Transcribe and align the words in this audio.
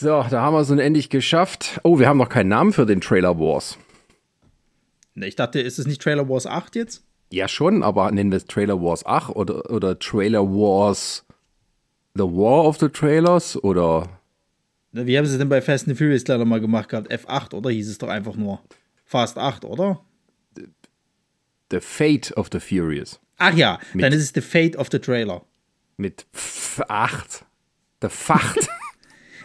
So, 0.00 0.24
da 0.30 0.40
haben 0.40 0.54
wir 0.54 0.60
es 0.60 0.70
nun 0.70 0.78
endlich 0.78 1.10
geschafft. 1.10 1.78
Oh, 1.84 1.98
wir 1.98 2.08
haben 2.08 2.16
noch 2.16 2.30
keinen 2.30 2.48
Namen 2.48 2.72
für 2.72 2.86
den 2.86 3.02
Trailer 3.02 3.38
Wars. 3.38 3.76
Ich 5.14 5.36
dachte, 5.36 5.60
ist 5.60 5.78
es 5.78 5.86
nicht 5.86 6.00
Trailer 6.00 6.26
Wars 6.26 6.46
8 6.46 6.74
jetzt? 6.74 7.04
Ja, 7.30 7.48
schon, 7.48 7.82
aber 7.82 8.10
nennen 8.10 8.30
wir 8.30 8.38
es 8.38 8.46
Trailer 8.46 8.80
Wars 8.80 9.04
8 9.04 9.36
oder, 9.36 9.70
oder 9.70 9.98
Trailer 9.98 10.42
Wars 10.42 11.26
The 12.14 12.22
War 12.22 12.64
of 12.64 12.78
the 12.78 12.88
Trailers 12.88 13.62
oder. 13.62 14.08
Wie 14.92 15.18
haben 15.18 15.26
sie 15.26 15.32
es 15.32 15.38
denn 15.38 15.50
bei 15.50 15.60
Fast 15.60 15.86
and 15.86 15.98
Furious 15.98 16.26
leider 16.26 16.46
mal 16.46 16.62
gemacht 16.62 16.88
gehabt? 16.88 17.12
F8, 17.12 17.52
oder? 17.52 17.68
Hieß 17.68 17.90
es 17.90 17.98
doch 17.98 18.08
einfach 18.08 18.36
nur. 18.36 18.62
Fast 19.04 19.36
8, 19.36 19.66
oder? 19.66 20.00
The 21.70 21.80
Fate 21.80 22.34
of 22.38 22.48
the 22.50 22.58
Furious. 22.58 23.20
Ach 23.36 23.52
ja, 23.54 23.78
mit, 23.92 24.02
dann 24.02 24.14
ist 24.14 24.22
es 24.22 24.32
The 24.34 24.40
Fate 24.40 24.76
of 24.76 24.88
the 24.90 24.98
Trailer. 24.98 25.44
Mit 25.98 26.24
F 26.32 26.80
8. 26.88 27.44
The 28.00 28.08
Facht. 28.08 28.66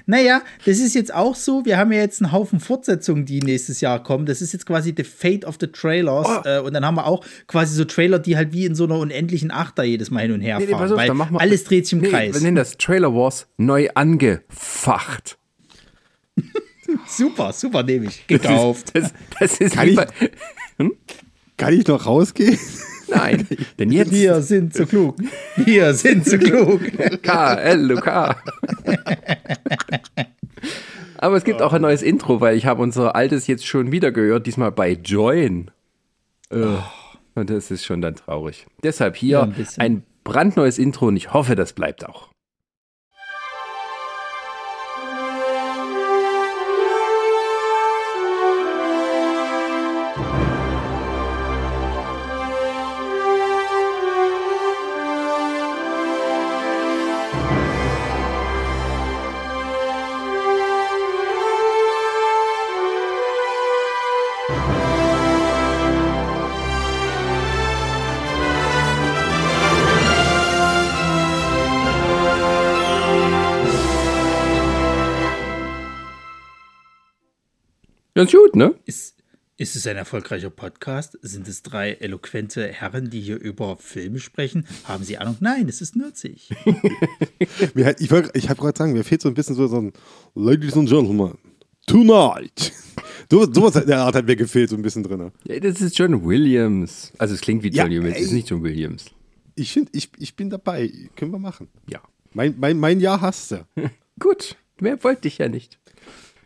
Naja, 0.08 0.42
das 0.66 0.80
ist 0.80 0.94
jetzt 0.94 1.14
auch 1.14 1.36
so. 1.36 1.66
Wir 1.66 1.78
haben 1.78 1.92
ja 1.92 2.00
jetzt 2.00 2.22
einen 2.22 2.32
Haufen 2.32 2.60
Fortsetzungen, 2.60 3.26
die 3.26 3.40
nächstes 3.40 3.82
Jahr 3.82 4.04
kommen. 4.04 4.26
Das 4.26 4.42
ist 4.42 4.54
jetzt 4.54 4.66
quasi 4.66 4.94
the 4.96 5.04
Fate 5.04 5.46
of 5.46 5.58
the 5.60 5.68
Trailers. 5.68 6.28
Oh. 6.28 6.48
Äh, 6.48 6.60
und 6.60 6.74
dann 6.74 6.86
haben 6.86 6.96
wir 6.96 7.08
auch 7.08 7.26
quasi 7.48 7.76
so 7.76 7.86
Trailer, 7.86 8.20
die 8.20 8.38
halt 8.38 8.54
wie 8.54 8.66
in 8.66 8.76
so 8.76 8.84
einer 8.84 8.98
unendlichen 9.00 9.52
Achter 9.52 9.84
jedes 9.84 10.12
Mal 10.12 10.22
hin 10.22 10.32
und 10.34 10.42
her 10.42 10.60
fahren. 10.60 10.70
Nee, 10.70 10.76
nee, 10.76 11.12
auf, 11.12 11.20
weil 11.20 11.32
wir, 11.32 11.42
alles 11.42 11.64
dreht 11.64 11.86
sich 11.86 11.94
im 11.94 12.02
nee, 12.02 12.10
Kreis. 12.10 12.36
Wir 12.36 12.42
nennen 12.42 12.58
das 12.58 12.78
Trailer 12.78 13.14
Wars 13.14 13.48
neu 13.58 13.90
angefacht. 13.96 15.38
super, 17.08 17.52
super, 17.54 17.84
nehme 17.84 18.08
ich. 18.08 18.28
Gekauft. 18.28 18.92
Das 18.94 19.06
ist, 19.06 19.16
das, 19.40 19.52
das 19.58 19.60
ist 19.60 19.76
kann, 19.76 19.88
ich, 19.88 20.00
hm? 20.78 20.94
kann 21.58 21.74
ich 21.74 21.88
noch 21.88 22.06
rausgehen? 22.06 22.60
Nein, 23.08 23.48
denn 23.80 23.92
jetzt. 23.92 24.12
Wir 24.12 24.42
sind 24.42 24.74
zu 24.74 24.86
klug. 24.86 25.16
Wir 25.56 25.94
sind 25.94 26.26
zu 26.26 26.38
klug. 26.38 26.82
K, 27.22 27.54
L, 27.56 27.96
K. 27.96 28.36
Aber 31.18 31.38
es 31.38 31.44
gibt 31.44 31.62
auch 31.62 31.74
ein 31.74 31.82
neues 31.82 32.02
Intro, 32.02 32.42
weil 32.42 32.58
ich 32.58 32.66
habe 32.66 32.82
unser 32.82 33.16
altes 33.16 33.48
jetzt 33.48 33.66
schon 33.66 33.92
wieder 33.92 34.12
gehört, 34.12 34.48
diesmal 34.48 34.72
bei 34.72 34.92
Join. 34.92 35.72
Oh. 36.52 36.78
Und 37.36 37.50
das 37.50 37.72
ist 37.72 37.86
schon 37.86 38.02
dann 38.02 38.16
traurig. 38.16 38.66
Deshalb 38.84 39.16
hier 39.16 39.30
ja, 39.30 39.44
ein, 39.44 39.66
ein 39.78 40.04
brandneues 40.24 40.78
Intro 40.78 41.08
und 41.08 41.18
ich 41.18 41.34
hoffe, 41.34 41.56
das 41.56 41.74
bleibt 41.74 42.06
auch. 42.06 42.30
Ganz 78.18 78.32
gut, 78.32 78.56
ne? 78.56 78.74
Ist, 78.86 79.18
ist 79.58 79.76
es 79.76 79.86
ein 79.88 79.98
erfolgreicher 79.98 80.50
Podcast? 80.50 81.20
Sind 81.22 81.50
es 81.50 81.64
drei 81.64 81.92
eloquente 81.96 82.66
Herren, 82.66 83.10
die 83.10 83.20
hier 83.20 83.38
über 83.38 83.76
Filme 83.76 84.20
sprechen? 84.20 84.66
Haben 84.86 85.04
sie 85.04 85.18
Ahnung? 85.18 85.36
Nein, 85.42 85.68
es 85.68 85.82
ist 85.82 85.98
nürzig. 85.98 86.50
ich 87.40 88.00
ich, 88.00 88.12
ich 88.34 88.50
habe 88.50 88.62
gerade 88.62 88.78
sagen, 88.78 88.94
mir 88.94 89.04
fehlt 89.04 89.22
so 89.22 89.28
ein 89.28 89.34
bisschen 89.34 89.56
so, 89.56 89.68
so 89.68 89.82
ein 89.82 89.92
Ladies 90.34 90.78
and 90.78 90.88
Gentlemen, 90.88 91.38
tonight. 91.86 92.72
So, 93.32 93.52
sowas 93.52 93.74
der 93.74 94.02
Art 94.02 94.14
hat 94.14 94.28
mir 94.28 94.36
gefehlt, 94.36 94.70
so 94.70 94.76
ein 94.76 94.84
bisschen 94.84 95.02
drin. 95.02 95.32
Ja, 95.46 95.60
das 95.60 95.82
ist 95.82 95.98
John 95.98 96.24
Williams. 96.24 97.12
Also 97.18 97.34
es 97.34 97.42
klingt 97.42 97.64
wie 97.64 97.70
John 97.70 97.92
ja, 97.92 97.98
Williams, 97.98 98.18
es 98.18 98.26
ist 98.28 98.34
nicht 98.34 98.48
John 98.48 98.62
Williams. 98.62 99.06
Ich 99.56 99.74
finde, 99.74 99.90
ich, 99.96 100.12
ich 100.20 100.36
bin 100.36 100.52
dabei. 100.52 100.92
Können 101.16 101.32
wir 101.32 101.40
machen. 101.40 101.68
Ja. 101.90 102.02
Mein, 102.34 102.54
mein, 102.60 102.78
mein 102.78 103.00
Jahr 103.00 103.22
hast 103.22 103.52
du. 103.52 103.66
Gut, 104.20 104.58
mehr 104.80 105.04
wollte 105.04 105.28
ich 105.28 105.40
ja 105.40 105.50
nicht. 105.50 105.80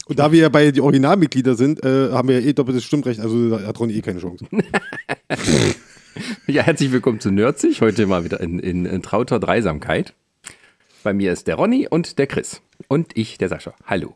Und 0.09 0.17
da 0.17 0.31
wir 0.31 0.39
ja 0.39 0.49
bei 0.49 0.71
die 0.71 0.81
Originalmitglieder 0.81 1.53
sind, 1.53 1.85
äh, 1.85 2.09
haben 2.11 2.29
wir 2.29 2.39
ja 2.39 2.47
eh 2.47 2.53
doppeltes 2.53 2.83
Stimmrecht, 2.83 3.19
also 3.19 3.59
hat 3.63 3.79
Ronny 3.79 3.93
eh 3.93 4.01
keine 4.01 4.19
Chance. 4.19 4.43
ja, 6.47 6.63
herzlich 6.63 6.91
willkommen 6.91 7.19
zu 7.19 7.29
Nerdzig. 7.29 7.79
Heute 7.81 8.07
mal 8.07 8.23
wieder 8.23 8.39
in, 8.39 8.57
in, 8.57 8.87
in 8.87 9.03
trauter 9.03 9.39
Dreisamkeit. 9.39 10.15
Bei 11.03 11.13
mir 11.13 11.31
ist 11.31 11.45
der 11.45 11.57
Ronny 11.57 11.87
und 11.87 12.17
der 12.17 12.25
Chris. 12.25 12.63
Und 12.87 13.15
ich, 13.15 13.37
der 13.37 13.49
Sascha. 13.49 13.75
Hallo. 13.85 14.15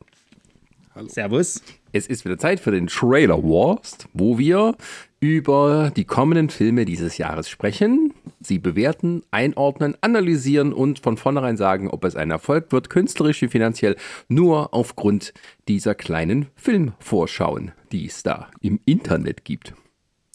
Hallo. 0.96 1.10
Servus. 1.10 1.62
Es 1.92 2.08
ist 2.08 2.26
wieder 2.26 2.40
Zeit 2.40 2.60
für 2.60 2.72
den 2.72 2.88
Trailer 2.88 3.44
Wars, 3.44 4.00
wo 4.14 4.40
wir 4.40 4.76
über 5.20 5.92
die 5.96 6.06
kommenden 6.06 6.50
Filme 6.50 6.86
dieses 6.86 7.20
Jahres 7.20 7.50
sprechen, 7.50 8.16
sie 8.44 8.60
bewerten, 8.60 9.24
einordnen, 9.32 9.96
analysieren 10.02 10.74
und 10.74 11.00
von 11.00 11.18
vornherein 11.18 11.58
sagen, 11.58 11.90
ob 11.90 12.04
es 12.04 12.16
ein 12.16 12.32
Erfolg 12.32 12.72
wird, 12.72 12.90
künstlerisch 12.90 13.42
wie 13.42 13.48
finanziell, 13.48 13.96
nur 14.28 14.74
aufgrund 14.74 15.34
dieser 15.68 15.96
kleinen 15.96 16.48
Filmvorschauen, 16.56 17.72
die 17.92 18.06
es 18.06 18.24
da 18.24 18.50
im 18.62 18.80
Internet 18.86 19.46
gibt. 19.46 19.74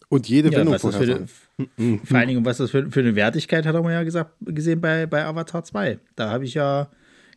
Und 0.09 0.27
jede 0.27 0.51
ja, 0.51 0.59
Wendung 0.59 0.79
vorher. 0.79 1.21
Vor 2.05 2.17
allen 2.17 2.27
Dingen, 2.29 2.45
was 2.45 2.57
das 2.57 2.71
für, 2.71 2.89
für 2.89 3.01
eine 3.01 3.15
Wertigkeit 3.15 3.65
hat, 3.65 3.75
haben 3.75 3.85
wir 3.85 3.91
ja 3.91 4.03
gesagt, 4.03 4.31
gesehen 4.41 4.79
bei, 4.79 5.05
bei 5.05 5.25
Avatar 5.25 5.63
2. 5.63 5.99
Da 6.15 6.29
habe 6.29 6.45
ich 6.45 6.53
ja 6.53 6.89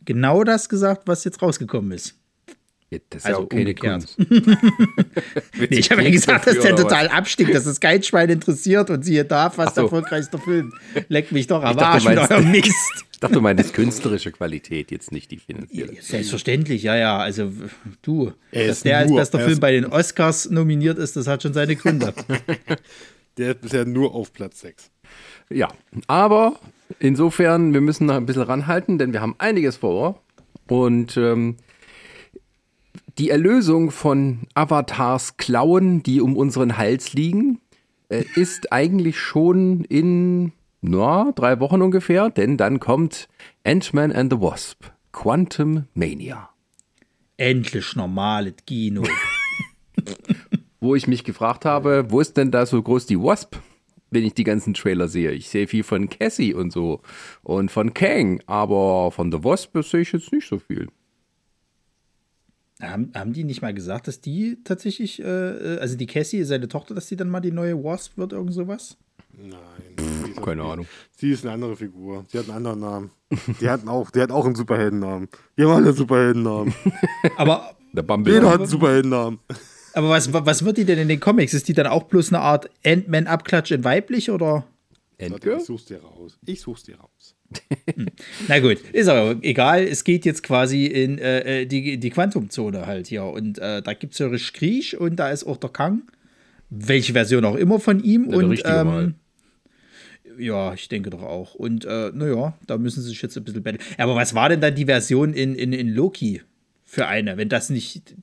genau 0.05 0.43
das 0.43 0.69
gesagt, 0.69 1.07
was 1.07 1.23
jetzt 1.25 1.41
rausgekommen 1.41 1.91
ist. 1.91 2.17
Ja, 2.93 2.99
das 3.09 3.21
ist 3.21 3.25
also 3.25 3.39
ja 3.39 3.45
okay, 3.45 3.59
umgekehrt. 3.59 4.15
nee, 4.19 5.65
ich 5.69 5.89
habe 5.89 6.03
ja 6.03 6.11
gesagt, 6.11 6.45
dass 6.45 6.59
der 6.59 6.75
total 6.75 7.07
abstieg, 7.07 7.51
dass 7.51 7.63
das 7.63 7.79
kein 7.79 8.03
Schwein 8.03 8.29
interessiert 8.29 8.89
und 8.91 9.03
siehe 9.03 9.25
da, 9.25 9.49
fast 9.49 9.75
so. 9.75 9.83
erfolgreichster 9.83 10.37
Film. 10.37 10.73
Leck 11.07 11.31
mich 11.31 11.47
doch 11.47 11.63
am 11.63 11.77
Arsch 11.79 12.05
mit 12.05 12.17
eurem 12.17 12.51
Mist. 12.51 12.71
Ich 13.13 13.25
dachte, 13.25 13.35
du 13.35 13.41
meinst 13.41 13.73
künstlerische 13.73 14.33
Qualität, 14.33 14.91
jetzt 14.91 15.13
nicht 15.13 15.31
die 15.31 15.37
finanzielle. 15.37 15.93
Selbstverständlich, 16.01 16.83
ja, 16.83 16.97
ja. 16.97 17.19
Also 17.19 17.53
du, 18.01 18.33
er 18.51 18.67
dass 18.67 18.81
der 18.81 18.97
als 18.97 19.15
bester 19.15 19.39
Film 19.39 19.61
bei 19.61 19.71
den 19.71 19.85
Oscars 19.85 20.49
nominiert 20.49 20.97
ist, 20.97 21.15
das 21.15 21.25
hat 21.27 21.41
schon 21.41 21.53
seine 21.53 21.77
Gründe. 21.77 22.13
der 23.37 23.51
ist 23.51 23.61
bisher 23.61 23.85
nur 23.85 24.13
auf 24.13 24.33
Platz 24.33 24.59
6. 24.59 24.91
Ja, 25.49 25.69
aber 26.07 26.59
insofern, 26.99 27.73
wir 27.73 27.79
müssen 27.79 28.07
noch 28.07 28.15
ein 28.15 28.25
bisschen 28.25 28.41
ranhalten, 28.41 28.97
denn 28.97 29.13
wir 29.13 29.21
haben 29.21 29.35
einiges 29.37 29.77
vor. 29.77 30.21
Und 30.67 31.15
ähm, 31.15 31.55
die 33.17 33.29
Erlösung 33.29 33.91
von 33.91 34.39
Avatars 34.53 35.37
Klauen, 35.37 36.03
die 36.03 36.21
um 36.21 36.35
unseren 36.35 36.77
Hals 36.77 37.13
liegen, 37.13 37.59
äh, 38.09 38.23
ist 38.35 38.71
eigentlich 38.71 39.19
schon 39.19 39.83
in 39.85 40.51
na, 40.81 41.31
drei 41.35 41.59
Wochen 41.59 41.81
ungefähr, 41.81 42.29
denn 42.29 42.57
dann 42.57 42.79
kommt 42.79 43.29
Ant-Man 43.63 44.11
and 44.11 44.33
the 44.33 44.39
Wasp, 44.39 44.85
Quantum 45.13 45.85
Mania. 45.93 46.49
Endlich 47.37 47.95
normales 47.95 48.55
Kino. 48.65 49.03
wo 50.79 50.95
ich 50.95 51.07
mich 51.07 51.23
gefragt 51.23 51.63
habe, 51.63 52.07
wo 52.09 52.19
ist 52.19 52.35
denn 52.35 52.51
da 52.51 52.65
so 52.65 52.81
groß 52.81 53.05
die 53.05 53.19
Wasp? 53.19 53.55
wenn 54.13 54.23
ich 54.23 54.35
die 54.35 54.43
ganzen 54.43 54.73
Trailer 54.73 55.07
sehe. 55.07 55.31
Ich 55.31 55.49
sehe 55.49 55.65
viel 55.67 55.83
von 55.83 56.07
Cassie 56.07 56.53
und 56.53 56.71
so 56.71 57.01
und 57.41 57.71
von 57.71 57.95
Kang, 57.95 58.41
aber 58.45 59.11
von 59.11 59.31
The 59.31 59.43
Wasp 59.43 59.75
sehe 59.83 60.01
ich 60.01 60.11
jetzt 60.11 60.31
nicht 60.31 60.47
so 60.47 60.59
viel. 60.59 60.87
Haben, 62.83 63.11
haben 63.15 63.33
die 63.33 63.43
nicht 63.43 63.61
mal 63.61 63.73
gesagt, 63.73 64.07
dass 64.07 64.21
die 64.21 64.57
tatsächlich, 64.63 65.21
äh, 65.21 65.25
äh 65.25 65.79
also 65.79 65.95
die 65.95 66.05
Cassie, 66.05 66.43
seine 66.43 66.67
Tochter, 66.67 66.93
dass 66.93 67.07
sie 67.07 67.15
dann 67.15 67.29
mal 67.29 67.39
die 67.39 67.51
neue 67.51 67.81
Wasp 67.83 68.17
wird, 68.17 68.33
irgend 68.33 68.53
sowas? 68.53 68.97
Nein. 69.37 69.57
Pff, 69.97 70.41
keine 70.41 70.63
Ahnung. 70.63 70.85
Sie 71.17 71.31
ist 71.31 71.45
eine 71.45 71.53
andere 71.53 71.75
Figur. 71.75 72.25
Sie 72.27 72.37
hat 72.37 72.45
einen 72.45 72.57
anderen 72.57 72.79
Namen. 72.79 73.11
Die 73.59 73.69
hatten 73.69 73.87
auch, 73.87 74.11
der 74.11 74.23
hat 74.23 74.31
auch 74.31 74.45
einen 74.45 74.55
Superheldennamen. 74.55 75.27
Die 75.57 75.63
haben 75.63 75.71
alle 75.71 75.87
einen 75.87 75.95
Superheldennamen. 75.95 76.73
Aber. 77.37 77.75
Der 77.93 78.03
Jeder 78.25 78.49
hat 78.49 78.59
einen 78.59 78.67
Superheldennamen. 78.67 79.39
Aber 79.93 80.09
was, 80.09 80.33
was 80.33 80.65
wird 80.65 80.77
die 80.77 80.85
denn 80.85 80.97
in 80.97 81.07
den 81.07 81.19
Comics? 81.19 81.53
Ist 81.53 81.67
die 81.67 81.73
dann 81.73 81.85
auch 81.85 82.03
bloß 82.03 82.33
eine 82.33 82.41
Art 82.41 82.69
Ant-Man-Abklatsch 82.83 83.71
in 83.71 83.83
weiblich 83.83 84.31
oder? 84.31 84.65
Endgirl? 85.17 85.57
Ich 85.57 85.65
such's 85.65 85.85
dir 85.85 86.01
raus. 86.01 86.37
Ich 86.45 86.61
such's 86.61 86.83
dir 86.83 86.97
raus. 86.97 87.35
Na 88.47 88.59
gut, 88.59 88.79
ist 88.91 89.07
aber 89.07 89.37
egal. 89.41 89.83
Es 89.83 90.03
geht 90.03 90.25
jetzt 90.25 90.43
quasi 90.43 90.85
in 90.85 91.19
äh, 91.19 91.61
äh 91.61 91.65
die, 91.65 91.97
die 91.97 92.09
Quantumzone 92.09 92.85
halt 92.85 93.07
hier. 93.07 93.25
Und 93.25 93.59
äh, 93.59 93.81
da 93.81 93.93
gibt 93.93 94.13
es 94.13 94.19
ja 94.19 94.29
Kriech 94.29 94.97
und 94.97 95.17
da 95.17 95.29
ist 95.29 95.45
auch 95.45 95.57
der 95.57 95.69
Kang. 95.69 96.03
Welche 96.69 97.13
Version 97.13 97.45
auch 97.45 97.55
immer 97.55 97.79
von 97.79 98.03
ihm. 98.03 98.31
Ja, 98.31 98.37
und 98.37 98.61
ähm, 98.65 99.15
ja, 100.37 100.73
ich 100.73 100.89
denke 100.89 101.09
doch 101.09 101.21
auch. 101.21 101.53
Und 101.55 101.85
äh, 101.85 102.11
naja, 102.13 102.57
da 102.65 102.77
müssen 102.77 103.01
sie 103.01 103.09
sich 103.09 103.21
jetzt 103.21 103.37
ein 103.37 103.43
bisschen 103.43 103.63
betteln. 103.63 103.83
Aber 103.97 104.15
was 104.15 104.33
war 104.33 104.49
denn 104.49 104.61
dann 104.61 104.75
die 104.75 104.85
Version 104.85 105.33
in, 105.33 105.55
in, 105.55 105.73
in 105.73 105.89
Loki 105.89 106.41
für 106.83 107.07
eine, 107.07 107.37
wenn 107.37 107.49
das 107.49 107.69
nicht. 107.69 108.15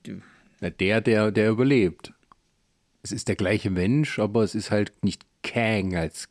Na, 0.59 0.69
der, 0.69 1.01
der, 1.01 1.31
der 1.31 1.49
überlebt. 1.49 2.13
Es 3.03 3.11
ist 3.11 3.27
der 3.27 3.35
gleiche 3.35 3.69
Mensch, 3.69 4.19
aber 4.19 4.43
es 4.43 4.55
ist 4.55 4.71
halt 4.71 4.91
nicht 5.01 5.25
Kang 5.43 5.95
als 5.95 6.29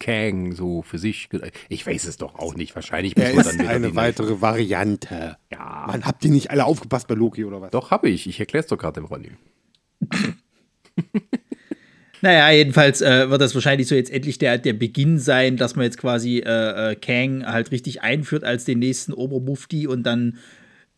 Kang 0.00 0.52
so 0.52 0.82
für 0.82 0.98
sich. 0.98 1.28
Ich 1.68 1.86
weiß 1.86 2.06
es 2.06 2.16
doch 2.16 2.34
auch 2.34 2.56
nicht. 2.56 2.74
Wahrscheinlich 2.74 3.14
muss 3.14 3.24
Er 3.24 3.34
man 3.34 3.40
ist 3.40 3.52
dann 3.52 3.58
wieder 3.60 3.70
eine 3.70 3.94
weitere 3.94 4.40
Variante. 4.40 5.36
Ja. 5.52 5.84
Mann, 5.86 6.04
habt 6.04 6.24
ihr 6.24 6.30
nicht 6.30 6.50
alle 6.50 6.64
aufgepasst 6.64 7.06
bei 7.06 7.14
Loki 7.14 7.44
oder 7.44 7.60
was? 7.60 7.70
Doch, 7.70 7.92
habe 7.92 8.08
ich. 8.08 8.26
Ich 8.26 8.40
erkläre 8.40 8.62
es 8.62 8.68
doch 8.68 8.78
gerade 8.78 9.00
dem 9.00 9.04
Ronny. 9.04 9.30
Naja, 12.22 12.50
jedenfalls 12.50 13.00
äh, 13.00 13.30
wird 13.30 13.40
das 13.40 13.54
wahrscheinlich 13.54 13.88
so 13.88 13.94
jetzt 13.94 14.12
endlich 14.12 14.36
der, 14.36 14.58
der 14.58 14.74
Beginn 14.74 15.18
sein, 15.18 15.56
dass 15.56 15.74
man 15.74 15.84
jetzt 15.84 15.96
quasi 15.96 16.40
äh, 16.40 16.90
äh, 16.92 16.94
Kang 16.94 17.46
halt 17.46 17.70
richtig 17.70 18.02
einführt 18.02 18.44
als 18.44 18.64
den 18.64 18.78
nächsten 18.78 19.12
Obermufti 19.12 19.86
und 19.86 20.02
dann. 20.02 20.38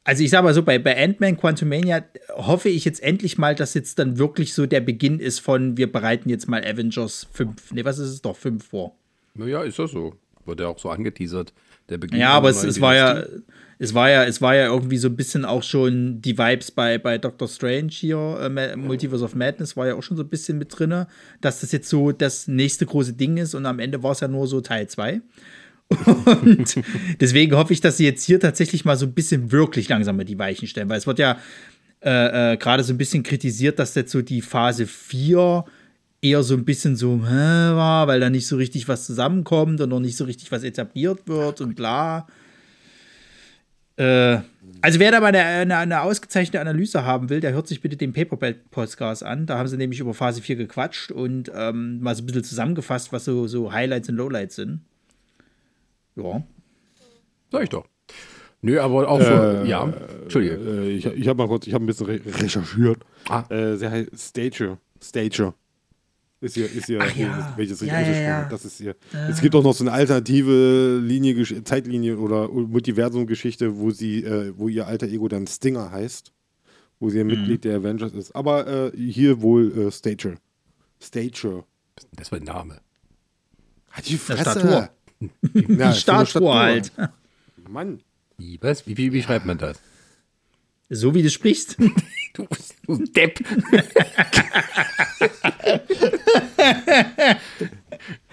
Also 0.05 0.25
ich 0.25 0.31
sag 0.31 0.43
mal 0.43 0.53
so, 0.53 0.63
bei, 0.63 0.79
bei 0.79 1.01
Ant-Man 1.01 1.37
Quantumania 1.37 2.05
hoffe 2.31 2.69
ich 2.69 2.85
jetzt 2.85 3.03
endlich 3.03 3.39
mal, 3.39 3.55
dass 3.55 3.75
jetzt 3.75 3.99
dann 3.99 4.19
wirklich 4.19 4.53
so 4.53 4.67
der 4.67 4.81
Beginn 4.81 5.21
ist 5.21 5.39
von, 5.39 5.77
wir 5.77 5.91
bereiten 5.91 6.29
jetzt 6.29 6.49
mal 6.49 6.65
Avengers 6.65 7.29
5, 7.33 7.73
nee, 7.73 7.85
was 7.85 7.99
ist 7.99 8.09
es 8.09 8.23
doch, 8.23 8.37
5 8.37 8.67
vor. 8.67 8.97
Naja, 9.35 9.63
ist 9.63 9.79
das 9.79 9.93
so. 9.93 10.15
Wird 10.45 10.59
ja 10.59 10.67
auch 10.67 10.79
so 10.79 10.91
angeteasert. 10.91 11.53
Der 11.89 11.99
Beginn 11.99 12.19
Ja, 12.19 12.31
aber 12.31 12.51
es, 12.51 12.65
es 12.65 12.81
war 12.81 12.97
ja, 12.97 13.25
es 13.79 13.95
war 13.95 14.11
ja, 14.11 14.25
es 14.25 14.41
war 14.41 14.55
ja 14.55 14.67
irgendwie 14.67 14.97
so 14.97 15.09
ein 15.09 15.17
bisschen 15.17 15.45
auch 15.45 15.63
schon 15.63 16.21
die 16.21 16.39
Vibes 16.39 16.71
bei, 16.71 16.99
bei 16.99 17.19
Doctor 17.19 17.49
Strange 17.49 17.91
hier, 17.91 18.39
äh, 18.41 18.77
Multiverse 18.77 19.25
of 19.25 19.35
Madness 19.35 19.77
war 19.77 19.89
ja 19.89 19.95
auch 19.95 20.03
schon 20.03 20.17
so 20.17 20.23
ein 20.23 20.29
bisschen 20.29 20.59
mit 20.59 20.77
drinne, 20.77 21.09
dass 21.41 21.61
das 21.61 21.73
jetzt 21.73 21.89
so 21.89 22.13
das 22.13 22.47
nächste 22.49 22.87
große 22.87 23.15
Ding 23.15 23.37
ist 23.39 23.55
und 23.55 23.67
am 23.67 23.79
Ende 23.79 24.03
war 24.03 24.13
es 24.13 24.21
ja 24.21 24.29
nur 24.29 24.47
so 24.47 24.61
Teil 24.61 24.89
2. 24.89 25.21
Und 26.43 26.75
deswegen 27.21 27.57
hoffe 27.57 27.73
ich, 27.73 27.81
dass 27.81 27.97
sie 27.97 28.05
jetzt 28.05 28.25
hier 28.25 28.41
tatsächlich 28.41 28.85
mal 28.85 28.97
so 28.97 29.07
ein 29.07 29.13
bisschen 29.13 29.53
wirklich 29.53 29.89
langsam 29.89 30.17
mit 30.17 30.29
die 30.29 30.39
Weichen 30.39 30.69
stellen, 30.69 30.89
weil 30.89 30.99
es 30.99 31.07
wird 31.07 31.19
ja 31.19 31.39
äh, 32.05 32.53
äh, 32.53 32.57
gerade 32.57 32.83
so 32.83 32.93
ein 32.93 32.99
bisschen 32.99 33.23
kritisiert, 33.23 33.79
dass 33.79 33.95
jetzt 33.95 34.11
so 34.11 34.23
die 34.23 34.43
Phase 34.43 34.87
4 34.87 35.65
eher 36.21 36.43
so 36.43 36.55
ein 36.55 36.65
bisschen 36.65 36.97
so 36.97 37.21
hä, 37.25 37.75
war, 37.75 38.07
weil 38.07 38.21
da 38.21 38.31
nicht 38.31 38.47
so 38.47 38.57
richtig 38.57 38.89
was 38.89 39.07
zusammenkommt 39.07 39.81
und 39.81 39.89
noch 39.89 40.01
nicht 40.01 40.17
so 40.17 40.25
richtig 40.25 40.51
was 40.53 40.63
etabliert 40.63 41.27
wird 41.27 41.61
und 41.61 41.75
bla. 41.75 42.27
Äh, 43.97 44.39
also 44.81 44.99
wer 44.99 45.13
da 45.13 45.21
mal 45.21 45.29
eine, 45.29 45.45
eine, 45.45 45.77
eine 45.77 46.03
ausgezeichnete 46.03 46.61
Analyse 46.61 47.05
haben 47.05 47.29
will, 47.29 47.41
der 47.41 47.53
hört 47.53 47.69
sich 47.69 47.81
bitte 47.81 47.97
den 47.97 48.13
Paperback-Podcast 48.13 49.23
an. 49.23 49.47
Da 49.47 49.59
haben 49.59 49.69
sie 49.69 49.77
nämlich 49.77 50.01
über 50.01 50.15
Phase 50.15 50.43
4 50.43 50.57
gequatscht 50.57 51.13
und 51.13 51.51
ähm, 51.55 52.01
mal 52.01 52.15
so 52.15 52.23
ein 52.23 52.27
bisschen 52.27 52.45
zusammengefasst, 52.45 53.13
was 53.13 53.25
so, 53.25 53.47
so 53.47 53.73
Highlights 53.73 54.09
und 54.09 54.17
Lowlights 54.17 54.57
sind. 54.57 54.81
Ja. 56.17 56.43
Sag 57.51 57.63
ich 57.65 57.69
doch. 57.69 57.87
Nö, 58.61 58.79
aber 58.81 59.09
auch 59.09 59.21
so, 59.21 59.65
ja. 59.67 59.93
Entschuldige. 60.23 60.55
Äh, 60.55 60.91
ich 60.91 61.07
ich 61.07 61.29
habe 61.29 61.39
mal 61.39 61.49
kurz, 61.49 61.67
ich 61.67 61.75
habe 61.75 61.85
ein 61.85 61.87
bisschen 61.87 62.07
re 62.07 62.21
recherchiert. 62.25 62.99
Ah. 63.29 63.45
Äh, 63.51 63.77
sie 63.77 63.89
heißt 63.91 64.11
Stager. 64.17 64.79
Stager. 65.03 65.55
Ist 66.41 66.55
hier, 66.55 66.71
ist 66.71 66.87
hier, 66.87 66.99
Ach 67.01 67.15
ja. 67.15 67.53
welches 67.57 67.81
richtig 67.83 67.93
Ja, 67.93 68.01
ausgesprochen 68.01 68.25
ja. 68.25 68.49
Das 68.51 68.65
ist 68.65 68.79
hier. 68.79 68.97
Es 69.31 69.41
gibt 69.41 69.55
auch 69.55 69.63
noch 69.63 69.75
so 69.75 69.85
eine 69.85 69.93
alternative 69.93 70.99
Linie, 71.03 71.63
Zeitlinie 71.65 72.19
oder 72.19 72.49
Multiversum-Geschichte, 72.49 73.79
wo 73.79 73.91
sie, 73.91 74.25
äh, 74.25 74.53
wo 74.57 74.69
ihr 74.69 74.87
alter 74.89 75.07
Ego 75.07 75.29
dann 75.29 75.47
Stinger 75.47 75.91
heißt, 75.93 76.33
wo 76.99 77.11
sie 77.11 77.21
ein 77.21 77.27
Mhm. 77.29 77.33
Mitglied 77.35 77.65
der 77.65 77.77
Avengers 77.79 78.13
ist. 78.13 78.35
Aber 78.35 78.67
äh, 78.67 78.97
hier 78.97 79.41
wohl 79.41 79.87
äh, 79.87 79.91
Stager. 79.93 80.35
Stager. 81.01 81.65
Das 82.17 82.33
war 82.33 82.39
ein 82.39 82.45
Name. 82.45 82.81
Hat 83.91 84.09
die 84.09 84.17
Fresse. 84.17 84.43
Statur. 84.43 84.91
Ja, 85.23 85.29
Die 85.55 85.75
so 85.75 85.83
eine 85.83 85.95
Statue 85.95 86.55
halt. 86.55 86.93
Mann. 87.69 88.01
Wie, 88.39 88.59
was? 88.61 88.87
Wie, 88.87 88.97
wie, 88.97 89.13
wie 89.13 89.23
schreibt 89.23 89.47
man 89.47 89.59
das? 89.59 89.81
So 90.89 91.15
wie 91.15 91.23
du 91.23 91.31
sprichst. 91.31 91.77
Du, 92.35 92.47
du 92.87 92.97
Depp. 93.13 93.41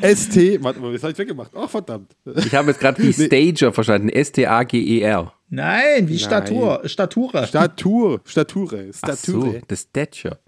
ST. 0.02 0.64
Warte 0.64 0.80
mal, 0.80 0.94
das 0.94 1.04
habe 1.04 1.12
ich 1.12 1.18
weggemacht. 1.18 1.52
Ach, 1.54 1.70
verdammt. 1.70 2.16
Ich 2.38 2.56
habe 2.56 2.70
jetzt 2.70 2.80
gerade 2.80 3.04
wie 3.04 3.12
Stager 3.12 3.74
verstanden. 3.74 4.08
S-T-A-G-E-R. 4.10 5.34
Nein, 5.50 6.08
wie 6.08 6.18
Statur, 6.18 6.82
Statura. 6.86 7.46
Statur. 7.46 8.22
Stature. 8.24 8.90
Ach 9.02 9.16
Stature. 9.16 9.52
so, 9.52 9.62
das 9.68 9.82
Stature. 9.82 10.40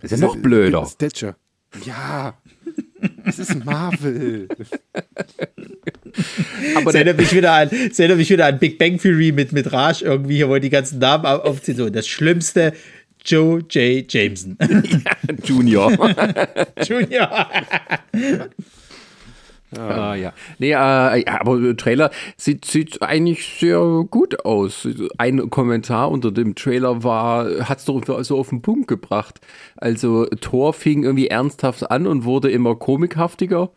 Das 0.00 0.12
ist 0.12 0.20
ja 0.20 0.26
noch 0.26 0.36
blöder. 0.36 0.86
Stature. 0.86 1.34
Ja. 1.84 2.34
Es 3.24 3.38
ist 3.38 3.64
Marvel. 3.64 4.48
Aber 6.76 6.84
Das 6.86 6.94
erinnert 6.94 7.18
mich 7.18 7.34
wieder 7.34 7.52
an, 7.52 7.70
das 7.88 7.98
erinnert 7.98 8.18
mich 8.18 8.30
wieder 8.30 8.46
an 8.46 8.58
Big 8.58 8.78
Bang 8.78 8.98
Theory 8.98 9.32
mit, 9.32 9.52
mit 9.52 9.72
Raj 9.72 10.02
irgendwie, 10.02 10.36
hier, 10.36 10.48
wo 10.48 10.56
die 10.58 10.70
ganzen 10.70 10.98
Namen 10.98 11.26
au- 11.26 11.38
aufziehen. 11.40 11.76
So, 11.76 11.90
das 11.90 12.06
Schlimmste, 12.06 12.72
Joe 13.24 13.60
J. 13.70 14.04
Jameson. 14.12 14.56
Junior. 15.44 15.90
Junior. 16.86 17.50
Ah, 19.78 20.14
ja. 20.14 20.32
Nee, 20.58 20.70
äh, 20.70 20.74
ja, 20.74 21.40
aber 21.40 21.60
der 21.60 21.76
Trailer 21.76 22.10
sieht, 22.36 22.64
sieht 22.64 23.02
eigentlich 23.02 23.46
sehr 23.58 24.04
gut 24.10 24.44
aus. 24.44 24.88
Ein 25.18 25.50
Kommentar 25.50 26.10
unter 26.10 26.30
dem 26.30 26.54
Trailer 26.54 27.02
war, 27.02 27.68
hat 27.68 27.78
es 27.78 27.84
doch 27.84 28.02
so 28.24 28.38
auf 28.38 28.48
den 28.50 28.62
Punkt 28.62 28.88
gebracht. 28.88 29.40
Also 29.76 30.26
Thor 30.26 30.72
fing 30.72 31.02
irgendwie 31.02 31.28
ernsthaft 31.28 31.90
an 31.90 32.06
und 32.06 32.24
wurde 32.24 32.50
immer 32.50 32.76
komikhaftiger. 32.76 33.70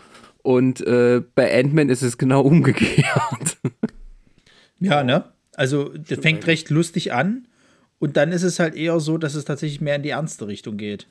Und 0.43 0.81
äh, 0.81 1.21
bei 1.35 1.59
Ant-Man 1.59 1.89
ist 1.89 2.03
es 2.03 2.17
genau 2.17 2.41
umgekehrt. 2.41 3.57
Ja, 4.79 5.03
ne? 5.03 5.23
Also, 5.55 5.89
der 5.89 6.21
fängt 6.21 6.45
recht 6.45 6.69
lustig 6.69 7.11
an 7.11 7.47
und 7.99 8.15
dann 8.15 8.31
ist 8.31 8.43
es 8.43 8.59
halt 8.59 8.75
eher 8.75 8.99
so, 8.99 9.17
dass 9.17 9.33
es 9.33 9.45
tatsächlich 9.45 9.81
mehr 9.81 9.95
in 9.95 10.03
die 10.03 10.09
ernste 10.09 10.47
Richtung 10.47 10.77
geht. 10.77 11.07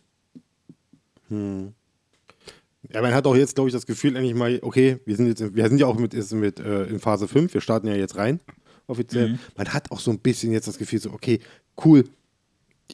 Ja, 2.92 3.02
man 3.02 3.14
hat 3.14 3.26
auch 3.26 3.36
jetzt, 3.36 3.54
glaube 3.54 3.68
ich, 3.68 3.74
das 3.74 3.86
Gefühl, 3.86 4.16
endlich 4.16 4.34
mal, 4.34 4.58
okay, 4.62 4.98
wir 5.04 5.16
sind 5.16 5.26
jetzt, 5.26 5.54
wir 5.54 5.68
sind 5.68 5.78
ja 5.78 5.86
auch 5.86 5.98
mit, 5.98 6.14
ist 6.14 6.32
mit 6.32 6.60
äh, 6.60 6.84
in 6.84 7.00
Phase 7.00 7.28
5, 7.28 7.52
wir 7.52 7.60
starten 7.60 7.86
ja 7.88 7.94
jetzt 7.94 8.16
rein, 8.16 8.40
offiziell. 8.86 9.38
Man 9.56 9.68
hat 9.72 9.90
auch 9.90 10.00
so 10.00 10.10
ein 10.10 10.18
bisschen 10.18 10.52
jetzt 10.52 10.68
das 10.68 10.78
Gefühl, 10.78 11.00
so, 11.00 11.10
okay, 11.10 11.40
cool, 11.84 12.04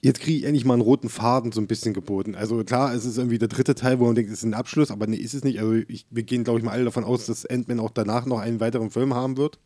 jetzt 0.00 0.20
kriege 0.20 0.38
ich 0.38 0.44
endlich 0.44 0.64
mal 0.64 0.74
einen 0.74 0.82
roten 0.82 1.08
Faden 1.08 1.52
so 1.52 1.60
ein 1.60 1.66
bisschen 1.66 1.92
geboten. 1.92 2.34
Also 2.34 2.64
klar, 2.64 2.94
es 2.94 3.04
ist 3.04 3.18
irgendwie 3.18 3.38
der 3.38 3.48
dritte 3.48 3.74
Teil, 3.74 3.98
wo 3.98 4.06
man 4.06 4.14
denkt, 4.14 4.30
es 4.30 4.38
ist 4.38 4.44
ein 4.44 4.54
Abschluss, 4.54 4.90
aber 4.90 5.06
nee, 5.06 5.16
ist 5.16 5.34
es 5.34 5.44
nicht. 5.44 5.60
Also 5.60 5.74
ich, 5.74 6.06
wir 6.10 6.22
gehen, 6.22 6.44
glaube 6.44 6.58
ich, 6.58 6.64
mal 6.64 6.72
alle 6.72 6.84
davon 6.84 7.04
aus, 7.04 7.26
dass 7.26 7.44
Ant-Man 7.44 7.80
auch 7.80 7.90
danach 7.90 8.26
noch 8.26 8.38
einen 8.38 8.60
weiteren 8.60 8.90
Film 8.90 9.14
haben 9.14 9.36
wird. 9.36 9.58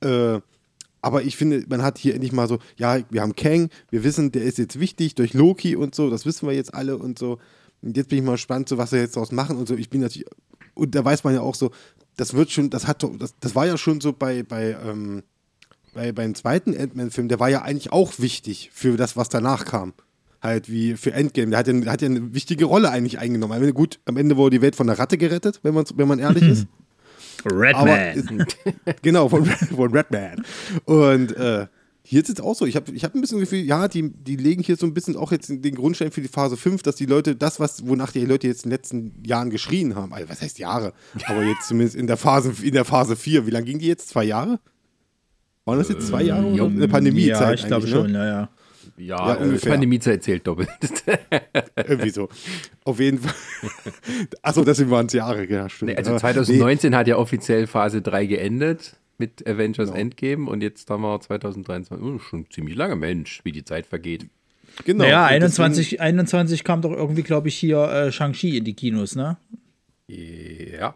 Äh, 0.00 0.40
aber 1.00 1.22
ich 1.22 1.36
finde, 1.36 1.64
man 1.68 1.82
hat 1.82 1.98
hier 1.98 2.14
endlich 2.14 2.32
mal 2.32 2.48
so, 2.48 2.58
ja, 2.76 2.98
wir 3.10 3.22
haben 3.22 3.36
Kang, 3.36 3.70
wir 3.90 4.04
wissen, 4.04 4.32
der 4.32 4.42
ist 4.42 4.58
jetzt 4.58 4.80
wichtig 4.80 5.14
durch 5.14 5.32
Loki 5.32 5.76
und 5.76 5.94
so, 5.94 6.10
das 6.10 6.26
wissen 6.26 6.48
wir 6.48 6.54
jetzt 6.54 6.74
alle 6.74 6.96
und 6.98 7.18
so. 7.18 7.38
Und 7.82 7.96
jetzt 7.96 8.08
bin 8.08 8.18
ich 8.18 8.24
mal 8.24 8.32
gespannt, 8.32 8.68
so 8.68 8.78
was 8.78 8.92
wir 8.92 9.00
jetzt 9.00 9.16
daraus 9.16 9.32
machen 9.32 9.56
und 9.56 9.68
so. 9.68 9.76
Ich 9.76 9.90
bin 9.90 10.00
natürlich, 10.00 10.26
und 10.74 10.94
da 10.94 11.04
weiß 11.04 11.24
man 11.24 11.34
ja 11.34 11.40
auch 11.40 11.54
so, 11.54 11.70
das 12.16 12.34
wird 12.34 12.50
schon, 12.50 12.70
das 12.70 12.86
hat 12.86 13.02
das, 13.02 13.34
das 13.38 13.54
war 13.54 13.66
ja 13.66 13.78
schon 13.78 14.00
so 14.00 14.12
bei, 14.12 14.42
bei, 14.42 14.76
ähm, 14.84 15.22
bei 15.94 16.12
beim 16.12 16.34
zweiten 16.34 16.76
Ant-Man-Film, 16.76 17.28
der 17.28 17.40
war 17.40 17.48
ja 17.48 17.62
eigentlich 17.62 17.92
auch 17.92 18.18
wichtig 18.18 18.70
für 18.72 18.96
das, 18.96 19.16
was 19.16 19.28
danach 19.28 19.64
kam. 19.64 19.94
Halt 20.40 20.70
wie 20.70 20.96
für 20.96 21.12
Endgame. 21.12 21.50
Der 21.50 21.58
hat 21.58 21.66
ja, 21.66 21.72
der 21.72 21.92
hat 21.92 22.02
ja 22.02 22.06
eine 22.06 22.32
wichtige 22.34 22.64
Rolle 22.64 22.90
eigentlich 22.90 23.18
eingenommen. 23.18 23.52
Am 23.52 23.60
Ende, 23.60 23.74
gut, 23.74 23.98
am 24.04 24.16
Ende 24.16 24.36
wurde 24.36 24.58
die 24.58 24.62
Welt 24.62 24.76
von 24.76 24.86
der 24.86 24.98
Ratte 24.98 25.18
gerettet, 25.18 25.60
wenn 25.62 25.74
man, 25.74 25.84
wenn 25.96 26.06
man 26.06 26.18
ehrlich 26.20 26.44
ist. 26.44 26.66
Redman. 27.44 28.46
genau, 29.02 29.28
von, 29.28 29.44
von 29.76 29.92
Redman. 29.92 30.44
Und 30.84 31.36
äh, 31.36 31.66
hier 32.10 32.22
ist 32.22 32.30
es 32.30 32.40
auch 32.40 32.54
so. 32.54 32.64
Ich 32.64 32.74
habe 32.74 32.90
ich 32.92 33.04
hab 33.04 33.14
ein 33.14 33.20
bisschen 33.20 33.38
das 33.38 33.50
Gefühl, 33.50 33.66
ja, 33.66 33.86
die, 33.86 34.10
die 34.10 34.36
legen 34.36 34.62
hier 34.62 34.76
so 34.76 34.86
ein 34.86 34.94
bisschen 34.94 35.14
auch 35.14 35.30
jetzt 35.30 35.50
den 35.50 35.74
Grundstein 35.74 36.10
für 36.10 36.22
die 36.22 36.28
Phase 36.28 36.56
5, 36.56 36.82
dass 36.82 36.96
die 36.96 37.04
Leute 37.04 37.36
das, 37.36 37.60
was, 37.60 37.86
wonach 37.86 38.12
die 38.12 38.24
Leute 38.24 38.46
jetzt 38.46 38.64
in 38.64 38.70
den 38.70 38.76
letzten 38.76 39.22
Jahren 39.26 39.50
geschrien 39.50 39.94
haben, 39.94 40.14
also 40.14 40.26
was 40.30 40.40
heißt 40.40 40.58
Jahre, 40.58 40.94
aber 41.26 41.44
jetzt 41.44 41.68
zumindest 41.68 41.96
in 41.96 42.06
der 42.06 42.16
Phase, 42.16 42.54
in 42.62 42.72
der 42.72 42.86
Phase 42.86 43.14
4, 43.14 43.46
wie 43.46 43.50
lange 43.50 43.66
ging 43.66 43.78
die 43.78 43.86
jetzt? 43.88 44.08
Zwei 44.08 44.24
Jahre? 44.24 44.58
Waren 45.66 45.78
das 45.80 45.90
jetzt 45.90 46.06
zwei 46.06 46.22
Jahre 46.22 46.46
oder 46.46 46.64
eine 46.64 46.88
Pandemiezeit? 46.88 47.40
ja, 47.42 47.52
ich 47.52 47.66
glaube 47.66 47.84
eigentlich, 47.84 47.90
schon, 47.90 48.12
Ne? 48.12 48.18
ja, 48.18 48.24
ja. 48.24 48.48
Ja, 48.96 49.28
Ja, 49.28 49.34
äh, 49.34 49.42
ungefähr. 49.42 49.72
Pandemiezeit 49.72 50.22
zählt 50.22 50.46
doppelt. 50.46 50.70
Irgendwie 51.76 52.08
so. 52.08 52.30
Auf 52.84 52.98
jeden 53.00 53.18
Fall. 53.18 53.34
Achso, 54.40 54.64
deswegen 54.64 54.90
waren 54.90 55.04
es 55.06 55.12
Jahre, 55.12 55.46
ja, 55.46 55.68
stimmt. 55.68 55.90
Nee, 55.90 55.96
also 55.98 56.12
Ja, 56.12 56.18
2019 56.18 56.96
hat 56.96 57.06
ja 57.06 57.18
offiziell 57.18 57.66
Phase 57.66 58.00
3 58.00 58.24
geendet 58.24 58.96
mit 59.18 59.46
Avengers 59.46 59.90
Endgame 59.90 60.48
und 60.48 60.62
jetzt 60.62 60.88
haben 60.90 61.02
wir 61.02 61.20
2023. 61.20 62.04
Oh, 62.06 62.18
schon 62.18 62.48
ziemlich 62.50 62.76
lange, 62.76 62.96
Mensch, 62.96 63.40
wie 63.44 63.52
die 63.52 63.64
Zeit 63.64 63.86
vergeht. 63.86 64.26
Genau. 64.84 65.04
Naja, 65.04 65.24
Und 65.24 65.32
21, 65.32 66.00
21 66.00 66.62
kam 66.64 66.82
doch 66.82 66.92
irgendwie, 66.92 67.22
glaube 67.24 67.48
ich, 67.48 67.56
hier 67.56 67.78
äh, 67.90 68.12
Shang-Chi 68.12 68.56
in 68.58 68.64
die 68.64 68.74
Kinos, 68.74 69.16
ne? 69.16 69.36
Ja. 70.06 70.94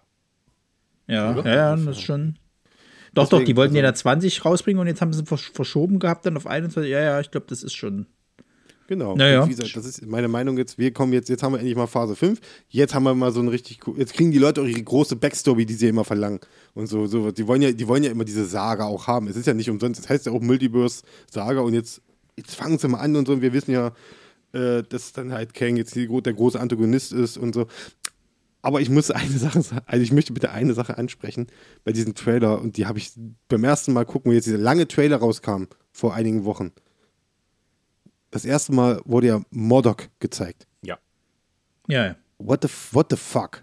Ja, 1.08 1.36
ja, 1.36 1.44
ja, 1.44 1.76
das 1.76 1.84
ist 1.98 2.02
schon. 2.02 2.36
Doch, 3.14 3.28
doch, 3.28 3.38
die 3.38 3.44
Deswegen, 3.44 3.56
wollten 3.58 3.74
ja 3.74 3.82
also- 3.82 3.92
da 3.92 3.94
20 3.96 4.44
rausbringen 4.44 4.80
und 4.80 4.86
jetzt 4.86 5.00
haben 5.02 5.12
sie 5.12 5.24
versch 5.24 5.50
verschoben 5.52 5.98
gehabt, 5.98 6.24
dann 6.24 6.36
auf 6.36 6.46
21. 6.46 6.90
Ja, 6.90 7.00
ja, 7.00 7.20
ich 7.20 7.30
glaube, 7.30 7.46
das 7.48 7.62
ist 7.62 7.74
schon. 7.74 8.06
Genau. 8.92 9.16
Naja. 9.16 9.46
Wie 9.46 9.54
gesagt, 9.54 9.74
das 9.74 9.86
ist 9.86 10.06
meine 10.06 10.28
Meinung 10.28 10.58
jetzt. 10.58 10.76
Wir 10.76 10.92
kommen 10.92 11.14
jetzt, 11.14 11.30
jetzt 11.30 11.42
haben 11.42 11.54
wir 11.54 11.60
endlich 11.60 11.74
mal 11.74 11.86
Phase 11.86 12.14
5. 12.14 12.38
Jetzt 12.68 12.94
haben 12.94 13.04
wir 13.04 13.14
mal 13.14 13.32
so 13.32 13.40
ein 13.40 13.48
richtig 13.48 13.86
cool, 13.86 13.98
jetzt 13.98 14.12
kriegen 14.12 14.32
die 14.32 14.38
Leute 14.38 14.60
auch 14.60 14.66
ihre 14.66 14.82
große 14.82 15.16
Backstory, 15.16 15.64
die 15.64 15.72
sie 15.72 15.88
immer 15.88 16.04
verlangen. 16.04 16.40
Und 16.74 16.88
so, 16.88 17.06
so, 17.06 17.30
die 17.30 17.46
wollen 17.46 17.62
ja, 17.62 17.72
die 17.72 17.88
wollen 17.88 18.04
ja 18.04 18.10
immer 18.10 18.26
diese 18.26 18.44
Saga 18.44 18.84
auch 18.84 19.06
haben. 19.06 19.28
Es 19.28 19.36
ist 19.36 19.46
ja 19.46 19.54
nicht 19.54 19.70
umsonst, 19.70 19.98
es 19.98 20.10
heißt 20.10 20.26
ja 20.26 20.32
auch 20.32 20.42
Multiverse 20.42 21.04
Saga 21.30 21.62
und 21.62 21.72
jetzt, 21.72 22.02
jetzt 22.36 22.54
fangen 22.54 22.76
sie 22.76 22.86
mal 22.86 22.98
an 22.98 23.16
und 23.16 23.26
so. 23.26 23.32
Und 23.32 23.40
wir 23.40 23.54
wissen 23.54 23.72
ja, 23.72 23.92
äh, 24.52 24.82
dass 24.86 25.14
dann 25.14 25.32
halt 25.32 25.54
Kang 25.54 25.78
jetzt 25.78 25.94
die, 25.94 26.06
der 26.06 26.34
große 26.34 26.60
Antagonist 26.60 27.14
ist 27.14 27.38
und 27.38 27.54
so. 27.54 27.68
Aber 28.60 28.82
ich 28.82 28.90
muss 28.90 29.10
eine 29.10 29.38
Sache 29.38 29.62
also 29.86 30.02
ich 30.02 30.12
möchte 30.12 30.34
bitte 30.34 30.50
eine 30.50 30.74
Sache 30.74 30.98
ansprechen 30.98 31.46
bei 31.84 31.92
diesem 31.92 32.14
Trailer 32.14 32.60
und 32.60 32.76
die 32.76 32.84
habe 32.84 32.98
ich 32.98 33.12
beim 33.48 33.64
ersten 33.64 33.94
Mal 33.94 34.04
gucken, 34.04 34.30
wo 34.30 34.34
jetzt 34.34 34.44
dieser 34.44 34.58
lange 34.58 34.86
Trailer 34.86 35.16
rauskam 35.16 35.64
vor 35.92 36.12
einigen 36.12 36.44
Wochen. 36.44 36.72
Das 38.32 38.44
erste 38.44 38.72
Mal 38.72 39.00
wurde 39.04 39.28
ja 39.28 39.40
Modok 39.50 40.08
gezeigt. 40.18 40.66
Ja. 40.82 40.98
Ja, 41.86 42.06
ja. 42.06 42.16
What 42.38 42.62
the, 42.62 42.68
what 42.90 43.06
the 43.10 43.16
fuck? 43.16 43.62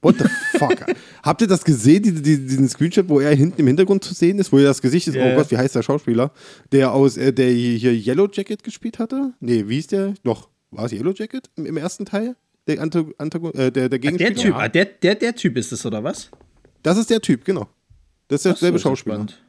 What 0.00 0.16
the 0.18 0.24
fuck? 0.58 0.84
Habt 1.22 1.40
ihr 1.42 1.46
das 1.46 1.64
gesehen, 1.64 2.02
die, 2.02 2.12
die, 2.14 2.46
diesen 2.46 2.68
Screenshot, 2.68 3.08
wo 3.08 3.20
er 3.20 3.34
hinten 3.34 3.60
im 3.60 3.66
Hintergrund 3.66 4.02
zu 4.02 4.14
sehen 4.14 4.38
ist, 4.38 4.50
wo 4.52 4.58
er 4.58 4.64
das 4.64 4.80
Gesicht 4.82 5.08
ist, 5.08 5.14
Ja, 5.14 5.24
oh 5.24 5.28
ja. 5.28 5.34
Gott, 5.36 5.50
wie 5.50 5.56
heißt 5.58 5.74
der 5.74 5.82
Schauspieler? 5.82 6.32
Der 6.72 6.92
aus, 6.92 7.16
äh, 7.16 7.32
der 7.32 7.50
hier 7.50 7.92
Yellow 7.92 8.28
Jacket 8.32 8.62
gespielt 8.64 8.98
hatte? 8.98 9.34
Nee, 9.40 9.64
wie 9.68 9.78
ist 9.78 9.92
der? 9.92 10.14
Doch, 10.24 10.48
war 10.70 10.86
es 10.86 10.92
Yellow 10.92 11.12
Jacket 11.12 11.50
im, 11.56 11.66
im 11.66 11.76
ersten 11.76 12.04
Teil? 12.06 12.34
Der, 12.66 12.80
Anto, 12.80 13.12
Antagon, 13.18 13.52
äh, 13.54 13.70
der, 13.72 13.88
der 13.88 13.88
Der 13.88 13.98
Gegenspieler? 13.98 14.34
Typ, 14.34 14.54
ah, 14.56 14.68
der, 14.68 14.84
der, 14.86 15.14
der 15.16 15.34
Typ 15.34 15.56
ist 15.56 15.72
es, 15.72 15.84
oder 15.84 16.02
was? 16.02 16.30
Das 16.82 16.96
ist 16.96 17.10
der 17.10 17.20
Typ, 17.20 17.44
genau. 17.44 17.68
Das 18.28 18.38
ist 18.40 18.42
so, 18.44 18.48
derselbe 18.50 18.78
ja 18.78 18.82
Schauspieler. 18.82 19.14
spannend. 19.16 19.42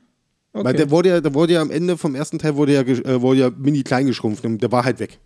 Weil 0.64 0.74
Okay. 0.74 0.78
der 0.78 0.92
wurde 0.92 1.10
ja, 1.10 1.22
der 1.22 1.34
wurde 1.34 1.54
ja 1.54 1.62
am 1.62 1.72
Ende 1.72 1.98
vom 1.98 2.16
ersten 2.16 2.40
Teil 2.40 2.56
wurde 2.56 2.74
ja, 2.74 2.82
äh, 2.82 3.22
wurde 3.22 3.40
ja 3.40 3.52
mini 3.58 3.84
klein 3.84 4.06
geschrumpft 4.08 4.46
und 4.46 4.62
der 4.62 4.72
war 4.72 4.84
halt 4.86 5.00
weg. 5.00 5.20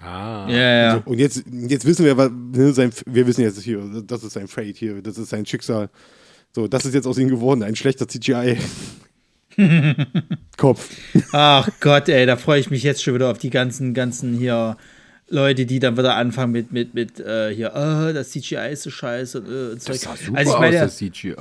Ah. 0.00 0.46
ja, 0.50 0.56
ja. 0.58 1.02
Und 1.06 1.18
jetzt, 1.18 1.44
jetzt 1.50 1.86
wissen 1.86 2.04
wir, 2.04 2.16
was- 2.16 2.30
ne, 2.30 2.72
sein, 2.72 2.90
wir 3.06 3.26
wissen 3.26 3.40
jetzt 3.42 3.60
hier, 3.62 3.80
das 4.06 4.22
ist 4.24 4.34
sein 4.34 4.46
Fate 4.48 4.76
hier, 4.76 5.00
das 5.02 5.16
ist 5.18 5.30
sein 5.30 5.46
Schicksal. 5.46 5.88
So, 6.54 6.68
das 6.68 6.84
ist 6.84 6.94
jetzt 6.94 7.06
aus 7.06 7.18
ihm 7.18 7.28
geworden, 7.28 7.62
ein 7.62 7.76
schlechter 7.76 8.06
CGI. 8.06 8.56
Kopf. 10.56 10.90
Ach 11.32 11.68
Gott, 11.80 12.08
ey, 12.08 12.26
da 12.26 12.36
freue 12.36 12.60
ich 12.60 12.70
mich 12.70 12.82
jetzt 12.82 13.02
schon 13.02 13.14
wieder 13.14 13.30
auf 13.30 13.38
die 13.38 13.50
ganzen, 13.50 13.94
ganzen 13.94 14.34
hier 14.34 14.76
Leute, 15.28 15.66
die 15.66 15.78
dann 15.80 15.96
wieder 15.96 16.14
anfangen 16.14 16.52
mit, 16.52 16.72
mit, 16.72 16.94
mit 16.94 17.18
äh, 17.18 17.54
hier, 17.54 17.72
oh, 17.74 18.12
das 18.12 18.30
CGI 18.30 18.72
ist 18.72 18.82
so 18.82 18.90
scheiße 18.90 19.40
und, 19.40 19.46
äh. 19.48 19.74
Das 19.74 20.00
sah 20.02 20.14
super 20.16 20.38
also 20.38 20.50
ich 20.50 20.54
aus, 20.56 20.60
meine, 20.60 20.78
das 20.78 20.96
CGI. 20.98 21.34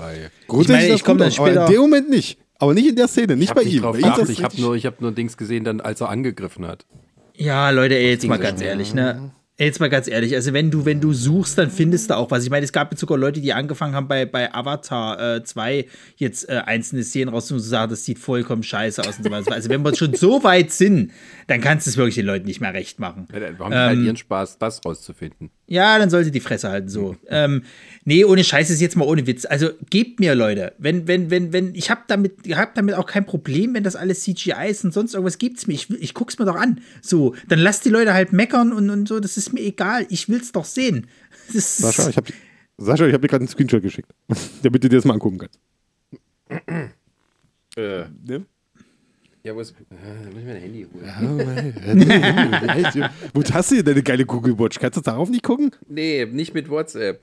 Grundsätzlich 0.47 0.93
ich 0.95 1.03
komm 1.03 1.17
gut 1.17 1.21
dann 1.21 1.27
aus, 1.27 1.35
später- 1.35 1.65
in 1.67 1.71
dem 1.73 1.81
Moment 1.81 2.09
nicht. 2.09 2.39
Aber 2.59 2.73
nicht 2.73 2.87
in 2.87 2.95
der 2.95 3.07
Szene, 3.07 3.35
nicht 3.35 3.49
Ich 3.49 3.55
bei 3.55 3.63
ihm. 3.63 3.81
drauf 3.81 3.97
Ich 3.97 4.43
habe 4.43 4.61
nur, 4.61 4.75
ich 4.75 4.85
hab 4.85 5.01
nur 5.01 5.11
Dings 5.11 5.37
gesehen, 5.37 5.63
dann, 5.63 5.81
als 5.81 6.01
er 6.01 6.09
angegriffen 6.09 6.65
hat. 6.65 6.85
Ja, 7.35 7.69
Leute, 7.69 7.95
ey, 7.95 8.11
jetzt 8.11 8.25
mal 8.25 8.39
ganz 8.39 8.61
ehrlich, 8.61 8.93
ne? 8.93 9.31
Jetzt 9.57 9.79
mal 9.79 9.89
ganz 9.89 10.09
ehrlich, 10.09 10.35
also 10.35 10.51
wenn 10.51 10.69
du, 10.69 10.83
wenn 10.83 10.99
du 10.99 11.13
suchst, 11.13 11.57
dann 11.57 11.71
findest 11.71 12.09
du 12.09 12.17
auch 12.17 12.29
was. 12.29 12.43
Ich 12.43 12.49
meine, 12.49 12.65
es 12.65 12.73
gab 12.73 12.91
jetzt 12.91 12.99
sogar 12.99 13.17
Leute, 13.17 13.39
die 13.39 13.53
angefangen 13.53 13.95
haben, 13.95 14.09
bei, 14.09 14.25
bei 14.25 14.53
Avatar 14.53 15.37
äh, 15.37 15.43
2 15.45 15.85
jetzt 16.17 16.49
äh, 16.49 16.61
einzelne 16.65 17.03
Szenen 17.03 17.29
rauszunehmen 17.29 17.61
und 17.61 17.63
zu 17.63 17.69
sagen, 17.69 17.89
das 17.89 18.03
sieht 18.03 18.19
vollkommen 18.19 18.63
scheiße 18.63 19.01
aus 19.01 19.17
und 19.17 19.23
so 19.23 19.31
weiter. 19.31 19.53
Also 19.53 19.69
wenn 19.69 19.81
wir 19.81 19.95
schon 19.95 20.13
so 20.13 20.43
weit 20.43 20.71
sind, 20.73 21.13
dann 21.47 21.61
kannst 21.61 21.85
du 21.85 21.91
es 21.91 21.97
wirklich 21.97 22.15
den 22.15 22.25
Leuten 22.25 22.45
nicht 22.45 22.59
mehr 22.61 22.73
recht 22.73 22.99
machen. 22.99 23.27
Ja, 23.31 23.39
dann 23.39 23.59
haben 23.59 23.71
die 23.71 23.77
halt 23.77 23.99
ihren 23.99 24.17
Spaß, 24.17 24.57
das 24.57 24.83
rauszufinden. 24.83 25.51
Ja, 25.67 25.97
dann 25.99 26.09
sollte 26.09 26.31
die 26.31 26.39
Fresse 26.39 26.69
halten 26.69 26.89
so. 26.89 27.15
ähm, 27.27 27.63
nee, 28.03 28.25
ohne 28.25 28.43
Scheiß 28.43 28.69
ist 28.69 28.81
jetzt 28.81 28.95
mal 28.95 29.05
ohne 29.05 29.27
Witz. 29.27 29.45
Also 29.45 29.69
gebt 29.89 30.19
mir, 30.19 30.35
Leute, 30.35 30.73
wenn, 30.77 31.07
wenn, 31.07 31.29
wenn, 31.29 31.53
wenn, 31.53 31.75
ich 31.75 31.89
hab 31.91 32.07
damit, 32.07 32.33
hab 32.51 32.75
damit 32.75 32.95
auch 32.95 33.05
kein 33.05 33.25
Problem, 33.25 33.73
wenn 33.73 33.83
das 33.83 33.95
alles 33.95 34.21
CGI 34.21 34.69
ist 34.69 34.83
und 34.85 34.93
sonst 34.93 35.13
irgendwas 35.13 35.37
gibt's 35.37 35.67
mir. 35.67 35.73
Ich, 35.73 35.89
ich 35.89 36.13
guck's 36.13 36.39
mir 36.39 36.45
doch 36.45 36.55
an. 36.55 36.81
So, 37.01 37.35
dann 37.47 37.59
lasst 37.59 37.85
die 37.85 37.89
Leute 37.89 38.13
halt 38.13 38.33
meckern 38.33 38.73
und, 38.73 38.89
und 38.89 39.07
so, 39.07 39.19
das 39.19 39.37
ist 39.37 39.53
mir 39.53 39.61
egal. 39.61 40.05
Ich 40.09 40.29
will's 40.29 40.51
doch 40.51 40.65
sehen. 40.65 41.07
Das 41.53 41.77
Sascha, 41.77 42.09
ich 42.09 42.17
habe 42.17 42.33
Sascha, 42.77 43.05
ich 43.05 43.13
habe 43.13 43.21
dir 43.21 43.27
gerade 43.27 43.41
einen 43.43 43.47
Screenshot 43.47 43.83
geschickt, 43.83 44.09
damit 44.63 44.83
du 44.83 44.89
dir 44.89 44.95
das 44.95 45.05
mal 45.05 45.13
angucken 45.13 45.37
kannst. 45.37 45.59
Äh, 47.77 48.05
Ne? 48.25 48.45
Ja, 49.45 49.55
wo 49.55 49.59
ist, 49.59 49.75
äh, 49.91 50.29
muss 50.31 50.39
ich 50.39 50.45
mein 50.45 50.55
Handy 50.57 50.87
holen? 50.91 51.75
Wo 53.33 53.43
hast 53.53 53.71
du 53.71 53.75
denn 53.75 53.85
deine 53.85 54.01
geile 54.03 54.25
Google 54.25 54.57
Watch? 54.57 54.79
Kannst 54.79 54.97
du 54.97 55.01
darauf 55.01 55.29
nicht 55.29 55.43
gucken? 55.43 55.71
Nee, 55.87 56.25
nicht 56.25 56.53
mit 56.55 56.69
WhatsApp. 56.69 57.21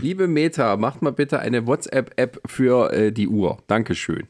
Liebe 0.00 0.26
Meta, 0.26 0.76
macht 0.76 1.02
mal 1.02 1.12
bitte 1.12 1.38
eine 1.38 1.66
WhatsApp-App 1.66 2.40
für 2.46 2.92
äh, 2.92 3.12
die 3.12 3.28
Uhr. 3.28 3.58
Dankeschön. 3.66 4.26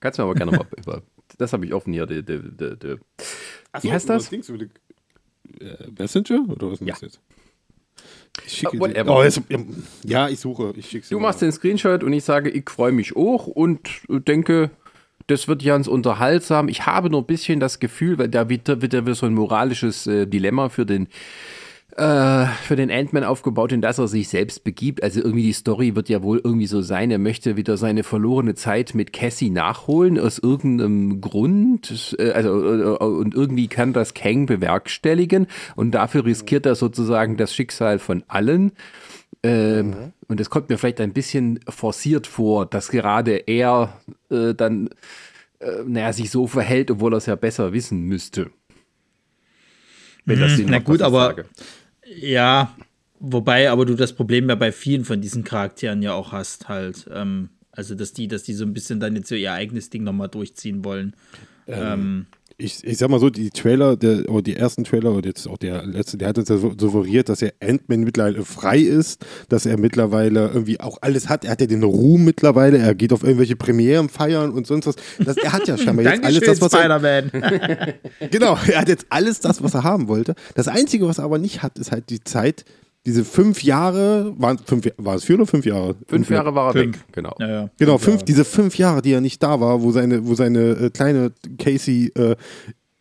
Kannst 0.00 0.18
du 0.18 0.22
mir 0.22 0.30
aber 0.30 0.34
gerne 0.34 0.52
mal 0.52 0.66
über. 0.76 1.02
Das 1.38 1.52
habe 1.52 1.64
ich 1.64 1.72
offen 1.72 1.92
hier. 1.92 2.06
Die, 2.06 2.22
die, 2.24 2.40
die. 2.40 2.96
Wie 3.80 3.92
heißt 3.92 4.08
das? 4.08 4.28
Dings 4.30 4.48
über 4.48 4.58
die, 4.58 5.64
äh, 5.64 5.76
Messenger? 5.98 6.44
Oder 6.48 6.72
was 6.72 6.80
ist 6.80 6.86
Ja. 6.86 6.94
das 6.94 7.00
jetzt? 7.02 7.20
Ich 8.46 8.52
schicke 8.52 8.76
Uh. 8.78 8.88
Oh, 9.06 9.22
jetzt, 9.22 9.40
ja, 10.04 10.28
ich 10.28 10.40
suche. 10.40 10.74
Ich 10.76 10.90
schicke 10.90 11.06
Du 11.08 11.20
machst 11.20 11.40
den 11.40 11.52
Screenshot 11.52 12.02
und 12.02 12.12
ich 12.12 12.24
sage, 12.24 12.50
ich 12.50 12.68
freue 12.68 12.90
mich 12.90 13.14
auch 13.14 13.46
und 13.46 13.88
denke, 14.08 14.70
das 15.26 15.48
wird 15.48 15.64
ganz 15.64 15.86
unterhaltsam. 15.86 16.68
Ich 16.68 16.86
habe 16.86 17.10
nur 17.10 17.22
ein 17.22 17.26
bisschen 17.26 17.60
das 17.60 17.78
Gefühl, 17.78 18.18
weil 18.18 18.28
da 18.28 18.48
wird, 18.48 18.68
wird 18.68 18.92
ja 18.92 19.04
wieder 19.04 19.14
so 19.14 19.26
ein 19.26 19.34
moralisches 19.34 20.06
äh, 20.06 20.26
Dilemma 20.26 20.68
für 20.68 20.86
den 20.86 21.08
äh, 21.96 22.46
für 22.64 22.74
den 22.74 22.90
Ant-Man 22.90 23.22
aufgebaut, 23.22 23.70
in 23.70 23.80
das 23.80 23.98
er 23.98 24.08
sich 24.08 24.28
selbst 24.28 24.64
begibt. 24.64 25.02
Also 25.02 25.20
irgendwie 25.20 25.44
die 25.44 25.52
Story 25.52 25.94
wird 25.94 26.08
ja 26.08 26.22
wohl 26.22 26.40
irgendwie 26.42 26.66
so 26.66 26.82
sein, 26.82 27.10
er 27.12 27.18
möchte 27.18 27.56
wieder 27.56 27.76
seine 27.76 28.02
verlorene 28.02 28.56
Zeit 28.56 28.94
mit 28.94 29.12
Cassie 29.12 29.50
nachholen, 29.50 30.18
aus 30.18 30.40
irgendeinem 30.40 31.20
Grund. 31.20 32.16
Äh, 32.18 32.32
also, 32.32 32.50
äh, 32.50 33.04
und 33.04 33.34
irgendwie 33.34 33.68
kann 33.68 33.92
das 33.92 34.14
Kang 34.14 34.46
bewerkstelligen 34.46 35.46
und 35.76 35.92
dafür 35.92 36.24
riskiert 36.24 36.66
er 36.66 36.74
sozusagen 36.74 37.36
das 37.36 37.54
Schicksal 37.54 37.98
von 37.98 38.24
allen. 38.26 38.72
Ähm, 39.44 40.12
Und 40.26 40.40
es 40.40 40.48
kommt 40.48 40.70
mir 40.70 40.78
vielleicht 40.78 41.00
ein 41.00 41.12
bisschen 41.12 41.60
forciert 41.68 42.26
vor, 42.26 42.64
dass 42.66 42.88
gerade 42.88 43.36
er 43.46 44.00
äh, 44.30 44.54
dann, 44.54 44.88
äh, 45.60 45.82
naja, 45.86 46.12
sich 46.14 46.30
so 46.30 46.46
verhält, 46.46 46.90
obwohl 46.90 47.12
er 47.12 47.18
es 47.18 47.26
ja 47.26 47.34
besser 47.36 47.72
wissen 47.74 48.00
müsste. 48.02 48.50
Wenn 50.24 50.40
das 50.40 50.56
Sinn 50.56 50.68
na 50.70 50.78
gut, 50.78 51.02
aber- 51.02 51.26
sage. 51.26 51.44
Ja, 52.06 52.74
wobei 53.20 53.70
aber 53.70 53.84
du 53.84 53.94
das 53.94 54.14
Problem 54.14 54.48
ja 54.48 54.54
bei 54.54 54.72
vielen 54.72 55.04
von 55.04 55.20
diesen 55.20 55.44
Charakteren 55.44 56.00
ja 56.02 56.14
auch 56.14 56.32
hast, 56.32 56.68
halt. 56.68 57.06
Ähm, 57.12 57.50
also, 57.70 57.94
dass 57.94 58.12
die, 58.14 58.28
dass 58.28 58.44
die 58.44 58.54
so 58.54 58.64
ein 58.64 58.72
bisschen 58.72 59.00
dann 59.00 59.14
jetzt 59.16 59.28
so 59.28 59.34
ihr 59.34 59.52
eigenes 59.52 59.90
Ding 59.90 60.04
nochmal 60.04 60.28
durchziehen 60.28 60.84
wollen. 60.84 61.14
Ähm, 61.66 62.26
ich, 62.56 62.84
ich 62.84 62.98
sag 62.98 63.10
mal 63.10 63.18
so, 63.18 63.30
die 63.30 63.50
Trailer, 63.50 63.96
der, 63.96 64.28
oder 64.28 64.42
die 64.42 64.56
ersten 64.56 64.84
Trailer, 64.84 65.12
oder 65.12 65.26
jetzt 65.28 65.48
auch 65.48 65.58
der 65.58 65.84
letzte, 65.84 66.16
der 66.18 66.28
hat 66.28 66.38
uns 66.38 66.48
ja 66.48 66.56
so 66.56 66.72
suggeriert, 66.76 67.28
dass 67.28 67.42
er 67.42 67.52
Ant-Man 67.60 68.00
mittlerweile 68.00 68.44
frei 68.44 68.78
ist, 68.78 69.24
dass 69.48 69.66
er 69.66 69.78
mittlerweile 69.78 70.50
irgendwie 70.52 70.78
auch 70.80 70.98
alles 71.00 71.28
hat. 71.28 71.44
Er 71.44 71.52
hat 71.52 71.60
ja 71.60 71.66
den 71.66 71.82
Ruhm 71.82 72.24
mittlerweile, 72.24 72.78
er 72.78 72.94
geht 72.94 73.12
auf 73.12 73.24
irgendwelche 73.24 73.56
Premieren 73.56 74.08
feiern 74.08 74.52
und 74.52 74.66
sonst 74.66 74.86
was. 74.86 74.96
Das, 75.18 75.36
er 75.36 75.52
hat 75.52 75.66
ja 75.66 75.76
scheinbar 75.76 76.04
jetzt 76.04 76.24
alles 76.24 76.40
das, 76.40 76.60
was 76.60 76.72
er. 76.72 76.94
Genau, 78.30 78.56
er 78.68 78.80
hat 78.80 78.88
jetzt 78.88 79.06
alles 79.10 79.40
das, 79.40 79.62
was 79.62 79.74
er 79.74 79.82
haben 79.82 80.08
wollte. 80.08 80.34
Das 80.54 80.68
Einzige, 80.68 81.08
was 81.08 81.18
er 81.18 81.24
aber 81.24 81.38
nicht 81.38 81.62
hat, 81.62 81.78
ist 81.78 81.90
halt 81.90 82.10
die 82.10 82.22
Zeit, 82.22 82.64
diese 83.06 83.24
fünf 83.24 83.62
Jahre, 83.62 84.34
waren, 84.38 84.58
fünf, 84.58 84.88
war 84.96 85.16
es 85.16 85.24
vier 85.24 85.36
oder 85.36 85.46
fünf 85.46 85.66
Jahre? 85.66 85.94
Fünf 86.06 86.30
Jahre 86.30 86.54
war 86.54 86.68
er 86.68 86.72
Fünf. 86.72 86.96
weg, 86.96 87.04
genau. 87.12 87.34
ja, 87.38 87.48
ja. 87.48 87.70
Genau, 87.78 87.98
fünf, 87.98 88.22
diese 88.22 88.44
fünf 88.44 88.78
Jahre, 88.78 89.02
die 89.02 89.12
er 89.12 89.20
nicht 89.20 89.42
da 89.42 89.60
war, 89.60 89.82
wo 89.82 89.92
seine, 89.92 90.26
wo 90.26 90.34
seine 90.34 90.70
äh, 90.70 90.90
kleine 90.90 91.32
Casey 91.58 92.10
äh, 92.14 92.36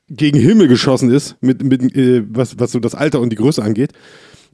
gegen 0.09 0.39
Himmel 0.39 0.67
geschossen 0.67 1.09
ist, 1.09 1.37
mit, 1.41 1.63
mit 1.63 1.95
äh, 1.95 2.23
was, 2.29 2.59
was 2.59 2.73
so 2.73 2.79
das 2.79 2.95
Alter 2.95 3.21
und 3.21 3.29
die 3.29 3.37
Größe 3.37 3.63
angeht. 3.63 3.93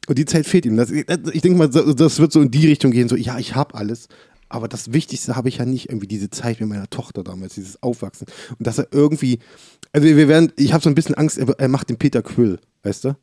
Und 0.07 0.17
die 0.17 0.25
Zeit 0.25 0.45
fehlt 0.45 0.65
ihm. 0.65 0.77
Das, 0.77 0.91
ich 0.91 1.05
denke 1.41 1.57
mal, 1.57 1.67
das 1.67 2.19
wird 2.19 2.31
so 2.31 2.41
in 2.41 2.51
die 2.51 2.67
Richtung 2.67 2.91
gehen, 2.91 3.09
so, 3.09 3.15
ja, 3.15 3.37
ich 3.39 3.55
habe 3.55 3.75
alles. 3.75 4.07
Aber 4.49 4.67
das 4.67 4.93
Wichtigste 4.93 5.35
habe 5.35 5.49
ich 5.49 5.57
ja 5.57 5.65
nicht, 5.65 5.89
irgendwie 5.89 6.07
diese 6.07 6.29
Zeit 6.29 6.59
mit 6.59 6.69
meiner 6.69 6.89
Tochter 6.89 7.23
damals, 7.23 7.55
dieses 7.55 7.81
Aufwachsen. 7.83 8.27
Und 8.57 8.65
dass 8.65 8.79
er 8.79 8.87
irgendwie, 8.91 9.39
also 9.93 10.07
wir 10.07 10.27
werden, 10.27 10.51
ich 10.57 10.73
habe 10.73 10.83
so 10.83 10.89
ein 10.89 10.95
bisschen 10.95 11.15
Angst, 11.15 11.37
er, 11.37 11.49
er 11.49 11.67
macht 11.67 11.89
den 11.89 11.97
Peter 11.97 12.21
Quill, 12.21 12.59
weißt 12.83 13.05
du? 13.05 13.15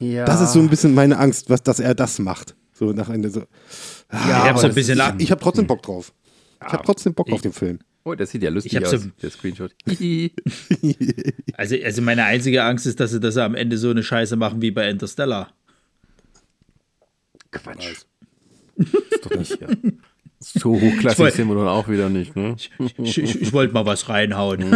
Ja. 0.00 0.24
Das 0.24 0.40
ist 0.40 0.52
so 0.52 0.58
ein 0.60 0.68
bisschen 0.68 0.94
meine 0.94 1.18
Angst, 1.18 1.48
was, 1.50 1.62
dass 1.62 1.78
er 1.78 1.94
das 1.94 2.18
macht. 2.18 2.56
So 2.72 2.92
nach 2.92 3.08
Ende 3.10 3.30
so. 3.30 3.42
ich 3.42 4.18
hab 4.18 4.58
so 4.58 4.66
ein 4.66 4.74
bisschen 4.74 4.92
Ich, 4.94 4.98
la- 4.98 5.14
ich 5.18 5.30
habe 5.30 5.40
trotzdem 5.40 5.66
Bock 5.66 5.82
drauf. 5.82 6.12
Ich 6.66 6.72
habe 6.72 6.82
trotzdem 6.84 7.14
Bock 7.14 7.30
auf 7.32 7.42
den 7.42 7.52
Film. 7.52 7.78
Oh, 8.02 8.14
das 8.14 8.30
sieht 8.30 8.42
ja 8.42 8.48
lustig 8.50 8.72
Ich 8.74 8.82
aus, 8.84 8.90
so- 8.90 9.08
der 9.22 9.30
Screenshot. 9.30 9.72
Also, 11.54 11.76
also 11.84 12.00
meine 12.02 12.24
einzige 12.24 12.64
Angst 12.64 12.86
ist, 12.86 12.98
dass 13.00 13.10
sie, 13.10 13.20
dass 13.20 13.34
sie 13.34 13.42
am 13.44 13.54
Ende 13.54 13.76
so 13.76 13.90
eine 13.90 14.02
Scheiße 14.02 14.36
machen 14.36 14.62
wie 14.62 14.70
bei 14.70 14.88
Interstellar. 14.88 15.52
Quatsch. 17.50 18.04
ist 18.76 19.24
doch 19.26 19.36
nicht, 19.36 19.60
ja. 19.60 19.68
So 20.42 20.72
hochklassig 20.72 21.18
wollt- 21.18 21.34
sind 21.34 21.48
wir 21.48 21.54
nun 21.54 21.68
auch 21.68 21.86
wieder 21.88 22.08
nicht, 22.08 22.34
ne? 22.34 22.56
Ich, 22.98 23.18
ich, 23.18 23.40
ich 23.42 23.52
wollte 23.52 23.74
mal 23.74 23.84
was 23.84 24.08
reinhauen. 24.08 24.60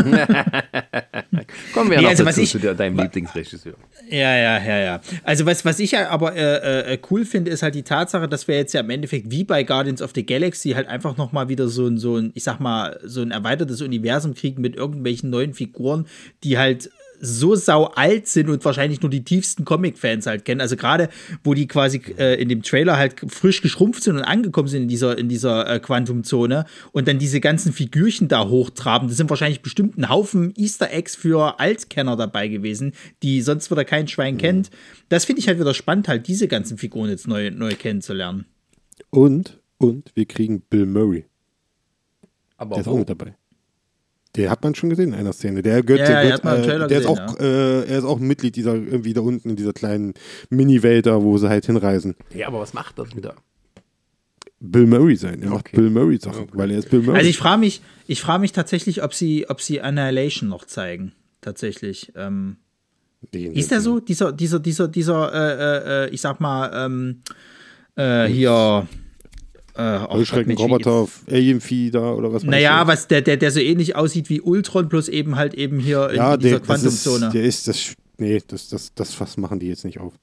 Kommen 1.72 1.90
wir 1.90 1.96
ja 1.96 2.00
Nee, 2.00 2.02
noch 2.02 2.10
also 2.10 2.26
was 2.26 2.36
ich- 2.36 2.50
zu 2.50 2.58
deinem 2.58 2.98
Lieblingsregisseur. 2.98 3.74
Ja, 4.10 4.36
ja, 4.36 4.58
ja, 4.62 4.78
ja. 4.78 5.00
Also 5.22 5.46
was, 5.46 5.64
was 5.64 5.78
ich 5.80 5.92
ja 5.92 6.08
aber 6.10 6.34
äh, 6.36 6.92
äh, 6.94 6.98
cool 7.10 7.24
finde, 7.24 7.50
ist 7.50 7.62
halt 7.62 7.74
die 7.74 7.82
Tatsache, 7.82 8.28
dass 8.28 8.46
wir 8.46 8.56
jetzt 8.56 8.74
ja 8.74 8.80
im 8.80 8.90
Endeffekt 8.90 9.30
wie 9.30 9.44
bei 9.44 9.62
Guardians 9.62 10.02
of 10.02 10.12
the 10.14 10.24
Galaxy 10.26 10.70
halt 10.72 10.86
einfach 10.88 11.16
nochmal 11.16 11.48
wieder 11.48 11.68
so 11.68 11.86
ein, 11.86 11.96
so 11.98 12.16
ein, 12.16 12.30
ich 12.34 12.44
sag 12.44 12.60
mal, 12.60 13.00
so 13.02 13.22
ein 13.22 13.30
erweitertes 13.30 13.80
Universum 13.80 14.34
kriegen 14.34 14.60
mit 14.60 14.76
irgendwelchen 14.76 15.30
neuen 15.30 15.54
Figuren, 15.54 16.06
die 16.42 16.58
halt 16.58 16.90
so 17.24 17.54
sau 17.54 17.84
alt 17.86 18.28
sind 18.28 18.48
und 18.48 18.64
wahrscheinlich 18.64 19.00
nur 19.00 19.10
die 19.10 19.24
tiefsten 19.24 19.64
Comic-Fans 19.64 20.26
halt 20.26 20.44
kennen. 20.44 20.60
Also 20.60 20.76
gerade, 20.76 21.08
wo 21.42 21.54
die 21.54 21.66
quasi 21.66 22.00
äh, 22.18 22.40
in 22.40 22.48
dem 22.48 22.62
Trailer 22.62 22.96
halt 22.96 23.16
frisch 23.28 23.62
geschrumpft 23.62 24.02
sind 24.02 24.16
und 24.16 24.22
angekommen 24.22 24.68
sind 24.68 24.82
in 24.82 24.88
dieser, 24.88 25.16
in 25.18 25.28
dieser 25.28 25.68
äh, 25.68 25.80
Quantum-Zone 25.80 26.66
und 26.92 27.08
dann 27.08 27.18
diese 27.18 27.40
ganzen 27.40 27.72
Figürchen 27.72 28.28
da 28.28 28.48
hochtraben, 28.48 29.08
das 29.08 29.16
sind 29.16 29.30
wahrscheinlich 29.30 29.62
bestimmt 29.62 29.98
ein 29.98 30.08
Haufen 30.08 30.52
Easter 30.56 30.92
Eggs 30.92 31.16
für 31.16 31.58
Altkenner 31.58 32.16
dabei 32.16 32.48
gewesen, 32.48 32.92
die 33.22 33.40
sonst 33.40 33.70
wieder 33.70 33.84
kein 33.84 34.08
Schwein 34.08 34.34
mhm. 34.34 34.38
kennt. 34.38 34.70
Das 35.08 35.24
finde 35.24 35.40
ich 35.40 35.48
halt 35.48 35.58
wieder 35.58 35.74
spannend, 35.74 36.08
halt 36.08 36.28
diese 36.28 36.48
ganzen 36.48 36.78
Figuren 36.78 37.08
jetzt 37.08 37.26
neu, 37.26 37.50
neu 37.50 37.74
kennenzulernen. 37.74 38.46
Und, 39.10 39.60
und 39.78 40.12
wir 40.14 40.26
kriegen 40.26 40.60
Bill 40.60 40.86
Murray. 40.86 41.24
Aber 42.56 42.74
der 42.74 42.82
ist 42.82 42.88
auch 42.88 42.98
mit 42.98 43.08
dabei. 43.08 43.34
Der 44.36 44.50
hat 44.50 44.62
man 44.64 44.74
schon 44.74 44.90
gesehen 44.90 45.12
in 45.12 45.14
einer 45.14 45.32
Szene. 45.32 45.62
Der 45.62 45.82
gehört, 45.82 46.08
ja, 46.08 46.22
der, 46.22 46.38
gehört, 46.38 46.44
äh, 46.44 46.66
der 46.66 46.88
gesehen, 46.88 47.00
ist 47.00 47.06
auch, 47.06 47.38
ja. 47.38 47.44
äh, 47.44 47.84
er 47.84 47.98
ist 47.98 48.04
auch 48.04 48.18
ein 48.18 48.26
Mitglied 48.26 48.56
dieser 48.56 48.74
irgendwie 48.74 49.12
da 49.12 49.20
unten 49.20 49.50
in 49.50 49.56
dieser 49.56 49.72
kleinen 49.72 50.14
Mini-Welt 50.50 51.06
da, 51.06 51.22
wo 51.22 51.38
sie 51.38 51.48
halt 51.48 51.66
hinreisen. 51.66 52.16
Ja, 52.34 52.48
aber 52.48 52.60
was 52.60 52.74
macht 52.74 52.98
das 52.98 53.14
mit 53.14 53.24
da? 53.24 53.34
Bill 54.60 54.86
Murray 54.86 55.16
sein. 55.16 55.42
Er 55.42 55.48
okay. 55.48 55.54
macht 55.54 55.72
Bill 55.72 55.90
Murray 55.90 56.18
Sachen, 56.18 56.44
okay. 56.44 56.52
weil 56.54 56.70
er 56.70 56.78
ist 56.78 56.90
Bill 56.90 57.02
Murray. 57.02 57.18
Also 57.18 57.30
ich 57.30 57.38
frage 57.38 57.60
mich, 57.60 57.82
ich 58.06 58.20
frage 58.20 58.40
mich 58.40 58.52
tatsächlich, 58.52 59.02
ob 59.02 59.14
sie, 59.14 59.48
ob 59.48 59.60
sie 59.60 59.80
Annihilation 59.80 60.48
noch 60.48 60.64
zeigen. 60.64 61.12
Tatsächlich. 61.40 62.12
Ähm, 62.16 62.56
ist 63.30 63.70
der 63.70 63.80
so? 63.80 64.00
Dieser, 64.00 64.32
dieser, 64.32 64.58
dieser, 64.58 64.88
dieser, 64.88 65.32
äh, 65.32 66.06
äh, 66.06 66.10
ich 66.10 66.20
sag 66.20 66.40
mal, 66.40 66.70
ähm, 66.74 67.20
äh, 67.96 68.26
hier 68.26 68.88
äh, 69.76 70.00
Heuschreckenroboter, 70.08 71.08
Alienvieh 71.28 71.90
da 71.90 72.12
oder 72.12 72.32
was 72.32 72.44
Naja, 72.44 72.86
was 72.86 73.08
der, 73.08 73.22
der, 73.22 73.36
der 73.36 73.50
so 73.50 73.60
ähnlich 73.60 73.96
aussieht 73.96 74.30
wie 74.30 74.40
Ultron, 74.40 74.88
plus 74.88 75.08
eben 75.08 75.36
halt 75.36 75.54
eben 75.54 75.78
hier 75.78 76.10
in, 76.10 76.16
ja, 76.16 76.34
in 76.34 76.40
dieser 76.40 76.60
Quantumzone. 76.60 77.30
Der 77.30 77.42
ist 77.42 77.66
das. 77.66 77.94
Nee, 78.16 78.40
das, 78.46 78.68
das, 78.68 78.94
das 78.94 79.14
Fass 79.14 79.36
machen 79.36 79.58
die 79.58 79.66
jetzt 79.66 79.84
nicht 79.84 79.98
auf. 79.98 80.14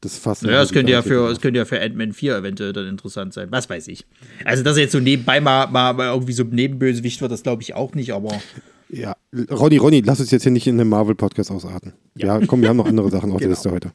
Das 0.00 0.18
Fass. 0.18 0.42
Ja, 0.42 0.50
das 0.50 0.72
könnte 0.72 0.92
ja 0.92 1.02
für, 1.02 1.32
könnte 1.36 1.58
ja 1.58 1.64
für 1.64 1.80
Ant-Man 1.80 2.12
4 2.12 2.36
eventuell 2.36 2.72
dann 2.72 2.86
interessant 2.86 3.32
sein. 3.32 3.48
Was 3.50 3.70
weiß 3.70 3.88
ich. 3.88 4.04
Also, 4.44 4.62
dass 4.62 4.76
er 4.76 4.84
jetzt 4.84 4.92
so 4.92 5.00
nebenbei 5.00 5.40
mal, 5.40 5.68
mal, 5.68 5.92
mal 5.94 6.12
irgendwie 6.12 6.32
so 6.32 6.42
Nebenbösewicht 6.42 7.20
wird, 7.20 7.30
das 7.32 7.42
glaube 7.42 7.62
ich 7.62 7.74
auch 7.74 7.94
nicht, 7.94 8.12
aber. 8.12 8.40
Ja, 8.88 9.16
Ronny, 9.50 9.78
Ronny, 9.78 10.00
lass 10.00 10.20
uns 10.20 10.30
jetzt 10.30 10.44
hier 10.44 10.52
nicht 10.52 10.66
in 10.66 10.80
einem 10.80 10.88
Marvel-Podcast 10.90 11.50
ausarten. 11.50 11.94
Ja. 12.14 12.38
ja, 12.38 12.46
komm, 12.46 12.62
wir 12.62 12.68
haben 12.68 12.76
noch 12.76 12.86
andere 12.86 13.10
Sachen 13.10 13.32
auf 13.32 13.38
genau. 13.38 13.40
der 13.40 13.48
Liste 13.48 13.70
heute. 13.70 13.92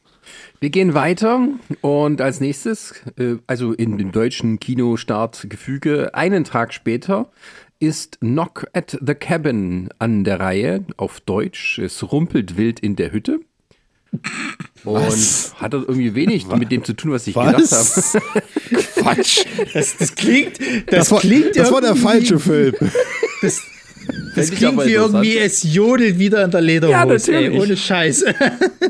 Wir 0.60 0.70
gehen 0.70 0.94
weiter 0.94 1.48
und 1.80 2.20
als 2.22 2.42
nächstes, 2.42 2.94
äh, 3.18 3.36
also 3.48 3.72
in 3.74 3.98
dem 3.98 4.12
deutschen 4.12 4.60
Kinostartgefüge, 4.60 6.14
einen 6.14 6.44
Tag 6.44 6.74
später 6.74 7.32
ist 7.80 8.20
Knock 8.20 8.68
at 8.74 8.98
the 9.02 9.16
Cabin 9.16 9.90
an 9.98 10.24
der 10.24 10.40
Reihe 10.40 10.86
auf 10.98 11.20
Deutsch. 11.22 11.80
Es 11.80 12.12
rumpelt 12.12 12.58
wild 12.58 12.80
in 12.80 12.96
der 12.96 13.12
Hütte. 13.12 13.40
Was? 14.84 15.54
Und 15.54 15.62
hat 15.62 15.74
das 15.74 15.84
irgendwie 15.84 16.14
wenig 16.14 16.48
was? 16.50 16.60
mit 16.60 16.72
dem 16.72 16.84
zu 16.84 16.94
tun, 16.94 17.12
was 17.12 17.26
ich 17.28 17.36
was? 17.36 18.12
gedacht 18.12 18.36
habe. 18.36 18.84
Quatsch. 19.16 19.46
Das, 19.74 19.98
das 19.98 20.16
klingt. 20.16 20.60
Das, 20.60 20.86
das, 20.86 21.12
war, 21.12 21.20
klingt 21.22 21.56
das 21.56 21.72
war 21.72 21.82
der 21.82 21.96
falsche 21.96 22.40
Film. 22.40 22.76
Das, 23.42 23.60
das 24.36 24.51
klingt 24.51 24.86
wie 24.86 24.93
irgendwie, 24.93 25.38
es 25.38 25.63
jodelt 25.63 26.20
wieder 26.20 26.43
in 26.43 26.51
der 26.51 26.62
Lederhose. 26.62 26.91
Ja, 26.91 27.05
natürlich. 27.05 27.53
Ey, 27.53 27.60
ohne 27.60 27.77
Scheiß. 27.77 28.25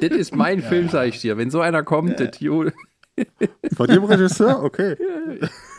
Das 0.01 0.09
ist 0.09 0.35
mein 0.35 0.61
ja. 0.61 0.67
Film, 0.67 0.89
sag 0.89 1.09
ich 1.09 1.21
dir. 1.21 1.37
Wenn 1.37 1.51
so 1.51 1.61
einer 1.61 1.83
kommt, 1.83 2.19
ja. 2.19 2.25
das 2.25 2.39
jodelt. 2.39 2.73
Von 3.75 3.87
dem 3.87 4.03
Regisseur? 4.03 4.63
Okay. 4.63 4.95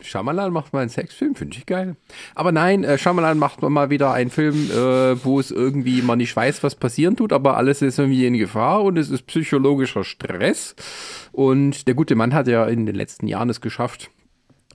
Shyamalan 0.00 0.52
macht 0.52 0.72
mal 0.72 0.80
einen 0.80 0.90
Sexfilm, 0.90 1.34
finde 1.34 1.56
ich 1.56 1.66
geil. 1.66 1.96
Aber 2.34 2.52
nein, 2.52 2.84
äh, 2.84 2.98
Shyamalan 2.98 3.38
macht 3.38 3.62
mal 3.62 3.90
wieder 3.90 4.12
einen 4.12 4.30
Film, 4.30 4.70
äh, 4.70 5.24
wo 5.24 5.40
es 5.40 5.50
irgendwie 5.50 6.02
man 6.02 6.18
nicht 6.18 6.34
weiß, 6.34 6.62
was 6.62 6.76
passieren 6.76 7.16
tut, 7.16 7.32
aber 7.32 7.56
alles 7.56 7.82
ist 7.82 7.98
irgendwie 7.98 8.26
in 8.26 8.38
Gefahr 8.38 8.82
und 8.84 8.96
es 8.96 9.10
ist 9.10 9.26
psychologischer 9.26 10.04
Stress. 10.04 10.74
Und 11.32 11.88
der 11.88 11.94
gute 11.94 12.14
Mann 12.14 12.32
hat 12.32 12.46
ja 12.46 12.66
in 12.66 12.86
den 12.86 12.94
letzten 12.94 13.26
Jahren 13.26 13.50
es 13.50 13.60
geschafft, 13.60 14.10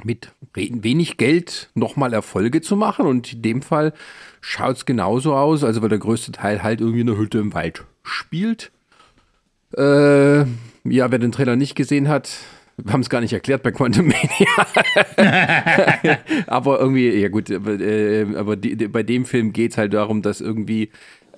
mit 0.03 0.31
wenig 0.53 1.17
Geld 1.17 1.69
nochmal 1.73 2.13
Erfolge 2.13 2.61
zu 2.61 2.75
machen. 2.75 3.05
Und 3.05 3.33
in 3.33 3.41
dem 3.41 3.61
Fall 3.61 3.93
schaut 4.41 4.77
es 4.77 4.85
genauso 4.85 5.35
aus, 5.35 5.63
also 5.63 5.81
weil 5.81 5.89
der 5.89 5.99
größte 5.99 6.31
Teil 6.31 6.63
halt 6.63 6.81
irgendwie 6.81 7.01
eine 7.01 7.17
Hütte 7.17 7.39
im 7.39 7.53
Wald 7.53 7.85
spielt. 8.03 8.71
Äh, 9.75 10.39
ja, 10.39 11.11
wer 11.11 11.19
den 11.19 11.31
Trailer 11.31 11.55
nicht 11.55 11.75
gesehen 11.75 12.07
hat, 12.07 12.29
wir 12.77 12.91
haben 12.91 13.01
es 13.01 13.09
gar 13.09 13.21
nicht 13.21 13.33
erklärt 13.33 13.63
bei 13.63 13.71
Quantum 13.71 14.07
Mania. 14.07 14.47
aber 16.47 16.79
irgendwie, 16.79 17.09
ja 17.09 17.29
gut, 17.29 17.49
aber, 17.49 17.79
äh, 17.79 18.25
aber 18.35 18.57
die, 18.57 18.75
die, 18.75 18.87
bei 18.87 19.01
dem 19.01 19.25
Film 19.25 19.53
geht 19.53 19.71
es 19.71 19.77
halt 19.77 19.93
darum, 19.93 20.21
dass 20.21 20.41
irgendwie 20.41 20.89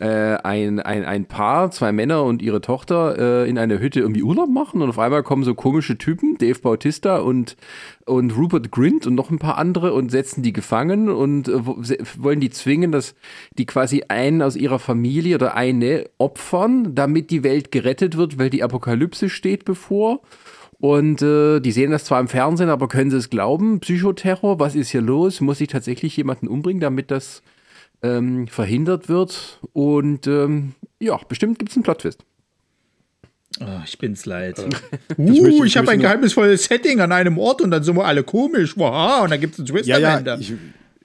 ein, 0.05 0.79
ein, 0.79 1.05
ein 1.05 1.25
Paar, 1.25 1.71
zwei 1.71 1.91
Männer 1.91 2.23
und 2.23 2.41
ihre 2.41 2.61
Tochter 2.61 3.43
äh, 3.45 3.49
in 3.49 3.57
einer 3.57 3.79
Hütte 3.79 3.99
irgendwie 3.99 4.23
Urlaub 4.23 4.49
machen 4.49 4.81
und 4.81 4.89
auf 4.89 4.99
einmal 4.99 5.23
kommen 5.23 5.43
so 5.43 5.55
komische 5.55 5.97
Typen, 5.97 6.37
Dave 6.37 6.59
Bautista 6.59 7.17
und, 7.17 7.55
und 8.05 8.35
Rupert 8.37 8.71
Grint 8.71 9.07
und 9.07 9.15
noch 9.15 9.29
ein 9.29 9.39
paar 9.39 9.57
andere 9.57 9.93
und 9.93 10.11
setzen 10.11 10.43
die 10.43 10.53
gefangen 10.53 11.09
und 11.09 11.47
äh, 11.47 11.65
wollen 12.17 12.39
die 12.39 12.49
zwingen, 12.49 12.91
dass 12.91 13.15
die 13.57 13.65
quasi 13.65 14.03
einen 14.07 14.41
aus 14.41 14.55
ihrer 14.55 14.79
Familie 14.79 15.35
oder 15.35 15.55
eine 15.55 16.05
opfern, 16.17 16.93
damit 16.93 17.31
die 17.31 17.43
Welt 17.43 17.71
gerettet 17.71 18.17
wird, 18.17 18.37
weil 18.37 18.49
die 18.49 18.63
Apokalypse 18.63 19.29
steht 19.29 19.65
bevor. 19.65 20.21
Und 20.79 21.23
äh, 21.23 21.59
die 21.59 21.71
sehen 21.71 21.89
das 21.89 22.05
zwar 22.05 22.19
im 22.19 22.27
Fernsehen, 22.27 22.69
aber 22.69 22.87
können 22.87 23.09
sie 23.09 23.17
es 23.17 23.31
glauben? 23.31 23.79
Psychoterror, 23.79 24.59
was 24.59 24.75
ist 24.75 24.89
hier 24.89 25.01
los? 25.01 25.41
Muss 25.41 25.59
ich 25.59 25.69
tatsächlich 25.69 26.15
jemanden 26.17 26.47
umbringen, 26.47 26.81
damit 26.81 27.09
das 27.09 27.41
ähm, 28.01 28.47
verhindert 28.47 29.09
wird. 29.09 29.59
Und 29.73 30.27
ähm, 30.27 30.73
ja, 30.99 31.17
bestimmt 31.27 31.59
gibt 31.59 31.71
es 31.71 31.77
einen 31.77 31.83
Plot-Twist. 31.83 32.23
Oh, 33.59 33.81
ich 33.85 33.97
bin's 33.97 34.25
leid. 34.25 34.63
Uh, 35.17 35.31
ich, 35.31 35.41
ich, 35.41 35.63
ich 35.63 35.77
habe 35.77 35.89
ein 35.89 35.99
geheimnisvolles 35.99 36.65
Setting 36.65 36.99
an 36.99 37.11
einem 37.11 37.39
Ort 37.39 37.61
und 37.61 37.71
dann 37.71 37.81
sind 37.81 37.95
wir 37.95 38.05
alle 38.05 38.23
komisch. 38.23 38.77
Wow, 38.77 39.23
und 39.23 39.31
dann 39.31 39.39
gibt 39.39 39.53
es 39.53 39.59
einen 39.59 39.67
Twist 39.67 39.87
ja, 39.87 39.95
am 39.95 40.01
ja, 40.01 40.17
Ende. 40.17 40.37
Ich, 40.39 40.53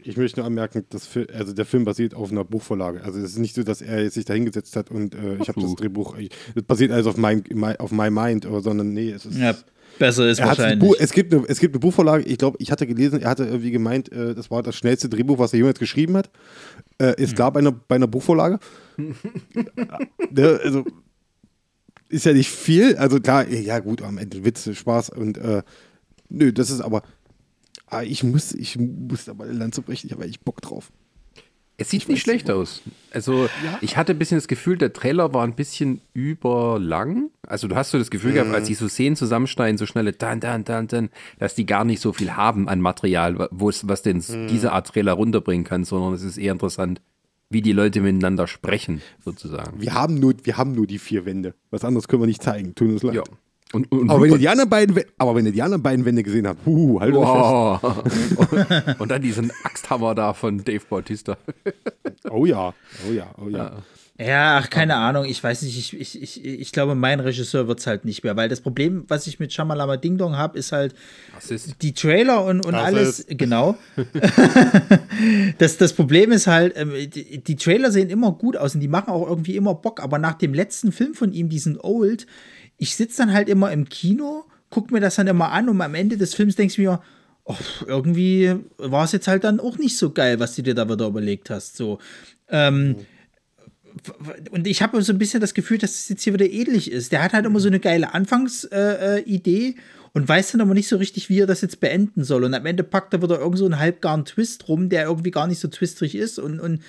ich 0.02 0.16
möchte 0.18 0.40
nur 0.40 0.46
anmerken, 0.46 0.84
dass 0.90 1.08
also 1.32 1.54
der 1.54 1.64
Film 1.64 1.84
basiert 1.84 2.14
auf 2.14 2.30
einer 2.30 2.44
Buchvorlage. 2.44 3.02
Also 3.02 3.20
es 3.20 3.30
ist 3.30 3.38
nicht 3.38 3.54
so, 3.54 3.62
dass 3.62 3.80
er 3.80 4.10
sich 4.10 4.26
da 4.26 4.34
hingesetzt 4.34 4.76
hat 4.76 4.90
und 4.90 5.14
äh, 5.14 5.36
ich 5.40 5.48
habe 5.48 5.62
das 5.62 5.74
Drehbuch, 5.76 6.16
es 6.18 6.62
basiert 6.64 6.90
alles 6.90 7.06
auf 7.06 7.16
mein, 7.16 7.42
auf 7.78 7.90
my 7.90 8.10
mind, 8.10 8.46
sondern 8.60 8.92
nee, 8.92 9.10
es 9.12 9.24
ist. 9.24 9.38
Ja, 9.38 9.54
besser 9.98 10.28
ist 10.28 10.40
wahrscheinlich. 10.40 10.92
es, 10.98 11.12
gibt 11.12 11.32
eine, 11.32 11.44
es 11.48 11.60
gibt 11.60 11.74
eine 11.74 11.80
Buchvorlage, 11.80 12.24
ich 12.24 12.38
glaube, 12.38 12.56
ich 12.60 12.70
hatte 12.70 12.86
gelesen, 12.86 13.20
er 13.20 13.30
hatte 13.30 13.44
irgendwie 13.44 13.70
gemeint, 13.70 14.10
äh, 14.12 14.34
das 14.34 14.50
war 14.50 14.62
das 14.62 14.76
schnellste 14.76 15.08
Drehbuch, 15.08 15.38
was 15.38 15.52
er 15.52 15.58
jemals 15.58 15.78
geschrieben 15.78 16.16
hat. 16.16 16.30
Äh, 16.98 17.20
ist 17.22 17.34
klar 17.34 17.52
bei 17.52 17.60
einer, 17.60 17.72
bei 17.72 17.96
einer 17.96 18.08
Buchvorlage. 18.08 18.58
Ne, 20.34 20.60
also 20.62 20.84
ist 22.08 22.26
ja 22.26 22.32
nicht 22.32 22.50
viel. 22.50 22.96
Also 22.96 23.20
klar, 23.20 23.48
ja 23.48 23.78
gut, 23.80 24.02
am 24.02 24.18
Ende 24.18 24.44
Witze, 24.44 24.74
Spaß 24.74 25.10
und 25.10 25.38
äh, 25.38 25.62
nö, 26.28 26.52
das 26.52 26.70
ist 26.70 26.80
aber. 26.80 27.02
Ah, 27.86 28.02
ich 28.02 28.22
muss, 28.22 28.54
ich 28.54 28.78
muss 28.78 29.26
da 29.26 29.34
mal 29.34 29.48
ein 29.48 29.58
Land 29.58 29.74
zu 29.74 29.82
brechen, 29.82 30.06
ich 30.06 30.12
habe 30.12 30.24
eigentlich 30.24 30.40
Bock 30.40 30.62
drauf. 30.62 30.90
Es 31.82 31.90
sieht 31.90 32.02
ich 32.02 32.08
nicht 32.08 32.22
schlecht 32.22 32.46
nicht. 32.46 32.54
aus. 32.54 32.82
Also, 33.12 33.44
ja. 33.64 33.78
ich 33.80 33.96
hatte 33.96 34.12
ein 34.12 34.18
bisschen 34.18 34.38
das 34.38 34.48
Gefühl, 34.48 34.78
der 34.78 34.92
Trailer 34.92 35.34
war 35.34 35.44
ein 35.44 35.54
bisschen 35.54 36.00
überlang. 36.14 37.30
Also, 37.46 37.68
du 37.68 37.74
hast 37.74 37.90
so 37.90 37.98
das 37.98 38.10
Gefühl 38.10 38.30
mhm. 38.30 38.34
gehabt, 38.34 38.54
als 38.54 38.68
die 38.68 38.74
so 38.74 38.88
Szenen 38.88 39.16
zusammenschneiden, 39.16 39.78
so 39.78 39.86
schnelle 39.86 40.12
dann, 40.12 40.40
dann, 40.40 40.64
dann, 40.64 40.86
dann, 40.86 41.10
dass 41.38 41.54
die 41.54 41.66
gar 41.66 41.84
nicht 41.84 42.00
so 42.00 42.12
viel 42.12 42.36
haben 42.36 42.68
an 42.68 42.80
Material, 42.80 43.48
wo 43.50 43.68
es, 43.68 43.88
was 43.88 44.02
denn 44.02 44.18
mhm. 44.18 44.48
diese 44.48 44.72
Art 44.72 44.86
Trailer 44.86 45.12
runterbringen 45.12 45.64
kann, 45.64 45.84
sondern 45.84 46.14
es 46.14 46.22
ist 46.22 46.38
eher 46.38 46.52
interessant, 46.52 47.00
wie 47.50 47.62
die 47.62 47.72
Leute 47.72 48.00
miteinander 48.00 48.46
sprechen, 48.46 49.02
sozusagen. 49.24 49.80
Wir 49.80 49.92
haben 49.92 50.14
nur, 50.14 50.34
wir 50.44 50.56
haben 50.56 50.72
nur 50.72 50.86
die 50.86 50.98
vier 50.98 51.26
Wände. 51.26 51.54
Was 51.70 51.84
anderes 51.84 52.08
können 52.08 52.22
wir 52.22 52.26
nicht 52.26 52.42
zeigen. 52.42 52.74
Tun 52.74 52.92
uns 52.92 53.02
leid. 53.02 53.16
Ja. 53.16 53.24
Und, 53.72 53.90
und 53.90 54.10
aber, 54.10 54.22
wenn 54.22 54.32
ihr 54.32 54.38
die 54.38 54.48
anderen 54.48 54.68
beiden, 54.68 55.00
aber 55.18 55.34
wenn 55.34 55.46
ihr 55.46 55.52
die 55.52 55.62
anderen 55.62 55.82
beiden 55.82 56.04
Wände 56.04 56.22
gesehen 56.22 56.46
habt, 56.46 56.64
huh, 56.66 57.00
halt 57.00 57.14
wow. 57.14 57.82
und, 58.36 58.98
und 59.00 59.10
dann 59.10 59.22
diesen 59.22 59.50
Axthammer 59.64 60.14
da 60.14 60.34
von 60.34 60.62
Dave 60.62 60.82
Bautista. 60.88 61.38
oh 62.30 62.44
ja, 62.44 62.74
oh 63.08 63.12
ja, 63.12 63.26
oh 63.42 63.48
ja. 63.48 63.82
Ja, 64.18 64.58
ach, 64.58 64.70
keine 64.70 64.96
Ahnung. 64.96 65.24
Ich 65.24 65.42
weiß 65.42 65.62
nicht. 65.62 65.76
Ich, 65.78 65.98
ich, 65.98 66.22
ich, 66.22 66.44
ich 66.44 66.72
glaube, 66.72 66.94
mein 66.94 67.18
Regisseur 67.18 67.66
wird 67.66 67.80
es 67.80 67.86
halt 67.86 68.04
nicht 68.04 68.22
mehr. 68.22 68.36
Weil 68.36 68.48
das 68.48 68.60
Problem, 68.60 69.04
was 69.08 69.26
ich 69.26 69.40
mit 69.40 69.52
Shamalama 69.52 69.96
Ding 69.96 70.18
Dong 70.18 70.36
habe, 70.36 70.58
ist 70.58 70.70
halt 70.70 70.94
ist? 71.48 71.82
die 71.82 71.94
Trailer 71.94 72.44
und, 72.44 72.64
und 72.64 72.74
alles. 72.74 73.26
Genau. 73.28 73.76
das, 75.58 75.78
das 75.78 75.94
Problem 75.94 76.30
ist 76.30 76.46
halt, 76.46 76.74
ähm, 76.76 76.92
die, 76.92 77.42
die, 77.42 77.56
Trailer 77.56 77.90
sehen 77.90 78.10
immer 78.10 78.32
gut 78.32 78.56
aus 78.56 78.74
und 78.74 78.80
die 78.80 78.88
machen 78.88 79.10
auch 79.10 79.26
irgendwie 79.26 79.56
immer 79.56 79.74
Bock. 79.74 80.02
Aber 80.02 80.18
nach 80.18 80.34
dem 80.34 80.52
letzten 80.52 80.92
Film 80.92 81.14
von 81.14 81.32
ihm, 81.32 81.48
diesen 81.48 81.80
Old, 81.80 82.26
ich 82.82 82.96
sitze 82.96 83.18
dann 83.18 83.32
halt 83.32 83.48
immer 83.48 83.70
im 83.70 83.88
Kino, 83.88 84.44
guck 84.68 84.90
mir 84.90 84.98
das 84.98 85.14
dann 85.14 85.28
immer 85.28 85.52
an 85.52 85.68
und 85.68 85.80
am 85.80 85.94
Ende 85.94 86.16
des 86.16 86.34
Films 86.34 86.56
denkst 86.56 86.74
du 86.74 86.82
mir, 86.82 87.00
oh, 87.44 87.54
irgendwie 87.86 88.56
war 88.76 89.04
es 89.04 89.12
jetzt 89.12 89.28
halt 89.28 89.44
dann 89.44 89.60
auch 89.60 89.78
nicht 89.78 89.96
so 89.96 90.10
geil, 90.10 90.40
was 90.40 90.56
du 90.56 90.62
dir 90.62 90.74
da 90.74 90.88
wieder 90.88 91.06
überlegt 91.06 91.48
hast. 91.48 91.76
So. 91.76 92.00
Ähm. 92.48 92.96
Und 94.50 94.66
ich 94.66 94.82
habe 94.82 95.00
so 95.00 95.12
ein 95.12 95.18
bisschen 95.18 95.40
das 95.40 95.54
Gefühl, 95.54 95.78
dass 95.78 95.92
es 95.92 95.98
das 95.98 96.08
jetzt 96.08 96.22
hier 96.24 96.34
wieder 96.34 96.50
ähnlich 96.50 96.90
ist. 96.90 97.12
Der 97.12 97.22
hat 97.22 97.34
halt 97.34 97.46
immer 97.46 97.60
so 97.60 97.68
eine 97.68 97.78
geile 97.78 98.14
Anfangsidee 98.14 99.68
äh, 99.68 99.74
und 100.12 100.28
weiß 100.28 100.50
dann 100.50 100.60
aber 100.62 100.74
nicht 100.74 100.88
so 100.88 100.96
richtig, 100.96 101.28
wie 101.28 101.38
er 101.38 101.46
das 101.46 101.60
jetzt 101.60 101.78
beenden 101.78 102.24
soll. 102.24 102.42
Und 102.42 102.54
am 102.54 102.66
Ende 102.66 102.82
packt 102.82 103.14
er 103.14 103.22
wieder 103.22 103.38
irgend 103.38 103.58
so 103.58 103.64
einen 103.66 103.78
halbgaren 103.78 104.24
Twist 104.24 104.66
rum, 104.66 104.88
der 104.88 105.04
irgendwie 105.04 105.30
gar 105.30 105.46
nicht 105.46 105.60
so 105.60 105.68
twistrig 105.68 106.16
ist 106.16 106.40
und, 106.40 106.58
und 106.58 106.80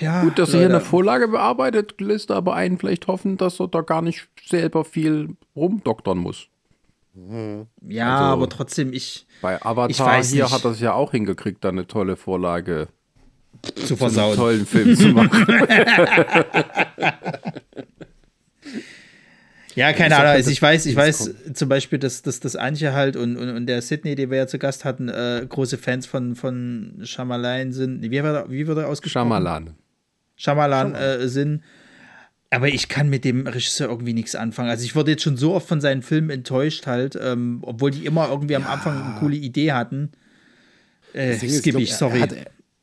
Ja, 0.00 0.22
Gut, 0.22 0.38
dass 0.38 0.50
er 0.50 0.60
hier 0.60 0.68
Leute. 0.68 0.76
eine 0.76 0.84
Vorlage 0.84 1.28
bearbeitet, 1.28 2.00
lässt 2.00 2.30
aber 2.30 2.54
einen 2.54 2.78
vielleicht 2.78 3.06
hoffen, 3.06 3.36
dass 3.36 3.60
er 3.60 3.68
da 3.68 3.82
gar 3.82 4.02
nicht 4.02 4.28
selber 4.44 4.84
viel 4.84 5.36
rumdoktern 5.54 6.18
muss. 6.18 6.48
Ja, 7.86 8.16
Also- 8.18 8.24
aber 8.32 8.48
trotzdem, 8.48 8.92
ich 8.92 9.26
Bei 9.42 9.56
Ich 9.56 9.62
Avatar 9.64 10.06
weiß 10.06 10.30
hier 10.32 10.44
nicht. 10.44 10.52
hat 10.54 10.64
er 10.64 10.70
es 10.72 10.80
ja 10.80 10.92
auch 10.94 11.10
hingekriegt, 11.12 11.64
da 11.64 11.68
eine 11.70 11.86
tolle 11.86 12.16
Vorlage 12.16 12.88
zu 13.62 13.72
zu 13.74 13.94
einem 13.94 13.98
versauen. 13.98 14.36
tollen 14.36 14.66
Film 14.66 14.96
zu 14.96 15.08
machen. 15.08 15.46
Ja, 19.78 19.92
keine 19.92 20.16
Ahnung. 20.16 20.30
Also 20.32 20.50
ich 20.50 20.60
weiß, 20.60 20.86
ich 20.86 20.96
weiß 20.96 21.34
zum 21.54 21.68
Beispiel, 21.68 21.98
dass, 21.98 22.22
dass, 22.22 22.40
dass 22.40 22.56
Antje 22.56 22.92
halt 22.92 23.16
und, 23.16 23.36
und, 23.36 23.48
und 23.48 23.66
der 23.66 23.80
Sydney, 23.82 24.14
den 24.14 24.30
wir 24.30 24.38
ja 24.38 24.46
zu 24.46 24.58
Gast 24.58 24.84
hatten, 24.84 25.08
äh, 25.08 25.46
große 25.48 25.78
Fans 25.78 26.06
von, 26.06 26.34
von 26.34 27.00
Shyamalan 27.04 27.72
sind. 27.72 28.02
Wie, 28.02 28.10
wird 28.10 28.24
er- 28.24 28.50
wie 28.50 28.66
wird 28.66 28.78
er 28.78 28.88
ausgesprochen? 28.88 29.24
Schamalan. 29.28 29.74
Shyamalan 30.36 30.94
äh, 30.94 31.28
sind. 31.28 31.62
Aber 32.50 32.68
ich 32.68 32.88
kann 32.88 33.10
mit 33.10 33.24
dem 33.24 33.46
Regisseur 33.46 33.88
irgendwie 33.88 34.14
nichts 34.14 34.34
anfangen. 34.34 34.70
Also 34.70 34.84
ich 34.84 34.96
wurde 34.96 35.10
jetzt 35.10 35.22
schon 35.22 35.36
so 35.36 35.54
oft 35.54 35.68
von 35.68 35.80
seinen 35.82 36.00
Filmen 36.02 36.30
enttäuscht 36.30 36.86
halt, 36.86 37.18
ähm, 37.20 37.58
obwohl 37.62 37.90
die 37.90 38.06
immer 38.06 38.28
irgendwie 38.30 38.56
am 38.56 38.66
Anfang 38.66 39.00
eine 39.02 39.14
coole 39.20 39.36
Idee 39.36 39.72
hatten. 39.72 40.12
Äh, 41.12 41.32
Deswegen 41.32 41.52
ist, 41.52 41.58
skip 41.60 41.72
glaub, 41.72 41.82
ich, 41.82 41.94
sorry. 41.94 42.16
Er, 42.18 42.22
hat, 42.22 42.34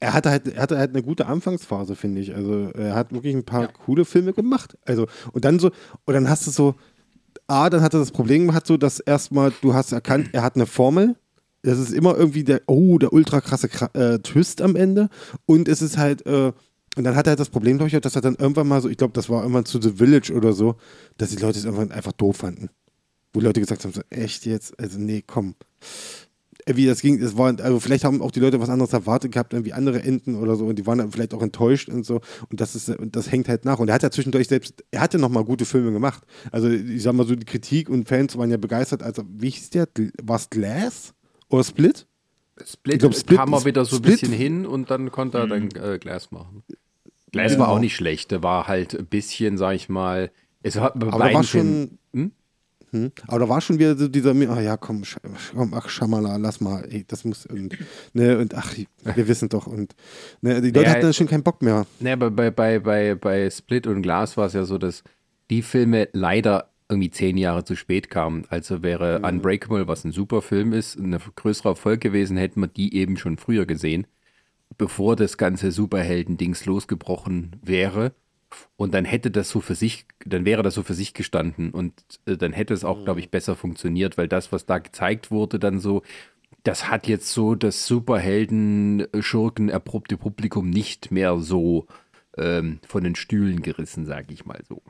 er, 0.06 0.14
hatte 0.14 0.30
halt, 0.30 0.48
er 0.48 0.62
hatte 0.62 0.78
halt 0.78 0.92
eine 0.92 1.02
gute 1.02 1.26
Anfangsphase, 1.26 1.96
finde 1.96 2.22
ich. 2.22 2.36
Also 2.36 2.70
er 2.70 2.94
hat 2.94 3.12
wirklich 3.12 3.36
ein 3.36 3.44
paar 3.44 3.68
coole 3.68 4.06
Filme 4.06 4.34
gemacht. 4.34 4.78
Also 4.86 5.08
und 5.32 5.46
dann 5.46 5.58
so, 5.58 5.72
und 6.06 6.14
dann 6.14 6.30
hast 6.30 6.46
du 6.46 6.52
so, 6.52 6.76
A, 7.48 7.70
dann 7.70 7.82
hat 7.82 7.94
er 7.94 8.00
das 8.00 8.12
Problem 8.12 8.48
gehabt, 8.48 8.68
so, 8.68 8.78
dass 8.78 9.00
erstmal, 9.00 9.52
du 9.62 9.74
hast 9.74 9.92
erkannt, 9.92 10.30
er 10.32 10.44
hat 10.44 10.56
eine 10.56 10.68
Formel. 10.68 11.16
Das 11.64 11.80
ist 11.80 11.92
immer 11.92 12.16
irgendwie 12.16 12.44
der, 12.44 12.62
oh, 12.68 13.00
der 13.00 13.14
ultra 13.14 13.42
krasse 13.42 13.68
Kra- 13.68 13.96
äh, 13.98 14.20
Twist 14.20 14.62
am 14.62 14.76
Ende. 14.76 15.10
Und 15.48 15.68
es 15.68 15.82
ist 15.82 15.98
halt, 15.98 16.26
äh, 16.28 16.52
und 16.96 17.04
dann 17.04 17.16
hat 17.16 17.26
er 17.28 17.32
halt 17.32 17.40
das 17.40 17.50
Problem, 17.50 17.78
glaube 17.78 17.90
ich, 17.90 18.00
dass 18.00 18.16
er 18.16 18.22
dann 18.22 18.36
irgendwann 18.36 18.68
mal 18.68 18.82
so, 18.82 18.90
ich 18.90 18.98
glaube, 18.98 19.14
das 19.14 19.28
war 19.30 19.42
irgendwann 19.42 19.66
zu 19.66 19.82
The 19.82 19.94
Village 19.94 20.32
oder 20.34 20.54
so, 20.54 20.76
dass 21.18 21.32
die 21.32 21.38
Leute 21.38 21.58
es 21.58 21.66
irgendwann 21.66 21.92
einfach 21.92 22.14
doof 22.14 22.38
fanden. 22.38 22.70
Wo 23.34 23.40
Leute 23.40 23.60
gesagt 23.60 23.84
haben, 23.84 23.94
so, 23.94 24.02
echt 24.12 24.46
jetzt? 24.46 24.80
Also, 24.80 25.00
nee, 25.00 25.24
komm. 25.26 25.56
Äh, 26.66 26.76
Wie 26.76 26.86
das 26.86 27.02
ging, 27.02 27.22
es 27.22 27.38
war, 27.38 27.58
also 27.60 27.80
vielleicht 27.80 28.04
haben 28.04 28.22
auch 28.22 28.32
die 28.32 28.40
Leute 28.40 28.60
was 28.60 28.70
anderes 28.70 28.94
erwartet 28.94 29.32
gehabt, 29.32 29.54
irgendwie 29.54 29.74
andere 29.74 30.02
Enden 30.02 30.36
oder 30.36 30.56
so, 30.56 30.66
und 30.66 30.78
die 30.78 30.86
waren 30.86 30.98
dann 30.98 31.12
vielleicht 31.12 31.34
auch 31.34 31.42
enttäuscht 31.42 31.90
und 31.90 32.06
so. 32.06 32.22
Und 32.50 32.62
das 32.62 32.76
ist, 32.76 32.90
und 32.90 33.16
das 33.16 33.32
hängt 33.32 33.48
halt 33.48 33.66
nach. 33.66 33.80
Und 33.80 33.90
er 33.90 33.96
hat 33.96 34.04
ja 34.04 34.12
zwischendurch 34.12 34.48
selbst, 34.48 34.84
er 34.92 35.02
hatte 35.02 35.20
noch 35.20 35.30
mal 35.30 35.44
gute 35.44 35.66
Filme 35.66 35.92
gemacht. 35.92 36.24
Also, 36.52 36.70
ich 36.70 37.04
sag 37.04 37.14
mal 37.14 37.26
so, 37.26 37.36
die 37.36 37.46
Kritik 37.46 37.90
und 37.90 38.08
Fans 38.08 38.38
waren 38.38 38.50
ja 38.50 38.58
begeistert. 38.58 39.04
Also, 39.04 39.24
wie 39.28 39.50
hieß 39.50 39.70
der? 39.72 39.88
War 40.24 40.38
es 40.38 40.50
Glass? 40.50 41.14
Oder 41.50 41.64
Split? 41.64 42.08
Split, 42.64 42.96
Ich 42.96 43.00
glaub, 43.00 43.14
Split 43.14 43.38
kam 43.38 43.54
er 43.54 43.66
wieder 43.66 43.84
so 43.86 43.98
ein 43.98 44.02
bisschen 44.02 44.32
hin 44.32 44.66
und 44.66 44.90
dann 44.90 45.12
konnte 45.12 45.40
er 45.40 45.48
dann 45.48 45.70
äh, 45.72 46.00
Glas 46.00 46.32
machen. 46.32 46.64
Glas 47.32 47.60
war 47.60 47.68
auch 47.68 47.80
nicht 47.80 47.96
schlecht, 47.96 48.32
der 48.32 48.44
war 48.44 48.68
halt 48.68 48.98
ein 48.98 49.08
bisschen, 49.08 49.58
sag 49.58 49.76
ich 49.76 49.90
mal, 49.90 50.32
es 50.64 50.78
hat 50.78 50.98
bei 50.98 51.08
Aber 51.08 51.34
war 51.34 51.44
schon. 51.44 52.00
Hm? 52.14 52.32
Aber 53.28 53.40
da 53.40 53.50
war 53.50 53.62
schon 53.62 53.80
wieder 53.80 53.96
so 53.98 54.08
dieser, 54.08 54.32
ah 54.32 54.62
ja, 54.62 54.78
komm, 54.78 55.04
sch- 55.04 55.18
komm 55.56 55.74
ach, 55.74 55.90
Schamala, 55.90 56.38
lass 56.38 56.62
mal, 56.62 56.86
ey, 56.90 57.06
das 57.08 57.26
muss, 57.26 57.46
und, 57.46 57.78
ne, 58.14 58.38
und 58.38 58.56
ach, 58.56 58.74
wir 59.04 59.28
wissen 59.28 59.50
doch, 59.50 59.68
und, 59.68 59.96
ne, 60.42 60.62
die 60.62 60.72
Leute 60.72 60.84
Ja, 60.84 60.92
hatten 60.92 61.02
dann 61.02 61.14
schon 61.14 61.28
keinen 61.28 61.44
Bock 61.44 61.62
mehr. 61.62 61.86
Ne, 62.00 62.14
aber 62.14 62.32
bei, 62.32 62.52
bei, 62.52 62.80
bei, 62.80 63.16
bei 63.16 63.50
Split 63.50 63.88
und 63.88 64.02
Glas 64.02 64.38
war 64.38 64.48
es 64.48 64.54
ja 64.54 64.66
so, 64.66 64.78
dass 64.78 65.04
die 65.50 65.62
Filme 65.62 66.10
leider 66.14 66.72
irgendwie 66.90 67.10
zehn 67.10 67.38
Jahre 67.38 67.64
zu 67.64 67.76
spät 67.76 68.10
kamen. 68.10 68.46
Also 68.50 68.84
wäre 68.84 69.20
Unbreakable, 69.20 69.88
was 69.88 70.04
ein 70.06 70.12
super 70.12 70.42
Film 70.42 70.72
ist, 70.74 70.98
ein 70.98 71.18
größerer 71.36 71.70
Erfolg 71.70 72.02
gewesen, 72.02 72.38
hätten 72.38 72.60
wir 72.62 72.68
die 72.68 72.96
eben 72.96 73.18
schon 73.18 73.38
früher 73.38 73.66
gesehen, 73.66 74.06
bevor 74.78 75.16
das 75.16 75.38
ganze 75.38 75.72
Superhelden-Dings 75.72 76.66
losgebrochen 76.66 77.56
wäre. 77.64 78.14
Und 78.78 78.94
dann 78.94 79.06
hätte 79.06 79.32
das 79.32 79.50
so 79.50 79.62
für 79.62 79.76
sich, 79.76 80.06
dann 80.26 80.46
wäre 80.46 80.64
das 80.64 80.74
so 80.74 80.84
für 80.84 80.94
sich 80.94 81.14
gestanden 81.14 81.72
und 81.72 81.94
äh, 82.26 82.38
dann 82.38 82.54
hätte 82.54 82.74
es 82.74 82.84
auch, 82.84 83.04
glaube 83.06 83.20
ich, 83.20 83.30
besser 83.32 83.56
funktioniert, 83.56 84.18
weil 84.18 84.28
das, 84.28 84.52
was 84.52 84.66
da 84.66 84.80
gezeigt 84.80 85.32
wurde, 85.32 85.60
dann 85.60 85.80
so, 85.80 86.04
das 86.64 86.90
hat 86.90 87.08
jetzt 87.08 87.32
so 87.32 87.56
das 87.56 87.86
Superhelden-Schurken 87.86 89.70
erprobte 89.70 90.18
Publikum 90.18 90.70
nicht 90.70 91.12
mehr 91.12 91.38
so 91.40 91.88
ähm, 92.38 92.80
von 92.88 93.04
den 93.04 93.16
Stühlen 93.16 93.62
gerissen, 93.62 94.06
sage 94.06 94.34
ich 94.34 94.46
mal 94.46 94.62
so. 94.68 94.82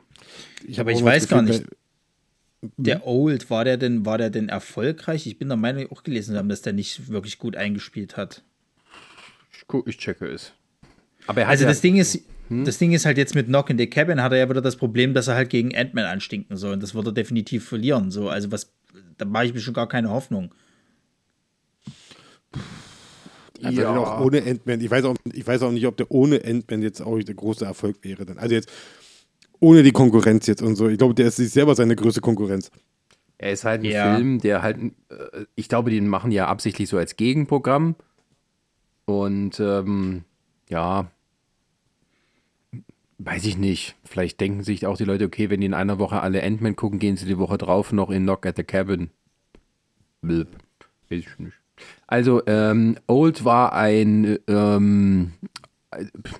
Ich 0.66 0.80
Aber 0.80 0.90
ich 0.90 1.04
weiß 1.04 1.24
das 1.24 1.30
gar 1.30 1.42
Gefühl, 1.42 1.60
nicht. 1.60 1.70
Der 2.78 3.06
Old, 3.06 3.50
war 3.50 3.64
der 3.64 3.76
denn, 3.76 4.06
war 4.06 4.18
der 4.18 4.30
denn 4.30 4.48
erfolgreich? 4.48 5.26
Ich 5.26 5.38
bin 5.38 5.48
der 5.48 5.56
Meinung, 5.56 5.92
auch 5.92 6.02
gelesen 6.02 6.32
zu 6.32 6.38
haben, 6.38 6.48
dass 6.48 6.62
der 6.62 6.72
nicht 6.72 7.08
wirklich 7.10 7.38
gut 7.38 7.54
eingespielt 7.54 8.16
hat. 8.16 8.42
Ich, 9.52 9.64
guck, 9.66 9.86
ich 9.86 9.98
checke 9.98 10.26
es. 10.26 10.52
Aber 11.26 11.42
er 11.42 11.46
hat 11.46 11.52
Also 11.52 11.64
ja, 11.64 11.70
das 11.70 11.80
Ding 11.80 11.96
ist, 11.96 12.24
das 12.48 12.78
Ding 12.78 12.92
ist 12.92 13.04
halt 13.06 13.18
jetzt 13.18 13.34
mit 13.34 13.46
Knock 13.46 13.70
in 13.70 13.78
the 13.78 13.86
Cabin 13.88 14.22
hat 14.22 14.32
er 14.32 14.38
ja 14.38 14.48
wieder 14.48 14.62
das 14.62 14.76
Problem, 14.76 15.14
dass 15.14 15.28
er 15.28 15.34
halt 15.34 15.50
gegen 15.50 15.76
Ant-Man 15.76 16.04
anstinken 16.04 16.56
soll. 16.56 16.74
Und 16.74 16.82
das 16.82 16.94
wird 16.94 17.06
er 17.06 17.12
definitiv 17.12 17.66
verlieren. 17.68 18.10
So, 18.10 18.28
also 18.28 18.52
was, 18.52 18.72
da 19.18 19.24
mache 19.24 19.46
ich 19.46 19.54
mir 19.54 19.60
schon 19.60 19.74
gar 19.74 19.88
keine 19.88 20.10
Hoffnung. 20.10 20.54
Also 23.62 23.80
Ja. 23.82 23.96
auch 23.96 24.20
ohne 24.24 24.42
Endman. 24.44 24.80
Ich 24.80 24.90
weiß, 24.90 25.04
auch, 25.04 25.16
ich 25.32 25.46
weiß 25.46 25.62
auch 25.62 25.70
nicht, 25.72 25.86
ob 25.86 25.96
der 25.96 26.10
ohne 26.10 26.44
Endman 26.44 26.82
jetzt 26.82 27.00
auch 27.00 27.18
der 27.18 27.34
große 27.34 27.64
Erfolg 27.64 27.96
wäre. 28.02 28.26
Dann. 28.26 28.38
Also 28.38 28.54
jetzt 28.54 28.70
ohne 29.60 29.82
die 29.82 29.92
Konkurrenz 29.92 30.46
jetzt 30.46 30.62
und 30.62 30.76
so. 30.76 30.88
Ich 30.88 30.98
glaube, 30.98 31.14
der 31.14 31.28
ist 31.28 31.36
sich 31.36 31.50
selber 31.50 31.74
seine 31.74 31.96
größte 31.96 32.20
Konkurrenz. 32.20 32.70
Er 33.38 33.52
ist 33.52 33.64
halt 33.64 33.82
ein 33.82 33.90
Ja. 33.90 34.14
Film, 34.14 34.40
der 34.40 34.62
halt, 34.62 34.78
äh, 34.78 35.44
ich 35.54 35.68
glaube, 35.68 35.90
den 35.90 36.08
machen 36.08 36.30
ja 36.32 36.46
absichtlich 36.46 36.88
so 36.88 36.98
als 36.98 37.16
Gegenprogramm. 37.16 37.96
Und 39.06 39.60
ähm, 39.60 40.24
ja, 40.68 41.10
weiß 43.18 43.44
ich 43.46 43.56
nicht. 43.56 43.96
Vielleicht 44.04 44.40
denken 44.40 44.62
sich 44.62 44.86
auch 44.86 44.96
die 44.96 45.04
Leute, 45.04 45.24
okay, 45.24 45.50
wenn 45.50 45.60
die 45.60 45.66
in 45.66 45.74
einer 45.74 45.98
Woche 45.98 46.20
alle 46.20 46.42
Ant-Man 46.42 46.76
gucken, 46.76 46.98
gehen 46.98 47.16
sie 47.16 47.26
die 47.26 47.38
Woche 47.38 47.58
drauf 47.58 47.92
noch 47.92 48.10
in 48.10 48.24
Knock 48.24 48.46
at 48.46 48.56
the 48.56 48.64
Cabin. 48.64 49.10
Blip. 50.20 50.48
Weiß 51.08 51.20
ich 51.20 51.38
nicht. 51.38 51.54
Also, 52.06 52.42
ähm, 52.46 52.96
Old 53.06 53.44
war 53.44 53.72
ein, 53.74 54.38
ähm, 54.48 55.32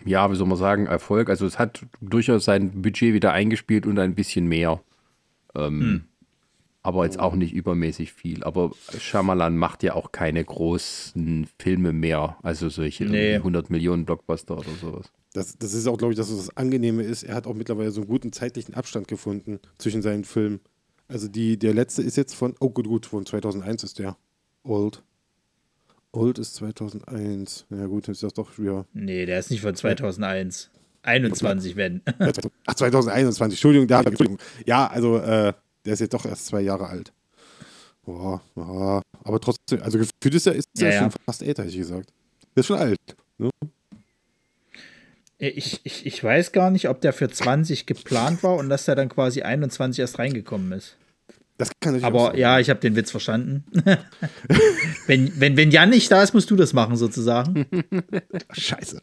ja, 0.04 0.30
wie 0.30 0.36
soll 0.36 0.46
man 0.46 0.56
sagen, 0.58 0.86
Erfolg. 0.86 1.28
Also 1.30 1.46
es 1.46 1.58
hat 1.58 1.84
durchaus 2.00 2.44
sein 2.44 2.82
Budget 2.82 3.14
wieder 3.14 3.32
eingespielt 3.32 3.86
und 3.86 3.98
ein 3.98 4.14
bisschen 4.14 4.46
mehr. 4.46 4.80
Ähm, 5.54 6.04
Aber 6.82 7.04
jetzt 7.04 7.18
auch 7.18 7.34
nicht 7.34 7.52
übermäßig 7.52 8.12
viel. 8.12 8.44
Aber 8.44 8.70
Shyamalan 8.98 9.56
macht 9.56 9.82
ja 9.82 9.94
auch 9.94 10.12
keine 10.12 10.44
großen 10.44 11.46
Filme 11.58 11.92
mehr. 11.92 12.36
Also 12.42 12.68
solche 12.68 13.04
Nee. 13.04 13.32
irgendwie 13.32 13.36
100 13.38 13.70
Millionen 13.70 14.04
Blockbuster 14.04 14.56
oder 14.58 14.70
sowas. 14.80 15.10
Das, 15.36 15.58
das 15.58 15.74
ist 15.74 15.86
auch, 15.86 15.98
glaube 15.98 16.14
ich, 16.14 16.18
dass 16.18 16.30
das 16.34 16.56
Angenehme 16.56 17.02
ist. 17.02 17.22
Er 17.22 17.34
hat 17.34 17.46
auch 17.46 17.54
mittlerweile 17.54 17.90
so 17.90 18.00
einen 18.00 18.08
guten 18.08 18.32
zeitlichen 18.32 18.74
Abstand 18.74 19.06
gefunden 19.06 19.60
zwischen 19.76 20.00
seinen 20.00 20.24
Filmen. 20.24 20.60
Also 21.08 21.28
die, 21.28 21.58
der 21.58 21.74
letzte 21.74 22.02
ist 22.02 22.16
jetzt 22.16 22.34
von, 22.34 22.54
oh 22.58 22.70
gut, 22.70 22.86
gut, 22.86 23.04
von 23.04 23.26
2001 23.26 23.84
ist 23.84 23.98
der. 23.98 24.16
Old. 24.62 25.02
Old 26.12 26.38
ist 26.38 26.54
2001. 26.54 27.66
Ja 27.68 27.86
gut, 27.86 28.08
ist 28.08 28.22
das 28.22 28.32
doch 28.32 28.58
wieder. 28.58 28.86
Nee, 28.94 29.26
der 29.26 29.38
ist 29.38 29.50
nicht 29.50 29.60
von 29.60 29.74
2001. 29.74 30.70
21, 31.02 31.76
wenn. 31.76 32.00
Ach, 32.66 32.74
2021, 32.74 33.58
Entschuldigung, 33.58 33.86
da, 33.86 34.00
Entschuldigung. 34.00 34.38
Ja, 34.64 34.86
also 34.86 35.18
äh, 35.18 35.52
der 35.84 35.92
ist 35.92 36.00
jetzt 36.00 36.14
doch 36.14 36.24
erst 36.24 36.46
zwei 36.46 36.62
Jahre 36.62 36.88
alt. 36.88 37.12
Boah, 38.04 38.40
ja, 38.56 39.02
aber 39.22 39.40
trotzdem, 39.40 39.82
also 39.82 39.98
gefühlt 39.98 40.34
ist 40.34 40.46
er, 40.46 40.54
ist 40.54 40.66
Ja, 40.78 40.88
ja. 40.88 40.98
schon 41.00 41.10
fast 41.26 41.42
älter, 41.42 41.62
hätte 41.62 41.72
ich 41.72 41.78
gesagt. 41.78 42.12
Der 42.56 42.60
ist 42.60 42.66
schon 42.66 42.78
alt. 42.78 42.98
Ne? 43.38 43.50
Ich, 45.38 45.80
ich, 45.84 46.06
ich 46.06 46.24
weiß 46.24 46.52
gar 46.52 46.70
nicht, 46.70 46.88
ob 46.88 47.00
der 47.02 47.12
für 47.12 47.28
20 47.28 47.84
geplant 47.84 48.42
war 48.42 48.56
und 48.56 48.70
dass 48.70 48.86
der 48.86 48.94
dann 48.94 49.10
quasi 49.10 49.42
21 49.42 50.00
erst 50.00 50.18
reingekommen 50.18 50.72
ist. 50.72 50.96
Das 51.58 51.70
kann 51.80 51.94
natürlich 51.94 52.04
auch 52.04 52.08
Aber 52.08 52.30
sein. 52.32 52.38
ja, 52.38 52.58
ich 52.60 52.70
habe 52.70 52.80
den 52.80 52.96
Witz 52.96 53.10
verstanden. 53.10 53.64
wenn, 55.06 55.40
wenn, 55.40 55.56
wenn 55.56 55.70
Jan 55.70 55.90
nicht 55.90 56.10
da 56.10 56.22
ist, 56.22 56.34
musst 56.34 56.50
du 56.50 56.56
das 56.56 56.72
machen, 56.72 56.96
sozusagen. 56.96 57.66
Scheiße. 58.52 59.02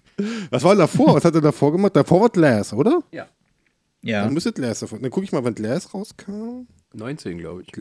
Was 0.49 0.63
war 0.63 0.71
denn 0.71 0.79
davor? 0.79 1.15
Was 1.15 1.25
hat 1.25 1.35
er 1.35 1.41
davor 1.41 1.71
gemacht? 1.71 1.95
Davor 1.95 2.21
war 2.21 2.29
Glass, 2.29 2.73
oder? 2.73 3.03
Ja. 3.11 3.27
Ja. 4.01 4.23
Dann 4.23 4.33
müsste 4.33 4.53
Glass 4.53 4.81
davor. 4.81 4.99
Dann 4.99 5.09
gucke 5.09 5.23
ich 5.23 5.31
mal, 5.31 5.43
wann 5.43 5.55
Glass 5.55 5.93
rauskam. 5.93 6.67
19, 6.93 7.37
glaube 7.39 7.63
ich. 7.63 7.71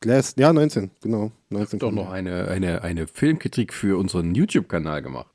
Glass, 0.00 0.34
ja, 0.36 0.52
19, 0.52 0.90
genau. 1.00 1.32
19 1.50 1.78
Doch 1.78 1.92
noch 1.92 2.10
eine, 2.10 2.48
eine, 2.48 2.82
eine 2.82 3.06
Filmkritik 3.06 3.72
für 3.72 3.98
unseren 3.98 4.34
YouTube-Kanal 4.34 5.02
gemacht. 5.02 5.30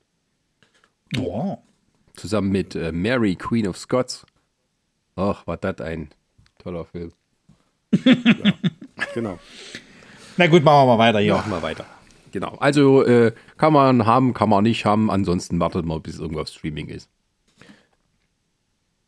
Oh. 1.17 1.57
Zusammen 2.17 2.49
mit 2.51 2.75
äh, 2.75 2.91
Mary, 2.91 3.35
Queen 3.35 3.67
of 3.67 3.77
Scots. 3.77 4.25
Ach, 5.15 5.47
war 5.47 5.55
das 5.57 5.79
ein 5.81 6.09
toller 6.59 6.83
Film. 6.85 7.11
Genau. 9.13 9.39
Na 10.37 10.47
gut, 10.47 10.63
machen 10.63 10.87
wir 10.87 10.95
mal 10.95 10.97
weiter 10.99 11.19
hier. 11.19 11.33
Machen 11.35 11.51
wir 11.51 11.61
weiter. 11.61 11.85
Genau. 12.31 12.55
Also 12.59 13.03
äh, 13.05 13.31
kann 13.57 13.71
man 13.73 14.05
haben, 14.05 14.33
kann 14.33 14.49
man 14.49 14.63
nicht 14.63 14.85
haben. 14.85 15.09
Ansonsten 15.09 15.59
wartet 15.59 15.85
mal, 15.85 15.99
bis 15.99 16.19
irgendwas 16.19 16.53
Streaming 16.53 16.87
ist. 16.89 17.09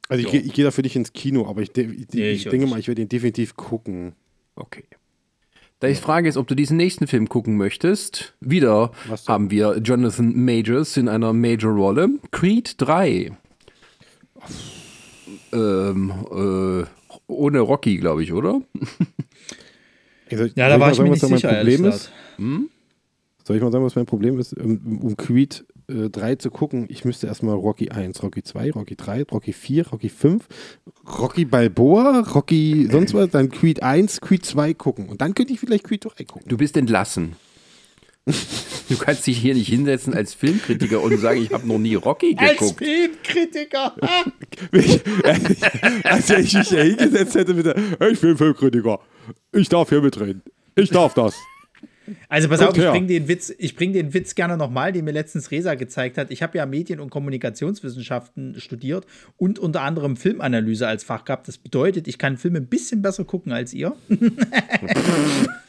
Also 0.08 0.24
ich, 0.26 0.32
gehe- 0.32 0.42
ich 0.42 0.54
gehe 0.54 0.66
dafür 0.66 0.84
nicht 0.84 0.96
ins 0.96 1.14
Kino, 1.14 1.48
aber 1.48 1.62
ich, 1.62 1.72
de 1.72 1.86
ich, 1.92 2.08
Nee, 2.14 2.32
ich 2.32 2.46
ich 2.46 2.50
denke 2.50 2.66
mal, 2.66 2.80
ich 2.80 2.88
werde 2.88 3.02
ihn 3.02 3.10
definitiv 3.10 3.56
gucken. 3.56 4.16
Okay. 4.56 4.86
Da 5.80 5.88
die 5.88 5.96
Frage 5.96 6.28
ist, 6.28 6.36
ob 6.38 6.46
du 6.48 6.56
diesen 6.56 6.76
nächsten 6.78 7.08
Film 7.08 7.30
gucken 7.30 7.56
möchtest. 7.56 8.34
Wieder 8.42 8.92
haben 9.28 9.50
wir 9.50 9.78
Jonathan 9.78 10.36
Majors 10.44 10.98
in 10.98 11.08
einer 11.08 11.32
Major-Rolle. 11.32 12.10
Creed 12.32 12.76
3. 12.80 13.32
Ähm, 15.52 16.14
äh, 16.32 16.86
ohne 17.28 17.60
Rocky, 17.62 17.98
glaube 17.98 18.24
ich, 18.24 18.34
oder? 18.34 18.62
Ich- 20.30 20.32
Ja, 20.32 20.38
soll 20.38 20.50
da 20.56 20.68
ich 20.68 20.70
war 20.72 20.78
mal 20.80 20.92
ich 20.92 20.98
sagen, 20.98 21.10
mir 21.10 21.16
was 21.16 21.22
nicht 21.24 21.42
sicher, 21.42 21.48
Problem 21.56 21.86
ist? 21.86 22.12
Soll 23.46 23.56
ich 23.58 23.64
mal 23.64 23.72
sagen, 23.72 23.84
was 23.86 23.96
mein 23.96 24.06
Problem 24.06 24.38
ist, 24.38 24.54
um, 24.54 25.00
um 25.02 25.18
Creed 25.18 25.66
äh, 25.90 26.10
3 26.10 26.36
zu 26.36 26.52
gucken? 26.52 26.86
Ich 26.90 27.06
müsste 27.06 27.28
erstmal 27.28 27.56
Rocky 27.56 27.90
1, 27.90 28.22
Rocky 28.24 28.44
2, 28.44 28.72
Rocky 28.72 28.96
3, 28.96 29.24
Rocky 29.24 29.54
4, 29.54 29.88
Rocky 29.90 30.10
5, 30.10 30.48
Rocky 31.20 31.46
Balboa, 31.46 32.20
Rocky 32.20 32.88
sonst 32.92 33.14
was, 33.14 33.30
dann 33.30 33.50
Creed 33.50 33.84
1, 33.84 34.22
Creed 34.22 34.46
2 34.46 34.74
gucken. 34.74 35.10
Und 35.10 35.22
dann 35.22 35.34
könnte 35.34 35.54
ich 35.54 35.60
vielleicht 35.60 35.84
Creed 35.84 36.06
3 36.06 36.24
gucken. 36.24 36.48
Du 36.48 36.58
bist 36.58 36.78
entlassen. 36.78 37.36
Du 38.90 38.98
kannst 38.98 39.26
dich 39.28 39.38
hier 39.38 39.54
nicht 39.54 39.68
hinsetzen 39.70 40.14
als 40.14 40.34
Filmkritiker 40.34 41.02
und 41.02 41.18
sagen, 41.18 41.42
ich 41.42 41.52
habe 41.52 41.68
noch 41.68 41.80
nie 41.80 41.96
Rocky 41.96 42.36
Als 42.38 42.58
geguckt. 42.58 42.78
Filmkritiker. 42.78 43.96
Ich, 44.72 45.02
als 46.04 46.30
ich 46.30 46.54
mich 46.54 46.70
hier 46.70 46.84
hingesetzt 46.84 47.36
hätte 47.36 47.54
mit 47.54 47.66
der, 47.66 47.76
ich 48.12 48.20
bin 48.20 48.38
Filmkritiker, 48.38 49.00
ich 49.52 49.70
darf 49.70 49.90
hier 49.90 50.02
mitreden. 50.02 50.44
Ich 50.76 50.90
darf 50.90 51.14
das. 51.14 51.36
Also 52.28 52.50
pass 52.50 52.60
Kommt 52.60 52.72
auf, 52.72 52.78
ich 52.78 52.84
her. 52.84 52.92
bringe 52.92 53.08
den 53.08 53.28
Witz, 53.28 53.54
ich 53.58 53.76
bring 53.76 53.94
den 53.94 54.14
Witz 54.14 54.36
gerne 54.36 54.58
nochmal, 54.58 54.92
den 54.92 55.06
mir 55.06 55.12
letztens 55.12 55.52
Resa 55.52 55.76
gezeigt 55.76 56.18
hat. 56.18 56.32
Ich 56.32 56.44
habe 56.44 56.58
ja 56.58 56.66
Medien- 56.66 57.00
und 57.00 57.10
Kommunikationswissenschaften 57.10 58.60
studiert 58.60 59.06
und 59.38 59.60
unter 59.60 59.82
anderem 59.82 60.18
Filmanalyse 60.18 60.88
als 60.88 61.04
Fach 61.04 61.26
gehabt. 61.26 61.48
Das 61.48 61.58
bedeutet, 61.58 62.08
ich 62.08 62.18
kann 62.18 62.38
Filme 62.38 62.60
ein 62.60 62.68
bisschen 62.68 63.02
besser 63.02 63.24
gucken 63.26 63.52
als 63.52 63.74
ihr. 63.74 63.96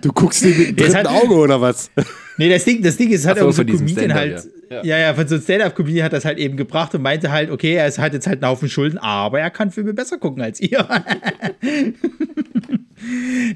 Du 0.00 0.12
guckst 0.12 0.42
dir 0.44 0.54
mit 0.54 0.68
dem 0.70 0.76
dritten 0.76 0.94
hat- 0.96 1.06
Auge 1.06 1.34
oder 1.34 1.60
was? 1.60 1.90
Nee, 2.38 2.48
das 2.48 2.64
Ding, 2.64 2.82
das 2.82 2.96
Ding 2.96 3.10
ist, 3.10 3.20
es 3.20 3.26
hat 3.26 3.36
Ach 3.36 3.42
so, 3.42 3.48
auch 3.48 3.52
so 3.52 3.64
Comedian 3.64 4.14
halt, 4.14 4.48
ja. 4.70 4.82
ja. 4.82 4.98
ja, 4.98 5.14
von 5.14 5.28
so 5.28 5.34
einem 5.34 5.44
Stand-Up-Comedian 5.44 6.04
hat 6.06 6.12
das 6.14 6.24
halt 6.24 6.38
eben 6.38 6.56
gebracht 6.56 6.94
und 6.94 7.02
meinte 7.02 7.30
halt, 7.30 7.50
okay, 7.50 7.74
er 7.74 7.86
ist- 7.86 7.98
hat 7.98 8.14
jetzt 8.14 8.26
halt 8.26 8.42
einen 8.42 8.50
Haufen 8.50 8.68
Schulden, 8.70 8.96
aber 8.98 9.40
er 9.40 9.50
kann 9.50 9.70
Filme 9.70 9.92
besser 9.92 10.16
gucken 10.18 10.42
als 10.42 10.58
ihr. 10.60 10.86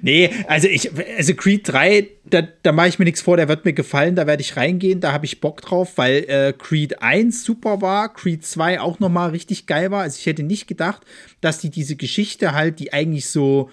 nee, 0.03 0.31
also 0.49 0.69
ich, 0.69 0.91
also 1.17 1.35
Creed 1.35 1.69
3, 1.69 2.09
da, 2.29 2.43
da 2.63 2.73
mache 2.73 2.89
ich 2.89 2.99
mir 2.99 3.05
nichts 3.05 3.23
vor, 3.23 3.37
der 3.37 3.49
wird 3.49 3.65
mir 3.65 3.73
gefallen, 3.73 4.17
da 4.17 4.27
werde 4.27 4.43
ich 4.43 4.57
reingehen, 4.57 5.01
da 5.01 5.13
habe 5.13 5.25
ich 5.25 5.41
Bock 5.41 5.63
drauf, 5.63 5.93
weil 5.97 6.25
äh, 6.29 6.53
Creed 6.57 7.03
1 7.03 7.45
super 7.45 7.81
war, 7.81 8.13
Creed 8.13 8.45
2 8.45 8.81
auch 8.81 8.99
nochmal 8.99 9.31
richtig 9.31 9.67
geil 9.67 9.91
war. 9.91 10.03
Also 10.03 10.19
ich 10.21 10.27
hätte 10.27 10.43
nicht 10.43 10.67
gedacht, 10.67 11.03
dass 11.41 11.59
die 11.59 11.71
diese 11.71 11.97
Geschichte 11.97 12.53
halt, 12.53 12.79
die 12.81 12.93
eigentlich 12.93 13.29
so, 13.29 13.71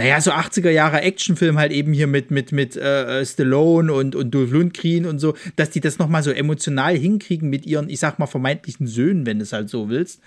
naja, 0.00 0.18
so 0.22 0.32
80er 0.32 0.70
Jahre 0.70 1.02
Actionfilm 1.02 1.58
halt 1.58 1.72
eben 1.72 1.92
hier 1.92 2.06
mit, 2.06 2.30
mit, 2.30 2.52
mit 2.52 2.74
äh, 2.74 3.22
Stallone 3.26 3.92
und, 3.92 4.14
und 4.14 4.30
Dolph 4.30 4.50
Lundgren 4.50 5.04
und 5.04 5.18
so, 5.18 5.34
dass 5.56 5.68
die 5.68 5.80
das 5.80 5.98
nochmal 5.98 6.22
so 6.22 6.30
emotional 6.30 6.96
hinkriegen 6.96 7.50
mit 7.50 7.66
ihren, 7.66 7.90
ich 7.90 8.00
sag 8.00 8.18
mal, 8.18 8.26
vermeintlichen 8.26 8.86
Söhnen, 8.86 9.26
wenn 9.26 9.38
du 9.38 9.42
es 9.42 9.52
halt 9.52 9.68
so 9.68 9.90
willst. 9.90 10.22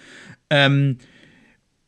Ähm, 0.51 0.99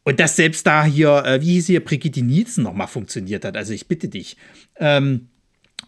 und 0.04 0.20
dass 0.20 0.36
selbst 0.36 0.66
da 0.66 0.84
hier, 0.84 1.24
äh, 1.26 1.42
wie 1.42 1.54
hieß 1.54 1.68
hier, 1.68 1.86
Brigitte 1.86 2.24
Nielsen 2.24 2.64
nochmal 2.64 2.88
funktioniert 2.88 3.46
hat. 3.46 3.56
Also 3.56 3.74
ich 3.74 3.88
bitte 3.88 4.08
dich. 4.08 4.36
Ähm, 4.78 5.28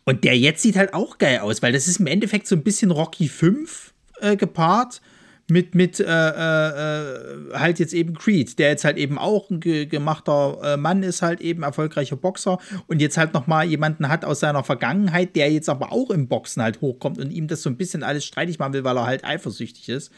und 0.03 0.23
der 0.23 0.37
jetzt 0.37 0.61
sieht 0.61 0.75
halt 0.75 0.93
auch 0.93 1.17
geil 1.17 1.39
aus, 1.39 1.63
weil 1.63 1.73
das 1.73 1.87
ist 1.87 1.99
im 1.99 2.05
Endeffekt 2.05 2.45
so 2.45 2.55
ein 2.55 2.63
bisschen 2.63 2.91
Rocky 2.91 3.27
5 3.27 3.91
äh, 4.21 4.35
gepaart 4.35 5.01
mit, 5.49 5.75
mit 5.75 5.99
äh, 5.99 6.05
äh, 6.05 7.51
äh, 7.51 7.53
halt 7.53 7.79
jetzt 7.79 7.93
eben 7.93 8.15
Creed, 8.15 8.59
der 8.59 8.69
jetzt 8.69 8.83
halt 8.83 8.97
eben 8.97 9.17
auch 9.17 9.49
ein 9.49 9.59
ge 9.59 9.85
gemachter 9.85 10.57
äh, 10.63 10.77
Mann 10.77 11.03
ist, 11.03 11.21
halt 11.21 11.39
eben 11.39 11.63
erfolgreicher 11.63 12.17
Boxer 12.17 12.59
und 12.87 13.01
jetzt 13.01 13.17
halt 13.17 13.33
noch 13.33 13.47
mal 13.47 13.65
jemanden 13.65 14.09
hat 14.09 14.25
aus 14.25 14.41
seiner 14.41 14.63
Vergangenheit, 14.63 15.35
der 15.35 15.51
jetzt 15.51 15.69
aber 15.69 15.93
auch 15.93 16.09
im 16.09 16.27
Boxen 16.27 16.61
halt 16.61 16.81
hochkommt 16.81 17.17
und 17.17 17.31
ihm 17.31 17.47
das 17.47 17.61
so 17.61 17.69
ein 17.69 17.77
bisschen 17.77 18.03
alles 18.03 18.25
streitig 18.25 18.59
machen 18.59 18.73
will, 18.73 18.83
weil 18.83 18.97
er 18.97 19.05
halt 19.05 19.23
eifersüchtig 19.23 19.87
ist. 19.89 20.11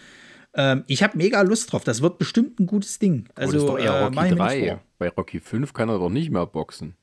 Ähm, 0.56 0.84
ich 0.88 1.04
habe 1.04 1.18
mega 1.18 1.42
Lust 1.42 1.72
drauf. 1.72 1.84
Das 1.84 2.02
wird 2.02 2.18
bestimmt 2.18 2.60
ein 2.60 2.65
gutes 2.65 2.98
Ding. 2.98 3.26
Also, 3.36 3.54
Also 3.54 3.54
das 3.54 3.63
ist 3.63 3.70
doch 3.70 3.80
eher 3.80 4.00
äh, 4.00 4.04
Rocky 4.06 4.22
nicht 4.22 4.39
3. 4.39 4.68
vor. 4.68 4.82
Bei 4.98 5.10
Rocky 5.10 5.39
5 5.39 5.74
kann 5.74 5.89
er 5.89 6.00
doch 6.00 6.10
nicht 6.10 6.32
mehr 6.32 6.46
boxen. 6.48 6.96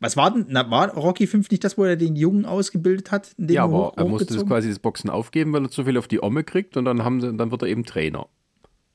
Was 0.00 0.16
war 0.16 0.32
denn? 0.32 0.46
Na, 0.48 0.70
war 0.70 0.94
Rocky 0.94 1.26
5 1.26 1.50
nicht 1.50 1.62
das, 1.62 1.76
wo 1.76 1.84
er 1.84 1.96
den 1.96 2.16
Jungen 2.16 2.46
ausgebildet 2.46 3.10
hat? 3.10 3.32
Ja, 3.38 3.64
aber 3.64 3.88
hoch- 3.88 3.92
er 3.96 4.06
musste 4.06 4.34
das 4.34 4.46
quasi 4.46 4.68
das 4.70 4.78
Boxen 4.78 5.10
aufgeben, 5.10 5.52
weil 5.52 5.62
er 5.64 5.70
zu 5.70 5.84
viel 5.84 5.98
auf 5.98 6.08
die 6.08 6.22
Omme 6.22 6.42
kriegt 6.42 6.76
und 6.76 6.86
dann, 6.86 7.04
haben 7.04 7.20
sie, 7.20 7.32
dann 7.36 7.50
wird 7.50 7.62
er 7.62 7.68
eben 7.68 7.84
Trainer. 7.84 8.26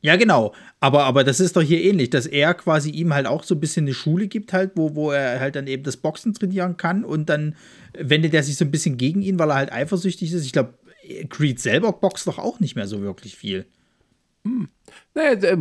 Ja, 0.02 0.16
genau. 0.18 0.54
Aber, 0.80 1.04
aber 1.06 1.24
das 1.24 1.40
ist 1.40 1.56
doch 1.56 1.62
hier 1.64 1.82
ähnlich, 1.84 2.10
dass 2.12 2.26
er 2.28 2.54
quasi 2.54 2.90
ihm 2.92 3.14
halt 3.14 3.26
auch 3.28 3.44
so 3.44 3.56
ein 3.56 3.60
bisschen 3.60 3.86
eine 3.86 3.94
Schule 3.94 4.28
gibt, 4.28 4.52
halt, 4.54 4.72
wo, 4.76 4.96
wo 4.96 5.12
er 5.12 5.40
halt 5.40 5.56
dann 5.56 5.66
eben 5.68 5.84
das 5.84 5.98
Boxen 5.98 6.34
trainieren 6.34 6.78
kann 6.78 7.04
und 7.04 7.30
dann 7.30 7.56
wendet 7.98 8.34
er 8.34 8.44
sich 8.44 8.58
so 8.58 8.66
ein 8.66 8.72
bisschen 8.72 8.98
gegen 8.98 9.22
ihn, 9.22 9.40
weil 9.40 9.50
er 9.50 9.56
halt 9.56 9.72
eifersüchtig 9.72 10.32
ist. 10.34 10.46
Ich 10.46 10.52
glaube, 10.54 10.74
Creed 11.30 11.60
selber 11.60 11.92
boxt 11.92 12.28
doch 12.28 12.40
auch 12.40 12.60
nicht 12.60 12.76
mehr 12.76 12.88
so 12.88 13.02
wirklich 13.02 13.36
viel. 13.36 13.66
Naja, 15.14 15.32
äh, 15.42 15.58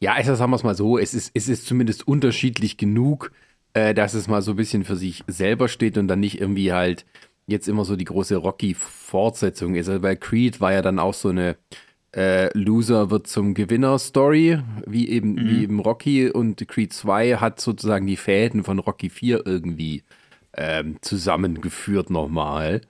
Ja, 0.00 0.14
also 0.14 0.34
sagen 0.34 0.50
wir 0.50 0.56
es 0.56 0.64
mal 0.64 0.74
so, 0.74 0.98
es 0.98 1.14
ist, 1.14 1.30
es 1.34 1.48
ist 1.48 1.66
zumindest 1.66 2.06
unterschiedlich 2.08 2.76
genug, 2.76 3.30
äh, 3.76 3.92
dass 3.92 4.14
es 4.14 4.26
mal 4.26 4.40
so 4.40 4.52
ein 4.52 4.56
bisschen 4.56 4.84
für 4.84 4.96
sich 4.96 5.22
selber 5.26 5.68
steht 5.68 5.98
und 5.98 6.08
dann 6.08 6.20
nicht 6.20 6.40
irgendwie 6.40 6.72
halt 6.72 7.04
jetzt 7.46 7.68
immer 7.68 7.84
so 7.84 7.94
die 7.94 8.06
große 8.06 8.36
Rocky-Fortsetzung 8.36 9.74
ist. 9.74 9.88
Also 9.88 10.00
bei 10.00 10.16
Creed 10.16 10.62
war 10.62 10.72
ja 10.72 10.80
dann 10.80 10.98
auch 10.98 11.12
so 11.12 11.28
eine 11.28 11.56
äh, 12.16 12.48
Loser 12.56 13.10
wird 13.10 13.26
zum 13.26 13.52
Gewinner-Story, 13.52 14.60
wie 14.86 15.10
eben, 15.10 15.36
wie 15.36 15.62
eben 15.64 15.80
Rocky 15.80 16.30
und 16.30 16.66
Creed 16.66 16.94
2 16.94 17.36
hat 17.36 17.60
sozusagen 17.60 18.06
die 18.06 18.16
Fäden 18.16 18.64
von 18.64 18.78
Rocky 18.78 19.10
4 19.10 19.44
irgendwie 19.44 20.04
ähm, 20.56 20.96
zusammengeführt 21.02 22.08
nochmal. 22.08 22.80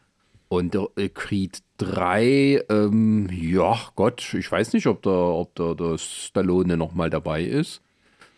Und 0.46 0.78
äh, 0.96 1.08
Creed 1.08 1.58
3, 1.78 2.62
ähm, 2.70 3.28
ja, 3.32 3.76
Gott, 3.96 4.32
ich 4.34 4.52
weiß 4.52 4.72
nicht, 4.74 4.86
ob 4.86 5.02
da, 5.02 5.10
ob 5.10 5.52
da 5.56 5.74
der 5.74 5.98
Stallone 5.98 6.76
nochmal 6.76 7.10
dabei 7.10 7.42
ist. 7.42 7.82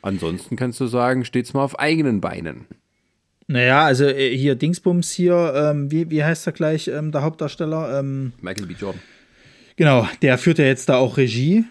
Ansonsten 0.02 0.56
kannst 0.56 0.80
du 0.80 0.86
sagen, 0.86 1.24
steht's 1.24 1.54
mal 1.54 1.62
auf 1.64 1.78
eigenen 1.78 2.20
Beinen. 2.20 2.66
Naja, 3.46 3.84
also 3.84 4.04
äh, 4.04 4.36
hier 4.36 4.54
Dingsbums 4.54 5.10
hier, 5.10 5.52
ähm, 5.56 5.90
wie, 5.90 6.10
wie 6.10 6.22
heißt 6.22 6.46
er 6.46 6.52
gleich, 6.52 6.88
ähm, 6.88 7.12
der 7.12 7.22
Hauptdarsteller? 7.22 7.98
Ähm, 7.98 8.32
Michael 8.40 8.66
B. 8.66 8.74
Jordan. 8.74 9.00
Genau, 9.76 10.06
der 10.22 10.38
führt 10.38 10.58
ja 10.58 10.66
jetzt 10.66 10.88
da 10.88 10.96
auch 10.96 11.16
Regie. 11.16 11.64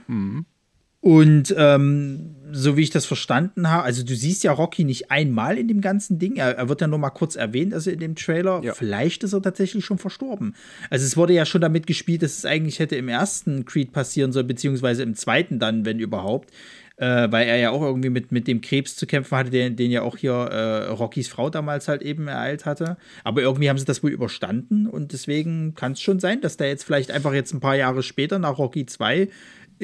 Und 1.01 1.53
ähm, 1.57 2.35
so 2.51 2.75
wie 2.77 2.81
ich 2.81 2.89
das 2.89 3.05
verstanden 3.05 3.69
habe, 3.69 3.83
also 3.83 4.03
du 4.03 4.15
siehst 4.15 4.43
ja 4.43 4.51
Rocky 4.51 4.83
nicht 4.83 5.11
einmal 5.11 5.57
in 5.57 5.67
dem 5.67 5.81
ganzen 5.81 6.17
Ding. 6.17 6.37
Er, 6.37 6.57
er 6.57 6.69
wird 6.69 6.81
ja 6.81 6.87
nur 6.87 6.99
mal 6.99 7.09
kurz 7.11 7.35
erwähnt, 7.35 7.73
also 7.73 7.91
in 7.91 7.99
dem 7.99 8.15
Trailer. 8.15 8.61
Ja. 8.63 8.73
Vielleicht 8.73 9.23
ist 9.23 9.33
er 9.33 9.41
tatsächlich 9.41 9.85
schon 9.85 9.99
verstorben. 9.99 10.55
Also 10.89 11.05
es 11.05 11.15
wurde 11.15 11.33
ja 11.33 11.45
schon 11.45 11.61
damit 11.61 11.85
gespielt, 11.85 12.23
dass 12.23 12.37
es 12.37 12.45
eigentlich 12.45 12.79
hätte 12.79 12.95
im 12.95 13.09
ersten 13.09 13.65
Creed 13.65 13.91
passieren 13.91 14.31
soll, 14.31 14.45
beziehungsweise 14.45 15.03
im 15.03 15.15
zweiten 15.15 15.59
dann, 15.59 15.85
wenn 15.85 15.99
überhaupt. 15.99 16.51
Äh, 16.99 17.31
weil 17.31 17.47
er 17.47 17.57
ja 17.57 17.69
auch 17.69 17.83
irgendwie 17.83 18.09
mit, 18.09 18.31
mit 18.31 18.47
dem 18.47 18.59
Krebs 18.59 18.95
zu 18.95 19.05
kämpfen 19.05 19.37
hatte, 19.37 19.51
den, 19.51 19.75
den 19.75 19.91
ja 19.91 20.01
auch 20.01 20.17
hier 20.17 20.33
äh, 20.33 20.87
Rockys 20.87 21.27
Frau 21.27 21.51
damals 21.51 21.87
halt 21.87 22.01
eben 22.01 22.27
ereilt 22.27 22.65
hatte. 22.65 22.97
Aber 23.23 23.41
irgendwie 23.41 23.69
haben 23.69 23.77
sie 23.77 23.85
das 23.85 24.01
wohl 24.01 24.09
überstanden 24.09 24.87
und 24.87 25.13
deswegen 25.13 25.75
kann 25.75 25.91
es 25.91 26.01
schon 26.01 26.19
sein, 26.19 26.41
dass 26.41 26.57
der 26.57 26.69
jetzt 26.69 26.83
vielleicht 26.83 27.11
einfach 27.11 27.33
jetzt 27.33 27.53
ein 27.53 27.59
paar 27.59 27.75
Jahre 27.75 28.01
später 28.01 28.39
nach 28.39 28.57
Rocky 28.57 28.87
2, 28.87 29.29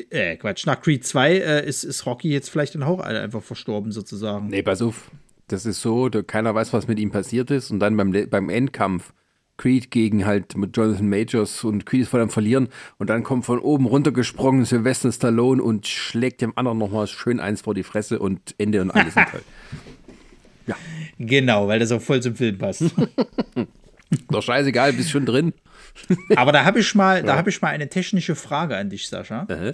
äh, 0.10 0.38
Quatsch, 0.38 0.66
nach 0.66 0.82
Creed 0.82 1.06
2 1.06 1.34
äh, 1.34 1.68
ist, 1.68 1.84
ist 1.84 2.06
Rocky 2.06 2.30
jetzt 2.30 2.50
vielleicht 2.50 2.76
dann 2.76 2.84
auch 2.84 3.00
einfach 3.00 3.44
verstorben 3.44 3.92
sozusagen. 3.92 4.48
Nee, 4.48 4.64
pass 4.64 4.82
auf. 4.82 5.12
Das 5.48 5.66
ist 5.66 5.82
so, 5.82 6.10
keiner 6.26 6.56
weiß, 6.56 6.74
was 6.74 6.88
mit 6.88 7.00
ihm 7.00 7.12
passiert 7.12 7.52
ist. 7.52 7.70
Und 7.70 7.80
dann 7.80 7.96
beim, 7.96 8.30
beim 8.30 8.50
Endkampf 8.50 9.14
Creed 9.58 9.92
gegen 9.92 10.26
halt 10.26 10.58
mit 10.58 10.76
Jonathan 10.76 11.08
Majors 11.08 11.64
und 11.64 11.86
Creed 11.86 12.02
ist 12.02 12.10
voll 12.10 12.22
am 12.22 12.30
Verlieren. 12.30 12.70
Und 12.98 13.10
dann 13.10 13.24
kommt 13.24 13.46
von 13.46 13.60
oben 13.60 13.86
runtergesprungen 13.86 14.66
Sylvester 14.66 15.12
Stallone 15.12 15.62
und 15.62 15.88
schlägt 15.88 16.42
dem 16.42 16.58
anderen 16.58 16.78
nochmal 16.78 17.08
schön 17.08 17.40
eins 17.40 17.62
vor 17.62 17.74
die 17.74 17.84
Fresse 17.84 18.20
und 18.20 18.56
Ende 18.58 18.82
und 18.82 18.92
alles 18.92 19.14
sind 19.14 19.28
toll. 19.30 19.44
Genau, 21.20 21.68
weil 21.68 21.80
das 21.80 21.92
auch 21.92 22.02
voll 22.02 22.22
zum 22.22 22.36
Film 22.36 22.58
passt. 22.58 22.84
Doch 24.30 24.42
scheißegal, 24.42 24.94
bist 24.94 25.12
schon 25.12 25.26
drin. 25.26 25.54
Aber 26.36 26.52
da 26.52 26.66
habe 26.66 26.80
ich 26.80 26.96
mal, 26.96 27.24
da 27.24 27.36
habe 27.36 27.50
ich 27.50 27.62
mal 27.62 27.70
eine 27.70 27.90
technische 27.90 28.36
Frage 28.36 28.78
an 28.78 28.90
dich, 28.90 29.08
Sascha. 29.08 29.46
Äh. 29.50 29.74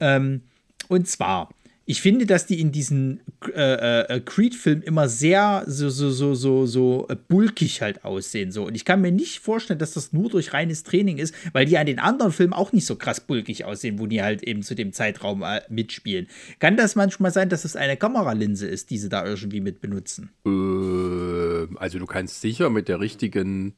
Ähm, 0.00 0.42
und 0.88 1.08
zwar, 1.08 1.50
ich 1.90 2.02
finde, 2.02 2.24
dass 2.24 2.46
die 2.46 2.60
in 2.60 2.70
diesen 2.70 3.20
äh, 3.52 4.02
äh, 4.02 4.20
Creed-Filmen 4.20 4.80
immer 4.82 5.08
sehr 5.08 5.64
so, 5.66 5.90
so, 5.90 6.10
so, 6.10 6.36
so, 6.36 6.64
so 6.64 7.08
äh, 7.08 7.16
bulkig 7.16 7.82
halt 7.82 8.04
aussehen. 8.04 8.52
So. 8.52 8.64
Und 8.64 8.76
ich 8.76 8.84
kann 8.84 9.00
mir 9.00 9.10
nicht 9.10 9.40
vorstellen, 9.40 9.80
dass 9.80 9.94
das 9.94 10.12
nur 10.12 10.30
durch 10.30 10.52
reines 10.52 10.84
Training 10.84 11.18
ist, 11.18 11.34
weil 11.52 11.66
die 11.66 11.78
an 11.78 11.86
den 11.86 11.98
anderen 11.98 12.30
Filmen 12.30 12.52
auch 12.52 12.72
nicht 12.72 12.86
so 12.86 12.94
krass 12.94 13.18
bulkig 13.18 13.64
aussehen, 13.64 13.98
wo 13.98 14.06
die 14.06 14.22
halt 14.22 14.44
eben 14.44 14.62
zu 14.62 14.76
dem 14.76 14.92
Zeitraum 14.92 15.42
äh, 15.42 15.62
mitspielen. 15.68 16.28
Kann 16.60 16.76
das 16.76 16.94
manchmal 16.94 17.32
sein, 17.32 17.48
dass 17.48 17.64
es 17.64 17.74
eine 17.74 17.96
Kameralinse 17.96 18.68
ist, 18.68 18.90
die 18.90 18.98
sie 18.98 19.08
da 19.08 19.26
irgendwie 19.26 19.60
mit 19.60 19.80
benutzen? 19.80 20.30
Äh, 20.46 21.74
also 21.76 21.98
du 21.98 22.06
kannst 22.06 22.40
sicher 22.40 22.70
mit 22.70 22.86
der 22.86 23.00
richtigen 23.00 23.74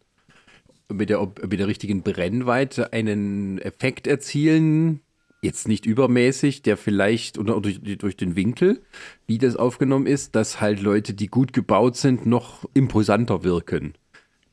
mit 0.92 1.08
der, 1.08 1.26
mit 1.48 1.58
der 1.58 1.66
richtigen 1.66 2.02
Brennweite 2.02 2.92
einen 2.92 3.58
Effekt 3.58 4.06
erzielen, 4.06 5.00
jetzt 5.42 5.66
nicht 5.68 5.84
übermäßig, 5.86 6.62
der 6.62 6.76
vielleicht, 6.76 7.36
oder 7.36 7.60
durch, 7.60 7.80
durch 7.98 8.16
den 8.16 8.36
Winkel, 8.36 8.80
wie 9.26 9.38
das 9.38 9.56
aufgenommen 9.56 10.06
ist, 10.06 10.34
dass 10.36 10.60
halt 10.60 10.80
Leute, 10.80 11.14
die 11.14 11.26
gut 11.26 11.52
gebaut 11.52 11.96
sind, 11.96 12.24
noch 12.26 12.64
imposanter 12.74 13.42
wirken. 13.42 13.94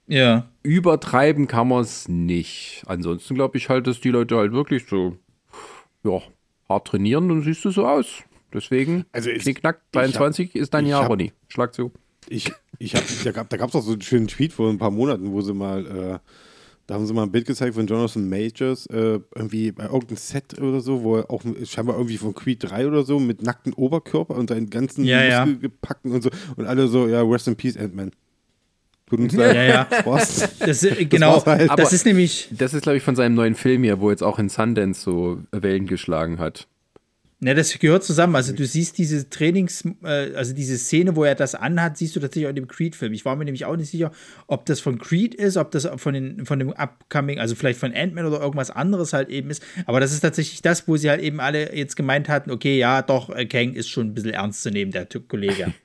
Ja. 0.07 0.49
Übertreiben 0.63 1.47
kann 1.47 1.67
man 1.67 1.81
es 1.83 2.07
nicht. 2.07 2.83
Ansonsten 2.87 3.35
glaube 3.35 3.57
ich 3.59 3.69
halt, 3.69 3.85
dass 3.85 4.01
die 4.01 4.09
Leute 4.09 4.35
halt 4.37 4.51
wirklich 4.51 4.87
so, 4.89 5.15
ja, 6.03 6.19
hart 6.67 6.87
trainieren 6.87 7.29
und 7.29 7.43
siehst 7.43 7.63
du 7.63 7.69
so 7.69 7.85
aus. 7.85 8.23
Deswegen, 8.51 9.05
Also 9.11 9.29
ich- 9.29 9.43
Knickknack, 9.43 9.81
ich 9.91 9.97
hab- 9.99 10.03
23 10.05 10.55
ist 10.55 10.73
dein 10.73 10.87
Jahr, 10.87 11.03
hab- 11.03 11.11
Ronny. 11.11 11.31
Schlag 11.49 11.75
zu. 11.75 11.91
Ich, 12.27 12.51
ich 12.79 12.95
hab, 12.95 13.03
da 13.49 13.57
gab 13.57 13.69
es 13.69 13.75
auch 13.75 13.83
so 13.83 13.91
einen 13.91 14.01
schönen 14.01 14.27
Tweet 14.27 14.53
vor 14.53 14.69
ein 14.71 14.79
paar 14.79 14.89
Monaten, 14.91 15.31
wo 15.31 15.41
sie 15.41 15.53
mal, 15.53 15.85
äh, 15.85 16.19
da 16.89 16.95
haben 16.95 17.05
sie 17.05 17.13
mal 17.13 17.21
ein 17.21 17.31
Bild 17.31 17.45
gezeigt 17.45 17.75
von 17.75 17.85
Jonathan 17.85 18.27
Majors, 18.27 18.87
äh, 18.87 19.19
irgendwie 19.35 19.71
bei 19.71 19.83
irgendeinem 19.83 20.17
Set 20.17 20.59
oder 20.59 20.81
so, 20.81 21.03
wo 21.03 21.17
er 21.17 21.29
auch 21.29 21.43
scheinbar 21.63 21.95
irgendwie 21.97 22.17
von 22.17 22.33
Creed 22.33 22.63
3 22.63 22.87
oder 22.87 23.03
so 23.03 23.19
mit 23.19 23.43
nacktem 23.43 23.75
Oberkörper 23.75 24.33
und 24.35 24.49
seinen 24.49 24.71
ganzen 24.71 25.05
Ja, 25.05 25.23
ja. 25.23 25.45
gepackten 25.45 26.11
und 26.11 26.23
so 26.23 26.31
und 26.55 26.65
alle 26.65 26.87
so, 26.87 27.07
ja, 27.07 27.21
rest 27.21 27.47
in 27.47 27.55
peace, 27.55 27.77
Ant-Man. 27.77 28.09
Tut 29.07 29.19
uns 29.19 29.33
leid. 29.35 29.55
Ja, 29.55 29.63
ja. 29.63 29.87
Das. 30.03 30.57
Das, 30.57 30.83
äh, 30.83 31.05
genau, 31.05 31.33
war's 31.33 31.45
halt. 31.45 31.69
das 31.77 31.93
ist 31.93 32.07
nämlich, 32.07 32.49
Das 32.57 32.73
ist, 32.73 32.81
glaube 32.81 32.97
ich, 32.97 33.03
von 33.03 33.15
seinem 33.15 33.35
neuen 33.35 33.53
Film 33.53 33.83
hier, 33.83 33.99
wo 33.99 34.09
jetzt 34.09 34.23
auch 34.23 34.39
in 34.39 34.49
Sundance 34.49 34.99
so 34.99 35.43
Wellen 35.51 35.85
geschlagen 35.85 36.39
hat. 36.39 36.67
Ne, 37.39 37.55
das 37.55 37.77
gehört 37.79 38.03
zusammen. 38.03 38.35
Also 38.35 38.53
du 38.53 38.65
siehst 38.65 38.97
diese 38.97 39.29
Trainings, 39.29 39.83
äh, 40.03 40.33
also 40.35 40.53
diese 40.53 40.77
Szene, 40.77 41.15
wo 41.15 41.23
er 41.23 41.35
das 41.35 41.55
anhat, 41.55 41.97
siehst 41.97 42.15
du 42.15 42.19
tatsächlich 42.19 42.47
auch 42.47 42.49
in 42.49 42.55
dem 42.55 42.67
Creed-Film. 42.67 43.13
Ich 43.13 43.25
war 43.25 43.35
mir 43.35 43.45
nämlich 43.45 43.65
auch 43.65 43.75
nicht 43.75 43.89
sicher, 43.89 44.11
ob 44.47 44.65
das 44.65 44.79
von 44.79 44.97
Creed 44.97 45.35
ist, 45.35 45.57
ob 45.57 45.71
das 45.71 45.87
von, 45.97 46.13
den, 46.13 46.45
von 46.45 46.59
dem 46.59 46.71
Upcoming, 46.71 47.39
also 47.39 47.55
vielleicht 47.55 47.79
von 47.79 47.93
Ant-Man 47.93 48.25
oder 48.25 48.39
irgendwas 48.39 48.71
anderes 48.71 49.13
halt 49.13 49.29
eben 49.29 49.49
ist. 49.49 49.63
Aber 49.85 49.99
das 49.99 50.11
ist 50.11 50.21
tatsächlich 50.21 50.61
das, 50.61 50.87
wo 50.87 50.97
sie 50.97 51.09
halt 51.09 51.21
eben 51.21 51.39
alle 51.39 51.75
jetzt 51.75 51.95
gemeint 51.95 52.29
hatten, 52.29 52.51
okay, 52.51 52.77
ja, 52.77 53.01
doch, 53.01 53.29
äh, 53.29 53.45
Kang 53.45 53.73
ist 53.73 53.89
schon 53.89 54.07
ein 54.07 54.13
bisschen 54.13 54.31
ernst 54.31 54.63
zu 54.63 54.71
nehmen, 54.71 54.91
der 54.91 55.07
Kollege. 55.27 55.73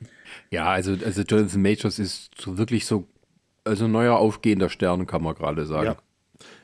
Ja, 0.50 0.66
also, 0.66 0.96
also 1.04 1.22
Jonathan 1.22 1.62
Majors 1.62 1.98
ist 1.98 2.30
so 2.36 2.58
wirklich 2.58 2.86
so, 2.86 3.08
also 3.64 3.86
neuer 3.88 4.16
aufgehender 4.16 4.68
Stern, 4.68 5.06
kann 5.06 5.22
man 5.22 5.34
gerade 5.34 5.64
sagen. 5.64 5.86
Ja. 5.86 5.96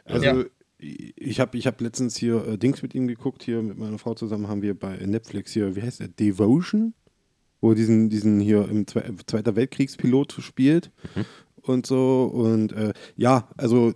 Also 0.05 0.27
Ja. 0.27 0.45
Ich 0.81 1.41
habe 1.41 1.57
ich 1.59 1.67
hab 1.67 1.81
letztens 1.81 2.17
hier 2.17 2.47
äh, 2.47 2.59
Dings 2.59 2.83
mit 2.83 2.95
ihm 2.95 3.07
geguckt, 3.07 3.43
hier 3.43 3.63
mit 3.63 3.79
meiner 3.79 3.99
Frau 3.99 4.15
zusammen 4.15 4.49
haben 4.49 4.63
wir 4.63 4.75
bei 4.79 4.97
Netflix 4.97 5.53
hier, 5.53 5.77
wie 5.77 5.83
heißt 5.83 6.01
der, 6.01 6.09
Devotion, 6.09 6.95
wo 7.61 7.75
diesen, 7.75 8.09
diesen 8.09 8.41
hier 8.41 8.69
im 8.69 8.87
Zwe 8.87 9.05
Zweiter 9.27 9.57
Weltkriegspilot 9.57 10.33
spielt 10.41 10.91
und 11.63 11.87
so. 11.87 12.25
Und 12.33 12.73
äh, 12.73 12.93
ja, 13.17 13.49
also 13.57 13.93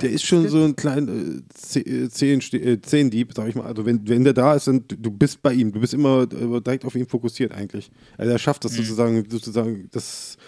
der 0.00 0.10
ist 0.10 0.24
schon 0.24 0.48
so 0.48 0.64
ein 0.64 0.74
kleiner 0.74 1.12
äh, 1.12 1.78
äh, 1.80 2.08
Zehen- 2.08 2.40
äh, 2.54 2.80
Zehendieb, 2.80 3.32
sag 3.34 3.48
ich 3.48 3.54
mal. 3.54 3.66
Also 3.66 3.84
wenn, 3.84 4.08
wenn 4.08 4.24
der 4.24 4.32
da 4.32 4.54
ist, 4.54 4.66
dann 4.66 4.84
du- 4.88 5.10
bist 5.10 5.42
bei 5.42 5.52
ihm, 5.52 5.70
du 5.70 5.80
bist 5.80 5.92
immer 5.92 6.22
äh, 6.22 6.60
direkt 6.62 6.86
auf 6.86 6.94
ihn 6.94 7.06
fokussiert 7.06 7.52
eigentlich. 7.52 7.90
Also 8.16 8.32
er 8.32 8.38
schafft 8.38 8.64
das 8.64 8.72
sozusagen, 8.72 9.28
sozusagen, 9.28 9.88
das 9.92 10.38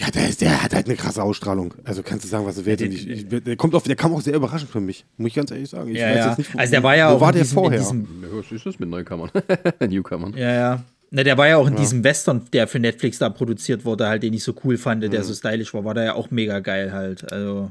ja, 0.00 0.10
der, 0.10 0.28
ist, 0.28 0.40
der 0.40 0.62
hat 0.62 0.74
halt 0.74 0.86
eine 0.86 0.96
krasse 0.96 1.22
Ausstrahlung. 1.22 1.74
Also 1.84 2.02
kannst 2.02 2.24
du 2.24 2.28
sagen, 2.28 2.46
was 2.46 2.56
du 2.56 2.64
willst. 2.64 2.82
Ja, 2.82 2.88
ich, 2.88 3.06
ich, 3.08 3.28
der, 3.28 3.56
kommt 3.56 3.74
auf, 3.74 3.82
der 3.84 3.96
kam 3.96 4.14
auch 4.14 4.20
sehr 4.22 4.34
überraschend 4.34 4.70
für 4.70 4.80
mich, 4.80 5.04
muss 5.18 5.28
ich 5.28 5.34
ganz 5.34 5.50
ehrlich 5.50 5.68
sagen. 5.68 5.90
Ich 5.90 5.98
ja, 5.98 6.10
ja. 6.14 6.38
wo- 6.38 6.58
also 6.58 6.70
der 6.70 6.82
war 6.82 6.96
ja 6.96 7.10
wo 7.10 7.16
auch 7.16 7.20
war 7.20 7.28
in 7.30 7.34
der 7.34 7.42
diesem, 7.42 7.58
in 7.58 7.62
vorher? 7.64 7.78
diesem 7.80 8.06
Ja, 8.22 8.28
was 8.38 8.50
ist 8.52 8.66
das 8.66 8.78
mit 8.78 8.88
Neukammern? 8.88 9.30
Newcomern. 9.80 10.34
Ja, 10.36 10.52
ja. 10.54 10.84
Na, 11.10 11.22
der 11.24 11.36
war 11.36 11.48
ja 11.48 11.56
auch 11.56 11.66
in 11.66 11.74
diesem 11.76 12.04
Western, 12.04 12.42
der 12.52 12.68
für 12.68 12.78
Netflix 12.78 13.18
da 13.18 13.28
produziert 13.30 13.84
wurde, 13.84 14.06
halt, 14.06 14.22
den 14.22 14.32
ich 14.32 14.44
so 14.44 14.54
cool 14.64 14.78
fand, 14.78 15.02
Mhm. 15.04 15.10
der 15.10 15.24
so 15.24 15.34
stylisch 15.34 15.74
war, 15.74 15.84
war 15.84 15.92
der 15.94 16.04
ja 16.04 16.14
auch 16.14 16.30
mega 16.30 16.60
geil 16.60 16.92
halt. 16.92 17.30
Also, 17.32 17.70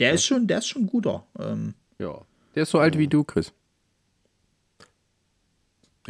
der 0.00 0.12
ist 0.12 0.24
schon, 0.24 0.46
der 0.48 0.58
ist 0.58 0.66
schon 0.68 0.86
guter. 0.86 1.24
Ähm, 1.38 1.74
Ja. 1.98 2.18
Der 2.54 2.64
ist 2.64 2.70
so 2.70 2.78
alt 2.80 2.98
wie 2.98 3.06
du, 3.06 3.22
Chris. 3.24 3.52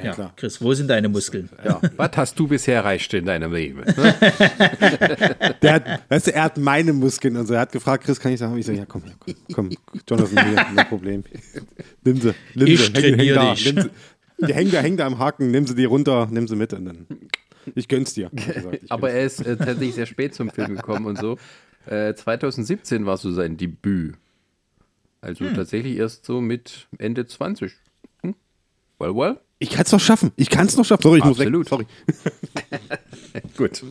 Ja, 0.05 0.13
klar. 0.13 0.33
Chris, 0.37 0.61
wo 0.61 0.75
sind 0.75 0.89
deine 0.89 1.09
Muskeln? 1.09 1.49
Ja. 1.65 1.81
Was 1.97 2.11
hast 2.17 2.39
du 2.39 2.47
bisher 2.49 2.77
erreicht 2.77 3.13
in 3.15 3.25
deinem 3.25 3.53
Leben? 3.53 3.83
Der 5.63 5.73
hat, 5.75 6.03
weißt 6.11 6.27
du, 6.29 6.35
er 6.35 6.45
hat 6.45 6.59
meine 6.59 6.93
Muskeln 6.93 7.37
und 7.37 7.47
so. 7.47 7.55
Er 7.55 7.61
hat 7.61 7.73
gefragt, 7.73 8.05
Chris, 8.05 8.21
kann 8.21 8.33
ich 8.33 8.39
sagen? 8.41 8.57
Ich 8.59 8.67
so, 8.67 8.73
ja, 8.73 8.85
komm, 8.87 9.03
komm, 9.53 9.71
komm, 9.71 9.71
Jonathan, 10.09 10.47
hier, 10.47 10.67
no 10.75 10.85
Problem. 10.85 11.25
Nimm 12.05 12.21
sie, 12.21 12.35
nimm 12.55 12.67
Ich 12.67 12.81
sie, 12.81 12.87
häng, 12.87 12.95
trainier 12.95 13.19
häng 13.19 13.35
da, 13.35 13.55
dich. 13.55 13.73
nimm 13.73 13.83
sie. 13.83 13.91
Die 14.47 14.55
hängen 14.55 14.71
da, 14.71 14.81
hängen 14.81 14.97
da 14.99 15.07
am 15.07 15.19
Haken, 15.19 15.51
nimm 15.51 15.67
sie 15.67 15.75
die 15.75 15.87
runter, 15.87 16.29
nimm 16.31 16.47
sie 16.47 16.57
mit 16.57 16.73
und 16.75 16.85
dann. 16.85 17.07
Ich 17.75 17.89
gönn's 17.89 18.13
dir. 18.15 18.31
er 18.35 18.55
gesagt, 18.55 18.79
ich 18.83 18.93
Aber 18.93 19.09
gönn's 19.09 19.41
er 19.41 19.47
ist 19.47 19.47
äh, 19.47 19.57
tatsächlich 19.57 19.95
sehr 19.95 20.07
spät 20.07 20.35
zum 20.35 20.51
Film 20.51 20.77
gekommen 20.77 21.07
und 21.07 21.19
so. 21.19 21.39
Äh, 21.87 22.15
2017 22.15 23.07
war 23.07 23.17
so 23.17 23.33
sein 23.33 23.57
Debüt. 23.57 24.15
Also 25.21 25.49
tatsächlich 25.51 25.97
erst 25.97 26.25
so 26.27 26.41
mit 26.41 26.87
Ende 26.99 27.27
20. 27.27 27.73
Hm? 28.23 28.35
Well, 28.99 29.15
well. 29.17 29.41
Ich 29.59 29.71
kann's 29.71 29.91
noch 29.93 30.01
schaffen. 30.01 30.33
Ich 30.37 30.51
kann's 30.51 30.77
noch 30.77 30.85
schaffen. 30.85 31.03
Sorry, 31.03 31.19
ich 31.19 31.25
Absolut. 31.25 31.71
muss 31.71 31.79
weg. 31.79 31.87
Sorry. 33.33 33.43
Gut. 33.57 33.83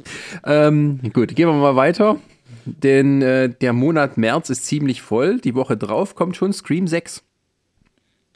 Ähm, 0.44 1.00
gut, 1.14 1.36
gehen 1.36 1.48
wir 1.48 1.54
mal 1.54 1.76
weiter. 1.76 2.20
Denn 2.66 3.22
äh, 3.22 3.50
der 3.50 3.74
Monat 3.74 4.18
März 4.18 4.50
ist 4.50 4.66
ziemlich 4.66 5.02
voll. 5.02 5.40
Die 5.40 5.56
Woche 5.56 5.78
drauf 5.78 6.16
kommt 6.16 6.36
schon 6.36 6.54
Scream 6.54 6.88
6. 6.88 7.24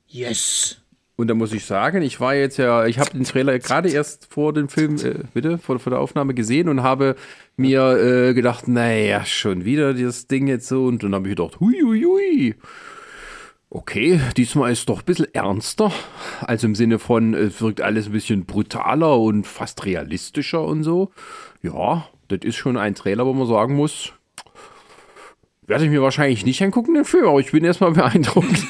Yes! 0.07 0.77
Und 1.15 1.27
da 1.27 1.33
muss 1.33 1.51
ich 1.51 1.65
sagen, 1.65 2.01
ich 2.01 2.21
war 2.21 2.33
jetzt 2.33 2.57
ja, 2.57 2.85
ich 2.85 2.97
habe 2.97 3.11
den 3.11 3.25
Trailer 3.25 3.59
gerade 3.59 3.89
erst 3.89 4.27
vor 4.31 4.53
dem 4.53 4.69
Film, 4.69 4.95
äh, 5.03 5.15
bitte, 5.33 5.57
vor, 5.57 5.77
vor 5.79 5.89
der 5.89 5.99
Aufnahme 5.99 6.33
gesehen 6.33 6.69
und 6.69 6.81
habe 6.81 7.15
mir 7.57 7.97
äh, 7.97 8.33
gedacht, 8.33 8.67
naja, 8.67 9.25
schon 9.25 9.65
wieder 9.65 9.93
dieses 9.93 10.27
Ding 10.27 10.47
jetzt 10.47 10.67
so. 10.67 10.85
Und 10.85 11.03
dann 11.03 11.13
habe 11.13 11.27
ich 11.27 11.35
gedacht, 11.35 11.59
hui, 11.59 11.81
hui, 11.83 12.03
hui. 12.03 12.55
Okay, 13.71 14.19
diesmal 14.35 14.71
ist 14.71 14.89
doch 14.89 14.99
ein 14.99 15.05
bisschen 15.05 15.33
ernster. 15.33 15.91
Also 16.41 16.65
im 16.65 16.73
Sinne 16.73 16.97
von, 16.97 17.35
es 17.35 17.61
wirkt 17.61 17.81
alles 17.81 18.07
ein 18.07 18.11
bisschen 18.11 18.45
brutaler 18.45 19.19
und 19.19 19.45
fast 19.45 19.85
realistischer 19.85 20.63
und 20.63 20.83
so. 20.83 21.11
Ja, 21.61 22.07
das 22.29 22.39
ist 22.43 22.55
schon 22.55 22.77
ein 22.77 22.95
Trailer, 22.95 23.27
wo 23.27 23.33
man 23.33 23.47
sagen 23.47 23.75
muss, 23.75 24.13
werde 25.67 25.85
ich 25.85 25.91
mir 25.91 26.01
wahrscheinlich 26.01 26.45
nicht 26.45 26.63
angucken, 26.63 26.95
den 26.95 27.05
Film, 27.05 27.27
aber 27.27 27.39
ich 27.39 27.51
bin 27.51 27.63
erstmal 27.63 27.91
beeindruckt. 27.93 28.65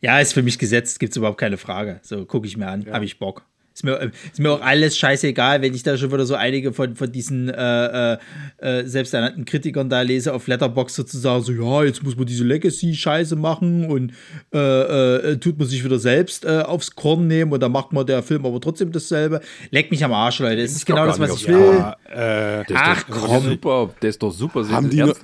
Ja, 0.00 0.18
ist 0.18 0.32
für 0.32 0.42
mich 0.42 0.58
gesetzt, 0.58 1.00
gibt's 1.00 1.16
überhaupt 1.16 1.38
keine 1.38 1.58
Frage. 1.58 2.00
So, 2.02 2.24
gucke 2.24 2.46
ich 2.46 2.56
mir 2.56 2.68
an, 2.68 2.90
habe 2.90 3.04
ich 3.04 3.18
Bock. 3.18 3.44
Ist 3.78 3.84
mir, 3.84 4.10
ist 4.32 4.40
mir 4.40 4.50
auch 4.50 4.60
alles 4.60 4.98
scheißegal, 4.98 5.62
wenn 5.62 5.72
ich 5.72 5.84
da 5.84 5.96
schon 5.96 6.10
wieder 6.10 6.26
so 6.26 6.34
einige 6.34 6.72
von, 6.72 6.96
von 6.96 7.12
diesen 7.12 7.48
äh, 7.48 8.14
äh, 8.14 8.18
äh, 8.56 8.84
selbsternannten 8.84 9.44
Kritikern 9.44 9.88
da 9.88 10.02
lese 10.02 10.34
auf 10.34 10.48
Letterbox 10.48 10.96
sozusagen 10.96 11.44
so, 11.44 11.52
ja, 11.52 11.84
jetzt 11.84 12.02
muss 12.02 12.16
man 12.16 12.26
diese 12.26 12.42
Legacy-Scheiße 12.42 13.36
machen 13.36 13.88
und 13.88 14.14
äh, 14.52 14.58
äh, 14.58 15.36
tut 15.36 15.60
man 15.60 15.68
sich 15.68 15.84
wieder 15.84 16.00
selbst 16.00 16.44
äh, 16.44 16.62
aufs 16.62 16.96
Korn 16.96 17.28
nehmen 17.28 17.52
und 17.52 17.62
dann 17.62 17.70
macht 17.70 17.92
man 17.92 18.04
der 18.04 18.24
Film 18.24 18.44
aber 18.46 18.60
trotzdem 18.60 18.90
dasselbe. 18.90 19.42
Leck 19.70 19.92
mich 19.92 20.04
am 20.04 20.12
Arsch, 20.12 20.40
Leute. 20.40 20.60
Das 20.60 20.72
ist 20.72 20.84
genau 20.84 21.06
das, 21.06 21.20
was 21.20 21.36
ich 21.36 21.46
will. 21.46 21.60
Ja, 21.78 22.60
äh, 22.60 22.64
Ach, 22.74 23.04
doch, 23.04 23.14
komm. 23.16 23.44
Super, 23.44 23.90
der 24.02 24.10
ist 24.10 24.20
doch 24.20 24.32
super. 24.32 24.68
haben 24.70 24.90
die 24.90 24.96
noch, 24.96 25.14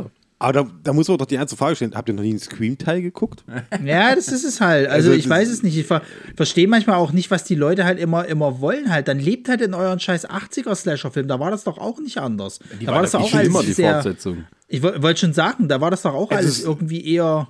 aber 0.44 0.52
da, 0.52 0.70
da 0.83 0.92
muss 0.92 1.09
man 1.09 1.18
doch 1.18 1.26
die 1.26 1.35
ernste 1.37 1.57
Frage 1.57 1.76
stellen. 1.76 1.94
Habt 1.94 2.09
ihr 2.09 2.14
noch 2.14 2.22
nie 2.22 2.30
einen 2.30 2.38
Scream-Teil 2.38 3.02
geguckt? 3.02 3.44
Ja, 3.85 4.14
das 4.14 4.28
ist 4.28 4.44
es 4.44 4.61
halt. 4.61 4.88
Also, 4.88 5.11
Also 5.11 5.18
ich 5.18 5.28
weiß 5.28 5.48
es 5.48 5.62
nicht. 5.62 5.76
Ich 5.76 5.87
ver 5.87 6.02
verstehe 6.37 6.68
manchmal 6.68 6.96
auch 6.96 7.12
nicht, 7.12 7.30
was 7.30 7.44
die 7.44 7.54
Leute 7.54 7.85
halt 7.85 7.98
immer, 7.98 8.26
immer 8.26 8.61
wollen 8.61 8.90
halt. 8.90 9.09
Dann 9.09 9.18
lebt 9.18 9.48
halt 9.48 9.61
in 9.61 9.74
euren 9.74 10.00
scheiß 10.00 10.28
80er-Slasher-Film. 10.28 11.28
Da 11.28 11.40
war 11.40 11.50
das 11.50 11.64
doch 11.64 11.78
auch 11.78 11.98
nicht 12.00 12.18
anders. 12.18 12.61
da 12.80 12.92
war 12.92 13.02
das 13.02 13.12
doch 13.12 13.20
auch 13.22 13.33
alles 13.35 13.48
immer 13.48 13.62
die 13.62 13.72
sehr, 13.72 13.94
Fortsetzung. 13.94 14.44
Ich 14.68 14.83
woll- 14.83 15.02
wollte 15.02 15.20
schon 15.20 15.33
sagen, 15.33 15.68
da 15.68 15.80
war 15.80 15.90
das 15.90 16.02
doch 16.02 16.14
auch 16.14 16.30
Es 16.30 16.37
alles 16.38 16.64
irgendwie 16.64 17.04
eher, 17.14 17.48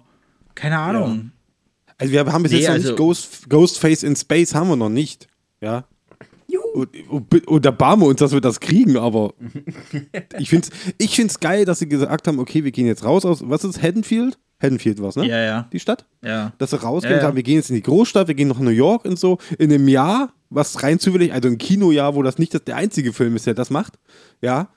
keine 0.55 0.79
Ahnung. 0.79 1.31
Also 1.99 2.13
wir 2.13 2.25
haben 2.27 2.43
bis 2.43 2.53
Nee, 2.53 2.59
jetzt 2.59 2.69
noch 2.69 2.75
also- 2.75 2.89
nicht 2.89 2.97
Ghost, 2.99 3.49
Ghostface 3.51 4.03
in 4.03 4.17
Space 4.17 4.55
haben 4.55 4.69
wir 4.69 4.77
noch 4.77 4.89
nicht. 4.89 5.29
Ja. 5.61 5.85
Und, 6.75 6.89
und, 7.09 7.47
und 7.47 7.65
da 7.65 7.71
barmen 7.71 8.03
wir 8.03 8.09
uns, 8.09 8.19
dass 8.19 8.33
wir 8.33 8.41
das 8.41 8.59
kriegen, 8.59 8.97
aber 8.97 9.33
ich 10.41 10.51
finde 10.51 10.69
es 10.69 10.95
ich 10.99 11.15
find's 11.15 11.39
geil, 11.39 11.65
dass 11.65 11.79
sie 11.79 11.89
gesagt 11.89 12.27
haben, 12.27 12.41
okay, 12.41 12.65
wir 12.65 12.73
gehen 12.73 12.87
jetzt 12.87 13.05
raus 13.05 13.25
aus, 13.25 13.49
was 13.49 13.63
ist 13.63 13.81
Haddonfield? 13.81 14.39
Haddonfield 14.61 15.01
was, 15.01 15.15
ne? 15.15 15.29
Ja, 15.29 15.41
ja. 15.41 15.69
Die 15.73 15.79
Stadt? 15.79 16.05
Ja. 16.25 16.53
Dass 16.59 16.71
sie 16.71 16.83
rausgehen 16.83 17.13
Ja, 17.13 17.19
und 17.19 17.21
ja. 17.21 17.27
sagen, 17.29 17.37
wir 17.37 17.45
gehen 17.45 17.55
jetzt 17.55 17.71
in 17.71 17.77
die 17.77 17.83
Großstadt, 17.83 18.27
wir 18.27 18.35
gehen 18.35 18.49
nach 18.49 18.59
New 18.59 18.71
York 18.71 19.05
und 19.05 19.21
so, 19.21 19.39
in 19.57 19.73
einem 19.73 19.87
Jahr, 19.87 20.33
was 20.51 20.83
rein 20.83 20.99
zufällig, 20.99 21.33
also 21.33 21.49
ein 21.49 21.59
Kinojahr, 21.59 22.17
wo 22.17 22.25
das 22.25 22.39
nicht 22.39 22.53
das, 22.55 22.65
der 22.65 22.75
einzige 22.75 23.13
Film 23.13 23.37
ist, 23.37 23.47
der 23.47 23.55
das 23.55 23.71
macht, 23.71 23.95
ja. 24.43 24.69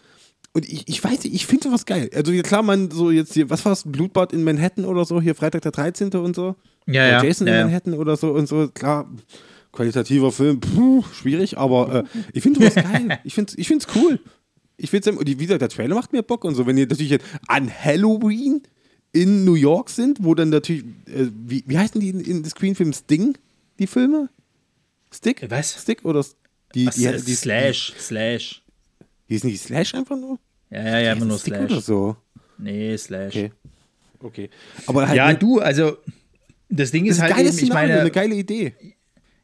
Und 0.53 0.69
ich, 0.69 0.87
ich 0.87 1.03
weiß 1.03 1.23
nicht, 1.23 1.33
ich 1.33 1.47
finde 1.47 1.69
sowas 1.69 1.87
geil. 1.87 2.11
Also 2.13 2.31
klar, 2.43 2.61
man 2.61 2.91
so 2.91 3.09
jetzt 3.09 3.33
hier, 3.33 3.49
was 3.49 3.65
war's, 3.65 3.83
Blutbad 3.85 4.33
in 4.33 4.43
Manhattan 4.43 4.85
oder 4.85 5.03
so, 5.03 5.19
hier 5.19 5.33
Freitag 5.33 5.63
der 5.63 5.71
13. 5.71 6.09
und 6.13 6.35
so. 6.35 6.55
Ja, 6.85 7.07
ja. 7.07 7.23
Jason 7.23 7.47
ja, 7.47 7.61
in. 7.61 7.67
Manhattan 7.67 7.93
oder 7.95 8.17
so 8.17 8.31
und 8.33 8.47
so, 8.47 8.67
klar, 8.67 9.09
qualitativer 9.71 10.31
Film, 10.31 10.59
puh, 10.59 11.03
schwierig, 11.13 11.57
aber 11.57 12.05
äh, 12.05 12.21
ich 12.33 12.43
finde 12.43 12.59
sowas 12.59 12.75
geil. 12.91 13.19
Ich 13.23 13.33
finde 13.33 13.51
es 13.51 13.57
ich 13.57 13.67
find's 13.67 13.87
cool. 13.95 14.19
Ich 14.77 14.89
finde 14.91 15.09
es, 15.09 15.19
wie 15.19 15.35
gesagt, 15.35 15.61
der 15.61 15.69
Trailer 15.69 15.95
macht 15.95 16.13
mir 16.13 16.21
Bock 16.23 16.43
und 16.43 16.55
so. 16.55 16.67
Wenn 16.67 16.77
ihr 16.77 16.85
natürlich 16.85 17.11
jetzt 17.11 17.25
an 17.47 17.71
Halloween 17.71 18.61
in 19.11 19.45
New 19.45 19.55
York 19.55 19.89
sind, 19.89 20.19
wo 20.21 20.35
dann 20.35 20.49
natürlich, 20.49 20.83
äh, 21.07 21.27
wie, 21.33 21.63
wie 21.65 21.77
heißen 21.77 21.99
die 21.99 22.09
in, 22.09 22.19
in 22.19 22.45
Screenfilm 22.45 22.93
Sting, 22.93 23.37
die 23.79 23.87
Filme? 23.87 24.29
Stick? 25.11 25.45
Was? 25.49 25.81
Stick 25.81 26.05
oder 26.05 26.23
die, 26.75 26.87
Was, 26.87 26.95
die, 26.95 27.05
äh, 27.05 27.21
die, 27.21 27.33
Slash, 27.33 27.93
Slash. 27.97 28.63
Die, 28.99 29.05
die 29.29 29.35
ist 29.35 29.43
nicht 29.45 29.61
Slash 29.61 29.95
einfach 29.95 30.17
nur? 30.17 30.39
Ja, 30.69 30.83
ja, 30.83 30.99
ja, 30.99 31.13
immer 31.13 31.25
nur 31.25 31.39
Stick 31.39 31.55
Slash. 31.55 31.71
oder 31.71 31.81
so. 31.81 32.17
Nee, 32.57 32.97
Slash. 32.97 33.35
Okay. 33.35 33.51
Okay. 34.19 34.49
Aber 34.87 35.07
halt 35.07 35.17
Ja, 35.17 35.33
du, 35.33 35.59
also 35.59 35.97
das 36.69 36.91
Ding 36.91 37.05
ist, 37.05 37.19
das 37.19 37.27
ist 37.27 37.31
ein 37.31 37.35
halt 37.35 37.47
eben, 37.47 37.57
ich 37.59 37.69
meine, 37.69 37.99
eine 38.01 38.11
geile 38.11 38.35
Idee. 38.35 38.73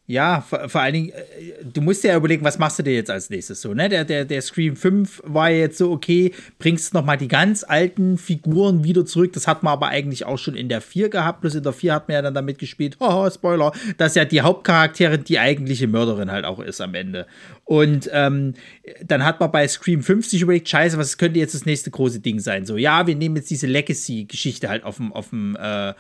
Ja, 0.06 0.42
vor, 0.42 0.68
vor 0.68 0.82
allen 0.82 0.94
Dingen, 0.94 1.10
äh, 1.12 1.64
du 1.64 1.80
musst 1.80 2.04
dir 2.04 2.10
ja 2.10 2.18
überlegen, 2.18 2.44
was 2.44 2.60
machst 2.60 2.78
du 2.78 2.84
dir 2.84 2.94
jetzt 2.94 3.10
als 3.10 3.30
nächstes 3.30 3.62
so, 3.62 3.74
ne? 3.74 3.88
Der, 3.88 4.04
der, 4.04 4.26
der 4.26 4.42
Scream 4.42 4.76
5 4.76 5.22
war 5.26 5.50
ja 5.50 5.60
jetzt 5.60 5.78
so, 5.78 5.92
okay, 5.92 6.34
bringst 6.60 6.94
noch 6.94 7.06
mal 7.06 7.16
die 7.16 7.30
ganz 7.30 7.64
alten 7.64 8.18
Figuren 8.18 8.84
wieder 8.84 9.06
zurück. 9.06 9.32
Das 9.32 9.48
hat 9.48 9.64
man 9.64 9.72
aber 9.72 9.88
eigentlich 9.88 10.26
auch 10.26 10.38
schon 10.38 10.56
in 10.56 10.68
der 10.68 10.82
4 10.82 11.08
gehabt. 11.08 11.40
Bloß 11.40 11.56
in 11.56 11.64
der 11.64 11.72
4 11.72 11.94
hat 11.94 12.10
man 12.10 12.16
ja 12.16 12.22
dann 12.22 12.34
damit 12.34 12.60
gespielt, 12.60 12.98
haha, 13.00 13.32
Spoiler, 13.32 13.72
dass 13.98 14.16
ja 14.16 14.26
die 14.26 14.42
Hauptcharakterin 14.42 15.24
die 15.24 15.40
eigentliche 15.40 15.88
Mörderin 15.88 16.32
halt 16.32 16.44
auch 16.44 16.60
ist 16.60 16.82
am 16.82 16.96
Ende. 16.96 17.26
Und 17.64 18.10
ähm, 18.12 18.56
dann 19.06 19.24
hat 19.24 19.40
man 19.40 19.52
bei 19.54 19.66
Scream 19.70 20.04
5 20.04 20.28
sich 20.28 20.42
überlegt, 20.42 20.68
scheiße, 20.68 20.98
was 20.98 21.18
könnte 21.18 21.40
jetzt 21.40 21.56
das 21.56 21.66
nächste 21.66 21.92
große 21.92 22.20
Ding 22.20 22.42
sein? 22.42 22.66
So, 22.66 22.76
ja, 22.76 23.08
wir 23.08 23.16
nehmen 23.16 23.38
jetzt 23.38 23.50
diese 23.50 23.68
Legacy-Geschichte 23.68 24.68
halt 24.68 24.84
auf 24.84 24.98
dem, 24.98 25.14
auf 25.14 25.30
dem, 25.30 25.56
äh, 25.56 25.94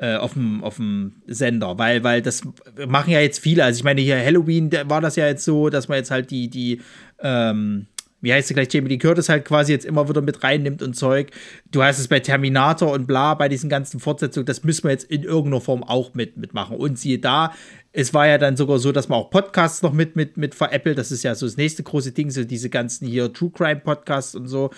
äh, 0.00 0.16
auf 0.16 0.32
dem, 0.32 1.12
Sender, 1.26 1.78
weil, 1.78 2.02
weil 2.02 2.22
das 2.22 2.42
machen 2.88 3.10
ja 3.12 3.20
jetzt 3.20 3.38
viele. 3.38 3.64
Also 3.64 3.78
ich 3.78 3.84
meine, 3.84 4.00
hier 4.00 4.18
Halloween 4.18 4.70
da 4.70 4.88
war 4.88 5.00
das 5.00 5.16
ja 5.16 5.26
jetzt 5.26 5.44
so, 5.44 5.68
dass 5.68 5.88
man 5.88 5.98
jetzt 5.98 6.10
halt 6.10 6.30
die, 6.30 6.48
die, 6.48 6.80
ähm, 7.20 7.86
wie 8.22 8.32
heißt 8.32 8.48
sie 8.48 8.54
gleich, 8.54 8.72
Jamie 8.72 8.88
Lee 8.88 8.98
Curtis 8.98 9.28
halt 9.28 9.44
quasi 9.44 9.72
jetzt 9.72 9.84
immer 9.84 10.08
wieder 10.08 10.22
mit 10.22 10.42
reinnimmt 10.42 10.82
und 10.82 10.94
Zeug. 10.94 11.30
Du 11.70 11.82
hast 11.82 11.98
es 11.98 12.08
bei 12.08 12.20
Terminator 12.20 12.92
und 12.92 13.06
bla, 13.06 13.34
bei 13.34 13.48
diesen 13.48 13.68
ganzen 13.68 14.00
Fortsetzungen, 14.00 14.46
das 14.46 14.64
müssen 14.64 14.84
wir 14.84 14.90
jetzt 14.90 15.10
in 15.10 15.22
irgendeiner 15.22 15.60
Form 15.60 15.82
auch 15.82 16.14
mit, 16.14 16.36
mitmachen. 16.36 16.76
Und 16.76 16.98
siehe 16.98 17.18
da, 17.18 17.52
es 17.92 18.14
war 18.14 18.26
ja 18.26 18.38
dann 18.38 18.56
sogar 18.56 18.78
so, 18.78 18.92
dass 18.92 19.08
man 19.08 19.18
auch 19.18 19.30
Podcasts 19.30 19.82
noch 19.82 19.92
mit, 19.92 20.16
mit, 20.16 20.36
mit 20.36 20.54
veräppelt. 20.54 20.96
Das 20.96 21.10
ist 21.10 21.24
ja 21.24 21.34
so 21.34 21.44
das 21.46 21.56
nächste 21.56 21.82
große 21.82 22.12
Ding, 22.12 22.30
so 22.30 22.44
diese 22.44 22.70
ganzen 22.70 23.06
hier 23.06 23.32
True 23.32 23.50
Crime 23.50 23.80
Podcasts 23.80 24.34
und 24.34 24.46
so. 24.46 24.70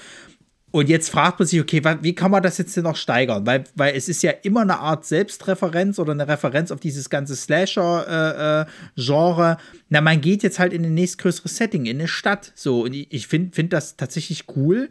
Und 0.72 0.88
jetzt 0.88 1.10
fragt 1.10 1.38
man 1.38 1.46
sich, 1.46 1.60
okay, 1.60 1.82
wie 2.00 2.14
kann 2.14 2.30
man 2.30 2.42
das 2.42 2.56
jetzt 2.56 2.74
denn 2.76 2.84
noch 2.84 2.96
steigern? 2.96 3.44
Weil, 3.46 3.64
weil 3.74 3.94
es 3.94 4.08
ist 4.08 4.22
ja 4.22 4.30
immer 4.42 4.62
eine 4.62 4.78
Art 4.78 5.04
Selbstreferenz 5.04 5.98
oder 5.98 6.12
eine 6.12 6.26
Referenz 6.26 6.70
auf 6.70 6.80
dieses 6.80 7.10
ganze 7.10 7.36
Slasher-Genre. 7.36 9.58
Na, 9.90 10.00
man 10.00 10.22
geht 10.22 10.42
jetzt 10.42 10.58
halt 10.58 10.72
in 10.72 10.82
ein 10.84 10.94
nächstgrößeres 10.94 11.58
Setting, 11.58 11.84
in 11.84 11.98
eine 11.98 12.08
Stadt. 12.08 12.52
So, 12.54 12.84
und 12.84 12.94
ich, 12.94 13.08
ich 13.10 13.26
finde 13.26 13.54
find 13.54 13.74
das 13.74 13.96
tatsächlich 13.96 14.44
cool, 14.56 14.88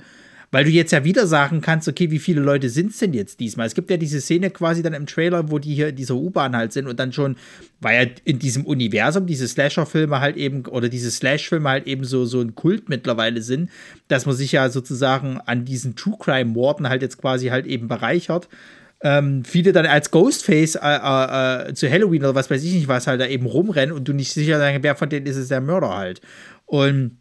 weil 0.52 0.66
du 0.66 0.70
jetzt 0.70 0.92
ja 0.92 1.06
wieder 1.06 1.28
sagen 1.28 1.62
kannst, 1.62 1.88
okay, 1.88 2.12
wie 2.12 2.20
viele 2.20 2.42
Leute 2.42 2.70
sind 2.70 2.92
es 2.92 3.00
denn 3.00 3.14
jetzt 3.14 3.40
diesmal? 3.40 3.68
Es 3.68 3.74
gibt 3.74 3.90
ja 3.90 3.96
diese 3.96 4.20
Szene 4.20 4.50
quasi 4.50 4.84
dann 4.84 4.94
im 4.94 5.06
Trailer, 5.06 5.50
wo 5.50 5.60
die 5.60 5.74
hier 5.74 5.90
in 5.90 5.96
dieser 5.96 6.16
U-Bahn 6.16 6.56
halt 6.56 6.74
sind 6.74 6.88
und 6.88 7.00
dann 7.00 7.14
schon, 7.14 7.38
weil 7.80 8.06
ja 8.06 8.12
in 8.26 8.38
diesem 8.38 8.66
Universum 8.66 9.26
diese 9.26 9.48
Slasher-Filme 9.48 10.20
halt 10.20 10.36
eben 10.36 10.66
oder 10.66 10.90
diese 10.90 11.10
Slash-Filme 11.10 11.70
halt 11.70 11.88
eben 11.88 12.04
so, 12.04 12.26
so 12.26 12.42
ein 12.42 12.54
Kult 12.54 12.90
mittlerweile 12.90 13.42
sind, 13.42 13.70
dass 14.10 14.26
man 14.26 14.36
sich 14.36 14.52
ja 14.52 14.70
sozusagen 14.70 15.40
an 15.46 15.64
diesen 15.64 15.96
True 15.96 16.18
Crime-Morden 16.20 16.90
halt 16.90 17.02
jetzt 17.02 17.18
quasi 17.18 17.48
halt 17.48 17.66
eben 17.66 17.88
bereichert. 17.88 18.50
Ähm, 19.04 19.44
viele 19.46 19.72
dann 19.72 19.86
als 19.86 20.12
Ghostface 20.12 20.76
äh, 20.76 20.80
äh, 20.82 21.70
äh, 21.70 21.74
zu 21.74 21.90
Halloween 21.90 22.22
oder 22.24 22.36
was 22.36 22.52
weiß 22.52 22.64
ich 22.64 22.74
nicht 22.74 22.88
was 22.88 23.08
halt 23.08 23.20
da 23.20 23.26
eben 23.26 23.48
rumrennen 23.48 23.96
und 23.96 24.08
du 24.08 24.14
nicht 24.14 24.32
sicher 24.32 24.60
sein, 24.60 24.84
wer 24.84 24.96
von 24.96 25.10
denen 25.10 25.26
ist 25.26 25.38
es 25.38 25.48
der 25.48 25.62
Mörder 25.62 25.98
halt. 25.98 26.22
Und 26.66 27.18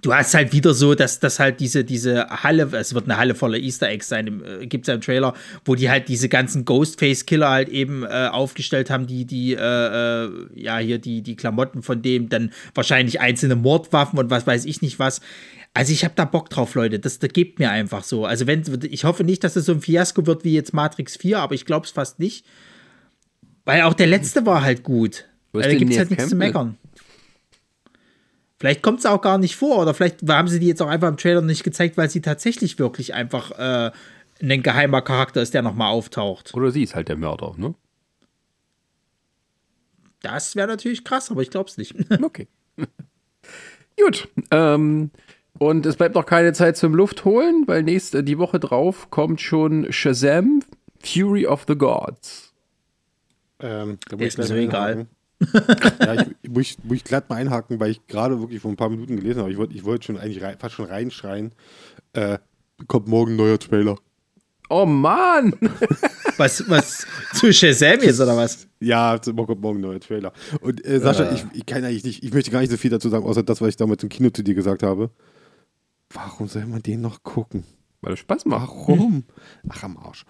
du 0.00 0.14
hast 0.14 0.34
halt 0.34 0.52
wieder 0.52 0.74
so, 0.74 0.94
dass 0.94 1.20
das 1.20 1.40
halt 1.40 1.60
diese, 1.60 1.84
diese 1.84 2.28
Halle, 2.28 2.68
es 2.72 2.94
wird 2.94 3.04
eine 3.04 3.16
Halle 3.16 3.34
voller 3.34 3.58
Easter 3.58 3.88
Eggs 3.88 4.08
sein, 4.08 4.42
äh, 4.44 4.66
gibt 4.66 4.84
es 4.84 4.88
ja 4.88 4.94
im 4.94 5.00
Trailer, 5.00 5.34
wo 5.64 5.74
die 5.74 5.90
halt 5.90 6.08
diese 6.08 6.28
ganzen 6.28 6.64
Ghostface-Killer 6.64 7.48
halt 7.48 7.68
eben 7.68 8.04
äh, 8.04 8.28
aufgestellt 8.30 8.90
haben, 8.90 9.06
die, 9.06 9.24
die, 9.24 9.54
äh, 9.54 9.58
äh, 9.58 10.30
ja, 10.54 10.78
hier 10.78 10.98
die, 10.98 11.22
die 11.22 11.36
Klamotten 11.36 11.82
von 11.82 12.02
dem, 12.02 12.28
dann 12.28 12.52
wahrscheinlich 12.74 13.20
einzelne 13.20 13.56
Mordwaffen 13.56 14.18
und 14.18 14.30
was 14.30 14.46
weiß 14.46 14.64
ich 14.64 14.82
nicht 14.82 14.98
was. 14.98 15.20
Also 15.72 15.92
ich 15.92 16.04
habe 16.04 16.14
da 16.14 16.24
Bock 16.24 16.50
drauf, 16.50 16.74
Leute. 16.76 17.00
Das, 17.00 17.18
das 17.18 17.30
gibt 17.30 17.58
mir 17.58 17.70
einfach 17.70 18.04
so. 18.04 18.26
Also 18.26 18.46
wenn, 18.46 18.62
ich 18.88 19.04
hoffe 19.04 19.24
nicht, 19.24 19.42
dass 19.42 19.56
es 19.56 19.66
so 19.66 19.72
ein 19.72 19.80
Fiasko 19.80 20.24
wird 20.24 20.44
wie 20.44 20.54
jetzt 20.54 20.72
Matrix 20.72 21.16
4, 21.16 21.40
aber 21.40 21.54
ich 21.54 21.66
glaube 21.66 21.84
es 21.84 21.90
fast 21.90 22.20
nicht. 22.20 22.46
Weil 23.64 23.82
auch 23.82 23.94
der 23.94 24.06
letzte 24.06 24.46
war 24.46 24.62
halt 24.62 24.84
gut. 24.84 25.24
Weil 25.52 25.62
da 25.62 25.74
gibt 25.74 25.90
es 25.90 25.98
halt 25.98 26.10
nichts 26.10 26.28
zu 26.28 26.36
meckern. 26.36 26.76
Vielleicht 28.64 28.80
kommt 28.80 29.00
es 29.00 29.04
auch 29.04 29.20
gar 29.20 29.36
nicht 29.36 29.56
vor 29.56 29.82
oder 29.82 29.92
vielleicht 29.92 30.26
haben 30.26 30.48
sie 30.48 30.58
die 30.58 30.68
jetzt 30.68 30.80
auch 30.80 30.88
einfach 30.88 31.08
im 31.08 31.18
Trailer 31.18 31.42
nicht 31.42 31.64
gezeigt, 31.64 31.98
weil 31.98 32.08
sie 32.08 32.22
tatsächlich 32.22 32.78
wirklich 32.78 33.12
einfach 33.12 33.50
äh, 33.58 33.90
ein 34.40 34.62
geheimer 34.62 35.02
Charakter 35.02 35.42
ist, 35.42 35.52
der 35.52 35.60
nochmal 35.60 35.92
auftaucht. 35.92 36.54
Oder 36.54 36.70
sie 36.70 36.82
ist 36.82 36.94
halt 36.94 37.10
der 37.10 37.18
Mörder, 37.18 37.52
ne? 37.58 37.74
Das 40.22 40.56
wäre 40.56 40.66
natürlich 40.66 41.04
krass, 41.04 41.30
aber 41.30 41.42
ich 41.42 41.50
glaube 41.50 41.68
es 41.68 41.76
nicht. 41.76 41.94
Okay. 42.22 42.48
Gut. 44.02 44.28
Ähm, 44.50 45.10
und 45.58 45.84
es 45.84 45.96
bleibt 45.96 46.14
noch 46.14 46.24
keine 46.24 46.54
Zeit 46.54 46.78
zum 46.78 46.94
Luftholen, 46.94 47.64
weil 47.66 47.82
nächste, 47.82 48.24
die 48.24 48.38
Woche 48.38 48.60
drauf 48.60 49.10
kommt 49.10 49.42
schon 49.42 49.92
Shazam, 49.92 50.62
Fury 51.00 51.46
of 51.46 51.66
the 51.68 51.76
Gods. 51.76 52.54
Ähm, 53.60 53.98
ist 54.20 54.38
mir 54.38 54.44
so 54.44 54.54
egal. 54.54 54.92
einhaken. 54.92 55.23
Ja, 56.00 56.26
ich, 56.42 56.50
muss, 56.50 56.62
ich, 56.62 56.78
muss 56.84 56.96
ich 56.96 57.04
glatt 57.04 57.28
mal 57.28 57.36
einhaken, 57.36 57.80
weil 57.80 57.90
ich 57.90 58.06
gerade 58.06 58.40
wirklich 58.40 58.60
vor 58.60 58.70
ein 58.70 58.76
paar 58.76 58.90
Minuten 58.90 59.16
gelesen 59.16 59.40
habe. 59.40 59.50
Ich 59.50 59.58
wollte 59.58 59.74
ich 59.74 59.84
wollte 59.84 60.06
schon 60.06 60.18
eigentlich 60.18 60.42
rein, 60.42 60.56
fast 60.58 60.74
schon 60.74 60.86
reinschreien. 60.86 61.52
Äh, 62.12 62.38
kommt 62.86 63.08
morgen 63.08 63.32
ein 63.32 63.36
neuer 63.36 63.58
Trailer. 63.58 63.96
Oh 64.68 64.86
Mann! 64.86 65.54
Was, 66.36 66.68
was 66.68 67.06
zu 67.34 67.52
Shazam 67.52 68.00
jetzt 68.00 68.20
oder 68.20 68.36
was? 68.36 68.66
Ja, 68.80 69.16
kommt 69.18 69.60
morgen 69.60 69.78
ein 69.78 69.82
neuer 69.82 70.00
Trailer. 70.00 70.32
Und 70.60 70.84
äh, 70.84 70.98
Sascha, 70.98 71.30
ich, 71.32 71.44
ich 71.52 71.64
kann 71.64 71.84
eigentlich 71.84 72.02
nicht, 72.02 72.24
ich 72.24 72.32
möchte 72.32 72.50
gar 72.50 72.58
nicht 72.58 72.72
so 72.72 72.76
viel 72.76 72.90
dazu 72.90 73.08
sagen, 73.08 73.24
außer 73.24 73.44
das, 73.44 73.60
was 73.60 73.68
ich 73.68 73.76
damals 73.76 74.02
im 74.02 74.08
Kino 74.08 74.30
zu 74.30 74.42
dir 74.42 74.54
gesagt 74.54 74.82
habe. 74.82 75.10
Warum 76.10 76.48
soll 76.48 76.66
man 76.66 76.82
den 76.82 77.02
noch 77.02 77.22
gucken? 77.22 77.62
Weil 78.00 78.14
es 78.14 78.18
Spaß 78.18 78.46
macht. 78.46 78.68
Warum? 78.68 79.22
Ach, 79.68 79.84
am 79.84 79.96
Arsch. 79.96 80.24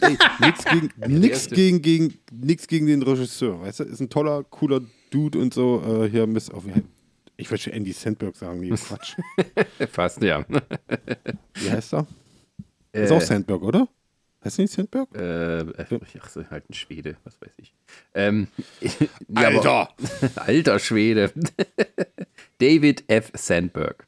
Ey, 0.00 0.16
nix 0.40 0.64
gegen, 0.64 0.90
nix 1.20 1.48
gegen, 1.48 1.82
gegen, 1.82 2.14
nix 2.32 2.66
gegen 2.66 2.86
den 2.86 3.02
Regisseur, 3.02 3.60
weißt 3.60 3.80
du? 3.80 3.84
Ist 3.84 4.00
ein 4.00 4.08
toller, 4.10 4.44
cooler 4.44 4.80
Dude 5.10 5.38
und 5.38 5.52
so. 5.54 6.02
Äh, 6.04 6.10
hier, 6.10 6.26
Miss, 6.26 6.50
oh, 6.52 6.62
wie- 6.64 6.82
ich 7.36 7.50
würde 7.50 7.62
schon 7.62 7.72
Andy 7.72 7.92
Sandberg 7.92 8.36
sagen, 8.36 8.60
nee, 8.60 8.70
Quatsch. 8.76 9.16
Fast, 9.90 10.22
ja. 10.22 10.44
Wie 11.54 11.70
heißt 11.70 11.94
er? 11.94 12.06
Ist 12.92 13.10
auch 13.10 13.20
Sandberg, 13.20 13.62
oder? 13.62 13.88
Heißt 14.44 14.58
nicht 14.58 14.72
Sandberg? 14.72 15.08
Äh, 15.16 15.64
ach, 16.20 16.28
so, 16.28 16.48
halt 16.50 16.68
ein 16.70 16.74
Schwede, 16.74 17.16
was 17.24 17.40
weiß 17.40 17.50
ich. 17.56 17.74
Ähm, 18.14 18.46
ja, 18.80 19.48
Alter! 19.48 19.70
Aber, 19.70 20.42
alter 20.46 20.78
Schwede. 20.78 21.32
David 22.58 23.04
F. 23.08 23.32
Sandberg. 23.34 24.06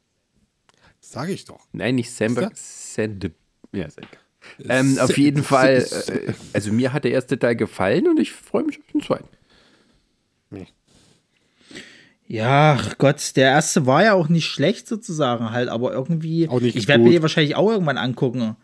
Sag 1.01 1.29
ich 1.31 1.45
doch. 1.47 1.67
Nein, 1.73 1.97
nicht 1.97 2.11
Sandberg, 2.11 2.53
Ist 2.53 2.95
Sand. 2.95 3.31
Ja, 3.73 3.87
ist 3.87 3.99
egal. 3.99 4.11
Ähm, 4.69 4.99
auf 4.99 5.17
jeden 5.17 5.43
Fall, 5.43 5.87
äh, 6.09 6.33
also 6.53 6.73
mir 6.73 6.93
hat 6.93 7.05
der 7.05 7.13
erste 7.13 7.39
Teil 7.39 7.57
gefallen 7.57 8.09
und 8.09 8.19
ich 8.19 8.33
freue 8.33 8.65
mich 8.65 8.79
auf 8.79 8.87
den 8.93 9.03
zweiten. 9.03 9.29
Nee. 10.51 10.67
Ja, 12.29 12.79
ach 12.79 12.99
Gott, 12.99 13.37
der 13.37 13.51
erste 13.51 13.87
war 13.87 14.03
ja 14.05 14.15
auch 14.15 14.29
nicht 14.29 14.47
schlecht 14.47 14.89
sozusagen 14.89 15.51
halt, 15.51 15.69
aber 15.69 15.93
irgendwie. 15.93 16.49
Auch 16.49 16.61
nicht 16.61 16.77
ich 16.77 16.89
werde 16.89 17.05
mir 17.05 17.11
den 17.11 17.23
wahrscheinlich 17.23 17.55
auch 17.55 17.71
irgendwann 17.71 17.99
angucken. 17.99 18.57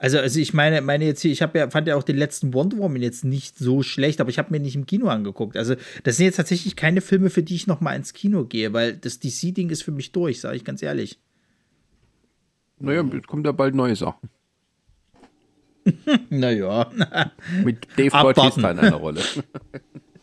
Also, 0.00 0.18
also 0.18 0.38
ich 0.38 0.54
meine, 0.54 0.80
meine 0.80 1.04
jetzt 1.06 1.22
hier, 1.22 1.32
ich 1.32 1.42
habe 1.42 1.58
ja, 1.58 1.70
fand 1.70 1.88
ja 1.88 1.96
auch 1.96 2.04
den 2.04 2.16
letzten 2.16 2.54
Wonder 2.54 2.78
Woman 2.78 3.02
jetzt 3.02 3.24
nicht 3.24 3.58
so 3.58 3.82
schlecht, 3.82 4.20
aber 4.20 4.30
ich 4.30 4.38
habe 4.38 4.52
mir 4.52 4.60
nicht 4.60 4.76
im 4.76 4.86
Kino 4.86 5.08
angeguckt. 5.08 5.56
Also, 5.56 5.74
das 6.04 6.16
sind 6.16 6.26
jetzt 6.26 6.36
tatsächlich 6.36 6.76
keine 6.76 7.00
Filme, 7.00 7.30
für 7.30 7.42
die 7.42 7.56
ich 7.56 7.66
noch 7.66 7.80
mal 7.80 7.96
ins 7.96 8.12
Kino 8.12 8.44
gehe, 8.44 8.72
weil 8.72 8.96
das 8.96 9.18
DC-Ding 9.18 9.70
ist 9.70 9.82
für 9.82 9.90
mich 9.90 10.12
durch, 10.12 10.40
sage 10.40 10.56
ich 10.56 10.64
ganz 10.64 10.82
ehrlich. 10.82 11.18
Naja, 12.78 13.02
jetzt 13.12 13.26
kommen 13.26 13.42
da 13.42 13.50
bald 13.50 13.74
neue 13.74 13.96
Sachen. 13.96 14.28
Naja. 16.30 16.90
Mit 17.64 17.86
Dave. 17.96 18.10
Bautista 18.10 18.70
in 18.70 18.78
einer 18.78 18.96
Rolle. 18.96 19.20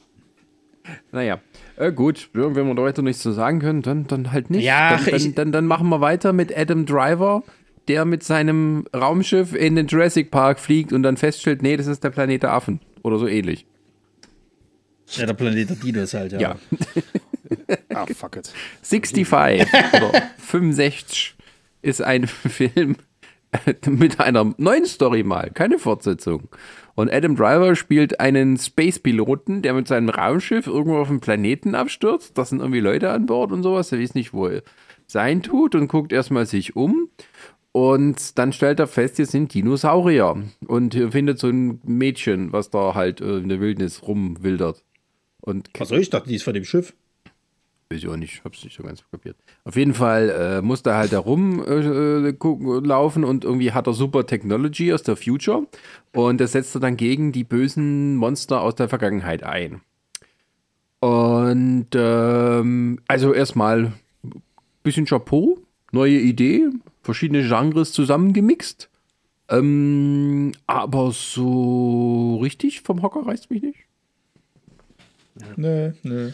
naja, 1.11 1.39
äh, 1.78 1.91
gut, 1.91 2.30
wenn 2.34 2.55
wir 2.55 2.76
da 2.76 2.84
weiter 2.84 3.01
nichts 3.01 3.22
zu 3.22 3.32
sagen 3.32 3.59
können, 3.59 3.82
dann, 3.82 4.07
dann 4.07 4.32
halt 4.32 4.49
nicht. 4.49 4.63
Ja, 4.63 4.97
dann, 4.97 5.05
dann, 5.11 5.36
dann, 5.36 5.51
dann 5.51 5.66
machen 5.68 5.89
wir 5.89 6.01
weiter 6.01 6.34
mit 6.34 6.55
Adam 6.55 6.86
Driver, 6.86 7.43
der 7.88 8.05
mit 8.05 8.24
seinem 8.24 8.86
Raumschiff 8.95 9.53
in 9.53 9.76
den 9.76 9.88
Jurassic 9.88 10.32
Park 10.32 10.59
fliegt 10.59 10.93
und 10.93 11.03
dann 11.03 11.18
feststellt, 11.18 11.61
nee, 11.61 11.78
das 11.78 11.88
ist 11.88 12.03
der 12.03 12.09
Planet 12.09 12.43
der 12.43 12.53
Affen. 12.53 12.80
Oder 13.03 13.20
so 13.20 13.28
ähnlich. 13.28 13.66
ja, 15.11 15.26
der 15.26 15.34
Planet 15.34 15.70
der 15.70 15.76
Dinos 15.76 16.13
halt, 16.13 16.32
ja. 16.34 16.39
Ja. 16.39 16.55
Ah, 17.93 18.05
fuck 18.07 18.36
it. 18.36 18.51
65 18.82 19.68
oder 19.93 20.22
65 20.39 21.36
ist 21.84 22.01
ein 22.01 22.28
Film 22.28 22.97
mit 23.88 24.20
einer 24.20 24.53
neuen 24.58 24.86
Story 24.86 25.24
mal, 25.24 25.51
keine 25.51 25.80
Fortsetzung. 25.80 26.49
Und 26.95 27.12
Adam 27.12 27.36
Driver 27.36 27.76
spielt 27.76 28.20
einen 28.20 28.58
Space-Piloten, 28.58 29.62
der 29.62 29.74
mit 29.74 29.88
seinem 29.88 30.10
Raumschiff 30.10 30.68
irgendwo 30.68 30.97
auf 30.97 31.10
dem 31.10 31.20
Planeten 31.20 31.76
abstürzt. 31.76 32.38
Da 32.38 32.45
sind 32.45 32.60
irgendwie 32.60 32.80
Leute 32.80 33.12
an 33.12 33.26
Bord 33.26 33.51
und 33.51 33.64
sowas. 33.64 33.91
Er 33.91 33.99
weiß 33.99 34.16
nicht, 34.16 34.34
wo 34.34 34.47
er 34.47 34.64
sein 35.08 35.43
tut 35.43 35.76
und 35.76 35.88
guckt 35.88 36.14
erstmal 36.14 36.45
sich 36.45 36.76
um. 36.76 37.10
Und 37.74 38.38
dann 38.38 38.53
stellt 38.53 38.80
er 38.80 38.88
fest, 38.88 39.18
hier 39.18 39.26
sind 39.26 39.53
Dinosaurier. 39.53 40.41
Und 40.66 40.95
er 40.95 41.12
findet 41.12 41.39
so 41.39 41.49
ein 41.49 41.82
Mädchen, 41.84 42.53
was 42.53 42.70
da 42.70 42.95
halt 42.95 43.20
äh, 43.20 43.39
in 43.39 43.49
der 43.49 43.60
Wildnis 43.60 44.03
rumwildert. 44.03 44.86
Und 45.41 45.70
Was 45.78 45.89
soll 45.89 45.99
ich 45.99 46.10
dachte, 46.10 46.30
die 46.30 46.36
ist 46.36 46.43
von 46.43 46.53
dem 46.53 46.64
Schiff? 46.64 46.93
Weiß 47.90 48.00
ich 48.00 48.08
auch 48.08 48.16
nicht, 48.16 48.44
hab's 48.44 48.64
nicht 48.64 48.76
so 48.76 48.84
ganz 48.84 49.04
kapiert. 49.12 49.38
Auf 49.64 49.76
jeden 49.76 49.94
Fall 49.94 50.30
äh, 50.30 50.62
musste 50.62 50.90
er 50.90 50.98
halt 50.98 51.14
da 51.14 51.20
rumlaufen 51.20 53.24
äh, 53.24 53.28
und 53.28 53.44
irgendwie 53.44 53.72
hat 53.74 53.86
er 53.86 53.94
super 53.94 54.26
Technology 54.26 54.92
aus 54.92 55.04
der 55.04 55.16
Future 55.16 55.68
und 56.12 56.42
das 56.42 56.54
setzt 56.54 56.76
er 56.76 56.82
dann 56.82 56.98
gegen 56.98 57.32
die 57.32 57.44
bösen 57.44 58.16
Monster 58.16 58.62
aus 58.62 58.76
der 58.76 58.90
Vergangenheit 58.90 59.44
ein. 59.44 59.82
Und 61.00 61.90
ähm, 61.94 63.00
also 63.08 63.34
erstmal 63.34 63.94
bisschen 64.82 65.06
Chapeau, 65.06 65.60
neue 65.92 66.18
Idee, 66.18 66.68
verschiedene 67.04 67.48
Genres 67.48 67.92
zusammengemixt. 67.92 68.90
Ähm, 69.50 70.54
aber 70.66 71.12
so 71.12 72.40
richtig 72.42 72.82
vom 72.82 73.04
Hocker 73.04 73.28
reißt 73.28 73.52
mich 73.52 73.62
nicht. 73.62 73.78
Nö, 75.56 75.92
nö. 76.04 76.32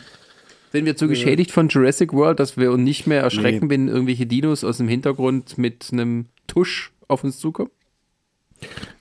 Sind 0.72 0.86
wir 0.86 0.96
zu 0.96 1.08
geschädigt 1.08 1.52
von 1.52 1.68
Jurassic 1.68 2.14
World, 2.14 2.40
dass 2.40 2.56
wir 2.58 2.72
uns 2.72 2.82
nicht 2.84 3.06
mehr 3.08 3.22
erschrecken, 3.22 3.68
Nee. 3.68 3.74
wenn 3.74 3.88
irgendwelche 3.90 4.26
Dinos 4.26 4.64
aus 4.64 4.78
dem 4.78 4.88
Hintergrund 4.88 5.58
mit 5.58 5.90
einem 5.92 6.28
Tusch 6.48 6.92
auf 7.08 7.24
uns 7.24 7.40
zukommen? 7.40 7.70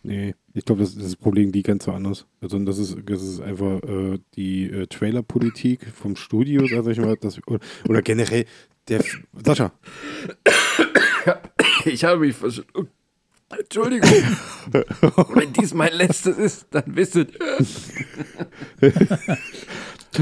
Nee, 0.02 0.34
ich 0.54 0.64
glaube, 0.64 0.80
das, 0.80 0.96
das 0.96 1.14
Problem 1.16 1.52
liegt 1.52 1.66
ganz 1.66 1.86
woanders. 1.86 2.26
Also 2.40 2.58
das 2.60 2.78
ist, 2.78 2.96
das 3.06 3.22
ist 3.22 3.40
einfach 3.40 3.82
äh, 3.82 4.18
die 4.34 4.64
äh, 4.70 4.86
Trailer-Politik 4.86 5.86
vom 5.94 6.16
Studio, 6.16 6.66
sag 6.66 6.86
ich 6.90 6.98
mal, 6.98 7.16
das, 7.16 7.38
oder, 7.46 7.60
oder 7.88 8.00
generell 8.02 8.46
der 8.88 9.00
F- 9.00 9.20
Sascha. 9.44 9.72
Ich 11.84 12.02
habe 12.04 12.20
mich 12.20 12.34
verschluckt. 12.36 12.90
Entschuldigung. 13.50 14.08
Wenn 15.34 15.52
dies 15.52 15.74
mein 15.74 15.92
letztes 15.92 16.38
ist, 16.38 16.66
dann 16.70 16.84
wisst 16.86 17.16
ihr. 17.16 17.26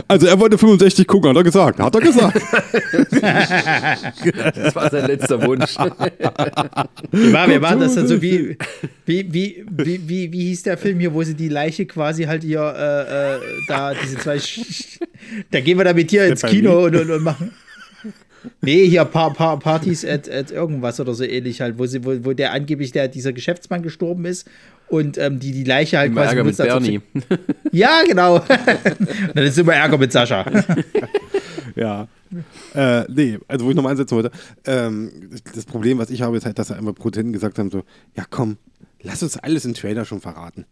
Also 0.06 0.26
er 0.26 0.38
wollte 0.38 0.58
65 0.58 1.06
gucken, 1.06 1.30
hat 1.30 1.36
er 1.36 1.44
gesagt. 1.44 1.80
Hat 1.80 1.94
er 1.94 2.00
gesagt. 2.00 2.40
Das 4.54 4.74
war 4.74 4.90
sein 4.90 5.06
letzter 5.06 5.42
Wunsch. 5.46 5.76
Wie 7.10 7.32
war, 7.32 7.48
wie 7.48 7.60
war 7.62 7.76
das 7.76 7.94
dann 7.94 8.06
so 8.06 8.20
wie, 8.20 8.56
wie, 9.06 9.32
wie, 9.32 9.64
wie, 9.70 10.08
wie, 10.08 10.32
wie 10.32 10.44
hieß 10.48 10.64
der 10.64 10.76
Film 10.78 11.00
hier, 11.00 11.14
wo 11.14 11.22
sie 11.22 11.34
die 11.34 11.48
Leiche 11.48 11.86
quasi 11.86 12.24
halt 12.24 12.42
hier, 12.42 12.60
äh, 12.60 13.36
äh, 13.36 13.40
da, 13.68 13.94
diese 13.94 14.18
zwei, 14.18 14.36
Sch- 14.36 14.98
da 15.50 15.60
gehen 15.60 15.78
wir 15.78 15.84
da 15.84 15.92
mit 15.94 16.10
dir 16.10 16.26
ins 16.26 16.42
Kino 16.42 16.84
und, 16.84 16.96
und, 16.96 17.10
und 17.10 17.22
machen. 17.22 17.52
Nee, 18.60 18.86
hier 18.86 19.04
pa 19.04 19.30
pa 19.30 19.56
Partys 19.56 20.04
at, 20.04 20.28
at 20.28 20.50
irgendwas 20.50 21.00
oder 21.00 21.14
so 21.14 21.24
ähnlich 21.24 21.60
halt, 21.60 21.78
wo, 21.78 21.86
sie, 21.86 22.04
wo, 22.04 22.24
wo 22.24 22.32
der 22.32 22.52
angeblich 22.52 22.92
der, 22.92 23.08
dieser 23.08 23.32
Geschäftsmann 23.32 23.82
gestorben 23.82 24.24
ist 24.24 24.48
und 24.88 25.18
ähm, 25.18 25.38
die 25.38 25.52
die 25.52 25.64
Leiche 25.64 25.98
halt 25.98 26.12
Immer 26.12 26.22
quasi 26.22 26.36
Ärger 26.36 26.44
mit 26.44 26.56
Bernie. 26.56 27.00
Ja, 27.72 28.02
genau. 28.06 28.38
dann 29.34 29.44
ist 29.44 29.58
immer 29.58 29.74
Ärger 29.74 29.98
mit 29.98 30.12
Sascha. 30.12 30.44
Ja. 31.78 32.08
Äh, 32.74 33.04
nee, 33.08 33.38
also 33.46 33.64
wo 33.64 33.70
ich 33.70 33.76
nochmal 33.76 33.92
ansetzen 33.92 34.16
wollte, 34.16 34.32
ähm, 34.66 35.30
das 35.54 35.64
Problem, 35.64 35.98
was 35.98 36.10
ich 36.10 36.22
habe, 36.22 36.36
ist 36.36 36.44
halt, 36.44 36.58
dass 36.58 36.70
er 36.70 36.76
einmal 36.76 36.92
Produzenten 36.92 37.32
gesagt 37.32 37.56
haben, 37.58 37.70
so, 37.70 37.84
ja 38.16 38.24
komm, 38.28 38.56
lass 39.00 39.22
uns 39.22 39.36
alles 39.36 39.64
im 39.64 39.74
Trailer 39.74 40.04
schon 40.04 40.20
verraten. 40.20 40.64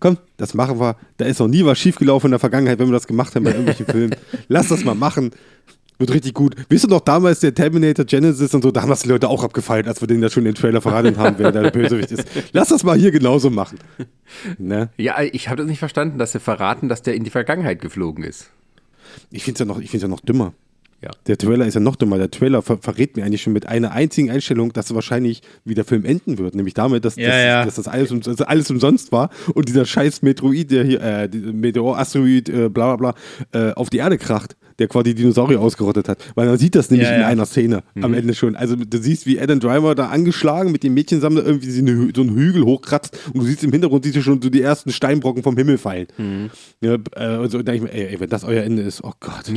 Komm, 0.00 0.18
das 0.36 0.54
machen 0.54 0.80
wir. 0.80 0.96
Da 1.18 1.26
ist 1.26 1.38
noch 1.38 1.48
nie 1.48 1.64
was 1.64 1.78
schiefgelaufen 1.78 2.28
in 2.28 2.32
der 2.32 2.38
Vergangenheit, 2.38 2.78
wenn 2.78 2.88
wir 2.88 2.92
das 2.92 3.06
gemacht 3.06 3.34
haben 3.34 3.44
bei 3.44 3.50
irgendwelchen 3.50 3.86
Filmen. 3.86 4.16
Lass 4.48 4.68
das 4.68 4.84
mal 4.84 4.94
machen. 4.94 5.30
Wird 5.98 6.12
richtig 6.12 6.34
gut. 6.34 6.56
Wisst 6.68 6.84
ihr 6.84 6.88
noch 6.90 7.00
damals 7.00 7.40
der 7.40 7.54
Terminator 7.54 8.04
Genesis 8.04 8.52
und 8.52 8.62
so, 8.62 8.70
da 8.72 8.82
haben 8.82 8.88
das 8.88 9.02
die 9.02 9.08
Leute 9.08 9.28
auch 9.28 9.44
abgefeiert, 9.44 9.86
als 9.86 10.00
wir 10.00 10.08
denen 10.08 10.22
da 10.22 10.28
schon 10.28 10.44
den 10.44 10.54
Trailer 10.54 10.80
verraten 10.80 11.16
haben, 11.18 11.36
wer 11.38 11.52
der 11.52 11.70
Bösewicht 11.70 12.10
ist. 12.10 12.26
Lass 12.52 12.68
das 12.68 12.82
mal 12.82 12.98
hier 12.98 13.12
genauso 13.12 13.48
machen. 13.50 13.78
Ne? 14.58 14.90
Ja, 14.96 15.20
ich 15.22 15.48
habe 15.48 15.58
das 15.58 15.66
nicht 15.66 15.78
verstanden, 15.78 16.18
dass 16.18 16.32
sie 16.32 16.40
verraten, 16.40 16.88
dass 16.88 17.02
der 17.02 17.14
in 17.14 17.22
die 17.24 17.30
Vergangenheit 17.30 17.80
geflogen 17.80 18.24
ist. 18.24 18.50
Ich 19.30 19.44
finde 19.44 19.54
es 19.54 19.58
ja, 19.60 19.66
noch- 19.66 19.80
ich 19.80 19.90
find's 19.90 20.02
ja 20.02 20.08
noch 20.08 20.20
dümmer. 20.20 20.52
Ja. 21.00 21.10
Der 21.26 21.36
Trailer 21.36 21.66
ist 21.66 21.74
ja 21.74 21.80
noch 21.80 21.96
dümmer. 21.96 22.16
Der 22.16 22.30
Trailer 22.30 22.62
ver 22.62 22.78
verrät 22.78 23.14
mir 23.16 23.24
eigentlich 23.24 23.42
schon 23.42 23.52
mit 23.52 23.66
einer 23.66 23.92
einzigen 23.92 24.30
Einstellung, 24.30 24.72
dass 24.72 24.92
wahrscheinlich 24.94 25.42
wie 25.64 25.74
der 25.74 25.84
Film 25.84 26.04
enden 26.06 26.38
wird. 26.38 26.54
Nämlich 26.54 26.72
damit, 26.74 27.04
dass, 27.04 27.16
Ja, 27.16 27.28
dass, 27.28 27.36
ja. 27.44 27.64
dass 27.66 27.74
das 27.74 27.88
alles, 27.88 28.10
um, 28.10 28.20
dass 28.22 28.40
alles 28.40 28.70
umsonst 28.70 29.12
war 29.12 29.28
und 29.54 29.68
dieser 29.68 29.84
scheiß 29.84 30.22
Meteorit, 30.22 30.70
der 30.70 30.82
hier, 30.84 31.00
äh, 31.02 31.28
Meteor, 31.28 31.98
Asteroid, 31.98 32.48
äh, 32.48 32.68
bla 32.70 32.96
bla 32.96 33.12
bla, 33.52 33.68
äh, 33.70 33.72
auf 33.74 33.90
die 33.90 33.98
Erde 33.98 34.16
kracht, 34.16 34.56
der 34.78 34.88
quasi 34.88 35.14
die 35.14 35.22
Dinosaurier 35.22 35.60
ausgerottet 35.60 36.08
hat. 36.08 36.18
Weil 36.34 36.46
man 36.46 36.58
sieht 36.58 36.74
das 36.74 36.90
nämlich 36.90 37.08
Ja, 37.08 37.14
in 37.14 37.20
ja. 37.22 37.26
einer 37.28 37.46
Szene 37.46 37.82
am 38.00 38.14
Ende 38.14 38.34
schon. 38.34 38.56
Also 38.56 38.76
du 38.76 38.98
siehst, 38.98 39.26
wie 39.26 39.40
Adam 39.40 39.60
Driver 39.60 39.94
da 39.94 40.08
angeschlagen 40.08 40.72
mit 40.72 40.82
dem 40.82 40.94
Mädchensammler 40.94 41.44
irgendwie 41.44 41.70
so, 41.70 42.22
einen 42.22 42.34
Hügel 42.34 42.64
hochkratzt 42.64 43.18
und 43.32 43.40
du 43.40 43.46
siehst 43.46 43.64
im 43.64 43.72
Hintergrund 43.72 44.04
siehst 44.04 44.16
du 44.16 44.22
schon 44.22 44.40
so 44.42 44.50
die 44.50 44.62
ersten 44.62 44.92
Steinbrocken 44.92 45.42
vom 45.42 45.56
Himmel 45.56 45.78
fallen. 45.78 46.06
Ja, 46.80 46.96
äh, 47.16 47.36
und 47.36 47.50
so 47.50 47.62
denke 47.62 47.74
ich 47.74 47.82
mir, 47.82 47.92
ey, 47.92 48.12
ey, 48.12 48.20
wenn 48.20 48.28
das 48.28 48.44
euer 48.44 48.62
Ende 48.62 48.82
ist, 48.82 49.02
oh 49.02 49.12
Gott. 49.20 49.44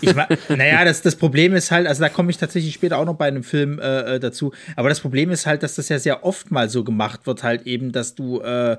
Ich 0.00 0.14
mein, 0.14 0.26
naja, 0.48 0.84
das, 0.84 1.02
das 1.02 1.16
Problem 1.16 1.54
ist 1.54 1.70
halt, 1.70 1.86
also 1.86 2.02
da 2.02 2.08
komme 2.08 2.30
ich 2.30 2.38
tatsächlich 2.38 2.74
später 2.74 2.98
auch 2.98 3.04
noch 3.04 3.14
bei 3.14 3.26
einem 3.26 3.42
Film 3.42 3.78
äh, 3.78 4.16
äh, 4.16 4.20
dazu, 4.20 4.52
aber 4.76 4.88
das 4.88 5.00
Problem 5.00 5.30
ist 5.30 5.46
halt, 5.46 5.62
dass 5.62 5.74
das 5.76 5.88
ja 5.88 5.98
sehr 5.98 6.24
oft 6.24 6.50
mal 6.50 6.68
so 6.68 6.84
gemacht 6.84 7.26
wird, 7.26 7.42
halt 7.42 7.66
eben, 7.66 7.92
dass 7.92 8.14
du 8.14 8.40
äh, 8.40 8.72
äh, 8.72 8.76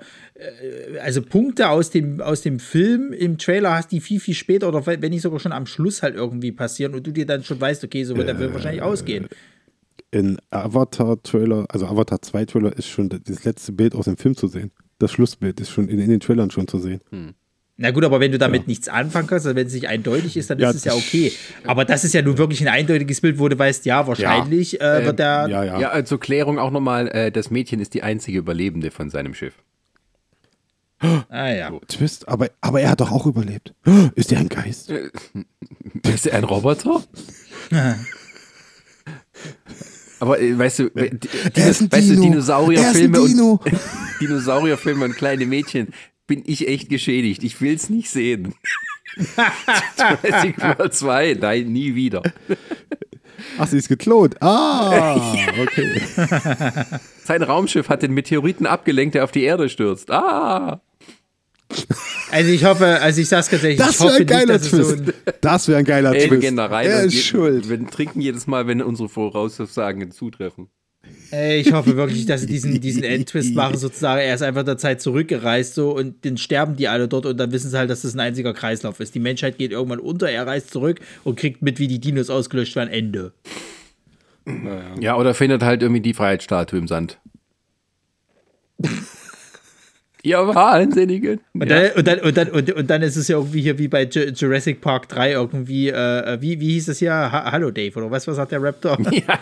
also 1.03 1.21
Punkte 1.21 1.69
aus 1.69 1.89
dem, 1.89 2.21
aus 2.21 2.41
dem 2.41 2.59
Film 2.59 3.13
im 3.13 3.37
Trailer 3.37 3.75
hast, 3.75 3.91
die 3.91 3.99
viel, 3.99 4.19
viel 4.19 4.33
später 4.35 4.67
oder 4.67 4.85
wenn 4.85 4.99
nicht 5.09 5.21
sogar 5.21 5.39
schon 5.39 5.51
am 5.57 5.65
Schluss 5.65 6.01
halt 6.03 6.15
irgendwie 6.15 6.51
passieren 6.53 6.93
und 6.95 7.05
du 7.05 7.11
dir 7.11 7.25
dann 7.25 7.43
schon 7.43 7.59
weißt, 7.59 7.83
okay, 7.83 8.03
so 8.05 8.15
wird 8.15 8.29
der 8.29 8.37
Film 8.37 8.53
wahrscheinlich 8.53 8.81
ausgehen. 8.81 9.27
in 10.11 10.37
Avatar-Trailer, 10.51 11.65
also 11.69 11.85
Avatar 11.87 12.19
2-Trailer 12.19 12.77
ist 12.77 12.87
schon 12.87 13.09
das 13.09 13.43
letzte 13.43 13.73
Bild 13.73 13.93
aus 13.93 14.05
dem 14.05 14.15
Film 14.17 14.35
zu 14.37 14.47
sehen. 14.47 14.71
Das 14.99 15.11
Schlussbild 15.11 15.59
ist 15.59 15.69
schon 15.69 15.89
in, 15.89 15.99
in 15.99 16.09
den 16.09 16.19
Trailern 16.19 16.49
schon 16.49 16.67
zu 16.67 16.79
sehen. 16.79 17.01
Na 17.79 17.91
gut, 17.91 18.03
aber 18.05 18.19
wenn 18.19 18.31
du 18.31 18.39
damit 18.39 18.67
nichts 18.67 18.87
anfangen 18.89 19.27
kannst, 19.27 19.45
also 19.45 19.55
wenn 19.55 19.67
es 19.67 19.73
nicht 19.73 19.87
eindeutig 19.87 20.35
ist, 20.37 20.49
dann 20.49 20.57
Ja, 20.57 20.69
ist 20.71 20.77
es 20.77 20.85
ja 20.85 20.93
okay. 20.95 21.31
Aber 21.67 21.85
das 21.85 22.03
ist 22.03 22.13
ja 22.13 22.21
nun 22.23 22.37
wirklich 22.37 22.61
ein 22.61 22.67
eindeutiges 22.69 23.21
Bild, 23.21 23.37
wo 23.37 23.47
du 23.49 23.59
weißt, 23.59 23.85
ja, 23.85 24.07
wahrscheinlich 24.07 24.81
Äh, 24.81 25.05
wird 25.05 25.19
der. 25.19 25.47
Ja, 25.49 25.63
ja. 25.63 25.79
Ja, 25.79 25.95
äh, 25.97 26.03
zur 26.03 26.19
Klärung 26.19 26.57
auch 26.57 26.71
nochmal, 26.71 27.07
äh, 27.09 27.31
das 27.31 27.51
Mädchen 27.51 27.79
ist 27.79 27.93
die 27.93 28.01
einzige 28.01 28.39
Überlebende 28.39 28.89
von 28.89 29.09
seinem 29.11 29.33
Schiff. 29.35 29.53
Ah 30.99 31.49
ja. 31.49 31.71
Twist, 31.87 32.27
aber, 32.27 32.49
aber 32.61 32.81
er 32.81 32.89
hat 32.91 33.01
doch 33.01 33.11
auch 33.11 33.25
überlebt. 33.27 33.73
Ist 34.15 34.31
der 34.31 34.39
ein 34.39 34.49
Geist? 34.49 34.91
Ist 36.03 36.25
er 36.25 36.37
ein 36.37 36.43
Roboter? 36.43 37.03
Aber 40.19 40.39
äh, 40.39 40.57
weißt 40.57 40.79
du, 40.79 40.83
äh, 40.95 41.11
die- 41.13 41.29
Er 41.59 41.69
ist 41.69 41.81
ein 41.81 41.91
weißt 41.91 42.09
du 42.09 42.13
Dino. 42.15 42.23
Dinosaurierfilme 42.23 43.17
Er 43.17 43.23
ist 43.23 43.29
ein 43.31 43.35
Dino. 43.37 43.61
und 43.63 43.79
Dinosaurierfilme 44.21 45.05
und 45.05 45.15
kleine 45.15 45.45
Mädchen, 45.45 45.89
bin 46.25 46.41
ich 46.45 46.67
echt 46.67 46.89
geschädigt. 46.89 47.43
Ich 47.43 47.61
will's 47.61 47.89
nicht 47.89 48.09
sehen. 48.09 48.55
Jurassic 49.15 50.59
World 50.61 50.93
2, 50.93 51.37
nein, 51.39 51.71
nie 51.71 51.93
wieder. 51.95 52.23
Ach, 53.59 53.67
sie 53.67 53.77
ist 53.77 53.87
geklont. 53.89 54.41
Ah, 54.41 55.43
okay. 55.61 56.01
Sein 57.23 57.43
Raumschiff 57.43 57.87
hat 57.89 58.01
den 58.01 58.13
Meteoriten 58.13 58.65
abgelenkt, 58.65 59.15
der 59.15 59.23
auf 59.23 59.31
die 59.31 59.43
Erde 59.43 59.69
stürzt. 59.69 60.09
Ah! 60.11 60.81
Also 62.31 62.51
ich 62.51 62.63
hoffe, 62.65 62.85
also 63.01 63.21
ich 63.21 63.27
sag's 63.29 63.49
ganz 63.49 63.63
ehrlich, 63.63 63.77
Das 63.77 63.99
wäre 64.01 64.15
ein 64.15 64.25
geiler 64.25 64.53
nicht, 64.57 64.65
so 64.65 64.77
Twist. 64.77 64.99
ein, 64.99 65.13
Das 65.41 65.67
wäre 65.67 65.79
ein 65.79 65.85
geiler 65.85 66.13
Ey, 66.13 66.21
wir 66.21 66.27
Twist. 66.29 66.41
gehen 66.41 66.55
da 66.57 66.65
rein. 66.67 66.87
Er 66.87 67.03
ist 67.03 67.21
schuld. 67.23 67.69
Wir 67.69 67.85
trinken 67.87 68.21
jedes 68.21 68.47
Mal, 68.47 68.67
wenn 68.67 68.81
unsere 68.81 69.09
Voraussagen 69.09 70.11
zutreffen. 70.11 70.67
ey, 71.31 71.59
ich 71.59 71.71
hoffe 71.73 71.95
wirklich, 71.95 72.25
dass 72.25 72.41
sie 72.41 72.47
diesen, 72.47 72.79
diesen 72.81 73.03
Endtwist 73.03 73.53
machen, 73.55 73.77
sozusagen. 73.77 74.21
Er 74.21 74.33
ist 74.35 74.41
einfach 74.41 74.63
der 74.63 74.77
Zeit 74.77 75.01
zurückgereist 75.01 75.75
so 75.75 75.95
und 75.95 76.25
dann 76.25 76.37
sterben 76.37 76.75
die 76.75 76.87
alle 76.87 77.07
dort 77.07 77.25
und 77.25 77.37
dann 77.37 77.51
wissen 77.51 77.69
sie 77.69 77.77
halt, 77.77 77.89
dass 77.89 78.01
das 78.01 78.13
ein 78.13 78.19
einziger 78.19 78.53
Kreislauf 78.53 78.99
ist. 78.99 79.13
Die 79.15 79.19
Menschheit 79.19 79.57
geht 79.57 79.71
irgendwann 79.71 79.99
unter, 79.99 80.29
er 80.29 80.47
reist 80.47 80.71
zurück 80.71 80.99
und 81.23 81.37
kriegt 81.37 81.61
mit, 81.61 81.79
wie 81.79 81.87
die 81.87 81.99
Dinos 81.99 82.29
ausgelöscht 82.29 82.75
werden. 82.75 82.89
Ende. 82.89 83.33
Ja, 84.99 85.17
oder 85.17 85.33
findet 85.33 85.63
halt 85.63 85.81
irgendwie 85.81 86.01
die 86.01 86.13
Freiheitsstatue 86.13 86.79
im 86.79 86.87
Sand. 86.87 87.19
Ihr 90.27 90.39
Wahnsinnigen. 90.39 91.39
Und, 91.53 91.71
dann, 91.71 91.91
und, 91.95 92.05
dann, 92.05 92.19
und, 92.19 92.35
dann, 92.37 92.49
und, 92.49 92.71
und 92.73 92.89
dann 92.89 93.01
ist 93.01 93.15
es 93.15 93.29
ja 93.29 93.37
irgendwie 93.37 93.61
hier 93.61 93.77
wie 93.79 93.87
bei 93.87 94.03
Ju- 94.03 94.33
Jurassic 94.35 94.81
Park 94.81 95.07
3 95.07 95.31
irgendwie, 95.31 95.87
äh, 95.89 96.37
wie, 96.41 96.59
wie 96.59 96.73
hieß 96.73 96.89
es 96.89 96.99
hier? 96.99 97.13
Ha 97.13 97.51
Hallo 97.51 97.71
Dave, 97.71 97.97
oder 97.97 98.11
was, 98.11 98.27
was 98.27 98.35
sagt 98.35 98.51
der 98.51 98.61
Raptor? 98.61 98.97
Ja, 99.11 99.39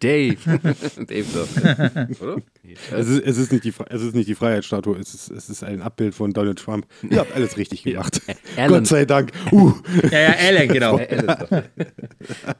Dave. 0.00 0.36
Dave 1.06 1.24
doch. 1.34 2.20
Oder? 2.22 2.36
Es 2.96 3.08
ist, 3.08 3.22
es, 3.26 3.38
ist 3.38 3.50
nicht 3.52 3.64
die, 3.64 3.72
es 3.90 4.02
ist 4.02 4.14
nicht 4.14 4.28
die 4.28 4.34
Freiheitsstatue, 4.34 4.96
es 4.98 5.12
ist, 5.14 5.30
es 5.30 5.48
ist 5.50 5.64
ein 5.64 5.82
Abbild 5.82 6.14
von 6.14 6.32
Donald 6.32 6.58
Trump. 6.58 6.86
Ihr 7.08 7.18
habt 7.18 7.34
alles 7.34 7.56
richtig 7.56 7.82
gemacht. 7.82 8.20
Alan. 8.56 8.70
Gott 8.70 8.86
sei 8.86 9.04
Dank. 9.06 9.32
Uh, 9.50 9.72
ja, 10.12 10.20
ja, 10.20 10.34
Alan, 10.46 10.68
genau. 10.68 11.00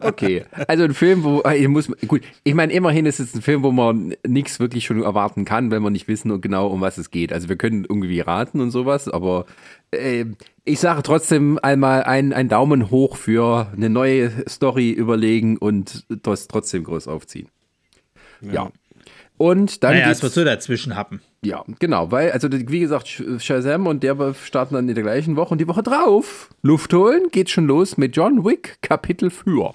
Okay, 0.01 0.45
also 0.67 0.85
ein 0.85 0.95
Film, 0.95 1.23
wo 1.25 1.41
äh, 1.43 1.57
ich 1.59 1.69
muss 1.69 1.89
gut, 2.07 2.23
ich 2.45 2.55
meine 2.55 2.73
immerhin 2.73 3.07
ist 3.07 3.21
es 3.21 3.35
ein 3.35 3.43
Film, 3.43 3.63
wo 3.63 3.71
man 3.71 4.15
nichts 4.27 4.59
wirklich 4.61 4.85
schon 4.85 5.03
erwarten 5.03 5.45
kann, 5.45 5.71
wenn 5.71 5.83
man 5.83 5.93
nicht 5.93 6.09
wissen 6.09 6.41
genau 6.41 6.69
um 6.69 6.81
was 6.81 6.99
es 6.99 7.11
geht. 7.11 7.33
Also 7.33 7.49
wir 7.49 7.57
können 7.57 7.68
irgendwie 7.69 8.21
raten 8.21 8.61
und 8.61 8.71
sowas, 8.71 9.09
aber 9.09 9.47
äh, 9.91 10.25
ich 10.65 10.81
sage 10.81 11.03
trotzdem 11.03 11.59
einmal 11.63 12.03
ein, 12.05 12.33
ein 12.33 12.49
Daumen 12.49 12.91
hoch 12.91 13.17
für 13.17 13.73
eine 13.75 13.89
neue 13.89 14.31
Story 14.49 14.91
überlegen 14.91 15.57
und 15.57 16.05
das 16.09 16.49
trotzdem 16.49 16.85
groß 16.85 17.09
aufziehen. 17.09 17.49
Ja. 18.41 18.71
Und 19.37 19.85
dann 19.85 19.95
Naja, 19.95 20.11
es 20.11 20.23
wird 20.23 20.33
so 20.33 20.45
dazwischen 20.45 20.97
happen. 20.97 21.21
Ja, 21.45 21.65
genau, 21.79 22.11
weil, 22.11 22.33
also 22.33 22.49
wie 22.51 22.81
gesagt, 22.81 23.07
Sh- 23.07 23.39
Shazam 23.41 23.87
und 23.87 24.03
der 24.03 24.35
starten 24.35 24.75
dann 24.75 24.89
in 24.89 24.95
der 24.97 25.05
gleichen 25.05 25.37
Woche 25.37 25.51
und 25.53 25.59
die 25.61 25.69
Woche 25.69 25.85
drauf, 25.85 26.51
Luft 26.63 26.93
holen, 26.93 27.29
geht 27.31 27.49
schon 27.49 27.67
los 27.67 27.97
mit 27.97 28.17
John 28.17 28.45
Wick, 28.45 28.79
Kapitel 28.83 29.31
für. 29.31 29.75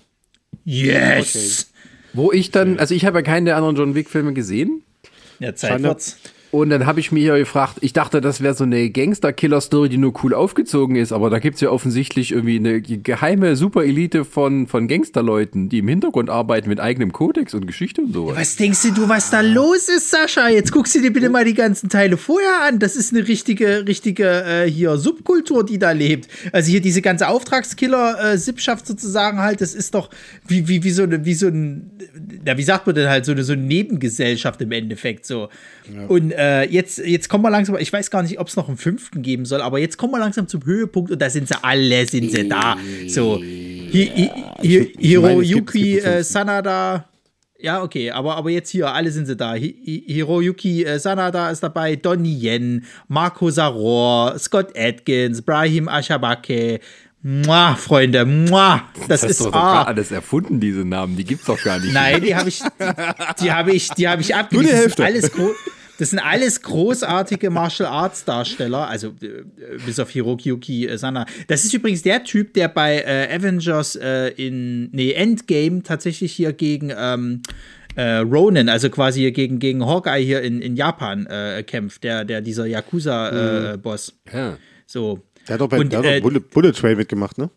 Yes! 0.65 1.71
Wo 2.11 2.31
ich 2.31 2.51
dann, 2.51 2.77
also 2.77 2.93
ich 2.93 3.05
habe 3.05 3.19
ja 3.19 3.21
keine 3.23 3.45
der 3.45 3.55
anderen 3.55 3.75
John 3.77 3.95
Wick-Filme 3.95 4.33
gesehen. 4.33 4.83
Ja, 5.39 5.55
Zeit 5.55 5.81
wird's. 5.81 6.19
Und 6.53 6.69
dann 6.69 6.85
habe 6.85 6.99
ich 6.99 7.11
mich 7.11 7.23
ja 7.23 7.35
gefragt, 7.35 7.79
ich 7.81 7.93
dachte, 7.93 8.21
das 8.21 8.39
wäre 8.39 8.53
so 8.53 8.63
eine 8.63 8.91
Gangster-Killer-Story, 8.91 9.89
die 9.89 9.97
nur 9.97 10.13
cool 10.23 10.35
aufgezogen 10.35 10.95
ist, 10.97 11.11
aber 11.11 11.31
da 11.31 11.39
gibt's 11.39 11.61
ja 11.61 11.71
offensichtlich 11.71 12.31
irgendwie 12.31 12.57
eine 12.57 12.79
geheime 12.79 13.55
Superelite 13.55 14.23
von, 14.23 14.67
von 14.67 14.87
Gangsterleuten, 14.87 15.69
die 15.69 15.79
im 15.79 15.87
Hintergrund 15.87 16.29
arbeiten 16.29 16.69
mit 16.69 16.79
eigenem 16.79 17.11
Kodex 17.11 17.55
und 17.55 17.65
Geschichte 17.65 18.01
und 18.01 18.13
sowas. 18.13 18.37
Was 18.37 18.55
denkst 18.55 18.83
du, 18.93 19.09
was 19.09 19.31
da 19.31 19.41
los 19.41 19.89
ist, 19.89 20.11
Sascha? 20.11 20.47
Jetzt 20.47 20.71
guckst 20.71 20.93
du 20.93 21.01
dir 21.01 21.11
bitte 21.11 21.31
mal 21.31 21.43
die 21.43 21.55
ganzen 21.55 21.89
Teile 21.89 22.17
vorher 22.17 22.61
an. 22.67 22.77
Das 22.77 22.95
ist 22.95 23.15
eine 23.15 23.27
richtige, 23.27 23.87
richtige 23.87 24.43
äh, 24.43 24.69
hier 24.69 24.97
Subkultur, 24.97 25.65
die 25.65 25.79
da 25.79 25.89
lebt. 25.89 26.27
Also 26.51 26.69
hier 26.69 26.81
diese 26.81 27.01
ganze 27.01 27.29
Auftragskiller-Sippschaft 27.29 28.85
sozusagen 28.85 29.39
halt, 29.39 29.59
das 29.59 29.73
ist 29.73 29.95
doch 29.95 30.11
wie, 30.47 30.67
wie, 30.67 30.83
wie 30.83 30.91
so 30.91 31.01
eine, 31.01 31.25
wie 31.25 31.33
so 31.33 31.47
ein, 31.47 31.89
na, 32.45 32.55
wie 32.59 32.63
sagt 32.63 32.85
man 32.85 32.93
denn 32.93 33.09
halt, 33.09 33.25
so 33.25 33.31
eine, 33.31 33.43
so 33.43 33.53
eine 33.53 33.63
Nebengesellschaft 33.63 34.61
im 34.61 34.71
Endeffekt 34.71 35.25
so. 35.25 35.49
Und 36.07 36.31
äh, 36.31 36.63
jetzt, 36.63 36.99
jetzt 36.99 37.29
kommen 37.29 37.43
wir 37.43 37.49
langsam, 37.49 37.77
ich 37.77 37.91
weiß 37.91 38.09
gar 38.09 38.23
nicht, 38.23 38.39
ob 38.39 38.47
es 38.47 38.55
noch 38.55 38.67
einen 38.67 38.77
fünften 38.77 39.21
geben 39.21 39.45
soll, 39.45 39.61
aber 39.61 39.79
jetzt 39.79 39.97
kommen 39.97 40.13
wir 40.13 40.19
langsam 40.19 40.47
zum 40.47 40.65
Höhepunkt 40.65 41.11
und 41.11 41.21
da 41.21 41.29
sind 41.29 41.47
sie 41.47 41.55
alle, 41.61 42.05
sind 42.05 42.31
sie 42.31 42.47
da. 42.47 42.77
So, 43.07 43.39
Hi, 43.39 44.11
Hi, 44.15 44.31
Hi, 44.61 44.91
Hiroyuki 44.97 45.99
äh, 45.99 46.23
Sanada. 46.23 47.07
Ja, 47.59 47.81
okay, 47.81 48.11
aber, 48.11 48.35
aber 48.35 48.49
jetzt 48.49 48.71
hier, 48.71 48.91
alle 48.91 49.11
sind 49.11 49.25
sie 49.25 49.35
da. 49.35 49.51
Hi 49.51 49.59
Hi 49.85 50.03
Hiroyuki 50.07 50.83
äh, 50.83 50.99
Sanada 50.99 51.49
ist 51.49 51.61
dabei, 51.61 51.95
Donnie 51.95 52.37
Yen, 52.37 52.85
Marco 53.07 53.49
Saror, 53.49 54.37
Scott 54.39 54.77
Atkins, 54.77 55.41
Brahim 55.41 55.87
Ashabake. 55.87 56.79
Mua, 57.25 57.75
Freunde, 57.75 58.25
mua. 58.25 58.83
Das, 59.07 59.21
Das 59.21 59.31
ist 59.31 59.41
doch 59.41 59.53
ah. 59.53 59.83
alles 59.83 60.11
erfunden, 60.11 60.59
diese 60.59 60.83
Namen, 60.83 61.15
die 61.15 61.23
gibt's 61.23 61.45
doch 61.45 61.61
gar 61.63 61.79
nicht. 61.79 61.93
Nein, 61.93 62.21
die 62.21 62.35
habe 62.35 62.49
ich, 62.49 62.61
die 63.41 63.51
habe 63.51 63.71
ich, 63.71 63.89
die 63.91 64.07
habe 64.09 64.21
ich 64.21 64.35
abgelesen. 64.35 64.75
Nur 64.75 64.81
die 64.81 64.83
Das 64.89 64.95
sind 64.97 65.05
Hälfte. 65.05 65.05
alles 65.05 65.31
gro- 65.31 65.55
Das 65.99 66.09
sind 66.09 66.19
alles 66.19 66.61
großartige 66.63 67.49
Martial 67.49 67.87
Arts 67.87 68.25
Darsteller, 68.25 68.89
also 68.89 69.13
äh, 69.21 69.43
bis 69.85 69.99
auf 69.99 70.09
Hiroki 70.09 70.85
äh, 70.87 70.97
Sana. 70.97 71.25
Das 71.47 71.63
ist 71.63 71.73
übrigens 71.73 72.01
der 72.01 72.25
Typ, 72.25 72.53
der 72.55 72.67
bei 72.67 72.99
äh, 72.99 73.33
Avengers 73.33 73.95
äh, 73.95 74.27
in 74.29 74.89
nee, 74.91 75.13
Endgame 75.13 75.81
tatsächlich 75.83 76.33
hier 76.33 76.51
gegen 76.51 76.91
ähm, 76.97 77.41
äh, 77.95 78.15
Ronin, 78.17 78.67
also 78.67 78.89
quasi 78.89 79.21
hier 79.21 79.31
gegen, 79.31 79.59
gegen 79.59 79.85
Hawkeye 79.85 80.25
hier 80.25 80.41
in, 80.41 80.61
in 80.61 80.75
Japan 80.75 81.25
äh, 81.27 81.63
kämpft, 81.63 82.03
der, 82.03 82.25
der 82.25 82.41
dieser 82.41 82.65
Yakuza-Boss. 82.65 84.13
Ja. 84.33 84.57
so. 84.85 85.21
Der 85.47 85.55
hat 85.55 85.61
doch 85.61 85.67
bei 85.67 85.79
Und, 85.79 85.93
äh, 85.93 86.21
Bullet, 86.21 86.39
Bullet 86.39 86.71
Train 86.71 86.97
mitgemacht, 86.97 87.37
ne? 87.37 87.49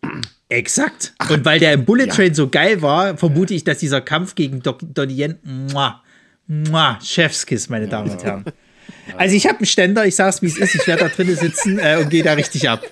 Exakt. 0.49 1.13
und 1.29 1.45
weil 1.45 1.59
der 1.59 1.73
im 1.73 1.85
Bullet 1.85 2.07
Train 2.07 2.33
so 2.33 2.49
geil 2.49 2.81
war, 2.81 3.17
vermute 3.17 3.53
ich, 3.53 3.63
dass 3.63 3.77
dieser 3.79 4.01
Kampf 4.01 4.35
gegen 4.35 4.61
Donnie 4.61 5.13
Yen, 5.21 5.39
muah, 5.43 6.01
muah, 6.47 6.99
Chefskiss, 7.01 7.69
meine 7.69 7.87
Damen 7.87 8.11
und 8.11 8.23
Herren. 8.23 8.45
Also 9.15 9.35
ich 9.35 9.47
habe 9.47 9.57
einen 9.57 9.65
Ständer, 9.65 10.05
ich 10.05 10.15
sag's 10.15 10.41
wie 10.41 10.47
es 10.47 10.57
ist, 10.57 10.75
ich 10.75 10.87
werde 10.87 11.03
da 11.05 11.09
drinnen 11.09 11.35
sitzen 11.35 11.79
äh, 11.79 11.97
und 12.01 12.09
gehe 12.09 12.23
da 12.23 12.33
richtig 12.33 12.69
ab. 12.69 12.81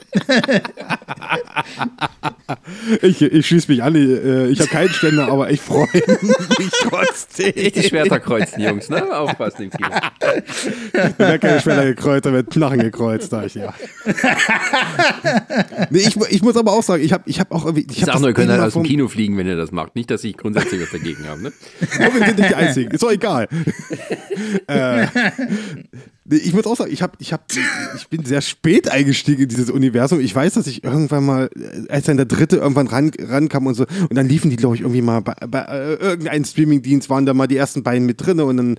Ich, 3.01 3.22
ich 3.22 3.47
schließe 3.47 3.72
mich 3.72 3.82
an, 3.82 3.95
äh, 3.95 4.47
ich 4.47 4.59
habe 4.59 4.70
keinen 4.70 4.89
Ständer, 4.89 5.28
aber 5.28 5.49
ich 5.49 5.61
freue 5.61 5.88
mich 5.93 6.70
trotzdem. 6.84 7.53
Die 7.55 7.84
Schwerter 7.84 8.20
kreuzen, 8.20 8.61
Jungs, 8.61 8.89
ne? 8.89 9.03
Aufpassen 9.16 9.63
im 9.63 9.70
Kino. 9.72 9.89
Da 10.20 11.18
werden 11.18 11.39
keine 11.39 11.61
Schwerter 11.61 11.86
gekreuzt, 11.86 12.26
da 12.26 12.34
wird 12.34 12.51
Knarren 12.51 12.80
gekreuzt, 12.80 13.32
sag 13.32 13.47
ich 13.47 13.55
ja. 13.55 13.74
nee, 15.89 15.99
ich, 15.99 16.16
ich 16.30 16.41
muss 16.41 16.55
aber 16.55 16.74
auch 16.74 16.84
sagen, 16.84 17.03
ich 17.03 17.13
habe 17.13 17.24
ich 17.26 17.39
hab 17.39 17.51
auch 17.51 17.66
irgendwie. 17.66 17.88
Ich 17.89 17.99
Ich 17.99 18.05
sag 18.05 18.20
nur, 18.20 18.30
ihr 18.30 18.34
könnt 18.34 18.51
halt 18.51 18.61
aus 18.61 18.74
dem 18.74 18.84
Kino 18.84 19.07
fliegen, 19.07 19.38
wenn 19.38 19.47
ihr 19.47 19.57
das 19.57 19.72
macht. 19.72 19.95
Nicht, 19.95 20.11
dass 20.11 20.24
ich 20.24 20.38
grundsätzlich 20.38 20.82
was 20.82 20.91
dagegen 20.91 21.28
habe, 21.28 21.41
ne? 21.41 21.53
Oh, 21.99 22.13
wir 22.13 22.26
sind 22.26 22.38
nicht 22.38 22.49
die 22.49 22.55
Einzigen. 22.55 22.91
Ist 22.91 23.03
doch 23.03 23.11
egal. 23.11 23.47
äh, 24.68 25.07
ich 26.30 26.54
muss 26.54 26.66
auch 26.66 26.76
sagen, 26.76 26.92
ich, 26.92 27.04
hab, 27.04 27.16
ich, 27.20 27.34
hab, 27.34 27.46
ich 27.96 28.08
bin 28.08 28.26
sehr 28.26 28.42
spät 28.42 28.90
eingestiegen 28.90 29.44
in 29.44 29.50
dieses 29.50 29.70
Universum. 29.70 30.20
Ich 30.20 30.36
weiß, 30.36 30.56
dass 30.56 30.66
ich 30.66 30.84
irgendwann 30.84 31.24
mal, 31.24 31.50
äh, 31.56 31.92
als 31.92 32.06
dann 32.06 32.18
der 32.18 32.26
dritte 32.26 32.58
irgendwann 32.58 32.88
ran, 32.88 33.12
rankam 33.20 33.68
und 33.68 33.76
so, 33.76 33.86
und 34.10 34.16
dann 34.16 34.28
liefen 34.28 34.50
die, 34.50 34.56
glaube 34.56 34.76
ich, 34.76 34.82
irgendwie 34.82 35.04
mal 35.04 35.22
bei, 35.22 35.36
bei 35.48 35.62
äh, 35.62 35.94
irgendeinem 35.94 36.44
Streamingdienst, 36.44 37.10
waren 37.10 37.28
da 37.28 37.34
mal 37.36 37.48
die 37.48 37.58
ersten 37.58 37.84
beiden 37.84 38.08
mit 38.08 38.26
drin 38.26 38.40
und 38.40 38.58
dann 38.58 38.78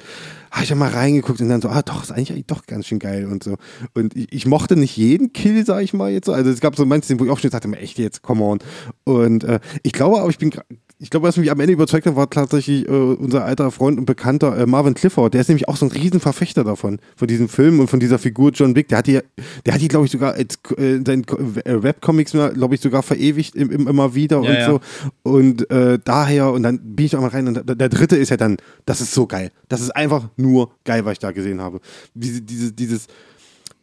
habe 0.51 0.65
ich 0.65 0.69
da 0.71 0.75
mal 0.75 0.91
reingeguckt 0.91 1.41
und 1.41 1.49
dann 1.49 1.61
so, 1.61 1.69
ah 1.69 1.83
doch, 1.83 2.03
ist 2.03 2.11
eigentlich, 2.11 2.33
eigentlich 2.33 2.47
doch 2.47 2.67
ganz 2.67 2.87
schön 2.87 2.99
geil 2.99 3.27
und 3.27 3.45
so. 3.45 3.57
Und 3.95 4.17
ich, 4.17 4.33
ich 4.33 4.47
mochte 4.47 4.75
nicht 4.75 4.97
jeden 4.97 5.33
Kill, 5.33 5.65
sag 5.65 5.83
ich 5.83 5.93
mal 5.93 6.11
jetzt 6.11 6.27
so. 6.27 6.33
Also 6.33 6.51
es 6.51 6.61
gab 6.61 6.77
so 6.77 6.85
manche, 6.85 7.19
wo 7.21 7.25
ich 7.25 7.31
auch 7.31 7.39
schon 7.39 7.51
sagte, 7.51 7.69
echt 7.77 7.99
jetzt, 7.99 8.23
come 8.23 8.43
on. 8.43 8.59
Und 9.05 9.45
äh, 9.45 9.61
ich 9.83 9.93
glaube 9.93 10.19
aber, 10.19 10.31
ich 10.31 10.39
bin 10.39 10.51
ich 10.99 11.11
glaube, 11.11 11.29
was 11.29 11.37
mich 11.37 11.51
am 11.51 11.61
Ende 11.61 11.75
überzeugt 11.75 12.07
hat, 12.07 12.17
war 12.17 12.31
tatsächlich 12.31 12.89
äh, 12.89 12.91
unser 12.91 13.45
alter 13.45 13.71
Freund 13.71 13.99
und 13.99 14.07
Bekannter 14.07 14.57
äh, 14.57 14.65
Marvin 14.65 14.95
Clifford. 14.95 15.35
Der 15.35 15.43
ist 15.43 15.49
nämlich 15.49 15.69
auch 15.69 15.77
so 15.77 15.85
ein 15.85 15.93
Riesenverfechter 15.93 16.65
davon, 16.65 17.01
von 17.17 17.29
diesem 17.29 17.51
Film 17.51 17.81
und 17.81 17.89
von 17.89 18.01
dieser 18.01 18.19
Figur 18.19 18.51
John 18.53 18.75
Wick. 18.75 18.89
Der 18.89 18.99
hat 18.99 19.07
die, 19.07 19.21
der 19.67 19.75
hat 19.75 19.81
die, 19.83 19.89
glaube 19.89 20.07
ich, 20.07 20.13
sogar 20.13 20.33
als 20.33 20.59
äh, 20.79 21.01
seinen 21.07 21.27
Ko- 21.27 21.37
äh, 21.65 21.83
Webcomics, 21.83 22.33
glaube 22.33 22.75
ich, 22.75 22.81
sogar 22.81 23.03
verewigt 23.03 23.55
im, 23.55 23.71
im, 23.71 23.87
immer 23.89 24.15
wieder 24.15 24.41
Ja, 24.43 24.49
und 24.49 24.55
ja. 24.55 24.67
so. 24.67 24.81
Und 25.23 25.71
äh, 25.71 25.99
daher, 26.03 26.53
und 26.53 26.63
dann 26.63 26.79
bin 26.97 27.05
ich 27.05 27.15
auch 27.15 27.21
mal 27.21 27.29
rein 27.29 27.49
und 27.49 27.69
der, 27.69 27.75
der 27.75 27.89
dritte 27.91 28.17
ist 28.17 28.31
ja 28.31 28.39
dann, 28.39 28.57
das 28.87 29.03
ist 29.03 29.13
so 29.13 29.27
geil. 29.27 29.51
Das 29.69 29.83
ist 29.83 29.91
einfach 29.95 30.29
nur 30.37 30.71
geil, 30.85 31.05
was 31.05 31.13
ich 31.13 31.19
da 31.19 31.33
gesehen 31.33 31.61
habe. 31.61 31.81
Diese, 32.15 32.41
diese, 32.41 32.73
dieses 32.73 33.07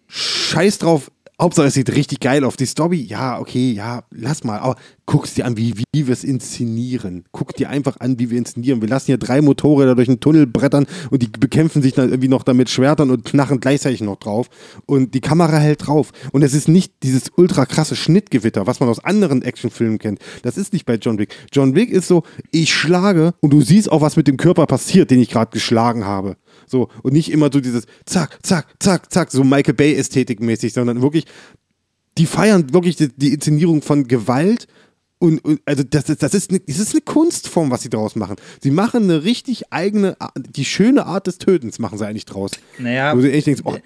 Scheiß 0.07 0.79
drauf. 0.79 1.11
Hauptsache, 1.43 1.67
es 1.67 1.73
sieht 1.73 1.93
richtig 1.93 2.21
geil 2.21 2.45
auf. 2.45 2.55
Die 2.55 2.65
Story, 2.65 3.01
ja, 3.01 3.37
okay, 3.37 3.73
ja, 3.73 4.03
lass 4.11 4.45
mal. 4.45 4.59
Aber 4.59 4.77
guck's 5.05 5.33
dir 5.33 5.45
an, 5.45 5.57
wie, 5.57 5.73
wie 5.75 6.07
wir 6.07 6.13
es 6.13 6.23
inszenieren. 6.23 7.25
Guck 7.33 7.53
dir 7.53 7.69
einfach 7.69 7.97
an, 7.99 8.17
wie 8.17 8.29
wir 8.29 8.37
inszenieren. 8.37 8.79
Wir 8.79 8.87
lassen 8.87 9.07
hier 9.07 9.17
drei 9.17 9.41
Motorräder 9.41 9.93
durch 9.93 10.07
einen 10.07 10.21
Tunnel 10.21 10.47
brettern 10.47 10.85
und 11.11 11.21
die 11.21 11.27
bekämpfen 11.27 11.81
sich 11.81 11.93
dann 11.95 12.11
irgendwie 12.11 12.29
noch 12.29 12.43
damit 12.43 12.69
Schwertern 12.69 13.11
und 13.11 13.25
knarren 13.25 13.59
gleichzeitig 13.59 13.99
noch 13.99 14.15
drauf. 14.15 14.47
Und 14.85 15.15
die 15.15 15.19
Kamera 15.19 15.57
hält 15.57 15.85
drauf. 15.85 16.13
Und 16.31 16.43
es 16.43 16.53
ist 16.53 16.69
nicht 16.69 16.93
dieses 17.03 17.23
ultra 17.35 17.65
krasse 17.65 17.97
Schnittgewitter, 17.97 18.65
was 18.65 18.79
man 18.79 18.87
aus 18.87 19.03
anderen 19.03 19.41
Actionfilmen 19.41 19.99
kennt. 19.99 20.19
Das 20.43 20.55
ist 20.55 20.71
nicht 20.71 20.85
bei 20.85 20.95
John 20.95 21.19
Wick. 21.19 21.35
John 21.51 21.75
Wick 21.75 21.89
ist 21.89 22.07
so, 22.07 22.23
ich 22.51 22.73
schlage 22.73 23.33
und 23.41 23.51
du 23.51 23.59
siehst 23.59 23.91
auch, 23.91 23.99
was 23.99 24.15
mit 24.15 24.29
dem 24.29 24.37
Körper 24.37 24.65
passiert, 24.65 25.11
den 25.11 25.19
ich 25.19 25.29
gerade 25.29 25.51
geschlagen 25.51 26.05
habe. 26.05 26.37
So, 26.67 26.89
und 27.01 27.13
nicht 27.13 27.31
immer 27.31 27.49
so 27.51 27.59
dieses 27.59 27.85
zack, 28.05 28.39
zack, 28.43 28.67
zack, 28.79 29.11
zack, 29.11 29.31
so 29.31 29.43
Michael 29.43 29.73
Bay-Ästhetik 29.73 30.39
mäßig, 30.39 30.73
sondern 30.73 31.01
wirklich, 31.01 31.25
die 32.17 32.25
feiern 32.25 32.73
wirklich 32.73 32.95
die, 32.95 33.09
die 33.15 33.33
Inszenierung 33.33 33.81
von 33.81 34.07
Gewalt. 34.07 34.67
Und, 35.19 35.39
und 35.45 35.61
also 35.65 35.83
das, 35.83 36.09
ist- 36.09 36.21
das, 36.21 36.33
ist 36.33 36.49
eine, 36.49 36.59
das 36.59 36.79
ist 36.79 36.91
eine 36.91 36.99
Kunstform, 37.01 37.71
was 37.71 37.81
sie 37.83 37.89
daraus 37.89 38.15
machen. 38.17 38.35
Sie 38.61 38.71
machen 38.71 39.03
eine 39.03 39.23
richtig 39.23 39.71
eigene, 39.71 40.17
die 40.37 40.65
schöne 40.65 41.05
Art 41.05 41.27
des 41.27 41.37
Tötens 41.37 41.79
machen 41.79 41.97
sie 41.97 42.05
eigentlich 42.05 42.25
draus. 42.25 42.51
Naja, 42.77 43.15
Wo 43.15 43.21
du 43.21 43.31
echt 43.31 43.47
denkst, 43.47 43.61
oh, 43.63 43.77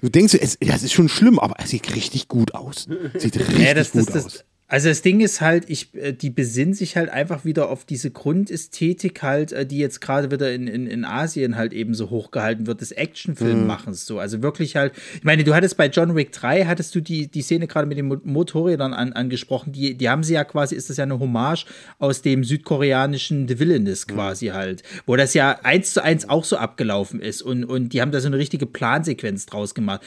du 0.00 0.08
denkst, 0.08 0.34
es, 0.40 0.56
ja, 0.62 0.74
es 0.74 0.82
ist 0.82 0.94
schon 0.94 1.10
schlimm, 1.10 1.38
aber 1.38 1.56
es 1.62 1.68
sieht 1.70 1.94
richtig 1.94 2.28
gut 2.28 2.54
aus. 2.54 2.86
Sieht 3.18 3.36
richtig 3.38 3.58
Ja, 3.58 3.74
das, 3.74 3.90
das, 3.92 4.06
gut 4.06 4.14
das, 4.14 4.24
aus. 4.24 4.44
Also 4.68 4.88
das 4.88 5.02
Ding 5.02 5.20
ist 5.20 5.40
halt, 5.40 5.70
ich, 5.70 5.94
äh, 5.94 6.12
die 6.12 6.30
besinnen 6.30 6.74
sich 6.74 6.96
halt 6.96 7.08
einfach 7.08 7.44
wieder 7.44 7.68
auf 7.68 7.84
diese 7.84 8.10
Grundästhetik 8.10 9.22
halt, 9.22 9.52
äh, 9.52 9.64
die 9.64 9.78
jetzt 9.78 10.00
gerade 10.00 10.30
wieder 10.32 10.52
in, 10.52 10.66
in, 10.66 10.88
in 10.88 11.04
Asien 11.04 11.56
halt 11.56 11.72
eben 11.72 11.94
so 11.94 12.10
hochgehalten 12.10 12.66
wird, 12.66 12.80
des 12.80 12.90
Actionfilmmachens 12.90 14.06
so. 14.06 14.18
Also 14.18 14.42
wirklich 14.42 14.74
halt, 14.74 14.92
ich 15.14 15.24
meine, 15.24 15.44
du 15.44 15.54
hattest 15.54 15.76
bei 15.76 15.86
John 15.86 16.16
Wick 16.16 16.32
3, 16.32 16.64
hattest 16.66 16.94
du 16.96 17.00
die, 17.00 17.28
die 17.28 17.42
Szene 17.42 17.68
gerade 17.68 17.86
mit 17.86 17.96
den 17.96 18.06
Mo- 18.08 18.20
Motorrädern 18.24 18.92
an, 18.92 19.12
angesprochen, 19.12 19.72
die, 19.72 19.94
die 19.94 20.08
haben 20.08 20.24
sie 20.24 20.34
ja 20.34 20.42
quasi, 20.42 20.74
ist 20.74 20.90
das 20.90 20.96
ja 20.96 21.04
eine 21.04 21.18
Hommage 21.20 21.66
aus 21.98 22.22
dem 22.22 22.42
südkoreanischen 22.42 23.46
The 23.46 23.60
Villainous 23.60 24.06
quasi 24.08 24.48
halt, 24.48 24.82
wo 25.06 25.14
das 25.14 25.34
ja 25.34 25.60
eins 25.62 25.92
zu 25.92 26.02
eins 26.02 26.28
auch 26.28 26.44
so 26.44 26.56
abgelaufen 26.56 27.20
ist 27.20 27.40
und, 27.42 27.64
und 27.64 27.92
die 27.92 28.00
haben 28.00 28.10
da 28.10 28.20
so 28.20 28.26
eine 28.26 28.38
richtige 28.38 28.66
Plansequenz 28.66 29.46
draus 29.46 29.74
gemacht. 29.74 30.02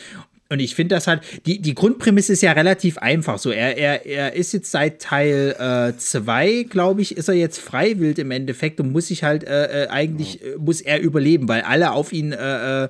Und 0.51 0.59
ich 0.59 0.73
finde 0.73 0.95
das 0.95 1.05
halt, 1.05 1.21
die, 1.45 1.59
die 1.59 1.75
Grundprämisse 1.75 2.33
ist 2.33 2.41
ja 2.41 2.53
relativ 2.53 2.97
einfach. 2.97 3.37
So, 3.37 3.51
er, 3.51 3.77
er, 3.77 4.05
er 4.05 4.33
ist 4.33 4.51
jetzt 4.51 4.71
seit 4.71 4.99
Teil 5.01 5.93
2, 5.95 6.65
glaube 6.69 7.01
ich, 7.01 7.15
ist 7.17 7.27
er 7.27 7.35
jetzt 7.35 7.59
freiwillig 7.59 8.17
im 8.17 8.31
Endeffekt 8.31 8.79
und 8.79 8.91
muss 8.91 9.07
sich 9.07 9.23
halt 9.23 9.43
äh, 9.43 9.85
äh, 9.85 9.87
eigentlich, 9.89 10.43
äh, 10.43 10.55
muss 10.57 10.81
er 10.81 11.01
überleben, 11.01 11.47
weil 11.47 11.61
alle 11.61 11.91
auf 11.91 12.11
ihn, 12.13 12.31
äh, 12.31 12.85
äh, 12.85 12.89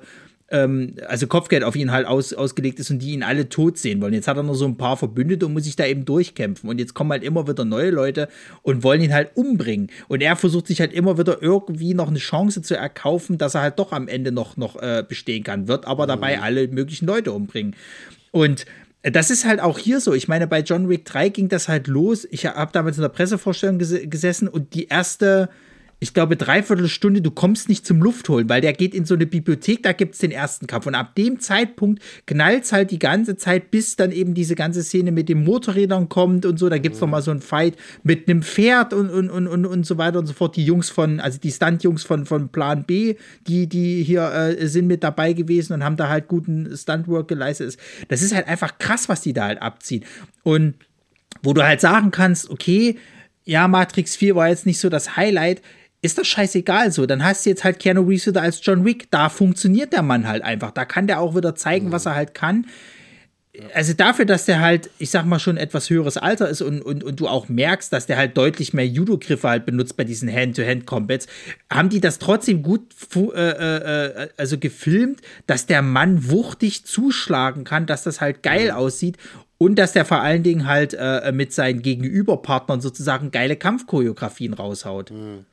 ähm, 0.50 0.96
also 1.06 1.26
Kopfgeld 1.26 1.64
auf 1.64 1.76
ihn 1.76 1.92
halt 1.92 2.06
aus, 2.06 2.32
ausgelegt 2.32 2.80
ist 2.80 2.90
und 2.90 2.98
die 2.98 3.12
ihn 3.12 3.22
alle 3.22 3.48
tot 3.48 3.78
sehen 3.78 4.00
wollen. 4.00 4.12
Jetzt 4.12 4.28
hat 4.28 4.36
er 4.36 4.42
nur 4.42 4.54
so 4.54 4.66
ein 4.66 4.76
paar 4.76 4.96
Verbündete 4.96 5.46
und 5.46 5.52
muss 5.52 5.64
sich 5.64 5.76
da 5.76 5.86
eben 5.86 6.04
durchkämpfen. 6.04 6.68
Und 6.68 6.78
jetzt 6.78 6.94
kommen 6.94 7.10
halt 7.12 7.22
immer 7.22 7.46
wieder 7.46 7.64
neue 7.64 7.90
Leute 7.90 8.28
und 8.62 8.82
wollen 8.82 9.00
ihn 9.00 9.14
halt 9.14 9.30
umbringen. 9.34 9.90
Und 10.08 10.22
er 10.22 10.36
versucht 10.36 10.66
sich 10.66 10.80
halt 10.80 10.92
immer 10.92 11.18
wieder 11.18 11.40
irgendwie 11.40 11.94
noch 11.94 12.08
eine 12.08 12.18
Chance 12.18 12.62
zu 12.62 12.76
erkaufen, 12.76 13.38
dass 13.38 13.54
er 13.54 13.62
halt 13.62 13.78
doch 13.78 13.92
am 13.92 14.08
Ende 14.08 14.32
noch, 14.32 14.56
noch 14.56 14.76
äh, 14.76 15.04
bestehen 15.06 15.44
kann, 15.44 15.68
wird 15.68 15.86
aber 15.86 16.06
dabei 16.06 16.40
alle 16.40 16.68
möglichen 16.68 17.06
Leute 17.06 17.32
umbringen. 17.32 17.76
Und 18.32 18.66
das 19.02 19.30
ist 19.30 19.46
halt 19.46 19.60
auch 19.60 19.78
hier 19.78 20.00
so. 20.00 20.12
Ich 20.12 20.28
meine, 20.28 20.46
bei 20.46 20.60
John 20.60 20.88
Wick 20.88 21.04
3 21.06 21.30
ging 21.30 21.48
das 21.48 21.68
halt 21.68 21.86
los. 21.86 22.26
Ich 22.30 22.46
habe 22.46 22.72
damals 22.72 22.98
in 22.98 23.02
der 23.02 23.08
Pressevorstellung 23.08 23.78
ges 23.78 23.94
gesessen 24.04 24.46
und 24.46 24.74
die 24.74 24.88
erste, 24.88 25.48
ich 26.02 26.14
glaube, 26.14 26.36
dreiviertel 26.36 26.88
Stunde, 26.88 27.20
du 27.20 27.30
kommst 27.30 27.68
nicht 27.68 27.84
zum 27.86 28.02
Luftholen, 28.02 28.48
weil 28.48 28.62
der 28.62 28.72
geht 28.72 28.94
in 28.94 29.04
so 29.04 29.14
eine 29.14 29.26
Bibliothek, 29.26 29.82
da 29.82 29.92
gibt 29.92 30.14
es 30.14 30.20
den 30.20 30.30
ersten 30.30 30.66
Kampf. 30.66 30.86
Und 30.86 30.94
ab 30.94 31.14
dem 31.14 31.40
Zeitpunkt 31.40 32.02
knallt 32.26 32.72
halt 32.72 32.90
die 32.90 32.98
ganze 32.98 33.36
Zeit, 33.36 33.70
bis 33.70 33.96
dann 33.96 34.10
eben 34.10 34.32
diese 34.32 34.54
ganze 34.54 34.82
Szene 34.82 35.12
mit 35.12 35.28
den 35.28 35.44
Motorrädern 35.44 36.08
kommt 36.08 36.46
und 36.46 36.58
so. 36.58 36.70
Da 36.70 36.78
gibt 36.78 36.94
es 36.94 37.00
mhm. 37.00 37.08
nochmal 37.08 37.22
so 37.22 37.30
einen 37.30 37.42
Fight 37.42 37.76
mit 38.02 38.28
einem 38.28 38.42
Pferd 38.42 38.94
und, 38.94 39.10
und, 39.10 39.28
und, 39.28 39.46
und, 39.46 39.66
und 39.66 39.84
so 39.84 39.98
weiter 39.98 40.18
und 40.18 40.26
so 40.26 40.32
fort. 40.32 40.56
Die 40.56 40.64
Jungs 40.64 40.88
von, 40.88 41.20
also 41.20 41.38
die 41.38 41.52
Stunt-Jungs 41.52 42.02
von, 42.02 42.24
von 42.24 42.48
Plan 42.48 42.84
B, 42.84 43.16
die, 43.46 43.66
die 43.66 44.02
hier 44.02 44.32
äh, 44.32 44.66
sind 44.68 44.86
mit 44.86 45.04
dabei 45.04 45.34
gewesen 45.34 45.74
und 45.74 45.84
haben 45.84 45.96
da 45.96 46.08
halt 46.08 46.28
guten 46.28 46.74
Stuntwork 46.74 47.28
geleistet. 47.28 47.76
Das 48.08 48.22
ist 48.22 48.34
halt 48.34 48.48
einfach 48.48 48.78
krass, 48.78 49.10
was 49.10 49.20
die 49.20 49.34
da 49.34 49.44
halt 49.44 49.60
abziehen. 49.60 50.06
Und 50.44 50.76
wo 51.42 51.52
du 51.52 51.62
halt 51.62 51.82
sagen 51.82 52.10
kannst, 52.10 52.48
okay, 52.48 52.96
ja, 53.44 53.68
Matrix 53.68 54.16
4 54.16 54.36
war 54.36 54.48
jetzt 54.48 54.64
nicht 54.64 54.78
so 54.78 54.88
das 54.88 55.16
Highlight, 55.16 55.60
ist 56.02 56.18
das 56.18 56.26
scheißegal 56.26 56.92
so. 56.92 57.06
Dann 57.06 57.24
hast 57.24 57.44
du 57.44 57.50
jetzt 57.50 57.64
halt 57.64 57.78
Keanu 57.78 58.02
Reeves 58.02 58.26
wieder 58.26 58.42
als 58.42 58.60
John 58.62 58.84
Wick. 58.84 59.10
Da 59.10 59.28
funktioniert 59.28 59.92
der 59.92 60.02
Mann 60.02 60.26
halt 60.26 60.42
einfach. 60.42 60.70
Da 60.70 60.84
kann 60.84 61.06
der 61.06 61.20
auch 61.20 61.36
wieder 61.36 61.54
zeigen, 61.54 61.88
mhm. 61.88 61.92
was 61.92 62.06
er 62.06 62.14
halt 62.14 62.34
kann. 62.34 62.66
Also 63.74 63.94
dafür, 63.94 64.24
dass 64.24 64.44
der 64.44 64.60
halt, 64.60 64.90
ich 64.98 65.10
sag 65.10 65.24
mal, 65.24 65.40
schon 65.40 65.56
etwas 65.56 65.90
höheres 65.90 66.16
Alter 66.16 66.48
ist 66.48 66.62
und, 66.62 66.80
und, 66.80 67.02
und 67.02 67.18
du 67.18 67.26
auch 67.26 67.48
merkst, 67.48 67.92
dass 67.92 68.06
der 68.06 68.16
halt 68.16 68.36
deutlich 68.36 68.72
mehr 68.72 68.86
Judo-Griffe 68.86 69.48
halt 69.48 69.66
benutzt 69.66 69.96
bei 69.96 70.04
diesen 70.04 70.32
Hand-to-Hand-Combats, 70.32 71.26
haben 71.70 71.88
die 71.88 72.00
das 72.00 72.20
trotzdem 72.20 72.62
gut 72.62 72.82
äh, 73.16 73.28
äh, 73.28 74.22
äh, 74.22 74.28
also 74.36 74.56
gefilmt, 74.56 75.20
dass 75.48 75.66
der 75.66 75.82
Mann 75.82 76.30
wuchtig 76.30 76.86
zuschlagen 76.86 77.64
kann, 77.64 77.86
dass 77.86 78.04
das 78.04 78.20
halt 78.20 78.44
geil 78.44 78.66
mhm. 78.66 78.76
aussieht 78.76 79.16
und 79.58 79.80
dass 79.80 79.92
der 79.92 80.04
vor 80.04 80.20
allen 80.20 80.44
Dingen 80.44 80.66
halt 80.66 80.94
äh, 80.94 81.32
mit 81.32 81.52
seinen 81.52 81.82
Gegenüberpartnern 81.82 82.80
sozusagen 82.80 83.32
geile 83.32 83.56
Kampfchoreografien 83.56 84.54
raushaut. 84.54 85.10
Mhm. 85.10 85.44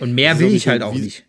Und 0.00 0.14
mehr 0.14 0.38
will 0.38 0.54
ich 0.54 0.68
halt 0.68 0.82
auch 0.82 0.94
nicht. 0.94 1.26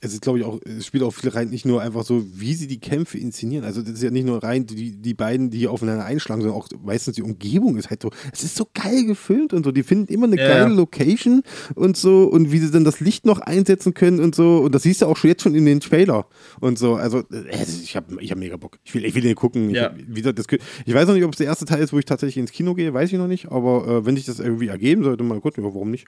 Es 0.00 0.12
ist, 0.12 0.22
glaube 0.22 0.38
ich, 0.38 0.44
auch, 0.44 0.60
es 0.64 0.86
spielt 0.86 1.02
auch 1.02 1.10
viel 1.10 1.30
rein, 1.30 1.50
nicht 1.50 1.64
nur 1.64 1.82
einfach 1.82 2.04
so, 2.04 2.24
wie 2.32 2.54
sie 2.54 2.68
die 2.68 2.78
Kämpfe 2.78 3.18
inszenieren. 3.18 3.64
Also, 3.64 3.82
das 3.82 3.94
ist 3.94 4.02
ja 4.02 4.10
nicht 4.10 4.26
nur 4.26 4.40
rein 4.40 4.64
die, 4.64 4.92
die 4.92 5.14
beiden, 5.14 5.50
die 5.50 5.66
aufeinander 5.66 6.04
einschlagen, 6.04 6.40
sondern 6.42 6.56
auch 6.56 6.68
meistens 6.84 7.16
die 7.16 7.22
Umgebung 7.22 7.76
ist 7.76 7.90
halt 7.90 8.02
so, 8.02 8.10
es 8.32 8.44
ist 8.44 8.54
so 8.54 8.68
geil 8.74 9.06
gefilmt 9.06 9.52
und 9.52 9.64
so. 9.64 9.72
Die 9.72 9.82
finden 9.82 10.12
immer 10.12 10.26
eine 10.26 10.36
ja. 10.36 10.46
geile 10.46 10.72
Location 10.72 11.42
und 11.74 11.96
so 11.96 12.24
und 12.24 12.52
wie 12.52 12.58
sie 12.58 12.70
dann 12.70 12.84
das 12.84 13.00
Licht 13.00 13.26
noch 13.26 13.40
einsetzen 13.40 13.92
können 13.92 14.20
und 14.20 14.36
so. 14.36 14.58
Und 14.58 14.72
das 14.72 14.84
siehst 14.84 15.02
du 15.02 15.06
auch 15.06 15.16
schon 15.16 15.30
jetzt 15.30 15.42
schon 15.42 15.56
in 15.56 15.66
den 15.66 15.80
Trailer 15.80 16.28
und 16.60 16.78
so. 16.78 16.94
Also, 16.94 17.24
äh, 17.32 17.64
ich 17.82 17.96
habe 17.96 18.22
ich 18.22 18.30
hab 18.30 18.38
mega 18.38 18.56
Bock. 18.56 18.78
Ich 18.84 18.94
will, 18.94 19.04
ich 19.04 19.16
will 19.16 19.22
den 19.22 19.34
gucken. 19.34 19.70
Ja. 19.70 19.92
Ich, 19.96 20.04
wie 20.06 20.22
das, 20.22 20.46
ich 20.86 20.94
weiß 20.94 21.08
noch 21.08 21.14
nicht, 21.14 21.24
ob 21.24 21.32
es 21.32 21.38
der 21.38 21.48
erste 21.48 21.64
Teil 21.64 21.82
ist, 21.82 21.92
wo 21.92 21.98
ich 21.98 22.04
tatsächlich 22.04 22.36
ins 22.36 22.52
Kino 22.52 22.74
gehe, 22.74 22.94
weiß 22.94 23.10
ich 23.10 23.18
noch 23.18 23.26
nicht. 23.26 23.50
Aber 23.50 23.88
äh, 23.88 24.06
wenn 24.06 24.14
sich 24.14 24.26
das 24.26 24.38
irgendwie 24.38 24.68
ergeben 24.68 25.02
sollte, 25.02 25.24
mal 25.24 25.40
gucken, 25.40 25.64
warum 25.64 25.90
nicht. 25.90 26.06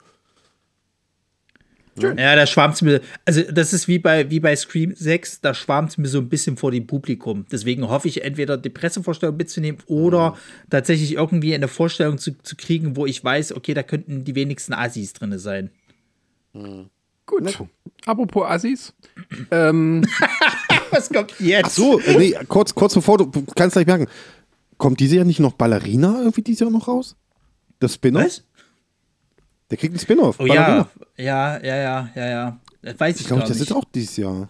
Schön. 1.99 2.19
Ja, 2.19 2.37
da 2.37 2.47
schwarmt 2.47 2.75
es 2.75 2.83
mir, 2.83 3.01
also 3.25 3.43
das 3.43 3.73
ist 3.73 3.89
wie 3.89 3.99
bei, 3.99 4.31
wie 4.31 4.41
bei 4.41 4.55
Scream 4.55 4.95
6, 4.95 5.41
da 5.41 5.55
schwarmt 5.55 5.91
es 5.91 5.99
mir 5.99 6.09
so 6.09 6.19
ein 6.19 6.29
bisschen 6.29 6.57
vor 6.57 6.71
dem 6.71 6.87
Publikum. 6.87 7.47
Deswegen 7.51 7.89
hoffe 7.89 8.09
ich 8.09 8.23
entweder 8.23 8.57
die 8.57 8.71
Pressevorstellung 8.71 9.37
mitzunehmen 9.37 9.81
oder 9.87 10.31
mhm. 10.31 10.35
tatsächlich 10.71 11.15
irgendwie 11.15 11.55
eine 11.55 11.69
Vorstellung 11.69 12.19
zu, 12.19 12.39
zu 12.43 12.57
kriegen, 12.57 12.97
wo 12.97 13.07
ich 13.07 13.23
weiß, 13.23 13.55
okay, 13.57 13.75
da 13.75 13.83
könnten 13.83 14.25
die 14.25 14.35
wenigsten 14.35 14.73
Assis 14.73 15.13
drin 15.13 15.37
sein. 15.39 15.71
Mhm. 16.53 16.91
Gut. 17.27 17.43
Na, 17.43 17.51
Apropos 18.07 18.45
Assis. 18.47 18.93
ähm. 19.51 20.05
Was 20.91 21.09
kommt 21.09 21.39
jetzt? 21.39 21.67
Ach 21.67 21.71
so, 21.71 22.01
äh, 22.01 22.19
nee, 22.19 22.35
kurz, 22.49 22.75
kurz 22.75 22.95
bevor, 22.95 23.19
du 23.19 23.31
kannst 23.55 23.75
gleich 23.75 23.87
merken, 23.87 24.09
kommt 24.77 24.99
diese 24.99 25.17
ja 25.17 25.25
nicht 25.25 25.39
noch 25.39 25.53
Ballerina 25.53 26.19
irgendwie 26.19 26.43
dieses 26.43 26.61
Jahr 26.61 26.71
noch 26.71 26.89
raus? 26.89 27.15
Das 27.79 27.95
Spin-off? 27.95 28.43
Der 29.71 29.79
kriegt 29.79 29.93
einen 29.93 30.01
Spin-off. 30.01 30.41
Oh 30.41 30.47
ja, 30.47 30.89
ja, 31.17 31.59
ja, 31.63 31.77
ja, 31.77 32.11
ja, 32.15 32.29
ja. 32.29 32.61
Das 32.83 32.99
weiß 32.99 33.17
ich, 33.17 33.23
ich 33.23 33.27
glaube, 33.29 33.43
das 33.43 33.51
nicht. 33.51 33.61
ist 33.61 33.73
auch 33.73 33.85
dieses 33.85 34.17
Jahr. 34.17 34.49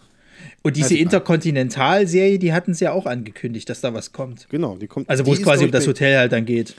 Und 0.63 0.77
diese 0.77 0.91
also, 0.91 0.97
Interkontinental-Serie, 0.97 2.39
die 2.39 2.53
hatten 2.53 2.75
sie 2.75 2.85
ja 2.85 2.93
auch 2.93 3.07
angekündigt, 3.07 3.69
dass 3.69 3.81
da 3.81 3.93
was 3.93 4.13
kommt. 4.13 4.49
Genau, 4.49 4.77
die 4.77 4.87
kommt. 4.87 5.09
Also 5.11 5.27
wo 5.27 5.33
es 5.33 5.43
quasi 5.43 5.65
um 5.65 5.71
das 5.71 5.87
Hotel 5.87 6.19
halt 6.19 6.33
dann 6.33 6.45
geht. 6.45 6.77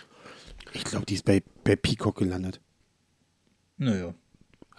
Ich 0.73 0.83
glaube, 0.83 1.05
die 1.05 1.15
ist 1.15 1.25
bei, 1.25 1.43
bei 1.63 1.75
Peacock 1.75 2.17
gelandet. 2.17 2.61
Naja. 3.77 4.13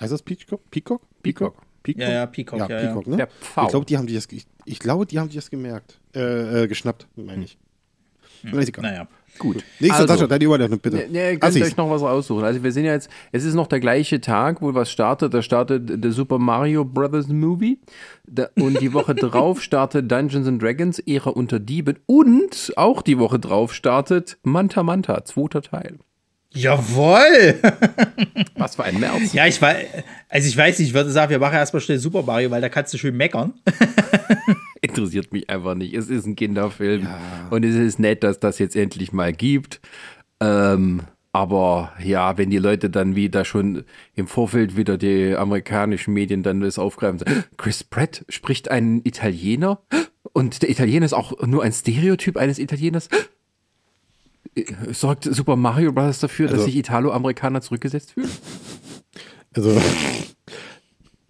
Heißt 0.01 0.13
das 0.13 0.23
Peacock? 0.23 0.71
Peacock? 0.71 1.03
Peacock. 1.23 1.63
Peacock? 1.83 2.01
Ja, 2.01 2.13
ja, 2.13 2.27
Peacock, 2.27 2.59
ja, 2.61 2.69
ja, 2.69 2.79
Peacock, 2.79 3.07
ja. 3.09 3.17
Ne? 3.17 3.29
Ich 3.41 3.69
glaube, 3.69 3.87
die 3.87 3.99
haben 3.99 4.07
die 4.07 4.15
das, 4.15 4.29
ich, 4.31 4.47
ich 4.65 4.79
glaube, 4.79 5.07
die 5.07 5.19
haben 5.19 5.29
die 5.29 5.37
das 5.37 5.51
gemerkt, 5.51 6.01
äh, 6.15 6.63
äh, 6.63 6.69
geschnappt, 6.69 7.09
meine 7.17 7.45
ich. 7.45 7.59
Hm. 8.43 8.65
Naja. 8.81 9.09
Gut. 9.39 9.65
Nächste 9.81 10.03
also, 10.03 10.15
Tasche, 10.15 10.29
deine 10.29 10.45
Überleitung 10.45 10.79
bitte. 10.79 10.97
Ne, 10.97 11.09
ne, 11.09 11.39
könnt 11.39 11.57
ihr 11.57 11.65
euch 11.65 11.77
noch 11.77 11.91
was 11.91 12.03
aussuchen. 12.03 12.45
Also 12.45 12.63
wir 12.63 12.71
sind 12.73 12.85
ja 12.85 12.93
jetzt, 12.93 13.09
es 13.33 13.45
ist 13.45 13.55
noch 13.55 13.67
der 13.67 13.81
gleiche 13.81 14.21
Tag, 14.21 14.61
wo 14.61 14.75
was 14.75 14.91
startet. 14.91 15.35
Da 15.35 15.43
startet 15.43 16.05
der 16.05 16.13
Super 16.13 16.39
Mario 16.39 16.85
Brothers 16.85 17.29
Movie. 17.29 17.81
Da, 18.27 18.49
und 18.61 18.81
die 18.81 18.93
Woche 18.93 19.15
drauf 19.17 19.63
startet 19.63 20.11
Dungeons 20.11 20.47
and 20.47 20.63
Dragons, 20.63 20.99
Ära 21.01 21.31
unter 21.31 21.59
Dieben. 21.59 21.99
Und 22.07 22.73
auch 22.77 23.03
die 23.03 23.19
Woche 23.19 23.39
drauf 23.39 23.75
startet 23.75 24.39
Manta 24.43 24.83
Manta, 24.83 25.25
zweiter 25.25 25.63
Teil. 25.63 25.99
Jawoll! 26.55 27.55
Was 28.57 28.77
für 28.77 28.85
ein 28.85 29.01
März. 29.01 29.33
Ja, 29.33 29.47
ich 29.47 29.61
weiß, 29.61 29.87
also 30.29 30.49
ich 30.49 30.57
weiß 30.57 30.79
nicht, 30.79 30.89
ich 30.89 30.95
würde 30.95 31.11
sagen, 31.11 31.31
wir 31.31 31.39
machen 31.39 31.55
erstmal 31.55 31.81
schnell 31.81 31.99
Super 31.99 32.23
Mario, 32.23 32.51
weil 32.51 32.61
da 32.61 32.69
kannst 32.69 32.93
du 32.93 32.99
schön 32.99 33.17
meckern. 33.17 33.55
Interessiert 34.83 35.33
mich 35.33 35.49
einfach 35.49 35.75
nicht. 35.75 35.95
Es 35.95 36.11
ist 36.11 36.27
ein 36.27 36.37
Kinderfilm 36.37 37.05
ja. 37.05 37.21
und 37.51 37.65
es 37.65 37.77
ist 37.77 37.99
nett, 37.99 38.23
dass 38.23 38.41
das 38.41 38.59
jetzt 38.59 38.77
endlich 38.77 39.13
mal 39.13 39.33
gibt. 39.33 39.81
Ähm, 40.41 41.03
aber 41.33 41.93
ja, 42.03 42.37
wenn 42.37 42.51
die 42.51 42.59
Leute 42.59 42.91
dann 42.91 43.17
wieder 43.17 43.45
schon 43.45 43.85
im 44.15 44.27
Vorfeld 44.27 44.77
wieder 44.77 44.99
die 44.99 45.35
amerikanischen 45.35 46.13
Medien 46.13 46.43
dann 46.43 46.61
das 46.61 46.79
aufgreifen, 46.79 47.21
sagen, 47.21 47.45
Chris 47.57 47.85
Pratt 47.85 48.25
spricht 48.29 48.71
einen 48.71 49.01
Italiener 49.05 49.81
und 50.33 50.63
der 50.63 50.69
Italiener 50.69 51.07
ist 51.07 51.15
auch 51.15 51.41
nur 51.47 51.63
ein 51.63 51.73
Stereotyp 51.73 52.37
eines 52.37 52.59
Italieners 52.59 53.09
sorgt 54.91 55.25
Super 55.25 55.57
Mario 55.57 55.93
Bros. 55.93 56.19
dafür, 56.19 56.47
also, 56.47 56.57
dass 56.57 56.67
sich 56.67 56.77
Italo-Amerikaner 56.77 57.61
zurückgesetzt 57.61 58.13
fühlen? 58.13 58.31
Also, 59.55 59.81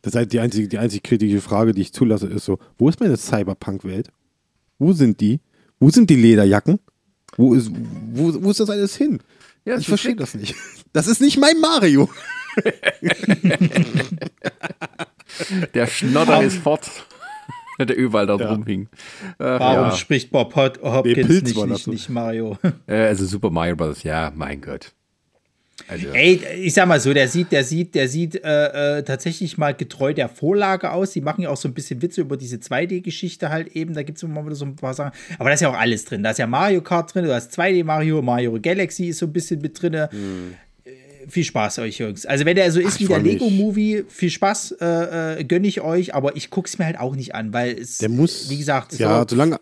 das 0.03 0.15
ist 0.15 0.33
die 0.33 0.41
einzige, 0.41 0.69
die 0.69 0.79
einzige 0.79 1.01
kritische 1.03 1.41
Frage, 1.41 1.73
die 1.73 1.81
ich 1.83 1.93
zulasse, 1.93 2.27
ist 2.27 2.45
so: 2.45 2.59
Wo 2.79 2.89
ist 2.89 3.01
meine 3.01 3.17
Cyberpunk-Welt? 3.17 4.11
Wo 4.79 4.93
sind 4.93 5.21
die? 5.21 5.41
Wo 5.79 5.91
sind 5.91 6.11
die 6.11 6.17
Lederjacken? 6.17 6.79
Wo 7.37 7.55
ist, 7.55 7.71
wo, 8.13 8.35
wo 8.43 8.51
ist 8.51 8.61
das 8.61 8.69
alles 8.71 8.97
hin? 8.97 9.21
Ja, 9.65 9.79
ich 9.79 9.87
verstehe 9.87 10.17
das 10.17 10.35
nicht. 10.35 10.55
Das 10.93 11.07
ist 11.07 11.21
nicht 11.21 11.39
mein 11.39 11.59
Mario. 11.61 12.11
Der 15.75 15.87
Schnodder 15.87 16.43
ist 16.43 16.59
fort 16.59 16.91
der 17.79 17.97
überall 17.97 18.27
da 18.27 18.37
ja. 18.37 18.53
rumhing. 18.53 18.89
Ach, 19.39 19.61
Warum 19.61 19.89
ja. 19.89 19.97
spricht 19.97 20.31
Bob 20.31 20.55
Hopkins 20.55 21.29
nee, 21.29 21.41
nicht, 21.41 21.67
nicht, 21.67 21.87
nicht, 21.87 22.09
Mario? 22.11 22.59
also 22.87 23.25
Super 23.25 23.51
Mario 23.51 23.77
Bros., 23.77 24.03
ja, 24.03 24.33
mein 24.35 24.61
Gott. 24.61 24.93
Also. 25.89 26.09
Ey, 26.09 26.41
ich 26.61 26.75
sag 26.75 26.87
mal 26.87 27.01
so, 27.01 27.13
der 27.13 27.29
sieht, 27.29 27.51
der 27.51 27.65
sieht, 27.65 27.95
der 27.95 28.09
sieht 28.09 28.43
äh, 28.45 28.99
äh, 28.99 29.03
tatsächlich 29.03 29.59
mal 29.59 29.75
getreu 29.75 30.15
der 30.15 30.29
Vorlage 30.29 30.93
aus. 30.93 31.13
Die 31.13 31.21
machen 31.21 31.43
ja 31.43 31.51
auch 31.51 31.57
so 31.57 31.67
ein 31.67 31.75
bisschen 31.75 32.03
Witze 32.03 32.21
über 32.21 32.37
diese 32.37 32.57
2D-Geschichte 32.57 33.49
halt 33.49 33.69
eben. 33.69 33.95
Da 33.95 34.03
gibt 34.03 34.19
es 34.19 34.23
immer 34.23 34.45
wieder 34.45 34.55
so 34.55 34.65
ein 34.65 34.77
paar 34.77 34.95
Sachen. 34.95 35.13
Aber 35.39 35.49
da 35.49 35.55
ist 35.55 35.61
ja 35.61 35.71
auch 35.71 35.79
alles 35.79 36.05
drin. 36.05 36.23
Da 36.23 36.31
ist 36.31 36.39
ja 36.39 36.47
Mario 36.47 36.83
Kart 36.83 37.15
drin, 37.15 37.25
du 37.25 37.35
hast 37.35 37.59
2D 37.59 37.85
Mario, 37.85 38.23
Mario 38.23 38.59
Galaxy 38.61 39.07
ist 39.07 39.19
so 39.19 39.27
ein 39.27 39.33
bisschen 39.33 39.61
mit 39.61 39.81
drin. 39.81 40.09
Hm 40.11 40.55
viel 41.29 41.45
Spaß 41.45 41.79
euch, 41.81 41.99
Jungs. 41.99 42.27
Also, 42.27 42.45
wenn 42.45 42.57
der 42.57 42.71
so 42.73 42.81
ist 42.81 42.95
Ach, 42.97 43.01
wie 43.01 43.07
der 43.07 43.19
Lego-Movie, 43.21 44.05
viel 44.09 44.31
Spaß, 44.31 44.73
äh, 44.81 45.41
äh, 45.41 45.45
gönne 45.45 45.69
ich 45.69 45.81
euch, 45.81 46.15
aber 46.15 46.37
ich 46.37 46.51
gucke 46.51 46.69
es 46.69 46.79
mir 46.79 46.87
halt 46.87 46.99
auch 46.99 47.15
nicht 47.15 47.35
an, 47.35 47.53
weil 47.53 47.79
es, 47.79 47.99
der 47.99 48.09
muss, 48.09 48.51
wie 48.51 48.59
gesagt, 48.59 48.99
ja, 48.99 49.21
so, 49.21 49.27
solange. 49.31 49.61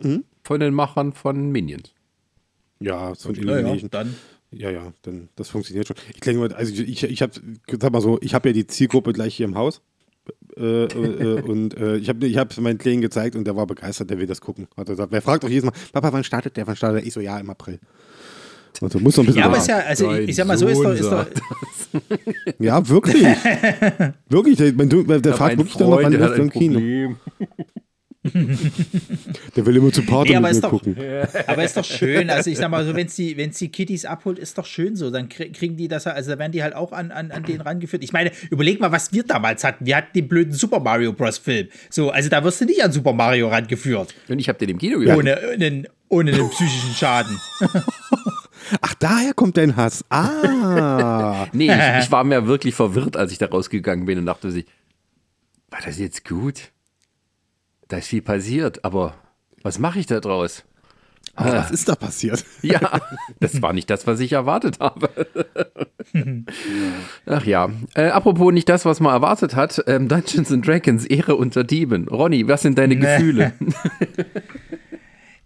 Hm? 0.00 0.24
Von 0.42 0.60
den 0.60 0.74
Machern 0.74 1.12
von 1.12 1.50
Minions. 1.50 1.90
Ja, 2.80 3.14
von 3.14 3.34
Illumination. 3.34 3.80
Ja, 3.82 3.88
dann. 3.90 4.14
Ja, 4.56 4.70
ja, 4.70 4.92
dann, 5.02 5.28
das 5.36 5.48
funktioniert 5.48 5.86
schon. 5.86 5.96
Ich 6.14 6.20
denke 6.20 6.40
mal, 6.40 6.52
also 6.52 6.72
ich, 6.72 6.80
ich, 6.88 7.04
ich 7.04 7.22
habe, 7.22 7.32
sag 7.80 7.92
mal 7.92 8.00
so, 8.00 8.18
ich 8.20 8.34
habe 8.34 8.48
ja 8.48 8.52
die 8.52 8.66
Zielgruppe 8.66 9.12
gleich 9.12 9.34
hier 9.34 9.46
im 9.46 9.56
Haus. 9.56 9.82
Äh, 10.56 10.84
äh, 10.84 11.40
und 11.42 11.76
äh, 11.76 11.96
ich 11.96 12.08
habe 12.08 12.26
ich 12.26 12.36
hab 12.36 12.56
meinen 12.58 12.78
Kleinen 12.78 13.02
gezeigt 13.02 13.36
und 13.36 13.44
der 13.44 13.56
war 13.56 13.66
begeistert, 13.66 14.10
der 14.10 14.18
will 14.18 14.26
das 14.26 14.40
gucken. 14.40 14.68
Hat 14.76 14.88
er 14.88 14.94
gesagt, 14.94 15.12
wer 15.12 15.20
fragt 15.20 15.44
doch 15.44 15.48
jedes 15.48 15.64
Mal, 15.64 15.72
Papa, 15.92 16.12
wann 16.12 16.24
startet 16.24 16.56
der? 16.56 16.66
Wann 16.66 16.76
startet 16.76 17.00
der? 17.00 17.06
Ich 17.06 17.12
so, 17.12 17.20
ja, 17.20 17.38
im 17.38 17.50
April. 17.50 17.78
Also 18.80 18.98
muss 18.98 19.16
noch 19.16 19.24
ein 19.24 19.26
bisschen 19.26 19.40
ja, 19.40 19.46
aber 19.46 19.58
ist 19.58 19.68
ja, 19.68 19.78
also 19.78 20.12
ich, 20.12 20.30
ich, 20.30 20.36
sag 20.36 20.46
mal, 20.46 20.58
so 20.58 20.66
ist 20.66 20.82
doch. 20.82 20.92
Ist 20.92 21.10
doch 21.10 21.26
ja, 22.58 22.88
wirklich. 22.88 23.22
wirklich. 24.28 24.56
Der, 24.56 24.72
der, 24.72 25.20
der 25.20 25.34
fragt 25.34 25.58
wirklich 25.58 25.76
dann 25.76 25.90
noch, 25.90 26.02
wann 26.02 26.12
läuft 26.12 26.38
im 26.38 26.50
Kino. 26.50 27.16
Der 28.24 29.66
will 29.66 29.76
immer 29.76 29.92
zu 29.92 30.02
Party 30.02 30.32
nee, 30.32 30.40
mit 30.40 30.54
mir 30.54 30.60
doch, 30.60 30.70
gucken. 30.70 30.96
Aber 31.46 31.62
ist 31.62 31.76
doch 31.76 31.84
schön. 31.84 32.30
Also 32.30 32.50
ich 32.50 32.58
sag 32.58 32.70
mal 32.70 32.84
so, 32.84 32.94
wenn 32.96 33.06
es 33.06 33.16
die, 33.16 33.36
wenn's 33.36 33.58
die 33.58 33.68
Kitties 33.68 34.06
abholt, 34.06 34.38
ist 34.38 34.56
doch 34.56 34.64
schön 34.64 34.96
so. 34.96 35.10
Dann 35.10 35.28
kriegen 35.28 35.76
die 35.76 35.88
das, 35.88 36.06
also 36.06 36.38
werden 36.38 36.52
die 36.52 36.62
halt 36.62 36.74
auch 36.74 36.92
an, 36.92 37.10
an, 37.10 37.30
an 37.30 37.42
den 37.42 37.60
rangeführt. 37.60 38.02
Ich 38.02 38.12
meine, 38.12 38.32
überleg 38.50 38.80
mal, 38.80 38.92
was 38.92 39.12
wir 39.12 39.24
damals 39.24 39.62
hatten. 39.62 39.84
Wir 39.84 39.96
hatten 39.96 40.12
den 40.14 40.26
blöden 40.26 40.54
Super 40.54 40.80
Mario 40.80 41.12
Bros. 41.12 41.34
Film. 41.38 41.68
So, 41.90 42.10
also 42.10 42.28
da 42.28 42.42
wirst 42.44 42.60
du 42.60 42.64
nicht 42.64 42.82
an 42.82 42.92
Super 42.92 43.12
Mario 43.12 43.48
rangeführt. 43.48 44.14
Und 44.28 44.38
ich 44.38 44.48
habe 44.48 44.58
den 44.58 44.70
im 44.70 44.78
Kino 44.78 44.98
gehört. 44.98 45.18
Ohne, 45.18 45.38
ohne, 45.54 45.84
ohne 46.08 46.32
einen 46.32 46.50
psychischen 46.50 46.94
Schaden. 46.94 47.38
Ach, 48.80 48.94
daher 48.94 49.34
kommt 49.34 49.56
dein 49.56 49.76
Hass. 49.76 50.04
Ah. 50.08 51.46
Nee, 51.52 51.66
ich, 51.66 52.04
ich 52.04 52.10
war 52.10 52.24
mir 52.24 52.46
wirklich 52.46 52.74
verwirrt, 52.74 53.16
als 53.16 53.30
ich 53.32 53.38
da 53.38 53.46
rausgegangen 53.46 54.06
bin 54.06 54.18
und 54.18 54.26
dachte 54.26 54.50
sich, 54.50 54.66
war 55.70 55.80
das 55.84 55.98
jetzt 55.98 56.26
gut? 56.26 56.72
Da 57.94 57.98
ist 57.98 58.08
viel 58.08 58.22
passiert, 58.22 58.84
aber 58.84 59.14
was 59.62 59.78
mache 59.78 60.00
ich 60.00 60.06
da 60.06 60.18
draus? 60.18 60.64
Aber 61.36 61.52
was 61.52 61.70
ist 61.70 61.88
da 61.88 61.94
passiert? 61.94 62.44
Ja, 62.62 62.80
das 63.38 63.62
war 63.62 63.72
nicht 63.72 63.88
das, 63.88 64.04
was 64.08 64.18
ich 64.18 64.32
erwartet 64.32 64.80
habe. 64.80 65.08
Ach 67.26 67.46
ja, 67.46 67.70
äh, 67.94 68.06
apropos 68.08 68.52
nicht 68.52 68.68
das, 68.68 68.84
was 68.84 68.98
man 68.98 69.12
erwartet 69.12 69.54
hat, 69.54 69.80
ähm, 69.86 70.08
Dungeons 70.08 70.50
and 70.50 70.66
Dragons, 70.66 71.06
Ehre 71.06 71.36
unter 71.36 71.62
Dieben. 71.62 72.08
Ronny, 72.08 72.48
was 72.48 72.62
sind 72.62 72.78
deine 72.78 72.96
Gefühle? 72.96 73.52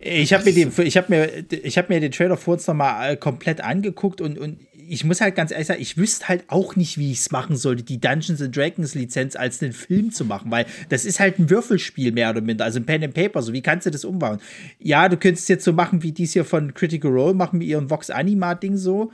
Ich 0.00 0.32
habe 0.32 0.44
mir, 0.44 0.52
den- 0.54 0.72
ich 0.86 0.96
hab 0.96 1.08
mir, 1.10 1.28
ich 1.50 1.76
hab 1.76 1.88
mir 1.90 1.98
den 2.00 2.12
Trailer 2.12 2.36
vor 2.36 2.54
uns 2.54 2.66
nochmal 2.68 3.16
komplett 3.16 3.60
angeguckt 3.60 4.20
und, 4.20 4.38
und 4.38 4.60
ich 4.88 5.04
muss 5.04 5.20
halt 5.20 5.34
ganz 5.34 5.50
ehrlich 5.50 5.66
sagen, 5.66 5.80
ich 5.80 5.96
wüsste 5.96 6.28
halt 6.28 6.44
auch 6.48 6.76
nicht, 6.76 6.98
wie 6.98 7.12
ich 7.12 7.18
es 7.18 7.30
machen 7.30 7.56
sollte, 7.56 7.82
die 7.82 8.00
Dungeons 8.00 8.40
and 8.40 8.56
Dragons 8.56 8.94
Lizenz 8.94 9.36
als 9.36 9.62
einen 9.62 9.72
Film 9.72 10.10
zu 10.10 10.24
machen, 10.24 10.50
weil 10.50 10.66
das 10.88 11.04
ist 11.04 11.20
halt 11.20 11.38
ein 11.38 11.50
Würfelspiel 11.50 12.12
mehr 12.12 12.30
oder 12.30 12.40
minder, 12.40 12.64
also 12.64 12.78
ein 12.78 12.86
Pen 12.86 13.04
and 13.04 13.14
Paper, 13.14 13.42
so 13.42 13.52
wie 13.52 13.62
kannst 13.62 13.86
du 13.86 13.90
das 13.90 14.04
umbauen? 14.04 14.38
Ja, 14.78 15.08
du 15.08 15.16
könntest 15.16 15.44
es 15.44 15.48
jetzt 15.48 15.64
so 15.64 15.72
machen, 15.72 16.02
wie 16.02 16.12
dies 16.12 16.32
hier 16.32 16.44
von 16.44 16.74
Critical 16.74 17.10
Role 17.10 17.34
machen, 17.34 17.58
mit 17.58 17.68
ihren 17.68 17.90
Vox 17.90 18.10
Anima 18.10 18.54
Ding 18.54 18.76
so. 18.76 19.12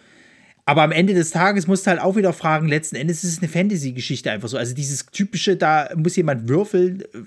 Aber 0.67 0.83
am 0.83 0.93
Ende 0.93 1.13
des 1.13 1.31
Tages 1.31 1.67
musst 1.67 1.87
du 1.87 1.91
halt 1.91 2.01
auch 2.01 2.17
wieder 2.17 2.33
fragen, 2.33 2.69
letzten 2.69 2.97
Endes 2.97 3.23
ist 3.23 3.33
es 3.33 3.39
eine 3.39 3.49
Fantasy-Geschichte 3.49 4.31
einfach 4.31 4.49
so. 4.49 4.57
Also 4.57 4.75
dieses 4.75 5.07
typische, 5.07 5.57
da 5.57 5.91
muss 5.95 6.17
jemand 6.17 6.49
würfeln. 6.49 7.03
äh, 7.03 7.25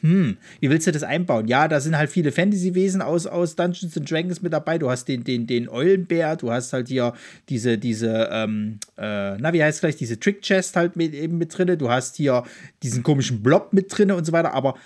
Hm, 0.00 0.36
wie 0.60 0.70
willst 0.70 0.86
du 0.86 0.92
das 0.92 1.02
einbauen? 1.02 1.48
Ja, 1.48 1.66
da 1.66 1.80
sind 1.80 1.96
halt 1.96 2.08
viele 2.08 2.30
Fantasy-Wesen 2.30 3.02
aus, 3.02 3.26
aus 3.26 3.56
Dungeons 3.56 3.96
and 3.96 4.08
Dragons 4.08 4.40
mit 4.40 4.52
dabei. 4.52 4.78
Du 4.78 4.88
hast 4.88 5.06
den, 5.06 5.24
den, 5.24 5.48
den 5.48 5.68
Eulenbär, 5.68 6.36
du 6.36 6.52
hast 6.52 6.72
halt 6.72 6.86
hier 6.86 7.14
diese, 7.48 7.78
diese, 7.78 8.28
ähm, 8.30 8.78
äh, 8.96 9.36
na, 9.38 9.52
wie 9.52 9.62
heißt 9.62 9.78
es 9.78 9.80
gleich, 9.80 9.96
diese 9.96 10.20
Trick-Chest 10.20 10.76
halt 10.76 10.94
mit, 10.94 11.14
eben 11.14 11.36
mit 11.36 11.56
drinne. 11.56 11.76
Du 11.76 11.90
hast 11.90 12.14
hier 12.16 12.44
diesen 12.82 13.02
komischen 13.02 13.42
Blob 13.42 13.72
mit 13.72 13.86
drinne 13.96 14.14
und 14.14 14.24
so 14.24 14.32
weiter. 14.32 14.54
Aber 14.54 14.76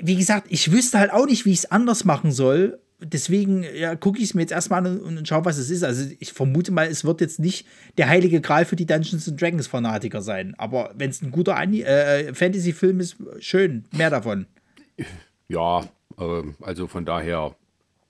wie 0.00 0.16
gesagt, 0.16 0.46
ich 0.48 0.70
wüsste 0.70 0.98
halt 0.98 1.12
auch 1.12 1.26
nicht, 1.26 1.44
wie 1.44 1.52
ich 1.52 1.58
es 1.58 1.70
anders 1.70 2.04
machen 2.04 2.30
soll. 2.30 2.78
Deswegen 3.00 3.64
ja, 3.76 3.94
gucke 3.94 4.18
ich 4.18 4.24
es 4.24 4.34
mir 4.34 4.40
jetzt 4.40 4.50
erstmal 4.50 4.84
an 4.84 4.98
und, 4.98 5.18
und 5.18 5.28
schaue, 5.28 5.44
was 5.44 5.56
es 5.56 5.70
ist. 5.70 5.84
Also 5.84 6.10
ich 6.18 6.32
vermute 6.32 6.72
mal, 6.72 6.88
es 6.88 7.04
wird 7.04 7.20
jetzt 7.20 7.38
nicht 7.38 7.66
der 7.96 8.08
heilige 8.08 8.40
Gral 8.40 8.64
für 8.64 8.74
die 8.74 8.86
Dungeons 8.86 9.28
and 9.28 9.40
Dragons 9.40 9.68
Fanatiker 9.68 10.20
sein. 10.20 10.54
Aber 10.58 10.92
wenn 10.96 11.10
es 11.10 11.22
ein 11.22 11.30
guter 11.30 11.56
Ani- 11.56 11.82
äh, 11.82 12.34
Fantasy-Film 12.34 12.98
ist, 12.98 13.16
schön, 13.38 13.84
mehr 13.92 14.10
davon. 14.10 14.46
Ja, 15.46 15.88
ähm, 16.18 16.56
also 16.60 16.88
von 16.88 17.04
daher. 17.04 17.54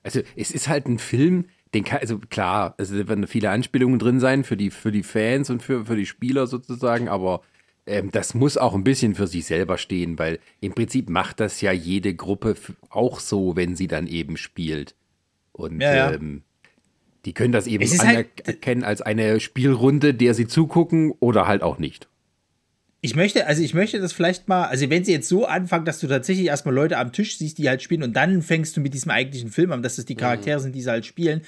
Also 0.01 0.21
es 0.35 0.49
ist 0.51 0.67
halt 0.67 0.87
ein 0.87 0.97
Film, 0.97 1.45
den 1.75 1.83
kann, 1.83 1.99
also 1.99 2.17
klar, 2.17 2.73
es 2.77 2.91
werden 2.91 3.27
viele 3.27 3.51
Anspielungen 3.51 3.99
drin 3.99 4.19
sein 4.19 4.43
für 4.43 4.57
die, 4.57 4.71
für 4.71 4.91
die 4.91 5.03
Fans 5.03 5.51
und 5.51 5.61
für, 5.61 5.85
für 5.85 5.95
die 5.95 6.07
Spieler 6.07 6.47
sozusagen, 6.47 7.09
aber 7.09 7.41
ähm, 7.89 8.11
das 8.11 8.33
muss 8.33 8.57
auch 8.57 8.73
ein 8.75 8.83
bisschen 8.83 9.15
für 9.15 9.27
sich 9.27 9.45
selber 9.45 9.77
stehen, 9.77 10.17
weil 10.19 10.39
im 10.61 10.73
Prinzip 10.73 11.09
macht 11.09 11.39
das 11.39 11.59
ja 11.61 11.71
jede 11.71 12.13
Gruppe 12.13 12.55
auch 12.89 13.19
so, 13.19 13.55
wenn 13.55 13.75
sie 13.75 13.87
dann 13.87 14.07
eben 14.07 14.37
spielt. 14.37 14.95
Und 15.51 15.81
Ja, 15.81 15.95
ja. 15.95 16.13
Ähm, 16.13 16.43
die 17.25 17.33
können 17.33 17.51
das 17.51 17.67
eben 17.67 17.83
halt- 17.85 18.29
anerkennen 18.45 18.83
als 18.83 19.01
eine 19.01 19.39
Spielrunde, 19.39 20.13
der 20.13 20.33
sie 20.33 20.47
zugucken 20.47 21.13
oder 21.19 21.47
halt 21.47 21.63
auch 21.63 21.77
nicht. 21.77 22.07
Ich 23.01 23.15
möchte, 23.15 23.47
also 23.47 23.61
ich 23.63 23.73
möchte 23.73 23.99
das 23.99 24.11
vielleicht 24.11 24.49
mal, 24.49 24.65
also 24.65 24.89
wenn 24.89 25.05
sie 25.05 25.13
jetzt 25.13 25.29
so 25.29 25.45
anfangen, 25.45 25.85
dass 25.85 25.99
du 25.99 26.07
tatsächlich 26.07 26.47
erstmal 26.47 26.75
Leute 26.75 26.97
am 26.97 27.13
Tisch 27.13 27.37
siehst, 27.37 27.57
die 27.57 27.69
halt 27.69 27.81
spielen 27.81 28.03
und 28.03 28.13
dann 28.13 28.41
fängst 28.41 28.75
du 28.75 28.81
mit 28.81 28.93
diesem 28.93 29.11
eigentlichen 29.11 29.51
Film 29.51 29.71
an, 29.71 29.81
dass 29.81 29.95
das 29.95 30.05
die 30.05 30.15
Charaktere 30.15 30.59
sind, 30.59 30.75
die 30.75 30.81
sie 30.81 30.89
halt 30.89 31.05
spielen. 31.05 31.41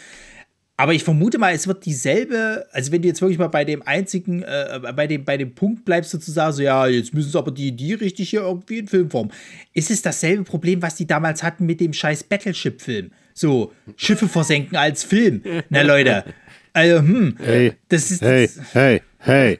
Aber 0.82 0.96
ich 0.96 1.04
vermute 1.04 1.38
mal, 1.38 1.54
es 1.54 1.68
wird 1.68 1.86
dieselbe, 1.86 2.66
also 2.72 2.92
wenn 2.92 3.04
du 3.04 3.08
jetzt 3.08 3.22
wirklich 3.22 3.38
mal 3.38 3.50
bei 3.50 3.64
dem 3.64 3.84
einzigen, 3.84 4.42
äh, 4.42 4.80
bei, 4.96 5.06
dem, 5.06 5.24
bei 5.24 5.38
dem 5.38 5.54
Punkt 5.54 5.86
bleibst, 5.86 6.10
sozusagen, 6.10 6.54
so 6.54 6.64
ja, 6.64 6.88
jetzt 6.88 7.14
müssen 7.14 7.30
sie 7.30 7.38
aber 7.38 7.52
die, 7.52 7.72
die 7.72 7.94
richtig 7.94 8.32
hier 8.32 8.42
irgendwie 8.42 8.80
in 8.80 8.88
Filmform. 8.88 9.30
Ist 9.76 9.92
es 9.92 10.02
dasselbe 10.02 10.44
Problem, 10.44 10.82
was 10.82 10.96
die 10.96 11.06
damals 11.06 11.44
hatten 11.44 11.68
mit 11.68 11.82
dem 11.82 11.94
scheiß 11.94 12.24
Battleship-Film? 12.24 13.12
So, 13.36 13.74
Schiffe 13.96 14.28
versenken 14.28 14.76
als 14.76 15.04
Film. 15.04 15.44
Na 15.70 15.84
Leute. 15.84 16.26
Also, 16.74 16.98
hm. 16.98 17.36
Hey, 17.38 17.74
Das 17.90 18.10
ist. 18.10 18.24
hey, 18.24 18.48
Das, 18.48 18.74
hey, 18.74 19.02
hey. 19.20 19.60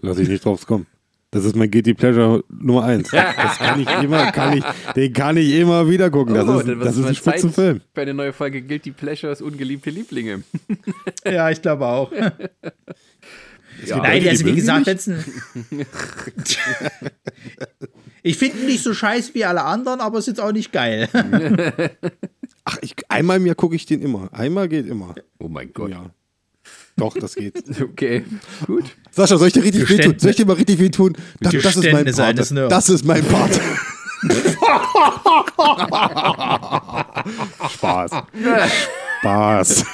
Lass 0.00 0.18
ich 0.18 0.28
nicht 0.28 0.44
drauf 0.44 0.66
kommen. 0.66 0.88
Das 1.34 1.44
ist 1.44 1.56
mein 1.56 1.68
Guilty 1.70 1.94
Pleasure 1.94 2.44
Nummer 2.48 2.84
eins. 2.84 3.10
Das 3.10 3.58
kann 3.58 3.80
ich 3.80 3.88
immer, 4.02 4.30
kann 4.30 4.56
ich, 4.56 4.64
den 4.94 5.12
kann 5.12 5.36
ich 5.36 5.52
immer 5.54 5.88
wieder 5.90 6.08
gucken. 6.08 6.34
Das 6.34 6.48
Oh, 6.48 6.60
ist, 6.60 6.68
das 6.80 6.96
ist 6.96 7.04
ein 7.04 7.14
Spitzenfilm. 7.14 7.80
Für 7.92 8.00
eine 8.02 8.14
neue 8.14 8.32
Folge 8.32 8.62
Guilty 8.62 8.92
Pleasures, 8.92 9.42
ungeliebte 9.42 9.90
Lieblinge. 9.90 10.44
ja, 11.24 11.50
ich 11.50 11.60
glaube 11.60 11.86
auch. 11.86 12.10
Ja. 13.86 13.96
Nein, 13.98 14.18
Leute, 14.18 14.30
also 14.30 14.46
wie 14.46 14.54
gesagt, 14.54 14.86
ein 14.88 15.24
ich 18.22 18.38
finde 18.38 18.58
ihn 18.60 18.66
nicht 18.66 18.84
so 18.84 18.94
scheiße 18.94 19.34
wie 19.34 19.44
alle 19.44 19.64
anderen, 19.64 20.00
aber 20.00 20.20
ist 20.20 20.28
jetzt 20.28 20.40
auch 20.40 20.52
nicht 20.52 20.72
geil. 20.72 21.08
Ach, 22.64 22.78
ich, 22.82 22.94
einmal 23.08 23.38
im 23.38 23.46
Jahr 23.46 23.56
gucke 23.56 23.74
ich 23.74 23.84
den 23.84 24.00
immer. 24.00 24.28
Einmal 24.32 24.68
geht 24.68 24.86
immer. 24.86 25.16
Oh 25.38 25.48
mein 25.48 25.72
Gott. 25.72 25.90
Ja. 25.90 26.10
Doch, 26.96 27.16
das 27.18 27.34
geht. 27.34 27.54
Okay, 27.80 28.24
gut. 28.66 28.84
Sascha, 29.10 29.36
soll 29.36 29.48
ich 29.48 29.54
dir 29.54 29.64
richtig 29.64 29.88
weh 29.88 29.98
tun? 29.98 30.14
Soll 30.18 30.30
ich 30.30 30.36
dir 30.36 30.46
mal 30.46 30.52
richtig 30.54 30.78
weh 30.78 30.90
tun? 30.90 31.16
Das, 31.40 31.52
das 31.62 31.76
ist 31.76 31.92
mein 31.92 32.04
Part. 32.12 32.38
Das 32.70 32.88
ist 32.88 33.04
mein 33.04 33.24
Part. 33.24 33.60
Spaß. 37.72 38.10
Spaß. 39.20 39.84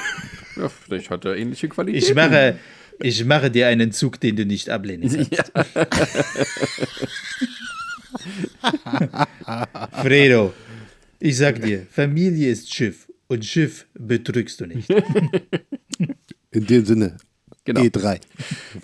Ja, 0.57 0.68
vielleicht 0.68 1.11
hat 1.11 1.24
er 1.24 1.36
ähnliche 1.36 1.68
Qualität. 1.68 2.03
Ich 2.03 2.14
mache, 2.14 2.59
ich 3.01 3.24
mache 3.24 3.51
dir 3.51 3.68
einen 3.68 3.92
Zug, 3.92 4.20
den 4.20 4.36
du 4.36 4.44
nicht 4.44 4.68
ablehnen 4.70 5.09
kannst. 5.30 5.53
Fredo, 10.03 10.53
ich 11.18 11.36
sag 11.36 11.62
dir, 11.62 11.86
Familie 11.90 12.51
ist 12.51 12.74
Schiff 12.74 13.09
und 13.28 13.44
Schiff 13.44 13.86
betrügst 13.94 14.61
du 14.61 14.66
nicht. 14.66 14.88
In 16.53 16.66
dem 16.66 16.84
Sinne, 16.84 17.16
Genau. 17.64 17.80
E3 17.82 18.20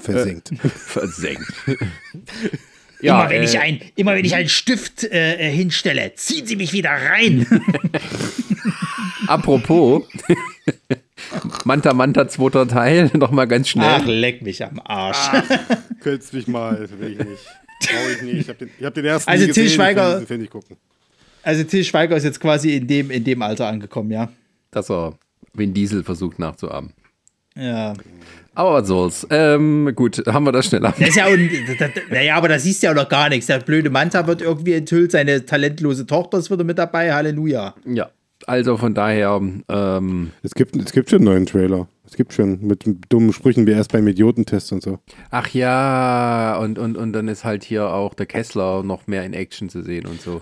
versenkt. 0.01 0.51
Versenkt. 0.77 1.53
immer, 3.01 3.29
wenn 3.31 3.43
äh, 3.43 3.45
ich 3.45 3.59
ein, 3.59 3.81
immer 3.97 4.15
wenn 4.15 4.25
ich 4.25 4.35
einen 4.35 4.49
Stift 4.49 5.05
äh, 5.05 5.37
äh, 5.37 5.51
hinstelle, 5.51 6.13
ziehen 6.15 6.47
sie 6.47 6.57
mich 6.57 6.73
wieder 6.73 6.91
rein. 6.91 7.47
Apropos, 9.27 10.05
Manta 11.65 11.95
Manta 11.95 12.29
zweiter 12.29 12.69
Teil, 12.69 13.11
nochmal 13.15 13.49
ganz 13.49 13.69
schnell. 13.69 14.01
Ach, 14.01 14.07
leck 14.07 14.43
mich 14.43 14.63
am 14.65 14.81
Arsch. 14.85 15.31
Könntest 16.01 16.35
mich 16.35 16.47
mal, 16.47 16.89
will 16.99 17.13
ich 17.13 17.19
nicht. 17.19 17.45
Brauche 17.81 18.13
ich 18.13 18.23
nicht. 18.23 18.41
Ich 18.43 18.49
habe 18.49 18.67
den, 18.67 18.87
hab 18.87 18.95
den 18.95 19.05
ersten 19.05 19.31
Also 19.31 19.47
nie 19.47 19.53
Til 19.53 19.65
gesehen, 19.65 19.77
Schweiger- 19.77 20.21
den 20.21 20.51
gucken. 20.51 20.77
Also 21.43 21.65
Til 21.65 21.85
Schweiger 21.85 22.17
ist 22.17 22.25
jetzt 22.25 22.41
quasi 22.41 22.77
in 22.77 22.87
dem, 22.87 23.11
in 23.11 23.25
dem 23.25 23.43
Alter 23.43 23.67
angekommen, 23.69 24.11
ja. 24.11 24.31
Dass 24.71 24.91
er 24.91 25.19
Vin 25.55 25.73
Diesel 25.73 26.05
versucht 26.05 26.39
nachzuahmen. 26.39 26.93
Ja. 27.57 27.95
Aber 28.55 28.73
was 28.75 28.89
soll's. 28.89 29.27
Ähm, 29.31 29.93
gut, 29.95 30.23
haben 30.27 30.45
wir 30.45 30.53
das 30.53 30.67
schnell 30.67 30.85
ab. 30.87 30.95
Das 30.99 31.11
ist 31.11 31.17
ja, 31.17 31.27
un- 31.27 31.51
das, 31.67 31.77
das, 31.77 31.91
naja, 32.11 32.37
aber 32.37 32.49
da 32.49 32.59
siehst 32.59 32.83
du 32.83 32.87
ja 32.87 32.93
auch 32.93 32.97
noch 32.97 33.09
gar 33.09 33.29
nichts. 33.29 33.47
Der 33.47 33.59
blöde 33.59 33.91
Manta 33.91 34.27
wird 34.27 34.41
irgendwie 34.41 34.73
enthüllt, 34.73 35.13
seine 35.13 35.45
talentlose 35.45 36.07
Tochter 36.07 36.39
ist 36.39 36.51
wieder 36.51 36.65
mit 36.65 36.79
dabei, 36.79 37.13
Halleluja. 37.13 37.75
Ja, 37.85 38.09
also 38.47 38.77
von 38.79 38.95
daher, 38.95 39.41
ähm, 39.69 40.31
Es 40.43 40.55
gibt, 40.55 40.75
es 40.77 40.93
gibt 40.93 41.11
schon 41.11 41.19
einen 41.19 41.25
neuen 41.27 41.47
Trailer. 41.47 41.87
Es 42.07 42.15
gibt 42.17 42.33
schon 42.33 42.61
mit 42.67 42.85
dummen 43.11 43.33
Sprüchen 43.33 43.67
wie 43.67 43.73
erst 43.73 43.93
beim 43.93 44.07
Idiotentest 44.09 44.73
und 44.73 44.83
so. 44.83 45.01
ach 45.31 45.49
ja, 45.49 46.57
und, 46.57 46.79
und, 46.79 46.97
und 46.97 47.13
dann 47.13 47.29
ist 47.29 47.45
halt 47.45 47.63
hier 47.65 47.89
auch 47.93 48.15
der 48.15 48.27
Kessler 48.27 48.83
noch 48.85 49.07
mehr 49.07 49.25
in 49.25 49.35
Action 49.35 49.69
zu 49.69 49.83
sehen 49.83 50.07
und 50.07 50.21
so. 50.23 50.41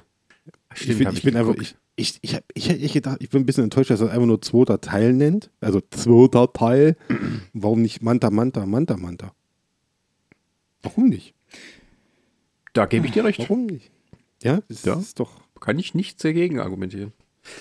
Stimmt, 0.75 1.01
ich 1.01 1.07
bin, 1.07 1.15
ich 1.15 1.23
bin 1.23 1.37
einfach, 1.37 1.55
ich, 1.61 1.75
ich, 1.97 2.19
ich, 2.23 2.35
hab, 2.35 2.43
ich 2.55 2.69
hätte 2.69 2.89
gedacht, 2.89 3.19
ich 3.21 3.31
bin 3.31 3.43
ein 3.43 3.47
bisschen 3.47 3.65
enttäuscht, 3.65 3.91
dass 3.91 4.01
er 4.01 4.11
einfach 4.11 4.27
nur 4.27 4.43
zweiter 4.43 4.81
Teil 4.81 5.13
nennt. 5.13 5.51
Also 5.61 5.81
zweiter 5.91 6.53
Teil. 6.53 6.97
Warum 7.53 7.83
nicht 7.83 8.03
Manta, 8.03 8.31
Manta, 8.31 8.67
Manta, 8.67 8.97
Manta? 8.97 9.33
Warum 10.83 11.09
nicht? 11.09 11.35
da 12.73 12.87
gebe 12.87 13.07
ich 13.07 13.13
dir 13.13 13.25
recht. 13.25 13.39
Warum 13.39 13.67
nicht? 13.67 13.91
Ja, 14.43 14.61
das 14.69 14.85
Ja. 14.85 14.95
ist 14.99 15.21
doch, 15.21 15.41
Kann 15.61 15.79
ich 15.79 15.95
nichts 15.95 16.23
dagegen 16.23 16.59
argumentieren. 16.59 17.13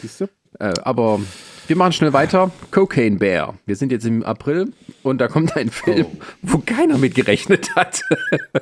siehst 0.01 0.21
du? 0.21 0.25
Äh, 0.59 0.73
aber 0.81 1.19
wir 1.67 1.75
machen 1.75 1.93
schnell 1.93 2.13
weiter. 2.13 2.51
Cocaine 2.71 3.17
Bear. 3.17 3.55
Wir 3.65 3.75
sind 3.75 3.91
jetzt 3.91 4.05
im 4.05 4.23
April 4.23 4.73
und 5.01 5.19
da 5.19 5.27
kommt 5.27 5.55
ein 5.55 5.69
Film, 5.69 6.05
wo 6.41 6.59
keiner 6.59 6.97
mit 6.97 7.15
gerechnet 7.15 7.75
hat. 7.75 8.03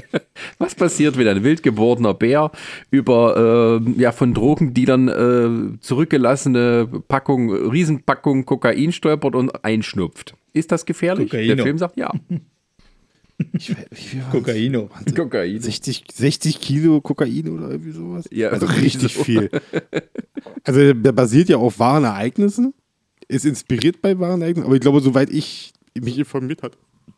Was 0.59 0.75
passiert, 0.75 1.17
wenn 1.17 1.27
ein 1.27 1.43
wild 1.43 1.63
geborener 1.63 2.13
Bär 2.13 2.51
über 2.89 3.81
äh, 3.81 4.01
ja, 4.01 4.11
von 4.11 4.33
Drogendealern 4.33 5.07
äh, 5.07 5.79
zurückgelassene 5.79 6.87
Packung, 7.07 7.51
Riesenpackung 7.51 8.45
Kokain 8.45 8.91
stolpert 8.91 9.35
und 9.35 9.63
einschnupft? 9.65 10.35
Ist 10.53 10.71
das 10.71 10.85
gefährlich? 10.85 11.29
Kokaino. 11.29 11.55
Der 11.55 11.65
Film 11.65 11.77
sagt 11.77 11.97
ja. 11.97 12.11
Ich? 13.53 13.75
Kokaino. 14.31 14.91
Wahnsinn. 14.91 15.15
Kokain. 15.15 15.59
60, 15.59 16.03
60 16.13 16.61
Kilo 16.61 17.01
Kokain 17.01 17.49
oder 17.49 17.71
irgendwie 17.71 17.91
sowas? 17.91 18.25
Ja, 18.31 18.49
also 18.49 18.65
richtig 18.81 19.15
so. 19.15 19.23
viel. 19.23 19.49
Also 20.63 20.93
der 20.93 21.11
basiert 21.11 21.49
ja 21.49 21.57
auf 21.57 21.79
wahren 21.79 22.03
Ereignissen. 22.03 22.75
Ist 23.31 23.45
inspiriert 23.45 24.01
bei 24.01 24.19
wahren 24.19 24.41
Ereignissen, 24.41 24.65
aber 24.65 24.75
ich 24.75 24.81
glaube, 24.81 24.99
soweit 24.99 25.29
ich 25.29 25.73
mich 25.99 26.17
informiert 26.17 26.63
habe, 26.63 26.77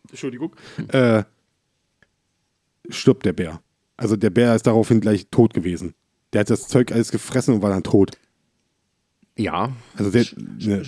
Entschuldigung, 0.10 0.56
äh, 0.90 1.24
stirbt 2.90 3.26
der 3.26 3.34
Bär. 3.34 3.62
Also 3.98 4.16
der 4.16 4.30
Bär 4.30 4.56
ist 4.56 4.68
daraufhin 4.68 5.02
gleich 5.02 5.28
tot 5.32 5.54
gewesen. 5.54 5.94
Der 6.32 6.42
hat 6.42 6.50
das 6.50 6.68
Zeug 6.68 6.92
alles 6.92 7.12
gefressen 7.12 7.56
und 7.56 7.62
war 7.62 7.70
dann 7.70 7.84
tot. 7.84 8.12
Ja, 9.38 9.72
Also 9.96 10.12
der, 10.12 10.26
ne, 10.60 10.84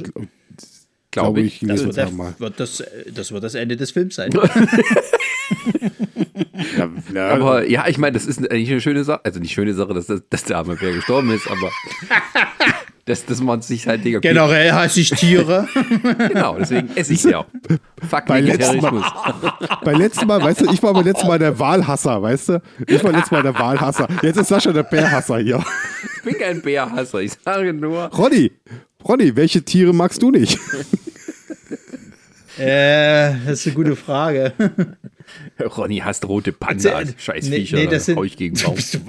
glaube 1.15 1.41
ich. 1.41 1.59
Das 1.61 1.69
wird, 1.69 1.79
zu 1.79 1.89
der, 1.95 2.05
haben 2.05 2.17
mal. 2.17 2.35
wird 2.37 2.59
das, 2.59 2.81
äh, 2.81 3.11
das 3.13 3.31
wird 3.31 3.43
das 3.43 3.55
Ende 3.55 3.75
des 3.75 3.91
Films 3.91 4.15
sein. 4.15 4.31
Ja, 6.77 6.89
ja, 7.13 7.29
Aber 7.29 7.67
ja, 7.67 7.87
ich 7.87 7.97
meine, 7.97 8.13
das 8.13 8.25
ist 8.25 8.39
eigentlich 8.39 8.71
eine 8.71 8.81
schöne 8.81 9.03
Sache. 9.03 9.21
Also 9.23 9.39
nicht 9.39 9.53
schöne 9.53 9.73
Sache, 9.73 9.93
dass, 9.93 10.07
dass, 10.07 10.21
dass 10.29 10.43
der 10.43 10.57
arme 10.57 10.75
Bär 10.75 10.91
gestorben 10.93 11.31
ist, 11.31 11.47
aber 11.49 11.71
dass, 13.05 13.25
dass 13.25 13.41
man 13.41 13.61
sich 13.61 13.87
halt 13.87 14.03
denkt, 14.03 14.17
okay, 14.17 14.29
Generell 14.29 14.71
hasse 14.71 14.99
ich 14.99 15.11
Tiere. 15.11 15.67
genau, 16.27 16.57
deswegen 16.57 16.89
esse 16.95 17.13
ich 17.13 17.23
ja. 17.23 17.45
Fuck 18.09 18.25
Bei 18.25 18.41
letztem 18.41 18.81
Vegetarismus. 18.81 19.05
Beim 19.83 19.97
letzten 19.99 20.27
Mal, 20.27 20.41
weißt 20.41 20.61
du, 20.61 20.71
ich 20.71 20.81
war 20.81 20.93
beim 20.93 21.05
letzten 21.05 21.27
Mal 21.27 21.39
der 21.39 21.57
Wahlhasser, 21.57 22.21
weißt 22.21 22.49
du? 22.49 22.61
Ich 22.87 23.03
war 23.03 23.11
letztes 23.11 23.31
Mal 23.31 23.43
der 23.43 23.57
Wahlhasser. 23.57 24.07
Jetzt 24.21 24.37
ist 24.37 24.47
Sascha 24.47 24.73
der 24.73 24.83
Bärhasser 24.83 25.37
hier. 25.37 25.63
Ich 26.17 26.23
bin 26.23 26.39
kein 26.39 26.61
Bärhasser, 26.61 27.19
ich 27.19 27.33
sage 27.43 27.73
nur. 27.73 28.05
Ronny, 28.05 28.51
Ronny, 29.07 29.35
welche 29.35 29.63
Tiere 29.63 29.93
magst 29.93 30.21
du 30.21 30.31
nicht? 30.31 30.59
Äh, 32.57 33.33
das 33.45 33.59
ist 33.59 33.67
eine 33.67 33.75
gute 33.75 33.95
Frage. 33.95 34.53
Ronny 35.77 35.97
hasst 35.97 36.27
rote 36.27 36.51
Panda, 36.51 37.01
Scheißviecher, 37.17 37.77
Nee, 37.77 37.85
nee, 37.85 37.89
das 37.89 38.05
sind, 38.05 38.17
hau 38.17 38.23
ich 38.23 38.37
gegen 38.37 38.55
Baum. 38.61 38.75
bist, 38.75 38.93
du, 38.93 38.99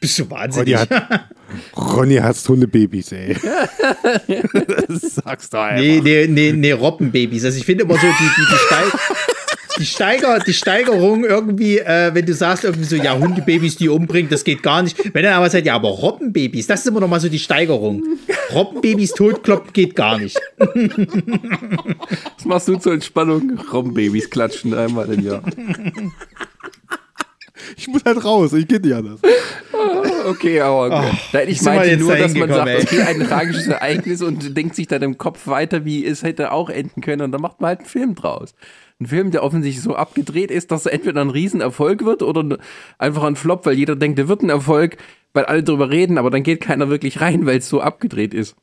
bist 0.00 0.18
du 0.18 0.22
Ronny 0.22 0.30
wahnsinnig? 0.30 0.76
hat, 0.76 1.28
Ronny 1.76 2.16
hasst 2.16 2.48
Hundebabys, 2.48 3.12
ey. 3.12 3.36
Das 4.88 5.14
sagst 5.16 5.52
du 5.52 5.58
einfach. 5.58 5.80
Nee, 5.80 6.00
nee, 6.02 6.26
nee, 6.26 6.52
nee, 6.52 6.72
Robbenbabys. 6.72 7.44
Also 7.44 7.58
ich 7.58 7.64
finde 7.64 7.84
immer 7.84 7.94
so 7.94 8.06
die, 8.06 8.06
die, 8.06 8.46
die, 8.50 8.56
Steig, 8.66 9.00
die, 9.80 9.86
Steiger, 9.86 10.38
die 10.38 10.52
Steigerung 10.52 11.24
irgendwie, 11.24 11.78
äh, 11.78 12.14
wenn 12.14 12.26
du 12.26 12.34
sagst 12.34 12.64
irgendwie 12.64 12.84
so, 12.84 12.96
ja, 12.96 13.18
Hundebabys, 13.18 13.76
die 13.76 13.88
umbringt, 13.88 14.30
das 14.30 14.44
geht 14.44 14.62
gar 14.62 14.82
nicht. 14.82 14.96
Wenn 15.14 15.24
dann 15.24 15.32
aber 15.32 15.48
sagt, 15.48 15.66
ja, 15.66 15.74
aber 15.74 15.88
Robbenbabys, 15.88 16.66
das 16.66 16.80
ist 16.80 16.86
immer 16.86 17.00
noch 17.00 17.08
mal 17.08 17.18
so 17.18 17.28
die 17.28 17.38
Steigerung. 17.38 18.04
Robbenbabys 18.54 19.12
totkloppen 19.12 19.72
geht 19.72 19.96
gar 19.96 20.18
nicht. 20.18 20.38
Was 22.36 22.44
machst 22.44 22.68
du 22.68 22.76
zur 22.76 22.92
Entspannung? 22.92 23.58
Robbenbabys 23.72 24.28
klatschen 24.28 24.74
einmal 24.74 25.10
im 25.12 25.24
Jahr. 25.24 25.42
Ich 27.76 27.88
muss 27.88 28.04
halt 28.04 28.24
raus, 28.24 28.52
ich 28.52 28.66
geht 28.66 28.84
nicht 28.84 28.94
anders. 28.94 29.20
Okay, 30.26 30.60
aber 30.60 31.12
Nein, 31.32 31.48
ich 31.48 31.60
sind 31.60 31.72
wir 31.72 31.78
meinte 31.78 31.96
nur, 31.96 32.12
da 32.12 32.18
dass 32.18 32.34
man 32.34 32.48
sagt, 32.50 32.82
okay, 32.82 33.02
ein 33.02 33.20
tragisches 33.20 33.68
Ereignis 33.68 34.22
und 34.22 34.56
denkt 34.56 34.76
sich 34.76 34.86
dann 34.86 35.02
im 35.02 35.18
Kopf 35.18 35.46
weiter, 35.46 35.84
wie 35.84 36.04
es 36.04 36.22
hätte 36.22 36.52
auch 36.52 36.68
enden 36.68 37.00
können 37.00 37.22
und 37.22 37.32
dann 37.32 37.40
macht 37.40 37.60
man 37.60 37.68
halt 37.68 37.80
einen 37.80 37.88
Film 37.88 38.14
draus. 38.14 38.54
Ein 39.00 39.06
Film, 39.06 39.30
der 39.30 39.42
offensichtlich 39.42 39.82
so 39.82 39.96
abgedreht 39.96 40.50
ist, 40.50 40.70
dass 40.70 40.86
er 40.86 40.92
entweder 40.92 41.22
ein 41.22 41.30
Riesenerfolg 41.30 42.04
wird 42.04 42.22
oder 42.22 42.58
einfach 42.98 43.24
ein 43.24 43.36
Flop, 43.36 43.64
weil 43.64 43.74
jeder 43.74 43.96
denkt, 43.96 44.18
der 44.18 44.28
wird 44.28 44.42
ein 44.42 44.50
Erfolg, 44.50 44.98
weil 45.32 45.46
alle 45.46 45.62
drüber 45.62 45.90
reden, 45.90 46.18
aber 46.18 46.30
dann 46.30 46.42
geht 46.42 46.60
keiner 46.60 46.90
wirklich 46.90 47.20
rein, 47.20 47.46
weil 47.46 47.58
es 47.58 47.68
so 47.68 47.80
abgedreht 47.80 48.34
ist. 48.34 48.56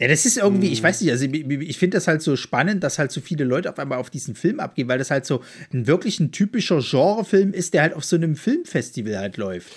Ja, 0.00 0.06
das 0.06 0.26
ist 0.26 0.38
irgendwie, 0.38 0.68
ich 0.68 0.82
weiß 0.82 1.00
nicht, 1.00 1.10
also 1.10 1.24
ich, 1.24 1.32
ich 1.34 1.78
finde 1.78 1.96
das 1.96 2.06
halt 2.06 2.22
so 2.22 2.36
spannend, 2.36 2.84
dass 2.84 3.00
halt 3.00 3.10
so 3.10 3.20
viele 3.20 3.44
Leute 3.44 3.68
auf 3.68 3.80
einmal 3.80 3.98
auf 3.98 4.10
diesen 4.10 4.36
Film 4.36 4.60
abgehen, 4.60 4.88
weil 4.88 4.98
das 4.98 5.10
halt 5.10 5.26
so 5.26 5.42
ein 5.72 5.88
wirklich 5.88 6.20
ein 6.20 6.30
typischer 6.30 6.80
Genrefilm 6.80 7.52
ist, 7.52 7.74
der 7.74 7.82
halt 7.82 7.94
auf 7.94 8.04
so 8.04 8.14
einem 8.14 8.36
Filmfestival 8.36 9.18
halt 9.18 9.36
läuft. 9.36 9.72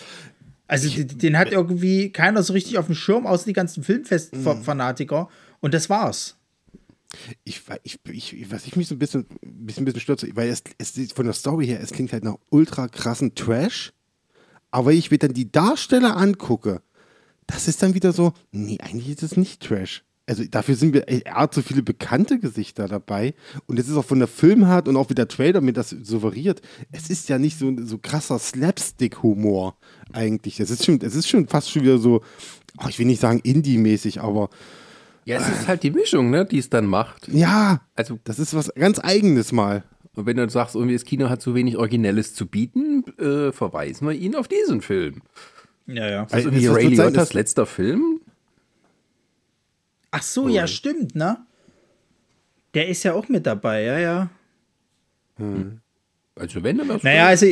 Also 0.68 0.90
den, 0.90 1.18
den 1.18 1.38
hat 1.38 1.52
irgendwie 1.52 2.12
keiner 2.12 2.44
so 2.44 2.54
richtig 2.54 2.78
auf 2.78 2.86
dem 2.86 2.96
Schirm, 2.96 3.26
außer 3.26 3.46
die 3.46 3.54
ganzen 3.54 3.84
Filmfest-Fanatiker. 3.84 5.28
Und 5.60 5.74
das 5.74 5.90
war's. 5.90 6.38
Ich, 7.44 7.62
ich, 7.84 8.00
ich, 8.06 8.52
was 8.52 8.66
ich 8.66 8.76
mich 8.76 8.88
so 8.88 8.96
ein 8.96 9.00
bisschen, 9.00 9.26
bisschen, 9.42 9.86
bisschen 9.86 10.02
stürze, 10.02 10.30
weil 10.36 10.50
es, 10.50 10.64
es 10.78 11.12
von 11.14 11.26
der 11.26 11.34
Story 11.34 11.68
her, 11.68 11.82
es 11.82 11.92
klingt 11.92 12.14
halt 12.14 12.24
nach 12.24 12.38
ultra 12.50 12.88
krassen 12.88 13.36
Trash. 13.36 13.94
Aber 14.72 14.94
ich 14.94 15.12
mir 15.12 15.18
dann 15.18 15.34
die 15.34 15.52
Darsteller 15.52 16.16
angucke, 16.16 16.82
das 17.46 17.68
ist 17.68 17.84
dann 17.84 17.94
wieder 17.94 18.14
so, 18.14 18.34
nee, 18.52 18.78
eigentlich 18.80 19.10
ist 19.10 19.24
es 19.24 19.36
nicht 19.36 19.62
Trash. 19.62 20.04
Also 20.28 20.46
dafür 20.46 20.76
sind 20.76 20.94
wir 20.94 21.08
er 21.10 21.34
hat 21.34 21.54
so 21.54 21.62
viele 21.62 21.84
bekannte 21.84 22.40
Gesichter 22.40 22.88
dabei 22.88 23.34
und 23.66 23.78
es 23.80 23.90
ist 23.90 23.98
auch 23.98 24.06
von 24.06 24.20
der 24.20 24.30
Filmart 24.30 24.88
und 24.88 24.96
auch 24.96 25.10
wie 25.10 25.16
der 25.16 25.28
Trailer 25.28 25.60
mir 25.60 25.74
das 25.74 25.90
suggeriert. 25.90 26.62
Es 26.92 27.10
ist 27.10 27.28
ja 27.28 27.38
nicht 27.38 27.58
so, 27.58 27.76
so 27.82 27.98
krasser 27.98 28.40
Slapstick-Humor 28.40 29.76
eigentlich. 30.14 30.60
Es 30.60 30.70
ist 30.70 30.86
schon, 30.86 31.02
es 31.02 31.16
ist 31.16 31.28
schon 31.28 31.48
fast 31.48 31.72
schon 31.72 31.82
wieder 31.82 31.98
so, 31.98 32.22
oh, 32.78 32.88
ich 32.88 33.00
will 33.00 33.08
nicht 33.08 33.20
sagen 33.20 33.42
Indie-mäßig, 33.44 34.22
aber 34.22 34.50
Ja, 35.26 35.38
es 35.38 35.48
ist 35.50 35.68
halt 35.68 35.84
die 35.84 35.92
Mischung, 35.92 36.30
ne, 36.32 36.46
die 36.46 36.58
es 36.58 36.70
dann 36.70 36.86
macht. 36.88 37.28
ja, 37.28 37.82
Also, 37.96 38.18
das 38.24 38.40
ist 38.40 38.54
was 38.56 38.74
ganz 38.74 39.00
Eigenes 39.00 39.52
mal. 39.52 39.84
und 40.16 40.26
wenn 40.26 40.38
du 40.38 40.50
sagst, 40.50 40.76
irgendwie 40.76 40.96
das 40.96 41.06
Kino 41.06 41.30
hat 41.30 41.42
zu 41.42 41.54
wenig 41.56 41.78
Originelles 41.78 42.34
zu 42.34 42.48
bieten, 42.48 43.04
äh, 43.20 43.52
verweisen 43.52 44.08
wir 44.08 44.14
ihn 44.16 44.36
auf 44.36 44.48
diesen 44.48 44.82
Film. 44.82 45.22
Ja, 45.88 46.08
ja. 46.10 46.26
Das 46.26 46.40
ist 46.40 46.46
irgendwie 46.46 46.68
Ray 46.68 46.88
Liotta's 46.88 47.14
das- 47.14 47.34
letzter 47.34 47.66
Film. 47.66 48.20
Ach 50.12 50.24
so, 50.24 50.48
ja, 50.50 50.68
stimmt, 50.68 51.16
ne? 51.16 51.38
Der 52.74 52.88
ist 52.90 53.04
ja 53.04 53.14
auch 53.14 53.30
mit 53.30 53.46
dabei, 53.46 53.84
ja, 53.84 54.00
ja. 54.00 54.30
Also 56.40 56.64
wenn 56.64 56.78
dann 56.78 56.88
das 56.88 57.04
Naja, 57.04 57.28
also, 57.28 57.46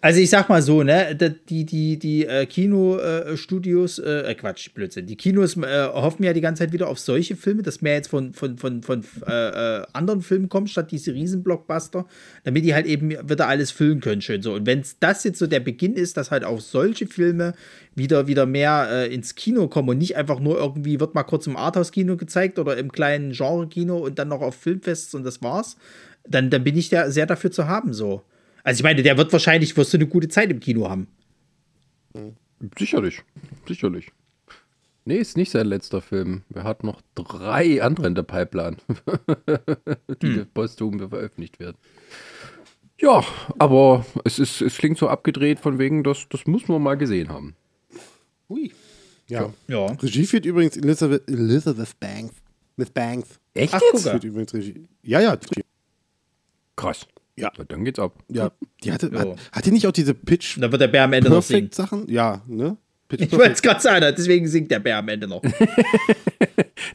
also 0.00 0.20
ich 0.20 0.30
sag 0.30 0.48
mal 0.48 0.62
so, 0.62 0.84
ne, 0.84 1.12
die, 1.48 1.66
die, 1.66 1.98
die 1.98 2.24
äh, 2.24 2.46
Kinostudios, 2.46 3.98
äh, 3.98 4.30
äh, 4.30 4.34
Quatsch, 4.36 4.72
Blödsinn, 4.72 5.06
die 5.06 5.16
Kinos 5.16 5.56
äh, 5.56 5.88
hoffen 5.88 6.22
ja 6.22 6.32
die 6.32 6.40
ganze 6.40 6.60
Zeit 6.60 6.72
wieder 6.72 6.86
auf 6.86 7.00
solche 7.00 7.34
Filme, 7.34 7.62
dass 7.62 7.82
mehr 7.82 7.94
jetzt 7.94 8.08
von, 8.08 8.32
von, 8.32 8.58
von, 8.58 8.84
von 8.84 9.04
äh, 9.26 9.80
äh, 9.80 9.86
anderen 9.92 10.22
Filmen 10.22 10.48
kommt, 10.48 10.70
statt 10.70 10.92
diese 10.92 11.12
Riesenblockbuster, 11.12 12.06
damit 12.44 12.64
die 12.64 12.74
halt 12.74 12.86
eben 12.86 13.10
wieder 13.10 13.48
alles 13.48 13.72
füllen 13.72 14.00
können, 14.00 14.22
schön 14.22 14.40
so. 14.40 14.54
Und 14.54 14.66
wenn 14.66 14.84
das 15.00 15.24
jetzt 15.24 15.40
so 15.40 15.48
der 15.48 15.60
Beginn 15.60 15.94
ist, 15.94 16.16
dass 16.16 16.30
halt 16.30 16.44
auch 16.44 16.60
solche 16.60 17.08
Filme 17.08 17.54
wieder, 17.96 18.28
wieder 18.28 18.46
mehr 18.46 19.10
ins 19.10 19.34
Kino 19.34 19.66
kommen 19.66 19.88
und 19.90 19.98
nicht 19.98 20.16
einfach 20.16 20.38
nur 20.38 20.58
irgendwie, 20.58 21.00
wird 21.00 21.14
mal 21.14 21.24
kurz 21.24 21.48
im 21.48 21.56
Arthouse-Kino 21.56 22.16
gezeigt 22.16 22.60
oder 22.60 22.76
im 22.76 22.92
kleinen 22.92 23.32
Genre-Kino 23.32 23.98
und 23.98 24.18
dann 24.18 24.28
noch 24.28 24.40
auf 24.40 24.54
Filmfests 24.54 25.14
und 25.14 25.24
das 25.24 25.42
war's, 25.42 25.76
dann, 26.24 26.50
dann 26.50 26.64
bin 26.64 26.76
ich 26.76 26.88
da 26.88 27.10
sehr 27.10 27.26
dafür 27.26 27.50
zu 27.50 27.66
haben, 27.66 27.92
so. 27.92 28.22
Also 28.64 28.80
ich 28.80 28.84
meine, 28.84 29.02
der 29.02 29.16
wird 29.16 29.32
wahrscheinlich, 29.32 29.76
wirst 29.76 29.92
du 29.92 29.98
eine 29.98 30.06
gute 30.06 30.28
Zeit 30.28 30.50
im 30.50 30.60
Kino 30.60 30.88
haben. 30.88 31.08
Sicherlich, 32.78 33.22
sicherlich. 33.66 34.12
Nee, 35.04 35.16
ist 35.16 35.36
nicht 35.36 35.50
sein 35.50 35.66
letzter 35.66 36.00
Film. 36.00 36.42
Er 36.54 36.62
hat 36.62 36.84
noch 36.84 37.00
drei 37.16 37.82
andere 37.82 38.06
in 38.06 38.14
der 38.14 38.22
Pipeline, 38.22 38.76
die 40.22 40.44
posthum 40.54 40.98
veröffentlicht 41.00 41.58
werden. 41.58 41.76
Ja, 43.00 43.24
aber 43.58 44.06
es, 44.24 44.38
ist, 44.38 44.60
es 44.60 44.78
klingt 44.78 44.96
so 44.96 45.08
abgedreht 45.08 45.58
von 45.58 45.80
wegen, 45.80 46.04
das, 46.04 46.28
das 46.28 46.46
muss 46.46 46.68
man 46.68 46.80
mal 46.82 46.94
gesehen 46.94 47.30
haben. 47.30 47.56
Ui. 48.48 48.70
Ja. 49.26 49.52
Ja. 49.66 49.86
Regie 49.86 50.24
führt 50.24 50.46
übrigens 50.46 50.76
Elizabeth, 50.76 51.28
Elizabeth 51.28 51.98
Banks. 51.98 52.34
Mit 52.76 52.94
Banks. 52.94 53.40
Echt 53.54 53.74
Ach, 53.74 53.80
jetzt? 53.92 54.08
Führt 54.08 54.22
übrigens 54.22 54.54
Regie. 54.54 54.86
Ja, 55.02 55.20
ja. 55.20 55.36
Krass. 56.76 57.06
Ja. 57.36 57.50
Dann 57.68 57.84
geht's 57.84 57.98
ab. 57.98 58.18
Ja. 58.28 58.52
Die 58.84 58.92
hatte, 58.92 59.10
hat, 59.18 59.36
hat 59.52 59.66
die 59.66 59.70
nicht 59.70 59.86
auch 59.86 59.92
diese 59.92 60.14
Pitch 60.14 60.58
Da 60.60 60.70
wird 60.70 60.80
der 60.80 60.88
Bär 60.88 61.04
am 61.04 61.12
Ende 61.12 61.30
noch 61.30 61.42
singen. 61.42 61.70
Sachen? 61.72 62.08
Ja, 62.08 62.42
ne? 62.46 62.76
Pitch 63.08 63.22
Ich 63.22 63.32
wollte 63.32 63.52
es 63.52 63.62
gerade 63.62 63.80
sagen, 63.80 64.04
deswegen 64.16 64.46
singt 64.48 64.70
der 64.70 64.80
Bär 64.80 64.98
am 64.98 65.08
Ende 65.08 65.28
noch. 65.28 65.42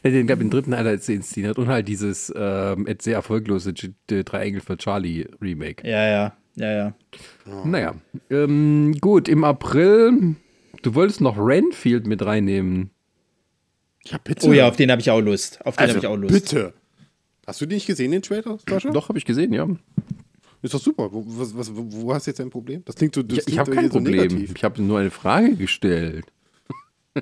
Den, 0.04 0.26
glaube 0.26 0.42
ich, 0.42 0.48
den 0.48 0.50
dritten 0.50 0.74
als 0.74 1.08
inszeniert 1.08 1.58
und 1.58 1.68
halt 1.68 1.88
dieses 1.88 2.32
ähm, 2.34 2.86
sehr 3.00 3.14
erfolglose 3.14 3.74
Drei 3.74 4.44
Engel 4.44 4.60
für 4.60 4.76
Charlie 4.76 5.26
Remake. 5.40 5.86
Ja, 5.86 6.06
ja, 6.06 6.36
ja, 6.54 6.72
ja. 6.72 6.94
Naja, 7.64 7.94
ähm, 8.30 8.94
gut, 9.00 9.28
im 9.28 9.44
April, 9.44 10.36
du 10.82 10.94
wolltest 10.94 11.20
noch 11.20 11.36
Renfield 11.38 12.06
mit 12.06 12.24
reinnehmen. 12.24 12.90
Ja, 14.04 14.18
bitte. 14.22 14.46
Oh 14.46 14.52
ja, 14.52 14.68
auf 14.68 14.76
den 14.76 14.90
habe 14.90 15.00
ich 15.00 15.10
auch 15.10 15.20
Lust. 15.20 15.64
Auf 15.64 15.76
den 15.76 15.82
also, 15.82 15.96
habe 15.96 16.06
ich 16.06 16.06
auch 16.06 16.16
Lust. 16.16 16.32
bitte. 16.32 16.74
Hast 17.48 17.62
du 17.62 17.66
den 17.66 17.76
nicht 17.76 17.86
gesehen, 17.86 18.10
den 18.10 18.20
Trailer, 18.20 18.58
Sascha? 18.68 18.90
Doch, 18.90 19.08
habe 19.08 19.16
ich 19.16 19.24
gesehen, 19.24 19.54
ja. 19.54 19.66
Ist 20.60 20.74
doch 20.74 20.80
super. 20.80 21.08
Wo, 21.10 21.24
was, 21.26 21.56
was, 21.56 21.70
wo, 21.74 22.12
hast 22.12 22.26
du 22.26 22.30
jetzt 22.30 22.42
ein 22.42 22.50
Problem? 22.50 22.82
Das 22.84 22.94
klingt 22.94 23.14
so 23.14 23.22
das 23.22 23.38
Ich, 23.38 23.54
ich 23.54 23.58
habe 23.58 23.70
kein 23.70 23.86
so 23.86 23.92
Problem. 23.92 24.16
negativ. 24.16 24.52
ich 24.54 24.64
habe 24.64 24.82
nur 24.82 24.98
eine 24.98 25.10
Frage 25.10 25.56
gestellt. 25.56 26.26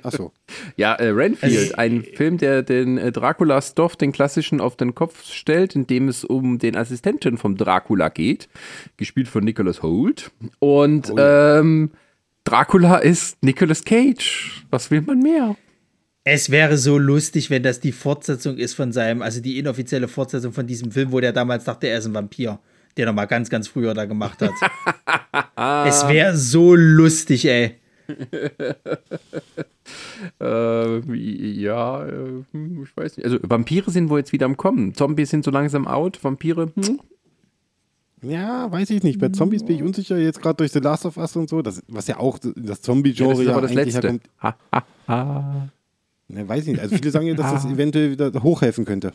Achso. 0.03 0.33
Ja, 0.75 0.95
äh, 0.95 1.11
Renfield, 1.11 1.79
ein 1.79 2.03
Film, 2.03 2.37
der 2.37 2.61
den 2.61 2.97
äh, 2.97 3.13
Dracula-Stoff, 3.13 3.95
den 3.95 4.11
klassischen, 4.11 4.59
auf 4.59 4.75
den 4.75 4.93
Kopf 4.93 5.23
stellt, 5.23 5.75
in 5.75 5.87
dem 5.87 6.09
es 6.09 6.25
um 6.25 6.59
den 6.59 6.75
Assistenten 6.75 7.37
vom 7.37 7.55
Dracula 7.55 8.09
geht, 8.09 8.49
gespielt 8.97 9.29
von 9.29 9.45
Nicholas 9.45 9.81
Holt. 9.81 10.29
Und 10.59 11.11
ähm, 11.17 11.91
Dracula 12.43 12.97
ist 12.97 13.41
Nicolas 13.41 13.85
Cage. 13.85 14.65
Was 14.71 14.91
will 14.91 15.01
man 15.01 15.19
mehr? 15.19 15.55
Es 16.29 16.49
wäre 16.49 16.77
so 16.77 16.97
lustig, 16.97 17.49
wenn 17.49 17.63
das 17.63 17.79
die 17.79 17.93
Fortsetzung 17.93 18.57
ist 18.57 18.73
von 18.73 18.91
seinem, 18.91 19.21
also 19.21 19.39
die 19.39 19.59
inoffizielle 19.59 20.09
Fortsetzung 20.09 20.51
von 20.51 20.67
diesem 20.67 20.91
Film, 20.91 21.13
wo 21.13 21.21
der 21.21 21.31
damals 21.31 21.63
dachte, 21.63 21.87
er 21.87 21.99
ist 21.99 22.05
ein 22.05 22.13
Vampir, 22.13 22.59
der 22.97 23.05
noch 23.05 23.13
mal 23.13 23.27
ganz, 23.27 23.49
ganz 23.49 23.69
früher 23.69 23.93
da 23.93 24.03
gemacht 24.03 24.41
hat. 24.41 24.51
es 25.87 26.05
wäre 26.09 26.35
so 26.35 26.75
lustig, 26.75 27.45
ey. 27.45 27.75
Äh, 30.41 30.99
ja, 31.61 32.05
äh, 32.05 32.43
hm, 32.51 32.83
ich 32.83 32.97
weiß 32.97 33.15
nicht. 33.15 33.25
Also 33.25 33.37
Vampire 33.41 33.89
sind 33.89 34.09
wohl 34.09 34.19
jetzt 34.19 34.33
wieder 34.33 34.45
am 34.45 34.57
Kommen. 34.57 34.93
Zombies 34.93 35.29
sind 35.29 35.45
so 35.45 35.51
langsam 35.51 35.87
out. 35.87 36.21
Vampire, 36.21 36.69
hm. 36.75 36.99
Ja, 38.21 38.69
weiß 38.69 38.89
ich 38.89 39.03
nicht. 39.03 39.19
Bei 39.19 39.29
Zombies 39.29 39.63
bin 39.63 39.77
ich 39.77 39.83
unsicher, 39.83 40.17
jetzt 40.17 40.41
gerade 40.41 40.57
durch 40.57 40.73
The 40.73 40.79
Last 40.79 41.05
of 41.05 41.15
Us 41.15 41.37
und 41.37 41.49
so, 41.49 41.61
das, 41.61 41.81
was 41.87 42.07
ja 42.07 42.19
auch 42.19 42.37
das 42.37 42.53
ja, 42.57 42.75
Zombie-Genre 42.81 43.31
das 43.31 43.39
ist 43.39 43.45
ja, 43.45 43.51
aber 43.53 43.61
das 43.61 43.71
eigentlich 43.71 43.93
Letzte. 43.93 44.01
herkommt. 44.01 44.29
Ha, 44.43 44.57
ha, 44.73 44.85
ha. 45.07 45.69
Ne, 46.29 46.47
weiß 46.47 46.63
ich 46.63 46.67
nicht. 46.73 46.79
Also 46.81 46.95
viele 46.95 47.11
sagen 47.11 47.25
ja, 47.27 47.33
dass 47.35 47.45
Ah. 47.47 47.53
das 47.53 47.65
eventuell 47.65 48.11
wieder 48.11 48.31
hochhelfen 48.43 48.83
könnte. 48.85 49.13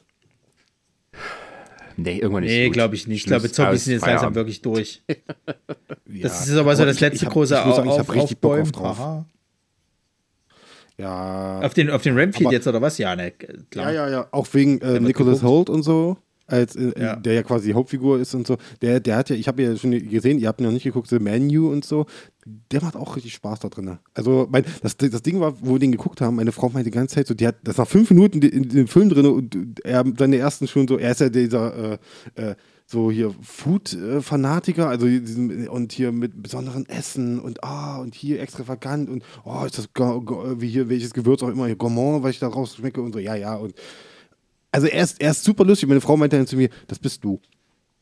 Nee, 1.96 2.18
irgendwann 2.18 2.44
ist 2.44 2.50
Nee, 2.50 2.70
glaube 2.70 2.94
ich 2.94 3.06
nicht. 3.06 3.18
Ich 3.18 3.26
glaube, 3.26 3.50
Zombies 3.52 3.84
sind 3.84 3.92
jetzt 3.94 4.00
langsam 4.02 4.18
Feierabend. 4.32 4.36
wirklich 4.36 4.62
durch. 4.62 5.02
Ja. 6.14 6.24
Das 6.24 6.46
ist 6.46 6.54
aber 6.56 6.76
so 6.76 6.84
das 6.84 6.96
ich- 6.96 7.00
letzte 7.00 7.16
ich 7.16 7.24
hab- 7.26 7.32
große 7.32 7.54
ich 7.58 7.64
muss 7.64 7.76
sagen, 7.76 7.88
ich 7.88 7.92
Auf- 7.94 8.08
hab 8.08 8.14
richtig 8.14 8.38
Bock 8.38 8.52
auf 8.52 8.58
Aufbäumen. 8.60 8.72
drauf. 8.72 9.00
Aha. 9.00 9.26
Ja. 10.98 11.60
Auf 11.62 11.72
den, 11.72 11.90
auf 11.90 12.02
den 12.02 12.18
Ramfield 12.18 12.46
Aber- 12.48 12.52
jetzt 12.54 12.66
oder 12.66 12.82
was? 12.82 12.98
Ja, 12.98 13.16
ne, 13.16 13.30
klar. 13.30 13.90
Ja, 13.92 14.06
ja, 14.06 14.10
ja. 14.10 14.28
Auch 14.30 14.46
wegen 14.52 14.78
äh, 14.82 15.00
Nicholas 15.00 15.40
geguckt. 15.40 15.42
Holt 15.50 15.70
und 15.70 15.82
so, 15.82 16.18
als, 16.52 16.76
äh, 16.76 16.92
Ja. 17.00 17.16
der 17.16 17.32
ja 17.34 17.42
quasi 17.42 17.68
die 17.68 17.74
Hauptfigur 17.74 18.20
ist 18.20 18.34
und 18.34 18.46
so. 18.46 18.56
Der, 18.80 19.00
der 19.00 19.16
hat 19.16 19.30
ja, 19.30 19.36
ich 19.36 19.48
habe 19.48 19.62
ja 19.62 19.76
schon 19.76 19.90
gesehen, 20.08 20.38
ihr 20.38 20.48
habt 20.48 20.60
ihn 20.60 20.64
noch 20.64 20.72
nicht 20.72 20.84
geguckt, 20.84 21.08
The 21.08 21.18
Menu 21.18 21.70
und 21.70 21.84
so. 21.84 22.06
Der 22.70 22.82
macht 22.82 22.96
auch 22.96 23.16
richtig 23.16 23.34
Spaß 23.34 23.60
da 23.60 23.68
drin. 23.68 23.98
Also, 24.14 24.48
mein, 24.50 24.64
das, 24.82 24.96
das 24.96 25.22
Ding 25.22 25.40
war, 25.40 25.54
wo 25.60 25.72
wir 25.74 25.78
den 25.78 25.92
geguckt 25.92 26.20
haben, 26.20 26.36
meine 26.36 26.52
Frau 26.52 26.68
meinte 26.68 26.90
die 26.90 26.94
ganze 26.94 27.14
Zeit 27.14 27.26
so, 27.26 27.34
die 27.34 27.46
hat, 27.46 27.56
das 27.64 27.78
war 27.78 27.86
fünf 27.86 28.10
Minuten 28.10 28.42
in, 28.42 28.64
in 28.64 28.68
dem 28.68 28.88
Film 28.88 29.08
drin 29.08 29.26
und 29.26 29.84
er 29.84 30.04
seine 30.18 30.36
ersten 30.36 30.66
schon 30.68 30.88
so, 30.88 30.98
er 30.98 31.12
ist 31.12 31.20
ja 31.20 31.28
dieser, 31.28 31.92
äh, 31.92 31.98
äh, 32.34 32.54
so 32.86 33.10
hier 33.10 33.32
Food-Fanatiker, 33.40 34.88
also 34.88 35.06
und 35.70 35.92
hier 35.92 36.12
mit 36.12 36.42
besonderen 36.42 36.86
Essen 36.88 37.38
und 37.38 37.64
ah, 37.64 37.98
und 37.98 38.14
hier 38.14 38.40
extravagant 38.40 39.08
und 39.08 39.22
oh, 39.44 39.64
ist 39.64 39.78
das 39.78 39.88
wie 39.94 40.68
hier, 40.68 40.88
welches 40.88 41.14
Gewürz 41.14 41.42
auch 41.42 41.48
immer, 41.48 41.66
hier 41.66 41.76
Gourmand, 41.76 42.22
was 42.22 42.32
ich 42.32 42.38
da 42.40 42.48
rausschmecke 42.48 43.00
und 43.00 43.12
so, 43.12 43.18
ja, 43.18 43.34
ja. 43.34 43.54
Und 43.54 43.74
also 44.72 44.86
er 44.88 45.04
ist, 45.04 45.20
er 45.20 45.30
ist 45.30 45.44
super 45.44 45.64
lustig. 45.64 45.88
Meine 45.88 46.00
Frau 46.00 46.16
meinte 46.16 46.36
dann 46.36 46.46
zu 46.46 46.56
mir, 46.56 46.68
das 46.88 46.98
bist 46.98 47.22
du. 47.22 47.40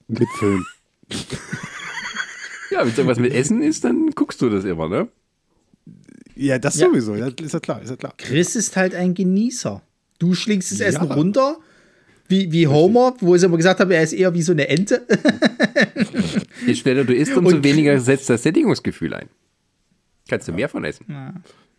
Mit 0.09 0.29
Film. 0.39 0.65
Ja, 2.71 2.81
wenn 2.81 2.89
es 2.89 2.97
irgendwas 2.99 3.19
mit 3.19 3.33
Essen 3.35 3.63
ist, 3.63 3.85
dann 3.85 4.11
guckst 4.13 4.41
du 4.41 4.49
das 4.49 4.65
immer, 4.65 4.89
ne? 4.89 5.09
ja, 6.37 6.59
das 6.59 6.79
Ja. 6.79 6.87
sowieso, 6.89 7.15
ja, 7.17 7.27
ist 7.27 7.53
ja 7.53 7.61
klar, 7.61 7.83
ist 7.83 7.91
ja 7.91 7.97
klar. 7.97 8.15
Chris 8.17 8.57
ist 8.57 8.77
halt 8.77 8.95
ein 8.95 9.13
Genießer. 9.15 9.83
Du 10.19 10.35
schlingst 10.35 10.71
das 10.73 10.79
Ja. 10.79 10.87
Essen 10.87 11.11
runter, 11.11 11.59
wie, 12.29 12.51
wie 12.53 12.67
Homer, 12.69 13.15
wo 13.21 13.35
ich 13.35 13.43
immer 13.43 13.57
gesagt 13.57 13.81
habe, 13.81 13.95
er 13.95 14.03
ist 14.05 14.13
eher 14.13 14.33
wie 14.35 14.43
so 14.43 14.53
eine 14.53 14.69
Ente. 14.69 15.05
Je 16.67 16.75
schneller 16.75 17.05
du 17.05 17.15
isst, 17.15 17.37
umso 17.37 17.63
weniger 17.63 17.99
setzt 18.01 18.31
das 18.31 18.43
Sättigungsgefühl 18.45 19.15
ein. 19.15 19.29
Kannst 20.29 20.47
du 20.49 20.53
mehr 20.53 20.69
von 20.69 20.85
essen. 20.85 21.07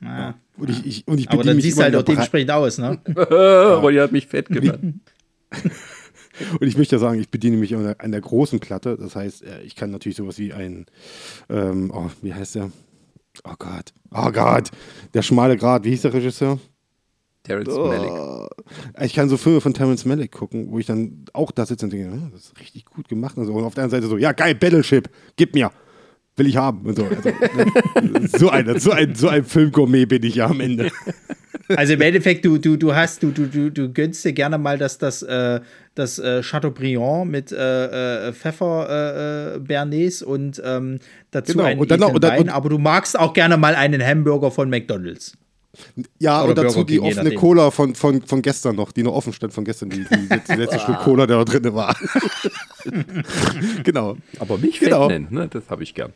Ja. 0.01 0.35
Und 0.57 0.69
ich, 0.69 0.85
ich, 0.85 1.07
und 1.07 1.19
ich 1.19 1.27
Aber 1.29 1.37
bediene 1.37 1.51
dann 1.51 1.55
mich 1.57 1.65
siehst 1.65 1.77
du 1.77 1.81
immer 1.81 1.91
halt 1.91 1.95
auch 1.95 2.03
dementsprechend 2.03 2.51
aus, 2.51 2.77
ne? 2.77 2.99
Rolli 3.15 3.97
hat 3.97 4.11
mich 4.11 4.27
fett 4.27 4.47
genannt. 4.47 5.01
Und 6.59 6.67
ich 6.67 6.77
möchte 6.77 6.95
ja 6.95 6.99
sagen, 6.99 7.19
ich 7.19 7.29
bediene 7.29 7.57
mich 7.57 7.75
an 7.75 7.83
der, 7.83 8.01
an 8.01 8.11
der 8.11 8.21
großen 8.21 8.59
Platte. 8.59 8.97
Das 8.97 9.15
heißt, 9.15 9.43
äh, 9.43 9.61
ich 9.61 9.75
kann 9.75 9.91
natürlich 9.91 10.15
sowas 10.15 10.39
wie 10.39 10.53
ein, 10.53 10.85
ähm, 11.49 11.91
oh, 11.93 12.09
wie 12.21 12.33
heißt 12.33 12.55
der? 12.55 12.71
Oh 13.43 13.53
Gott, 13.59 13.93
oh 14.11 14.31
Gott, 14.31 14.69
der 15.13 15.21
schmale 15.21 15.55
Grat, 15.55 15.83
wie 15.83 15.91
hieß 15.91 16.01
der 16.01 16.13
Regisseur? 16.13 16.59
Terrence 17.43 17.75
Malick. 17.75 18.49
Ich 19.01 19.13
kann 19.13 19.29
so 19.29 19.37
Filme 19.37 19.61
von 19.61 19.73
Terrence 19.73 20.05
Malick 20.05 20.31
gucken, 20.31 20.71
wo 20.71 20.79
ich 20.79 20.85
dann 20.85 21.25
auch 21.33 21.51
da 21.51 21.65
sitze 21.65 21.85
und 21.85 21.93
denke, 21.93 22.29
das 22.31 22.45
ist 22.45 22.59
richtig 22.59 22.85
gut 22.85 23.07
gemacht. 23.07 23.37
Und, 23.37 23.47
so. 23.47 23.53
und 23.53 23.63
auf 23.63 23.73
der 23.73 23.83
anderen 23.83 24.01
Seite 24.01 24.09
so, 24.09 24.17
ja 24.17 24.31
geil, 24.31 24.53
Battleship, 24.53 25.09
gib 25.37 25.55
mir, 25.55 25.71
will 26.37 26.47
ich 26.47 26.57
haben. 26.57 26.87
Also, 26.87 27.03
ne, 27.03 28.27
so, 28.37 28.49
ein, 28.49 28.79
so, 28.79 28.91
ein, 28.91 29.15
so 29.15 29.27
ein 29.27 29.43
Filmgourmet 29.43 30.07
bin 30.07 30.23
ich 30.23 30.35
ja 30.35 30.47
am 30.47 30.59
Ende. 30.61 30.91
Also 31.69 31.93
im 31.93 32.01
Endeffekt, 32.01 32.43
du, 32.43 32.57
du, 32.57 32.75
du 32.75 32.93
hast, 32.93 33.23
du, 33.23 33.31
du, 33.31 33.45
du, 33.47 33.69
du 33.71 33.93
gönnst 33.93 34.25
dir 34.25 34.33
gerne 34.33 34.57
mal 34.57 34.77
das, 34.77 34.97
das, 34.97 35.21
äh, 35.21 35.61
das 35.95 36.19
äh, 36.19 36.41
Chateaubriand 36.41 37.29
mit 37.31 37.51
äh, 37.53 38.27
äh, 38.29 38.33
Pfeffer 38.33 38.87
äh, 38.89 39.55
äh, 39.55 39.59
Bernays 39.59 40.21
und 40.21 40.61
ähm, 40.65 40.99
dazu 41.31 41.53
Genau, 41.53 41.63
einen 41.65 41.79
und 41.79 41.89
dann 41.91 41.99
noch- 42.01 42.13
und 42.13 42.23
dann- 42.23 42.31
Wein, 42.31 42.39
und- 42.41 42.49
aber 42.49 42.69
du 42.69 42.77
magst 42.77 43.17
auch 43.17 43.33
gerne 43.33 43.55
mal 43.57 43.75
einen 43.75 44.05
Hamburger 44.05 44.51
von 44.51 44.69
McDonalds. 44.69 45.37
Ja, 46.19 46.41
Oder 46.43 46.49
und 46.49 46.57
dazu 46.57 46.83
die 46.83 46.99
offene 46.99 47.23
nachdem. 47.23 47.39
Cola 47.39 47.71
von, 47.71 47.95
von, 47.95 48.21
von 48.21 48.41
gestern 48.41 48.75
noch, 48.75 48.91
die 48.91 49.03
noch 49.03 49.13
offen 49.13 49.33
stand 49.33 49.53
von 49.53 49.63
gestern, 49.65 49.89
die, 49.89 50.03
die 50.05 50.27
letzte, 50.29 50.55
letzte 50.55 50.79
Stück 50.79 50.99
Cola, 50.99 51.25
der 51.27 51.37
da 51.37 51.45
drin 51.45 51.73
war. 51.73 51.95
genau. 53.83 54.17
Aber 54.39 54.57
mich 54.57 54.79
Genau. 54.79 55.07
nennen, 55.07 55.27
ne? 55.29 55.47
das 55.49 55.69
habe 55.69 55.83
ich 55.83 55.93
gern. 55.93 56.13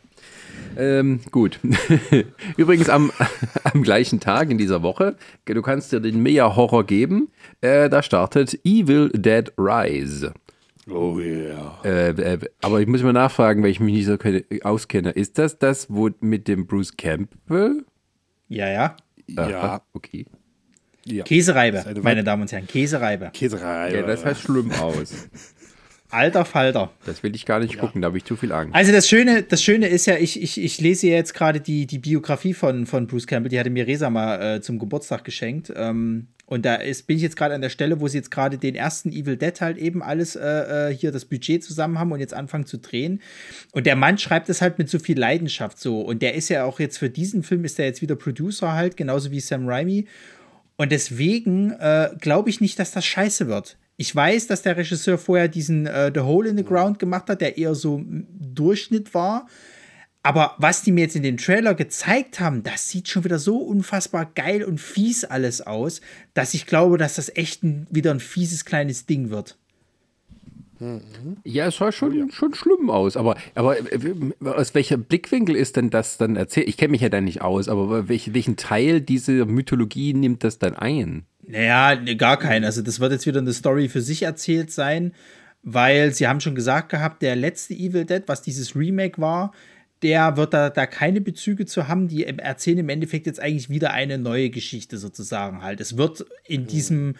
Ähm, 0.76 1.20
gut. 1.30 1.58
Übrigens 2.56 2.88
am, 2.88 3.10
am 3.64 3.82
gleichen 3.82 4.20
Tag 4.20 4.50
in 4.50 4.58
dieser 4.58 4.82
Woche, 4.82 5.16
du 5.46 5.62
kannst 5.62 5.92
dir 5.92 6.00
den 6.00 6.22
Mega-Horror 6.22 6.84
geben, 6.84 7.28
äh, 7.60 7.88
da 7.88 8.02
startet 8.02 8.58
Evil 8.64 9.10
Dead 9.10 9.52
Rise. 9.58 10.32
Oh 10.88 11.18
yeah. 11.18 11.78
Äh, 11.84 12.10
äh, 12.10 12.38
aber 12.62 12.80
ich 12.80 12.86
muss 12.86 13.02
mal 13.02 13.12
nachfragen, 13.12 13.62
weil 13.62 13.70
ich 13.70 13.80
mich 13.80 13.94
nicht 13.94 14.06
so 14.06 14.16
ke- 14.18 14.44
auskenne. 14.62 15.10
Ist 15.10 15.36
das 15.38 15.58
das, 15.58 15.90
wo 15.90 16.10
mit 16.20 16.46
dem 16.46 16.66
Bruce 16.66 16.96
Campbell? 16.96 17.84
Ja, 18.48 18.68
ja. 18.70 18.96
Aha, 19.36 19.48
Ja. 19.50 19.82
Okay. 19.92 20.26
ja. 21.04 21.24
Käsereibe, 21.24 21.84
eine 21.86 22.00
meine 22.00 22.24
Damen 22.24 22.42
und 22.42 22.52
Herren, 22.52 22.66
Käsereibe. 22.66 23.30
Käserei. 23.32 23.94
Ja, 23.94 24.02
das 24.02 24.24
heißt 24.24 24.42
schlimm 24.42 24.70
aus. 24.72 25.28
Alter 26.10 26.44
Falter. 26.44 26.90
Das 27.04 27.22
will 27.22 27.34
ich 27.34 27.46
gar 27.46 27.60
nicht 27.60 27.78
gucken, 27.78 28.02
da 28.02 28.06
habe 28.06 28.18
ich 28.18 28.24
zu 28.24 28.36
viel 28.36 28.52
Angst. 28.52 28.74
Also 28.74 28.92
das 28.92 29.08
Schöne, 29.08 29.42
das 29.42 29.62
Schöne 29.62 29.88
ist 29.88 30.06
ja, 30.06 30.16
ich, 30.16 30.40
ich, 30.42 30.62
ich 30.62 30.80
lese 30.80 31.08
jetzt 31.08 31.34
gerade 31.34 31.60
die, 31.60 31.86
die 31.86 31.98
Biografie 31.98 32.54
von, 32.54 32.86
von 32.86 33.06
Bruce 33.06 33.26
Campbell, 33.26 33.50
die 33.50 33.58
hatte 33.58 33.70
mir 33.70 33.86
Resa 33.86 34.10
mal 34.10 34.56
äh, 34.56 34.60
zum 34.60 34.78
Geburtstag 34.78 35.24
geschenkt. 35.24 35.72
Ähm, 35.74 36.28
und 36.46 36.64
da 36.64 36.76
ist, 36.76 37.08
bin 37.08 37.16
ich 37.16 37.22
jetzt 37.24 37.36
gerade 37.36 37.54
an 37.54 37.60
der 37.60 37.70
Stelle, 37.70 38.00
wo 38.00 38.06
sie 38.06 38.18
jetzt 38.18 38.30
gerade 38.30 38.56
den 38.56 38.76
ersten 38.76 39.10
Evil 39.10 39.36
Dead 39.36 39.60
halt 39.60 39.78
eben 39.78 40.00
alles 40.00 40.36
äh, 40.36 40.90
äh, 40.90 40.94
hier 40.94 41.10
das 41.10 41.24
Budget 41.24 41.64
zusammen 41.64 41.98
haben 41.98 42.12
und 42.12 42.20
jetzt 42.20 42.34
anfangen 42.34 42.66
zu 42.66 42.78
drehen. 42.78 43.20
Und 43.72 43.86
der 43.86 43.96
Mann 43.96 44.16
schreibt 44.16 44.48
es 44.48 44.62
halt 44.62 44.78
mit 44.78 44.88
so 44.88 45.00
viel 45.00 45.18
Leidenschaft 45.18 45.80
so. 45.80 46.00
Und 46.00 46.22
der 46.22 46.34
ist 46.34 46.48
ja 46.48 46.64
auch 46.64 46.78
jetzt 46.78 46.98
für 46.98 47.10
diesen 47.10 47.42
Film 47.42 47.64
ist 47.64 47.80
er 47.80 47.86
jetzt 47.86 48.00
wieder 48.00 48.14
Producer 48.14 48.72
halt, 48.74 48.96
genauso 48.96 49.32
wie 49.32 49.40
Sam 49.40 49.68
Raimi. 49.68 50.06
Und 50.76 50.92
deswegen 50.92 51.72
äh, 51.72 52.10
glaube 52.20 52.48
ich 52.48 52.60
nicht, 52.60 52.78
dass 52.78 52.92
das 52.92 53.04
scheiße 53.04 53.48
wird. 53.48 53.76
Ich 53.96 54.14
weiß, 54.14 54.46
dass 54.46 54.62
der 54.62 54.76
Regisseur 54.76 55.18
vorher 55.18 55.48
diesen 55.48 55.86
äh, 55.86 56.12
The 56.14 56.20
Hole 56.20 56.50
in 56.50 56.56
the 56.56 56.64
Ground 56.64 56.98
gemacht 56.98 57.28
hat, 57.28 57.40
der 57.40 57.56
eher 57.56 57.74
so 57.74 58.02
Durchschnitt 58.04 59.14
war. 59.14 59.46
Aber 60.22 60.54
was 60.58 60.82
die 60.82 60.90
mir 60.90 61.02
jetzt 61.02 61.14
in 61.14 61.22
dem 61.22 61.36
Trailer 61.36 61.74
gezeigt 61.74 62.40
haben, 62.40 62.64
das 62.64 62.88
sieht 62.88 63.08
schon 63.08 63.24
wieder 63.24 63.38
so 63.38 63.58
unfassbar 63.58 64.30
geil 64.34 64.64
und 64.64 64.80
fies 64.80 65.24
alles 65.24 65.60
aus, 65.60 66.00
dass 66.34 66.52
ich 66.52 66.66
glaube, 66.66 66.98
dass 66.98 67.14
das 67.14 67.34
echt 67.36 67.62
ein, 67.62 67.86
wieder 67.90 68.10
ein 68.10 68.18
fieses 68.18 68.64
kleines 68.64 69.06
Ding 69.06 69.30
wird. 69.30 69.56
Ja, 71.44 71.68
es 71.68 71.76
sah 71.76 71.90
schon, 71.90 72.30
schon 72.32 72.54
schlimm 72.54 72.90
aus. 72.90 73.16
Aber, 73.16 73.36
aber 73.54 73.78
äh, 73.78 74.14
aus 74.44 74.74
welcher 74.74 74.98
Blickwinkel 74.98 75.56
ist 75.56 75.76
denn 75.76 75.90
das 75.90 76.18
dann 76.18 76.36
erzählt? 76.36 76.68
Ich 76.68 76.76
kenne 76.76 76.90
mich 76.90 77.00
ja 77.00 77.08
da 77.08 77.20
nicht 77.20 77.40
aus, 77.40 77.68
aber 77.68 78.08
welch, 78.08 78.34
welchen 78.34 78.56
Teil 78.56 79.00
dieser 79.00 79.46
Mythologie 79.46 80.12
nimmt 80.12 80.44
das 80.44 80.58
dann 80.58 80.74
ein? 80.74 81.24
Naja, 81.48 81.94
ne, 81.94 82.16
gar 82.16 82.38
kein. 82.38 82.64
Also 82.64 82.82
das 82.82 83.00
wird 83.00 83.12
jetzt 83.12 83.26
wieder 83.26 83.40
eine 83.40 83.52
Story 83.52 83.88
für 83.88 84.00
sich 84.00 84.22
erzählt 84.22 84.72
sein, 84.72 85.12
weil 85.62 86.12
sie 86.12 86.26
haben 86.26 86.40
schon 86.40 86.54
gesagt 86.54 86.88
gehabt, 86.88 87.22
der 87.22 87.36
letzte 87.36 87.74
Evil 87.74 88.04
Dead, 88.04 88.22
was 88.26 88.42
dieses 88.42 88.74
Remake 88.74 89.20
war, 89.20 89.52
der 90.02 90.36
wird 90.36 90.52
da, 90.52 90.70
da 90.70 90.86
keine 90.86 91.20
Bezüge 91.20 91.66
zu 91.66 91.88
haben. 91.88 92.08
Die 92.08 92.26
erzählen 92.26 92.78
im 92.78 92.88
Endeffekt 92.88 93.26
jetzt 93.26 93.40
eigentlich 93.40 93.70
wieder 93.70 93.92
eine 93.92 94.18
neue 94.18 94.50
Geschichte 94.50 94.98
sozusagen 94.98 95.62
halt. 95.62 95.80
Es 95.80 95.96
wird 95.96 96.26
in 96.46 96.66
diesem 96.66 97.14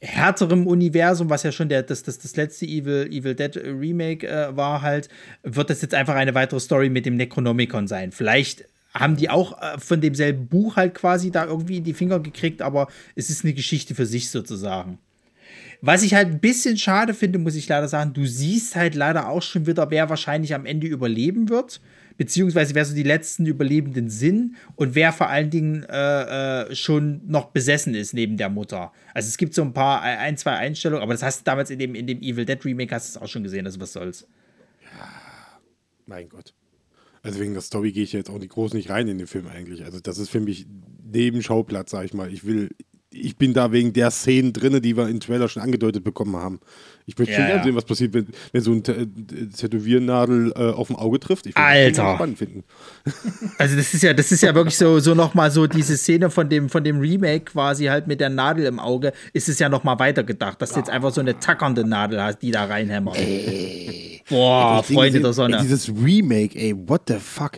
härterem 0.00 0.66
Universum, 0.66 1.28
was 1.28 1.42
ja 1.42 1.52
schon 1.52 1.68
der, 1.68 1.82
das, 1.82 2.02
das, 2.02 2.18
das 2.18 2.36
letzte 2.36 2.66
Evil, 2.66 3.08
Evil 3.10 3.34
Dead 3.34 3.56
Remake 3.56 4.26
äh, 4.26 4.56
war, 4.56 4.82
halt, 4.82 5.08
wird 5.42 5.70
das 5.70 5.82
jetzt 5.82 5.94
einfach 5.94 6.14
eine 6.14 6.34
weitere 6.34 6.60
Story 6.60 6.88
mit 6.88 7.04
dem 7.04 7.16
Necronomicon 7.16 7.88
sein. 7.88 8.12
Vielleicht 8.12 8.64
haben 8.94 9.16
die 9.16 9.30
auch 9.30 9.60
äh, 9.60 9.78
von 9.78 10.00
demselben 10.00 10.48
Buch 10.48 10.76
halt 10.76 10.94
quasi 10.94 11.30
da 11.30 11.44
irgendwie 11.46 11.78
in 11.78 11.84
die 11.84 11.94
Finger 11.94 12.20
gekriegt, 12.20 12.62
aber 12.62 12.88
es 13.14 13.30
ist 13.30 13.44
eine 13.44 13.54
Geschichte 13.54 13.94
für 13.94 14.06
sich 14.06 14.30
sozusagen. 14.30 14.98
Was 15.80 16.02
ich 16.02 16.14
halt 16.14 16.28
ein 16.28 16.40
bisschen 16.40 16.76
schade 16.76 17.14
finde, 17.14 17.38
muss 17.38 17.54
ich 17.54 17.68
leider 17.68 17.86
sagen, 17.86 18.12
du 18.12 18.26
siehst 18.26 18.74
halt 18.74 18.96
leider 18.96 19.28
auch 19.28 19.42
schon 19.42 19.66
wieder, 19.66 19.90
wer 19.90 20.08
wahrscheinlich 20.08 20.54
am 20.54 20.66
Ende 20.66 20.88
überleben 20.88 21.48
wird, 21.48 21.80
beziehungsweise 22.16 22.74
wer 22.74 22.84
so 22.84 22.96
die 22.96 23.04
letzten 23.04 23.46
Überlebenden 23.46 24.10
sind 24.10 24.56
und 24.74 24.96
wer 24.96 25.12
vor 25.12 25.28
allen 25.28 25.50
Dingen 25.50 25.84
äh, 25.84 26.62
äh, 26.62 26.74
schon 26.74 27.20
noch 27.28 27.50
besessen 27.50 27.94
ist 27.94 28.12
neben 28.12 28.36
der 28.36 28.48
Mutter. 28.48 28.92
Also 29.14 29.28
es 29.28 29.36
gibt 29.36 29.54
so 29.54 29.62
ein 29.62 29.72
paar, 29.72 30.02
äh, 30.02 30.16
ein, 30.16 30.36
zwei 30.36 30.54
Einstellungen, 30.54 31.02
aber 31.02 31.14
das 31.14 31.22
hast 31.22 31.40
du 31.40 31.44
damals 31.44 31.70
in 31.70 31.78
dem, 31.78 31.94
in 31.94 32.08
dem 32.08 32.20
Evil 32.20 32.44
Dead 32.44 32.62
Remake 32.64 32.92
hast 32.92 33.14
du 33.14 33.18
es 33.18 33.22
auch 33.22 33.28
schon 33.28 33.44
gesehen, 33.44 33.64
also 33.64 33.80
was 33.80 33.92
soll's. 33.92 34.26
Mein 36.06 36.28
Gott. 36.28 36.54
Also 37.22 37.40
wegen 37.40 37.52
der 37.52 37.62
Story 37.62 37.92
gehe 37.92 38.04
ich 38.04 38.12
jetzt 38.12 38.30
auch 38.30 38.38
nicht 38.38 38.52
groß 38.52 38.74
nicht 38.74 38.90
rein 38.90 39.08
in 39.08 39.18
den 39.18 39.26
Film 39.26 39.46
eigentlich. 39.46 39.84
Also 39.84 40.00
das 40.00 40.18
ist 40.18 40.30
für 40.30 40.40
mich 40.40 40.66
Nebenschauplatz, 41.04 41.90
sag 41.90 42.04
ich 42.04 42.14
mal. 42.14 42.32
Ich 42.32 42.44
will, 42.44 42.70
ich 43.24 43.36
bin 43.36 43.52
da 43.54 43.72
wegen 43.72 43.92
der 43.92 44.10
Szenen 44.10 44.52
drin, 44.52 44.80
die 44.82 44.96
wir 44.96 45.08
im 45.08 45.20
Trailer 45.20 45.48
schon 45.48 45.62
angedeutet 45.62 46.04
bekommen 46.04 46.36
haben. 46.36 46.60
Ich 47.06 47.16
möchte 47.16 47.32
Ja, 47.32 47.38
schon 47.38 47.46
gerne 47.46 47.58
ja. 47.60 47.64
sehen, 47.64 47.74
was 47.74 47.84
passiert, 47.86 48.12
wenn, 48.12 48.26
wenn 48.52 48.60
so 48.62 48.70
ein 48.70 48.82
Tä- 48.82 49.08
Tätowiernadel 49.56 50.52
äh, 50.54 50.70
auf 50.72 50.88
dem 50.88 50.96
Auge 50.96 51.18
trifft. 51.18 51.46
Ich 51.46 51.54
würde 51.56 51.90
das 51.90 51.98
Alter. 51.98 52.02
schon 52.04 52.14
spannend 52.16 52.38
finden. 52.38 52.64
Also 53.58 53.76
das 53.76 53.94
ist 53.94 54.02
ja, 54.02 54.12
das 54.12 54.30
ist 54.30 54.42
ja 54.42 54.54
wirklich 54.54 54.76
so, 54.76 55.00
so 55.00 55.14
nochmal 55.14 55.50
so 55.50 55.66
diese 55.66 55.96
Szene 55.96 56.28
von 56.30 56.48
dem, 56.48 56.68
von 56.68 56.84
dem 56.84 57.00
Remake 57.00 57.46
quasi 57.46 57.86
halt 57.86 58.06
mit 58.06 58.20
der 58.20 58.28
Nadel 58.28 58.66
im 58.66 58.78
Auge, 58.78 59.12
ist 59.32 59.48
es 59.48 59.58
ja 59.58 59.68
nochmal 59.68 59.98
weitergedacht, 59.98 60.60
dass 60.62 60.70
du 60.72 60.78
jetzt 60.80 60.90
einfach 60.90 61.12
so 61.12 61.20
eine 61.20 61.38
tackernde 61.40 61.84
Nadel 61.84 62.22
hast, 62.22 62.38
die 62.42 62.50
da 62.50 62.64
reinhämmert. 62.66 63.16
Boah, 64.28 64.78
Das 64.82 64.92
Freunde 64.94 65.20
der 65.20 65.32
Sonne. 65.32 65.56
Ey, 65.56 65.62
dieses 65.62 65.88
Remake, 65.88 66.58
ey, 66.58 66.74
what 66.76 67.02
the 67.08 67.14
fuck? 67.18 67.52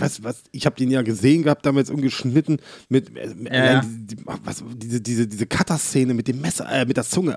Was, 0.00 0.22
was, 0.22 0.42
ich 0.52 0.66
habe 0.66 0.76
den 0.76 0.90
ja 0.90 1.02
gesehen 1.02 1.42
gehabt, 1.42 1.64
damals 1.66 1.90
umgeschnitten 1.90 2.58
mit, 2.88 3.16
äh, 3.16 3.28
mit 3.34 3.52
Ja. 3.52 3.60
allein 3.60 4.06
die, 4.06 4.16
was, 4.24 4.62
diese, 4.76 5.00
diese, 5.00 5.26
diese 5.26 5.46
Cutter-Szene 5.46 6.14
mit 6.14 6.28
dem 6.28 6.40
Messer, 6.40 6.66
äh, 6.70 6.84
mit 6.84 6.96
der 6.96 7.04
Zunge. 7.04 7.36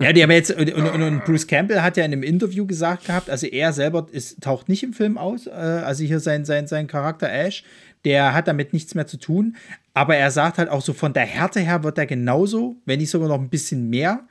Ja, 0.00 0.12
die 0.12 0.22
haben 0.22 0.30
jetzt, 0.30 0.50
und, 0.50 0.72
und, 0.72 1.02
und 1.02 1.24
Bruce 1.24 1.46
Campbell 1.46 1.82
hat 1.82 1.96
ja 1.96 2.04
in 2.04 2.12
einem 2.12 2.22
Interview 2.22 2.66
gesagt 2.66 3.06
gehabt, 3.06 3.28
also 3.28 3.46
er 3.46 3.72
selber 3.72 4.06
ist, 4.10 4.40
taucht 4.40 4.68
nicht 4.68 4.82
im 4.82 4.92
Film 4.92 5.18
aus, 5.18 5.46
äh, 5.46 5.50
also 5.50 6.02
hier 6.02 6.18
sein, 6.20 6.44
sein, 6.44 6.66
sein 6.66 6.86
Charakter 6.86 7.30
Ash, 7.30 7.62
der 8.04 8.34
hat 8.34 8.48
damit 8.48 8.72
nichts 8.72 8.94
mehr 8.94 9.06
zu 9.06 9.18
tun, 9.18 9.56
aber 9.92 10.16
er 10.16 10.30
sagt 10.30 10.58
halt 10.58 10.68
auch 10.68 10.82
so, 10.82 10.92
von 10.94 11.12
der 11.12 11.26
Härte 11.26 11.60
her 11.60 11.84
wird 11.84 11.98
er 11.98 12.06
genauso, 12.06 12.76
wenn 12.86 12.98
nicht 12.98 13.10
sogar 13.10 13.28
noch 13.28 13.38
ein 13.38 13.50
bisschen 13.50 13.88
mehr. 13.88 14.24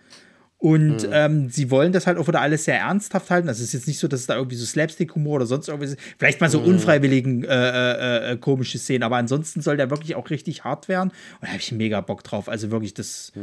Und 0.64 1.10
ähm, 1.12 1.50
sie 1.50 1.70
wollen 1.72 1.92
das 1.92 2.08
halt 2.08 2.18
auch 2.18 2.26
wieder 2.30 2.40
alles 2.40 2.64
sehr 2.64 2.80
ernsthaft 2.80 3.30
halten. 3.30 3.50
Also 3.50 3.60
es 3.60 3.68
ist 3.68 3.74
jetzt 3.74 3.88
nicht 3.88 4.00
so, 4.00 4.08
dass 4.08 4.22
es 4.22 4.28
da 4.28 4.38
irgendwie 4.38 4.56
so 4.56 4.66
Slapstick-Humor 4.66 5.36
oder 5.36 5.46
sonst 5.46 5.68
irgendwas 5.68 5.92
ist. 5.92 6.00
Vielleicht 6.18 6.40
mal 6.40 6.50
so 6.50 6.62
unfreiwilligen 6.62 7.44
äh, 7.44 7.50
äh, 7.50 8.32
äh, 8.32 8.38
komische 8.38 8.78
Szenen, 8.78 9.04
aber 9.04 9.18
ansonsten 9.18 9.60
soll 9.60 9.76
der 9.76 9.90
wirklich 9.90 10.16
auch 10.16 10.30
richtig 10.30 10.64
hart 10.64 10.88
werden. 10.88 11.10
Und 11.10 11.42
da 11.42 11.48
habe 11.48 11.58
ich 11.58 11.70
mega 11.74 12.00
Bock 12.00 12.24
drauf. 12.24 12.48
Also 12.48 12.72
wirklich 12.72 12.94
das. 12.94 13.34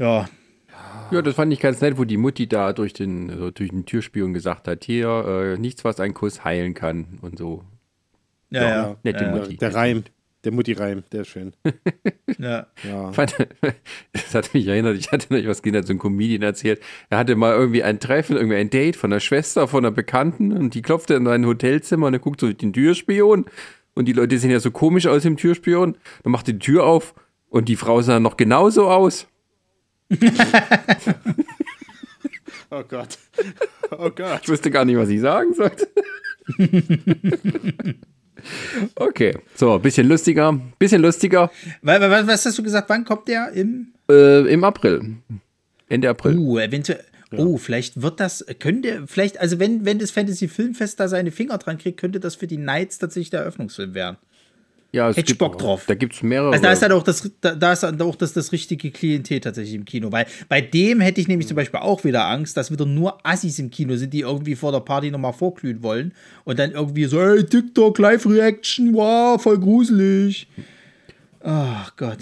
Ja, 0.00 0.28
Ja, 1.12 1.22
das 1.22 1.36
fand 1.36 1.52
ich 1.52 1.60
ganz 1.60 1.80
nett, 1.80 1.96
wo 1.96 2.02
die 2.02 2.16
Mutti 2.16 2.48
da 2.48 2.72
durch 2.72 2.92
den, 2.92 3.30
also 3.30 3.52
durch 3.52 3.70
den 3.70 3.86
Türspion 3.86 4.34
gesagt 4.34 4.66
hat, 4.66 4.82
hier, 4.82 5.54
äh, 5.54 5.60
nichts, 5.60 5.84
was 5.84 6.00
ein 6.00 6.12
Kuss 6.12 6.42
heilen 6.42 6.74
kann 6.74 7.20
und 7.22 7.38
so. 7.38 7.62
ja, 8.50 8.68
ja. 8.68 8.96
Nette 9.04 9.24
ja, 9.26 9.30
Mutti. 9.30 9.58
Der 9.58 9.72
Reim, 9.72 10.02
der 10.44 10.52
Mutti-Reim, 10.52 11.04
der 11.12 11.22
ist 11.22 11.28
schön. 11.28 11.52
ja. 12.38 12.66
Ja. 12.82 13.12
Das 14.12 14.34
hat 14.34 14.54
mich 14.54 14.66
erinnert, 14.66 14.96
ich 14.96 15.12
hatte 15.12 15.34
noch 15.34 15.46
was 15.48 15.62
Kinder, 15.62 15.82
so 15.82 15.92
ein 15.92 15.98
Comedian 15.98 16.42
erzählt. 16.42 16.80
Er 17.10 17.18
hatte 17.18 17.36
mal 17.36 17.54
irgendwie 17.54 17.82
ein 17.82 18.00
Treffen, 18.00 18.36
irgendwie 18.36 18.56
ein 18.56 18.70
Date 18.70 18.96
von 18.96 19.12
einer 19.12 19.20
Schwester, 19.20 19.68
von 19.68 19.84
einer 19.84 19.94
Bekannten 19.94 20.52
und 20.52 20.74
die 20.74 20.82
klopfte 20.82 21.14
in 21.14 21.24
sein 21.24 21.46
Hotelzimmer 21.46 22.06
und 22.06 22.14
er 22.14 22.18
guckt 22.18 22.40
so 22.40 22.46
durch 22.46 22.58
den 22.58 22.72
Türspion 22.72 23.46
und 23.94 24.06
die 24.06 24.12
Leute 24.12 24.38
sehen 24.38 24.50
ja 24.50 24.60
so 24.60 24.70
komisch 24.70 25.06
aus 25.06 25.24
im 25.24 25.36
Türspion. 25.36 25.96
Dann 26.22 26.32
macht 26.32 26.46
die 26.46 26.58
Tür 26.58 26.84
auf 26.84 27.14
und 27.48 27.68
die 27.68 27.76
Frau 27.76 28.00
sah 28.00 28.20
noch 28.20 28.36
genauso 28.36 28.88
aus. 28.88 29.26
Oh 32.74 32.82
Gott. 32.88 33.18
Oh 33.90 34.08
Gott. 34.08 34.40
Ich 34.44 34.48
wusste 34.48 34.70
gar 34.70 34.86
nicht, 34.86 34.96
was 34.96 35.10
ich 35.10 35.20
sagen 35.20 35.52
sollte. 35.52 35.88
Okay, 38.96 39.36
so, 39.54 39.78
bisschen 39.78 40.08
lustiger, 40.08 40.58
bisschen 40.78 41.02
lustiger 41.02 41.50
Wa- 41.82 42.00
wa- 42.00 42.10
wa- 42.10 42.26
Was 42.26 42.44
hast 42.46 42.58
du 42.58 42.62
gesagt? 42.62 42.88
Wann 42.90 43.04
kommt 43.04 43.28
der? 43.28 43.50
Im. 43.52 43.88
äh, 44.10 44.40
im 44.52 44.64
April. 44.64 45.16
Ende 45.88 46.08
April. 46.08 46.36
Uh, 46.38 46.58
eventuell. 46.58 47.04
Oh, 47.34 47.56
vielleicht 47.56 48.02
wird 48.02 48.20
das, 48.20 48.44
könnte, 48.58 49.04
vielleicht, 49.06 49.40
also 49.40 49.58
wenn, 49.58 49.86
wenn 49.86 49.98
das 49.98 50.10
Fantasy 50.10 50.48
Filmfest 50.48 51.00
da 51.00 51.08
seine 51.08 51.30
Finger 51.30 51.56
dran 51.56 51.78
kriegt, 51.78 51.98
könnte 51.98 52.20
das 52.20 52.34
für 52.34 52.46
die 52.46 52.58
Knights 52.58 52.98
tatsächlich 52.98 53.30
der 53.30 53.40
Eröffnungsfilm 53.40 53.94
werden. 53.94 54.18
Ja, 54.94 55.08
es 55.08 55.16
Hätte 55.16 55.32
ich 55.32 55.38
Bock 55.38 55.56
drauf. 55.56 55.84
Da 55.86 55.94
gibt 55.94 56.12
es 56.12 56.22
mehrere. 56.22 56.52
Also 56.52 56.62
da 56.62 56.70
ist 56.70 56.82
halt 56.82 56.92
auch 56.92 57.02
das, 57.02 57.30
da, 57.40 57.54
da 57.54 57.72
ist 57.72 57.82
halt 57.82 58.00
auch 58.02 58.14
das, 58.14 58.34
das 58.34 58.52
richtige 58.52 58.90
Klientel 58.90 59.40
tatsächlich 59.40 59.74
im 59.74 59.86
Kino. 59.86 60.12
Weil 60.12 60.26
bei 60.50 60.60
dem 60.60 61.00
hätte 61.00 61.18
ich 61.18 61.28
nämlich 61.28 61.48
zum 61.48 61.56
Beispiel 61.56 61.80
auch 61.80 62.04
wieder 62.04 62.26
Angst, 62.26 62.58
dass 62.58 62.70
wieder 62.70 62.84
nur 62.84 63.26
Assis 63.26 63.58
im 63.58 63.70
Kino 63.70 63.96
sind, 63.96 64.12
die 64.12 64.20
irgendwie 64.20 64.54
vor 64.54 64.70
der 64.70 64.80
Party 64.80 65.10
nochmal 65.10 65.32
vorglühen 65.32 65.82
wollen 65.82 66.12
und 66.44 66.58
dann 66.58 66.72
irgendwie 66.72 67.06
so, 67.06 67.18
hey, 67.22 67.42
TikTok, 67.42 67.98
Live-Reaction, 67.98 68.92
wow, 68.92 69.40
voll 69.40 69.58
gruselig. 69.58 70.46
Ach 71.40 71.96
Gott. 71.96 72.18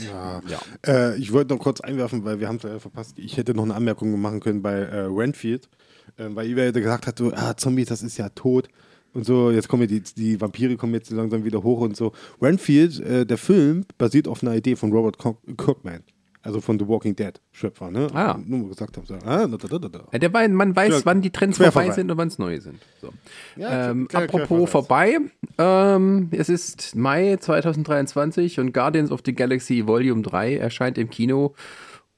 Äh, 0.86 1.18
ich 1.18 1.32
wollte 1.32 1.52
noch 1.52 1.60
kurz 1.60 1.80
einwerfen, 1.80 2.24
weil 2.24 2.38
wir 2.38 2.46
haben 2.46 2.56
es 2.56 2.62
leider 2.62 2.78
verpasst. 2.78 3.18
Ich 3.18 3.36
hätte 3.36 3.52
noch 3.52 3.64
eine 3.64 3.74
Anmerkung 3.74 4.18
machen 4.20 4.38
können 4.38 4.62
bei 4.62 4.74
äh, 4.74 5.08
Renfield, 5.10 5.68
äh, 6.16 6.26
weil 6.28 6.46
Iva 6.46 6.70
gesagt 6.70 7.08
hat, 7.08 7.18
so, 7.18 7.32
ah, 7.34 7.56
Zombies, 7.56 7.88
das 7.88 8.02
ist 8.02 8.16
ja 8.16 8.28
tot. 8.28 8.68
Und 9.12 9.26
so, 9.26 9.50
jetzt 9.50 9.68
kommen 9.68 9.88
die, 9.88 10.00
die 10.02 10.40
Vampire 10.40 10.76
kommen 10.76 10.94
jetzt 10.94 11.10
langsam 11.10 11.44
wieder 11.44 11.62
hoch 11.62 11.80
und 11.80 11.96
so. 11.96 12.12
Renfield, 12.40 13.00
äh, 13.00 13.26
der 13.26 13.38
Film, 13.38 13.84
basiert 13.98 14.28
auf 14.28 14.42
einer 14.42 14.54
Idee 14.54 14.76
von 14.76 14.92
Robert 14.92 15.18
Kirk- 15.18 15.38
Kirkman. 15.56 16.00
Also 16.42 16.62
von 16.62 16.78
The 16.78 16.88
Walking 16.88 17.14
Dead 17.16 17.38
Schöpfer, 17.52 17.90
ne? 17.90 18.06
Ah. 18.14 18.38
Nur 18.42 18.60
mal 18.60 18.68
gesagt 18.70 18.96
haben, 18.96 19.04
so, 19.04 19.12
ah, 19.14 19.46
da, 19.46 19.56
da, 19.58 19.78
da, 19.78 19.88
da, 19.88 20.18
der, 20.18 20.32
wei- 20.32 20.48
man 20.48 20.74
weiß, 20.74 20.90
Ja, 21.00 21.00
wann 21.04 21.20
die 21.20 21.28
Trends 21.30 21.58
Querverweis. 21.58 21.84
vorbei 21.88 21.94
sind 21.94 22.10
und 22.10 22.16
wann 22.16 22.28
es 22.28 22.38
neue 22.38 22.60
sind. 22.62 22.78
So. 23.02 23.10
Ja, 23.56 23.90
ähm, 23.90 24.08
kleiner 24.08 24.24
apropos 24.24 24.48
Querverweis. 24.48 24.70
vorbei, 24.70 25.18
ähm, 25.58 26.28
es 26.30 26.48
ist 26.48 26.96
Mai 26.96 27.36
2023 27.38 28.58
und 28.58 28.72
Guardians 28.72 29.10
of 29.10 29.20
the 29.26 29.34
Galaxy 29.34 29.86
Volume 29.86 30.22
3 30.22 30.56
erscheint 30.56 30.96
im 30.96 31.10
Kino. 31.10 31.54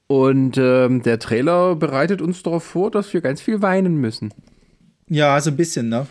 Und 0.07 0.57
ähm, 0.57 1.01
der 1.01 1.19
Trailer 1.19 1.75
bereitet 1.75 2.21
uns 2.21 2.43
darauf 2.43 2.63
vor, 2.63 2.91
dass 2.91 3.13
wir 3.13 3.19
ganz 3.19 3.41
viel 3.41 3.61
weinen 3.61 3.97
müssen. 3.97 4.33
Ja, 5.09 5.39
so 5.41 5.49
ein 5.49 5.57
bisschen, 5.57 5.89
ne? 5.89 6.07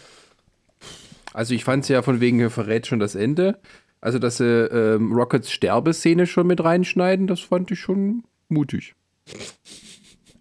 Also 1.34 1.54
ich 1.54 1.64
fand 1.64 1.84
es 1.84 1.88
ja 1.88 2.02
von 2.02 2.20
wegen, 2.20 2.40
er 2.40 2.50
verrät 2.50 2.86
schon 2.86 2.98
das 2.98 3.14
Ende. 3.14 3.60
Also, 4.00 4.18
dass 4.18 4.38
sie 4.38 4.44
ähm, 4.44 5.12
Rockets 5.12 5.50
Sterbeszene 5.52 6.26
schon 6.26 6.46
mit 6.48 6.62
reinschneiden, 6.62 7.26
das 7.28 7.40
fand 7.40 7.70
ich 7.70 7.78
schon 7.78 8.24
mutig. 8.48 8.94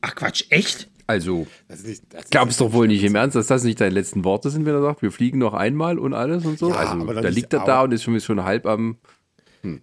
Ach 0.01 0.15
Quatsch, 0.15 0.45
echt? 0.49 0.89
Also, 1.07 1.45
Das 1.68 1.80
ist 1.81 1.88
nicht, 1.88 2.03
das 2.13 2.23
ist 2.23 2.31
glaubst 2.31 2.61
doch 2.61 2.73
wohl 2.73 2.88
nicht 2.88 3.03
im 3.03 3.15
Ernst, 3.15 3.35
dass 3.35 3.47
das 3.47 3.63
nicht 3.63 3.80
deine 3.81 3.93
letzten 3.93 4.23
Worte 4.23 4.49
sind, 4.49 4.65
wenn 4.65 4.73
er 4.73 4.81
sagt, 4.81 5.01
wir 5.01 5.11
fliegen 5.11 5.39
noch 5.39 5.53
einmal 5.53 5.99
und 5.99 6.13
alles 6.13 6.45
und 6.45 6.57
so. 6.57 6.69
Ja, 6.69 6.76
also, 6.77 7.05
da 7.13 7.19
ist- 7.22 7.35
liegt 7.35 7.53
er 7.53 7.65
da 7.65 7.84
und 7.84 7.91
ist 7.91 8.03
schon, 8.03 8.19
schon 8.19 8.43
halb 8.43 8.65
am. 8.65 8.97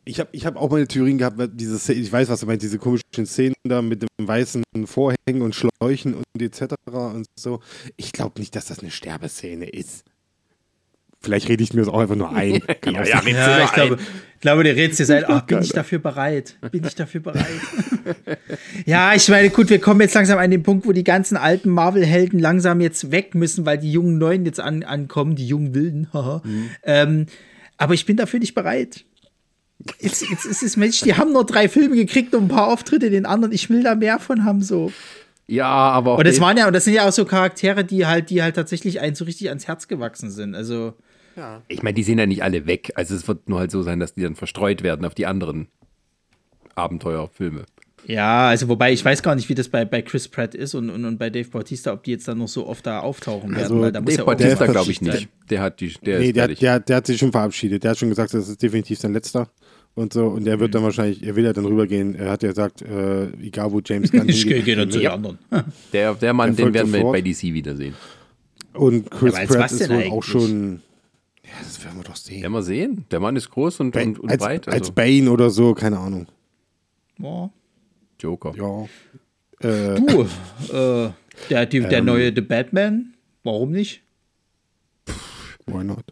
Ich 0.05 0.19
habe 0.19 0.31
ich 0.33 0.45
hab 0.45 0.57
auch 0.57 0.71
meine 0.73 0.89
Theorien 0.89 1.19
gehabt, 1.19 1.37
diese 1.53 1.93
ich 1.93 2.11
weiß, 2.11 2.29
was 2.31 2.41
du 2.41 2.47
meinst, 2.47 2.65
diese 2.65 2.79
komischen 2.79 3.27
Szenen 3.27 3.55
da 3.63 3.81
mit 3.81 4.03
dem 4.03 4.09
weißen 4.21 4.65
Vorhängen 4.87 5.41
und 5.43 5.55
Schläuchen 5.55 6.15
und 6.15 6.25
etc. 6.43 6.75
und 6.91 7.27
so. 7.39 7.61
Ich 7.97 8.11
glaube 8.13 8.41
nicht, 8.41 8.57
dass 8.57 8.67
das 8.67 8.81
eine 8.81 8.91
Sterbeszene 8.91 9.69
ist. 9.69 10.05
Vielleicht 11.21 11.49
rede 11.49 11.65
ich 11.65 11.75
mir 11.75 11.81
das 11.81 11.89
auch 11.89 11.99
einfach 11.99 12.15
nur 12.15 12.35
ein. 12.35 12.61
Kann 12.81 12.97
auch 12.97 13.05
sein. 13.05 13.27
Ja, 13.27 13.65
ich 13.65 13.73
glaube, 13.73 13.99
ich 14.39 14.41
glaube, 14.41 14.63
der 14.63 14.77
redet 14.77 14.97
sich 14.97 15.09
halt, 15.09 15.29
ach, 15.29 15.43
bin 15.43 15.61
ich 15.63 15.71
dafür 15.71 15.99
bereit? 15.99 16.57
Bin 16.71 16.85
ich 16.85 16.95
dafür 16.95 17.21
bereit? 17.21 17.45
ja, 18.87 19.13
ich 19.15 19.29
meine, 19.29 19.51
gut, 19.51 19.69
wir 19.69 19.81
kommen 19.81 20.01
jetzt 20.01 20.15
langsam 20.15 20.39
an 20.39 20.53
den 20.53 20.63
Punkt, 20.63 20.87
wo 20.87 20.93
die 20.93 21.03
ganzen 21.03 21.37
alten 21.37 21.71
Marvel-Helden 21.71 22.39
langsam 22.39 22.81
jetzt 22.81 23.11
weg 23.11 23.35
müssen, 23.35 23.67
weil 23.67 23.79
die 23.79 23.91
jungen 23.91 24.19
Neuen 24.19 24.45
jetzt 24.47 24.61
an, 24.61 24.85
ankommen, 24.85 25.35
die 25.35 25.49
jungen 25.49 25.75
Wilden. 25.75 26.09
haha. 26.13 26.41
ähm, 26.85 27.27
aber 27.79 27.95
ich 27.95 28.07
bin 28.07 28.17
dafür 28.17 28.39
nicht 28.39 28.55
bereit. 28.55 29.05
Jetzt, 30.01 30.29
jetzt 30.31 30.45
ist 30.45 30.63
es, 30.63 30.77
Mensch, 30.77 31.01
die 31.01 31.15
haben 31.15 31.33
nur 31.33 31.45
drei 31.45 31.69
Filme 31.69 31.97
gekriegt 31.97 32.33
und 32.33 32.45
ein 32.45 32.49
paar 32.49 32.69
Auftritte 32.69 33.07
in 33.07 33.13
den 33.13 33.27
anderen. 33.27 33.53
Ich 33.53 33.71
will 33.71 33.83
da 33.83 33.97
mehr 33.97 34.21
von 34.21 34.45
haben, 34.45 34.63
so. 34.63 34.93
Ja, 35.49 35.67
aber 35.67 36.13
auch 36.13 36.19
Und 36.19 36.27
das 36.29 36.41
waren 36.41 36.57
ja, 36.57 36.69
und 36.69 36.75
das 36.75 36.85
sind 36.85 36.95
ja 36.95 37.09
auch 37.09 37.13
so 37.13 37.25
Charaktere, 37.25 37.85
die 37.85 38.07
halt, 38.07 38.31
die 38.31 38.41
halt 38.41 38.55
tatsächlich 38.55 39.01
einen 39.01 39.17
so 39.17 39.25
richtig 39.25 39.49
ans 39.49 39.67
Herz 39.67 39.89
gewachsen 39.89 40.31
sind. 40.31 40.55
Also. 40.55 40.95
Ich 41.69 41.83
meine, 41.83 41.95
die 41.95 42.03
sind 42.03 42.19
ja 42.19 42.27
nicht 42.27 42.43
alle 42.43 42.67
weg. 42.67 42.93
Also 42.95 43.15
es 43.15 43.27
wird 43.29 43.49
nur 43.49 43.59
halt 43.59 43.71
so 43.71 43.83
sein, 43.83 44.01
dass 44.01 44.15
die 44.15 44.23
dann 44.23 44.35
verstreut 44.37 44.83
werden 44.83 45.05
auf 45.05 45.15
die 45.15 45.27
anderen 45.27 45.69
Abenteuerfilme. 46.75 47.65
Ja, 48.07 48.49
also 48.49 48.69
wobei 48.69 48.93
ich 48.93 49.05
weiß 49.05 49.23
gar 49.23 49.35
nicht, 49.35 49.49
wie 49.49 49.55
das 49.55 49.69
bei, 49.69 49.85
bei 49.85 50.01
Chris 50.03 50.29
Pratt 50.29 50.55
ist 50.55 50.75
und, 50.75 50.89
und, 50.89 51.05
und 51.05 51.19
bei 51.19 51.31
Dave 51.31 51.49
Bautista, 51.49 51.93
ob 51.93 52.05
die 52.05 52.13
jetzt 52.13 52.29
dann 52.29 52.39
noch 52.39 52.49
so 52.49 52.67
oft 52.67 52.87
da 52.87 53.01
auftauchen 53.01 53.51
werden, 53.51 53.63
Also 53.65 53.81
weil 53.81 53.93
da 53.93 54.01
muss 54.01 54.11
Dave 54.15 54.21
ja 54.21 54.25
Bautista 54.25 54.67
glaube 54.67 54.91
ich 54.93 55.03
nicht. 55.03 55.29
Der 55.51 55.61
hat 55.61 55.81
die, 55.81 55.93
der 56.05 56.21
Nee, 56.21 56.27
ist 56.29 56.37
der, 56.37 56.45
hat- 56.45 56.63
der, 56.63 56.81
der 56.81 56.97
hat 56.97 57.07
sich 57.07 57.19
schon 57.19 57.33
verabschiedet. 57.33 57.83
Der 57.83 57.91
hat 57.91 57.99
schon 57.99 58.09
gesagt, 58.09 58.33
das 58.33 58.49
ist 58.49 58.63
definitiv 58.63 58.99
sein 58.99 59.13
letzter. 59.13 59.51
Und 59.95 60.13
so. 60.13 60.27
Und 60.29 60.45
der 60.45 60.61
wird 60.61 60.75
dann 60.77 60.85
wahrscheinlich, 60.85 61.25
er 61.27 61.35
will 61.35 61.45
ja 61.45 61.53
dann 61.53 61.67
rübergehen. 61.67 62.15
Er 62.15 62.31
hat 62.31 62.45
ja 62.45 62.51
gesagt, 62.51 62.83
äh, 62.83 63.27
egal 63.43 63.73
wo 63.73 63.81
James 63.85 64.13
Gunn 64.13 64.29
Ich 64.29 64.47
gehe 64.47 64.77
dann 64.77 64.89
zu 64.91 64.99
den 64.99 65.05
ja. 65.05 65.15
anderen. 65.15 65.39
Der, 65.93 66.15
der 66.15 66.33
Mann, 66.33 66.55
Der 66.55 66.67
den 66.67 66.75
werden 66.75 66.93
wir 66.93 67.01
sofort. 67.01 67.15
bei 67.15 67.21
DC 67.21 67.43
wiedersehen. 67.43 67.95
Und 68.75 69.11
Chris 69.11 69.35
Ja, 69.37 69.45
Pratt 69.47 69.73
ist 69.73 69.89
wohl 69.89 69.97
eigentlich? 69.97 70.13
auch 70.13 70.23
schon. 70.23 70.83
Ja, 71.51 71.59
das 71.63 71.83
werden 71.85 71.99
wir 71.99 72.05
doch 72.05 72.17
sehen. 72.17 72.43
Werden 72.43 72.53
wir 72.53 72.63
sehen. 72.63 73.05
Der 73.11 73.21
Mann 73.21 73.35
ist 73.37 73.51
groß 73.51 73.81
und, 73.81 73.97
und, 73.97 74.19
und 74.19 74.31
als, 74.31 74.43
breit. 74.43 74.69
als 74.69 74.81
Also 74.83 74.93
Bane 74.93 75.31
oder 75.31 75.51
so, 75.51 75.75
keine 75.75 75.99
Ahnung. 75.99 76.27
Ja. 77.19 77.51
Joker. 78.21 78.53
Ja. 78.57 78.85
Äh, 79.69 80.01
Du, 80.01 80.23
äh, 80.73 81.11
der, 81.51 81.67
die, 81.67 81.79
Ähm. 81.79 81.89
der 81.89 82.03
neue 82.03 82.33
The 82.35 82.41
Batman, 82.43 83.15
warum 83.43 83.73
nicht? 83.73 84.03
why 85.67 85.85
not? 85.85 86.05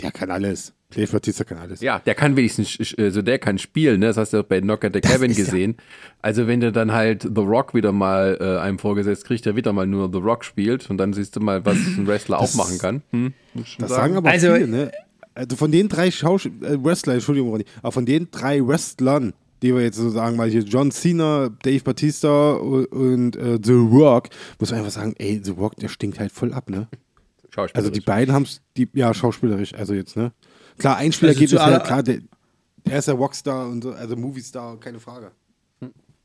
Der 0.00 0.12
kann 0.12 0.30
alles. 0.30 0.72
Dave 0.94 1.10
Bautista 1.12 1.44
kann 1.44 1.58
alles. 1.58 1.80
Ja, 1.80 1.98
der 2.00 2.14
kann 2.14 2.36
wenigstens, 2.36 2.78
äh, 2.98 3.10
so 3.10 3.22
der 3.22 3.38
kann 3.38 3.58
spielen, 3.58 4.00
ne? 4.00 4.06
Das 4.06 4.16
hast 4.16 4.32
du 4.32 4.40
auch 4.40 4.44
bei 4.44 4.60
Knock 4.60 4.84
at 4.84 4.94
the 4.94 5.00
Cabin 5.00 5.30
ist 5.30 5.38
ja- 5.38 5.44
gesehen. 5.44 5.76
Also 6.20 6.46
wenn 6.46 6.60
du 6.60 6.70
dann 6.72 6.92
halt 6.92 7.22
The 7.22 7.40
Rock 7.42 7.74
wieder 7.74 7.92
mal 7.92 8.38
äh, 8.40 8.58
einem 8.60 8.78
vorgesetzt 8.78 9.24
kriegt, 9.24 9.44
der 9.46 9.56
wieder 9.56 9.72
mal 9.72 9.86
nur 9.86 10.10
The 10.12 10.18
Rock 10.18 10.44
spielt 10.44 10.88
und 10.90 10.98
dann 10.98 11.12
siehst 11.12 11.34
du 11.36 11.40
mal, 11.40 11.64
was 11.64 11.76
ein 11.98 12.06
Wrestler 12.06 12.38
auch 12.40 12.54
machen 12.54 12.78
kann. 12.78 13.02
Hm, 13.10 13.32
Das 13.54 13.68
sagen. 13.78 13.88
sagen 13.88 14.16
aber 14.16 14.30
Also- 14.30 14.52
viele, 14.54 14.68
ne? 14.68 14.92
Also 15.34 15.56
von 15.56 15.72
den 15.72 15.88
drei 15.88 16.10
Schausch 16.10 16.44
äh, 16.46 16.50
Wrestlern, 16.84 17.14
Entschuldigung, 17.16 17.50
Ronny, 17.50 17.64
aber 17.80 17.90
von 17.92 18.04
den 18.04 18.28
drei 18.30 18.60
Wrestlern, 18.66 19.32
die 19.62 19.74
wir 19.74 19.80
jetzt 19.82 19.96
so 19.96 20.10
sagen, 20.10 20.36
mal 20.36 20.50
hier 20.50 20.60
John 20.62 20.90
Cena, 20.90 21.48
Dave 21.62 21.82
Batista 21.82 22.52
und, 22.52 22.84
und 22.86 23.36
äh, 23.36 23.58
The 23.62 23.72
Rock, 23.72 24.28
muss 24.58 24.70
man 24.70 24.80
einfach 24.80 24.92
sagen, 24.92 25.14
ey, 25.18 25.40
The 25.42 25.52
Rock, 25.52 25.76
der 25.76 25.88
stinkt 25.88 26.18
halt 26.20 26.32
voll 26.32 26.52
ab, 26.52 26.68
ne? 26.68 26.86
Also 27.74 27.90
die 27.90 28.00
beiden 28.00 28.34
haben 28.34 28.44
es, 28.44 28.60
die, 28.76 28.88
ja, 28.94 29.12
schauspielerisch, 29.12 29.74
also 29.74 29.94
jetzt, 29.94 30.16
ne? 30.16 30.32
Klar, 30.78 30.96
ein 30.96 31.12
Spieler 31.12 31.30
Also 31.30 31.40
geht 31.40 31.52
es 31.52 31.54
ja, 31.54 31.78
klar, 31.80 32.02
der, 32.02 32.20
der 32.84 32.98
ist 32.98 33.08
ja 33.08 33.14
Rockstar 33.14 33.68
und 33.68 33.82
so, 33.82 33.92
also 33.92 34.16
Moviestar, 34.16 34.78
keine 34.78 35.00
Frage. 35.00 35.32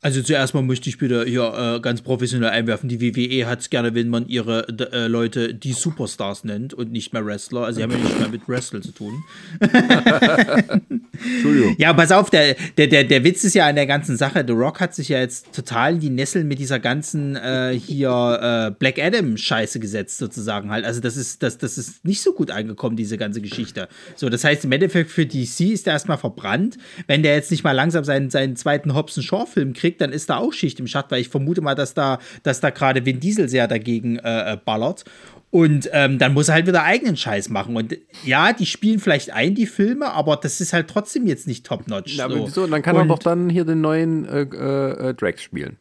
Also 0.00 0.22
zuerst 0.22 0.54
mal 0.54 0.62
möchte 0.62 0.88
ich 0.88 0.98
bitte 0.98 1.24
hier 1.24 1.76
äh, 1.76 1.80
ganz 1.80 2.02
professionell 2.02 2.50
einwerfen. 2.50 2.88
Die 2.88 3.00
WWE 3.00 3.46
hat 3.46 3.60
es 3.60 3.68
gerne, 3.68 3.96
wenn 3.96 4.08
man 4.08 4.28
ihre 4.28 4.68
äh, 4.92 5.08
Leute 5.08 5.54
die 5.54 5.72
Superstars 5.72 6.44
nennt 6.44 6.72
und 6.72 6.92
nicht 6.92 7.12
mehr 7.12 7.26
Wrestler. 7.26 7.62
Also 7.62 7.78
sie 7.78 7.82
haben 7.82 7.90
ja 7.90 7.98
nicht 7.98 8.18
mehr 8.18 8.28
mit 8.28 8.48
Wrestle 8.48 8.80
zu 8.80 8.92
tun. 8.92 9.24
Entschuldigung. 11.20 11.74
Ja, 11.78 11.92
pass 11.94 12.12
auf, 12.12 12.30
der, 12.30 12.54
der, 12.76 12.86
der, 12.86 13.02
der 13.02 13.24
Witz 13.24 13.42
ist 13.42 13.54
ja 13.54 13.66
an 13.66 13.74
der 13.74 13.86
ganzen 13.86 14.16
Sache. 14.16 14.44
The 14.46 14.52
Rock 14.52 14.78
hat 14.78 14.94
sich 14.94 15.08
ja 15.08 15.18
jetzt 15.18 15.52
total 15.52 15.94
in 15.94 16.00
die 16.00 16.10
Nesseln 16.10 16.46
mit 16.46 16.60
dieser 16.60 16.78
ganzen 16.78 17.34
äh, 17.34 17.78
hier 17.78 18.68
äh, 18.70 18.70
Black 18.78 19.00
Adam-Scheiße 19.00 19.80
gesetzt, 19.80 20.18
sozusagen 20.18 20.70
halt. 20.70 20.84
Also, 20.84 21.00
das 21.00 21.16
ist, 21.16 21.42
das, 21.42 21.58
das 21.58 21.76
ist 21.76 22.04
nicht 22.04 22.22
so 22.22 22.32
gut 22.32 22.52
angekommen, 22.52 22.96
diese 22.96 23.18
ganze 23.18 23.40
Geschichte. 23.40 23.88
So, 24.14 24.28
das 24.28 24.44
heißt, 24.44 24.64
im 24.64 24.72
Endeffekt 24.72 25.10
für 25.10 25.26
DC 25.26 25.60
ist 25.60 25.86
der 25.86 25.94
erstmal 25.94 26.18
verbrannt. 26.18 26.78
Wenn 27.06 27.22
der 27.22 27.34
jetzt 27.34 27.50
nicht 27.50 27.64
mal 27.64 27.72
langsam 27.72 28.04
seinen, 28.04 28.30
seinen 28.30 28.54
zweiten 28.54 28.94
Hobson-Shaw-Film 28.94 29.72
kriegt, 29.72 29.87
dann 29.96 30.12
ist 30.12 30.28
da 30.28 30.36
auch 30.36 30.52
Schicht 30.52 30.78
im 30.80 30.86
Schacht, 30.86 31.10
weil 31.10 31.20
ich 31.20 31.28
vermute 31.30 31.62
mal, 31.62 31.74
dass 31.74 31.94
da, 31.94 32.18
dass 32.42 32.60
da 32.60 32.68
gerade 32.70 33.06
Vin 33.06 33.20
Diesel 33.20 33.48
sehr 33.48 33.66
dagegen 33.66 34.18
äh, 34.18 34.52
äh, 34.52 34.56
ballert. 34.62 35.04
Und 35.50 35.88
ähm, 35.94 36.18
dann 36.18 36.34
muss 36.34 36.48
er 36.48 36.54
halt 36.56 36.66
wieder 36.66 36.82
eigenen 36.82 37.16
Scheiß 37.16 37.48
machen. 37.48 37.74
Und 37.74 37.96
ja, 38.24 38.52
die 38.52 38.66
spielen 38.66 38.98
vielleicht 39.00 39.32
ein, 39.32 39.54
die 39.54 39.66
Filme, 39.66 40.12
aber 40.12 40.36
das 40.36 40.60
ist 40.60 40.74
halt 40.74 40.88
trotzdem 40.88 41.26
jetzt 41.26 41.46
nicht 41.46 41.64
top-notch. 41.64 42.16
Ja, 42.16 42.28
so. 42.28 42.34
aber 42.36 42.46
wieso? 42.46 42.66
Dann 42.66 42.82
kann 42.82 42.96
er 42.96 43.02
Und- 43.02 43.08
doch 43.08 43.18
dann 43.18 43.48
hier 43.48 43.64
den 43.64 43.80
neuen 43.80 44.26
äh, 44.26 44.42
äh, 44.42 45.08
äh, 45.08 45.14
Drax 45.14 45.42
spielen. 45.42 45.78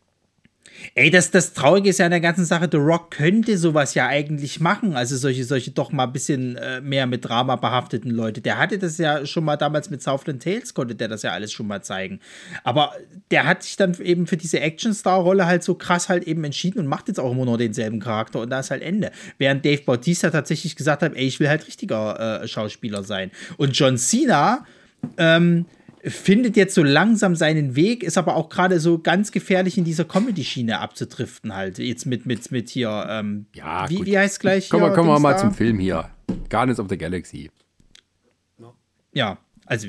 Ey, 0.96 1.10
das, 1.10 1.32
das 1.32 1.54
Traurige 1.54 1.90
ist 1.90 2.00
ja 2.00 2.06
an 2.06 2.12
der 2.12 2.20
ganzen 2.20 2.46
Sache, 2.46 2.68
The 2.72 2.78
Rock 2.78 3.12
könnte 3.12 3.58
sowas 3.58 3.94
ja 3.94 4.08
eigentlich 4.08 4.60
machen. 4.60 4.96
Also 4.96 5.18
solche, 5.18 5.44
solche 5.44 5.72
doch 5.72 5.92
mal 5.92 6.06
ein 6.06 6.14
bisschen 6.14 6.56
äh, 6.58 6.82
mehr 6.82 7.08
mit 7.08 7.26
Drama 7.26 7.56
behafteten 7.56 8.12
Leute. 8.12 8.42
Der 8.42 8.58
hatte 8.58 8.78
das 8.78 8.98
ja 8.98 9.26
schon 9.26 9.44
mal 9.44 9.58
damals 9.58 9.90
mit 9.90 10.02
Southland 10.02 10.44
Tales, 10.44 10.74
konnte 10.74 10.96
der 10.96 11.08
das 11.08 11.24
ja 11.24 11.32
alles 11.32 11.52
schon 11.52 11.68
mal 11.68 11.82
zeigen. 11.82 12.20
Aber 12.64 12.94
der 13.32 13.46
hat 13.46 13.64
sich 13.64 13.76
dann 13.76 13.96
eben 14.02 14.28
für 14.28 14.38
diese 14.38 14.60
Action-Star-Rolle 14.60 15.46
halt 15.46 15.64
so 15.64 15.76
krass 15.76 16.10
halt 16.10 16.24
eben 16.24 16.44
entschieden 16.44 16.80
und 16.80 16.88
macht 16.88 17.08
jetzt 17.08 17.20
auch 17.20 17.32
immer 17.32 17.46
nur 17.46 17.58
denselben 17.58 18.00
Charakter 18.00 18.40
und 18.42 18.50
da 18.50 18.60
ist 18.60 18.72
halt 18.72 18.82
Ende. 18.82 19.12
Während 19.38 19.66
Dave 19.66 19.82
Bautista 19.84 20.30
tatsächlich 20.30 20.76
gesagt 20.76 21.02
hat, 21.02 21.16
ey, 21.16 21.26
ich 21.26 21.40
will 21.40 21.50
halt 21.50 21.68
richtiger 21.68 22.42
äh, 22.42 22.48
Schauspieler 22.48 23.04
sein. 23.04 23.32
Und 23.58 23.78
John 23.78 23.98
Cena, 23.98 24.66
ähm, 25.18 25.66
findet 26.10 26.56
jetzt 26.58 26.76
so 26.76 26.84
langsam 26.84 27.36
seinen 27.36 27.76
Weg, 27.76 28.04
ist 28.04 28.18
aber 28.18 28.36
auch 28.36 28.50
gerade 28.50 28.80
so 28.80 29.00
ganz 29.00 29.32
gefährlich 29.32 29.78
in 29.78 29.84
dieser 29.84 30.06
Comedy-Schiene 30.06 30.80
abzudriften 30.80 31.54
halt. 31.56 31.78
Jetzt 31.80 32.06
mit, 32.06 32.26
mit, 32.26 32.52
mit 32.52 32.70
hier, 32.70 33.06
ähm, 33.10 33.46
Ja, 33.54 33.90
wie, 33.90 33.96
gut. 33.98 34.06
wie 34.06 34.18
heißt 34.18 34.40
gleich 34.40 34.70
Kommen 34.70 34.84
wir, 34.84 34.88
hier? 34.90 34.96
kommen 34.96 35.10
wir 35.10 35.20
mal 35.20 35.34
da? 35.34 35.38
zum 35.40 35.54
Film 35.54 35.80
hier. 35.80 36.10
Guardians 36.50 36.80
of 36.80 36.88
the 36.90 36.98
Galaxy. 36.98 37.50
Ja, 39.14 39.38
also 39.66 39.88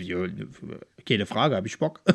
keine 1.08 1.26
Frage, 1.26 1.56
habe 1.56 1.66
ich 1.66 1.78
Bock. 1.78 2.00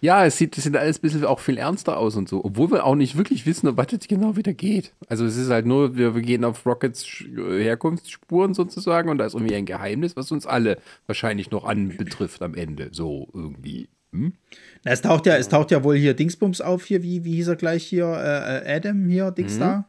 Ja, 0.00 0.26
es 0.26 0.38
sieht, 0.38 0.58
es 0.58 0.64
sieht 0.64 0.76
alles 0.76 0.98
ein 0.98 1.02
bisschen 1.02 1.24
auch 1.24 1.38
viel 1.38 1.56
ernster 1.56 1.96
aus 1.96 2.16
und 2.16 2.28
so, 2.28 2.44
obwohl 2.44 2.72
wir 2.72 2.84
auch 2.84 2.96
nicht 2.96 3.16
wirklich 3.16 3.46
wissen, 3.46 3.68
um 3.68 3.76
was 3.76 3.92
es 3.92 4.08
genau 4.08 4.36
wieder 4.36 4.52
geht. 4.52 4.92
Also 5.08 5.24
es 5.24 5.36
ist 5.36 5.50
halt 5.50 5.66
nur, 5.66 5.96
wir, 5.96 6.16
wir 6.16 6.22
gehen 6.22 6.44
auf 6.44 6.66
Rockets 6.66 7.06
Sch- 7.06 7.60
Herkunftsspuren 7.62 8.54
sozusagen 8.54 9.08
und 9.08 9.18
da 9.18 9.24
ist 9.26 9.34
irgendwie 9.34 9.54
ein 9.54 9.64
Geheimnis, 9.64 10.16
was 10.16 10.32
uns 10.32 10.46
alle 10.46 10.78
wahrscheinlich 11.06 11.52
noch 11.52 11.64
anbetrifft 11.64 12.42
am 12.42 12.54
Ende. 12.54 12.88
So 12.90 13.28
irgendwie. 13.32 13.88
Hm? 14.12 14.32
Na, 14.84 14.90
es 14.90 15.00
taucht 15.00 15.26
ja, 15.26 15.36
es 15.36 15.48
taucht 15.48 15.70
ja 15.70 15.84
wohl 15.84 15.96
hier 15.96 16.14
Dingsbums 16.14 16.60
auf 16.60 16.84
hier, 16.84 17.04
wie, 17.04 17.24
wie 17.24 17.36
hieß 17.36 17.46
er 17.48 17.56
gleich 17.56 17.84
hier, 17.84 18.06
äh, 18.06 18.68
äh, 18.68 18.76
Adam 18.76 19.06
hier, 19.08 19.30
Dings 19.30 19.58
da. 19.60 19.88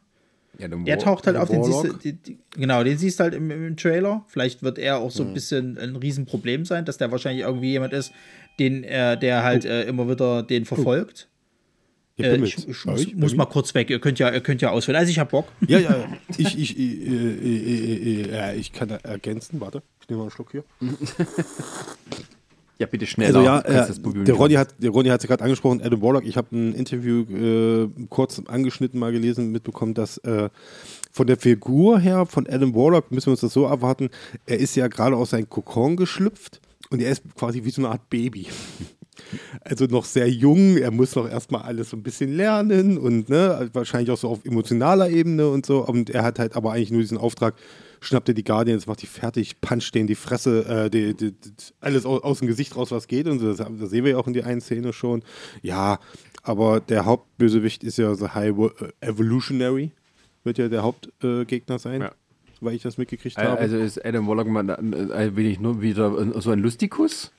Ja, 0.59 0.67
Der 0.67 0.77
War- 0.79 0.99
taucht 0.99 1.25
halt 1.27 1.35
auf, 1.37 1.49
den 1.49 1.63
siehst, 1.63 1.83
du- 1.83 1.93
die, 1.93 2.13
die, 2.13 2.37
genau, 2.51 2.83
den 2.83 2.97
siehst 2.97 3.19
du 3.19 3.23
halt 3.23 3.33
im, 3.33 3.49
im 3.49 3.75
Trailer. 3.75 4.23
Vielleicht 4.27 4.61
wird 4.61 4.77
er 4.77 4.99
auch 4.99 5.09
so 5.11 5.23
ein 5.23 5.33
bisschen 5.33 5.77
ein 5.79 5.95
Riesenproblem 5.95 6.65
sein, 6.65 6.85
dass 6.85 6.97
der 6.97 7.11
wahrscheinlich 7.11 7.43
irgendwie 7.45 7.71
jemand 7.71 7.91
ist, 7.93 8.11
den, 8.59 8.83
äh, 8.83 9.17
der 9.17 9.43
halt 9.43 9.65
äh, 9.65 9.83
immer 9.85 10.07
wieder 10.09 10.43
den 10.43 10.65
verfolgt. 10.65 11.27
Ihr 12.17 12.25
Äh, 12.31 12.37
ich 12.43 12.67
ich 12.67 12.83
Bei 12.85 12.91
muss, 12.91 13.13
muss 13.15 13.35
mal 13.35 13.45
kurz 13.47 13.73
weg. 13.73 13.89
Ihr 13.89 13.99
könnt 13.99 14.19
ja, 14.19 14.31
ihr 14.31 14.41
könnt 14.41 14.61
ja 14.61 14.69
auswählen. 14.69 14.97
Also 14.99 15.09
ich 15.09 15.17
hab 15.17 15.31
Bock. 15.31 15.47
Ja, 15.67 15.79
ja, 15.79 15.89
ja. 15.97 16.07
ich, 16.37 16.59
ich, 16.59 16.77
äh, 16.77 16.83
äh, 16.83 17.35
äh, 17.47 18.21
äh, 18.21 18.51
äh, 18.51 18.55
ich 18.55 18.71
kann 18.71 18.91
ergänzen, 18.91 19.59
warte, 19.59 19.81
ich 20.01 20.07
nehme 20.09 20.19
mal 20.19 20.25
einen 20.25 20.31
Schluck 20.31 20.51
hier. 20.51 20.63
Ja, 22.79 22.87
bitte 22.87 23.05
schneller. 23.05 23.39
Also 23.39 23.45
ja, 23.45 23.59
äh, 23.59 24.23
der 24.23 24.35
Ronny 24.35 24.55
hat 24.55 24.75
der 24.79 24.89
Ronny 24.89 25.09
hat 25.09 25.21
es 25.21 25.27
gerade 25.27 25.43
angesprochen, 25.43 25.81
Adam 25.81 26.01
Warlock. 26.01 26.25
Ich 26.25 26.37
habe 26.37 26.55
ein 26.55 26.73
Interview 26.73 27.21
äh, 27.21 27.89
kurz 28.09 28.41
angeschnitten 28.45 28.99
mal 28.99 29.11
gelesen, 29.11 29.51
mitbekommen, 29.51 29.93
dass 29.93 30.17
äh, 30.19 30.49
von 31.11 31.27
der 31.27 31.37
Figur 31.37 31.99
her 31.99 32.25
von 32.25 32.47
Adam 32.47 32.73
Warlock 32.73 33.11
müssen 33.11 33.27
wir 33.27 33.31
uns 33.31 33.41
das 33.41 33.53
so 33.53 33.65
erwarten. 33.65 34.09
Er 34.47 34.59
ist 34.59 34.75
ja 34.75 34.87
gerade 34.87 35.15
aus 35.15 35.29
seinem 35.29 35.49
Kokon 35.49 35.95
geschlüpft 35.95 36.61
und 36.89 37.01
er 37.01 37.11
ist 37.11 37.23
quasi 37.35 37.63
wie 37.63 37.69
so 37.69 37.81
eine 37.81 37.89
Art 37.91 38.09
Baby. 38.09 38.47
Also 39.61 39.85
noch 39.85 40.05
sehr 40.05 40.27
jung, 40.27 40.75
er 40.77 40.89
muss 40.89 41.15
noch 41.15 41.29
erstmal 41.29 41.61
alles 41.61 41.91
so 41.91 41.97
ein 41.97 42.01
bisschen 42.03 42.35
lernen 42.35 42.97
und 42.97 43.29
ne, 43.29 43.69
wahrscheinlich 43.73 44.09
auch 44.09 44.17
so 44.17 44.27
auf 44.27 44.43
emotionaler 44.43 45.09
Ebene 45.09 45.49
und 45.49 45.67
so. 45.67 45.85
Und 45.85 46.09
er 46.09 46.23
hat 46.23 46.39
halt 46.39 46.55
aber 46.55 46.71
eigentlich 46.71 46.91
nur 46.91 47.01
diesen 47.01 47.19
Auftrag, 47.19 47.53
schnappt 48.03 48.27
er 48.29 48.33
die 48.35 48.43
Guardians, 48.43 48.85
macht 48.87 49.01
die 49.01 49.07
fertig, 49.07 49.59
puncht 49.61 49.95
denen 49.95 50.07
die 50.07 50.15
Fresse, 50.15 50.65
äh, 50.65 50.89
die, 50.89 51.13
die, 51.15 51.31
die, 51.31 51.51
alles 51.79 52.05
aus, 52.05 52.21
aus 52.23 52.39
dem 52.39 52.47
Gesicht 52.47 52.75
raus, 52.75 52.91
was 52.91 53.07
geht. 53.07 53.27
Und 53.27 53.39
so, 53.39 53.53
das, 53.53 53.57
das 53.57 53.89
sehen 53.89 54.03
wir 54.05 54.11
ja 54.11 54.17
auch 54.17 54.27
in 54.27 54.33
der 54.33 54.45
einen 54.45 54.61
Szene 54.61 54.93
schon. 54.93 55.23
Ja, 55.61 55.99
aber 56.43 56.79
der 56.81 57.05
Hauptbösewicht 57.05 57.83
ist 57.83 57.97
ja 57.97 58.13
so 58.15 58.33
High 58.33 58.55
Wo- 58.55 58.67
äh, 58.67 58.91
Evolutionary, 59.01 59.91
wird 60.43 60.57
ja 60.57 60.67
der 60.69 60.83
Hauptgegner 60.83 61.75
äh, 61.75 61.79
sein, 61.79 62.01
Ja. 62.01 62.11
weil 62.61 62.75
ich 62.75 62.81
das 62.81 62.97
mitgekriegt 62.97 63.37
habe. 63.37 63.57
Also 63.57 63.77
ist 63.77 64.03
Adam 64.05 64.27
Warlock 64.27 64.47
mal 64.47 64.69
äh, 64.69 65.13
ein 65.13 65.35
wenig 65.35 65.59
nur 65.59 65.81
wieder 65.81 66.41
so 66.41 66.51
ein 66.51 66.59
Lustikus? 66.59 67.31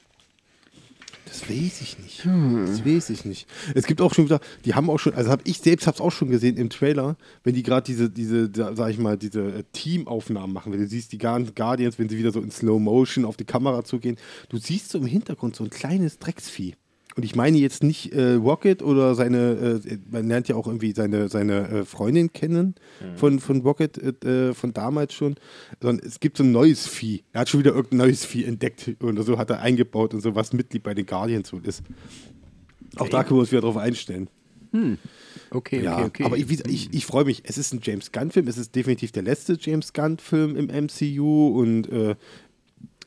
Das 1.41 1.51
weiß 1.51 1.81
ich 1.81 1.99
nicht. 1.99 2.25
Das 2.25 2.87
weiß 2.87 3.11
ich 3.11 3.25
nicht. 3.25 3.49
Es 3.75 3.87
gibt 3.87 4.01
auch 4.01 4.15
schon 4.15 4.27
wieder, 4.27 4.39
die 4.65 4.75
haben 4.75 4.89
auch 4.89 4.99
schon, 4.99 5.15
also 5.15 5.31
habe 5.31 5.43
ich 5.45 5.59
selbst 5.59 5.87
habe 5.89 5.97
es 5.97 6.01
auch 6.01 6.13
schon 6.13 6.31
gesehen 6.31 6.57
im 6.57 6.71
Trailer, 6.71 7.17
wenn 7.43 7.55
die 7.55 7.65
gerade 7.65 7.85
diese, 7.85 8.09
diese, 8.09 8.51
sag 8.55 8.91
ich 8.91 8.99
mal, 8.99 9.17
diese 9.19 9.41
äh, 9.41 9.65
Teamaufnahmen 9.73 10.53
machen, 10.53 10.73
wenn 10.73 10.81
du 10.81 10.87
siehst 10.87 11.11
die 11.11 11.19
Guar- 11.19 11.43
Guardians, 11.55 11.99
wenn 11.99 12.09
sie 12.09 12.19
wieder 12.19 12.31
so 12.31 12.41
in 12.41 12.53
Slow 12.53 12.79
Motion 12.79 13.25
auf 13.25 13.37
die 13.37 13.45
Kamera 13.45 13.83
zugehen, 13.83 14.17
du 14.49 14.59
siehst 14.59 14.91
so 14.91 14.99
im 14.99 15.07
Hintergrund 15.07 15.57
so 15.57 15.65
ein 15.65 15.71
kleines 15.71 16.19
Drecksvieh. 16.21 16.77
Und 17.17 17.25
ich 17.25 17.37
meine 17.37 17.59
jetzt 17.59 17.83
nicht 17.83 18.13
äh, 18.13 18.33
Rocket 18.33 18.83
oder 18.83 19.15
seine, 19.15 19.81
äh, 19.87 19.99
man 20.11 20.27
lernt 20.27 20.49
ja 20.49 20.57
auch 20.57 20.67
irgendwie 20.67 20.93
seine, 20.93 21.29
seine 21.29 21.69
äh, 21.69 21.85
Freundin 21.85 22.33
kennen 22.33 22.75
von, 23.17 23.39
von 23.39 23.61
Rocket 23.61 24.25
äh, 24.25 24.53
von 24.53 24.73
damals 24.73 25.15
schon, 25.15 25.37
sondern 25.81 26.05
es 26.05 26.19
gibt 26.19 26.37
so 26.39 26.45
ein 26.45 26.51
neues 26.51 26.89
Vieh. 26.89 27.23
Er 27.33 27.43
hat 27.43 27.49
schon 27.49 27.61
wieder 27.61 27.73
irgendein 27.73 27.99
neues 27.99 28.25
Vieh 28.25 28.45
entdeckt 28.45 28.97
oder 29.01 29.23
so 29.23 29.39
hat 29.39 29.51
er 29.51 29.61
eingebaut 29.61 30.13
und 30.15 30.21
so, 30.23 30.35
was 30.35 30.53
Mitglied 30.53 30.83
bei 30.83 30.95
den 30.95 31.07
Guardians 31.07 31.53
wohl 31.53 31.65
ist. 31.67 31.83
Auch 32.97 33.09
da 33.09 33.23
können 33.23 33.39
wir 33.39 33.43
uns 33.43 33.53
wieder 33.53 33.63
drauf 33.63 33.77
einstellen. 33.77 34.29
Okay, 35.51 35.83
Ja, 35.83 35.99
okay, 35.99 36.07
okay. 36.07 36.25
aber 36.25 36.37
ich, 36.37 36.51
ich, 36.67 36.93
ich 36.93 37.07
freue 37.07 37.25
mich. 37.25 37.43
Es 37.45 37.59
ist 37.59 37.73
ein 37.73 37.81
James 37.83 38.11
Gunn-Film. 38.11 38.49
Es 38.49 38.59
ist 38.59 38.75
definitiv 38.75 39.13
der 39.13 39.23
letzte 39.23 39.57
James 39.61 39.93
Gunn-Film 39.93 40.57
im 40.57 40.67
MCU 40.67 41.61
und 41.61 41.89
äh, 41.89 42.17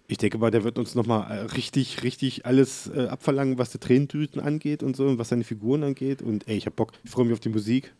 ich 0.07 0.17
denke 0.17 0.37
mal, 0.37 0.51
der 0.51 0.63
wird 0.63 0.77
uns 0.79 0.95
nochmal 0.95 1.29
äh, 1.31 1.41
richtig, 1.53 2.03
richtig 2.03 2.45
alles 2.45 2.87
äh, 2.87 3.07
abverlangen, 3.07 3.57
was 3.57 3.71
die 3.71 3.77
Tränendrüsen 3.77 4.39
angeht 4.41 4.83
und 4.83 4.95
so 4.95 5.05
und 5.05 5.17
was 5.17 5.29
seine 5.29 5.43
Figuren 5.43 5.83
angeht. 5.83 6.21
Und 6.21 6.47
ey, 6.47 6.57
ich 6.57 6.65
hab 6.65 6.75
Bock. 6.75 6.93
Ich 7.03 7.11
freue 7.11 7.25
mich 7.25 7.33
auf 7.33 7.39
die 7.41 7.49
Musik. 7.49 7.93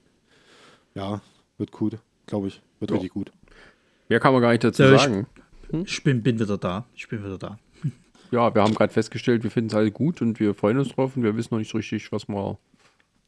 Ja, 0.96 1.22
wird 1.58 1.72
gut, 1.72 1.98
glaube 2.26 2.48
ich. 2.48 2.62
Wird 2.80 2.92
Ja. 2.92 2.96
richtig 2.96 3.12
gut. 3.14 3.32
Mehr 4.10 4.20
kann 4.20 4.32
man 4.34 4.42
gar 4.42 4.52
nicht 4.52 4.64
dazu 4.64 4.84
Ja, 4.84 4.96
ich- 4.96 5.02
sagen. 5.02 5.28
Ich 5.86 6.02
bin, 6.02 6.24
bin 6.24 6.40
wieder 6.40 6.58
da. 6.58 6.86
Ich 6.96 7.10
bin 7.10 7.24
wieder 7.26 7.38
da. 7.38 7.60
Ja, 8.32 8.54
wir 8.56 8.62
haben 8.62 8.74
gerade 8.74 8.92
festgestellt, 8.94 9.44
wir 9.44 9.52
finden 9.52 9.70
es 9.70 9.76
alle 9.76 9.92
gut 9.92 10.22
und 10.22 10.40
wir 10.40 10.54
freuen 10.54 10.78
uns 10.80 10.90
drauf 10.90 11.16
und 11.18 11.24
wir 11.24 11.36
wissen 11.36 11.50
noch 11.54 11.60
nicht 11.60 11.72
so 11.72 11.78
richtig, 11.78 12.12
was 12.12 12.28
wir. 12.30 12.58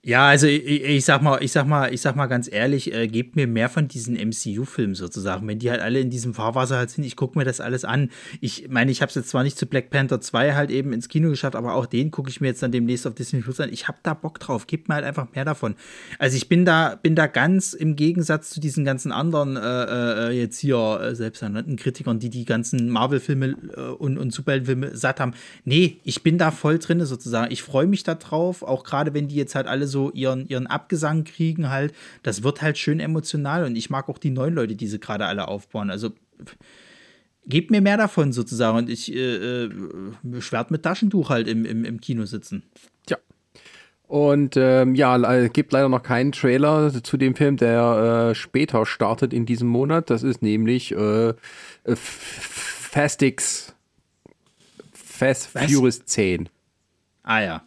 Ja, 0.02 0.30
also 0.30 0.48
ich, 0.48 0.66
ich 0.66 1.04
sag 1.04 1.22
mal, 1.22 1.44
ich 1.44 1.52
sag 1.52 1.68
mal, 1.68 1.94
ich 1.94 2.00
sag 2.00 2.16
mal 2.16 2.28
ganz 2.28 2.50
ehrlich, 2.50 2.94
äh, 2.94 3.10
gebt 3.10 3.36
mir 3.36 3.48
mehr 3.48 3.68
von 3.68 3.90
diesen 3.90 4.16
MCU-Filmen 4.16 4.96
sozusagen. 4.96 5.46
Wenn 5.46 5.60
die 5.60 5.70
halt 5.70 5.82
alle 5.82 6.00
in 6.00 6.10
diesem 6.10 6.34
Fahrwasser 6.34 6.78
halt 6.78 6.90
sind, 6.90 7.04
ich 7.04 7.18
gucke 7.18 7.38
mir 7.38 7.44
das 7.44 7.60
alles 7.60 7.84
an. 7.84 8.10
Ich 8.40 8.70
meine, 8.70 8.92
ich 8.92 9.02
habe 9.02 9.10
es 9.10 9.16
jetzt 9.16 9.28
zwar 9.28 9.44
nicht 9.44 9.58
zu 9.58 9.66
Black 9.66 9.90
Panther 9.90 10.22
2 10.22 10.54
halt 10.56 10.72
eben 10.72 10.94
ins 10.94 11.10
Kino 11.10 11.30
geschafft, 11.30 11.58
aber 11.58 11.74
auch 11.74 11.86
den 11.86 12.12
gucke 12.12 12.30
ich 12.30 12.40
mir 12.40 12.48
jetzt 12.48 12.64
dann 12.64 12.72
demnächst 12.72 13.06
auf 13.08 13.14
Disney 13.14 13.42
Plus 13.42 13.60
an. 13.60 13.74
Ich 13.74 13.90
habe 13.90 13.98
da 14.02 14.14
Bock 14.14 14.40
drauf. 14.40 14.68
Gebt 14.68 14.88
mir 14.88 14.96
halt 14.96 15.04
einfach 15.04 15.28
mehr 15.36 15.44
davon. 15.44 15.76
Also 16.18 16.38
ich 16.38 16.48
bin 16.48 16.64
da, 16.64 16.96
bin 16.96 17.16
da 17.16 17.28
ganz 17.28 17.74
im 17.74 17.98
Gegensatz 17.98 18.52
zu 18.52 18.62
diesen 18.62 18.86
ganzen 18.86 19.12
anderen 19.12 19.58
äh, 19.58 20.30
äh, 20.30 20.32
jetzt 20.32 20.60
hier 20.60 21.02
äh, 21.02 21.14
selbsternannten 21.14 21.76
Kritikern, 21.76 22.20
die 22.20 22.30
die 22.30 22.46
ganzen 22.46 22.90
Marvel-Filme 22.90 23.58
äh, 23.76 23.82
und, 23.82 24.18
und 24.18 24.32
Superheldenfilme 24.32 24.96
satt 24.96 25.20
haben. 25.20 25.34
Nee, 25.66 26.00
ich 26.06 26.24
bin 26.24 26.38
da 26.38 26.52
voll 26.52 26.80
drin 26.80 27.04
sozusagen. 27.04 27.52
Ich 27.52 27.64
freue 27.64 27.86
mich 27.86 28.04
da 28.04 28.16
drauf, 28.16 28.64
auch 28.64 28.86
gerade 28.86 29.14
wenn 29.14 29.28
die 29.28 29.36
jetzt 29.36 29.56
halt 29.56 29.68
alle 29.68 29.89
so 29.90 30.12
ihren, 30.12 30.48
ihren 30.48 30.68
Abgesang 30.68 31.26
kriegen 31.26 31.70
halt. 31.70 31.94
Das 32.24 32.44
wird 32.44 32.62
halt 32.62 32.78
schön 32.78 33.02
emotional 33.02 33.66
und 33.66 33.76
ich 33.76 33.90
mag 33.90 34.08
auch 34.08 34.18
die 34.18 34.30
neuen 34.30 34.54
Leute, 34.54 34.76
die 34.78 34.88
sie 34.88 35.00
gerade 35.00 35.26
alle 35.26 35.50
aufbauen. 35.50 35.90
Also 35.90 36.12
gebt 37.46 37.72
mir 37.72 37.82
mehr 37.82 37.98
davon 37.98 38.32
sozusagen 38.32 38.78
und 38.78 38.90
ich 38.90 39.14
äh, 39.14 39.66
äh, 39.66 39.70
werde 40.24 40.72
mit 40.74 40.84
Taschentuch 40.84 41.30
halt 41.30 41.48
im, 41.48 41.66
im, 41.66 41.84
im 41.84 42.00
Kino 42.00 42.26
sitzen. 42.26 42.64
Tja. 43.06 43.18
Und 44.08 44.56
ähm, 44.58 44.96
ja, 44.96 45.16
le- 45.18 45.50
gibt 45.50 45.72
leider 45.74 45.90
noch 45.90 46.04
keinen 46.04 46.32
Trailer 46.32 46.92
zu 47.04 47.18
dem 47.18 47.36
Film, 47.36 47.58
der 47.58 48.30
äh, 48.32 48.36
später 48.36 48.86
startet 48.86 49.34
in 49.34 49.46
diesem 49.46 49.68
Monat. 49.68 50.10
Das 50.10 50.24
ist 50.24 50.42
nämlich 50.42 50.92
äh, 50.94 51.30
äh, 51.30 51.36
Fastix 51.96 53.76
Fast 54.94 55.54
Was? 55.54 55.72
Furious 55.72 56.06
10. 56.06 56.50
Ah 57.24 57.42
ja. 57.42 57.64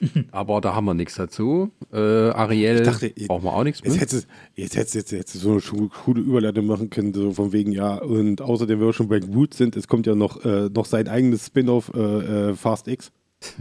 Aber 0.32 0.60
da 0.60 0.74
haben 0.74 0.84
wir 0.84 0.94
nichts 0.94 1.14
dazu. 1.14 1.70
Äh, 1.92 1.98
Ariel 1.98 2.82
dachte, 2.82 3.12
brauchen 3.26 3.44
wir 3.44 3.52
auch 3.52 3.64
nichts 3.64 3.80
Jetzt 3.82 3.92
mehr. 3.92 4.00
hättest 4.00 4.26
du 4.26 4.62
jetzt 4.62 4.76
hättest, 4.76 4.94
jetzt, 4.94 5.12
jetzt 5.12 5.32
so 5.32 5.52
eine 5.52 5.88
coole 5.88 6.20
Überleitung 6.20 6.66
machen 6.66 6.90
können, 6.90 7.14
so 7.14 7.32
von 7.32 7.52
wegen, 7.52 7.72
ja, 7.72 7.96
und 7.96 8.40
außerdem, 8.40 8.80
wenn 8.80 8.86
wir 8.86 8.92
schon 8.92 9.08
bei 9.08 9.20
Groot 9.20 9.54
sind, 9.54 9.76
es 9.76 9.88
kommt 9.88 10.06
ja 10.06 10.14
noch, 10.14 10.44
äh, 10.44 10.68
noch 10.72 10.86
sein 10.86 11.08
eigenes 11.08 11.46
Spin-off 11.46 11.92
äh, 11.94 12.50
äh, 12.50 12.54
Fast 12.54 12.88
X. 12.88 13.12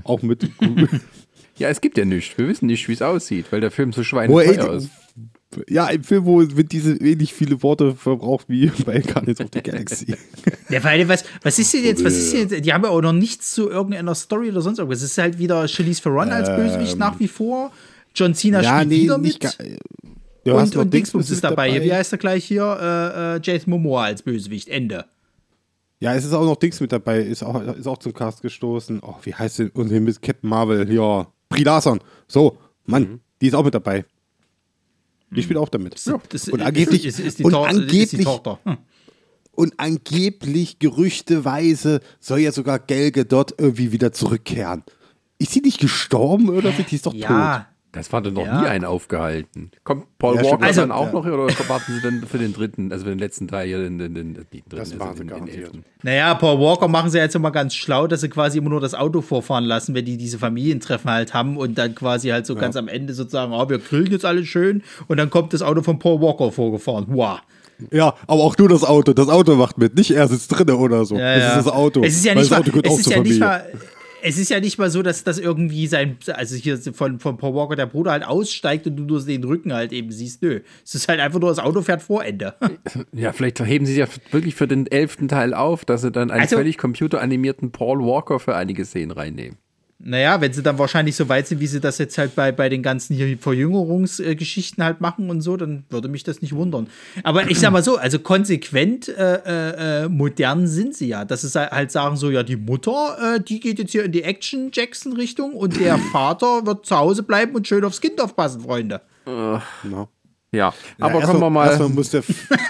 Auch 0.03 0.21
mit. 0.21 0.49
Ja, 1.55 1.69
es 1.69 1.81
gibt 1.81 1.97
ja 1.99 2.05
nichts. 2.05 2.35
Wir 2.37 2.47
wissen 2.47 2.65
nicht, 2.65 2.87
wie 2.87 2.93
es 2.93 3.01
aussieht, 3.01 3.51
weil 3.51 3.61
der 3.61 3.69
Film 3.69 3.93
so 3.93 4.03
schweineteuer 4.03 4.55
er, 4.55 4.73
ist. 4.73 4.89
Ja, 5.69 5.85
ein 5.85 6.03
Film, 6.03 6.25
wo 6.25 6.39
wird 6.41 6.71
diese 6.71 6.93
ähnlich 6.95 7.33
viele 7.33 7.61
Worte 7.63 7.95
verbraucht 7.95 8.45
wie 8.49 8.67
bei 8.85 8.99
Guardians 8.99 9.41
of 9.41 9.47
the 9.53 9.61
Galaxy. 9.61 10.15
Ja, 10.69 10.79
allem, 10.81 11.07
was, 11.07 11.23
was 11.41 11.59
ist 11.59 11.73
denn 11.73 11.83
jetzt, 11.83 12.03
was 12.03 12.13
ist 12.13 12.33
denn 12.33 12.49
jetzt, 12.49 12.65
die 12.65 12.73
haben 12.73 12.83
ja 12.83 12.89
auch 12.89 13.01
noch 13.01 13.13
nichts 13.13 13.51
zu 13.51 13.69
irgendeiner 13.69 14.15
Story 14.15 14.49
oder 14.49 14.61
sonst 14.61 14.79
irgendwas. 14.79 14.99
Es 15.01 15.11
ist 15.11 15.17
halt 15.17 15.37
wieder 15.39 15.67
Charlize 15.67 16.01
Theron 16.01 16.29
als 16.29 16.49
Bösewicht 16.49 16.97
nach 16.97 17.19
wie 17.19 17.27
vor. 17.27 17.71
John 18.15 18.33
Cena 18.35 18.63
spielt 18.63 18.89
wieder 18.89 19.17
mit. 19.17 19.43
hast 19.43 20.75
und 20.75 20.75
und 20.77 20.93
Dingsbums 20.93 21.29
mit 21.29 21.35
ist 21.35 21.43
dabei. 21.43 21.81
Wie 21.83 21.93
heißt 21.93 22.11
er 22.11 22.17
gleich 22.17 22.45
hier? 22.45 22.63
Äh, 22.63 23.35
äh, 23.37 23.39
Jason 23.43 23.71
Momoa 23.71 24.03
als 24.05 24.21
Bösewicht. 24.21 24.69
Ende. 24.69 25.05
Ja, 25.99 26.13
es 26.15 26.25
ist 26.25 26.33
auch 26.33 26.43
noch 26.43 26.57
Dings 26.57 26.81
mit 26.81 26.91
dabei, 26.91 27.21
ist 27.21 27.43
auch, 27.43 27.61
ist 27.77 27.87
auch 27.87 27.97
zum 27.97 28.13
Cast 28.13 28.41
gestoßen. 28.41 28.99
Oh, 29.01 29.15
wie 29.23 29.33
heißt 29.33 29.59
denn? 29.59 29.69
Und 29.69 29.89
mit 29.89 30.21
Captain 30.21 30.49
Marvel, 30.49 30.91
ja. 30.91 31.27
Brie 31.47 31.63
Larson. 31.63 32.01
So, 32.27 32.57
Mann, 32.85 33.03
Mhm. 33.03 33.19
die 33.41 33.47
ist 33.47 33.53
auch 33.53 33.63
mit 33.63 33.73
dabei. 33.73 34.03
Die 35.35 35.43
spielt 35.43 35.57
auch 35.57 35.69
damit. 35.69 35.99
Und 36.49 36.61
angeblich, 36.61 37.05
ist, 37.05 37.19
ist, 37.19 37.41
und 37.41 37.53
ist 37.53 37.57
angeblich. 37.59 38.27
Hm. 38.63 38.77
und 39.51 39.73
angeblich, 39.77 40.79
gerüchteweise, 40.79 42.01
soll 42.19 42.39
ja 42.39 42.51
sogar 42.51 42.79
Gal 42.79 43.11
Gadot 43.11 43.53
irgendwie 43.57 43.91
wieder 43.91 44.11
zurückkehren. 44.11 44.83
Ist 45.37 45.51
sie 45.51 45.61
nicht 45.61 45.79
gestorben 45.79 46.49
oder 46.49 46.71
so? 46.71 46.83
Die 46.83 46.95
ist 46.95 47.05
doch 47.05 47.13
Ja, 47.13 47.67
Das 47.93 48.11
war 48.11 48.21
doch 48.21 48.31
noch 48.31 48.43
Ja. 48.45 48.59
nie 48.61 48.67
einen 48.67 48.85
aufgehalten. 48.85 49.69
Kommt 49.83 50.17
Paul 50.17 50.35
Ja, 50.35 50.43
Walker. 50.43 50.63
Also- 50.65 50.81
dann 50.81 50.91
auch 50.91 51.05
Ja. 51.05 51.11
noch 51.13 51.25
oder 51.25 51.47
warten 51.69 51.93
Sie 51.93 52.01
dann 52.01 52.23
für 52.27 52.39
den 52.39 52.51
dritten, 52.51 52.91
also 52.91 53.05
für 53.05 53.11
den 53.11 53.19
letzten 53.19 53.47
Teil 53.47 53.67
hier, 53.67 53.77
den, 53.77 53.99
den, 53.99 54.15
den, 54.15 54.33
den 54.33 54.43
dritten, 54.49 54.69
Das 54.71 54.79
also 54.91 54.93
sie 54.93 54.97
den, 54.99 55.17
den 55.19 55.27
garantiert. 55.27 55.57
elften. 55.59 55.85
Naja, 56.01 56.33
Paul 56.33 56.59
Walker 56.59 56.87
machen 56.87 57.11
sie 57.11 57.19
jetzt 57.19 57.35
immer 57.35 57.51
ganz 57.51 57.75
schlau, 57.75 58.07
dass 58.07 58.21
sie 58.21 58.29
quasi 58.29 58.57
immer 58.57 58.71
nur 58.71 58.81
das 58.81 58.95
Auto 58.95 59.21
vorfahren 59.21 59.63
lassen, 59.63 59.93
wenn 59.93 60.05
die 60.05 60.17
diese 60.17 60.39
Familientreffen 60.39 61.09
halt 61.09 61.33
haben 61.35 61.55
und 61.55 61.77
dann 61.77 61.93
quasi 61.93 62.29
halt 62.29 62.47
so 62.47 62.55
ganz 62.55 62.75
am 62.75 62.87
Ende 62.87 63.13
sozusagen, 63.13 63.53
oh, 63.53 63.69
wir 63.69 63.77
grillen 63.77 64.11
jetzt 64.11 64.25
alles 64.25 64.47
schön 64.47 64.81
und 65.07 65.17
dann 65.17 65.29
kommt 65.29 65.53
das 65.53 65.61
Auto 65.61 65.83
von 65.83 65.99
Paul 65.99 66.19
Walker 66.19 66.51
vorgefahren. 66.51 67.05
Wow. 67.09 67.39
Ja, 67.91 68.15
aber 68.27 68.41
auch 68.43 68.57
nur 68.57 68.69
das 68.69 68.83
Auto. 68.83 69.13
Das 69.13 69.29
Auto 69.29 69.55
macht 69.55 69.77
mit. 69.77 69.95
Nicht 69.95 70.11
er 70.11 70.27
sitzt 70.27 70.51
drinne 70.51 70.77
oder 70.77 71.05
so. 71.05 71.15
Ja, 71.15 71.35
das 71.35 71.43
ja. 71.43 71.49
ist 71.59 71.65
das 71.67 71.73
Auto. 71.73 72.01
Es 72.03 72.15
ist 72.15 72.25
ja 72.25 72.33
nicht 72.33 72.51
es 72.51 72.99
ist 72.99 73.09
ja 73.09 73.17
mal, 73.39 73.65
es 74.23 74.37
ist 74.37 74.49
ja 74.49 74.59
nicht 74.59 74.77
mal 74.77 74.89
so, 74.89 75.01
dass 75.01 75.23
das 75.23 75.37
irgendwie 75.37 75.85
sein, 75.87 76.17
also 76.33 76.55
hier 76.55 76.77
von, 76.93 77.19
von 77.19 77.37
Paul 77.37 77.53
Walker 77.53 77.75
der 77.75 77.85
Bruder 77.87 78.11
halt 78.11 78.23
aussteigt 78.25 78.87
und 78.87 78.95
du 78.95 79.03
nur 79.03 79.21
den 79.23 79.43
Rücken 79.43 79.73
halt 79.73 79.91
eben 79.91 80.11
siehst. 80.11 80.41
Nö. 80.41 80.61
Es 80.83 80.95
ist 80.95 81.07
halt 81.07 81.19
einfach 81.19 81.39
nur 81.39 81.49
das 81.49 81.59
Auto 81.59 81.81
fährt 81.81 82.01
vor 82.01 82.23
Ende. 82.23 82.55
Ja, 83.11 83.31
vielleicht 83.31 83.59
heben 83.65 83.85
sie 83.85 83.95
ja 83.97 84.07
wirklich 84.31 84.55
für 84.55 84.67
den 84.67 84.87
elften 84.87 85.27
Teil 85.27 85.53
auf, 85.53 85.85
dass 85.85 86.01
sie 86.01 86.11
dann 86.11 86.31
einen 86.31 86.41
Also- 86.41 86.57
völlig 86.57 86.77
computeranimierten 86.77 87.71
Paul 87.71 87.99
Walker 87.99 88.39
für 88.39 88.55
einige 88.55 88.85
Szenen 88.85 89.11
reinnehmen. 89.11 89.57
Naja, 90.05 90.41
wenn 90.41 90.51
sie 90.51 90.61
dann 90.61 90.77
wahrscheinlich 90.77 91.15
so 91.15 91.29
weit 91.29 91.47
sind, 91.47 91.61
wie 91.61 91.67
sie 91.67 91.79
das 91.79 91.97
jetzt 91.97 92.17
halt 92.17 92.35
bei, 92.35 92.51
bei 92.51 92.67
den 92.67 92.83
ganzen 92.83 93.15
hier 93.15 93.37
Verjüngerungsgeschichten 93.37 94.83
halt 94.83 94.99
machen 95.01 95.29
und 95.29 95.41
so, 95.41 95.55
dann 95.57 95.85
würde 95.89 96.07
mich 96.09 96.23
das 96.23 96.41
nicht 96.41 96.53
wundern. 96.53 96.87
Aber 97.23 97.49
ich 97.49 97.59
sag 97.59 97.71
mal 97.71 97.83
so, 97.83 97.97
also 97.97 98.19
konsequent 98.19 99.07
äh, 99.07 99.35
äh, 99.45 100.03
äh, 100.05 100.09
modern 100.09 100.67
sind 100.67 100.93
sie 100.95 101.07
ja. 101.07 101.23
Dass 101.25 101.41
sie 101.41 101.47
sa- 101.47 101.71
halt 101.71 101.91
sagen 101.91 102.17
so, 102.17 102.29
ja, 102.29 102.43
die 102.43 102.57
Mutter, 102.57 103.35
äh, 103.35 103.39
die 103.39 103.59
geht 103.59 103.79
jetzt 103.79 103.91
hier 103.91 104.03
in 104.03 104.11
die 104.11 104.23
Action-Jackson-Richtung 104.23 105.53
und 105.53 105.79
der 105.79 105.97
Vater 106.11 106.65
wird 106.65 106.85
zu 106.85 106.97
Hause 106.97 107.23
bleiben 107.23 107.55
und 107.55 107.67
schön 107.67 107.83
aufs 107.85 108.01
Kind 108.01 108.19
aufpassen, 108.19 108.61
Freunde. 108.61 109.01
Ja. 109.25 109.63
Ja, 109.89 110.07
Ja, 110.53 110.73
aber 110.99 111.15
erstmal- 111.15 111.21
kommen 111.25 111.39
wir 111.41 111.49
mal. 111.49 111.67
Erstmal 111.67 111.89
muss 111.89 112.09
der, 112.11 112.23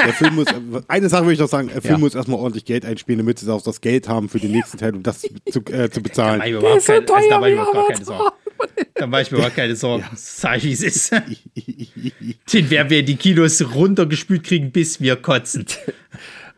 der 0.05 0.13
Film 0.13 0.35
muss, 0.35 0.47
eine 0.87 1.09
Sache 1.09 1.25
will 1.27 1.33
ich 1.33 1.39
noch 1.39 1.49
sagen, 1.49 1.67
der 1.71 1.81
Film 1.81 1.95
Ja. 1.95 1.99
muss 1.99 2.15
erstmal 2.15 2.39
ordentlich 2.39 2.65
Geld 2.65 2.85
einspielen, 2.85 3.19
damit 3.19 3.39
sie 3.39 3.53
auch 3.53 3.61
das 3.61 3.81
Geld 3.81 4.07
haben 4.07 4.29
für 4.29 4.39
den 4.39 4.51
nächsten 4.51 4.77
Teil, 4.77 4.95
um 4.95 5.03
das 5.03 5.19
zu, 5.21 5.59
äh, 5.69 5.89
zu 5.89 6.01
bezahlen. 6.01 6.39
Da 6.39 6.45
mach 6.45 6.45
ich 6.45 6.51
mir 6.53 6.57
überhaupt 6.59 6.81
so 6.81 6.93
keine, 6.93 7.35
also, 7.35 7.47
überhaupt. 7.47 8.05
Sorgen. 8.05 8.29
Da 8.95 9.07
mache 9.07 9.21
ich 9.23 9.31
mir 9.31 9.37
überhaupt 9.37 9.55
keine 9.57 9.75
Sorgen. 9.75 10.05
Sag 10.15 10.57
ich, 10.57 10.63
wie 10.63 10.71
es 10.71 10.81
ist. 10.81 11.11
Den 12.53 12.69
werden 12.69 12.89
wir 12.89 12.99
in 12.99 13.05
die 13.05 13.15
Kinos 13.17 13.61
runtergespült 13.75 14.43
kriegen, 14.45 14.71
bis 14.71 15.01
wir 15.01 15.17
kotzen. 15.17 15.65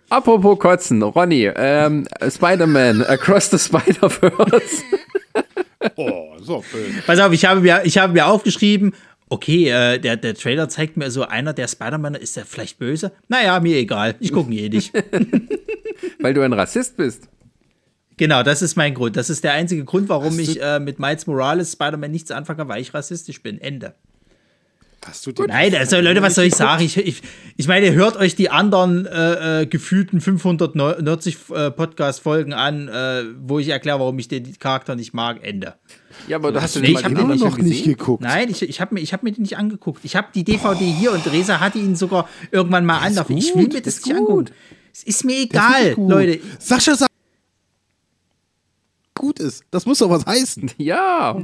Apropos 0.09 0.59
Kotzen, 0.59 1.01
Ronny, 1.01 1.49
ähm, 1.55 2.07
Spider-Man, 2.29 3.03
Across 3.07 3.49
the 3.49 3.57
Spider-Verse. 3.57 4.83
Oh, 5.95 6.33
so 6.39 6.63
böse. 6.71 6.91
Pass 7.05 7.19
auf, 7.19 7.31
ich 7.33 7.45
habe 7.45 7.61
mir, 7.61 7.81
ich 7.83 7.97
habe 7.97 8.13
mir 8.13 8.27
aufgeschrieben, 8.27 8.93
okay, 9.29 9.69
äh, 9.69 9.99
der, 9.99 10.17
der 10.17 10.35
Trailer 10.35 10.69
zeigt 10.69 10.97
mir 10.97 11.11
so, 11.11 11.23
einer 11.23 11.53
der 11.53 11.67
Spider-Man, 11.67 12.15
ist 12.15 12.35
der 12.35 12.45
vielleicht 12.45 12.79
böse? 12.79 13.11
Naja, 13.27 13.59
mir 13.59 13.77
egal. 13.77 14.15
Ich 14.19 14.31
gucke 14.31 14.51
ihn 14.51 14.65
eh 14.65 14.69
nicht. 14.69 14.93
Weil 16.19 16.33
du 16.33 16.41
ein 16.41 16.53
Rassist 16.53 16.97
bist. 16.97 17.27
genau, 18.17 18.43
das 18.43 18.61
ist 18.61 18.75
mein 18.75 18.93
Grund. 18.93 19.15
Das 19.17 19.29
ist 19.29 19.43
der 19.43 19.53
einzige 19.53 19.83
Grund, 19.85 20.09
warum 20.09 20.37
ich 20.39 20.61
äh, 20.61 20.79
mit 20.79 20.99
Miles 20.99 21.27
Morales 21.27 21.71
Spider-Man 21.73 22.11
nichts 22.11 22.31
anfangen 22.31 22.59
kann, 22.59 22.69
weil 22.69 22.81
ich 22.81 22.93
rassistisch 22.93 23.41
bin. 23.41 23.59
Ende. 23.59 23.95
Hast 25.05 25.25
du 25.27 25.31
den 25.31 25.45
Nein, 25.45 25.75
also 25.75 25.99
Leute, 25.99 26.21
was 26.23 26.33
soll 26.33 26.45
ich 26.45 26.55
sagen? 26.55 26.83
Ich, 26.83 26.97
ich, 26.97 27.21
ich 27.57 27.67
meine, 27.67 27.93
hört 27.93 28.17
euch 28.17 28.35
die 28.35 28.49
anderen 28.49 29.05
äh, 29.05 29.61
äh, 29.61 29.65
gefühlten 29.67 30.19
590 30.19 31.37
äh, 31.53 31.71
Podcast-Folgen 31.71 32.53
an, 32.53 32.87
äh, 32.87 33.23
wo 33.39 33.59
ich 33.59 33.69
erkläre, 33.69 33.99
warum 33.99 34.17
ich 34.17 34.27
den 34.27 34.57
Charakter 34.57 34.95
nicht 34.95 35.13
mag. 35.13 35.43
Ende. 35.43 35.75
Ja, 36.27 36.37
aber 36.37 36.51
du 36.51 36.61
hast 36.61 36.75
du 36.75 36.81
mal 36.81 36.93
mal 36.93 37.11
immer 37.11 37.35
noch 37.35 37.57
nicht 37.57 37.85
geguckt? 37.85 38.23
Nein, 38.23 38.49
ich, 38.49 38.61
ich 38.61 38.81
habe 38.81 38.95
mir, 38.95 39.01
ich 39.01 39.13
hab 39.13 39.23
mir 39.23 39.31
den 39.31 39.41
nicht 39.41 39.57
angeguckt. 39.57 40.03
Ich 40.03 40.15
habe 40.15 40.27
die 40.33 40.43
DVD 40.43 40.83
hier 40.85 41.11
und 41.11 41.25
Resa 41.31 41.59
hatte 41.59 41.77
ihn 41.79 41.95
sogar 41.95 42.27
irgendwann 42.51 42.85
mal 42.85 42.99
an. 42.99 43.13
ist 43.13 43.29
Ich 43.29 43.55
will 43.55 43.67
mir 43.67 43.81
das 43.81 43.95
ist 43.97 44.05
nicht 44.05 44.17
gut. 44.17 44.29
angucken. 44.29 44.51
Es 44.93 45.03
ist 45.03 45.25
mir 45.25 45.37
ist 45.37 45.43
egal, 45.45 45.95
gut. 45.95 46.09
Leute. 46.09 46.39
Sascha 46.59 46.95
sagt, 46.95 47.11
gut 49.15 49.39
ist. 49.39 49.63
Das 49.71 49.85
muss 49.85 49.99
doch 49.99 50.09
was 50.09 50.25
heißen. 50.25 50.71
Ja, 50.77 51.41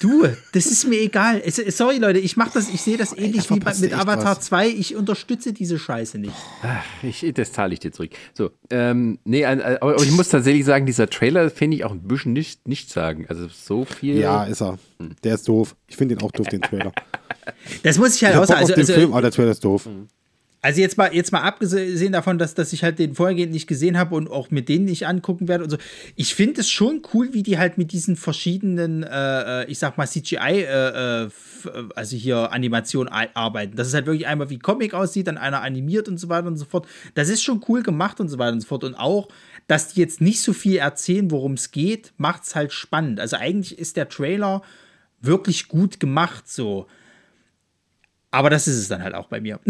Du, 0.00 0.24
das 0.52 0.66
ist 0.66 0.86
mir 0.88 1.00
egal. 1.00 1.40
Sorry, 1.48 1.98
Leute, 1.98 2.18
ich 2.18 2.36
mache 2.36 2.50
das, 2.54 2.68
ich 2.68 2.82
sehe 2.82 2.96
das 2.96 3.16
ähnlich 3.16 3.44
wie 3.48 3.54
bei, 3.54 3.72
verpasst 3.72 3.80
mit 3.82 3.94
Avatar 3.94 4.36
was. 4.36 4.40
2. 4.46 4.68
Ich 4.68 4.96
unterstütze 4.96 5.52
diese 5.52 5.78
Scheiße 5.78 6.18
nicht. 6.18 6.34
ich, 7.02 7.24
das 7.34 7.52
zahle 7.52 7.72
ich 7.74 7.80
dir 7.80 7.92
zurück. 7.92 8.10
So, 8.34 8.50
ähm, 8.70 9.20
nee, 9.24 9.46
aber 9.46 10.02
ich 10.02 10.10
muss 10.10 10.28
tatsächlich 10.28 10.64
sagen, 10.64 10.86
dieser 10.86 11.08
Trailer 11.08 11.50
finde 11.50 11.76
ich 11.76 11.84
auch 11.84 11.92
ein 11.92 12.02
bisschen 12.02 12.32
nicht, 12.32 12.66
nicht 12.66 12.90
sagen. 12.90 13.26
Also 13.28 13.46
so 13.48 13.84
viel. 13.84 14.18
Ja, 14.18 14.44
ist 14.44 14.60
er. 14.60 14.78
Der 15.22 15.36
ist 15.36 15.46
doof. 15.48 15.76
Ich 15.86 15.96
finde 15.96 16.16
den 16.16 16.24
auch 16.24 16.32
doof, 16.32 16.48
den 16.48 16.60
Trailer. 16.62 16.92
Das 17.84 17.98
muss 17.98 18.16
ich 18.16 18.22
Ich 18.22 18.24
halt 18.26 18.34
hab 18.36 18.42
auch 18.42 18.46
Bock 18.48 18.56
sagen. 18.56 18.64
auf 18.64 18.70
Also, 18.70 18.74
den 18.74 18.80
also, 18.80 18.92
Film, 18.94 19.12
aber 19.12 19.22
der 19.22 19.30
Trailer 19.30 19.50
ist 19.52 19.64
doof. 19.64 19.88
Also 20.64 20.80
jetzt 20.80 20.96
mal, 20.96 21.12
jetzt 21.12 21.32
mal 21.32 21.40
abgesehen 21.40 22.12
davon, 22.12 22.38
dass, 22.38 22.54
dass 22.54 22.72
ich 22.72 22.84
halt 22.84 23.00
den 23.00 23.16
vorhergehend 23.16 23.52
nicht 23.52 23.66
gesehen 23.66 23.98
habe 23.98 24.14
und 24.14 24.30
auch 24.30 24.52
mit 24.52 24.68
denen 24.68 24.84
nicht 24.84 25.08
angucken 25.08 25.48
werde 25.48 25.64
und 25.64 25.70
so. 25.70 25.76
Ich 26.14 26.36
finde 26.36 26.60
es 26.60 26.70
schon 26.70 27.02
cool, 27.12 27.30
wie 27.32 27.42
die 27.42 27.58
halt 27.58 27.78
mit 27.78 27.90
diesen 27.90 28.14
verschiedenen, 28.14 29.02
äh, 29.02 29.62
äh, 29.62 29.66
ich 29.66 29.80
sag 29.80 29.98
mal, 29.98 30.06
CGI, 30.06 30.36
äh, 30.36 30.62
äh, 30.62 31.24
äh, 31.24 31.30
also 31.96 32.16
hier 32.16 32.52
Animation 32.52 33.08
arbeiten. 33.08 33.74
Dass 33.74 33.88
es 33.88 33.94
halt 33.94 34.06
wirklich 34.06 34.28
einmal 34.28 34.50
wie 34.50 34.60
Comic 34.60 34.94
aussieht, 34.94 35.26
dann 35.26 35.36
einer 35.36 35.62
animiert 35.62 36.06
und 36.06 36.18
so 36.18 36.28
weiter 36.28 36.46
und 36.46 36.56
so 36.56 36.64
fort. 36.64 36.86
Das 37.14 37.28
ist 37.28 37.42
schon 37.42 37.60
cool 37.66 37.82
gemacht 37.82 38.20
und 38.20 38.28
so 38.28 38.38
weiter 38.38 38.52
und 38.52 38.60
so 38.60 38.68
fort. 38.68 38.84
Und 38.84 38.94
auch, 38.94 39.26
dass 39.66 39.88
die 39.88 40.00
jetzt 40.00 40.20
nicht 40.20 40.40
so 40.42 40.52
viel 40.52 40.76
erzählen, 40.76 41.32
worum 41.32 41.54
es 41.54 41.72
geht, 41.72 42.12
macht 42.18 42.44
es 42.44 42.54
halt 42.54 42.72
spannend. 42.72 43.18
Also 43.18 43.36
eigentlich 43.36 43.80
ist 43.80 43.96
der 43.96 44.08
Trailer 44.08 44.62
wirklich 45.20 45.66
gut 45.66 45.98
gemacht 45.98 46.48
so. 46.48 46.86
Aber 48.30 48.48
das 48.48 48.68
ist 48.68 48.76
es 48.76 48.86
dann 48.86 49.02
halt 49.02 49.16
auch 49.16 49.26
bei 49.26 49.40
mir. 49.40 49.58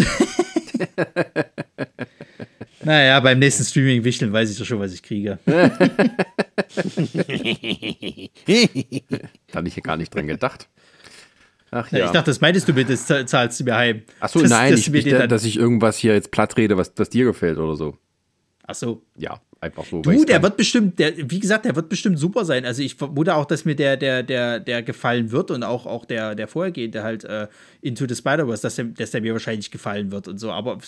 naja, 2.85 3.21
beim 3.21 3.39
nächsten 3.39 3.65
Streaming-Wichteln 3.65 4.33
weiß 4.33 4.51
ich 4.51 4.59
doch 4.59 4.65
schon, 4.65 4.81
was 4.81 4.93
ich 4.93 5.03
kriege. 5.03 5.39
Da 9.49 9.59
hatte 9.59 9.69
ich 9.69 9.77
ja 9.77 9.83
gar 9.83 9.97
nicht 9.97 10.15
dran 10.15 10.27
gedacht. 10.27 10.69
Ach 11.71 11.91
Ja. 11.91 12.07
Ich 12.07 12.11
dachte, 12.11 12.31
das 12.31 12.41
meintest 12.41 12.69
du 12.69 12.73
mir, 12.75 12.85
das 12.85 13.07
zahl- 13.07 13.27
zahlst 13.27 13.61
du 13.61 13.65
mir 13.65 13.75
heim. 13.77 14.03
Ach 14.21 14.29
so, 14.29 14.41
Dass- 14.41 14.51
nein, 14.51 14.73
dass 14.73 14.81
ich, 14.81 14.93
ich, 14.93 15.05
den 15.05 15.19
dann- 15.19 15.29
dass 15.29 15.45
ich 15.45 15.57
irgendwas 15.59 15.97
hier 15.99 16.15
jetzt 16.15 16.31
platt 16.31 16.57
rede, 16.57 16.77
was, 16.77 16.93
was 16.97 17.09
dir 17.09 17.25
gefällt 17.25 17.59
oder 17.59 17.77
so. 17.77 17.97
Ach 18.73 18.77
so. 18.77 19.03
Ja, 19.17 19.41
einfach 19.61 19.85
so. 19.85 20.03
Du, 20.03 20.25
der 20.25 20.43
wird 20.43 20.57
bestimmt, 20.57 20.99
der, 20.99 21.13
wie 21.31 21.39
gesagt, 21.39 21.65
der 21.65 21.77
wird 21.77 21.89
bestimmt 21.89 22.19
super 22.19 22.45
sein. 22.45 22.65
Also 22.65 22.83
ich 22.83 22.97
vermute 22.97 23.35
auch, 23.35 23.45
dass 23.45 23.65
mir 23.65 23.77
der, 23.77 23.97
der, 23.97 24.23
der, 24.23 24.61
der 24.61 24.83
gefallen 24.83 25.31
wird 25.31 25.51
und 25.51 25.63
auch, 25.63 25.87
auch 25.87 26.05
der, 26.05 26.35
der 26.35 26.49
vorhergehende 26.49 27.03
halt 27.03 27.25
äh, 27.25 27.49
Into 27.81 28.07
the 28.09 28.15
Spider-Verse, 28.15 28.63
dass 28.63 28.77
der, 28.77 28.87
dass 28.87 29.11
der 29.13 29.21
mir 29.21 29.33
wahrscheinlich 29.33 29.71
gefallen 29.71 30.11
wird 30.11 30.27
und 30.29 30.39
so. 30.39 30.51
Aber 30.51 30.79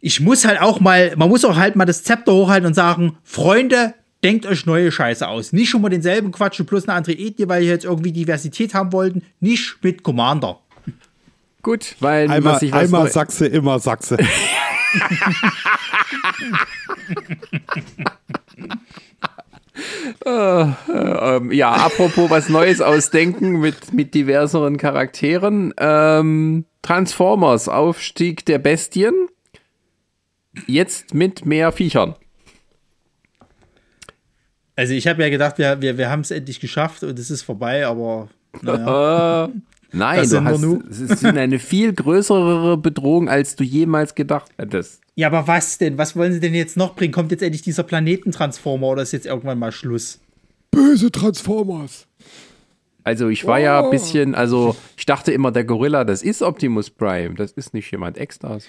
ich 0.00 0.20
muss 0.20 0.44
halt 0.44 0.60
auch 0.60 0.80
mal, 0.80 1.14
man 1.16 1.28
muss 1.28 1.44
auch 1.44 1.56
halt 1.56 1.76
mal 1.76 1.84
das 1.84 2.02
Zepter 2.02 2.32
hochhalten 2.32 2.66
und 2.66 2.74
sagen, 2.74 3.18
Freunde, 3.22 3.94
denkt 4.24 4.46
euch 4.46 4.66
neue 4.66 4.90
Scheiße 4.90 5.26
aus. 5.26 5.52
Nicht 5.52 5.70
schon 5.70 5.82
mal 5.82 5.88
denselben 5.88 6.32
Quatsch 6.32 6.60
und 6.60 6.66
plus 6.66 6.88
eine 6.88 6.96
andere 6.96 7.12
Ethnie, 7.12 7.48
weil 7.48 7.62
ihr 7.62 7.70
jetzt 7.70 7.84
irgendwie 7.84 8.12
Diversität 8.12 8.74
haben 8.74 8.92
wollten. 8.92 9.22
Nicht 9.40 9.76
mit 9.82 10.02
Commander. 10.02 10.58
Gut, 11.62 11.94
weil 12.00 12.28
Einmal, 12.28 12.54
was 12.54 12.62
ich 12.62 12.72
was 12.72 12.82
einmal 12.82 13.10
Sachse, 13.10 13.46
immer 13.46 13.78
Sachse. 13.78 14.18
ähm, 20.26 21.52
ja, 21.52 21.72
apropos 21.72 22.30
was 22.30 22.48
Neues 22.48 22.80
ausdenken 22.80 23.60
mit, 23.60 23.92
mit 23.92 24.14
diverseren 24.14 24.76
Charakteren. 24.76 25.74
Ähm, 25.78 26.64
Transformers, 26.82 27.68
Aufstieg 27.68 28.44
der 28.46 28.58
Bestien. 28.58 29.14
Jetzt 30.66 31.14
mit 31.14 31.46
mehr 31.46 31.72
Viechern. 31.72 32.14
Also 34.76 34.94
ich 34.94 35.06
habe 35.06 35.22
ja 35.22 35.28
gedacht, 35.28 35.58
wir, 35.58 35.80
wir, 35.80 35.98
wir 35.98 36.10
haben 36.10 36.20
es 36.20 36.30
endlich 36.30 36.60
geschafft 36.60 37.02
und 37.02 37.18
es 37.18 37.30
ist 37.30 37.42
vorbei, 37.42 37.86
aber 37.86 38.28
naja. 38.60 39.50
Nein, 39.92 40.16
Das 40.18 40.30
du 40.30 40.36
sind 40.36 40.44
hast, 40.46 40.90
es 40.90 41.00
ist 41.00 41.24
eine 41.24 41.58
viel 41.58 41.92
größere 41.92 42.78
Bedrohung, 42.78 43.28
als 43.28 43.56
du 43.56 43.64
jemals 43.64 44.14
gedacht 44.14 44.50
hättest. 44.56 45.02
Ja, 45.14 45.26
aber 45.26 45.46
was 45.46 45.78
denn? 45.78 45.98
Was 45.98 46.16
wollen 46.16 46.32
sie 46.32 46.40
denn 46.40 46.54
jetzt 46.54 46.76
noch 46.76 46.96
bringen? 46.96 47.12
Kommt 47.12 47.30
jetzt 47.30 47.42
endlich 47.42 47.62
dieser 47.62 47.82
Planetentransformer 47.82 48.86
oder 48.86 49.02
ist 49.02 49.12
jetzt 49.12 49.26
irgendwann 49.26 49.58
mal 49.58 49.72
Schluss? 49.72 50.20
Böse 50.70 51.12
Transformers. 51.12 52.06
Also 53.04 53.28
ich 53.28 53.46
war 53.46 53.58
ja 53.58 53.82
ein 53.82 53.90
bisschen, 53.90 54.34
also 54.34 54.76
ich 54.96 55.06
dachte 55.06 55.32
immer, 55.32 55.50
der 55.50 55.64
Gorilla, 55.64 56.04
das 56.04 56.22
ist 56.22 56.40
Optimus 56.40 56.88
Prime, 56.88 57.34
das 57.34 57.52
ist 57.52 57.74
nicht 57.74 57.90
jemand 57.90 58.16
extras. 58.16 58.64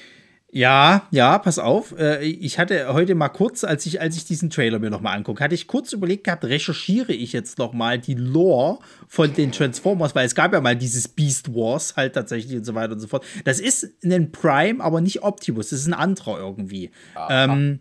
Ja, 0.56 1.08
ja, 1.10 1.40
pass 1.40 1.58
auf. 1.58 1.98
Äh, 1.98 2.24
Ich 2.26 2.60
hatte 2.60 2.94
heute 2.94 3.16
mal 3.16 3.30
kurz, 3.30 3.64
als 3.64 3.88
ich, 3.88 4.00
als 4.00 4.16
ich 4.16 4.26
diesen 4.26 4.52
Trailer 4.52 4.78
mir 4.78 4.92
nochmal 4.92 5.18
angucke, 5.18 5.44
hatte 5.44 5.56
ich 5.56 5.66
kurz 5.66 5.94
überlegt 5.94 6.26
gehabt, 6.26 6.46
recherchiere 6.46 7.12
ich 7.12 7.34
jetzt 7.34 7.58
nochmal 7.58 7.98
die 7.98 8.14
Lore 8.14 8.78
von 9.08 9.34
den 9.34 9.52
Transformers, 9.52 10.14
weil 10.14 10.28
es 10.28 10.36
gab 10.36 10.54
ja 10.54 10.62
mal 10.62 10.76
dieses 10.76 11.08
Beast 11.08 11.56
Wars 11.56 11.96
halt 11.96 12.14
tatsächlich 12.14 12.56
und 12.56 12.66
so 12.66 12.76
weiter 12.76 12.94
und 12.94 13.00
so 13.00 13.08
fort. 13.08 13.26
Das 13.46 13.60
ist 13.60 13.90
ein 14.06 14.32
Prime, 14.32 14.84
aber 14.84 15.02
nicht 15.02 15.24
Optimus, 15.24 15.70
das 15.70 15.80
ist 15.80 15.88
ein 15.88 15.94
anderer 15.96 16.38
irgendwie. 16.38 16.92
Ähm, 17.32 17.80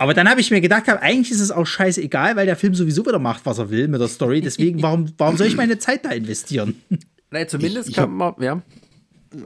aber 0.00 0.12
dann 0.12 0.28
habe 0.28 0.40
ich 0.40 0.50
mir 0.50 0.60
gedacht, 0.60 0.86
gehabt, 0.86 1.04
eigentlich 1.04 1.30
ist 1.30 1.38
es 1.40 1.52
auch 1.52 1.66
scheißegal, 1.66 2.34
weil 2.34 2.46
der 2.46 2.56
Film 2.56 2.74
sowieso 2.74 3.06
wieder 3.06 3.20
macht, 3.20 3.46
was 3.46 3.58
er 3.58 3.70
will 3.70 3.86
mit 3.86 4.00
der 4.00 4.08
Story. 4.08 4.40
Deswegen, 4.40 4.82
warum, 4.82 5.12
warum 5.18 5.36
soll 5.36 5.46
ich 5.46 5.56
meine 5.56 5.78
Zeit 5.78 6.04
da 6.04 6.10
investieren? 6.10 6.82
Nein, 7.30 7.48
zumindest 7.48 7.88
Ich- 7.88 7.90
ich 7.92 7.96
kann 7.96 8.10
man, 8.12 8.34
ja. 8.40 8.60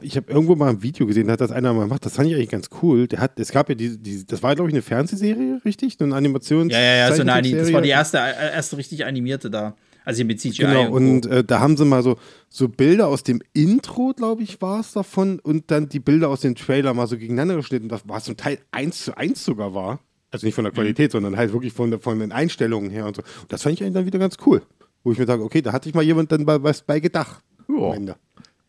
Ich 0.01 0.15
habe 0.17 0.31
irgendwo 0.31 0.55
mal 0.55 0.69
ein 0.69 0.81
Video 0.81 1.05
gesehen, 1.05 1.27
da 1.27 1.33
hat 1.33 1.41
das 1.41 1.51
einer 1.51 1.73
mal 1.73 1.83
gemacht. 1.83 2.05
Das 2.05 2.15
fand 2.15 2.29
ich 2.29 2.35
eigentlich 2.35 2.49
ganz 2.49 2.69
cool. 2.81 3.07
Der 3.07 3.19
hat, 3.19 3.39
es 3.39 3.51
gab 3.51 3.69
ja 3.69 3.75
die, 3.75 3.97
die 3.97 4.25
das 4.25 4.41
war 4.43 4.55
glaube 4.55 4.69
ich 4.69 4.73
eine 4.73 4.81
Fernsehserie, 4.81 5.61
richtig? 5.65 5.99
Eine 5.99 6.15
Animations. 6.15 6.71
Ja, 6.71 6.79
ja, 6.79 6.95
ja, 6.95 7.13
so 7.13 7.21
eine 7.21 7.55
das 7.55 7.73
war 7.73 7.81
die 7.81 7.89
erste, 7.89 8.17
äh, 8.17 8.53
erste 8.53 8.77
richtig 8.77 9.05
animierte 9.05 9.49
da. 9.49 9.75
Also 10.03 10.23
mit 10.25 10.39
CGI. 10.39 10.63
Genau, 10.63 10.87
Co. 10.87 10.95
und 10.95 11.25
äh, 11.27 11.43
da 11.43 11.59
haben 11.59 11.77
sie 11.77 11.85
mal 11.85 12.01
so, 12.01 12.17
so 12.49 12.67
Bilder 12.67 13.07
aus 13.07 13.23
dem 13.23 13.41
Intro, 13.53 14.13
glaube 14.15 14.41
ich, 14.41 14.61
war 14.61 14.79
es 14.79 14.93
davon, 14.93 15.39
und 15.39 15.69
dann 15.69 15.89
die 15.89 15.99
Bilder 15.99 16.29
aus 16.29 16.41
dem 16.41 16.55
Trailer 16.55 16.93
mal 16.93 17.07
so 17.07 17.17
gegeneinander 17.17 17.55
geschnitten, 17.55 17.87
das 17.87 18.07
war 18.07 18.21
zum 18.21 18.35
Teil 18.35 18.57
eins 18.71 19.05
zu 19.05 19.15
eins 19.15 19.45
sogar 19.45 19.75
war. 19.75 19.99
Also 20.31 20.47
nicht 20.47 20.55
von 20.55 20.63
der 20.63 20.73
Qualität, 20.73 21.11
sondern 21.11 21.35
halt 21.35 21.51
wirklich 21.51 21.73
von, 21.73 21.99
von 21.99 22.19
den 22.19 22.31
Einstellungen 22.31 22.89
her 22.89 23.05
und 23.05 23.17
so. 23.17 23.21
Und 23.21 23.51
das 23.51 23.63
fand 23.63 23.73
ich 23.73 23.83
eigentlich 23.83 23.93
dann 23.93 24.05
wieder 24.05 24.19
ganz 24.19 24.37
cool. 24.45 24.61
Wo 25.03 25.11
ich 25.11 25.19
mir 25.19 25.25
sage, 25.25 25.43
okay, 25.43 25.61
da 25.61 25.73
hatte 25.73 25.89
ich 25.89 25.95
mal 25.95 26.03
jemand 26.03 26.31
dann 26.31 26.45
bei, 26.45 26.63
was 26.63 26.81
bei 26.81 26.99
gedacht. 26.99 27.43
Ja. 27.67 28.15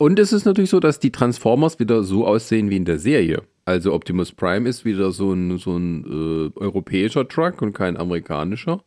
Und 0.02 0.18
es 0.18 0.32
ist 0.32 0.46
natürlich 0.46 0.70
so, 0.70 0.80
dass 0.80 0.98
die 0.98 1.12
Transformers 1.12 1.78
wieder 1.78 2.02
so 2.02 2.26
aussehen 2.26 2.70
wie 2.70 2.76
in 2.76 2.84
der 2.84 2.98
Serie. 2.98 3.42
Also 3.64 3.92
Optimus 3.92 4.32
Prime 4.32 4.68
ist 4.68 4.84
wieder 4.84 5.12
so 5.12 5.32
ein, 5.32 5.58
so 5.58 5.76
ein 5.76 6.50
äh, 6.56 6.58
europäischer 6.58 7.28
Truck 7.28 7.62
und 7.62 7.72
kein 7.72 7.96
amerikanischer. 7.96 8.82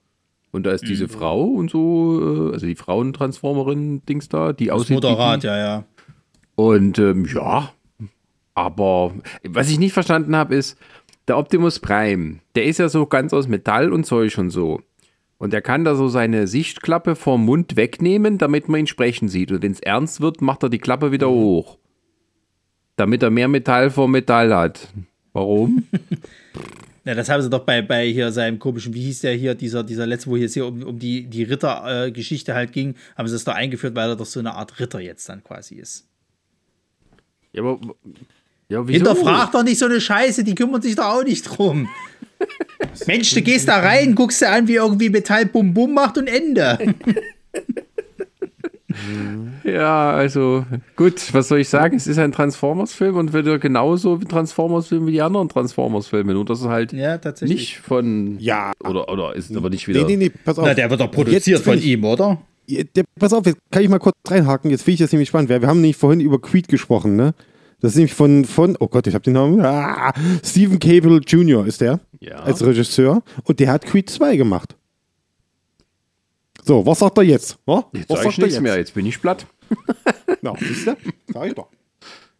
Und 0.51 0.65
da 0.65 0.71
ist 0.71 0.85
diese 0.85 1.07
Frau 1.07 1.45
und 1.45 1.71
so, 1.71 2.49
äh, 2.49 2.53
also 2.55 2.65
die 2.65 2.75
Frauentransformerin-Dings 2.75 4.27
da, 4.27 4.51
die 4.51 4.65
Das 4.65 4.75
aussieht. 4.75 4.95
Motorrad, 4.95 5.45
ja, 5.45 5.57
ja. 5.57 5.85
Und 6.55 6.99
ähm, 6.99 7.25
ja, 7.33 7.71
aber 8.53 9.13
was 9.47 9.69
ich 9.69 9.79
nicht 9.79 9.93
verstanden 9.93 10.35
habe, 10.35 10.53
ist, 10.55 10.77
der 11.29 11.37
Optimus 11.37 11.79
Prime, 11.79 12.39
der 12.55 12.65
ist 12.65 12.79
ja 12.79 12.89
so 12.89 13.05
ganz 13.05 13.31
aus 13.31 13.47
Metall 13.47 13.93
und 13.93 14.05
Zeug 14.05 14.37
und 14.37 14.49
so. 14.49 14.81
Und 15.45 15.53
er 15.53 15.61
kann 15.61 15.83
da 15.83 15.93
so 15.93 16.07
seine 16.07 16.47
Sichtklappe 16.47 17.15
vom 17.15 17.45
Mund 17.45 17.75
wegnehmen, 17.75 18.39
damit 18.39 18.67
man 18.67 18.79
ihn 18.79 18.87
sprechen 18.87 19.29
sieht. 19.29 19.51
Und 19.51 19.61
wenn 19.61 19.73
es 19.73 19.79
ernst 19.79 20.19
wird, 20.19 20.41
macht 20.41 20.63
er 20.63 20.69
die 20.69 20.79
Klappe 20.79 21.11
wieder 21.11 21.29
hoch. 21.29 21.77
Damit 22.95 23.21
er 23.21 23.29
mehr 23.29 23.47
Metall 23.47 23.91
vor 23.91 24.07
Metall 24.07 24.55
hat. 24.55 24.89
Warum? 25.33 25.83
Ja, 27.07 27.13
das 27.13 27.29
haben 27.29 27.43
sie 27.43 27.51
doch 27.51 27.59
bei, 27.59 27.83
bei 27.83 28.07
hier 28.07 28.31
seinem 28.31 28.57
komischen, 28.57 28.95
wie 28.95 29.03
hieß 29.03 29.21
der 29.21 29.33
hier, 29.35 29.53
dieser, 29.53 29.83
dieser 29.83 30.07
letzte, 30.07 30.27
wo 30.27 30.37
es 30.37 30.55
hier 30.55 30.65
um, 30.65 30.81
um 30.81 30.97
die, 30.97 31.27
die 31.27 31.43
Ritter-Geschichte 31.43 32.55
halt 32.55 32.73
ging, 32.73 32.95
haben 33.15 33.27
sie 33.27 33.35
das 33.35 33.43
doch 33.43 33.53
eingeführt, 33.53 33.93
weil 33.93 34.09
er 34.09 34.15
doch 34.15 34.25
so 34.25 34.39
eine 34.39 34.55
Art 34.55 34.79
Ritter 34.79 34.99
jetzt 34.99 35.29
dann 35.29 35.43
quasi 35.43 35.75
ist. 35.75 36.07
ja, 37.53 37.61
aber, 37.61 37.79
ja, 38.69 38.87
wieso? 38.87 39.05
Hinterfrag 39.05 39.51
doch 39.51 39.61
nicht 39.61 39.77
so 39.77 39.85
eine 39.85 40.01
Scheiße, 40.01 40.43
die 40.43 40.55
kümmern 40.55 40.81
sich 40.81 40.95
doch 40.95 41.05
auch 41.05 41.23
nicht 41.23 41.43
drum. 41.43 41.87
Mensch, 43.07 43.33
du 43.33 43.41
gehst 43.41 43.67
da 43.67 43.79
rein, 43.79 44.15
guckst 44.15 44.41
dir 44.41 44.49
an, 44.51 44.67
wie 44.67 44.75
irgendwie 44.75 45.09
Metall 45.09 45.45
Bum 45.45 45.73
Bum 45.73 45.93
macht 45.93 46.17
und 46.17 46.27
Ende. 46.27 46.77
Ja, 49.65 50.11
also 50.11 50.65
gut, 50.95 51.33
was 51.33 51.49
soll 51.49 51.59
ich 51.59 51.67
sagen? 51.69 51.97
Es 51.97 52.07
ist 52.07 52.17
ein 52.17 52.31
Transformers-Film 52.31 53.15
und 53.17 53.33
wird 53.33 53.45
ja 53.47 53.57
genauso 53.57 54.21
wie 54.21 54.25
Transformers-Film 54.25 55.05
wie 55.07 55.11
die 55.11 55.21
anderen 55.21 55.49
Transformers-Filme. 55.49 56.33
Nur 56.33 56.45
dass 56.45 56.61
es 56.61 56.67
halt 56.67 56.93
Ja, 56.93 57.17
tatsächlich. 57.17 57.59
nicht 57.59 57.77
von. 57.79 58.37
Ja. 58.39 58.71
Oder, 58.87 59.09
oder 59.09 59.35
ist 59.35 59.49
es 59.49 59.57
aber 59.57 59.69
nicht 59.69 59.87
wieder. 59.87 60.01
Nee, 60.05 60.15
nee, 60.15 60.25
nee, 60.27 60.31
pass 60.45 60.57
auf. 60.59 60.65
Na, 60.65 60.73
der 60.73 60.89
wird 60.89 61.01
doch 61.01 61.11
produziert 61.11 61.45
Jetzt 61.45 61.63
von 61.65 61.77
ich- 61.77 61.87
ihm, 61.87 62.05
oder? 62.05 62.39
Ja, 62.67 62.83
Der, 62.95 63.03
pass 63.19 63.33
auf, 63.33 63.45
jetzt 63.45 63.57
kann 63.71 63.83
ich 63.83 63.89
mal 63.89 63.99
kurz 63.99 64.15
reinhaken. 64.27 64.71
Jetzt 64.71 64.83
finde 64.83 64.93
ich 64.95 64.99
das 65.01 65.11
nämlich 65.11 65.29
spannend. 65.29 65.49
Wir 65.49 65.61
wir 65.61 65.67
haben 65.67 65.81
nämlich 65.81 65.97
vorhin 65.97 66.21
über 66.21 66.39
Creed 66.39 66.67
gesprochen, 66.67 67.15
ne? 67.15 67.33
Das 67.81 67.91
ist 67.91 67.97
nämlich 67.97 68.13
von, 68.13 68.45
von 68.45 68.77
oh 68.79 68.87
Gott, 68.87 69.05
ich 69.07 69.13
habe 69.13 69.23
den 69.23 69.33
Namen. 69.33 69.59
Ah, 69.61 70.13
Stephen 70.43 70.79
Cable 70.79 71.19
Jr. 71.27 71.65
ist 71.67 71.81
der. 71.81 71.99
Ja. 72.25 72.37
Als 72.37 72.65
Regisseur. 72.65 73.21
Und 73.43 73.59
der 73.59 73.71
hat 73.71 73.85
Creed 73.85 74.09
2 74.09 74.35
gemacht. 74.37 74.75
So, 76.63 76.85
was 76.85 76.99
sagt 76.99 77.17
er 77.19 77.23
jetzt? 77.23 77.57
Wa? 77.65 77.85
Jetzt 77.93 78.09
was 78.09 78.23
sag 78.23 78.31
ich 78.31 78.37
nichts 78.39 78.59
mehr, 78.59 78.77
jetzt 78.77 78.93
bin 78.93 79.05
ich 79.05 79.21
platt. 79.21 79.45
Na, 80.41 80.53
siehst 80.59 80.87
du? 80.87 80.95
Sag 81.31 81.47
ich 81.47 81.53
doch. 81.53 81.67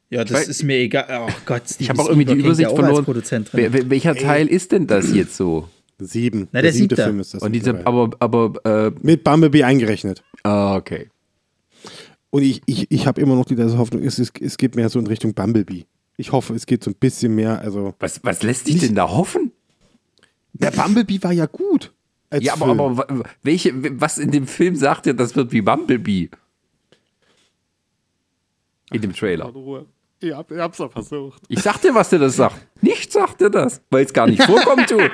Ja, 0.09 0.23
das 0.23 0.45
weiß- 0.45 0.49
ist 0.49 0.63
mir 0.63 0.77
egal. 0.79 1.27
Oh 1.27 1.31
Gott, 1.45 1.63
Ich 1.77 1.89
habe 1.89 2.01
auch 2.01 2.09
irgendwie 2.09 2.25
die 2.33 2.39
Übersicht 2.39 2.71
verloren. 2.71 3.05
Wer, 3.51 3.89
welcher 3.89 4.15
Teil 4.15 4.47
ist 4.47 4.71
denn 4.71 4.87
das 4.87 5.13
jetzt 5.13 5.35
so? 5.35 5.67
Sieben. 5.99 6.47
Na, 6.51 6.61
der 6.61 6.73
siebte 6.73 6.95
siebte. 6.95 7.03
Film 7.09 7.19
ist 7.19 7.33
das. 7.33 7.41
Und 7.41 7.51
diese, 7.53 7.85
aber, 7.85 8.09
aber, 8.19 8.53
äh, 8.65 8.91
Mit 9.01 9.23
Bumblebee 9.23 9.63
eingerechnet. 9.63 10.23
ah, 10.43 10.75
okay. 10.75 11.09
Und 12.31 12.41
ich, 12.41 12.61
ich, 12.65 12.91
ich 12.91 13.07
habe 13.07 13.21
immer 13.21 13.35
noch 13.35 13.45
die 13.45 13.55
diese 13.55 13.77
Hoffnung, 13.77 14.03
es, 14.03 14.19
es, 14.19 14.29
es 14.41 14.57
geht 14.57 14.75
mehr 14.75 14.89
so 14.89 14.99
in 14.99 15.07
Richtung 15.07 15.33
Bumblebee. 15.33 15.85
Ich 16.17 16.31
hoffe, 16.33 16.53
es 16.53 16.65
geht 16.65 16.83
so 16.83 16.91
ein 16.91 16.95
bisschen 16.95 17.33
mehr. 17.33 17.59
Also, 17.61 17.93
Was, 17.99 18.21
was 18.23 18.43
lässt 18.43 18.65
sich 18.65 18.79
denn 18.79 18.95
da 18.95 19.09
hoffen? 19.09 19.51
Der 20.59 20.71
Bumblebee 20.71 21.21
war 21.21 21.31
ja 21.31 21.45
gut. 21.45 21.93
Ja, 22.33 22.53
aber, 22.53 22.65
Film. 22.65 22.79
aber 22.79 23.23
welche, 23.43 23.71
was 24.01 24.17
in 24.17 24.31
dem 24.31 24.47
Film 24.47 24.75
sagt 24.75 25.05
ihr, 25.05 25.13
das 25.13 25.35
wird 25.35 25.51
wie 25.51 25.61
Bumblebee? 25.61 26.29
In 28.91 29.01
dem 29.01 29.13
Trailer. 29.13 29.53
Ich, 30.19 30.33
hab, 30.33 30.51
ich 30.51 30.57
hab's 30.57 30.77
doch 30.77 30.91
versucht. 30.91 31.41
Ich 31.47 31.61
sag 31.61 31.79
dir, 31.81 31.93
was 31.93 32.09
der 32.09 32.19
das 32.19 32.35
sagt. 32.35 32.67
Nicht 32.81 33.11
sagt 33.11 33.41
er 33.41 33.49
das, 33.49 33.81
weil 33.89 34.05
es 34.05 34.13
gar 34.13 34.27
nicht 34.27 34.43
vorkommt, 34.43 34.89
du. 34.91 34.97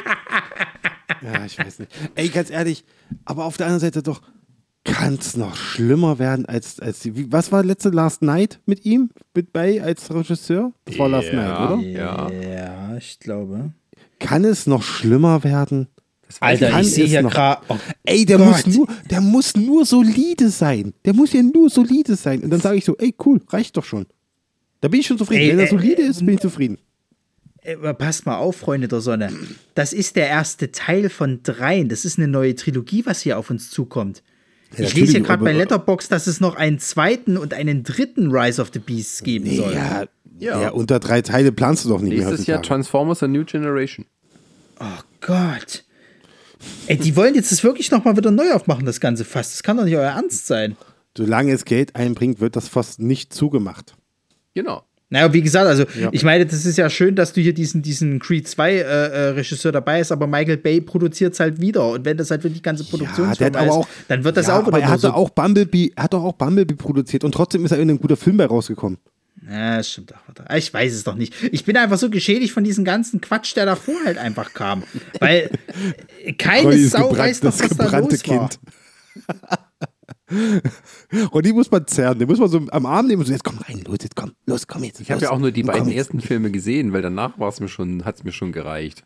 Ja, 1.22 1.45
ich 1.45 1.59
weiß 1.59 1.80
nicht. 1.80 1.91
Ey, 2.15 2.30
ganz 2.30 2.49
ehrlich, 2.49 2.84
aber 3.26 3.45
auf 3.45 3.55
der 3.57 3.68
anderen 3.68 3.81
Seite 3.81 4.01
doch, 4.01 4.22
kann 4.84 5.15
es 5.15 5.38
noch 5.38 5.55
schlimmer 5.55 6.18
werden 6.18 6.45
als, 6.47 6.80
als 6.80 6.99
die. 7.01 7.15
Wie, 7.15 7.31
was 7.31 7.51
war 7.51 7.63
letzte 7.63 7.89
Last 7.89 8.23
Night 8.23 8.59
mit 8.65 8.85
ihm? 8.85 9.11
Mit 9.35 9.53
bei 9.53 9.84
als 9.84 10.11
Regisseur? 10.11 10.73
Das 10.85 10.97
war 10.97 11.09
Last 11.09 11.31
Night, 11.31 11.59
oder? 11.59 11.81
Ja. 11.81 12.30
Ja, 12.31 12.97
ich 12.97 13.19
glaube. 13.19 13.73
Kann 14.22 14.45
es 14.45 14.68
noch 14.68 14.84
schlimmer 14.84 15.43
werden? 15.43 15.88
Alter, 16.39 16.80
ich 16.80 16.91
sehe 16.91 17.06
hier 17.06 17.23
gerade. 17.23 17.61
Oh, 17.68 17.77
Ey, 18.03 18.26
der 18.26 18.38
Gott. 18.38 18.48
muss, 18.48 18.68
nur, 18.68 18.88
der 19.10 19.19
muss 19.22 19.56
nur 19.57 19.85
solide 19.85 20.49
sein. 20.49 20.93
Der 21.03 21.14
muss 21.14 21.34
ja 21.34 21.41
nur 21.41 21.69
solide 21.69 22.15
sein. 22.15 22.41
Und 22.41 22.52
dann 22.52 22.61
sage 22.61 22.77
ich 22.77 22.85
so, 22.85 22.95
ey, 22.98 23.14
cool, 23.26 23.41
reicht 23.49 23.76
doch 23.76 23.84
schon. 23.84 24.06
Da 24.80 24.88
bin 24.88 25.02
ich 25.02 25.07
schon 25.07 25.18
zufrieden. 25.18 25.41
Ey, 25.41 25.49
Wenn 25.49 25.60
er 25.60 25.65
äh, 25.65 25.69
solide 25.69 26.02
ist, 26.03 26.26
bin 26.26 26.35
ich 26.35 26.39
zufrieden. 26.39 26.77
Äh, 27.61 27.73
aber 27.76 27.93
passt 27.93 28.26
mal 28.26 28.38
auf, 28.38 28.56
Freunde 28.56 28.88
der 28.88 29.02
Sonne. 29.02 29.31
Das 29.76 29.91
ist 29.91 30.15
der 30.15 30.27
erste 30.27 30.72
Teil 30.72 31.10
von 31.10 31.41
dreien. 31.43 31.89
Das 31.89 32.06
ist 32.06 32.18
eine 32.18 32.27
neue 32.27 32.56
Trilogie, 32.56 33.06
was 33.06 33.22
hier 33.22 33.38
auf 33.38 33.49
uns 33.49 33.69
zukommt. 33.69 34.23
Ich 34.77 34.93
lese 34.95 35.11
hier 35.14 35.22
gerade 35.22 35.43
bei 35.43 35.49
aber- 35.52 35.60
Letterbox, 35.60 36.07
dass 36.10 36.27
es 36.27 36.39
noch 36.39 36.56
einen 36.56 36.80
zweiten 36.80 37.38
und 37.38 37.53
einen 37.53 37.84
dritten 37.84 38.31
Rise 38.31 38.61
of 38.61 38.69
the 38.73 38.80
Beasts 38.80 39.23
geben 39.23 39.56
soll. 39.56 39.73
Ja, 39.73 40.06
Ja. 40.39 40.61
ja. 40.61 40.69
unter 40.69 40.99
drei 40.99 41.22
Teile 41.22 41.52
planst 41.52 41.85
du 41.85 41.89
doch 41.89 42.02
nicht 42.02 42.15
mehr 42.18 42.27
Nächstes 42.27 42.48
Jahr. 42.48 42.61
Transformers 42.61 43.22
A 43.23 43.27
New 43.27 43.43
Generation. 43.45 44.06
Oh 44.80 44.85
Gott. 45.22 45.84
Ey, 46.88 46.98
die 46.98 47.15
wollen 47.15 47.35
jetzt 47.35 47.52
das 47.52 47.64
wirklich 47.64 47.91
nochmal 47.91 48.15
wieder 48.18 48.31
neu 48.31 48.52
aufmachen, 48.53 48.85
das 48.85 48.99
Ganze 48.99 49.26
fast. 49.26 49.53
Das 49.53 49.64
kann 49.64 49.77
doch 49.77 49.84
nicht 49.84 49.95
euer 49.95 50.11
Ernst 50.11 50.48
sein. 50.48 50.76
Solange 51.18 51.52
es 51.53 51.65
Geld 51.65 51.95
einbringt, 51.95 52.39
wird 52.39 52.56
das 52.56 52.68
fast 52.68 52.99
nicht 52.99 53.34
zugemacht. 53.34 53.95
Genau. 54.53 54.84
Naja, 55.11 55.33
wie 55.33 55.41
gesagt, 55.41 55.67
also 55.67 55.83
ich 56.13 56.23
meine, 56.23 56.45
das 56.45 56.65
ist 56.65 56.77
ja 56.77 56.89
schön, 56.89 57.15
dass 57.15 57.33
du 57.33 57.41
hier 57.41 57.53
diesen, 57.53 57.81
diesen 57.81 58.19
Creed 58.19 58.47
2 58.47 58.71
äh, 58.71 58.79
äh, 58.79 59.19
Regisseur 59.31 59.73
dabei 59.73 59.99
hast, 59.99 60.13
aber 60.13 60.25
Michael 60.25 60.55
Bay 60.55 60.79
produziert 60.79 61.33
es 61.33 61.41
halt 61.41 61.59
wieder. 61.59 61.85
Und 61.89 62.05
wenn 62.05 62.15
das 62.15 62.31
halt 62.31 62.43
für 62.43 62.49
die 62.49 62.61
ganze 62.61 62.85
hat 63.49 63.55
aber 63.57 63.81
ist, 63.81 63.88
dann 64.07 64.23
wird 64.23 64.38
das 64.38 64.47
ja, 64.47 64.57
auch 64.57 64.65
aber 64.65 64.79
er 64.79 64.88
hatte 64.88 65.01
so. 65.01 65.11
auch 65.11 65.29
Bumblebee, 65.29 65.91
er 65.97 66.03
hat 66.03 66.13
doch 66.13 66.23
auch 66.23 66.33
Bumblebee 66.33 66.75
produziert 66.75 67.25
und 67.25 67.33
trotzdem 67.33 67.65
ist 67.65 67.71
er 67.71 67.79
in 67.79 67.89
ein 67.89 67.99
guter 67.99 68.15
Film 68.15 68.38
bei 68.38 68.45
rausgekommen. 68.45 68.99
Ja, 69.49 69.83
stimmt 69.83 70.13
auch. 70.13 70.55
Ich 70.55 70.73
weiß 70.73 70.93
es 70.93 71.03
doch 71.03 71.15
nicht. 71.15 71.33
Ich 71.51 71.65
bin 71.65 71.75
einfach 71.75 71.97
so 71.97 72.09
geschädigt 72.09 72.53
von 72.53 72.63
diesem 72.63 72.85
ganzen 72.85 73.19
Quatsch, 73.19 73.53
der 73.57 73.65
davor 73.65 73.95
halt 74.05 74.17
einfach 74.17 74.53
kam. 74.53 74.83
Weil 75.19 75.49
keine 76.38 76.77
Sau 76.88 77.17
weiß 77.17 77.41
das 77.41 77.61
was 77.61 77.69
da 77.75 77.97
los 77.99 78.27
war. 78.29 78.49
Und 81.32 81.45
die 81.45 81.53
muss 81.53 81.70
man 81.72 81.86
zerren, 81.88 82.20
den 82.20 82.28
muss 82.28 82.40
man 82.40 82.49
so 82.49 82.62
am 82.70 82.86
Arm 82.86 83.08
nehmen 83.08 83.22
und 83.22 83.26
so, 83.26 83.34
jetzt 83.34 83.44
komm 83.44 83.58
rein, 83.60 83.82
los, 83.86 83.98
jetzt 84.02 84.16
komm, 84.16 84.32
los, 84.45 84.68
komm 84.68 84.84
jetzt. 84.84 85.02
Ich 85.02 85.12
habe 85.12 85.22
ja 85.22 85.32
auch 85.32 85.40
nur 85.40 85.52
die 85.52 85.64
beiden 85.64 85.91
ersten 85.91 86.22
Filme 86.22 86.52
gesehen, 86.52 86.94
weil 86.94 87.02
danach 87.02 87.38
war 87.40 87.49
es 87.49 87.60
mir 87.60 87.68
schon, 87.68 88.06
hat 88.06 88.16
es 88.16 88.24
mir 88.24 88.32
schon 88.32 88.52
gereicht. 88.52 89.03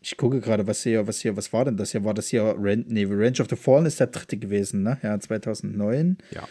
Ich 0.00 0.16
gucke 0.16 0.40
gerade, 0.40 0.66
was 0.66 0.82
hier, 0.82 1.06
was 1.08 1.20
hier, 1.20 1.36
was 1.36 1.52
war 1.52 1.64
denn 1.64 1.76
das 1.76 1.90
hier? 1.90 2.04
War 2.04 2.14
das 2.14 2.28
hier 2.28 2.54
Rent, 2.58 2.88
nee, 2.88 3.04
Revenge 3.04 3.40
of 3.40 3.48
the 3.50 3.56
Fallen 3.56 3.86
ist 3.86 3.98
der 3.98 4.06
dritte 4.06 4.36
gewesen, 4.36 4.84
ne? 4.84 4.98
Ja, 5.02 5.18
2009. 5.18 6.18
Ja. 6.30 6.48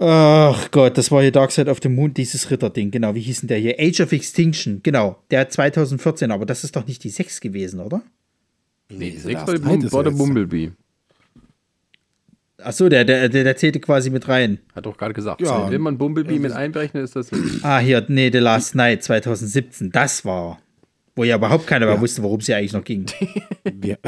Ach 0.00 0.70
Gott, 0.70 0.96
das 0.96 1.10
war 1.10 1.22
hier 1.22 1.32
Dark 1.32 1.50
Side 1.50 1.70
of 1.70 1.80
the 1.82 1.88
Moon, 1.88 2.14
dieses 2.14 2.50
Ritterding, 2.50 2.90
genau. 2.90 3.14
Wie 3.14 3.20
hieß 3.20 3.40
denn 3.40 3.48
der 3.48 3.58
hier? 3.58 3.74
Age 3.78 4.00
of 4.00 4.12
Extinction, 4.12 4.80
genau. 4.82 5.22
Der 5.30 5.48
2014, 5.50 6.30
aber 6.30 6.46
das 6.46 6.64
ist 6.64 6.76
doch 6.76 6.86
nicht 6.86 7.04
die 7.04 7.10
6 7.10 7.40
gewesen, 7.40 7.80
oder? 7.80 8.02
Nee, 8.90 9.10
die 9.10 9.16
The 9.16 9.22
sechs 9.24 9.40
Last 9.40 9.48
war, 9.64 9.76
die 9.76 9.88
der 9.88 10.12
jetzt. 10.12 10.18
Bumblebee. 10.18 10.72
Ach 12.62 12.72
so, 12.72 12.88
der, 12.88 13.04
der, 13.04 13.28
der, 13.28 13.44
der 13.44 13.56
zählte 13.56 13.78
quasi 13.80 14.10
mit 14.10 14.26
rein. 14.28 14.58
Hat 14.74 14.84
doch 14.86 14.96
gerade 14.96 15.14
gesagt. 15.14 15.40
Ja. 15.40 15.70
Wenn 15.70 15.80
man 15.80 15.96
Bumblebee 15.96 16.38
mit 16.40 16.52
einberechnet, 16.52 17.04
ist 17.04 17.14
das. 17.16 17.30
Ah, 17.62 17.78
hier, 17.78 18.04
nee, 18.08 18.30
The 18.32 18.38
Last 18.38 18.74
Night 18.74 19.04
2017, 19.04 19.92
das 19.92 20.24
war. 20.24 20.58
Wo 21.14 21.24
ja 21.24 21.36
überhaupt 21.36 21.66
keiner 21.66 21.86
mehr 21.86 22.00
wusste, 22.00 22.22
worum 22.22 22.38
es 22.40 22.46
hier 22.46 22.56
eigentlich 22.56 22.72
noch 22.72 22.84
ging. 22.84 23.06
Wir, 23.80 23.98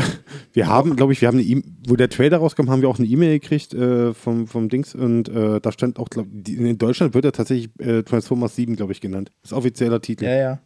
wir 0.55 0.67
haben, 0.69 0.97
glaube 0.97 1.13
ich, 1.13 1.21
wir 1.21 1.29
haben 1.29 1.39
eine 1.39 1.47
E- 1.47 1.63
wo 1.87 1.95
der 1.95 2.09
Trailer 2.09 2.39
rauskam, 2.39 2.71
haben 2.71 2.81
wir 2.83 2.89
auch 2.89 2.99
eine 2.99 3.07
E-Mail 3.07 3.39
gekriegt 3.41 3.75
äh, 3.75 4.15
vom, 4.15 4.47
vom 4.47 4.69
Dings 4.71 4.95
und 4.95 5.29
äh, 5.29 5.61
da 5.61 5.71
stand 5.71 5.99
auch, 5.99 6.09
glaub, 6.09 6.27
in 6.49 6.79
Deutschland 6.79 7.13
wird 7.15 7.27
er 7.27 7.33
tatsächlich 7.33 7.69
äh, 7.79 8.03
Transformers 8.05 8.57
7, 8.57 8.75
glaube 8.75 8.93
ich, 8.93 9.01
genannt. 9.03 9.31
Das 9.43 9.51
ist 9.53 9.57
offizieller 9.57 10.01
Titel. 10.01 10.25
Ja, 10.25 10.35
ja. 10.35 10.61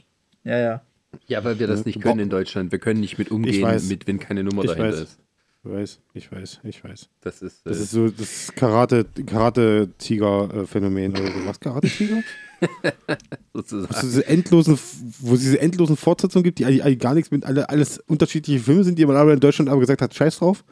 Ja, 0.44 0.58
ja. 0.58 0.82
Ja, 1.26 1.44
weil 1.44 1.58
wir 1.58 1.66
das 1.66 1.84
nicht 1.84 2.00
können 2.00 2.20
in 2.20 2.30
Deutschland. 2.30 2.70
Wir 2.72 2.78
können 2.78 3.00
nicht 3.00 3.18
mit 3.18 3.30
umgehen, 3.30 3.88
mit, 3.88 4.06
wenn 4.06 4.18
keine 4.20 4.44
Nummer 4.44 4.62
Ich 4.64 4.70
dahinter 4.70 4.92
weiß. 4.92 5.00
ist. 5.00 5.18
Ich 5.64 5.70
weiß, 5.70 5.98
ich 6.12 6.30
weiß, 6.30 6.60
ich 6.64 6.84
weiß. 6.84 7.08
Das 7.22 7.40
ist. 7.40 7.66
Äh, 7.66 7.70
Das 7.70 7.80
ist 7.80 7.90
so 7.92 8.08
das 8.08 8.52
Karate, 8.54 9.06
Karate-Tiger-Phänomen 9.26 11.12
oder 11.12 11.26
so. 11.26 11.46
Was, 11.46 11.58
Karate-Tiger? 11.58 12.22
sozusagen. 13.54 13.92
Wo 13.92 13.96
es 13.96 14.00
diese 14.02 14.26
endlosen, 14.26 14.78
wo 15.20 15.34
es 15.34 15.40
diese 15.40 15.60
endlosen 15.60 15.96
Fortsetzungen 15.96 16.44
gibt, 16.44 16.58
die 16.58 16.66
eigentlich 16.66 16.84
eigentlich 16.84 16.98
gar 16.98 17.14
nichts 17.14 17.30
mit 17.30 17.44
alle, 17.46 17.68
alles 17.70 17.98
unterschiedliche 17.98 18.60
Filme 18.60 18.84
sind, 18.84 18.98
die 18.98 19.06
man 19.06 19.16
aber 19.16 19.32
in 19.32 19.40
Deutschland 19.40 19.70
aber 19.70 19.80
gesagt 19.80 20.02
hat, 20.02 20.14
scheiß 20.14 20.38
drauf. 20.38 20.64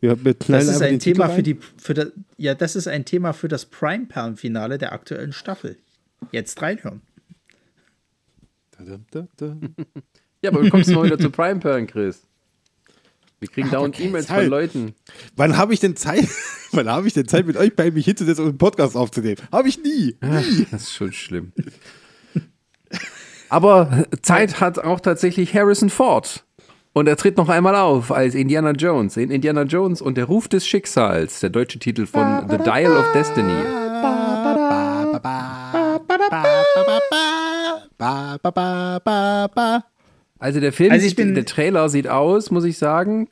Wir, 0.00 0.24
wir 0.24 0.34
Das 0.34 0.68
ist 0.68 0.82
ein 0.82 1.00
Thema 1.00 1.28
für 1.28 1.42
die, 1.42 1.58
für 1.78 1.94
das, 1.94 2.12
ja, 2.36 2.54
das 2.54 2.76
ist 2.76 2.86
ein 2.86 3.04
Thema 3.04 3.32
für 3.32 3.48
das 3.48 3.64
Prime-Perlen-Finale 3.66 4.78
der 4.78 4.92
aktuellen 4.92 5.32
Staffel. 5.32 5.76
Jetzt 6.32 6.60
reinhören. 6.62 7.00
Da, 8.78 8.84
da, 8.84 8.98
da, 9.10 9.26
da. 9.36 9.56
Ja, 10.42 10.50
aber 10.50 10.62
du 10.62 10.70
kommst 10.70 10.90
mal 10.90 11.04
wieder 11.04 11.18
zu 11.18 11.30
Prime 11.30 11.58
Perlen, 11.58 11.86
Chris. 11.86 12.22
Wir 13.38 13.48
kriegen 13.48 13.70
dauernd 13.70 14.00
E-Mails 14.00 14.26
von 14.26 14.46
Leuten. 14.46 14.94
Wann 15.36 15.58
habe 15.58 15.74
ich 15.74 15.80
denn 15.80 15.94
Zeit? 15.96 16.26
Wann 16.72 16.88
habe 16.88 17.06
ich 17.06 17.12
denn 17.12 17.28
Zeit, 17.28 17.46
mit 17.46 17.56
euch 17.56 17.74
beiden 17.76 17.94
mich 17.94 18.06
hinzusetzen 18.06 18.44
und 18.44 18.50
einen 18.50 18.58
Podcast 18.58 18.96
aufzunehmen? 18.96 19.36
Habe 19.52 19.68
ich 19.68 19.82
nie. 19.82 20.16
Das 20.70 20.82
ist 20.82 20.94
schon 20.94 21.12
schlimm. 21.12 21.52
Aber 23.48 24.04
Zeit 24.22 24.60
hat 24.60 24.78
auch 24.78 25.00
tatsächlich 25.00 25.54
Harrison 25.54 25.90
Ford. 25.90 26.44
Und 26.92 27.08
er 27.08 27.16
tritt 27.16 27.36
noch 27.36 27.50
einmal 27.50 27.76
auf 27.76 28.10
als 28.10 28.34
Indiana 28.34 28.70
Jones 28.70 29.18
in 29.18 29.30
Indiana 29.30 29.64
Jones 29.64 30.00
und 30.00 30.16
der 30.16 30.24
Ruf 30.24 30.48
des 30.48 30.66
Schicksals, 30.66 31.40
der 31.40 31.50
deutsche 31.50 31.78
Titel 31.78 32.06
von 32.06 32.48
The 32.48 32.56
Dial 32.56 32.96
of 32.96 33.12
Destiny. 33.12 33.52
Ba, 37.98 38.38
ba, 38.42 38.50
ba, 38.50 38.98
ba, 39.04 39.48
ba. 39.54 39.84
Also 40.38 40.60
der 40.60 40.72
Film, 40.72 40.92
Also 40.92 41.06
ich 41.06 41.16
bin- 41.16 41.34
der 41.34 41.44
Trailer 41.46 41.88
sieht 41.88 42.08
aus, 42.08 42.50
muss 42.50 42.64
ich 42.64 42.78
sagen. 42.78 43.28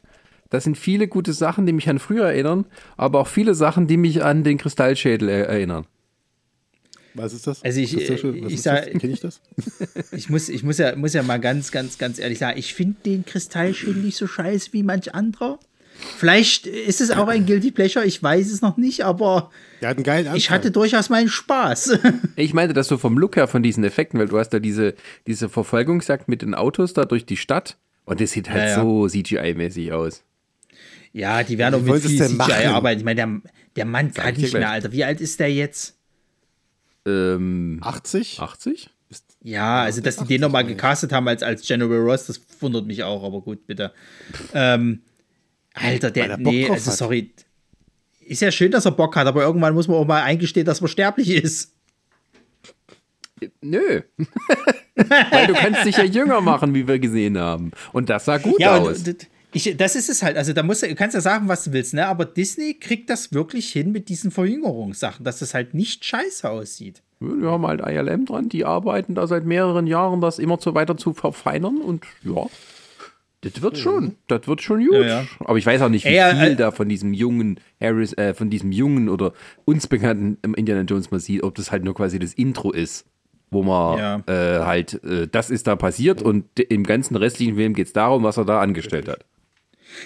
Das 0.50 0.64
sind 0.64 0.78
viele 0.78 1.08
gute 1.08 1.32
Sachen, 1.32 1.66
die 1.66 1.72
mich 1.72 1.88
an 1.88 1.98
früher 1.98 2.26
erinnern, 2.26 2.64
aber 2.96 3.18
auch 3.20 3.26
viele 3.28 3.54
Sachen, 3.54 3.86
die 3.86 3.96
mich 3.96 4.22
an 4.22 4.44
den 4.44 4.56
Kristallschädel 4.58 5.28
er 5.28 5.48
erinnern. 5.48 5.86
Was 7.14 7.32
ist 7.32 7.46
das? 7.46 7.62
Also 7.62 7.80
ich- 7.80 7.92
das 7.92 8.02
ich 8.50 8.62
sag- 8.62 8.92
ich 9.04 9.20
das? 9.20 9.40
Ich 10.12 10.28
muss, 10.30 10.48
ich 10.48 10.62
muss 10.64 10.78
ja, 10.78 10.96
muss 10.96 11.12
ja 11.14 11.22
mal 11.22 11.38
ganz, 11.38 11.70
ganz, 11.70 11.96
ganz 11.98 12.18
ehrlich 12.18 12.38
sagen, 12.38 12.58
ich 12.58 12.74
finde 12.74 12.96
den 13.06 13.24
Kristallschädel 13.24 14.02
nicht 14.02 14.16
so 14.16 14.26
scheiße 14.26 14.72
wie 14.72 14.82
manch 14.82 15.14
anderer. 15.14 15.58
Vielleicht 16.18 16.66
ist 16.66 17.00
es 17.00 17.10
auch 17.10 17.28
ein 17.28 17.46
Guilty 17.46 17.70
Pleasure, 17.70 18.04
ich 18.04 18.22
weiß 18.22 18.50
es 18.52 18.62
noch 18.62 18.76
nicht, 18.76 19.04
aber 19.04 19.50
Der 19.80 19.90
hat 19.90 19.96
einen 19.98 20.04
geilen 20.04 20.26
Anfang. 20.26 20.36
ich 20.38 20.50
hatte 20.50 20.70
durchaus 20.70 21.10
meinen 21.10 21.28
Spaß. 21.28 21.98
Ich 22.36 22.52
meinte 22.54 22.74
das 22.74 22.88
so 22.88 22.98
vom 22.98 23.18
Look 23.18 23.36
her 23.36 23.46
von 23.48 23.62
diesen 23.62 23.84
Effekten, 23.84 24.18
weil 24.18 24.28
du 24.28 24.38
hast 24.38 24.50
da 24.50 24.58
diese, 24.58 24.94
diese 25.26 25.48
Verfolgungsjagd 25.48 26.28
mit 26.28 26.42
den 26.42 26.54
Autos 26.54 26.92
da 26.94 27.04
durch 27.04 27.26
die 27.26 27.36
Stadt 27.36 27.76
und 28.04 28.20
das 28.20 28.32
sieht 28.32 28.50
halt 28.50 28.62
Ja, 28.62 28.68
ja. 28.68 28.80
so 28.82 29.06
CGI-mäßig 29.06 29.92
aus. 29.92 30.22
Ja, 31.12 31.42
die 31.44 31.58
werden 31.58 31.74
auch 31.76 31.86
Wie 31.86 31.90
mit 31.92 32.02
viel 32.02 32.18
CGI 32.20 32.34
machen? 32.34 32.52
arbeiten. 32.66 32.98
Ich 33.00 33.04
meine, 33.04 33.16
der, 33.16 33.40
der 33.76 33.84
Mann 33.84 34.12
kann 34.12 34.30
ich 34.30 34.34
dir 34.36 34.42
nicht 34.42 34.52
mehr, 34.52 34.62
gleich. 34.62 34.70
Alter. 34.72 34.92
Wie 34.92 35.04
alt 35.04 35.20
ist 35.20 35.38
der 35.40 35.52
jetzt? 35.52 35.96
Ähm, 37.06 37.78
80? 37.82 38.40
80? 38.40 38.90
Ja, 39.42 39.82
also 39.82 40.00
dass 40.00 40.16
die 40.16 40.24
den 40.24 40.40
nochmal 40.40 40.64
gecastet 40.64 41.12
haben 41.12 41.28
als, 41.28 41.42
als 41.42 41.66
General 41.66 41.98
Ross, 41.98 42.26
das 42.26 42.40
wundert 42.60 42.86
mich 42.86 43.04
auch, 43.04 43.22
aber 43.22 43.42
gut, 43.42 43.66
bitte. 43.66 43.92
Ähm, 44.54 45.02
Alter, 45.74 46.10
der, 46.10 46.30
er 46.30 46.38
Bock 46.38 46.52
nee, 46.52 46.68
also 46.68 46.90
hat. 46.90 46.98
sorry. 46.98 47.30
Ist 48.20 48.40
ja 48.40 48.50
schön, 48.50 48.70
dass 48.70 48.84
er 48.86 48.92
Bock 48.92 49.16
hat, 49.16 49.26
aber 49.26 49.42
irgendwann 49.42 49.74
muss 49.74 49.86
man 49.88 49.98
auch 49.98 50.06
mal 50.06 50.22
eingestehen, 50.22 50.64
dass 50.64 50.80
man 50.80 50.88
sterblich 50.88 51.30
ist. 51.30 51.72
Nö. 53.60 54.02
weil 54.94 55.46
du 55.48 55.54
kannst 55.54 55.84
dich 55.84 55.96
ja 55.96 56.04
jünger 56.04 56.40
machen, 56.40 56.74
wie 56.74 56.86
wir 56.88 56.98
gesehen 56.98 57.38
haben. 57.38 57.72
Und 57.92 58.08
das 58.08 58.24
sah 58.24 58.38
gut 58.38 58.58
Ja, 58.60 58.78
aus. 58.78 59.06
und 59.06 59.28
ich, 59.52 59.76
das 59.76 59.94
ist 59.94 60.08
es 60.08 60.22
halt. 60.22 60.36
Also 60.36 60.52
da 60.52 60.62
musst 60.62 60.82
du, 60.82 60.88
du 60.88 60.94
kannst 60.96 61.14
ja 61.14 61.20
sagen, 61.20 61.46
was 61.48 61.64
du 61.64 61.72
willst, 61.72 61.94
ne? 61.94 62.06
Aber 62.06 62.24
Disney 62.24 62.74
kriegt 62.74 63.08
das 63.08 63.32
wirklich 63.32 63.70
hin 63.70 63.92
mit 63.92 64.08
diesen 64.08 64.30
Verjüngerungssachen, 64.32 65.24
dass 65.24 65.38
das 65.38 65.54
halt 65.54 65.74
nicht 65.74 66.04
scheiße 66.04 66.48
aussieht. 66.50 67.02
Wir 67.20 67.50
haben 67.50 67.66
halt 67.66 67.80
ILM 67.80 68.26
dran, 68.26 68.48
die 68.48 68.64
arbeiten 68.64 69.14
da 69.14 69.26
seit 69.28 69.44
mehreren 69.44 69.86
Jahren, 69.86 70.20
das 70.20 70.38
immer 70.40 70.58
so 70.60 70.74
weiter 70.74 70.96
zu 70.96 71.12
verfeinern 71.14 71.78
und 71.80 72.04
ja, 72.24 72.46
das 73.44 73.62
wird 73.62 73.78
schon, 73.78 74.16
das 74.26 74.46
wird 74.48 74.62
schon 74.62 74.84
gut. 74.84 74.94
Ja, 74.94 75.02
ja. 75.02 75.26
Aber 75.40 75.56
ich 75.58 75.66
weiß 75.66 75.82
auch 75.82 75.88
nicht, 75.88 76.04
wie 76.04 76.16
Ey, 76.16 76.34
viel 76.34 76.52
äh, 76.52 76.56
da 76.56 76.70
von 76.70 76.88
diesem 76.88 77.12
jungen 77.14 77.60
Harris, 77.80 78.12
äh, 78.14 78.34
von 78.34 78.50
diesem 78.50 78.72
jungen 78.72 79.08
oder 79.08 79.32
uns 79.64 79.86
bekannten 79.86 80.54
Indiana 80.54 80.82
Jones 80.82 81.10
mal 81.10 81.20
sieht, 81.20 81.42
ob 81.42 81.54
das 81.54 81.70
halt 81.70 81.84
nur 81.84 81.94
quasi 81.94 82.18
das 82.18 82.32
Intro 82.34 82.70
ist, 82.72 83.06
wo 83.50 83.62
man 83.62 83.98
Ja. 83.98 84.22
äh, 84.26 84.64
halt, 84.64 85.02
äh, 85.04 85.28
das 85.30 85.50
ist 85.50 85.66
da 85.66 85.76
passiert 85.76 86.22
und 86.22 86.58
im 86.58 86.84
ganzen 86.84 87.16
restlichen 87.16 87.56
Film 87.56 87.74
geht 87.74 87.86
es 87.88 87.92
darum, 87.92 88.22
was 88.22 88.36
er 88.36 88.44
da 88.44 88.60
angestellt 88.60 89.08
hat. 89.08 89.24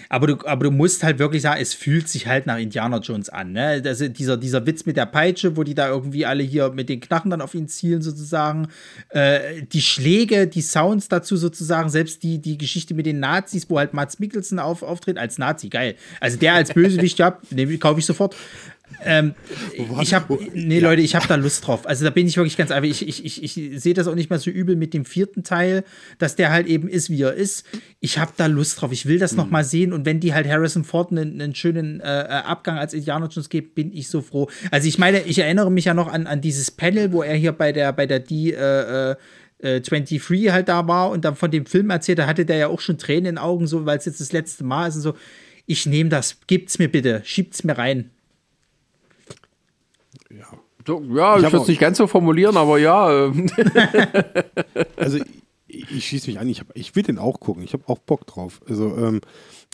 Aber 0.08 0.26
du, 0.26 0.46
aber 0.46 0.64
du 0.64 0.70
musst 0.70 1.02
halt 1.02 1.18
wirklich 1.18 1.42
sagen, 1.42 1.60
es 1.60 1.74
fühlt 1.74 2.08
sich 2.08 2.26
halt 2.26 2.46
nach 2.46 2.58
Indiana 2.58 2.98
Jones 2.98 3.28
an. 3.28 3.52
Ne? 3.52 3.82
Das 3.82 3.98
dieser, 3.98 4.36
dieser 4.36 4.66
Witz 4.66 4.86
mit 4.86 4.96
der 4.96 5.06
Peitsche, 5.06 5.56
wo 5.56 5.64
die 5.64 5.74
da 5.74 5.88
irgendwie 5.88 6.26
alle 6.26 6.42
hier 6.42 6.70
mit 6.70 6.88
den 6.88 7.00
Knarren 7.00 7.30
dann 7.30 7.40
auf 7.40 7.54
ihn 7.54 7.68
zielen, 7.68 8.02
sozusagen. 8.02 8.68
Äh, 9.10 9.62
die 9.72 9.82
Schläge, 9.82 10.46
die 10.46 10.62
Sounds 10.62 11.08
dazu 11.08 11.36
sozusagen, 11.36 11.88
selbst 11.88 12.22
die, 12.22 12.38
die 12.38 12.58
Geschichte 12.58 12.94
mit 12.94 13.06
den 13.06 13.20
Nazis, 13.20 13.68
wo 13.68 13.78
halt 13.78 13.94
Mats 13.94 14.18
Mikkelsen 14.18 14.58
auf, 14.58 14.82
auftritt 14.82 15.18
als 15.18 15.38
Nazi, 15.38 15.68
geil. 15.68 15.96
Also 16.20 16.38
der 16.38 16.54
als 16.54 16.72
Bösewicht, 16.72 17.18
ja, 17.18 17.38
kaufe 17.78 18.00
ich 18.00 18.06
sofort. 18.06 18.36
Ähm, 19.04 19.34
ich 20.00 20.14
habe, 20.14 20.38
nee, 20.54 20.80
Leute, 20.80 21.02
ich 21.02 21.14
habe 21.14 21.26
da 21.28 21.36
Lust 21.36 21.66
drauf. 21.66 21.86
Also 21.86 22.04
da 22.04 22.10
bin 22.10 22.26
ich 22.26 22.36
wirklich 22.36 22.56
ganz 22.56 22.70
einfach. 22.70 22.88
Ich, 22.88 23.06
ich, 23.06 23.24
ich, 23.24 23.42
ich 23.42 23.80
sehe 23.80 23.94
das 23.94 24.08
auch 24.08 24.14
nicht 24.14 24.30
mehr 24.30 24.38
so 24.38 24.50
übel 24.50 24.76
mit 24.76 24.92
dem 24.94 25.04
vierten 25.04 25.44
Teil, 25.44 25.84
dass 26.18 26.36
der 26.36 26.50
halt 26.50 26.66
eben 26.66 26.88
ist, 26.88 27.10
wie 27.10 27.22
er 27.22 27.34
ist. 27.34 27.64
Ich 28.00 28.18
habe 28.18 28.32
da 28.36 28.46
Lust 28.46 28.80
drauf. 28.80 28.92
Ich 28.92 29.06
will 29.06 29.18
das 29.18 29.34
noch 29.34 29.50
mal 29.50 29.64
sehen. 29.64 29.92
Und 29.92 30.04
wenn 30.04 30.20
die 30.20 30.34
halt 30.34 30.48
Harrison 30.48 30.84
Ford 30.84 31.12
einen, 31.12 31.40
einen 31.40 31.54
schönen 31.54 32.00
äh, 32.00 32.04
Abgang 32.04 32.78
als 32.78 32.94
Indiana 32.94 33.26
Jones 33.26 33.48
geben, 33.48 33.70
bin 33.74 33.92
ich 33.92 34.08
so 34.08 34.20
froh. 34.20 34.48
Also 34.70 34.88
ich 34.88 34.98
meine, 34.98 35.22
ich 35.22 35.38
erinnere 35.38 35.70
mich 35.70 35.84
ja 35.84 35.94
noch 35.94 36.08
an, 36.08 36.26
an 36.26 36.40
dieses 36.40 36.70
Panel, 36.70 37.12
wo 37.12 37.22
er 37.22 37.34
hier 37.34 37.52
bei 37.52 37.72
der, 37.72 37.92
bei 37.92 38.06
der 38.06 38.20
D, 38.20 38.50
äh, 38.50 39.12
äh, 39.12 39.80
23 39.80 40.50
halt 40.50 40.68
da 40.68 40.86
war 40.86 41.10
und 41.10 41.24
dann 41.24 41.34
von 41.34 41.50
dem 41.50 41.66
Film 41.66 41.90
erzählt, 41.90 42.18
da 42.18 42.26
hatte 42.26 42.44
der 42.44 42.56
ja 42.56 42.68
auch 42.68 42.80
schon 42.80 42.98
Tränen 42.98 43.18
in 43.18 43.34
den 43.34 43.38
Augen, 43.38 43.66
so, 43.66 43.86
weil 43.86 43.98
es 43.98 44.04
jetzt 44.04 44.20
das 44.20 44.32
letzte 44.32 44.64
Mal 44.64 44.88
ist 44.88 44.96
und 44.96 45.02
so. 45.02 45.14
Ich 45.66 45.84
nehme 45.84 46.10
das, 46.10 46.38
gibt's 46.46 46.78
mir 46.78 46.88
bitte, 46.88 47.22
schiebt's 47.24 47.64
mir 47.64 47.76
rein. 47.76 48.10
Ja, 50.88 51.36
ich, 51.38 51.44
hab 51.44 51.52
würde 51.52 51.62
es 51.62 51.68
nicht 51.68 51.80
ganz 51.80 51.98
so 51.98 52.06
formulieren, 52.06 52.56
aber 52.56 52.78
ja, 52.78 53.26
ähm, 53.26 53.50
Also 54.96 55.18
ich, 55.66 55.90
ich 55.90 56.04
schieße 56.06 56.28
mich 56.28 56.38
an, 56.38 56.48
ich, 56.48 56.60
hab, 56.60 56.68
ich 56.74 56.96
will 56.96 57.02
den 57.02 57.18
auch 57.18 57.40
gucken, 57.40 57.62
ich 57.62 57.72
habe 57.72 57.84
auch 57.86 57.98
Bock 57.98 58.26
drauf. 58.26 58.60
Also 58.68 58.96
ähm, 58.96 59.20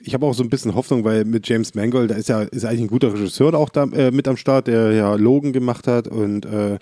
ich 0.06 0.14
habe 0.14 0.26
auch 0.26 0.34
so 0.34 0.42
ein 0.42 0.50
bisschen 0.50 0.74
Hoffnung, 0.74 1.04
weil 1.04 1.24
mit 1.24 1.48
James 1.48 1.74
Mangold, 1.74 2.10
da 2.10 2.14
ist 2.14 2.28
ja 2.28 2.42
ist 2.42 2.64
eigentlich 2.64 2.82
ein 2.82 2.88
guter 2.88 3.12
Regisseur 3.12 3.54
auch 3.54 3.68
da 3.68 3.84
äh, 3.84 4.10
mit 4.10 4.28
am 4.28 4.36
Start, 4.36 4.66
der 4.66 4.92
ja 4.92 5.14
Logan 5.14 5.52
gemacht 5.52 5.86
hat 5.86 6.08
und 6.08 6.44
äh, 6.46 6.78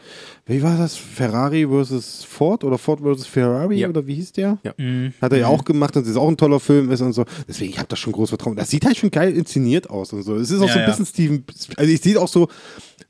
wie 0.46 0.62
war 0.62 0.76
das? 0.76 0.96
Ferrari 0.96 1.66
versus 1.66 2.24
Ford 2.24 2.64
oder 2.64 2.78
Ford 2.78 3.00
versus 3.00 3.26
Ferrari 3.26 3.76
Ja. 3.78 3.88
oder 3.88 4.06
wie 4.06 4.14
hieß 4.14 4.32
der? 4.32 4.58
Ja. 4.64 4.74
Hat 5.20 5.32
er 5.32 5.38
ja 5.38 5.46
auch 5.46 5.64
gemacht 5.64 5.96
und 5.96 6.02
es 6.02 6.08
ist 6.08 6.16
auch 6.16 6.28
ein 6.28 6.36
toller 6.36 6.60
Film 6.60 6.90
ist 6.90 7.00
und 7.00 7.12
so. 7.12 7.24
Deswegen, 7.46 7.70
ich 7.70 7.78
habe 7.78 7.88
da 7.88 7.96
schon 7.96 8.12
groß 8.12 8.30
Vertrauen. 8.30 8.56
Das 8.56 8.70
sieht 8.70 8.84
halt 8.84 8.96
schon 8.96 9.10
geil 9.10 9.32
inszeniert 9.36 9.88
aus 9.88 10.12
und 10.12 10.22
so. 10.22 10.36
Es 10.36 10.50
ist 10.50 10.60
auch 10.60 10.66
Ja, 10.66 10.72
so 10.72 10.78
ein 10.80 10.84
ja. 10.84 10.90
bisschen 10.90 11.06
Steven, 11.06 11.44
also 11.76 11.92
ich 11.92 12.00
sehe 12.00 12.20
auch 12.20 12.28
so, 12.28 12.48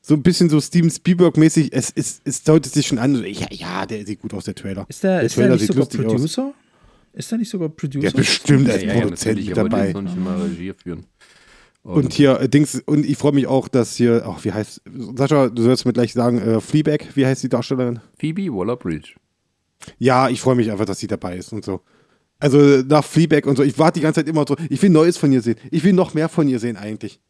so 0.03 0.15
ein 0.15 0.23
bisschen 0.23 0.51
so 0.51 0.61
Steven 0.61 0.91
Spielberg-mäßig. 0.91 1.71
Es, 1.73 1.93
es, 1.95 2.21
es 2.25 2.43
deutet 2.43 2.73
sich 2.73 2.87
schon 2.87 2.99
an, 2.99 3.25
ja, 3.25 3.47
ja, 3.51 3.87
der 3.87 4.05
sieht 4.05 4.21
gut 4.21 4.35
aus, 4.35 4.45
der 4.45 4.55
Trailer. 4.55 4.85
Ist 4.89 5.03
der, 5.05 5.17
der 5.19 5.23
ist 5.23 5.37
der 5.37 5.45
Trailer 5.45 5.55
nicht 5.55 5.61
sieht 5.63 5.69
sogar 5.69 6.13
lustig 6.15 6.39
aus. 6.39 6.53
Ist 7.13 7.31
der 7.31 7.39
nicht 7.39 7.51
sogar 7.51 7.69
Producer? 7.69 8.11
Der 8.11 8.17
bestimmt 8.17 8.69
als 8.71 8.83
Ja, 8.83 8.89
ja, 8.95 9.01
Produzent 9.01 9.39
natürlich, 9.39 9.49
mit 9.49 9.57
dabei. 9.57 9.89
ist 9.89 9.95
noch 9.95 10.03
nicht 10.03 10.17
immer 10.17 10.43
Regie 10.45 10.73
führen. 10.73 11.05
Und 11.85 12.13
hier, 12.13 12.41
äh, 12.41 12.49
Dings, 12.49 12.81
und 12.87 13.05
ich 13.05 13.17
freue 13.19 13.33
mich 13.33 13.49
auch, 13.49 13.67
dass 13.69 13.97
hier, 13.97 14.23
ach, 14.27 14.45
wie 14.45 14.53
heißt, 14.53 14.83
Sascha, 15.17 15.49
du 15.49 15.63
sollst 15.63 15.85
mir 15.85 15.93
gleich 15.93 16.13
sagen, 16.13 16.39
äh, 16.39 16.61
Fleabag, 16.61 17.07
wie 17.17 17.27
heißt 17.27 17.43
die 17.43 17.49
Darstellerin? 17.49 17.99
Phoebe 18.19 18.47
Waller-Bridge. 18.55 19.15
Ja, 19.99 20.29
ich 20.29 20.41
freue 20.41 20.55
mich 20.55 20.71
einfach, 20.71 20.85
dass 20.85 21.01
sie 21.01 21.09
dabei 21.09 21.37
ist 21.37 21.53
und 21.53 21.65
so. 21.65 21.81
Also 22.39 22.59
nach 22.87 23.05
Fleabag 23.05 23.47
und 23.47 23.57
so, 23.57 23.65
ich 23.65 23.79
warte 23.79 23.99
die 23.99 24.03
ganze 24.05 24.21
Zeit 24.21 24.29
immer 24.29 24.45
so, 24.47 24.57
ich 24.69 24.81
will 24.81 24.91
Neues 24.91 25.17
von 25.19 25.33
ihr 25.33 25.43
sehen. 25.43 25.57
Ich 25.73 25.83
will 25.83 25.93
noch 25.93 26.15
mehr 26.15 26.29
von 26.29 26.47
ihr 26.49 26.61
sehen 26.61 26.77
eigentlich. 26.77 27.21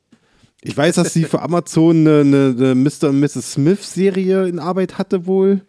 Ich 0.60 0.76
weiß, 0.76 0.96
dass 0.96 1.14
sie 1.14 1.24
für 1.24 1.40
Amazon 1.42 2.06
eine, 2.06 2.20
eine, 2.20 2.54
eine 2.56 2.74
Mr. 2.74 3.08
und 3.08 3.20
Mrs. 3.20 3.52
Smith-Serie 3.54 4.46
in 4.48 4.58
Arbeit 4.58 4.98
hatte 4.98 5.26
wohl. 5.26 5.62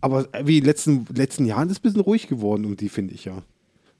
Aber 0.00 0.26
wie 0.44 0.58
in 0.58 0.62
den 0.62 0.66
letzten, 0.66 1.06
letzten 1.14 1.44
Jahren 1.46 1.68
ist 1.68 1.72
es 1.72 1.78
ein 1.78 1.82
bisschen 1.82 2.00
ruhig 2.00 2.28
geworden 2.28 2.64
um 2.64 2.76
die, 2.76 2.88
finde 2.88 3.14
ich 3.14 3.24
ja. 3.24 3.42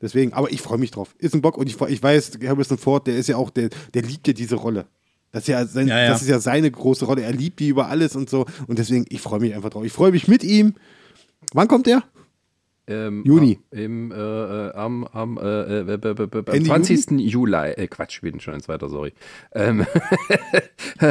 Deswegen, 0.02 0.34
aber 0.34 0.52
ich 0.52 0.60
freue 0.60 0.78
mich 0.78 0.90
drauf. 0.90 1.14
Ist 1.18 1.34
ein 1.34 1.40
Bock 1.40 1.56
und 1.56 1.68
ich, 1.68 1.80
ich 1.80 2.02
weiß, 2.02 2.38
Harrison 2.44 2.76
Ford, 2.76 3.06
der 3.06 3.16
ist 3.16 3.28
ja 3.28 3.36
auch, 3.36 3.48
der, 3.50 3.70
der 3.94 4.02
liebt 4.02 4.26
ja 4.28 4.34
diese 4.34 4.56
Rolle. 4.56 4.86
Das 5.32 5.42
ist 5.44 5.48
ja, 5.48 5.64
sein, 5.66 5.88
Ja, 5.88 5.98
ja. 6.02 6.08
das 6.10 6.22
ist 6.22 6.28
ja 6.28 6.38
seine 6.38 6.70
große 6.70 7.04
Rolle. 7.06 7.22
Er 7.22 7.32
liebt 7.32 7.60
die 7.60 7.68
über 7.68 7.88
alles 7.88 8.14
und 8.14 8.28
so. 8.30 8.46
Und 8.66 8.78
deswegen, 8.78 9.06
ich 9.08 9.20
freue 9.20 9.40
mich 9.40 9.54
einfach 9.54 9.70
drauf. 9.70 9.84
Ich 9.84 9.92
freue 9.92 10.12
mich 10.12 10.28
mit 10.28 10.44
ihm. 10.44 10.74
Wann 11.52 11.66
kommt 11.68 11.86
der? 11.86 12.02
Ähm, 12.88 13.24
Juni. 13.24 13.58
Am, 13.72 13.78
im, 13.78 14.12
äh, 14.12 14.14
äh, 14.16 14.72
am, 14.74 15.04
am, 15.04 15.38
äh, 15.38 15.80
äh, 15.80 15.96
b- 15.98 16.14
b- 16.14 16.26
b- 16.26 16.38
am 16.38 16.54
Ende 16.54 16.66
20. 16.68 17.10
Juli. 17.18 17.72
Äh, 17.72 17.86
Quatsch, 17.88 18.22
wir 18.22 18.30
sind 18.30 18.42
schon 18.42 18.54
ins 18.54 18.68
weiter, 18.68 18.88
sorry. 18.88 19.12
Ähm, 19.52 19.84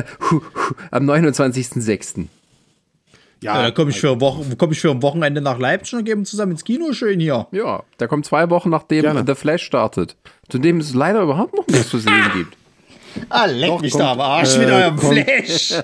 am 0.91 1.09
29.06. 1.09 2.27
Ja, 3.45 3.61
da 3.63 3.71
komme 3.71 3.91
ich, 3.91 3.99
für 3.99 4.19
Wochen- 4.21 4.57
komm 4.57 4.71
ich 4.71 4.79
für 4.81 4.91
ein 4.91 5.01
Wochenende 5.01 5.41
nach 5.41 5.57
Leipzig 5.59 5.93
und 5.99 6.05
gehen 6.05 6.25
zusammen 6.25 6.51
ins 6.53 6.63
Kino 6.63 6.91
schön 6.93 7.19
hier. 7.19 7.47
Ja, 7.51 7.83
da 7.97 8.07
kommt 8.07 8.25
zwei 8.25 8.49
Wochen, 8.49 8.69
nachdem 8.69 9.01
Gerne. 9.03 9.23
The 9.25 9.35
Flash 9.35 9.63
startet. 9.63 10.15
Zu 10.49 10.57
dem 10.59 10.79
es 10.79 10.93
leider 10.93 11.21
überhaupt 11.21 11.55
noch 11.55 11.67
nichts 11.67 11.89
zu 11.89 11.99
sehen 11.99 12.13
gibt. 12.33 12.57
Ah, 13.29 13.45
leck 13.45 13.69
Doch, 13.69 13.81
mich 13.81 13.91
kommt, 13.93 14.03
da 14.03 14.11
am 14.11 14.21
Arsch 14.21 14.55
äh, 14.55 14.59
mit 14.59 14.69
eurem 14.69 14.95
kommt- 14.97 15.13
Flash. 15.13 15.73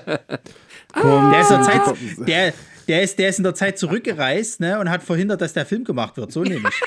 Kommt, 0.92 1.32
Der 1.32 1.40
ist, 1.40 1.50
in 1.50 1.56
der 1.56 1.62
Zeit, 1.64 1.80
der, 2.28 2.52
der, 2.86 3.02
ist, 3.02 3.18
der 3.18 3.28
ist 3.30 3.38
in 3.38 3.44
der 3.44 3.54
Zeit 3.54 3.78
zurückgereist 3.78 4.60
ne, 4.60 4.78
und 4.78 4.90
hat 4.90 5.02
verhindert, 5.02 5.40
dass 5.40 5.54
der 5.54 5.64
Film 5.64 5.84
gemacht 5.84 6.18
wird. 6.18 6.30
So 6.32 6.42
nämlich. 6.42 6.74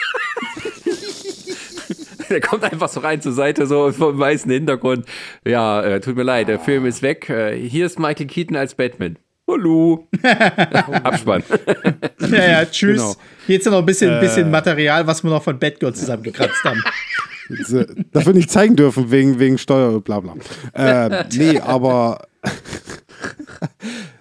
Der 2.29 2.41
kommt 2.41 2.63
einfach 2.63 2.89
so 2.89 3.01
rein 3.01 3.21
zur 3.21 3.33
Seite, 3.33 3.67
so 3.67 3.91
vom 3.91 4.17
weißen 4.17 4.49
Hintergrund. 4.49 5.05
Ja, 5.45 5.81
äh, 5.83 5.99
tut 5.99 6.15
mir 6.15 6.23
leid, 6.23 6.47
der 6.47 6.59
Film 6.59 6.85
ist 6.87 7.01
weg. 7.03 7.29
Äh, 7.29 7.55
hier 7.57 7.85
ist 7.85 7.99
Michael 7.99 8.25
Keaton 8.25 8.55
als 8.55 8.73
Batman. 8.75 9.17
Hallo. 9.47 10.07
Abspann. 11.03 11.43
ja, 12.19 12.27
ja, 12.49 12.65
tschüss. 12.65 12.97
Genau. 12.99 13.15
Jetzt 13.47 13.65
noch 13.67 13.77
ein 13.79 13.85
bisschen, 13.85 14.19
bisschen 14.19 14.49
Material, 14.49 15.05
was 15.05 15.23
wir 15.23 15.29
noch 15.29 15.43
von 15.43 15.59
Batgirl 15.59 15.93
zusammengekratzt 15.93 16.63
haben. 16.63 16.81
Äh, 17.47 17.85
Das 18.11 18.25
wir 18.25 18.33
nicht 18.33 18.49
zeigen 18.49 18.75
dürfen 18.75 19.11
wegen, 19.11 19.37
wegen 19.37 19.59
Steuer, 19.59 20.01
bla 20.01 20.19
bla. 20.19 20.33
Äh, 20.73 21.25
nee, 21.37 21.59
aber. 21.63 22.25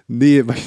nee, 0.07 0.43
was 0.45 0.57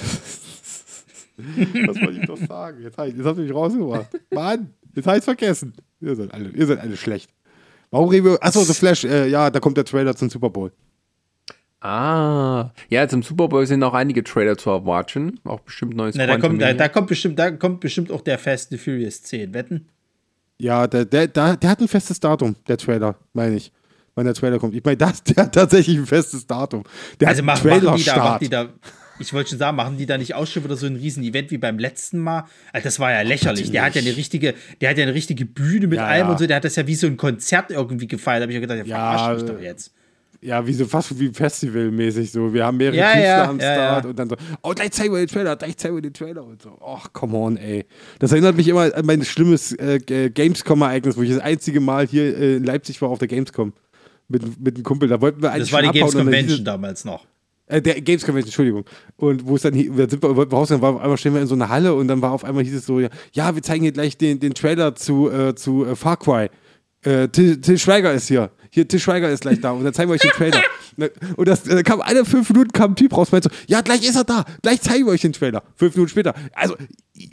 wollte 2.01 2.19
ich 2.21 2.27
doch 2.27 2.37
sagen? 2.49 2.83
Jetzt, 2.83 2.99
hab 2.99 3.07
ich- 3.07 3.15
jetzt 3.15 3.25
hast 3.25 3.37
du 3.37 3.43
mich 3.43 3.55
rausgebracht. 3.55 4.09
Mann, 4.33 4.75
jetzt 4.93 5.07
habe 5.07 5.19
ich 5.19 5.23
vergessen. 5.25 5.73
Ihr 6.01 6.17
seid, 6.17 6.35
alle, 6.35 6.49
ihr 6.49 6.67
seid 6.67 6.81
alle 6.81 6.97
schlecht. 6.97 7.31
Warum 7.93 8.09
reden 8.09 8.25
wir. 8.27 8.43
Achso, 8.43 8.65
The 8.65 8.75
Flash, 8.75 9.05
äh, 9.05 9.29
ja, 9.29 9.51
da 9.51 9.61
kommt 9.61 9.77
der 9.77 9.85
Trailer 9.85 10.17
zum 10.17 10.29
Super 10.29 10.51
Bowl. 10.51 10.73
Ah, 11.81 12.71
ja, 12.89 13.07
zum 13.07 13.23
Super 13.23 13.49
Bowl 13.49 13.65
sind 13.67 13.83
auch 13.85 13.95
einige 13.95 14.25
Trailer 14.25 14.57
zu 14.59 14.71
erwarten. 14.71 15.39
Auch 15.45 15.61
bestimmt 15.61 15.95
neues 15.95 16.17
Na, 16.17 16.27
da, 16.27 16.37
kommt, 16.37 16.61
da, 16.61 16.73
da, 16.75 16.89
kommt 16.89 17.07
bestimmt, 17.07 17.39
da 17.39 17.53
kommt 17.53 17.81
bestimmt 17.81 18.11
auch 18.11 18.21
der 18.21 18.39
Fast 18.39 18.73
and 18.73 18.81
Furious 18.81 19.23
10. 19.23 19.55
Wetten? 19.55 19.89
Ja, 20.59 20.89
der, 20.89 21.05
der, 21.05 21.29
der, 21.29 21.57
der 21.57 21.71
hat 21.71 21.81
ein 21.81 21.87
festes 21.87 22.19
Datum, 22.19 22.57
der 22.67 22.79
Trailer, 22.79 23.17
meine 23.33 23.55
ich. 23.57 23.71
Wann 24.17 24.25
der 24.25 24.35
Trailer 24.35 24.59
kommt. 24.59 24.75
Ich 24.75 24.83
meine, 24.85 24.97
das, 24.97 25.23
der 25.23 25.45
hat 25.45 25.55
tatsächlich 25.55 25.97
ein 25.97 26.07
festes 26.07 26.45
Datum. 26.45 26.83
Der 27.21 27.29
Also 27.29 27.39
hat 27.47 27.63
machen, 27.63 27.97
die 27.97 28.03
da, 28.05 28.17
machen 28.17 28.39
die 28.41 28.49
da, 28.49 28.69
ich 29.21 29.33
wollte 29.33 29.51
schon 29.51 29.61
sagen, 29.61 29.77
machen 29.77 29.97
die 29.97 30.07
da 30.07 30.19
nicht 30.19 30.35
auch 30.35 30.49
schon 30.49 30.65
wieder 30.65 30.77
so 30.77 30.87
ein 30.87 30.97
riesen 30.97 31.23
Event 31.23 31.53
wie 31.53 31.59
beim 31.59 31.79
letzten 31.79 32.19
Mal? 32.19 32.45
Also 32.73 32.85
das 32.87 32.99
war 32.99 33.13
ja 33.13 33.23
lächerlich. 33.23 33.71
Der 33.71 33.85
hat 33.85 33.95
ja 33.95 34.01
eine 34.03 34.17
richtige, 34.17 34.55
der 34.81 34.91
hat 34.91 34.99
ja 34.99 35.05
eine 35.05 35.15
richtige 35.15 35.45
Bühne 35.45 35.87
mit 35.87 35.99
Ja, 35.99 36.07
allem 36.07 36.27
ja. 36.27 36.33
und 36.33 36.39
so. 36.41 36.49
Der 36.49 36.57
hat 36.57 36.65
das 36.65 36.75
ja 36.75 36.89
wie 36.89 36.97
so 36.97 37.07
ein 37.07 37.17
Konzert 37.17 37.71
irgendwie 37.71 38.09
gefeiert. 38.09 38.41
Da 38.41 38.43
habe 38.43 38.51
ich 38.53 38.57
ja 38.57 38.61
gedacht, 38.61 38.79
der 38.81 38.87
Ja, 38.87 39.17
verarscht 39.17 39.43
mich 39.43 39.51
doch 39.53 39.61
jetzt. 39.61 39.95
Ja, 40.41 40.65
wie 40.65 40.73
so 40.73 40.85
fast 40.85 41.19
wie 41.19 41.31
Festivalmäßig 41.33 42.31
so. 42.31 42.55
Wir 42.55 42.65
haben 42.65 42.77
mehrere 42.77 42.97
Ja, 42.97 43.13
Künstler 43.13 43.27
ja, 43.27 43.49
am 43.49 43.57
Start 43.57 44.05
ja. 44.05 44.11
und 44.11 44.19
dann 44.19 44.29
so, 44.29 44.37
oh, 44.63 44.71
gleich 44.71 44.93
zeigen 44.93 45.13
wir 45.13 45.19
den 45.19 45.29
Trailer, 45.29 45.57
gleich 45.57 45.77
zeigen 45.77 45.97
wir 45.97 46.03
den 46.03 46.13
Trailer 46.13 46.45
und 46.45 46.63
so. 46.63 46.79
Ach, 46.81 47.13
come 47.13 47.37
on, 47.37 47.57
ey. 47.57 47.85
Das 48.21 48.31
erinnert 48.31 48.57
mich 48.57 48.69
immer 48.69 48.95
an 48.95 49.05
mein 49.05 49.25
schlimmes 49.25 49.73
äh, 49.73 49.99
Gamescom-Ereignis, 50.33 51.17
wo 51.17 51.23
ich 51.23 51.31
das 51.31 51.41
einzige 51.41 51.81
Mal 51.81 52.07
hier 52.07 52.37
äh, 52.39 52.57
in 52.57 52.65
Leipzig 52.65 53.03
war 53.03 53.09
auf 53.09 53.19
der 53.19 53.27
Gamescom. 53.29 53.73
Mit, 54.29 54.63
mit 54.63 54.75
einem 54.77 54.85
Kumpel. 54.85 55.09
Da 55.09 55.21
wollten 55.21 55.43
wir 55.43 55.51
eigentlich 55.51 55.71
Das 55.71 55.73
war 55.73 55.83
die 55.83 55.99
Games 55.99 56.15
Convention 56.15 56.65
damals 56.65 57.05
noch. 57.05 57.27
Äh, 57.67 57.83
der 57.83 58.01
Games 58.01 58.25
Convention, 58.25 58.49
Entschuldigung. 58.49 58.85
Und 59.17 59.47
wo 59.47 59.57
es 59.57 59.63
dann, 59.63 59.75
hier- 59.75 59.91
da 59.91 60.09
sind 60.09 60.23
wir, 60.23 60.37
wollten 60.37 60.53
wir 60.53 60.57
raus, 60.57 60.69
dann 60.69 60.81
war 60.83 60.95
auf 60.95 61.01
einmal 61.01 61.17
stehen 61.19 61.35
wir 61.35 61.41
in 61.41 61.47
so 61.49 61.55
einer 61.55 61.69
Halle 61.69 61.95
und 61.95 62.09
dann 62.09 62.23
war 62.23 62.33
auf 62.33 62.45
einmal 62.45 62.63
hieß 62.63 62.75
es 62.75 62.87
so, 62.87 63.01
ja, 63.01 63.09
ja 63.33 63.55
wir 63.55 63.63
zeigen 63.63 63.83
hier 63.83 63.93
gleich 63.93 64.17
den, 64.19 64.39
den 64.39 64.55
Trailer 64.55 64.95
zu, 64.95 65.31
äh, 65.31 65.55
zu 65.55 65.85
äh, 65.85 65.97
Far 65.97 66.17
Cry. 66.19 66.49
Äh, 67.09 67.29
Till, 67.29 67.59
Till 67.61 67.79
Schweiger 67.79 68.13
ist 68.13 68.29
hier. 68.29 68.51
Hier, 68.71 68.87
Till 68.87 69.01
Schweiger 69.01 69.31
ist 69.31 69.41
gleich 69.41 69.61
da 69.61 69.71
und 69.71 69.83
dann 69.83 69.95
zeigen 69.95 70.11
wir 70.11 70.15
euch 70.15 70.21
den 70.21 70.31
Trailer. 70.31 70.63
Und 71.37 71.47
das 71.47 71.67
äh, 71.69 71.85
kam 71.85 72.01
alle 72.01 72.25
fünf 72.25 72.51
Minuten 72.51 72.73
kam 72.73 72.91
ein 72.91 72.97
Typ 72.97 73.17
raus 73.17 73.31
meinte 73.31 73.51
so, 73.51 73.57
ja, 73.69 73.83
gleich 73.83 74.03
ist 74.03 74.17
er 74.17 74.25
da, 74.25 74.45
gleich 74.63 74.81
zeigen 74.81 75.07
wir 75.07 75.13
euch 75.13 75.21
den 75.21 75.33
Trailer. 75.33 75.63
Fünf 75.77 75.95
Minuten 75.95 76.11
später. 76.11 76.35
Also, 76.53 76.75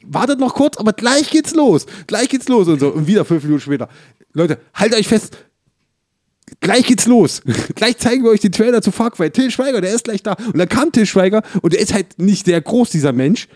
wartet 0.05 0.39
noch 0.39 0.53
kurz, 0.53 0.77
aber 0.77 0.93
gleich 0.93 1.31
geht's 1.31 1.55
los. 1.55 1.87
Gleich 2.05 2.29
geht's 2.29 2.47
los 2.47 2.67
und 2.67 2.79
so. 2.79 2.89
Und 2.89 3.07
wieder 3.07 3.25
fünf 3.25 3.43
Minuten 3.43 3.61
später. 3.61 3.89
Leute, 4.33 4.59
haltet 4.75 4.99
euch 4.99 5.07
fest, 5.07 5.37
gleich 6.59 6.85
geht's 6.85 7.07
los. 7.07 7.41
gleich 7.75 7.97
zeigen 7.97 8.23
wir 8.23 8.29
euch 8.29 8.41
den 8.41 8.51
Trailer 8.51 8.83
zu 8.83 8.91
Far 8.91 9.09
Cry. 9.09 9.31
Till 9.31 9.49
Schweiger, 9.49 9.81
der 9.81 9.95
ist 9.95 10.03
gleich 10.03 10.21
da. 10.21 10.33
Und 10.33 10.59
dann 10.59 10.69
kam 10.69 10.91
Till 10.91 11.07
Schweiger 11.07 11.41
und 11.61 11.73
der 11.73 11.81
ist 11.81 11.91
halt 11.91 12.19
nicht 12.19 12.45
sehr 12.45 12.61
groß, 12.61 12.91
dieser 12.91 13.13
Mensch. 13.13 13.47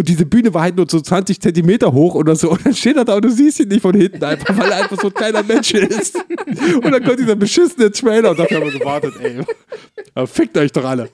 Und 0.00 0.08
diese 0.08 0.24
Bühne 0.24 0.54
war 0.54 0.62
halt 0.62 0.76
nur 0.76 0.86
so 0.88 0.98
20 0.98 1.38
Zentimeter 1.42 1.92
hoch 1.92 2.14
oder 2.14 2.34
so. 2.34 2.52
Und 2.52 2.64
dann 2.64 2.72
steht 2.72 2.96
er 2.96 3.04
da 3.04 3.16
und 3.16 3.22
du 3.26 3.30
siehst 3.30 3.60
ihn 3.60 3.68
nicht 3.68 3.82
von 3.82 3.94
hinten 3.94 4.24
einfach, 4.24 4.56
weil 4.56 4.70
er 4.70 4.78
einfach 4.78 4.98
so 4.98 5.08
ein 5.08 5.12
kleiner 5.12 5.42
Mensch 5.42 5.74
ist. 5.74 6.16
Und 6.16 6.90
dann 6.90 7.04
kommt 7.04 7.18
dieser 7.18 7.36
beschissene 7.36 7.90
Trailer 7.92 8.30
und 8.30 8.38
dafür 8.38 8.62
haben 8.62 8.72
wir 8.72 8.78
gewartet, 8.78 9.12
ey. 9.20 9.40
Aber 10.14 10.26
fickt 10.26 10.56
euch 10.56 10.72
doch 10.72 10.86
alle. 10.86 11.10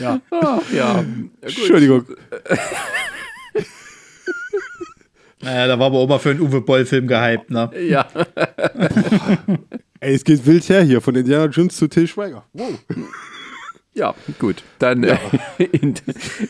ja, 0.00 0.18
Ja, 0.72 1.04
Entschuldigung. 1.42 2.06
Naja, 5.42 5.66
da 5.66 5.78
war 5.78 5.88
aber 5.88 5.98
auch 5.98 6.08
mal 6.08 6.18
für 6.18 6.30
einen 6.30 6.40
Uwe 6.40 6.62
Boll-Film 6.62 7.06
gehypt, 7.06 7.50
ne? 7.50 7.70
ja. 7.86 8.08
Ey, 10.00 10.14
es 10.14 10.24
geht 10.24 10.46
wild 10.46 10.66
her 10.70 10.82
hier, 10.82 11.02
von 11.02 11.14
Indiana 11.14 11.52
Jones 11.52 11.76
zu 11.76 11.86
Till 11.86 12.06
Schweiger. 12.06 12.46
Wow. 12.54 12.78
Ja, 13.96 14.14
gut. 14.38 14.62
Dann 14.78 15.04
äh, 15.04 15.16
in, 15.58 15.94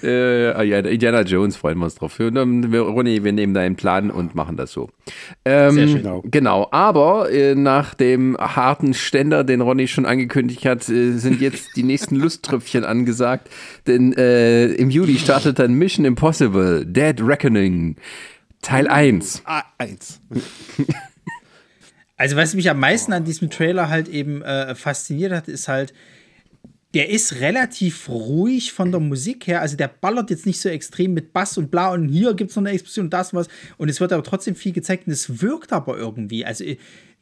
äh, 0.02 0.66
ja, 0.66 0.80
Indiana 0.80 1.22
Jones 1.22 1.56
freuen 1.56 1.78
wir 1.78 1.84
uns 1.84 1.94
drauf. 1.94 2.18
Und, 2.18 2.36
ähm, 2.36 2.72
wir, 2.72 2.80
Ronny, 2.80 3.22
wir 3.22 3.30
nehmen 3.30 3.54
deinen 3.54 3.76
Plan 3.76 4.10
und 4.10 4.34
machen 4.34 4.56
das 4.56 4.72
so. 4.72 4.90
Ähm, 5.44 5.74
Sehr 5.74 5.86
schön. 5.86 5.96
Genau. 5.98 6.22
Genau, 6.26 6.68
aber 6.72 7.30
äh, 7.30 7.54
nach 7.54 7.94
dem 7.94 8.36
harten 8.36 8.94
Ständer, 8.94 9.44
den 9.44 9.60
Ronny 9.60 9.86
schon 9.86 10.06
angekündigt 10.06 10.64
hat, 10.66 10.88
äh, 10.88 11.12
sind 11.12 11.40
jetzt 11.40 11.76
die 11.76 11.84
nächsten 11.84 12.16
Lusttröpfchen 12.20 12.84
angesagt. 12.84 13.48
Denn 13.86 14.12
äh, 14.14 14.66
im 14.72 14.90
Juli 14.90 15.16
startet 15.16 15.60
dann 15.60 15.74
Mission 15.74 16.04
Impossible 16.04 16.84
Dead 16.84 17.14
Reckoning 17.20 17.94
Teil 18.60 18.88
1. 18.88 19.42
Ah, 19.44 19.62
eins. 19.78 20.20
Also, 22.18 22.36
was 22.36 22.54
mich 22.54 22.70
am 22.70 22.80
meisten 22.80 23.12
an 23.12 23.24
diesem 23.24 23.50
Trailer 23.50 23.90
halt 23.90 24.08
eben 24.08 24.40
äh, 24.40 24.74
fasziniert 24.74 25.32
hat, 25.32 25.48
ist 25.48 25.68
halt, 25.68 25.92
der 26.96 27.10
ist 27.10 27.40
relativ 27.40 28.08
ruhig 28.08 28.72
von 28.72 28.90
der 28.90 29.00
Musik 29.00 29.46
her. 29.46 29.60
Also, 29.60 29.76
der 29.76 29.88
ballert 29.88 30.30
jetzt 30.30 30.46
nicht 30.46 30.58
so 30.58 30.70
extrem 30.70 31.12
mit 31.12 31.34
Bass 31.34 31.58
und 31.58 31.70
bla 31.70 31.92
und 31.92 32.08
hier 32.08 32.32
gibt 32.32 32.48
es 32.48 32.56
noch 32.56 32.62
eine 32.62 32.70
Explosion 32.70 33.06
und 33.06 33.12
das 33.12 33.34
und 33.34 33.40
was. 33.40 33.48
Und 33.76 33.90
es 33.90 34.00
wird 34.00 34.14
aber 34.14 34.22
trotzdem 34.22 34.54
viel 34.56 34.72
gezeigt 34.72 35.06
und 35.06 35.12
es 35.12 35.42
wirkt 35.42 35.74
aber 35.74 35.98
irgendwie. 35.98 36.46
Also, 36.46 36.64
äh, 36.64 36.78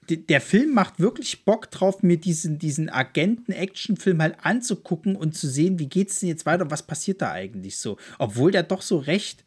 der 0.08 0.40
Film 0.40 0.74
macht 0.74 1.00
wirklich 1.00 1.44
Bock 1.44 1.72
drauf, 1.72 2.04
mir 2.04 2.18
diesen, 2.18 2.60
diesen 2.60 2.88
Agenten-Action-Film 2.88 4.22
halt 4.22 4.36
anzugucken 4.42 5.16
und 5.16 5.34
zu 5.34 5.48
sehen, 5.48 5.80
wie 5.80 5.88
geht's 5.88 6.20
denn 6.20 6.28
jetzt 6.28 6.46
weiter, 6.46 6.70
was 6.70 6.86
passiert 6.86 7.20
da 7.20 7.32
eigentlich 7.32 7.78
so. 7.78 7.96
Obwohl 8.20 8.52
der 8.52 8.62
doch 8.62 8.82
so 8.82 8.98
recht 8.98 9.44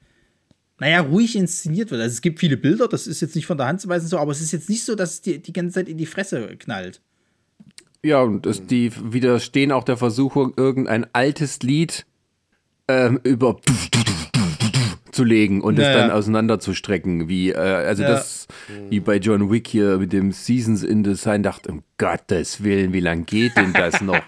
naja, 0.80 0.99
ruhig 0.99 1.36
inszeniert 1.36 1.90
wird. 1.90 2.02
Also 2.02 2.14
es 2.14 2.22
gibt 2.22 2.40
viele 2.40 2.58
Bilder, 2.58 2.88
das 2.88 3.08
ist 3.08 3.22
jetzt 3.22 3.36
nicht 3.36 3.48
von 3.48 3.58
der 3.58 3.68
Hand 3.68 3.82
zu 3.82 3.88
weisen 3.88 4.08
so, 4.08 4.20
aber 4.20 4.32
es 4.32 4.41
ist 4.41 4.52
jetzt 4.52 4.70
nicht 4.70 4.84
so, 4.84 4.95
dass 4.95 5.14
es 5.14 5.22
dir 5.22 5.40
die 5.40 5.54
ganze 5.54 5.76
Zeit 5.76 5.90
in 5.90 5.98
die 5.98 6.06
Fresse 6.06 6.56
knallt. 6.58 7.02
Ja, 8.03 8.22
und 8.22 8.45
das, 8.45 8.65
die 8.65 8.91
widerstehen 9.14 9.72
auch 9.72 9.84
der 9.84 9.98
Versuchung, 9.98 10.53
irgendein 10.56 11.06
altes 11.14 11.60
Lied 11.61 12.06
ähm, 12.88 13.19
über 13.24 13.57
zu 15.11 15.24
legen 15.24 15.61
und 15.61 15.80
es 15.80 15.88
Ja, 15.88 15.94
dann 15.94 16.11
auseinanderzustrecken, 16.11 17.28
wie, 17.28 17.49
äh, 17.52 17.56
also 17.57 18.03
Ja. 18.03 18.10
das, 18.10 18.48
wie 18.90 18.99
bei 18.99 19.18
John 19.18 19.49
Wick 19.52 19.68
hier 19.68 19.98
mit 19.98 20.14
dem 20.14 20.32
Seasons 20.32 20.84
in 20.84 21.03
the 21.03 21.15
Sign, 21.15 21.41
dachte, 21.41 21.72
um 21.72 21.84
Gottes 21.98 22.64
Willen, 22.64 22.94
wie 22.94 22.99
lang 22.99 23.26
geht 23.26 23.57
denn 23.57 23.74
das 23.74 23.99
noch? 24.02 24.24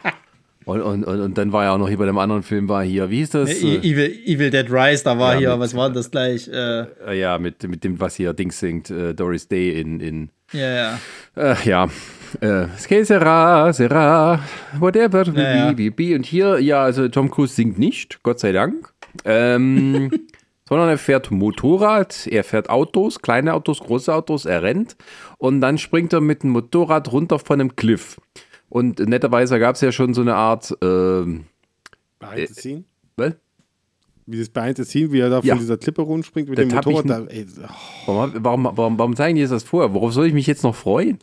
Und, 0.65 0.81
und, 0.81 1.03
und, 1.03 1.19
und 1.21 1.37
dann 1.37 1.51
war 1.51 1.63
ja 1.65 1.73
auch 1.73 1.77
noch 1.77 1.87
hier 1.89 1.97
bei 1.97 2.05
dem 2.05 2.17
anderen 2.17 2.43
Film, 2.43 2.67
war 2.69 2.83
hier, 2.83 3.09
wie 3.09 3.17
hieß 3.17 3.29
das? 3.31 3.49
Evil, 3.61 4.11
Evil 4.25 4.49
Dead 4.49 4.65
Rise, 4.71 5.03
da 5.03 5.17
war 5.17 5.33
Ja, 5.33 5.39
hier, 5.39 5.49
mit- 5.51 5.59
was 5.59 5.75
war 5.75 5.89
denn 5.89 5.95
das 5.95 6.09
gleich? 6.11 6.47
Äh, 6.47 6.81
Äh, 7.07 7.19
ja, 7.19 7.37
mit, 7.37 7.61
mit 7.67 7.83
dem, 7.83 7.99
was 7.99 8.15
hier 8.15 8.33
Dings 8.33 8.59
singt, 8.59 8.89
äh, 8.89 9.13
Doris 9.13 9.47
Day 9.47 9.79
in, 9.79 9.99
in 9.99 10.29
ja, 10.53 10.69
ja. 10.69 10.99
äh, 11.35 11.55
ja, 11.65 11.87
äh, 12.41 12.67
sera, 12.77 13.71
sera, 13.73 14.39
whatever 14.77 15.23
Ja, 15.25 15.71
be, 15.71 15.77
will 15.77 15.91
be. 15.91 16.15
Und 16.15 16.25
hier, 16.25 16.59
ja, 16.59 16.83
also 16.83 17.07
Tom 17.07 17.29
Cruise 17.31 17.53
singt 17.53 17.77
nicht, 17.79 18.21
Gott 18.23 18.39
sei 18.39 18.51
Dank. 18.51 18.93
Ähm, 19.25 20.11
sondern 20.69 20.89
er 20.89 20.97
fährt 20.99 21.31
Motorrad, 21.31 22.27
er 22.27 22.43
fährt 22.43 22.69
Autos, 22.69 23.21
kleine 23.21 23.53
Autos, 23.55 23.79
große 23.79 24.13
Autos, 24.13 24.45
er 24.45 24.61
rennt 24.61 24.95
und 25.39 25.61
dann 25.61 25.77
springt 25.79 26.13
er 26.13 26.21
mit 26.21 26.43
dem 26.43 26.51
Motorrad 26.51 27.11
runter 27.11 27.39
von 27.39 27.59
einem 27.59 27.75
Cliff. 27.75 28.17
Und 28.69 28.99
netterweise 28.99 29.59
gab 29.59 29.75
es 29.75 29.81
ja 29.81 29.91
schon 29.91 30.13
so 30.13 30.21
eine 30.21 30.35
Art, 30.35 30.71
ähm, 30.83 31.45
Behind 32.19 32.47
the 32.49 32.53
scene? 32.53 32.83
was? 33.17 33.33
Wie 34.27 34.37
das 34.37 34.49
Behind 34.49 34.77
the 34.77 34.83
scene, 34.83 35.11
wie 35.11 35.21
er 35.21 35.31
da 35.31 35.39
Ja. 35.41 35.55
von 35.55 35.59
dieser 35.59 35.77
Klippe 35.77 36.03
runterspringt 36.03 36.49
mit 36.49 36.59
Das 36.59 36.67
dem 36.67 36.75
Motorrad. 36.75 37.09
Da, 37.09 37.25
ey, 37.33 37.47
oh. 38.05 38.11
Warum, 38.13 38.33
warum, 38.35 38.63
warum, 38.77 38.99
warum 38.99 39.15
zeigen 39.15 39.37
die 39.37 39.47
das 39.47 39.63
vor? 39.63 39.91
Worauf 39.95 40.13
soll 40.13 40.27
ich 40.27 40.33
mich 40.33 40.45
jetzt 40.45 40.63
noch 40.63 40.75
freuen? 40.75 41.17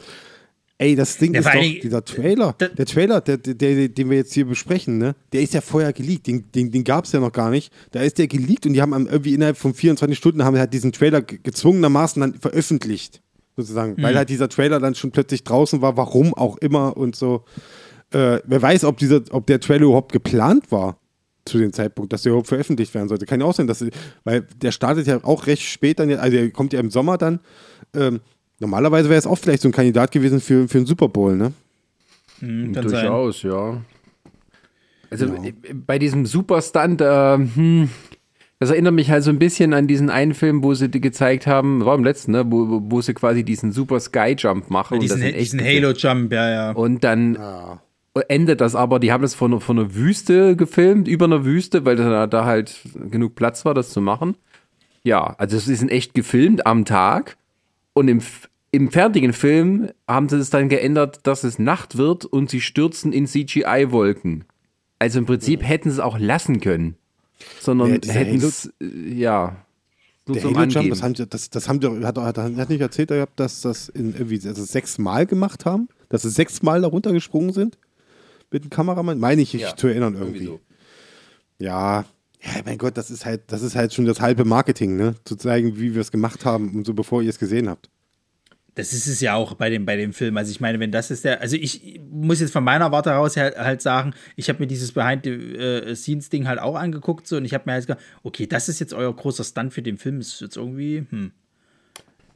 Ey, 0.79 0.95
das 0.95 1.17
Ding 1.17 1.33
Ja, 1.33 1.41
ist 1.41 1.47
doch, 1.47 1.53
Dingen- 1.53 1.81
dieser 1.83 2.05
Trailer, 2.05 2.55
Da- 2.59 2.69
der 2.69 2.85
Trailer, 2.85 3.21
der, 3.23 3.39
der, 3.39 3.55
der, 3.55 3.89
den 3.89 4.11
wir 4.11 4.19
jetzt 4.19 4.35
hier 4.35 4.45
besprechen, 4.45 4.99
ne, 4.99 5.15
der 5.33 5.41
ist 5.41 5.55
ja 5.55 5.63
vorher 5.63 5.93
geleakt, 5.95 6.27
den, 6.27 6.45
den, 6.55 6.71
den 6.71 6.85
gab 6.85 7.07
es 7.07 7.13
ja 7.13 7.21
noch 7.21 7.33
gar 7.33 7.49
nicht. 7.51 7.73
Da 7.93 8.01
ist 8.03 8.19
der 8.19 8.27
geleakt 8.29 8.67
und 8.67 8.75
die 8.75 8.83
haben 8.83 8.93
irgendwie 8.93 9.33
innerhalb 9.35 9.57
von 9.57 9.73
24 9.73 10.19
Stunden 10.19 10.45
haben 10.45 10.59
halt 10.59 10.75
diesen 10.75 10.93
Trailer 10.93 11.23
ge- 11.23 11.39
gezwungenermaßen 11.43 12.21
dann 12.21 12.35
veröffentlicht, 12.35 13.23
sozusagen, 13.57 13.93
Mhm. 13.97 14.03
weil 14.03 14.17
halt 14.17 14.29
dieser 14.29 14.51
Trailer 14.51 14.79
dann 14.79 14.95
schon 14.95 15.13
plötzlich 15.13 15.45
draußen 15.45 15.81
war, 15.81 15.97
warum 15.97 16.35
auch 16.35 16.59
immer 16.59 16.95
und 16.97 17.17
so. 17.17 17.45
Äh, 18.13 18.41
wer 18.45 18.61
weiß, 18.63 18.85
ob, 18.85 18.99
dieser, 18.99 19.23
ob 19.31 19.47
der 19.47 19.61
Trailer 19.61 19.85
überhaupt 19.87 20.13
geplant 20.13 20.71
war 20.71 20.99
zu 21.47 21.57
dem 21.59 21.73
Zeitpunkt, 21.73 22.13
dass 22.13 22.23
der 22.23 22.31
überhaupt 22.33 22.49
veröffentlicht 22.49 22.93
werden 22.95 23.09
sollte. 23.09 23.25
Kann 23.25 23.41
ja 23.41 23.47
auch 23.47 23.55
sein, 23.55 23.67
dass, 23.67 23.83
weil 24.25 24.47
der 24.61 24.73
startet 24.73 25.07
ja 25.07 25.25
auch 25.25 25.47
recht 25.47 25.63
spät 25.63 25.99
dann, 26.01 26.11
also 26.13 26.37
der 26.37 26.51
kommt 26.51 26.73
ja 26.75 26.81
im 26.81 26.91
Sommer 26.91 27.17
dann. 27.19 27.41
Ähm, 27.95 28.21
normalerweise 28.61 29.09
wäre 29.09 29.19
es 29.19 29.27
auch 29.27 29.37
vielleicht 29.39 29.63
so 29.63 29.69
ein 29.69 29.73
Kandidat 29.73 30.11
gewesen 30.13 30.41
für, 30.41 30.69
für 30.69 30.79
einen 30.79 30.87
Super 30.87 31.09
Bowl, 31.09 31.37
ne? 31.37 31.53
Hm, 32.41 32.73
kann 32.73 32.89
sein. 32.89 33.03
Durchaus, 33.07 33.43
ja. 33.43 33.81
Also 35.11 35.27
äh, 35.27 35.53
bei 35.75 35.99
diesem 35.99 36.27
Superstunt, 36.27 37.01
äh, 37.01 37.35
hm, 37.39 37.89
das 38.59 38.71
erinnert 38.71 38.95
mich 38.95 39.11
halt 39.11 39.23
so 39.23 39.31
ein 39.31 39.39
bisschen 39.39 39.73
an 39.73 39.87
diesen 39.87 40.11
einen 40.11 40.35
Film, 40.35 40.63
wo 40.63 40.75
sie 40.75 40.89
die 40.89 41.01
gezeigt 41.01 41.47
haben, 41.47 41.85
war 41.85 41.95
im 41.95 42.05
letzten, 42.05 42.33
ne, 42.33 42.45
wo, 42.51 42.81
wo- 42.91 43.01
sie 43.03 43.15
quasi 43.15 43.45
diesen 43.45 43.71
Super 43.73 44.01
Skyjump 44.01 44.71
machen. 44.71 44.99
und 44.99 45.11
das 45.11 45.19
Diesen, 45.19 45.35
diesen 45.37 45.59
gefilmt. 45.59 45.85
Halo-Jump, 46.03 46.33
ja, 46.33 46.51
ja. 46.51 46.71
Und 46.73 47.05
dann 47.05 47.35
Ja. 47.35 47.83
endet 48.29 48.61
das 48.63 48.75
aber, 48.75 48.99
die 48.99 49.13
haben 49.13 49.23
das 49.23 49.35
von, 49.35 49.61
von 49.61 49.79
einer 49.79 49.95
Wüste 49.95 50.57
gefilmt, 50.57 51.07
über 51.07 51.27
einer 51.27 51.45
Wüste, 51.45 51.85
weil 51.85 51.97
da, 51.97 52.27
da 52.27 52.45
halt 52.47 52.81
genug 53.11 53.35
Platz 53.35 53.65
war, 53.67 53.75
das 53.75 53.91
zu 53.91 54.01
machen. 54.01 54.37
Ja, 55.05 55.35
also 55.39 55.57
es 55.57 55.69
ist 55.69 55.89
echt 55.91 56.15
gefilmt 56.15 56.67
am 56.67 56.85
Tag 56.85 57.37
und 57.97 58.09
im, 58.09 58.21
im 58.73 58.91
fertigen 58.91 59.33
Film 59.33 59.89
haben 60.07 60.29
sie 60.29 60.37
es 60.37 60.51
dann 60.51 60.69
geändert, 60.69 61.21
dass 61.27 61.45
es 61.45 61.59
Nacht 61.59 61.97
wird 61.97 62.27
und 62.27 62.51
sie 62.51 62.61
stürzen 62.61 63.11
in 63.13 63.27
CGI-Wolken. 63.27 64.45
Also 64.99 65.19
im 65.19 65.25
Prinzip 65.27 65.63
hätten 65.63 65.89
sie 65.91 65.95
es 65.97 66.01
auch 66.01 66.19
lassen 66.19 66.61
können, 66.61 66.97
sondern 67.59 68.01
Ja, 68.05 68.13
hätten 68.13 68.37
es, 68.37 68.71
äh, 68.83 68.87
ja, 69.15 69.65
nur 70.27 70.35
Der 70.37 70.45
Halo 70.45 70.65
Jump, 70.65 70.91
das 70.91 71.03
haben, 71.03 71.15
die- 71.15 71.27
das, 71.29 71.49
das 71.51 71.69
haben 71.69 71.81
die, 71.81 71.87
hat, 72.05 72.19
hat, 72.19 72.37
hat 72.37 72.69
nicht 72.69 72.81
erzählt, 72.83 73.09
gehabt, 73.09 73.41
dass 73.41 73.63
das 73.63 73.89
in 73.89 74.13
irgendwie 74.13 74.37
sie 74.37 74.53
sechsmal 74.55 75.25
gemacht 75.25 75.65
haben, 75.65 75.89
dass 76.11 76.23
sie 76.23 76.31
sechsmal 76.31 76.83
da 76.83 76.89
runtergesprungen 76.89 77.53
sind? 77.55 77.79
Mit 78.51 78.65
dem 78.65 78.71
Kameramann, 78.71 79.19
meine 79.19 79.41
ich, 79.41 79.53
Ja, 79.55 79.75
zu 79.75 79.87
erinnern 79.87 80.15
irgendwie. 80.17 80.45
so. 80.45 80.61
Ja, 81.59 82.05
ja, 82.43 82.63
mein 82.65 82.79
Gott, 82.79 82.97
das 82.97 83.11
ist 83.11 83.25
halt, 83.25 83.43
das 83.49 83.63
ist 83.63 83.75
halt 83.75 83.93
schon 83.93 84.05
das 84.05 84.21
halbe 84.21 84.45
Marketing, 84.45 84.97
ne? 84.97 85.15
Zu 85.25 85.37
zeigen, 85.37 85.79
wie 85.79 85.95
wir 85.95 86.01
es 86.01 86.13
gemacht 86.13 86.45
haben 86.45 86.75
und 86.75 86.87
so, 86.87 86.95
bevor 86.95 87.23
ihr 87.23 87.31
es 87.31 87.39
gesehen 87.39 87.69
habt. 87.69 87.89
Das 88.77 88.93
ist 88.93 89.07
es 89.07 89.21
ja 89.21 89.35
auch 89.35 89.55
bei 89.55 89.71
dem, 89.71 89.87
bei 89.87 89.97
dem 89.97 90.13
Film. 90.13 90.37
Also 90.37 90.51
ich 90.51 90.61
meine, 90.61 90.79
wenn 90.79 90.93
das 90.93 91.11
ist 91.11 91.25
der, 91.25 91.41
also 91.41 91.57
ich 91.57 91.99
muss 92.11 92.41
jetzt 92.41 92.53
von 92.53 92.63
meiner 92.63 92.93
Warte 92.93 93.11
heraus 93.11 93.37
halt, 93.39 93.57
halt 93.57 93.81
sagen, 93.81 94.13
ich 94.37 94.51
habe 94.51 94.59
mir 94.59 94.67
dieses 94.67 94.93
Behind 94.93 95.25
the 95.25 95.31
äh, 95.31 95.95
Scenes 95.95 96.29
Ding 96.29 96.47
halt 96.47 96.59
auch 96.59 96.75
angeguckt 96.75 97.27
so 97.27 97.39
und 97.39 97.47
ich 97.47 97.55
habe 97.55 97.65
mir 97.67 97.73
halt 97.73 97.87
gesagt, 97.87 98.03
okay, 98.23 98.47
das 98.47 98.69
ist 98.69 98.79
jetzt 98.79 98.93
euer 98.93 99.15
großer 99.17 99.45
Stunt 99.45 99.73
für 99.73 99.81
den 99.81 99.97
Film. 99.97 100.21
Ist 100.21 100.43
jetzt 100.43 100.59
irgendwie, 100.59 101.07
hm. 101.09 101.33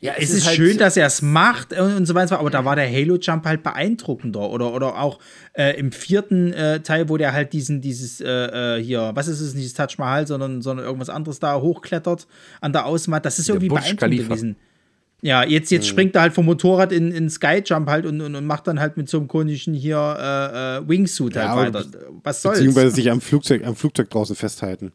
Ja, 0.02 0.14
Es 0.16 0.30
ist 0.30 0.46
halt- 0.46 0.56
schön, 0.56 0.78
dass 0.78 0.96
er 0.96 1.06
es 1.06 1.20
macht 1.20 1.78
und, 1.78 2.06
so 2.06 2.14
weiter, 2.14 2.38
aber 2.38 2.48
da 2.48 2.64
war 2.64 2.74
der 2.74 2.90
Halo-Jump 2.90 3.44
halt 3.44 3.62
beeindruckender. 3.62 4.48
Oder, 4.48 4.72
oder 4.72 4.98
auch 4.98 5.18
äh, 5.52 5.78
im 5.78 5.92
vierten 5.92 6.52
äh, 6.54 6.80
Teil, 6.80 7.08
wo 7.10 7.18
der 7.18 7.32
halt 7.34 7.52
diesen, 7.52 7.82
dieses, 7.82 8.20
äh, 8.20 8.78
äh, 8.78 8.82
hier, 8.82 9.10
was 9.14 9.28
ist 9.28 9.40
es, 9.40 9.54
nicht 9.54 9.66
das 9.66 9.74
Taj 9.74 9.96
Mahal, 9.98 10.26
sondern, 10.26 10.62
sondern 10.62 10.86
irgendwas 10.86 11.10
anderes 11.10 11.38
da 11.38 11.60
hochklettert 11.60 12.26
an 12.62 12.72
der 12.72 12.86
Außenmatte. 12.86 13.24
Das 13.24 13.38
ist 13.38 13.48
irgendwie 13.50 13.68
Burj 13.68 13.80
beeindruckend 13.80 14.00
Khalifa. 14.00 14.28
gewesen. 14.34 14.56
Ja, 15.22 15.44
jetzt, 15.44 15.70
jetzt 15.70 15.86
springt 15.86 16.14
er 16.14 16.22
halt 16.22 16.32
vom 16.32 16.46
Motorrad 16.46 16.92
in, 16.92 17.12
in 17.12 17.28
Skyjump 17.28 17.86
halt 17.90 18.06
und, 18.06 18.22
und, 18.22 18.34
und 18.34 18.46
macht 18.46 18.66
dann 18.66 18.80
halt 18.80 18.96
mit 18.96 19.06
so 19.10 19.18
einem 19.18 19.28
konischen 19.28 19.74
hier 19.74 19.98
äh, 20.18 20.78
äh, 20.78 20.88
Wingsuit 20.88 21.34
Ja, 21.34 21.54
halt 21.54 21.74
weiter. 21.74 21.86
Was 22.24 22.40
soll's? 22.40 22.56
Beziehungsweise 22.56 22.90
sich 22.94 23.10
am 23.10 23.20
Flugzeug, 23.20 23.66
am 23.66 23.76
Flugzeug 23.76 24.08
draußen 24.08 24.34
festhalten. 24.34 24.92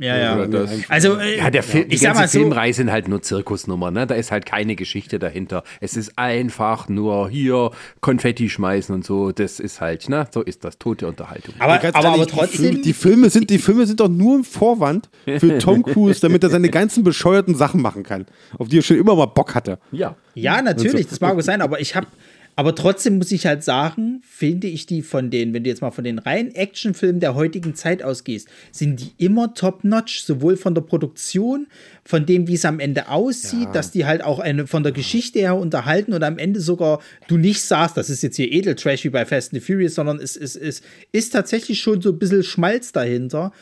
Ja, 0.00 0.18
ja. 0.18 0.34
Oder 0.36 0.48
das. 0.48 0.70
Also, 0.88 1.18
äh, 1.18 1.38
Ja, 1.38 1.50
der 1.50 1.62
Film, 1.62 1.88
die 1.88 1.94
ich 1.94 2.00
sag 2.00 2.14
ganze 2.14 2.22
mal 2.22 2.28
so, 2.28 2.38
Filmreihe 2.38 2.74
sind 2.74 2.90
halt 2.90 3.08
nur 3.08 3.22
Zirkusnummer, 3.22 3.90
ne? 3.90 4.06
Da 4.06 4.14
ist 4.14 4.32
halt 4.32 4.46
keine 4.46 4.76
Geschichte 4.76 5.18
dahinter. 5.18 5.62
Es 5.80 5.96
ist 5.96 6.18
einfach 6.18 6.88
nur 6.88 7.28
hier 7.30 7.70
Konfetti 8.00 8.48
schmeißen 8.48 8.94
und 8.94 9.04
so. 9.04 9.32
Das 9.32 9.60
ist 9.60 9.80
halt, 9.80 10.08
ne? 10.08 10.26
So 10.32 10.42
ist 10.42 10.64
das, 10.64 10.78
tote 10.78 11.06
Unterhaltung. 11.06 11.54
aber, 11.58 11.74
aber, 11.74 11.96
aber 11.96 12.08
ehrlich, 12.08 12.26
die 12.26 12.32
trotzdem. 12.32 12.60
Filme, 12.60 12.80
die, 12.80 12.92
Filme 12.92 13.30
sind, 13.30 13.50
die 13.50 13.58
Filme 13.58 13.86
sind 13.86 14.00
doch 14.00 14.08
nur 14.08 14.38
ein 14.38 14.44
Vorwand 14.44 15.08
für 15.38 15.58
Tom 15.58 15.82
Cruise, 15.84 16.20
damit 16.20 16.42
er 16.42 16.50
seine 16.50 16.70
ganzen 16.70 17.04
bescheuerten 17.04 17.54
Sachen 17.54 17.82
machen 17.82 18.02
kann, 18.02 18.26
auf 18.58 18.68
die 18.68 18.78
er 18.78 18.82
schon 18.82 18.96
immer 18.96 19.14
mal 19.14 19.26
Bock 19.26 19.54
hatte. 19.54 19.78
ja. 19.92 20.16
Ja, 20.34 20.62
natürlich, 20.62 21.08
das 21.08 21.20
mag 21.20 21.36
auch 21.36 21.40
sein, 21.40 21.60
aber 21.60 21.80
ich 21.80 21.96
habe, 21.96 22.06
aber 22.56 22.74
trotzdem 22.74 23.16
muss 23.18 23.32
ich 23.32 23.46
halt 23.46 23.64
sagen, 23.64 24.20
finde 24.22 24.66
ich 24.66 24.84
die 24.84 25.02
von 25.02 25.30
den, 25.30 25.54
wenn 25.54 25.64
du 25.64 25.70
jetzt 25.70 25.80
mal 25.80 25.90
von 25.90 26.04
den 26.04 26.18
reinen 26.18 26.54
Actionfilmen 26.54 27.20
der 27.20 27.34
heutigen 27.34 27.74
Zeit 27.74 28.02
ausgehst, 28.02 28.48
sind 28.70 29.00
die 29.00 29.12
immer 29.24 29.54
top-notch, 29.54 30.22
sowohl 30.22 30.56
von 30.56 30.74
der 30.74 30.82
Produktion, 30.82 31.68
von 32.04 32.26
dem, 32.26 32.48
wie 32.48 32.54
es 32.54 32.64
am 32.64 32.80
Ende 32.80 33.08
aussieht, 33.08 33.68
dass 33.72 33.92
die 33.92 34.04
halt 34.04 34.22
auch 34.22 34.40
eine, 34.40 34.66
von 34.66 34.82
der 34.82 34.92
Geschichte 34.92 35.38
her 35.38 35.56
unterhalten 35.56 36.12
und 36.12 36.22
am 36.22 36.38
Ende 36.38 36.60
sogar 36.60 37.00
du 37.28 37.38
nicht 37.38 37.62
sagst, 37.62 37.96
das 37.96 38.10
ist 38.10 38.22
jetzt 38.22 38.36
hier 38.36 38.52
Edeltrash 38.52 39.04
wie 39.04 39.10
bei 39.10 39.24
Fast 39.24 39.52
and 39.52 39.62
the 39.62 39.66
Furious, 39.66 39.94
sondern 39.94 40.18
es, 40.18 40.36
es, 40.36 40.56
es 40.56 40.82
ist 41.12 41.30
tatsächlich 41.30 41.80
schon 41.80 42.02
so 42.02 42.10
ein 42.10 42.18
bisschen 42.18 42.42
Schmalz 42.42 42.92
dahinter. 42.92 43.52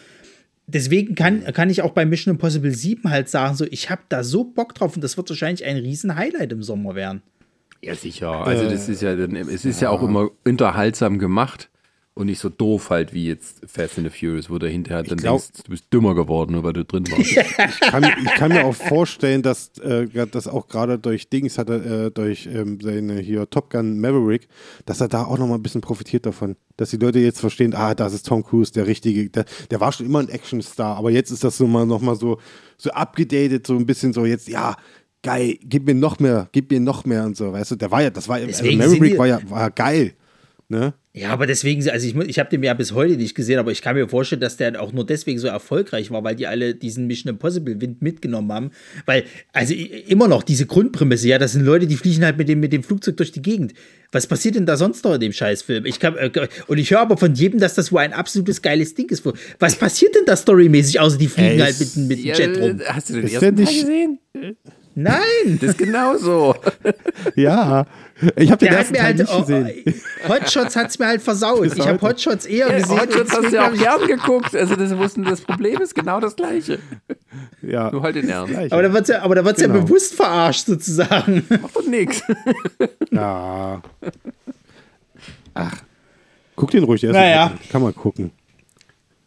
Deswegen 0.66 1.14
kann, 1.14 1.44
kann 1.54 1.70
ich 1.70 1.82
auch 1.82 1.92
bei 1.92 2.04
Mission 2.04 2.34
Impossible 2.34 2.74
7 2.74 3.08
halt 3.08 3.28
sagen, 3.28 3.56
so, 3.56 3.64
ich 3.70 3.90
habe 3.90 4.02
da 4.08 4.22
so 4.24 4.44
Bock 4.44 4.74
drauf 4.74 4.96
und 4.96 5.02
das 5.02 5.16
wird 5.16 5.30
wahrscheinlich 5.30 5.64
ein 5.64 5.76
riesen 5.76 6.16
Highlight 6.16 6.52
im 6.52 6.62
Sommer 6.62 6.94
werden. 6.94 7.22
Ja, 7.82 7.94
sicher. 7.94 8.30
Also 8.44 8.64
das 8.68 8.88
ist 8.88 9.02
ja, 9.02 9.14
dann- 9.14 9.36
es 9.36 9.64
ist 9.64 9.80
ja 9.80 9.90
auch 9.90 10.02
immer 10.02 10.30
unterhaltsam 10.44 11.18
gemacht 11.18 11.70
und 12.14 12.26
nicht 12.26 12.40
so 12.40 12.48
doof 12.48 12.90
halt 12.90 13.14
wie 13.14 13.28
jetzt 13.28 13.60
Fast 13.68 13.96
and 13.98 14.10
the 14.10 14.18
Furious, 14.18 14.50
wo 14.50 14.58
du 14.58 14.66
hinterher 14.68 15.04
dann 15.04 15.18
glaub- 15.18 15.40
denkst, 15.40 15.62
du 15.64 15.70
bist 15.70 15.84
dümmer 15.92 16.16
geworden, 16.16 16.50
nur 16.54 16.64
weil 16.64 16.72
du 16.72 16.84
drin 16.84 17.04
warst. 17.12 17.80
kann, 17.80 18.02
ich 18.24 18.34
kann 18.34 18.50
mir 18.50 18.64
auch 18.64 18.74
vorstellen, 18.74 19.42
dass 19.42 19.78
äh, 19.78 20.08
das 20.28 20.48
auch 20.48 20.66
gerade 20.66 20.98
durch 20.98 21.28
Dings 21.28 21.56
hat 21.58 21.70
er, 21.70 22.06
äh, 22.06 22.10
durch 22.10 22.46
ähm, 22.52 22.80
seine 22.82 23.20
hier 23.20 23.48
Top 23.48 23.70
Gun 23.70 24.00
Maverick, 24.00 24.48
dass 24.84 25.00
er 25.00 25.06
da 25.06 25.22
auch 25.24 25.38
noch 25.38 25.46
mal 25.46 25.54
ein 25.54 25.62
bisschen 25.62 25.80
profitiert 25.80 26.26
davon. 26.26 26.56
Dass 26.76 26.90
die 26.90 26.96
Leute 26.96 27.20
jetzt 27.20 27.38
verstehen, 27.38 27.72
ah, 27.74 27.94
das 27.94 28.12
ist 28.12 28.26
Tom 28.26 28.42
Cruise, 28.42 28.72
der 28.72 28.88
richtige, 28.88 29.30
der, 29.30 29.44
der 29.70 29.80
war 29.80 29.92
schon 29.92 30.06
immer 30.06 30.18
ein 30.18 30.28
Actionstar, 30.28 30.96
aber 30.96 31.12
jetzt 31.12 31.30
ist 31.30 31.44
das 31.44 31.56
so 31.56 31.68
mal 31.68 31.86
noch 31.86 32.00
mal 32.00 32.16
so, 32.16 32.38
so 32.76 32.90
abgedatet, 32.90 33.68
so 33.68 33.76
ein 33.76 33.86
bisschen 33.86 34.12
so 34.12 34.24
jetzt, 34.24 34.48
ja, 34.48 34.74
geil, 35.22 35.56
gib 35.62 35.86
mir 35.86 35.94
noch 35.94 36.18
mehr, 36.18 36.48
gib 36.52 36.70
mir 36.70 36.80
noch 36.80 37.04
mehr 37.04 37.24
und 37.24 37.36
so, 37.36 37.52
weißt 37.52 37.72
du, 37.72 37.76
der 37.76 37.90
war 37.90 38.02
ja, 38.02 38.10
das 38.10 38.28
war 38.28 38.38
ja, 38.38 38.46
also 38.46 38.62
Deswegen 38.62 38.80
sind 38.82 38.92
Maverick 38.92 39.18
war 39.18 39.26
ja, 39.26 39.40
war 39.48 39.70
geil. 39.70 40.12
Ne? 40.70 40.92
Ja, 41.14 41.30
aber 41.30 41.46
deswegen, 41.46 41.88
also 41.88 42.06
ich, 42.06 42.14
ich 42.28 42.38
habe 42.38 42.50
den 42.50 42.62
ja 42.62 42.74
bis 42.74 42.92
heute 42.92 43.16
nicht 43.16 43.34
gesehen, 43.34 43.58
aber 43.58 43.72
ich 43.72 43.80
kann 43.80 43.96
mir 43.96 44.06
vorstellen, 44.06 44.42
dass 44.42 44.58
der 44.58 44.80
auch 44.82 44.92
nur 44.92 45.06
deswegen 45.06 45.38
so 45.38 45.48
erfolgreich 45.48 46.10
war, 46.10 46.22
weil 46.24 46.36
die 46.36 46.46
alle 46.46 46.74
diesen 46.74 47.06
Mission 47.06 47.30
Impossible 47.30 47.80
Wind 47.80 48.02
mitgenommen 48.02 48.52
haben. 48.52 48.70
Weil, 49.06 49.24
also 49.54 49.72
immer 49.72 50.28
noch 50.28 50.42
diese 50.42 50.66
Grundprämisse, 50.66 51.26
ja, 51.26 51.38
das 51.38 51.52
sind 51.52 51.64
Leute, 51.64 51.86
die 51.86 51.96
fliegen 51.96 52.22
halt 52.22 52.36
mit 52.36 52.50
dem, 52.50 52.60
mit 52.60 52.74
dem 52.74 52.82
Flugzeug 52.82 53.16
durch 53.16 53.32
die 53.32 53.40
Gegend. 53.40 53.72
Was 54.12 54.26
passiert 54.26 54.56
denn 54.56 54.66
da 54.66 54.76
sonst 54.76 55.02
noch 55.04 55.14
in 55.14 55.20
dem 55.20 55.32
Scheißfilm? 55.32 55.86
Ich 55.86 55.98
kann, 55.98 56.16
äh, 56.18 56.30
und 56.66 56.76
ich 56.76 56.90
höre 56.90 57.00
aber 57.00 57.16
von 57.16 57.34
jedem, 57.34 57.58
dass 57.60 57.74
das 57.74 57.90
wohl 57.90 58.00
ein 58.00 58.12
absolutes 58.12 58.60
geiles 58.60 58.94
Ding 58.94 59.08
ist. 59.08 59.24
Was 59.58 59.74
passiert 59.76 60.14
denn 60.14 60.26
da 60.26 60.36
storymäßig, 60.36 61.00
außer 61.00 61.16
die 61.16 61.28
fliegen 61.28 61.48
Ey, 61.52 61.58
halt 61.60 61.80
mit, 61.80 61.96
mit 61.96 62.18
dem 62.18 62.26
Jet 62.26 62.60
rum? 62.60 62.80
Hast 62.84 63.08
du 63.08 63.14
den 63.14 63.24
Ist 63.24 63.32
ersten 63.32 63.54
nicht- 63.54 63.80
gesehen? 63.80 64.18
Nein! 65.00 65.58
Das 65.60 65.70
ist 65.70 65.78
genauso. 65.78 66.54
Ja. 67.36 67.86
Ich 68.36 68.50
habe 68.50 68.58
den 68.58 68.68
Der 68.70 68.70
hat 68.70 68.78
ersten 68.78 68.92
mir 68.92 68.98
Teil 68.98 69.06
halt, 69.06 69.18
nicht 69.18 69.32
oh, 69.32 69.40
gesehen. 69.40 69.84
oh, 70.24 70.28
Hotshots 70.28 70.74
hat's 70.76 70.98
mir 70.98 71.06
halt 71.06 71.22
versaut. 71.22 71.66
Ich 71.66 71.86
habe 71.86 72.00
Hotshots 72.00 72.46
eher 72.46 72.68
Ja, 72.70 72.78
gesehen. 72.78 73.00
Hotshots 73.00 73.32
hast 73.32 73.52
du 73.52 73.54
ja 73.56 73.68
auch 73.68 73.72
ich- 73.72 73.80
gern 73.80 74.06
geguckt. 74.08 74.56
Also 74.56 74.74
das, 74.74 74.96
wussten, 74.96 75.24
das 75.24 75.40
Problem 75.40 75.80
ist 75.80 75.94
genau 75.94 76.18
das 76.20 76.34
gleiche. 76.34 76.78
Ja. 77.62 77.90
Nur 77.92 78.02
halt 78.02 78.16
in 78.16 78.28
Ernst. 78.28 78.54
Aber 78.72 78.82
da 78.82 78.92
wird's 78.92 79.08
ja, 79.08 79.22
aber 79.22 79.34
da 79.36 79.44
wird's 79.44 79.60
Genau. 79.60 79.74
ja 79.76 79.80
bewusst 79.82 80.14
verarscht, 80.14 80.66
sozusagen. 80.66 81.44
Macht 81.48 81.76
doch 81.76 81.86
nix. 81.86 82.22
Ja. 83.12 83.82
Ach. 85.54 85.76
Guck 86.56 86.70
den 86.72 86.84
ruhig 86.84 87.04
erst. 87.04 87.14
Naja. 87.14 87.46
mal. 87.46 87.58
Kann 87.70 87.82
man 87.82 87.94
gucken. 87.94 88.30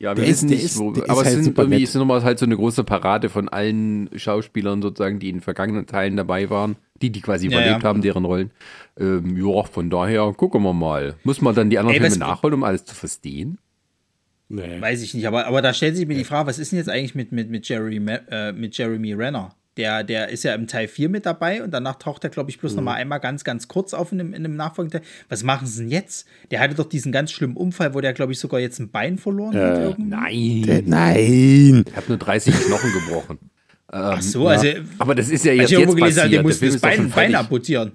Ja, 0.02 0.18
wir 0.18 0.24
Der 0.24 0.32
wissen 0.32 0.50
ist- 0.50 0.56
nicht, 0.56 0.64
ist- 0.66 0.80
wo. 0.80 0.92
ist 0.94 1.08
aber 1.10 1.20
es 1.22 1.26
halt 1.28 1.36
sind 1.36 1.44
super 1.44 1.62
irgendwie 1.62 1.84
es 1.84 1.92
sind 1.92 2.00
nochmal 2.00 2.24
halt 2.24 2.40
so 2.40 2.46
eine 2.48 2.56
große 2.56 2.84
Parade 2.84 3.30
von 3.30 3.50
allen 3.50 4.10
Schauspielern 4.16 4.82
sozusagen, 4.82 5.20
die 5.20 5.30
in 5.30 5.42
vergangenen 5.42 5.86
Teilen 5.86 6.18
dabei 6.18 6.50
waren. 6.50 6.76
Die, 7.04 7.12
die 7.12 7.22
quasi 7.22 7.48
Ja, 7.48 7.60
überlebt 7.60 7.84
ja. 7.84 7.90
haben, 7.90 8.02
deren 8.02 8.26
Rollen. 8.26 8.50
Ähm, 9.00 9.38
ja, 9.38 9.64
von 9.64 9.90
daher 9.92 10.34
gucken 10.36 10.64
wir 10.64 10.74
mal. 10.74 11.16
Muss 11.24 11.40
man 11.42 11.54
dann 11.54 11.70
die 11.70 11.78
anderen 11.78 11.96
Ey, 11.98 12.02
Filme 12.10 12.18
nachholen, 12.18 12.56
um 12.56 12.64
alles 12.64 12.84
zu 12.86 12.96
verstehen? 12.96 13.60
Nee. 14.50 14.82
Weiß 14.82 15.02
ich 15.04 15.14
nicht, 15.14 15.26
aber, 15.28 15.46
aber 15.48 15.62
da 15.62 15.72
stellt 15.74 15.96
sich 15.96 16.08
mir 16.08 16.16
die 16.16 16.24
Frage, 16.26 16.48
was 16.48 16.60
ist 16.60 16.72
denn 16.72 16.78
jetzt 16.80 16.90
eigentlich 16.90 17.16
mit, 17.16 17.32
mit, 17.32 17.50
mit, 17.50 17.68
Jeremy, 17.70 18.18
äh, 18.30 18.52
mit 18.52 18.76
Jeremy 18.78 19.14
Renner? 19.14 19.56
Der, 19.78 20.04
der 20.04 20.28
ist 20.30 20.44
ja 20.44 20.54
im 20.54 20.68
Teil 20.68 20.88
4 20.90 21.08
mit 21.08 21.26
dabei 21.26 21.64
und 21.64 21.72
danach 21.72 21.96
taucht 21.96 22.26
er, 22.26 22.30
glaube 22.30 22.50
ich, 22.50 22.60
bloß 22.60 22.76
noch 22.76 22.84
mal 22.84 22.96
einmal 22.96 23.22
ganz, 23.22 23.46
ganz 23.46 23.70
kurz 23.70 23.94
auf 23.94 24.12
in 24.12 24.20
einem, 24.20 24.34
in 24.34 24.44
einem 24.44 24.56
nachfolgenden 24.58 25.02
Teil. 25.02 25.10
Was 25.30 25.44
machen 25.44 25.66
sie 25.66 25.84
denn 25.84 25.92
jetzt? 25.92 26.28
Der 26.52 26.60
hatte 26.60 26.76
doch 26.76 26.90
diesen 26.90 27.14
ganz 27.14 27.32
schlimmen 27.32 27.56
Unfall, 27.56 27.94
wo 27.94 28.02
der, 28.02 28.12
glaube 28.12 28.34
ich, 28.34 28.40
sogar 28.40 28.60
jetzt 28.60 28.80
ein 28.80 28.90
Bein 28.92 29.18
verloren 29.18 29.56
hat. 29.56 29.78
irgendwie. 29.80 30.04
Nein. 30.04 30.64
Der, 30.66 30.82
nein. 30.84 31.84
Ich 31.88 31.96
habe 31.96 32.06
nur 32.10 32.18
30 32.18 32.54
Knochen 32.54 32.92
gebrochen. 32.92 33.40
Ach 33.88 34.22
so, 34.22 34.48
also. 34.48 34.68
Aber 35.00 35.16
das 35.16 35.30
ist 35.30 35.46
ja 35.46 35.54
jetzt, 35.54 35.72
Ich 35.72 35.76
habe 35.78 35.86
jetzt 35.86 35.96
gelesen, 35.96 36.16
passiert. 36.16 36.24
der 36.26 36.30
Der 36.30 36.44
musste 36.44 36.60
Film 36.60 36.72
das 36.74 36.82
Bein, 36.82 37.10
Bein 37.10 37.36
amputieren. 37.36 37.92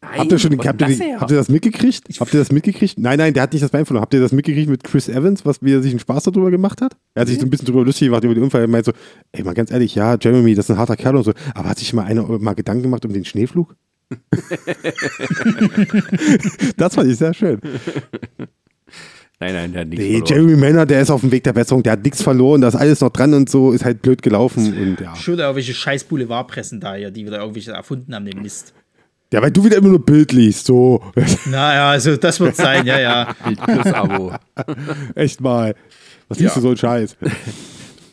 Nein, 0.00 0.20
Habt 0.20 0.30
ihr, 0.30 0.38
schon, 0.38 0.56
habt, 0.64 0.80
ihr, 0.80 0.86
die, 0.86 1.16
habt 1.16 1.30
ihr 1.30 1.36
das 1.36 1.48
mitgekriegt? 1.48 2.04
Habt 2.20 2.32
ihr 2.32 2.38
das 2.38 2.52
mitgekriegt? 2.52 2.98
Nein, 2.98 3.18
nein, 3.18 3.34
der 3.34 3.42
hat 3.42 3.52
nicht 3.52 3.64
das 3.64 3.72
Bein 3.72 3.84
verloren. 3.84 4.02
Habt 4.02 4.14
ihr 4.14 4.20
das 4.20 4.30
mitgekriegt 4.30 4.70
mit 4.70 4.84
Chris 4.84 5.08
Evans, 5.08 5.44
was 5.44 5.60
wie 5.60 5.72
er 5.72 5.82
sich 5.82 5.90
einen 5.90 5.98
Spaß 5.98 6.22
darüber 6.24 6.52
gemacht 6.52 6.80
hat? 6.80 6.96
Er 7.14 7.22
hat 7.22 7.28
sich 7.28 7.40
so 7.40 7.46
ein 7.46 7.50
bisschen 7.50 7.66
drüber 7.66 7.84
lustig 7.84 8.06
gemacht 8.06 8.22
über 8.22 8.34
den 8.34 8.44
Unfall. 8.44 8.60
Er 8.60 8.68
meint 8.68 8.84
so, 8.84 8.92
ey, 9.32 9.42
mal 9.42 9.54
ganz 9.54 9.72
ehrlich, 9.72 9.96
ja, 9.96 10.16
Jeremy, 10.20 10.54
das 10.54 10.66
ist 10.66 10.70
ein 10.70 10.78
harter 10.78 10.96
Kerl 10.96 11.16
und 11.16 11.24
so, 11.24 11.32
aber 11.52 11.68
hat 11.68 11.80
sich 11.80 11.92
mal 11.92 12.04
einer 12.04 12.22
mal 12.38 12.54
Gedanken 12.54 12.84
gemacht 12.84 13.04
um 13.04 13.12
den 13.12 13.24
Schneeflug? 13.24 13.74
das 16.76 16.94
fand 16.94 17.10
ich 17.10 17.16
sehr 17.18 17.34
schön. 17.34 17.60
Nein, 19.40 19.54
nein, 19.54 19.72
der 19.72 19.82
hat 19.82 19.88
nichts 19.88 20.04
Nee, 20.04 20.18
verloren. 20.18 20.26
Jeremy 20.26 20.56
Manner, 20.56 20.86
der 20.86 21.00
ist 21.02 21.10
auf 21.10 21.20
dem 21.20 21.30
Weg 21.32 21.44
der 21.44 21.52
Besserung, 21.52 21.82
der 21.82 21.92
hat 21.92 22.04
nichts 22.04 22.22
verloren, 22.22 22.60
da 22.60 22.68
ist 22.68 22.74
alles 22.76 23.00
noch 23.00 23.10
dran 23.10 23.34
und 23.34 23.50
so, 23.50 23.72
ist 23.72 23.84
halt 23.84 24.02
blöd 24.02 24.22
gelaufen 24.22 24.76
und 24.76 25.00
ja. 25.00 25.14
Schon 25.16 25.38
irgendwelche 25.38 25.74
scheiß 25.74 26.04
Boulevardpressen 26.04 26.80
da 26.80 26.94
hier, 26.94 27.10
die 27.10 27.26
wieder 27.26 27.38
irgendwelche 27.40 27.72
erfunden 27.72 28.14
haben, 28.14 28.24
den 28.24 28.42
Mist. 28.42 28.74
Ja, 29.32 29.42
weil 29.42 29.50
du 29.50 29.62
wieder 29.64 29.76
immer 29.76 29.88
nur 29.88 30.04
Bild 30.04 30.32
liest, 30.32 30.66
so. 30.66 31.02
Naja, 31.46 31.90
also 31.90 32.16
das 32.16 32.40
wird 32.40 32.56
sein, 32.56 32.86
ja, 32.86 32.98
ja. 32.98 33.34
Plus 33.64 33.86
Abo. 33.92 34.32
Echt 35.14 35.40
mal. 35.40 35.74
Was 36.28 36.38
liest 36.38 36.54
Ja. 36.54 36.54
du 36.56 36.60
so 36.62 36.68
einen 36.68 36.76
Scheiß? 36.78 37.16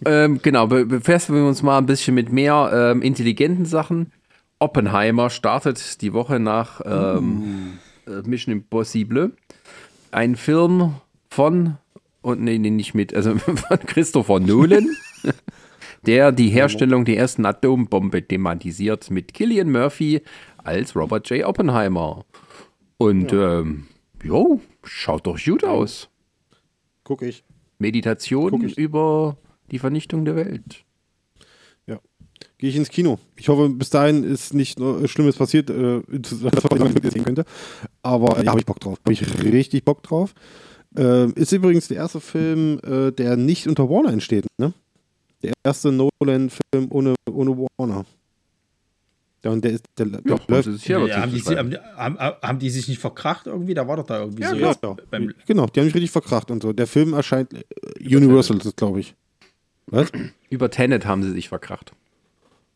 ähm, 0.06 0.40
genau, 0.42 0.68
be 0.68 0.86
befestigen 0.86 1.42
wir 1.42 1.48
uns 1.48 1.64
mal 1.64 1.78
ein 1.78 1.86
bisschen 1.86 2.16
mit 2.16 2.32
mehr 2.32 2.70
ähm, 2.94 3.02
intelligenten 3.02 3.66
Sachen. 3.66 4.12
Oppenheimer 4.60 5.30
startet 5.30 6.02
die 6.02 6.14
Woche 6.14 6.40
nach 6.40 6.82
ähm, 6.86 7.78
äh, 8.08 8.28
Mission 8.28 8.52
Impossible. 8.54 9.32
Ein 10.12 10.36
Film 10.36 10.96
von, 11.30 11.76
und 12.22 12.42
nee, 12.42 12.58
nee, 12.58 12.70
nicht 12.70 12.94
mit, 12.94 13.14
also 13.14 13.36
von 13.38 13.80
Christopher 13.86 14.40
Nolan, 14.40 14.90
der 16.06 16.32
die 16.32 16.50
Herstellung 16.50 17.04
der 17.06 17.18
ersten 17.18 17.46
Atombombe 17.46 18.26
thematisiert 18.26 19.10
mit 19.12 19.34
Killian 19.34 19.72
Murphy 19.72 20.22
als 20.66 20.96
Robert 20.96 21.30
J. 21.30 21.46
Oppenheimer. 21.46 22.26
Und 22.98 23.32
ähm, 23.34 23.88
jo, 24.24 24.60
schaut 24.84 25.28
doch 25.28 25.42
gut 25.44 25.64
aus. 25.64 26.10
Guck 27.04 27.22
ich. 27.22 27.44
Meditation 27.78 28.52
Guck 28.52 28.64
ich. 28.64 28.78
über 28.78 29.38
die 29.72 29.80
Vernichtung 29.80 30.26
der 30.26 30.36
Welt. 30.36 30.86
Ja. 31.88 32.00
Gehe 32.58 32.70
ich 32.70 32.76
ins 32.76 32.90
Kino. 32.90 33.20
Ich 33.36 33.50
hoffe, 33.50 33.70
bis 33.70 33.90
dahin 33.90 34.24
ist 34.24 34.54
nicht 34.54 34.80
nur 34.80 35.08
Schlimmes 35.08 35.36
passiert, 35.36 35.70
äh, 35.70 36.02
was 36.08 36.80
man 36.80 37.12
sehen 37.12 37.26
könnte. 37.26 37.46
Aber 38.02 38.42
ja, 38.42 38.52
habe 38.52 38.60
ich 38.60 38.66
Bock 38.66 38.80
drauf. 38.80 38.98
Habe 39.04 39.14
ich 39.14 39.44
richtig 39.44 39.84
Bock 39.86 40.04
drauf. 40.04 40.34
Äh, 40.98 41.32
ist 41.34 41.52
übrigens 41.52 41.90
der 41.90 41.98
erste 41.98 42.22
Film, 42.22 42.80
äh, 42.84 43.12
der 43.12 43.36
nicht 43.36 43.68
unter 43.68 43.90
Warner 43.90 44.14
entsteht. 44.14 44.46
Ne? 44.58 44.74
Der 45.44 45.54
erste 45.64 45.92
Nolan-Film 45.92 46.88
ohne, 46.90 47.16
ohne 47.30 47.58
Warner. 47.78 48.06
Ja, 49.45 49.51
und 49.51 49.63
der 49.63 49.73
ist, 49.73 49.85
der, 49.97 50.07
der 50.07 50.22
Ja, 50.26 50.38
läuft. 50.47 50.67
ist 50.67 50.88
Ja, 50.88 50.99
haben, 51.22 51.31
die, 51.69 51.77
haben, 51.77 52.17
haben, 52.19 52.35
haben 52.41 52.59
die 52.59 52.69
sich 52.72 52.88
nicht 52.88 52.99
verkracht 52.99 53.45
irgendwie? 53.45 53.76
Da 53.76 53.88
war 53.88 53.95
doch 53.97 54.05
da 54.07 54.22
irgendwie 54.22 54.41
Ja, 54.41 54.49
so. 54.49 54.55
genau, 54.55 54.69
jetzt 54.72 54.84
ja. 54.84 54.95
beim, 55.11 55.34
genau, 55.45 55.67
die 55.67 55.80
haben 55.80 55.85
sich 55.85 55.93
richtig 55.95 56.09
verkracht 56.11 56.49
und 56.49 56.63
so. 56.63 56.73
Der 56.73 56.88
Film 56.88 57.13
erscheint 57.13 57.53
äh, 57.53 57.63
Universal, 58.15 58.57
glaube 58.76 59.01
ich. 59.01 59.13
Was? 59.85 60.11
Über 60.49 60.72
Tenet 60.72 61.05
haben 61.05 61.22
sie 61.22 61.31
sich 61.31 61.47
verkracht. 61.47 61.91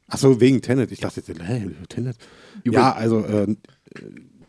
Achso, 0.08 0.40
wegen 0.40 0.62
Tenet. 0.62 0.92
Ich 0.92 1.00
dachte, 1.00 1.22
jetzt, 1.26 1.42
hä, 1.42 1.72
Tenet. 1.90 2.18
Über- 2.64 2.76
Ja, 2.78 2.92
also 2.94 3.26
äh, 3.26 3.56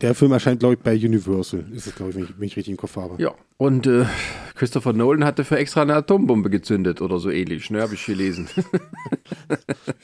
der 0.00 0.14
Film 0.14 0.32
erscheint, 0.32 0.60
glaube 0.60 0.74
ich, 0.74 0.80
bei 0.80 0.94
Universal. 0.94 1.64
Ist 1.72 1.86
es, 1.86 1.94
glaube 1.94 2.10
ich, 2.10 2.16
wenn 2.16 2.24
ich, 2.24 2.30
wenn 2.38 2.46
ich 2.46 2.56
richtig 2.56 2.72
im 2.72 2.76
Kopf 2.76 2.96
habe. 2.96 3.22
Ja, 3.22 3.34
und 3.56 3.86
äh, 3.86 4.06
Christopher 4.54 4.94
Nolan 4.94 5.24
hatte 5.24 5.44
für 5.44 5.58
extra 5.58 5.82
eine 5.82 5.94
Atombombe 5.94 6.48
gezündet 6.48 7.02
oder 7.02 7.18
so 7.18 7.30
ähnlich, 7.30 7.70
ne, 7.70 7.82
habe 7.82 7.94
ich 7.94 8.06
gelesen. 8.06 8.48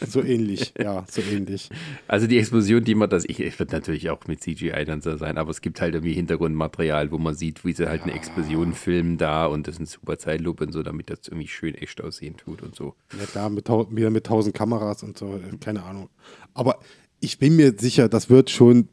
So 0.06 0.23
ähnlich, 0.23 0.74
ja, 0.78 1.05
so 1.10 1.23
ähnlich. 1.23 1.68
Also 2.06 2.27
die 2.27 2.39
Explosion, 2.39 2.85
die 2.85 2.94
man 2.94 3.09
das, 3.09 3.24
ich, 3.24 3.40
ich 3.40 3.59
wird 3.59 3.73
natürlich 3.73 4.10
auch 4.10 4.27
mit 4.27 4.43
CGI 4.43 4.85
dann 4.85 5.01
so 5.01 5.16
sein, 5.16 5.39
aber 5.39 5.51
es 5.51 5.60
gibt 5.60 5.81
halt 5.81 5.94
irgendwie 5.94 6.12
Hintergrundmaterial, 6.12 7.10
wo 7.10 7.18
man 7.18 7.35
sieht, 7.35 7.64
wie 7.64 7.73
sie 7.73 7.89
halt 7.89 8.02
eine 8.02 8.12
Explosion 8.12 8.74
filmen 8.74 9.18
da 9.18 9.47
und 9.47 9.66
das 9.66 9.77
ist 9.77 9.81
ein 9.81 9.86
super 9.86 10.18
Zeitlupe 10.18 10.64
und 10.64 10.73
so, 10.73 10.82
damit 10.82 11.10
das 11.10 11.20
irgendwie 11.27 11.48
schön 11.48 11.74
echt 11.74 12.02
aussehen 12.02 12.36
tut 12.36 12.62
und 12.62 12.74
so. 12.74 12.94
Ja 13.18 13.27
klar, 13.27 13.51
mit, 13.51 13.68
wieder 13.68 14.10
mit 14.10 14.27
tausend 14.27 14.55
Kameras 14.55 15.02
und 15.02 15.16
so, 15.16 15.40
keine 15.60 15.82
Ahnung. 15.82 16.09
Aber 16.55 16.78
ich 17.20 17.39
bin 17.39 17.56
mir 17.56 17.74
sicher, 17.78 18.09
das 18.09 18.28
wird 18.31 18.51
schon, 18.51 18.89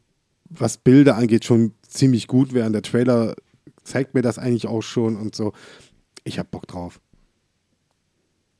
was 0.50 0.76
Bilder 0.78 1.16
angeht, 1.16 1.44
schon 1.44 1.72
ziemlich 1.86 2.26
gut 2.26 2.52
werden. 2.54 2.72
Der 2.72 2.82
Trailer 2.82 3.34
zeigt 3.82 4.14
mir 4.14 4.22
das 4.22 4.38
eigentlich 4.38 4.66
auch 4.66 4.82
schon 4.82 5.16
und 5.16 5.34
so. 5.34 5.52
Ich 6.24 6.38
hab 6.38 6.50
Bock 6.50 6.66
drauf. 6.66 7.00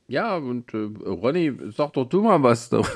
Ja, 0.07 0.35
und 0.37 0.73
äh, 0.73 0.77
Ronny, 0.77 1.51
sag 1.75 1.93
doch 1.93 2.05
du 2.07 2.21
mal 2.21 2.41
was. 2.43 2.69
Doch. 2.69 2.87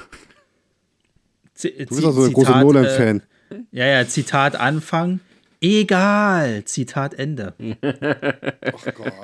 Z- 1.55 1.73
Du 1.79 1.95
bist 1.95 2.05
auch 2.05 2.11
so 2.11 2.23
ein 2.23 2.33
großer 2.33 2.47
Zitat, 2.47 2.63
Nolan-Fan. 2.63 3.23
Äh, 3.49 3.55
ja, 3.71 3.85
ja, 3.87 4.07
Zitat 4.07 4.55
Anfang. 4.55 5.19
Egal, 5.61 6.63
Zitat 6.65 7.15
Ende. 7.15 7.53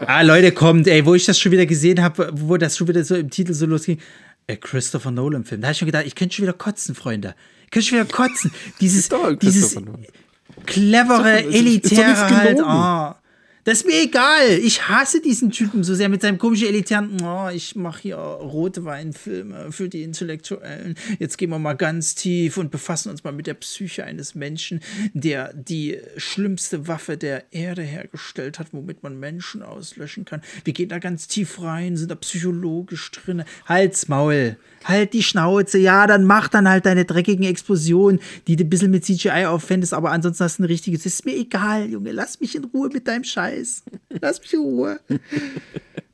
ah, 0.05 0.21
Leute, 0.21 0.51
kommt, 0.51 0.87
ey, 0.87 1.05
wo 1.05 1.13
ich 1.15 1.25
das 1.25 1.39
schon 1.39 1.51
wieder 1.51 1.65
gesehen 1.65 2.01
habe, 2.01 2.29
wo 2.33 2.57
das 2.57 2.75
schon 2.75 2.87
wieder 2.87 3.03
so 3.03 3.15
im 3.15 3.29
Titel 3.29 3.53
so 3.53 3.65
losging. 3.65 3.99
Äh, 4.47 4.57
Christopher 4.57 5.11
Nolan-Film. 5.11 5.61
Da 5.61 5.67
habe 5.67 5.71
ich 5.73 5.77
schon 5.77 5.85
gedacht, 5.85 6.05
ich 6.05 6.15
könnte 6.15 6.35
schon 6.35 6.43
wieder 6.43 6.53
kotzen, 6.53 6.93
Freunde. 6.93 7.35
Ich 7.65 7.71
könnte 7.71 7.87
schon 7.87 7.99
wieder 7.99 8.11
kotzen. 8.11 8.51
Dieses, 8.79 9.09
dieses 9.41 9.75
clevere, 10.65 11.43
doch 11.43 11.53
elitäre 11.53 12.29
halt. 12.29 12.59
Oh. 12.61 13.15
Das 13.65 13.79
ist 13.79 13.87
mir 13.87 13.99
egal. 13.99 14.59
Ich 14.61 14.89
hasse 14.89 15.21
diesen 15.21 15.49
Typen 15.49 15.83
so 15.83 15.95
sehr 15.95 16.07
mit 16.07 16.21
seinem 16.21 16.37
komischen 16.37 16.67
elitären, 16.67 17.17
oh, 17.23 17.49
ich 17.51 17.75
mache 17.75 18.03
hier 18.03 18.17
rote 18.17 18.85
Weinfilme 18.85 19.71
für 19.71 19.89
die 19.89 20.03
Intellektuellen. 20.03 20.93
Jetzt 21.17 21.39
gehen 21.39 21.49
wir 21.49 21.57
mal 21.57 21.73
ganz 21.73 22.13
tief 22.13 22.57
und 22.57 22.69
befassen 22.69 23.09
uns 23.09 23.23
mal 23.23 23.33
mit 23.33 23.47
der 23.47 23.55
Psyche 23.55 24.03
eines 24.03 24.35
Menschen, 24.35 24.81
der 25.15 25.51
die 25.51 25.97
schlimmste 26.15 26.87
Waffe 26.87 27.17
der 27.17 27.51
Erde 27.51 27.81
hergestellt 27.81 28.59
hat, 28.59 28.67
womit 28.71 29.01
man 29.01 29.19
Menschen 29.19 29.63
auslöschen 29.63 30.25
kann. 30.25 30.43
Wir 30.63 30.73
gehen 30.73 30.89
da 30.89 30.99
ganz 30.99 31.27
tief 31.27 31.59
rein, 31.59 31.97
sind 31.97 32.11
da 32.11 32.15
psychologisch 32.15 33.09
drin. 33.09 33.45
Halt's 33.65 34.07
Maul. 34.07 34.57
Halt 34.85 35.13
die 35.13 35.23
Schnauze. 35.23 35.77
Ja, 35.77 36.07
dann 36.07 36.23
mach 36.25 36.47
dann 36.47 36.69
halt 36.69 36.85
deine 36.85 37.05
dreckigen 37.05 37.45
Explosionen, 37.45 38.19
die 38.47 38.55
du 38.55 38.63
ein 38.63 38.69
bisschen 38.69 38.91
mit 38.91 39.03
CGI 39.03 39.45
aufwendest, 39.47 39.93
aber 39.93 40.11
ansonsten 40.11 40.43
hast 40.43 40.59
du 40.59 40.63
ein 40.63 40.67
richtiges. 40.67 41.03
Das 41.03 41.13
ist 41.13 41.25
mir 41.25 41.35
egal, 41.35 41.89
Junge. 41.89 42.11
Lass 42.11 42.39
mich 42.39 42.55
in 42.55 42.65
Ruhe 42.65 42.89
mit 42.93 43.07
deinem 43.07 43.23
Scheiß. 43.23 43.83
Lass 44.21 44.39
mich 44.39 44.53
in 44.53 44.59
Ruhe. 44.59 44.99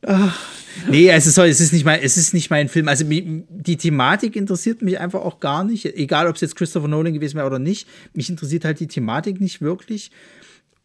Ach. 0.06 0.40
Nee, 0.90 1.10
es 1.10 1.28
ist, 1.28 1.38
es, 1.38 1.60
ist 1.60 1.74
nicht 1.74 1.84
mein, 1.84 2.02
es 2.02 2.16
ist 2.16 2.34
nicht 2.34 2.50
mein 2.50 2.70
Film. 2.70 2.88
Also 2.88 3.04
die 3.06 3.78
Thematik 3.78 4.38
interessiert 4.38 4.82
mich 4.82 4.98
einfach 4.98 5.20
auch 5.20 5.42
gar 5.42 5.66
nicht. 5.66 5.86
Egal, 5.86 6.28
ob 6.28 6.36
es 6.36 6.42
jetzt 6.42 6.56
Christopher 6.56 6.88
Nolan 6.88 7.14
gewesen 7.14 7.36
wäre 7.36 7.46
oder 7.46 7.60
nicht. 7.60 7.90
Mich 8.14 8.30
interessiert 8.30 8.64
halt 8.64 8.80
die 8.80 8.88
Thematik 8.88 9.42
nicht 9.42 9.62
wirklich. 9.62 10.12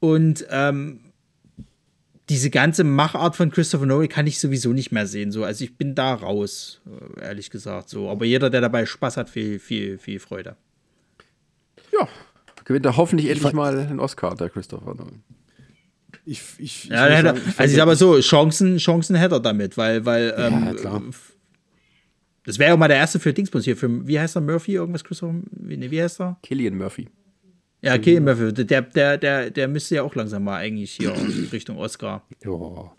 Und 0.00 0.44
ähm, 0.50 1.00
diese 2.28 2.50
ganze 2.50 2.82
Machart 2.84 3.36
von 3.36 3.50
Christopher 3.50 3.86
Nolan 3.86 4.08
kann 4.08 4.26
ich 4.26 4.40
sowieso 4.40 4.72
nicht 4.72 4.90
mehr 4.90 5.06
sehen. 5.06 5.30
So. 5.30 5.44
Also 5.44 5.64
ich 5.64 5.76
bin 5.76 5.94
da 5.94 6.14
raus, 6.14 6.80
äh, 6.86 7.24
ehrlich 7.24 7.50
gesagt. 7.50 7.88
So. 7.88 8.10
Aber 8.10 8.24
jeder, 8.24 8.50
der 8.50 8.60
dabei 8.60 8.84
Spaß 8.84 9.16
hat, 9.16 9.30
viel, 9.30 9.58
viel, 9.58 9.98
viel 9.98 10.18
Freude. 10.18 10.56
Ja, 11.92 12.08
gewinnt 12.64 12.84
er 12.84 12.96
hoffentlich 12.96 13.30
endlich 13.30 13.52
mal 13.52 13.78
einen 13.78 14.00
Oscar, 14.00 14.34
der 14.34 14.50
Christopher 14.50 14.94
Nolan. 14.94 15.22
Ich, 16.24 16.42
ich, 16.58 16.84
ich 16.84 16.84
Ja, 16.86 17.22
sagen, 17.22 17.40
ich 17.48 17.58
also 17.60 17.70
ich 17.70 17.76
sag 17.76 17.86
mal 17.86 17.96
so, 17.96 18.18
Chancen, 18.20 18.78
Chancen 18.78 19.14
hätte 19.14 19.36
er 19.36 19.40
damit, 19.40 19.76
weil, 19.76 20.04
weil 20.04 20.34
Ja, 20.36 20.48
ähm, 20.48 20.74
klar. 20.76 21.02
das 22.44 22.58
wäre 22.58 22.70
ja 22.72 22.76
mal 22.76 22.88
der 22.88 22.96
erste 22.96 23.20
für 23.20 23.32
Dingsbus 23.32 23.64
hier, 23.64 23.76
für, 23.76 24.04
wie 24.08 24.18
heißt 24.18 24.36
er, 24.36 24.40
Murphy, 24.40 24.72
irgendwas, 24.74 25.04
Christopher, 25.04 25.34
nee, 25.52 25.88
wie 25.90 26.02
heißt 26.02 26.20
er? 26.20 26.36
Killian 26.42 26.76
Murphy. 26.76 27.08
Ja, 27.86 27.94
okay, 27.94 28.18
Murphy, 28.18 28.52
der, 28.52 28.82
der, 28.82 29.16
der, 29.16 29.50
der 29.50 29.68
müsste 29.68 29.94
ja 29.94 30.02
auch 30.02 30.14
langsam 30.14 30.44
mal 30.44 30.56
eigentlich 30.56 30.92
hier 30.92 31.14
Richtung 31.52 31.78
Oscar. 31.78 32.22
Ja. 32.44 32.92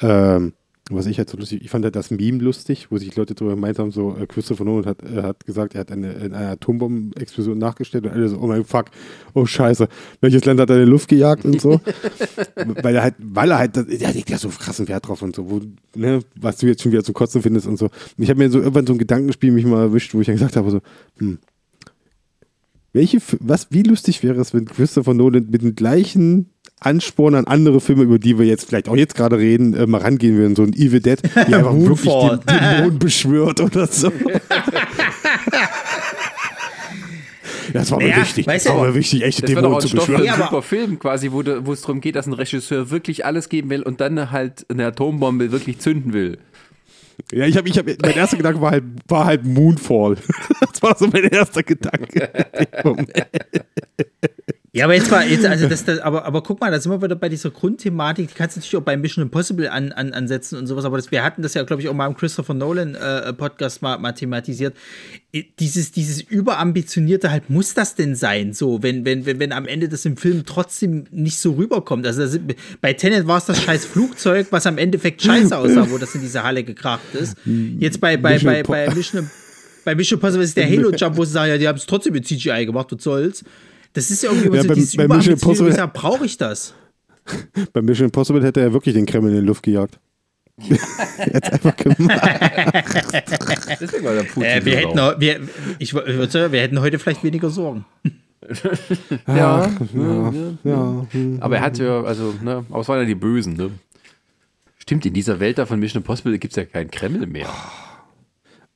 Ähm, 0.00 0.52
was 0.90 1.06
ich 1.06 1.16
halt 1.16 1.30
so 1.30 1.38
lustig, 1.38 1.62
ich 1.64 1.70
fand 1.70 1.84
halt 1.84 1.96
das 1.96 2.10
Meme 2.10 2.38
lustig, 2.42 2.88
wo 2.90 2.98
sich 2.98 3.16
Leute 3.16 3.34
drüber 3.34 3.54
gemeint 3.54 3.78
haben, 3.78 3.90
so 3.90 4.16
äh, 4.16 4.26
Christopher 4.26 4.64
Nolan 4.64 4.84
hat, 4.84 5.02
äh, 5.02 5.22
hat 5.22 5.46
gesagt, 5.46 5.74
er 5.74 5.80
hat 5.80 5.90
eine, 5.90 6.14
eine 6.14 6.36
Atombombenexplosion 6.50 7.56
nachgestellt 7.56 8.04
und 8.04 8.12
alle 8.12 8.28
so, 8.28 8.38
oh 8.38 8.46
mein 8.46 8.64
Fuck, 8.64 8.86
oh 9.32 9.46
Scheiße, 9.46 9.88
welches 10.20 10.44
Land 10.44 10.60
hat 10.60 10.68
er 10.68 10.76
in 10.76 10.84
die 10.84 10.90
Luft 10.90 11.08
gejagt 11.08 11.46
und 11.46 11.60
so. 11.60 11.80
weil 12.82 12.94
er 12.94 13.02
halt, 13.02 13.14
weil 13.18 13.50
er 13.50 13.58
halt, 13.58 13.76
der 13.76 14.12
legt 14.12 14.28
ja 14.28 14.36
so 14.36 14.50
krassen 14.50 14.86
Wert 14.86 15.08
drauf 15.08 15.22
und 15.22 15.34
so, 15.34 15.50
wo, 15.50 15.60
ne, 15.96 16.20
was 16.36 16.58
du 16.58 16.66
jetzt 16.66 16.82
schon 16.82 16.92
wieder 16.92 17.02
zum 17.02 17.14
Kotzen 17.14 17.40
findest 17.40 17.66
und 17.66 17.78
so. 17.78 17.86
Und 17.86 18.22
ich 18.22 18.28
habe 18.28 18.38
mir 18.38 18.50
so 18.50 18.58
irgendwann 18.58 18.86
so 18.86 18.92
ein 18.92 18.98
Gedankenspiel 18.98 19.52
mich 19.52 19.64
mal 19.64 19.80
erwischt, 19.80 20.14
wo 20.14 20.20
ich 20.20 20.26
dann 20.26 20.36
gesagt 20.36 20.56
habe, 20.56 20.70
so, 20.70 20.80
hm, 21.16 21.38
welche, 22.94 23.18
was, 23.40 23.66
wie 23.70 23.82
lustig 23.82 24.22
wäre 24.22 24.40
es, 24.40 24.54
wenn 24.54 24.64
Christopher 24.64 25.12
Nolan 25.12 25.48
mit 25.50 25.60
dem 25.62 25.74
gleichen 25.74 26.50
Ansporn 26.80 27.34
an 27.34 27.46
andere 27.46 27.80
Filme, 27.80 28.04
über 28.04 28.18
die 28.18 28.38
wir 28.38 28.46
jetzt 28.46 28.66
vielleicht 28.68 28.88
auch 28.88 28.96
jetzt 28.96 29.14
gerade 29.14 29.36
reden, 29.38 29.74
äh, 29.74 29.86
mal 29.86 30.00
rangehen 30.00 30.36
würden, 30.36 30.54
so 30.56 30.62
ein 30.62 30.72
Evil 30.74 31.00
Dead, 31.00 31.20
die 31.22 31.28
einfach 31.54 31.74
wirklich 31.74 32.00
den 32.12 32.40
Dämon 32.46 32.98
beschwört 32.98 33.60
oder 33.60 33.86
so. 33.86 34.08
Ja, 34.08 34.40
das 37.72 37.90
war 37.90 37.98
mir 37.98 38.08
Naja, 38.10 38.22
wichtig. 38.22 38.46
weißt 38.46 38.66
Das 38.66 38.72
du, 38.72 38.78
war 38.78 38.86
mir 38.88 38.94
wichtig, 38.94 39.22
echt 39.22 39.42
Das 39.42 39.46
den 39.46 39.56
wäre 39.56 39.62
doch 39.62 39.68
Dämon 39.70 39.74
auch 39.74 39.78
ein 39.78 39.82
zu 39.82 39.88
Stoff 39.88 40.00
beschwören. 40.06 40.20
einen 40.20 40.26
Ja, 40.26 40.34
aber- 40.34 40.44
super 40.44 40.62
Film 40.62 40.98
quasi, 40.98 41.30
wo 41.32 41.40
es 41.72 41.80
darum 41.82 42.00
geht, 42.00 42.16
dass 42.16 42.26
ein 42.26 42.32
Regisseur 42.34 42.90
wirklich 42.90 43.24
alles 43.24 43.48
geben 43.48 43.70
will 43.70 43.82
und 43.82 44.00
dann 44.00 44.30
halt 44.30 44.66
eine 44.70 44.86
Atombombe 44.86 45.50
wirklich 45.52 45.78
zünden 45.78 46.12
will. 46.12 46.38
Ja, 47.32 47.46
ich 47.46 47.56
habe, 47.56 47.68
ich 47.68 47.78
hab, 47.78 47.86
mein 47.86 48.16
erster 48.16 48.36
Gedanke 48.36 48.60
war 48.60 48.70
halt, 48.72 48.84
war 49.08 49.24
halt 49.24 49.44
Moonfall. 49.44 50.16
Das 50.60 50.82
war 50.82 50.98
so 50.98 51.06
mein 51.06 51.24
erster 51.24 51.62
Gedanke. 51.62 52.28
Ja, 54.74 54.86
aber 54.86 54.94
jetzt 54.94 55.08
war, 55.08 55.24
jetzt, 55.24 55.46
also 55.46 55.68
das, 55.68 55.84
das, 55.84 56.00
aber, 56.00 56.24
aber 56.24 56.42
guck 56.42 56.60
mal, 56.60 56.68
da 56.68 56.80
sind 56.80 56.90
wir 56.90 57.00
wieder 57.00 57.14
bei 57.14 57.28
dieser 57.28 57.50
Grundthematik, 57.50 58.26
die 58.26 58.34
kannst 58.34 58.56
du 58.56 58.58
natürlich 58.58 58.76
auch 58.76 58.82
bei 58.82 58.96
Mission 58.96 59.22
Impossible 59.22 59.68
an, 59.68 59.92
an, 59.92 60.12
ansetzen 60.12 60.58
und 60.58 60.66
sowas, 60.66 60.84
aber 60.84 60.96
das, 60.96 61.12
wir 61.12 61.22
hatten 61.22 61.42
das 61.42 61.54
ja, 61.54 61.62
glaube 61.62 61.80
ich, 61.80 61.88
auch 61.88 61.94
mal 61.94 62.08
im 62.08 62.16
Christopher 62.16 62.54
Nolan 62.54 62.96
äh, 62.96 63.32
Podcast 63.34 63.82
mal, 63.82 63.98
mal 63.98 64.10
thematisiert. 64.10 64.74
Dieses, 65.60 65.92
dieses 65.92 66.22
überambitionierte 66.22 67.30
halt, 67.30 67.50
muss 67.50 67.74
das 67.74 67.94
denn 67.94 68.16
sein, 68.16 68.52
so, 68.52 68.82
wenn, 68.82 69.04
wenn, 69.04 69.26
wenn, 69.26 69.38
wenn 69.38 69.52
am 69.52 69.66
Ende 69.66 69.88
das 69.88 70.04
im 70.06 70.16
Film 70.16 70.44
trotzdem 70.44 71.04
nicht 71.12 71.38
so 71.38 71.52
rüberkommt. 71.52 72.04
Also 72.04 72.22
das, 72.22 72.40
bei 72.80 72.94
Tenet 72.94 73.28
war 73.28 73.38
es 73.38 73.44
das 73.44 73.62
scheiß 73.62 73.86
Flugzeug, 73.86 74.48
was 74.50 74.66
am 74.66 74.78
Endeffekt 74.78 75.22
scheiße 75.22 75.56
aussah, 75.56 75.88
wo 75.88 75.98
das 75.98 76.16
in 76.16 76.20
diese 76.20 76.42
Halle 76.42 76.64
gekracht 76.64 77.14
ist. 77.14 77.36
Jetzt 77.78 78.00
bei, 78.00 78.16
bei, 78.16 78.32
Mission 78.32 78.52
bei, 78.52 78.62
bei 78.64 78.92
Mission 78.92 79.30
bei 79.84 79.94
Mission 79.94 80.18
Impossible 80.18 80.44
ist 80.44 80.56
der 80.56 80.66
Halo-Jump, 80.68 81.16
wo 81.16 81.24
sie 81.24 81.32
sagen, 81.32 81.50
ja, 81.50 81.58
die 81.58 81.68
haben 81.68 81.78
es 81.78 81.86
trotzdem 81.86 82.14
mit 82.14 82.26
CGI 82.26 82.66
gemacht, 82.66 82.88
was 82.90 83.04
soll's. 83.04 83.44
Das 83.94 84.10
ist 84.10 84.22
ja 84.22 84.30
irgendwie 84.30 84.54
Ja, 84.56 84.62
so 84.62 84.68
beim- 84.68 84.74
dieses 84.76 84.96
bei 84.96 85.08
Mission 85.08 85.34
ich 85.34 85.42
Impossible- 85.42 85.72
sag, 85.72 85.92
brauche 85.94 86.26
ich 86.26 86.36
das? 86.36 86.74
Bei 87.72 87.80
Mission 87.80 88.04
Impossible 88.06 88.44
hätte 88.44 88.60
er 88.60 88.72
wirklich 88.74 88.94
den 88.94 89.06
Kreml 89.06 89.30
in 89.30 89.36
die 89.40 89.46
Luft 89.46 89.62
gejagt. 89.62 89.98
Jetzt 90.58 91.52
einfach 91.52 91.74
gemacht. 91.74 91.98
Deswegen 93.80 94.04
war 94.04 94.14
der 94.14 94.24
Putin 94.24 94.42
Äh, 94.42 94.64
wir, 94.64 94.72
so 94.72 94.78
hätten, 94.78 94.98
auch- 94.98 95.18
wir, 95.20 95.40
ich, 95.78 95.94
würde 95.94 96.30
sagen, 96.30 96.52
wir 96.52 96.60
hätten 96.60 96.80
heute 96.80 96.98
vielleicht 96.98 97.24
weniger 97.24 97.48
Sorgen. 97.50 97.84
ja, 99.26 99.70
Ja, 99.94 100.32
ja. 100.64 101.06
Aber 101.40 101.56
er 101.56 101.62
hat 101.62 101.78
ja, 101.78 102.02
also, 102.02 102.34
ne, 102.42 102.64
aber 102.68 102.80
es 102.80 102.88
waren 102.88 102.98
ja 103.00 103.06
die 103.06 103.14
Bösen, 103.14 103.54
ne? 103.54 103.70
Stimmt, 104.76 105.06
in 105.06 105.14
dieser 105.14 105.40
Welt 105.40 105.56
da 105.56 105.64
von 105.64 105.80
Mission 105.80 106.02
Impossible 106.02 106.38
gibt 106.38 106.52
es 106.52 106.56
ja 106.56 106.64
keinen 106.66 106.90
Kreml 106.90 107.26
mehr. 107.26 107.48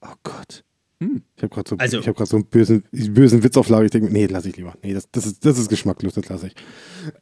Oh 0.01 0.15
Gott. 0.23 0.65
Ich 1.01 1.43
habe 1.43 1.55
gerade 1.55 1.69
so, 1.71 1.77
Also- 1.79 1.99
ich 2.01 2.09
hab 2.09 2.19
so 2.27 2.37
einen 2.37 2.47
bösen, 2.47 2.83
bösen 2.91 3.43
Witz 3.45 3.57
auf 3.57 3.69
Lager. 3.69 3.85
Ich 3.85 3.91
denke, 3.93 4.13
nee, 4.13 4.27
lass 4.27 4.47
ich 4.47 4.57
lieber. 4.57 4.75
Nee, 4.83 4.95
das, 4.95 5.09
das, 5.11 5.27
ist, 5.27 5.45
das 5.45 5.59
ist 5.59 5.69
geschmacklos, 5.69 6.15
das 6.15 6.29
lasse 6.29 6.49
ich. 6.49 6.55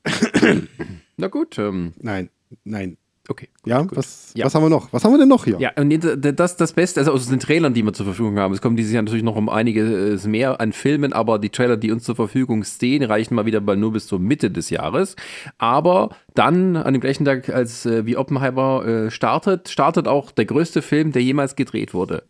Na 1.16 1.28
gut, 1.28 1.58
ähm, 1.58 1.92
Nein, 2.00 2.30
nein. 2.64 2.96
okay. 3.28 3.48
Gut, 3.62 3.70
Ja, 3.70 3.82
gut. 3.82 3.96
was, 3.96 4.32
Ja. 4.34 4.44
was 4.46 4.54
haben 4.54 4.62
wir 4.64 4.68
noch? 4.70 4.92
Was 4.92 5.04
haben 5.04 5.12
wir 5.12 5.18
denn 5.18 5.28
noch 5.28 5.44
hier? 5.44 5.58
Ja, 5.58 5.72
und 5.76 5.90
äh, 5.90 6.32
das 6.34 6.56
das 6.56 6.72
Beste, 6.72 7.00
also 7.00 7.12
aus 7.12 7.26
den 7.28 7.40
Trailern, 7.40 7.74
die 7.74 7.82
wir 7.82 7.92
zur 7.92 8.06
Verfügung 8.06 8.38
haben. 8.38 8.52
Es 8.54 8.60
kommen 8.60 8.76
dieses 8.76 8.92
Jahr 8.92 9.02
natürlich 9.02 9.24
noch 9.24 9.36
um 9.36 9.48
einiges 9.48 10.26
mehr 10.26 10.60
an 10.60 10.72
Filmen, 10.72 11.12
aber 11.12 11.38
die 11.38 11.50
Trailer, 11.50 11.76
die 11.76 11.90
uns 11.90 12.04
zur 12.04 12.16
Verfügung 12.16 12.64
stehen, 12.64 13.02
reichen 13.02 13.34
mal 13.34 13.46
wieder 13.46 13.60
nur 13.76 13.92
bis 13.92 14.06
zur 14.06 14.18
Mitte 14.18 14.50
des 14.50 14.70
Jahres. 14.70 15.16
Aber 15.58 16.10
dann, 16.34 16.76
an 16.76 16.92
dem 16.94 17.00
gleichen 17.00 17.24
Tag, 17.24 17.48
als 17.50 17.84
äh, 17.86 18.06
wie 18.06 18.16
Oppenheimer 18.16 18.86
äh, 18.86 19.10
startet, 19.10 19.68
startet 19.68 20.06
auch 20.08 20.30
der 20.32 20.44
größte 20.46 20.82
Film, 20.82 21.12
der 21.12 21.22
jemals 21.22 21.56
gedreht 21.56 21.94
wurde. 21.94 22.24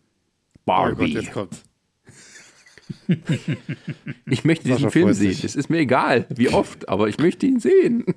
Oh 0.67 0.73
Gott, 0.73 0.97
Barbie. 0.97 1.13
jetzt 1.13 1.31
kommt's. 1.31 1.63
ich 4.29 4.43
möchte 4.45 4.65
diesen 4.67 4.91
Film 4.91 5.13
sehen. 5.13 5.31
sich. 5.31 5.43
Es 5.43 5.55
ist 5.55 5.69
mir 5.69 5.79
egal, 5.79 6.25
wie 6.29 6.49
oft, 6.49 6.87
aber 6.89 7.07
ich 7.07 7.17
möchte 7.19 7.45
ihn 7.45 7.59
sehen. 7.59 8.05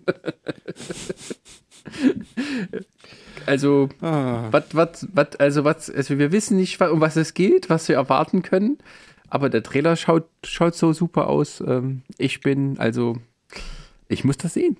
also, 3.46 3.88
Ah. 4.00 4.48
was, 4.50 4.64
was, 4.72 5.08
was, 5.12 5.36
also 5.36 5.64
was, 5.64 5.90
also 5.90 6.18
wir 6.18 6.32
wissen 6.32 6.56
nicht, 6.56 6.80
um 6.80 7.00
was 7.00 7.16
es 7.16 7.34
geht, 7.34 7.70
was 7.70 7.88
wir 7.88 7.96
erwarten 7.96 8.42
können, 8.42 8.78
aber 9.28 9.48
der 9.48 9.62
Trailer 9.62 9.96
schaut, 9.96 10.28
schaut 10.44 10.74
so 10.74 10.92
super 10.92 11.28
aus. 11.28 11.62
Ähm, 11.66 12.02
ich 12.18 12.40
bin, 12.40 12.78
also, 12.78 13.16
ich 14.08 14.24
muss 14.24 14.36
das 14.38 14.54
sehen. 14.54 14.76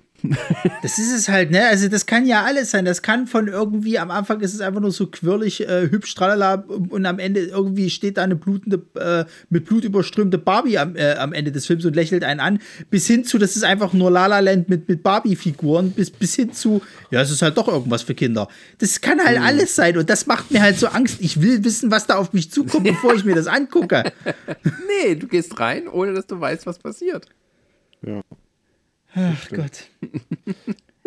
Das 0.81 0.97
ist 0.97 1.11
es 1.11 1.29
halt, 1.29 1.51
ne? 1.51 1.67
Also, 1.67 1.87
das 1.87 2.05
kann 2.05 2.25
ja 2.25 2.43
alles 2.43 2.71
sein. 2.71 2.85
Das 2.85 3.01
kann 3.01 3.27
von 3.27 3.47
irgendwie, 3.47 3.99
am 3.99 4.11
Anfang 4.11 4.41
ist 4.41 4.53
es 4.53 4.61
einfach 4.61 4.81
nur 4.81 4.91
so 4.91 5.07
quirlig, 5.07 5.67
äh, 5.67 5.89
hübsch, 5.89 6.15
tralala, 6.15 6.63
und 6.89 7.05
am 7.05 7.19
Ende 7.19 7.41
irgendwie 7.41 7.89
steht 7.89 8.17
da 8.17 8.23
eine 8.23 8.35
blutende, 8.35 8.81
äh, 8.95 9.25
mit 9.49 9.65
Blut 9.65 9.83
überströmte 9.83 10.37
Barbie 10.37 10.77
am, 10.77 10.95
äh, 10.95 11.13
am 11.13 11.33
Ende 11.33 11.51
des 11.51 11.65
Films 11.65 11.85
und 11.85 11.95
lächelt 11.95 12.23
einen 12.23 12.39
an, 12.39 12.59
bis 12.89 13.07
hin 13.07 13.23
zu, 13.23 13.37
das 13.37 13.55
ist 13.55 13.63
einfach 13.63 13.93
nur 13.93 14.11
La 14.11 14.27
La 14.27 14.39
Land 14.39 14.69
mit, 14.69 14.87
mit 14.87 15.03
Barbie-Figuren, 15.03 15.91
bis, 15.91 16.11
bis 16.11 16.35
hin 16.35 16.53
zu, 16.53 16.81
ja, 17.09 17.21
es 17.21 17.31
ist 17.31 17.41
halt 17.41 17.57
doch 17.57 17.67
irgendwas 17.67 18.03
für 18.03 18.15
Kinder. 18.15 18.47
Das 18.79 19.01
kann 19.01 19.19
halt 19.23 19.39
alles 19.39 19.75
sein 19.75 19.97
und 19.97 20.09
das 20.09 20.27
macht 20.27 20.51
mir 20.51 20.61
halt 20.61 20.77
so 20.77 20.87
Angst. 20.87 21.17
Ich 21.19 21.41
will 21.41 21.63
wissen, 21.63 21.91
was 21.91 22.07
da 22.07 22.17
auf 22.17 22.33
mich 22.33 22.51
zukommt, 22.51 22.83
bevor 22.83 23.13
ich 23.13 23.23
mir 23.23 23.35
das 23.35 23.47
angucke. 23.47 24.11
Nee, 25.03 25.15
du 25.15 25.27
gehst 25.27 25.59
rein, 25.59 25.87
ohne 25.87 26.13
dass 26.13 26.27
du 26.27 26.39
weißt, 26.39 26.65
was 26.65 26.77
passiert. 26.77 27.25
Ja. 28.05 28.21
Ach 29.15 29.49
Gott. 29.49 29.89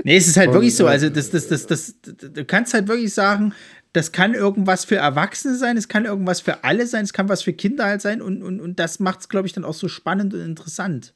Nee, 0.02 0.16
es 0.16 0.26
ist 0.28 0.36
halt 0.36 0.48
Und, 0.48 0.54
wirklich 0.54 0.76
so. 0.76 0.86
äh, 0.86 0.90
Also, 0.90 1.08
das, 1.08 1.30
das, 1.30 1.48
das, 1.48 1.66
das, 1.66 1.94
du 2.02 2.44
kannst 2.44 2.74
halt 2.74 2.88
wirklich 2.88 3.14
sagen, 3.14 3.54
das 3.94 4.12
kann 4.12 4.34
irgendwas 4.34 4.84
für 4.84 4.96
Erwachsene 4.96 5.56
sein, 5.56 5.76
es 5.76 5.88
kann 5.88 6.04
irgendwas 6.04 6.40
für 6.40 6.64
alle 6.64 6.86
sein, 6.86 7.04
es 7.04 7.12
kann 7.12 7.28
was 7.28 7.42
für 7.42 7.52
Kinder 7.52 7.84
halt 7.84 8.02
sein 8.02 8.20
und, 8.20 8.42
und, 8.42 8.60
und 8.60 8.78
das 8.78 8.98
macht 8.98 9.20
es, 9.20 9.28
glaube 9.28 9.46
ich, 9.46 9.52
dann 9.52 9.64
auch 9.64 9.74
so 9.74 9.88
spannend 9.88 10.34
und 10.34 10.40
interessant. 10.40 11.14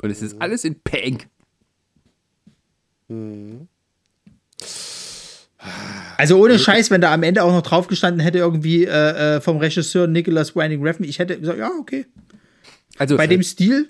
Und 0.00 0.10
es 0.10 0.22
ist 0.22 0.40
alles 0.40 0.64
in 0.64 0.80
Pink. 0.80 1.28
Also 6.16 6.42
ohne 6.42 6.58
Scheiß, 6.58 6.90
wenn 6.90 7.00
da 7.00 7.12
am 7.12 7.22
Ende 7.22 7.42
auch 7.42 7.52
noch 7.52 7.62
drauf 7.62 7.88
gestanden 7.88 8.20
hätte, 8.20 8.38
irgendwie 8.38 8.84
äh, 8.84 9.36
äh, 9.36 9.40
vom 9.40 9.58
Regisseur 9.58 10.06
Nicholas 10.06 10.56
Winding 10.56 10.82
Refn, 10.82 11.04
ich 11.04 11.18
hätte 11.18 11.38
gesagt, 11.38 11.58
ja, 11.58 11.70
okay. 11.78 12.06
Also, 12.96 13.16
Bei 13.16 13.26
dem 13.26 13.42
Stil, 13.42 13.88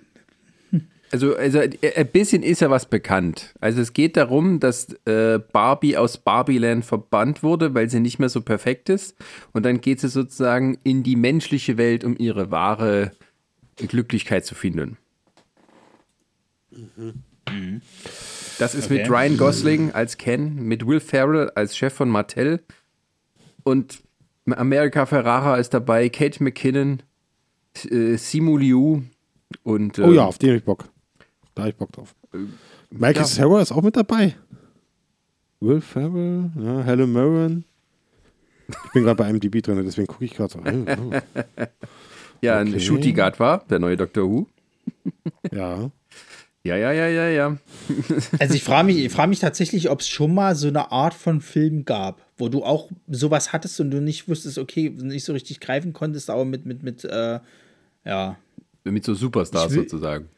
Also, 1.10 1.36
also 1.36 1.58
äh, 1.58 1.94
ein 1.96 2.06
bisschen 2.08 2.42
ist 2.42 2.60
ja 2.60 2.70
was 2.70 2.86
bekannt. 2.86 3.54
Also 3.60 3.80
es 3.80 3.92
geht 3.92 4.16
darum, 4.16 4.60
dass 4.60 4.88
äh, 5.06 5.38
Barbie 5.52 5.96
aus 5.96 6.18
Barbieland 6.18 6.84
verbannt 6.84 7.42
wurde, 7.42 7.74
weil 7.74 7.88
sie 7.88 8.00
nicht 8.00 8.18
mehr 8.18 8.28
so 8.28 8.40
perfekt 8.40 8.88
ist. 8.88 9.16
Und 9.52 9.64
dann 9.64 9.80
geht 9.80 10.00
sie 10.00 10.08
sozusagen 10.08 10.78
in 10.84 11.02
die 11.02 11.16
menschliche 11.16 11.78
Welt, 11.78 12.04
um 12.04 12.16
ihre 12.18 12.50
wahre 12.50 13.12
Glücklichkeit 13.76 14.44
zu 14.44 14.54
finden. 14.54 14.98
Das 18.58 18.74
ist 18.74 18.90
mit 18.90 19.00
Okay. 19.00 19.10
Ryan 19.10 19.36
Gosling 19.36 19.92
als 19.92 20.18
Ken, 20.18 20.56
mit 20.56 20.86
Will 20.86 21.00
Ferrell 21.00 21.50
als 21.54 21.76
Chef 21.76 21.94
von 21.94 22.10
Mattel 22.10 22.60
und 23.62 24.02
America 24.50 25.06
Ferrara 25.06 25.56
ist 25.56 25.74
dabei, 25.74 26.08
Kate 26.08 26.42
McKinnon, 26.42 27.02
äh, 27.90 28.16
Simu 28.16 28.56
Liu 28.56 29.02
und 29.62 29.98
Oh 29.98 30.04
ähm, 30.04 30.14
ja, 30.14 30.24
auf 30.24 30.38
den 30.38 30.56
ich 30.56 30.64
Bock. 30.64 30.88
Da 31.58 31.64
hab 31.64 31.70
ich 31.70 31.76
Bock 31.76 31.90
drauf. 31.90 32.14
Michael 32.90 33.16
ja. 33.16 33.24
Cera 33.24 33.60
ist 33.60 33.72
auch 33.72 33.82
mit 33.82 33.96
dabei. 33.96 34.36
Will 35.58 35.80
Ferrell, 35.80 36.52
ja, 36.56 36.82
Helen 36.84 37.12
Mirren. 37.12 37.64
Ich 38.68 38.92
bin 38.92 39.02
gerade 39.02 39.16
bei 39.16 39.28
IMDb 39.28 39.60
drin, 39.60 39.82
deswegen 39.84 40.06
gucke 40.06 40.24
ich 40.24 40.34
gerade 40.34 40.52
so. 40.52 40.60
Oh, 40.60 41.10
oh. 41.10 41.18
Ja, 42.40 42.60
Okay. 42.60 42.74
ein 42.74 42.80
Shooty 42.80 43.12
Guard 43.12 43.40
war, 43.40 43.64
der 43.68 43.80
neue 43.80 43.96
Doctor 43.96 44.22
Who. 44.30 44.46
Ja. 45.52 45.90
Ja, 46.62 46.76
ja, 46.76 46.92
ja, 46.92 47.08
ja, 47.08 47.28
ja. 47.28 47.56
Also 48.38 48.54
ich 48.54 48.62
frage 48.62 48.86
mich, 48.86 48.98
ich 48.98 49.10
frage 49.10 49.30
mich 49.30 49.40
tatsächlich, 49.40 49.90
ob 49.90 49.98
es 49.98 50.06
schon 50.08 50.32
mal 50.34 50.54
so 50.54 50.68
eine 50.68 50.92
Art 50.92 51.14
von 51.14 51.40
Film 51.40 51.84
gab, 51.86 52.24
wo 52.36 52.48
du 52.48 52.62
auch 52.62 52.88
sowas 53.08 53.52
hattest 53.52 53.80
und 53.80 53.90
du 53.90 54.00
nicht 54.00 54.28
wusstest, 54.28 54.58
okay, 54.58 54.90
nicht 54.90 55.24
so 55.24 55.32
richtig 55.32 55.58
greifen 55.58 55.92
konntest, 55.92 56.30
aber 56.30 56.44
mit, 56.44 56.66
mit, 56.66 56.84
mit, 56.84 57.04
äh, 57.04 57.40
ja. 58.04 58.36
Mit 58.84 59.04
so 59.04 59.14
Superstars 59.14 59.72
will- 59.72 59.78
sozusagen. 59.82 60.28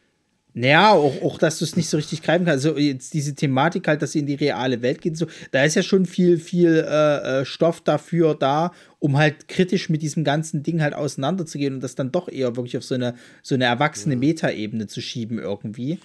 Naja, 0.52 0.92
auch, 0.92 1.22
auch 1.22 1.38
dass 1.38 1.58
du 1.58 1.64
es 1.64 1.76
nicht 1.76 1.88
so 1.88 1.96
richtig 1.96 2.22
greifen 2.22 2.44
kannst. 2.44 2.66
Also 2.66 2.78
jetzt 2.78 3.14
diese 3.14 3.34
Thematik 3.34 3.86
halt, 3.86 4.02
dass 4.02 4.12
sie 4.12 4.18
in 4.18 4.26
die 4.26 4.34
reale 4.34 4.82
Welt 4.82 5.00
geht, 5.00 5.16
so, 5.16 5.26
da 5.52 5.62
ist 5.62 5.76
ja 5.76 5.82
schon 5.82 6.06
viel, 6.06 6.38
viel 6.38 6.84
äh, 6.88 7.40
äh, 7.40 7.44
Stoff 7.44 7.80
dafür 7.80 8.34
da, 8.34 8.72
um 8.98 9.16
halt 9.16 9.46
kritisch 9.48 9.88
mit 9.88 10.02
diesem 10.02 10.24
ganzen 10.24 10.62
Ding 10.62 10.82
halt 10.82 10.94
auseinanderzugehen 10.94 11.74
und 11.74 11.80
das 11.80 11.94
dann 11.94 12.10
doch 12.10 12.28
eher 12.28 12.56
wirklich 12.56 12.76
auf 12.76 12.84
so 12.84 12.96
eine, 12.96 13.14
so 13.42 13.54
eine 13.54 13.64
erwachsene 13.64 14.16
Metaebene 14.16 14.86
zu 14.88 15.00
schieben 15.00 15.38
irgendwie. 15.38 15.98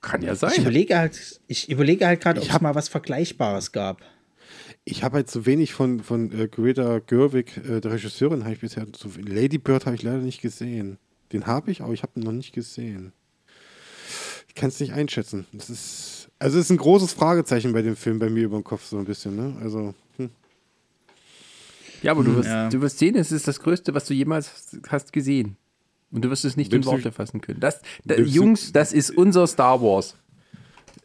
Kann 0.00 0.22
ja 0.22 0.32
Ich 0.32 0.38
sein. 0.38 0.52
überlege 0.60 0.96
halt, 0.96 1.40
ich 1.46 1.68
überlege 1.70 2.06
halt 2.06 2.20
gerade, 2.20 2.40
ob 2.40 2.46
Ich 2.46 2.54
es 2.54 2.60
mal 2.60 2.74
was 2.74 2.88
Vergleichbares 2.88 3.72
gab. 3.72 4.02
Ich 4.84 5.02
habe 5.02 5.16
halt 5.16 5.30
so 5.30 5.46
wenig 5.46 5.72
von, 5.72 6.00
von 6.00 6.30
äh, 6.38 6.46
Greta 6.48 7.00
Gerwig, 7.00 7.56
äh, 7.56 7.80
der 7.80 7.92
Regisseurin, 7.92 8.44
habe 8.44 8.54
ich 8.54 8.60
bisher 8.60 8.86
so 8.96 9.10
Lady 9.26 9.58
Bird 9.58 9.86
habe 9.86 9.96
ich 9.96 10.02
leider 10.02 10.18
nicht 10.18 10.42
gesehen. 10.42 10.98
Den 11.32 11.46
habe 11.46 11.70
ich, 11.70 11.82
aber 11.82 11.92
ich 11.92 12.02
habe 12.02 12.12
ihn 12.18 12.24
noch 12.24 12.32
nicht 12.32 12.52
gesehen. 12.52 13.12
Ich 14.48 14.54
kann 14.54 14.68
es 14.68 14.78
nicht 14.80 14.92
einschätzen. 14.92 15.46
Das 15.52 15.68
ist, 15.70 16.28
also 16.38 16.58
es 16.58 16.66
ist 16.66 16.70
ein 16.70 16.76
großes 16.76 17.12
Fragezeichen 17.12 17.72
bei 17.72 17.82
dem 17.82 17.96
Film 17.96 18.18
bei 18.20 18.30
mir 18.30 18.44
über 18.44 18.56
den 18.58 18.64
Kopf 18.64 18.84
so 18.84 18.98
ein 18.98 19.04
bisschen, 19.04 19.34
ne? 19.34 19.56
Also, 19.62 19.94
hm. 20.16 20.30
Ja, 22.02 22.12
aber 22.12 22.22
du 22.22 22.36
wirst, 22.36 22.48
Ja. 22.48 22.68
du 22.68 22.80
wirst 22.80 22.98
sehen, 22.98 23.16
es 23.16 23.32
ist 23.32 23.48
das 23.48 23.58
Größte, 23.60 23.94
was 23.94 24.04
du 24.04 24.14
jemals 24.14 24.78
hast- 24.88 25.12
gesehen. 25.12 25.56
Und 26.12 26.24
du 26.24 26.30
wirst 26.30 26.44
es 26.44 26.56
nicht 26.56 26.70
Nimmst 26.70 26.86
in 26.88 26.92
Worte 26.92 27.10
fassen 27.10 27.40
können. 27.40 27.58
Das, 27.58 27.80
da, 28.04 28.14
Jungs, 28.14 28.70
das 28.72 28.92
ist 28.92 29.10
unser 29.10 29.48
Star 29.48 29.82
Wars. 29.82 30.14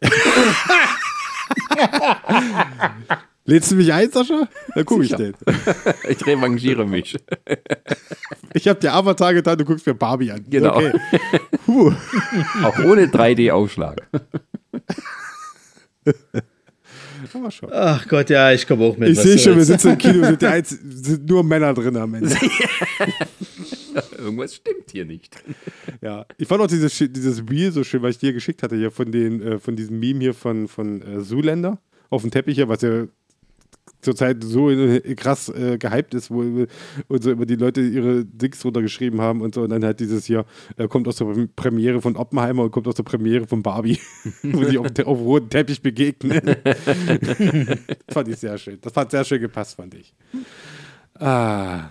Lädst 3.44 3.70
du 3.70 3.76
mich 3.76 3.92
ein, 3.92 4.10
Sascha? 4.10 4.48
Dann 4.74 4.84
gucke 4.84 5.04
ich 5.04 5.14
den. 5.14 5.34
Ich 6.08 6.26
revanchiere 6.26 6.86
mich. 6.86 7.16
Ich 8.52 8.66
habe 8.66 8.80
dir 8.80 8.92
Avatar 8.92 9.32
getan, 9.32 9.56
du 9.58 9.64
guckst 9.64 9.86
mir 9.86 9.94
Barbie 9.94 10.32
an. 10.32 10.44
Genau. 10.50 10.76
Okay. 10.76 10.92
Puh. 11.66 11.92
Auch 12.64 12.76
ohne 12.80 13.06
3D-Aufschlag. 13.06 14.02
Aber 17.32 17.50
schon. 17.52 17.70
Ach 17.72 18.08
Gott, 18.08 18.28
ja, 18.28 18.52
ich 18.52 18.66
komme 18.66 18.84
auch 18.86 18.96
mit. 18.96 19.10
Ich 19.10 19.20
sehe 19.20 19.38
schon, 19.38 19.56
wir 19.56 19.64
sitzen 19.64 19.92
im 19.92 19.98
Kino, 19.98 20.24
sind, 20.24 20.42
die 20.42 20.46
Einz 20.46 20.70
sind 20.70 21.28
nur 21.28 21.44
Männer 21.44 21.72
drin 21.74 21.96
am 21.96 22.12
Ende. 22.14 22.34
Irgendwas 24.18 24.56
stimmt 24.56 24.90
hier 24.90 25.04
nicht. 25.04 25.36
Ja, 26.00 26.26
ich 26.36 26.48
fand 26.48 26.60
auch 26.60 26.66
dieses, 26.66 26.96
dieses 26.98 27.48
Reel 27.48 27.70
so 27.70 27.84
schön, 27.84 28.02
was 28.02 28.16
ich 28.16 28.18
dir 28.18 28.32
geschickt 28.32 28.64
hatte 28.64 28.74
hier 28.74 28.90
von, 28.90 29.12
den, 29.12 29.40
äh, 29.42 29.58
von 29.60 29.76
diesem 29.76 30.00
Meme 30.00 30.20
hier 30.20 30.34
von, 30.34 30.66
von 30.66 31.02
äh, 31.02 31.20
Zoolander 31.20 31.78
auf 32.08 32.22
dem 32.22 32.32
Teppich 32.32 32.56
hier, 32.56 32.68
was 32.68 32.82
ja 32.82 33.06
zurzeit 34.00 34.42
so 34.42 34.70
äh, 34.70 35.14
krass 35.14 35.48
äh, 35.48 35.78
gehypt 35.78 36.14
ist, 36.14 36.30
wo 36.30 36.40
und 37.08 37.22
so 37.22 37.30
immer 37.30 37.46
die 37.46 37.56
Leute 37.56 37.80
ihre 37.80 38.24
Dings 38.24 38.60
drunter 38.60 38.82
geschrieben 38.82 39.20
haben 39.20 39.40
und 39.40 39.54
so. 39.54 39.62
Und 39.62 39.70
dann 39.70 39.84
halt 39.84 40.00
dieses 40.00 40.24
hier, 40.24 40.44
äh, 40.76 40.88
kommt 40.88 41.06
aus 41.08 41.16
der 41.16 41.26
Premiere 41.56 42.00
von 42.00 42.16
Oppenheimer 42.16 42.64
und 42.64 42.70
kommt 42.70 42.88
aus 42.88 42.94
der 42.94 43.02
Premiere 43.02 43.46
von 43.46 43.62
Barbie, 43.62 43.98
wo 44.42 44.64
sie 44.64 44.78
auf, 44.78 44.86
auf 45.04 45.18
roten 45.18 45.50
Teppich 45.50 45.82
begegnen. 45.82 46.40
fand 48.08 48.28
ich 48.28 48.36
sehr 48.36 48.56
schön. 48.58 48.78
Das 48.80 48.94
hat 48.96 49.10
sehr 49.10 49.24
schön 49.24 49.40
gepasst, 49.40 49.76
fand 49.76 49.94
ich. 49.94 50.14
Ah. 51.18 51.90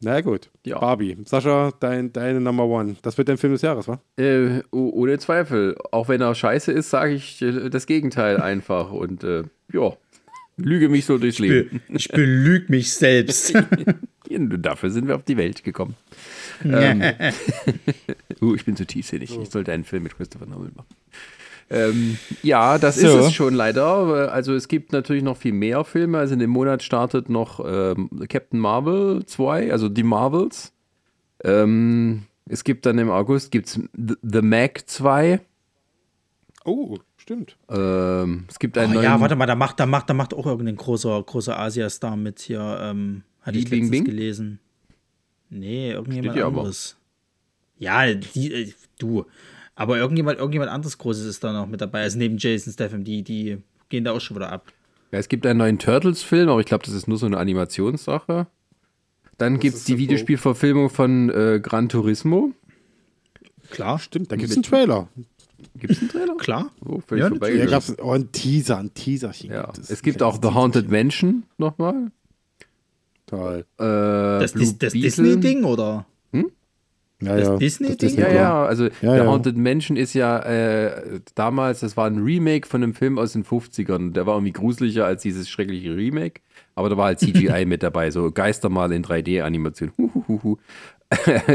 Na 0.00 0.20
gut. 0.20 0.50
Ja. 0.64 0.78
Barbie. 0.78 1.16
Sascha, 1.24 1.72
dein, 1.80 2.12
deine 2.12 2.38
Number 2.38 2.66
One. 2.66 2.96
Das 3.00 3.16
wird 3.16 3.28
dein 3.30 3.38
Film 3.38 3.54
des 3.54 3.62
Jahres, 3.62 3.88
wa? 3.88 3.98
Äh, 4.18 4.60
oh- 4.70 4.90
ohne 4.92 5.18
Zweifel. 5.18 5.74
Auch 5.90 6.08
wenn 6.08 6.20
er 6.20 6.34
scheiße 6.34 6.70
ist, 6.70 6.90
sage 6.90 7.14
ich 7.14 7.40
äh, 7.40 7.70
das 7.70 7.86
Gegenteil 7.86 8.36
einfach. 8.36 8.92
Und 8.92 9.24
ja, 9.72 9.92
lüge 10.56 10.88
mich 10.88 11.04
so 11.04 11.18
durchs 11.18 11.38
Leben. 11.38 11.80
Ich 11.88 12.08
belüge 12.08 12.66
mich 12.68 12.92
selbst. 12.94 13.54
Dafür 14.28 14.90
sind 14.90 15.08
wir 15.08 15.14
auf 15.16 15.22
die 15.22 15.36
Welt 15.36 15.62
gekommen. 15.64 15.94
ähm, 16.64 17.02
uh, 18.42 18.54
ich 18.54 18.64
bin 18.64 18.76
zu 18.76 18.86
tiefsinnig. 18.86 19.38
Ich 19.38 19.50
sollte 19.50 19.72
einen 19.72 19.84
Film 19.84 20.02
mit 20.02 20.16
Christopher 20.16 20.46
Nolan 20.46 20.72
machen. 20.74 20.88
Ähm, 21.68 22.18
ja, 22.42 22.78
das 22.78 22.96
So. 22.96 23.06
ist 23.06 23.26
es 23.26 23.32
schon 23.34 23.54
leider. 23.54 24.32
Also 24.32 24.54
es 24.54 24.68
gibt 24.68 24.92
natürlich 24.92 25.22
noch 25.22 25.36
viel 25.36 25.52
mehr 25.52 25.84
Filme. 25.84 26.18
Also 26.18 26.34
in 26.34 26.40
dem 26.40 26.50
Monat 26.50 26.82
startet 26.82 27.28
noch 27.28 27.60
ähm, 27.64 28.08
Captain 28.28 28.60
Marvel 28.60 29.24
2, 29.26 29.72
also 29.72 29.88
die 29.88 30.04
Marvels. 30.04 30.72
Ähm, 31.44 32.22
es 32.48 32.62
gibt 32.64 32.86
dann 32.86 32.98
im 32.98 33.10
August 33.10 33.50
gibt's 33.50 33.80
The, 33.96 34.14
The 34.22 34.42
Mac 34.42 34.84
2. 34.86 35.40
Oh, 36.64 36.98
stimmt. 37.26 37.56
Ähm, 37.68 38.44
es 38.48 38.58
gibt 38.58 38.76
Oh, 38.76 38.80
einen 38.80 38.94
neuen 38.94 39.04
ja, 39.04 39.20
warte 39.20 39.34
mal, 39.36 39.46
da 39.46 39.54
macht, 39.56 39.80
da 39.80 39.86
macht, 39.86 40.08
da 40.08 40.14
macht 40.14 40.32
auch 40.32 40.46
irgendein 40.46 40.76
großer, 40.76 41.22
großer 41.24 41.58
Asia-Star 41.58 42.16
mit 42.16 42.38
hier. 42.40 42.78
Ähm, 42.80 43.22
hatte 43.42 43.58
Li 43.58 43.64
ich 43.64 43.70
Bing 43.70 43.80
letztens 43.84 43.90
Bing? 43.90 44.04
gelesen. 44.04 44.60
Nee, 45.50 45.90
irgendjemand 45.92 46.26
Steht 46.26 46.34
hier 46.34 46.46
aber. 46.46 46.58
anderes. 46.58 46.96
Ja, 47.78 48.14
die, 48.14 48.52
äh, 48.52 48.72
du. 48.98 49.26
Aber 49.74 49.98
irgendjemand, 49.98 50.38
irgendjemand 50.38 50.70
anderes 50.70 50.96
Großes 50.98 51.26
ist 51.26 51.44
da 51.44 51.52
noch 51.52 51.66
mit 51.66 51.80
dabei. 51.80 52.02
Also 52.02 52.16
neben 52.18 52.38
Jason 52.38 52.72
Statham, 52.72 53.04
die, 53.04 53.22
die 53.22 53.58
gehen 53.88 54.04
da 54.04 54.12
auch 54.12 54.20
schon 54.20 54.36
wieder 54.36 54.50
ab. 54.50 54.72
Ja, 55.12 55.18
es 55.18 55.28
gibt 55.28 55.46
einen 55.46 55.58
neuen 55.58 55.78
Turtles-Film, 55.78 56.48
aber 56.48 56.60
ich 56.60 56.66
glaube, 56.66 56.84
das 56.84 56.94
ist 56.94 57.06
nur 57.08 57.18
so 57.18 57.26
eine 57.26 57.36
Animationssache. 57.38 58.46
Dann 59.38 59.58
gibt 59.60 59.76
es 59.76 59.84
die 59.84 59.98
Videospielverfilmung 59.98 60.88
von 60.90 61.28
äh, 61.30 61.60
Gran 61.62 61.88
Turismo. 61.88 62.52
Klar, 63.70 63.98
Stimmt, 63.98 64.32
da 64.32 64.36
gibt 64.36 64.50
es 64.50 64.56
einen 64.56 64.62
Trailer. 64.62 65.08
Gibt 65.78 65.92
es 65.92 66.00
einen 66.00 66.08
Trailer? 66.10 66.36
klar. 66.36 66.70
Oh, 66.84 67.00
völlig 67.06 67.22
Ja, 67.22 67.26
Ja, 67.26 67.30
vorbeigegangen. 67.30 67.70
gab's, 67.70 67.94
oh, 68.02 68.10
ein 68.12 68.30
Teaser, 68.32 68.78
ein 68.78 68.92
Teaserchen. 68.94 69.50
Ja, 69.50 69.72
gibt 69.72 69.90
es 69.90 70.02
gibt 70.02 70.22
auch 70.22 70.38
The 70.42 70.48
Haunted 70.48 70.90
Mansion 70.90 71.44
nochmal. 71.58 72.10
Toll. 73.26 73.64
Äh, 73.78 73.82
Das, 73.82 74.52
das 74.52 74.74
Beetle. 74.74 75.00
Disney-Ding, 75.00 75.64
oder? 75.64 76.06
Ja, 77.22 77.34
Das 77.34 77.48
ja. 77.48 77.56
Disney-Ding? 77.56 77.96
Disney 77.96 78.20
Ja, 78.22 78.30
ja, 78.30 78.64
also 78.66 78.84
Ja, 78.84 78.90
The 79.00 79.06
ja. 79.06 79.26
Haunted 79.26 79.56
Mansion 79.56 79.96
ist 79.96 80.12
ja 80.12 80.38
äh, 80.40 81.20
damals, 81.34 81.80
das 81.80 81.96
war 81.96 82.06
ein 82.06 82.18
Remake 82.22 82.68
von 82.68 82.82
einem 82.82 82.92
Film 82.92 83.18
aus 83.18 83.32
den 83.32 83.42
50ern. 83.42 84.12
Der 84.12 84.26
war 84.26 84.34
irgendwie 84.34 84.52
gruseliger 84.52 85.06
als 85.06 85.22
dieses 85.22 85.48
schreckliche 85.48 85.96
Remake, 85.96 86.42
aber 86.74 86.90
da 86.90 86.98
war 86.98 87.06
halt 87.06 87.20
CGI 87.20 87.64
mit 87.66 87.82
dabei, 87.82 88.10
so 88.10 88.30
Geistermal 88.30 88.92
in 88.92 89.02
3D-Animation. 89.02 89.92
Huhuhuhu. 89.96 90.58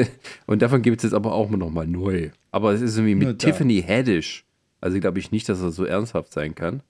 Und 0.47 0.61
davon 0.63 0.81
gibt 0.81 0.97
es 0.97 1.03
jetzt 1.03 1.13
aber 1.13 1.33
auch 1.33 1.51
nochmal 1.51 1.85
neu. 1.85 2.31
Aber 2.51 2.73
es 2.73 2.81
ist 2.81 2.97
irgendwie 2.97 3.15
mit. 3.15 3.39
Tiffany 3.39 3.81
Haddish. 3.81 4.45
Also 4.81 4.99
glaube 4.99 5.19
ich 5.19 5.31
nicht, 5.31 5.47
dass 5.47 5.61
er 5.61 5.71
so 5.71 5.85
ernsthaft 5.85 6.33
sein 6.33 6.55
kann. 6.55 6.81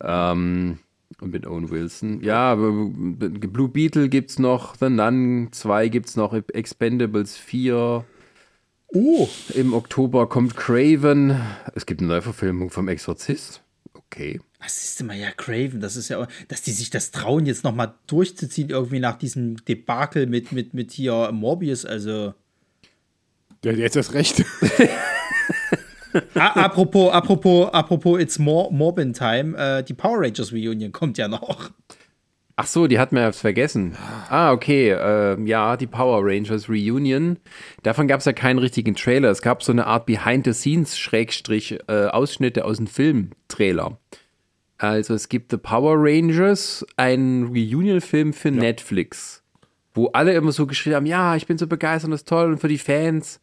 Ähm, 0.00 0.78
und 1.20 1.32
mit 1.32 1.46
Owen 1.46 1.70
Wilson. 1.70 2.22
Ja, 2.22 2.54
Blue 2.54 3.68
Beetle 3.68 4.08
gibt's 4.08 4.38
noch, 4.38 4.74
The 4.76 4.88
Nun 4.88 5.48
2 5.52 5.88
gibt's 5.88 6.16
noch, 6.16 6.32
Expendables 6.32 7.36
4. 7.36 8.04
Oh, 8.88 9.28
Im 9.54 9.74
Oktober 9.74 10.28
kommt 10.28 10.56
Craven. 10.56 11.40
Es 11.74 11.86
gibt 11.86 12.00
eine 12.00 12.08
Neuverfilmung 12.08 12.70
vom 12.70 12.88
Exorzist. 12.88 13.62
Okay. 13.92 14.40
was 14.60 14.84
ist 14.84 15.00
denn 15.00 15.08
mal 15.08 15.16
ja 15.16 15.30
Craven? 15.32 15.80
Das 15.80 15.96
ist 15.96 16.08
ja, 16.08 16.26
dass 16.48 16.62
die 16.62 16.70
sich 16.70 16.90
das 16.90 17.10
trauen, 17.10 17.46
jetzt 17.46 17.64
noch 17.64 17.74
mal 17.74 17.94
durchzuziehen, 18.06 18.70
irgendwie 18.70 19.00
nach 19.00 19.18
diesem 19.18 19.56
Debakel 19.64 20.26
mit, 20.26 20.52
mit, 20.52 20.74
mit 20.74 20.92
hier 20.92 21.32
Morbius. 21.32 21.84
Also, 21.84 22.34
Der 23.64 23.72
hat 23.72 23.78
jetzt 23.78 23.96
erst 23.96 24.14
recht. 24.14 24.44
A 26.36 26.64
apropos, 26.64 27.12
apropos, 27.12 27.68
apropos, 27.72 28.20
it's 28.20 28.38
more 28.38 28.72
Morbin 28.72 29.12
Time. 29.12 29.58
Äh, 29.58 29.82
die 29.82 29.94
Power 29.94 30.20
Rangers 30.20 30.52
Reunion 30.52 30.92
kommt 30.92 31.18
ja 31.18 31.26
noch. 31.26 31.72
Ach 32.56 32.68
so, 32.68 32.86
die 32.86 33.00
hatten 33.00 33.16
wir 33.16 33.24
jetzt 33.24 33.40
vergessen. 33.40 33.96
Ah, 34.28 34.52
okay. 34.52 34.96
ähm, 34.96 35.48
ja, 35.48 35.76
die 35.76 35.88
Power 35.88 36.20
Rangers 36.22 36.68
Reunion. 36.68 37.38
Davon 37.82 38.06
gab 38.06 38.20
es 38.20 38.26
ja 38.26 38.32
keinen 38.32 38.60
richtigen 38.60 38.94
Trailer. 38.94 39.30
Es 39.30 39.42
gab 39.42 39.64
so 39.64 39.72
eine 39.72 39.88
Art 39.88 40.06
Behind-the-Scenes-Ausschnitte 40.06 42.64
aus 42.64 42.76
dem 42.76 42.86
Film-Trailer. 42.86 43.98
Also 44.78 45.14
es 45.14 45.28
gibt 45.28 45.50
The 45.50 45.56
Power 45.56 45.96
Rangers, 45.96 46.86
einen 46.96 47.48
Reunion-Film 47.48 48.32
für 48.32 48.52
Netflix, 48.52 49.42
wo 49.94 50.06
alle 50.08 50.34
immer 50.34 50.52
so 50.52 50.68
geschrieben 50.68 50.94
haben, 50.96 51.06
ja, 51.06 51.34
ich 51.34 51.48
bin 51.48 51.58
so 51.58 51.66
begeistert 51.66 52.08
und 52.08 52.12
das 52.12 52.20
ist 52.20 52.28
toll 52.28 52.52
und 52.52 52.58
für 52.58 52.68
die 52.68 52.78
Fans. 52.78 53.40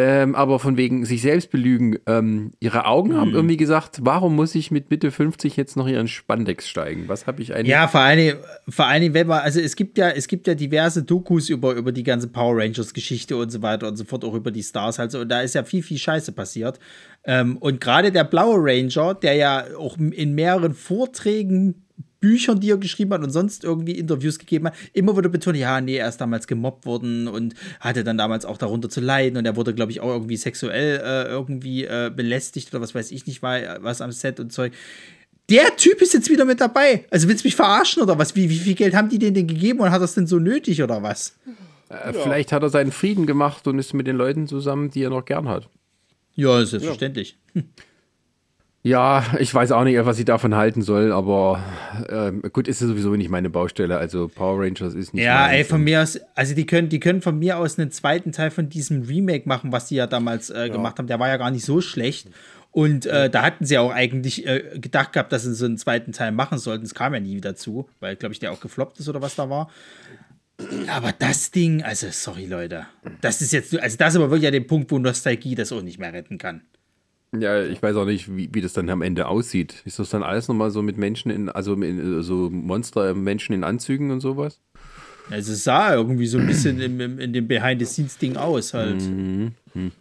Ähm, 0.00 0.36
aber 0.36 0.60
von 0.60 0.76
wegen 0.76 1.04
sich 1.04 1.22
selbst 1.22 1.50
belügen. 1.50 1.98
Ähm, 2.06 2.52
ihre 2.60 2.84
Augen 2.84 3.16
haben 3.16 3.34
irgendwie 3.34 3.56
gesagt, 3.56 3.98
warum 4.02 4.36
muss 4.36 4.54
ich 4.54 4.70
mit 4.70 4.92
Mitte 4.92 5.10
50 5.10 5.56
jetzt 5.56 5.76
noch 5.76 5.88
ihren 5.88 6.06
Spandex 6.06 6.68
steigen? 6.68 7.08
Was 7.08 7.26
habe 7.26 7.42
ich 7.42 7.52
eigentlich? 7.52 7.72
Ja, 7.72 7.88
vor 7.88 8.02
allen 8.02 8.18
Dingen, 8.18 8.36
vor 8.68 8.86
allen 8.86 9.02
Dingen, 9.02 9.14
wenn 9.14 9.26
man, 9.26 9.40
also 9.40 9.58
es 9.58 9.74
gibt 9.74 9.98
ja, 9.98 10.10
es 10.10 10.28
gibt 10.28 10.46
ja 10.46 10.54
diverse 10.54 11.02
Dokus 11.02 11.48
über, 11.48 11.72
über 11.72 11.90
die 11.90 12.04
ganze 12.04 12.28
Power 12.28 12.58
Rangers 12.58 12.94
Geschichte 12.94 13.36
und 13.36 13.50
so 13.50 13.60
weiter 13.60 13.88
und 13.88 13.96
so 13.96 14.04
fort, 14.04 14.24
auch 14.24 14.34
über 14.34 14.52
die 14.52 14.62
Stars 14.62 15.00
halt 15.00 15.10
so. 15.10 15.18
Und 15.18 15.30
da 15.30 15.40
ist 15.40 15.56
ja 15.56 15.64
viel, 15.64 15.82
viel 15.82 15.98
Scheiße 15.98 16.30
passiert. 16.30 16.78
Ähm, 17.24 17.56
und 17.56 17.80
gerade 17.80 18.12
der 18.12 18.22
blaue 18.22 18.58
Ranger, 18.60 19.14
der 19.14 19.34
ja 19.34 19.64
auch 19.76 19.98
in 19.98 20.32
mehreren 20.36 20.74
Vorträgen 20.74 21.87
Büchern, 22.20 22.60
die 22.60 22.70
er 22.70 22.78
geschrieben 22.78 23.12
hat 23.12 23.22
und 23.22 23.30
sonst 23.30 23.64
irgendwie 23.64 23.92
Interviews 23.92 24.38
gegeben 24.38 24.66
hat, 24.66 24.74
immer 24.92 25.16
wieder 25.16 25.28
betont, 25.28 25.56
ja, 25.56 25.80
nee, 25.80 25.96
er 25.96 26.08
ist 26.08 26.18
damals 26.18 26.46
gemobbt 26.46 26.86
worden 26.86 27.28
und 27.28 27.54
hatte 27.80 28.04
dann 28.04 28.18
damals 28.18 28.44
auch 28.44 28.58
darunter 28.58 28.88
zu 28.88 29.00
leiden 29.00 29.36
und 29.36 29.44
er 29.44 29.56
wurde, 29.56 29.74
glaube 29.74 29.92
ich, 29.92 30.00
auch 30.00 30.08
irgendwie 30.08 30.36
sexuell 30.36 31.00
äh, 31.02 31.28
irgendwie 31.28 31.84
äh, 31.84 32.10
belästigt 32.14 32.72
oder 32.74 32.82
was 32.82 32.94
weiß 32.94 33.10
ich 33.12 33.26
nicht, 33.26 33.42
war 33.42 33.82
was 33.82 34.00
am 34.00 34.12
Set 34.12 34.40
und 34.40 34.52
Zeug. 34.52 34.72
Der 35.48 35.76
Typ 35.76 36.02
ist 36.02 36.12
jetzt 36.12 36.28
wieder 36.28 36.44
mit 36.44 36.60
dabei. 36.60 37.06
Also 37.10 37.28
willst 37.28 37.44
du 37.44 37.46
mich 37.46 37.56
verarschen 37.56 38.02
oder 38.02 38.18
was? 38.18 38.36
Wie, 38.36 38.50
wie 38.50 38.58
viel 38.58 38.74
Geld 38.74 38.94
haben 38.94 39.08
die 39.08 39.18
denen 39.18 39.34
denn 39.34 39.46
gegeben 39.46 39.80
und 39.80 39.90
hat 39.90 40.02
das 40.02 40.14
denn 40.14 40.26
so 40.26 40.38
nötig 40.38 40.82
oder 40.82 41.02
was? 41.02 41.38
Äh, 41.88 42.12
Vielleicht 42.12 42.52
hat 42.52 42.62
er 42.62 42.68
seinen 42.68 42.92
Frieden 42.92 43.26
gemacht 43.26 43.66
und 43.66 43.78
ist 43.78 43.94
mit 43.94 44.06
den 44.06 44.16
Leuten 44.16 44.46
zusammen, 44.46 44.90
die 44.90 45.02
er 45.02 45.10
noch 45.10 45.24
gern 45.24 45.48
hat. 45.48 45.70
Ja, 46.34 46.64
selbstverständlich. 46.64 47.38
Ja. 47.54 47.62
Ja, 48.82 49.24
ich 49.38 49.52
weiß 49.52 49.72
auch 49.72 49.84
nicht, 49.84 49.98
was 50.04 50.18
ich 50.18 50.24
davon 50.24 50.54
halten 50.54 50.82
soll, 50.82 51.12
aber 51.12 51.62
äh, 52.08 52.48
gut, 52.50 52.68
ist 52.68 52.80
ja 52.80 52.86
sowieso 52.86 53.14
nicht 53.16 53.28
meine 53.28 53.50
Baustelle. 53.50 53.98
Also 53.98 54.28
Power 54.28 54.60
Rangers 54.62 54.94
ist 54.94 55.14
nicht. 55.14 55.24
Ja, 55.24 55.48
ey, 55.48 55.64
von 55.64 55.82
mir 55.82 56.02
aus, 56.02 56.20
also 56.34 56.54
die 56.54 56.64
können, 56.64 56.88
die 56.88 57.00
können 57.00 57.20
von 57.20 57.38
mir 57.38 57.58
aus 57.58 57.78
einen 57.78 57.90
zweiten 57.90 58.30
Teil 58.30 58.50
von 58.50 58.68
diesem 58.68 59.02
Remake 59.02 59.48
machen, 59.48 59.72
was 59.72 59.86
die 59.86 59.96
ja 59.96 60.06
damals 60.06 60.50
äh, 60.50 60.66
ja. 60.66 60.68
gemacht 60.68 60.98
haben. 60.98 61.08
Der 61.08 61.18
war 61.18 61.28
ja 61.28 61.36
gar 61.36 61.50
nicht 61.50 61.64
so 61.64 61.80
schlecht. 61.80 62.28
Und 62.70 63.06
äh, 63.06 63.28
da 63.28 63.42
hatten 63.42 63.64
sie 63.64 63.78
auch 63.78 63.90
eigentlich 63.90 64.46
äh, 64.46 64.78
gedacht 64.78 65.12
gehabt, 65.12 65.32
dass 65.32 65.42
sie 65.42 65.54
so 65.54 65.64
einen 65.64 65.78
zweiten 65.78 66.12
Teil 66.12 66.32
machen 66.32 66.58
sollten. 66.58 66.84
Es 66.84 66.94
kam 66.94 67.14
ja 67.14 67.20
nie 67.20 67.40
dazu, 67.40 67.88
weil, 67.98 68.14
glaube 68.14 68.34
ich, 68.34 68.38
der 68.38 68.52
auch 68.52 68.60
gefloppt 68.60 69.00
ist 69.00 69.08
oder 69.08 69.20
was 69.20 69.34
da 69.34 69.50
war. 69.50 69.70
Aber 70.88 71.12
das 71.12 71.50
Ding, 71.50 71.82
also 71.82 72.08
sorry 72.10 72.46
Leute, 72.46 72.86
das 73.20 73.40
ist 73.40 73.52
jetzt, 73.52 73.78
also 73.78 73.96
das 73.96 74.14
ist 74.14 74.16
aber 74.16 74.30
wirklich 74.30 74.44
ja 74.44 74.50
der 74.50 74.60
Punkt, 74.60 74.90
wo 74.90 74.98
Nostalgie 74.98 75.54
das 75.54 75.72
auch 75.72 75.82
nicht 75.82 75.98
mehr 75.98 76.12
retten 76.12 76.36
kann. 76.38 76.62
Ja, 77.36 77.62
ich 77.62 77.82
weiß 77.82 77.96
auch 77.96 78.06
nicht, 78.06 78.34
wie, 78.34 78.48
wie 78.52 78.60
das 78.60 78.72
dann 78.72 78.88
am 78.88 79.02
Ende 79.02 79.26
aussieht. 79.26 79.82
Ist 79.84 79.98
das 79.98 80.10
dann 80.10 80.22
alles 80.22 80.48
nochmal 80.48 80.70
so 80.70 80.82
mit 80.82 80.96
Menschen 80.96 81.30
in, 81.30 81.48
also 81.48 81.74
in, 81.74 82.22
so 82.22 82.48
Monster-Menschen 82.50 83.54
in 83.54 83.64
Anzügen 83.64 84.10
und 84.10 84.20
sowas? 84.20 84.60
Also 85.30 85.52
es 85.52 85.64
sah 85.64 85.94
irgendwie 85.94 86.26
so 86.26 86.38
ein 86.38 86.46
bisschen 86.46 86.80
in, 86.80 86.98
in, 86.98 87.18
in 87.18 87.32
dem 87.34 87.46
Behind-the-Scenes-Ding 87.48 88.36
aus 88.36 88.74
halt. 88.74 89.02
Mhm. 89.02 89.52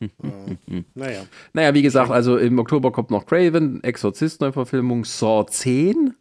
Naja. 0.95 1.21
Naja, 1.53 1.73
wie 1.75 1.83
gesagt, 1.83 2.09
also 2.09 2.37
im 2.37 2.57
Oktober 2.57 2.91
kommt 2.91 3.11
noch 3.11 3.27
Craven, 3.27 3.83
Exorzist-Neuverfilmung, 3.83 5.05
Saw 5.05 5.45
10. 5.45 6.15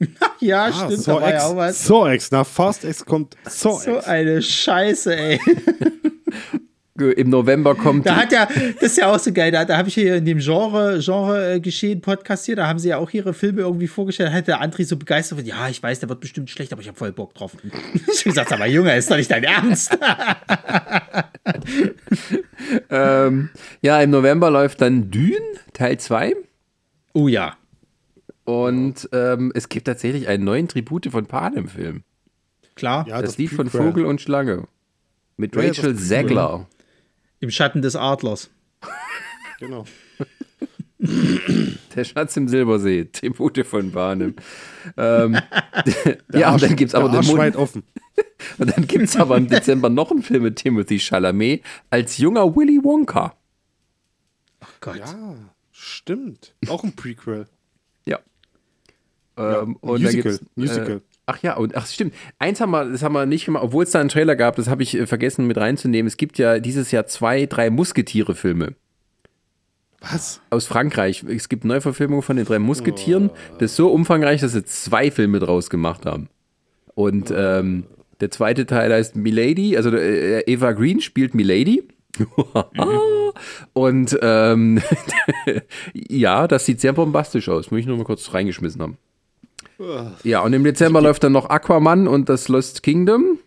ja, 0.40 0.64
ah, 0.64 0.72
stimmt, 0.72 1.02
Saw 1.02 1.20
da 1.20 1.20
war 1.20 1.28
X, 1.28 1.42
ja 1.42 1.48
auch 1.48 1.56
was. 1.56 1.86
Saw 1.86 2.12
X, 2.12 2.30
nach 2.30 2.46
Fast 2.46 2.84
X 2.84 3.04
kommt 3.04 3.36
Saw 3.44 3.74
X. 3.74 3.84
So 3.84 3.98
eine 4.00 4.42
Scheiße, 4.42 5.14
ey. 5.14 5.40
im 7.08 7.30
November 7.30 7.74
kommt. 7.74 8.06
Da 8.06 8.16
hat 8.16 8.32
ja, 8.32 8.46
das 8.80 8.92
ist 8.92 8.98
ja 8.98 9.12
auch 9.12 9.18
so 9.18 9.32
geil, 9.32 9.50
da, 9.50 9.64
da 9.64 9.76
habe 9.76 9.88
ich 9.88 9.94
hier 9.94 10.16
in 10.16 10.24
dem 10.24 10.38
Genre, 10.38 11.00
Genre 11.00 11.54
äh, 11.54 11.60
geschehen 11.60 12.00
Podcast 12.00 12.46
hier, 12.46 12.56
da 12.56 12.66
haben 12.66 12.78
sie 12.78 12.88
ja 12.88 12.98
auch 12.98 13.10
ihre 13.10 13.34
Filme 13.34 13.62
irgendwie 13.62 13.86
vorgestellt, 13.86 14.30
da 14.30 14.32
hat 14.34 14.48
der 14.48 14.62
André 14.62 14.84
so 14.84 14.96
begeistert, 14.96 15.46
ja, 15.46 15.68
ich 15.68 15.82
weiß, 15.82 16.00
der 16.00 16.08
wird 16.08 16.20
bestimmt 16.20 16.50
schlecht, 16.50 16.72
aber 16.72 16.82
ich 16.82 16.88
habe 16.88 16.98
voll 16.98 17.12
Bock 17.12 17.34
drauf. 17.34 17.52
ich 17.94 18.20
habe 18.20 18.30
gesagt, 18.30 18.52
aber 18.52 18.66
Junge, 18.66 18.96
ist 18.96 19.10
doch 19.10 19.16
nicht 19.16 19.30
dein 19.30 19.44
Ernst. 19.44 19.96
ähm, 22.90 23.50
ja, 23.82 24.00
im 24.00 24.10
November 24.10 24.50
läuft 24.50 24.80
dann 24.80 25.10
Dune, 25.10 25.36
Teil 25.72 25.98
2. 25.98 26.34
Oh 27.14 27.28
ja. 27.28 27.56
Und 28.44 29.08
ähm, 29.12 29.52
es 29.54 29.68
gibt 29.68 29.86
tatsächlich 29.86 30.28
einen 30.28 30.44
neuen 30.44 30.68
Tribute 30.68 31.06
von 31.10 31.26
Panem-Film. 31.26 32.02
Klar. 32.74 33.06
Ja, 33.06 33.20
das, 33.20 33.32
das 33.32 33.38
Lied 33.38 33.50
von 33.50 33.68
Vogel 33.68 34.04
und 34.06 34.20
Schlange. 34.20 34.66
Mit 35.36 35.56
Rachel 35.56 35.92
ja, 35.92 35.96
Zegler. 35.96 36.66
Im 37.40 37.50
Schatten 37.50 37.82
des 37.82 37.96
Adlers. 37.96 38.50
genau. 39.58 39.84
Der 40.98 42.04
Schatz 42.04 42.36
im 42.36 42.46
Silbersee, 42.48 43.06
Tribute 43.06 43.66
von 43.66 43.90
Barnum. 43.90 44.34
ähm, 44.98 45.38
ja, 46.32 46.52
und 46.52 46.62
dann 46.62 46.76
gibt 46.76 46.90
es 46.90 46.94
aber 46.94 47.08
den 47.08 47.24
Mund. 47.24 47.56
offen. 47.56 47.82
Und 48.58 48.76
dann 48.76 48.86
gibt 48.86 49.04
es 49.04 49.16
aber 49.16 49.38
im 49.38 49.48
Dezember 49.48 49.88
noch 49.88 50.10
einen 50.10 50.22
Film 50.22 50.42
mit 50.42 50.56
Timothy 50.56 50.98
Chalamet 50.98 51.62
als 51.88 52.18
junger 52.18 52.54
Willy 52.54 52.80
Wonka. 52.84 53.34
Ach 54.60 54.72
Gott. 54.80 54.96
Ja, 54.98 55.34
stimmt. 55.72 56.54
Auch 56.68 56.84
ein 56.84 56.94
Prequel. 56.94 57.46
ja. 58.04 58.18
Ähm, 59.38 59.78
ja 59.82 59.88
Musical. 59.88 60.34
Äh, 60.34 60.38
Musical. 60.54 61.02
Ach 61.32 61.38
ja, 61.42 61.56
und 61.56 61.76
ach 61.76 61.86
stimmt. 61.86 62.12
Eins 62.40 62.60
haben 62.60 62.72
wir, 62.72 62.84
das 62.84 63.04
haben 63.04 63.12
wir 63.12 63.24
nicht 63.24 63.44
gemacht, 63.44 63.62
obwohl 63.62 63.84
es 63.84 63.92
da 63.92 64.00
einen 64.00 64.08
Trailer 64.08 64.34
gab, 64.34 64.56
das 64.56 64.68
habe 64.68 64.82
ich 64.82 64.96
äh, 64.96 65.06
vergessen 65.06 65.46
mit 65.46 65.58
reinzunehmen. 65.58 66.08
Es 66.08 66.16
gibt 66.16 66.38
ja 66.38 66.58
dieses 66.58 66.90
Jahr 66.90 67.06
zwei, 67.06 67.46
drei 67.46 67.70
Musketiere-Filme. 67.70 68.74
Was? 70.00 70.40
Aus 70.50 70.66
Frankreich. 70.66 71.22
Es 71.28 71.48
gibt 71.48 71.64
Neuverfilmungen 71.64 72.22
von 72.22 72.36
den 72.36 72.46
drei 72.46 72.58
Musketieren. 72.58 73.30
Oh. 73.30 73.54
Das 73.58 73.72
ist 73.72 73.76
so 73.76 73.92
umfangreich, 73.92 74.40
dass 74.40 74.52
sie 74.52 74.64
zwei 74.64 75.12
Filme 75.12 75.38
draus 75.38 75.70
gemacht 75.70 76.04
haben. 76.04 76.28
Und 76.94 77.32
ähm, 77.36 77.84
der 78.20 78.32
zweite 78.32 78.66
Teil 78.66 78.92
heißt 78.92 79.14
Milady, 79.14 79.76
also 79.76 79.90
äh, 79.90 80.40
Eva 80.50 80.72
Green 80.72 81.00
spielt 81.00 81.34
Milady. 81.34 81.84
Und 83.72 84.18
ähm, 84.20 84.82
ja, 85.94 86.48
das 86.48 86.66
sieht 86.66 86.80
sehr 86.80 86.92
bombastisch 86.92 87.48
aus. 87.48 87.70
Muss 87.70 87.80
ich 87.80 87.86
nur 87.86 87.98
mal 87.98 88.04
kurz 88.04 88.34
reingeschmissen 88.34 88.82
haben. 88.82 88.98
Ja, 90.24 90.42
und 90.42 90.52
im 90.52 90.64
Dezember 90.64 91.00
läuft 91.00 91.24
dann 91.24 91.32
noch 91.32 91.48
Aquaman 91.48 92.06
und 92.06 92.28
das 92.28 92.48
Lost 92.48 92.82
Kingdom. 92.82 93.38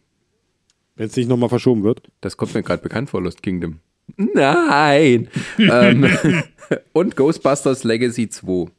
Wenn 0.95 1.07
es 1.07 1.15
nicht 1.15 1.29
nochmal 1.29 1.49
verschoben 1.49 1.83
wird. 1.83 2.09
Das 2.21 2.37
kommt 2.37 2.53
mir 2.53 2.63
gerade 2.63 2.81
bekannt 2.81 3.09
vor, 3.09 3.21
Lost 3.21 3.43
Kingdom. 3.43 3.79
Nein! 4.17 5.29
ähm, 5.57 6.07
und 6.93 7.15
Ghostbusters 7.15 7.83
Legacy 7.83 8.29
2. 8.29 8.71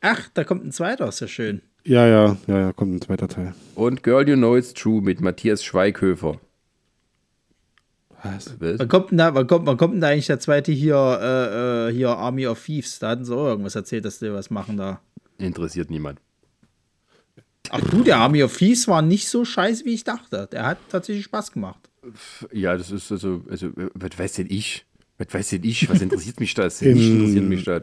Ach, 0.00 0.28
da 0.34 0.44
kommt 0.44 0.64
ein 0.64 0.72
zweiter, 0.72 1.08
ist 1.08 1.20
ja 1.20 1.28
schön. 1.28 1.62
Ja, 1.84 2.06
ja, 2.06 2.36
ja, 2.46 2.58
ja, 2.58 2.72
kommt 2.72 2.94
ein 2.94 3.00
zweiter 3.00 3.28
Teil. 3.28 3.54
Und 3.74 4.02
Girl 4.02 4.28
You 4.28 4.36
Know 4.36 4.56
It's 4.56 4.74
True 4.74 5.02
mit 5.02 5.20
Matthias 5.20 5.62
Schweighöfer. 5.62 6.40
Was? 8.22 8.56
Wann 8.58 8.88
kommt 8.88 9.10
denn 9.10 9.18
da, 9.18 9.34
wann 9.34 9.46
kommt, 9.46 9.66
wann 9.66 9.76
kommt 9.76 9.94
denn 9.94 10.00
da 10.00 10.08
eigentlich 10.08 10.26
der 10.26 10.40
zweite 10.40 10.72
hier, 10.72 10.96
äh, 10.96 11.88
äh 11.88 11.92
hier 11.92 12.10
Army 12.10 12.46
of 12.46 12.64
Thieves? 12.64 12.98
Da 12.98 13.10
hatten 13.10 13.26
sie 13.26 13.34
auch 13.34 13.46
irgendwas 13.46 13.74
erzählt, 13.74 14.06
dass 14.06 14.18
die 14.18 14.32
was 14.32 14.50
machen 14.50 14.78
da. 14.78 15.00
Interessiert 15.38 15.90
niemand. 15.90 16.20
Ach 17.70 17.80
du, 17.80 18.02
der 18.02 18.18
Army 18.18 18.42
of 18.42 18.56
Thieves 18.56 18.86
war 18.88 19.02
nicht 19.02 19.28
so 19.28 19.44
scheiße, 19.44 19.84
wie 19.84 19.94
ich 19.94 20.04
dachte. 20.04 20.48
Der 20.52 20.66
hat 20.66 20.78
tatsächlich 20.90 21.24
Spaß 21.24 21.52
gemacht. 21.52 21.90
Ja, 22.52 22.76
das 22.76 22.90
ist 22.90 23.10
also, 23.10 23.42
also 23.48 23.70
was 23.94 24.18
weiß 24.18 24.34
denn 24.34 24.46
ich? 24.50 24.84
Was 25.18 25.28
weiß 25.32 25.50
denn 25.50 25.64
ich? 25.64 25.88
Was 25.88 26.02
interessiert 26.02 26.40
mich 26.40 26.54
das? 26.54 26.80
Nicht 26.80 27.08
interessiert 27.08 27.44
mich 27.44 27.64
das. 27.64 27.82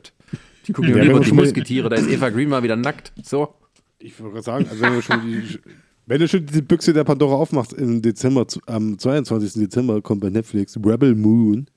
Die 0.68 0.74
gucken 0.74 0.96
ja, 0.96 1.04
über 1.04 1.20
die 1.20 1.32
Musketiere, 1.32 1.90
da 1.90 1.96
ist 1.96 2.08
Eva 2.08 2.30
Green 2.30 2.50
mal 2.50 2.62
wieder 2.62 2.76
nackt. 2.76 3.12
So. 3.24 3.56
Ich 3.98 4.20
würde 4.20 4.34
gerade 4.34 4.44
sagen, 4.44 4.68
also 4.70 4.82
wenn 4.82 4.94
du 4.94 5.02
schon 5.02 5.22
die, 5.22 5.60
wenn 6.06 6.20
du 6.20 6.28
schon 6.28 6.46
diese 6.46 6.62
Büchse 6.62 6.94
der 6.94 7.04
Pandora 7.04 7.36
aufmachst, 7.36 7.74
im 7.74 8.02
Dezember, 8.02 8.46
am 8.68 8.98
22. 8.98 9.54
Dezember 9.54 10.02
kommt 10.02 10.22
bei 10.22 10.30
Netflix 10.30 10.78
Rebel 10.78 11.16
Moon, 11.16 11.68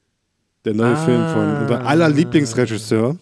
der 0.64 0.74
neue 0.74 0.96
ah. 0.96 1.04
Film 1.04 1.28
von 1.28 1.62
unser 1.62 1.86
aller 1.86 2.08
Lieblingsregisseur. 2.08 3.18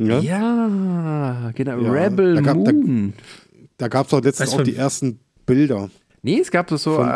Ja, 0.00 0.18
ja 0.20 1.50
genau. 1.54 1.78
Ja, 1.80 1.92
Rebel 1.92 2.36
da 2.36 2.40
gab, 2.40 2.56
Moon. 2.56 3.12
Da, 3.52 3.66
da 3.78 3.88
gab 3.88 4.06
es 4.06 4.10
doch 4.10 4.22
letztens 4.22 4.54
auch 4.54 4.62
die 4.62 4.76
ersten 4.76 5.20
Bilder. 5.44 5.90
Nee, 6.22 6.40
es 6.40 6.50
gab 6.50 6.68
doch 6.68 6.78
so. 6.78 6.94
Von, 6.96 7.08
äh, 7.08 7.10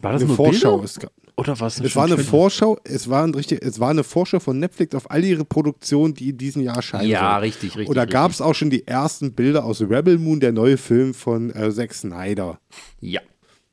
war 0.00 0.12
das 0.12 0.22
eine 0.22 0.34
Vorschau? 0.34 0.82
Es 0.82 0.98
gab, 0.98 1.10
oder 1.36 1.58
was? 1.58 1.80
Es 1.80 1.96
war 1.96 2.04
eine 2.04 2.18
Vorschau. 2.18 2.78
Es 2.84 3.08
war 3.08 3.24
ein 3.24 3.34
richtig. 3.34 3.62
Es 3.62 3.80
war 3.80 3.90
eine 3.90 4.04
Vorschau 4.04 4.38
von 4.38 4.58
Netflix 4.58 4.94
auf 4.94 5.10
all 5.10 5.24
ihre 5.24 5.44
Produktionen, 5.44 6.14
die 6.14 6.30
in 6.30 6.38
diesem 6.38 6.62
Jahr 6.62 6.76
erscheinen. 6.76 7.08
Ja, 7.08 7.32
sollen. 7.32 7.40
richtig, 7.40 7.76
richtig. 7.76 7.88
Oder 7.88 8.06
gab 8.06 8.30
es 8.30 8.40
auch 8.40 8.54
schon 8.54 8.70
die 8.70 8.86
ersten 8.86 9.32
Bilder 9.32 9.64
aus 9.64 9.80
Rebel 9.80 10.18
Moon, 10.18 10.38
der 10.38 10.52
neue 10.52 10.76
Film 10.76 11.12
von 11.12 11.50
äh, 11.50 11.72
Zack 11.72 11.92
Snyder? 11.92 12.60
Ja 13.00 13.20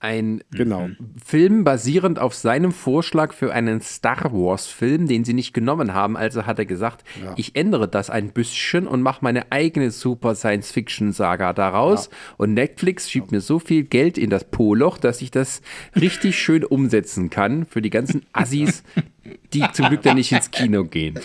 ein 0.04 0.44
genau. 0.52 0.90
Film 1.26 1.64
basierend 1.64 2.20
auf 2.20 2.36
seinem 2.36 2.74
Vorschlag 2.74 3.34
für 3.34 3.54
einen 3.54 3.80
Star 3.80 4.34
Wars-Film, 4.34 5.08
den 5.08 5.24
sie 5.24 5.34
nicht 5.34 5.54
genommen 5.54 5.94
haben. 5.94 6.18
Also 6.18 6.46
hat 6.46 6.60
er 6.60 6.66
gesagt, 6.66 7.06
ja. 7.24 7.34
ich 7.38 7.56
ändere 7.56 7.88
das 7.88 8.10
ein 8.10 8.32
bisschen 8.32 8.86
und 8.86 9.02
mache 9.02 9.20
meine 9.22 9.52
eigene 9.52 9.92
Super 9.92 10.36
Science-Fiction-Saga 10.36 11.54
daraus. 11.54 12.08
Ja. 12.08 12.18
Und 12.38 12.54
Netflix 12.54 13.10
schiebt 13.10 13.32
mir 13.32 13.40
so 13.40 13.60
viel 13.60 13.84
Geld 13.84 14.18
in 14.18 14.30
das 14.30 14.44
Poloch, 14.44 14.98
dass 14.98 15.22
ich 15.22 15.32
das 15.32 15.62
richtig 15.96 16.38
schön 16.38 16.66
umsetzen 16.66 17.30
kann 17.30 17.66
für 17.66 17.82
die 17.82 17.90
ganzen 17.90 18.26
Assis, 18.34 18.84
die 19.54 19.64
zum 19.74 19.88
Glück 19.88 20.02
dann 20.02 20.18
nicht 20.18 20.32
ins 20.32 20.52
Kino 20.52 20.84
gehen. 20.84 21.20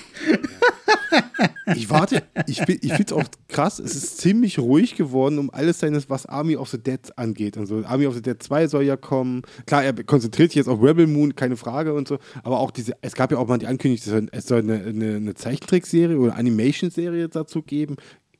Ich 1.74 1.90
warte, 1.90 2.22
ich, 2.46 2.60
ich 2.60 2.92
finde 2.92 3.04
es 3.04 3.12
auch 3.12 3.24
krass, 3.48 3.78
es 3.78 3.94
ist 3.94 4.18
ziemlich 4.18 4.58
ruhig 4.58 4.96
geworden 4.96 5.38
um 5.38 5.50
alles 5.50 5.80
seines, 5.80 6.08
was 6.08 6.26
Army 6.26 6.56
of 6.56 6.70
the 6.70 6.82
Dead 6.82 7.00
angeht. 7.16 7.56
Und 7.56 7.66
so. 7.66 7.84
Army 7.84 8.06
of 8.06 8.14
the 8.14 8.22
Dead 8.22 8.42
2 8.42 8.68
soll 8.68 8.82
ja 8.84 8.96
kommen. 8.96 9.42
Klar, 9.66 9.84
er 9.84 9.92
konzentriert 10.04 10.50
sich 10.50 10.56
jetzt 10.56 10.68
auf 10.68 10.82
Rebel 10.82 11.06
Moon, 11.06 11.34
keine 11.34 11.56
Frage 11.56 11.94
und 11.94 12.08
so. 12.08 12.18
Aber 12.42 12.60
auch 12.60 12.70
diese, 12.70 12.94
es 13.02 13.14
gab 13.14 13.32
ja 13.32 13.38
auch 13.38 13.48
mal 13.48 13.58
die 13.58 13.66
Ankündigung, 13.66 14.28
es 14.32 14.46
soll 14.46 14.60
eine, 14.60 14.84
eine, 14.84 15.16
eine 15.16 15.34
Zeichentrickserie 15.34 16.18
oder 16.18 16.36
Animation-Serie 16.36 17.28
dazu 17.28 17.62
geben. 17.62 17.96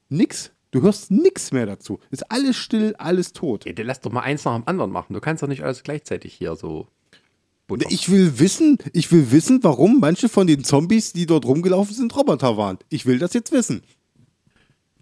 Nix. 0.09 0.53
Du 0.71 0.83
hörst 0.83 1.11
nichts 1.11 1.51
mehr 1.51 1.65
dazu. 1.65 1.99
Ist 2.11 2.31
alles 2.31 2.57
still, 2.57 2.95
alles 2.99 3.33
tot. 3.33 3.65
Ja, 3.65 3.73
lass 3.85 4.01
doch 4.01 4.13
mal 4.13 4.21
eins 4.21 4.45
nach 4.45 4.55
dem 4.55 4.69
anderen 4.69 4.91
machen. 4.91 5.15
Du 5.15 5.21
kannst 5.21 5.43
doch 5.43 5.49
nicht 5.49 5.65
alles 5.65 5.83
gleichzeitig 5.83 6.35
hier 6.35 6.57
so 6.57 6.89
Butter. 7.69 7.87
Ich 7.91 8.11
will 8.11 8.39
wissen, 8.41 8.79
ich 8.93 9.13
will 9.13 9.31
wissen, 9.31 9.61
warum 9.63 10.01
manche 10.01 10.29
von 10.29 10.47
den 10.49 10.65
Zombies, 10.65 11.13
die 11.13 11.27
dort 11.27 11.45
rumgelaufen 11.45 11.95
sind, 11.95 12.17
Roboter 12.17 12.57
waren. 12.57 12.79
Ich 12.89 13.07
will 13.07 13.19
das 13.21 13.35
jetzt 13.35 13.53
wissen. 13.53 13.83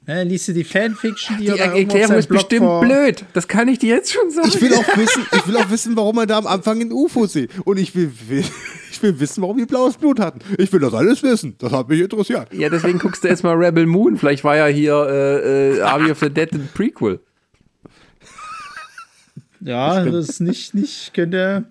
Ja, 0.09 0.23
liest 0.23 0.47
du 0.49 0.53
die 0.53 0.63
Fanfiction, 0.63 1.37
die, 1.39 1.45
Die 1.47 1.51
er 1.51 1.73
Erklärung 1.75 2.17
ist 2.17 2.29
Blog 2.29 2.41
bestimmt 2.43 2.67
vor- 2.67 2.81
blöd. 2.81 3.25
Das 3.33 3.49
kann 3.49 3.67
ich 3.67 3.79
dir 3.81 3.97
jetzt 3.97 4.13
schon 4.13 4.31
sagen. 4.31 4.49
Ich 4.49 4.61
will 4.61 4.73
auch 4.75 4.87
wissen, 4.97 5.27
ich 5.33 5.47
will 5.49 5.57
auch 5.57 5.69
wissen, 5.71 5.97
warum 5.97 6.19
er 6.19 6.27
da 6.27 6.39
am 6.39 6.47
Anfang 6.47 6.81
ein 6.81 6.93
UFO 6.93 7.27
sieht. 7.27 7.51
Und 7.65 7.79
ich 7.79 7.95
will, 7.97 8.13
will, 8.29 8.45
ich 8.93 9.03
will 9.03 9.19
wissen, 9.19 9.43
warum 9.43 9.59
die 9.59 9.67
blaues 9.67 9.97
Blut 9.97 10.21
hatten. 10.21 10.41
Ich 10.59 10.73
will 10.73 10.79
das 10.81 10.95
alles 10.95 11.25
wissen. 11.25 11.57
Das 11.59 11.73
hat 11.73 11.89
mich 11.89 12.01
interessiert. 12.01 12.53
ja, 12.53 12.69
deswegen 12.69 12.99
guckst 13.01 13.25
du 13.25 13.29
erstmal 13.29 13.57
Rebel 13.57 13.87
Moon. 13.87 14.17
Vielleicht 14.17 14.45
war 14.45 14.57
ja 14.57 14.67
hier 14.67 14.95
äh, 15.09 15.77
äh, 15.79 15.81
Army 15.83 16.11
of 16.13 16.21
the 16.21 16.31
Dead 16.31 16.53
ein 16.53 16.69
Prequel. 16.73 17.19
Ja, 19.61 20.05
das 20.05 20.29
ist 20.29 20.41
nicht, 20.41 20.75
nicht, 20.75 21.15
könnte. 21.15 21.65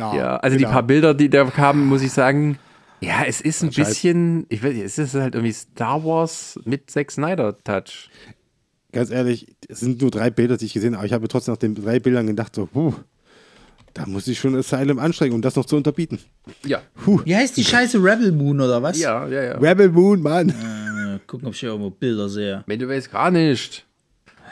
Ja, 0.00 0.36
also 0.36 0.56
die 0.56 0.64
genau. 0.64 0.72
paar 0.72 0.82
Bilder, 0.82 1.14
die 1.14 1.28
da 1.30 1.44
kamen, 1.44 1.86
muss 1.86 2.02
ich 2.02 2.12
sagen, 2.12 2.58
ja, 3.00 3.24
es 3.26 3.40
ist 3.40 3.62
ein 3.62 3.70
bisschen, 3.70 4.46
ich 4.48 4.62
weiß 4.62 4.74
nicht, 4.74 4.84
es 4.84 4.98
ist 4.98 5.14
halt 5.14 5.34
irgendwie 5.34 5.52
Star 5.52 6.04
Wars 6.04 6.58
mit 6.64 6.90
Zack 6.90 7.10
Snyder 7.10 7.56
Touch. 7.64 8.10
Ganz 8.92 9.10
ehrlich, 9.10 9.54
es 9.68 9.80
sind 9.80 10.02
nur 10.02 10.10
drei 10.10 10.30
Bilder, 10.30 10.56
die 10.56 10.66
ich 10.66 10.72
gesehen 10.72 10.92
habe. 10.94 10.98
Aber 10.98 11.06
ich 11.06 11.12
habe 11.12 11.28
trotzdem 11.28 11.54
nach 11.54 11.58
den 11.58 11.74
drei 11.74 11.98
Bildern 11.98 12.26
gedacht, 12.26 12.54
so, 12.54 12.66
puh, 12.66 12.92
da 13.94 14.06
muss 14.06 14.26
ich 14.26 14.38
schon 14.38 14.54
Asylum 14.54 14.98
anstrengen, 14.98 15.34
um 15.34 15.42
das 15.42 15.56
noch 15.56 15.64
zu 15.64 15.76
unterbieten. 15.76 16.18
Ja. 16.64 16.82
Wie 17.24 17.34
heißt 17.34 17.56
die 17.56 17.64
Scheiße 17.64 17.98
Rebel 17.98 18.32
Moon 18.32 18.60
oder 18.60 18.82
was? 18.82 18.98
Ja, 18.98 19.26
ja, 19.28 19.42
ja. 19.42 19.58
Rebel 19.58 19.90
Moon, 19.90 20.20
Mann. 20.20 20.50
Äh, 20.50 21.18
gucken, 21.26 21.48
ob 21.48 21.54
ich 21.54 21.60
hier 21.60 21.70
irgendwo 21.70 21.90
Bilder 21.90 22.28
sehe. 22.28 22.64
Wenn 22.66 22.78
du 22.78 22.88
weißt 22.88 23.10
gar 23.10 23.30
nicht. 23.30 23.86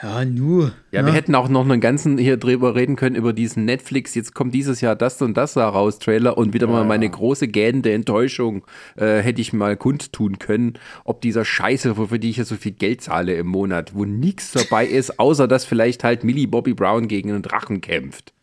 Ja, 0.01 0.23
nur. 0.23 0.71
Ja, 0.91 1.05
wir 1.05 1.11
hätten 1.11 1.35
auch 1.35 1.49
noch 1.49 1.63
einen 1.63 1.81
ganzen 1.81 2.17
hier 2.17 2.37
drüber 2.37 2.75
reden 2.75 2.95
können 2.95 3.15
über 3.15 3.33
diesen 3.33 3.65
Netflix. 3.65 4.15
Jetzt 4.15 4.33
kommt 4.33 4.53
dieses 4.53 4.79
Jahr 4.79 4.95
das 4.95 5.21
und 5.21 5.35
das 5.35 5.53
da 5.53 5.67
raus, 5.67 5.99
Trailer. 5.99 6.37
Und 6.37 6.53
wieder 6.53 6.67
mal 6.67 6.85
meine 6.85 7.09
große 7.09 7.49
gähnende 7.49 7.91
Enttäuschung 7.91 8.65
äh, 8.95 9.17
hätte 9.17 9.41
ich 9.41 9.51
mal 9.51 9.75
kundtun 9.75 10.39
können, 10.39 10.73
ob 11.03 11.21
dieser 11.21 11.43
Scheiße, 11.43 11.97
wofür 11.97 12.17
die 12.17 12.29
ich 12.29 12.37
ja 12.37 12.45
so 12.45 12.55
viel 12.55 12.71
Geld 12.71 13.01
zahle 13.01 13.33
im 13.35 13.47
Monat, 13.47 13.93
wo 13.93 14.05
nichts 14.05 14.51
dabei 14.51 14.85
ist, 14.87 15.19
außer 15.19 15.47
dass 15.47 15.65
vielleicht 15.65 16.03
halt 16.03 16.23
Millie 16.23 16.47
Bobby 16.47 16.73
Brown 16.73 17.07
gegen 17.07 17.31
einen 17.31 17.41
Drachen 17.41 17.81
kämpft. 17.81 18.33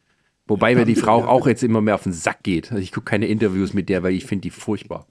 Wobei 0.47 0.75
mir 0.75 0.85
die 0.85 0.95
Frau 0.95 1.25
auch 1.27 1.47
jetzt 1.47 1.65
immer 1.65 1.81
mehr 1.81 1.95
auf 1.95 2.03
den 2.03 2.13
Sack 2.13 2.43
geht. 2.43 2.71
Also 2.71 2.83
ich 2.83 2.93
gucke 2.93 3.07
keine 3.07 3.27
Interviews 3.27 3.73
mit 3.73 3.89
der, 3.89 4.03
weil 4.03 4.15
ich 4.15 4.27
finde 4.27 4.43
die 4.43 4.51
furchtbar. 4.51 5.07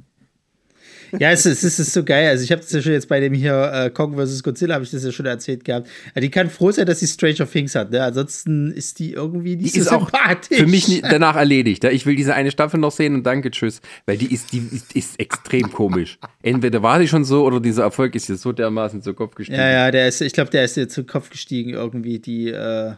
Ja, 1.19 1.31
es 1.31 1.45
ist, 1.45 1.63
es 1.63 1.79
ist 1.79 1.93
so 1.93 2.03
geil. 2.03 2.29
Also 2.29 2.43
ich 2.43 2.51
habe 2.51 2.61
das 2.61 2.71
ja 2.71 2.81
schon 2.81 2.91
jetzt 2.91 3.07
bei 3.07 3.19
dem 3.19 3.33
hier 3.33 3.71
äh, 3.73 3.89
Kong 3.89 4.15
vs. 4.17 4.43
Godzilla, 4.43 4.75
habe 4.75 4.83
ich 4.83 4.91
das 4.91 5.03
ja 5.03 5.11
schon 5.11 5.25
erzählt 5.25 5.63
gehabt. 5.63 5.87
Ja, 6.13 6.21
die 6.21 6.29
kann 6.29 6.49
froh 6.49 6.71
sein, 6.71 6.85
dass 6.85 6.99
sie 6.99 7.07
Stranger 7.07 7.49
Things 7.49 7.75
hat. 7.75 7.91
Ne? 7.91 8.03
Ansonsten 8.03 8.71
ist 8.71 8.99
die 8.99 9.13
irgendwie 9.13 9.55
nicht 9.55 9.75
Die 9.75 9.79
so 9.81 9.85
ist 9.89 9.93
auch 9.93 10.09
sympathisch. 10.09 10.57
für 10.57 10.67
mich 10.67 10.87
nie, 10.87 11.01
danach 11.01 11.35
erledigt. 11.35 11.83
Ja, 11.83 11.91
Ich 11.91 12.05
will 12.05 12.15
diese 12.15 12.33
eine 12.33 12.51
Staffel 12.51 12.79
noch 12.79 12.91
sehen 12.91 13.15
und 13.15 13.23
danke, 13.23 13.51
tschüss. 13.51 13.81
Weil 14.05 14.17
die 14.17 14.33
ist, 14.33 14.51
die 14.51 14.67
ist, 14.71 14.93
ist 14.95 15.19
extrem 15.19 15.71
komisch. 15.71 16.17
Entweder 16.41 16.81
war 16.83 16.99
die 16.99 17.07
schon 17.07 17.23
so 17.23 17.45
oder 17.45 17.59
dieser 17.59 17.83
Erfolg 17.83 18.15
ist 18.15 18.29
ihr 18.29 18.37
so 18.37 18.51
dermaßen 18.51 19.01
zu 19.01 19.13
Kopf 19.13 19.35
gestiegen. 19.35 19.59
Ja, 19.59 19.69
ja, 19.69 19.91
der 19.91 20.07
ist, 20.07 20.21
ich 20.21 20.33
glaube, 20.33 20.49
der 20.51 20.65
ist 20.65 20.75
jetzt 20.77 20.93
zu 20.93 21.03
Kopf 21.03 21.29
gestiegen 21.29 21.71
irgendwie. 21.71 22.19
Die, 22.19 22.49
äh, 22.49 22.93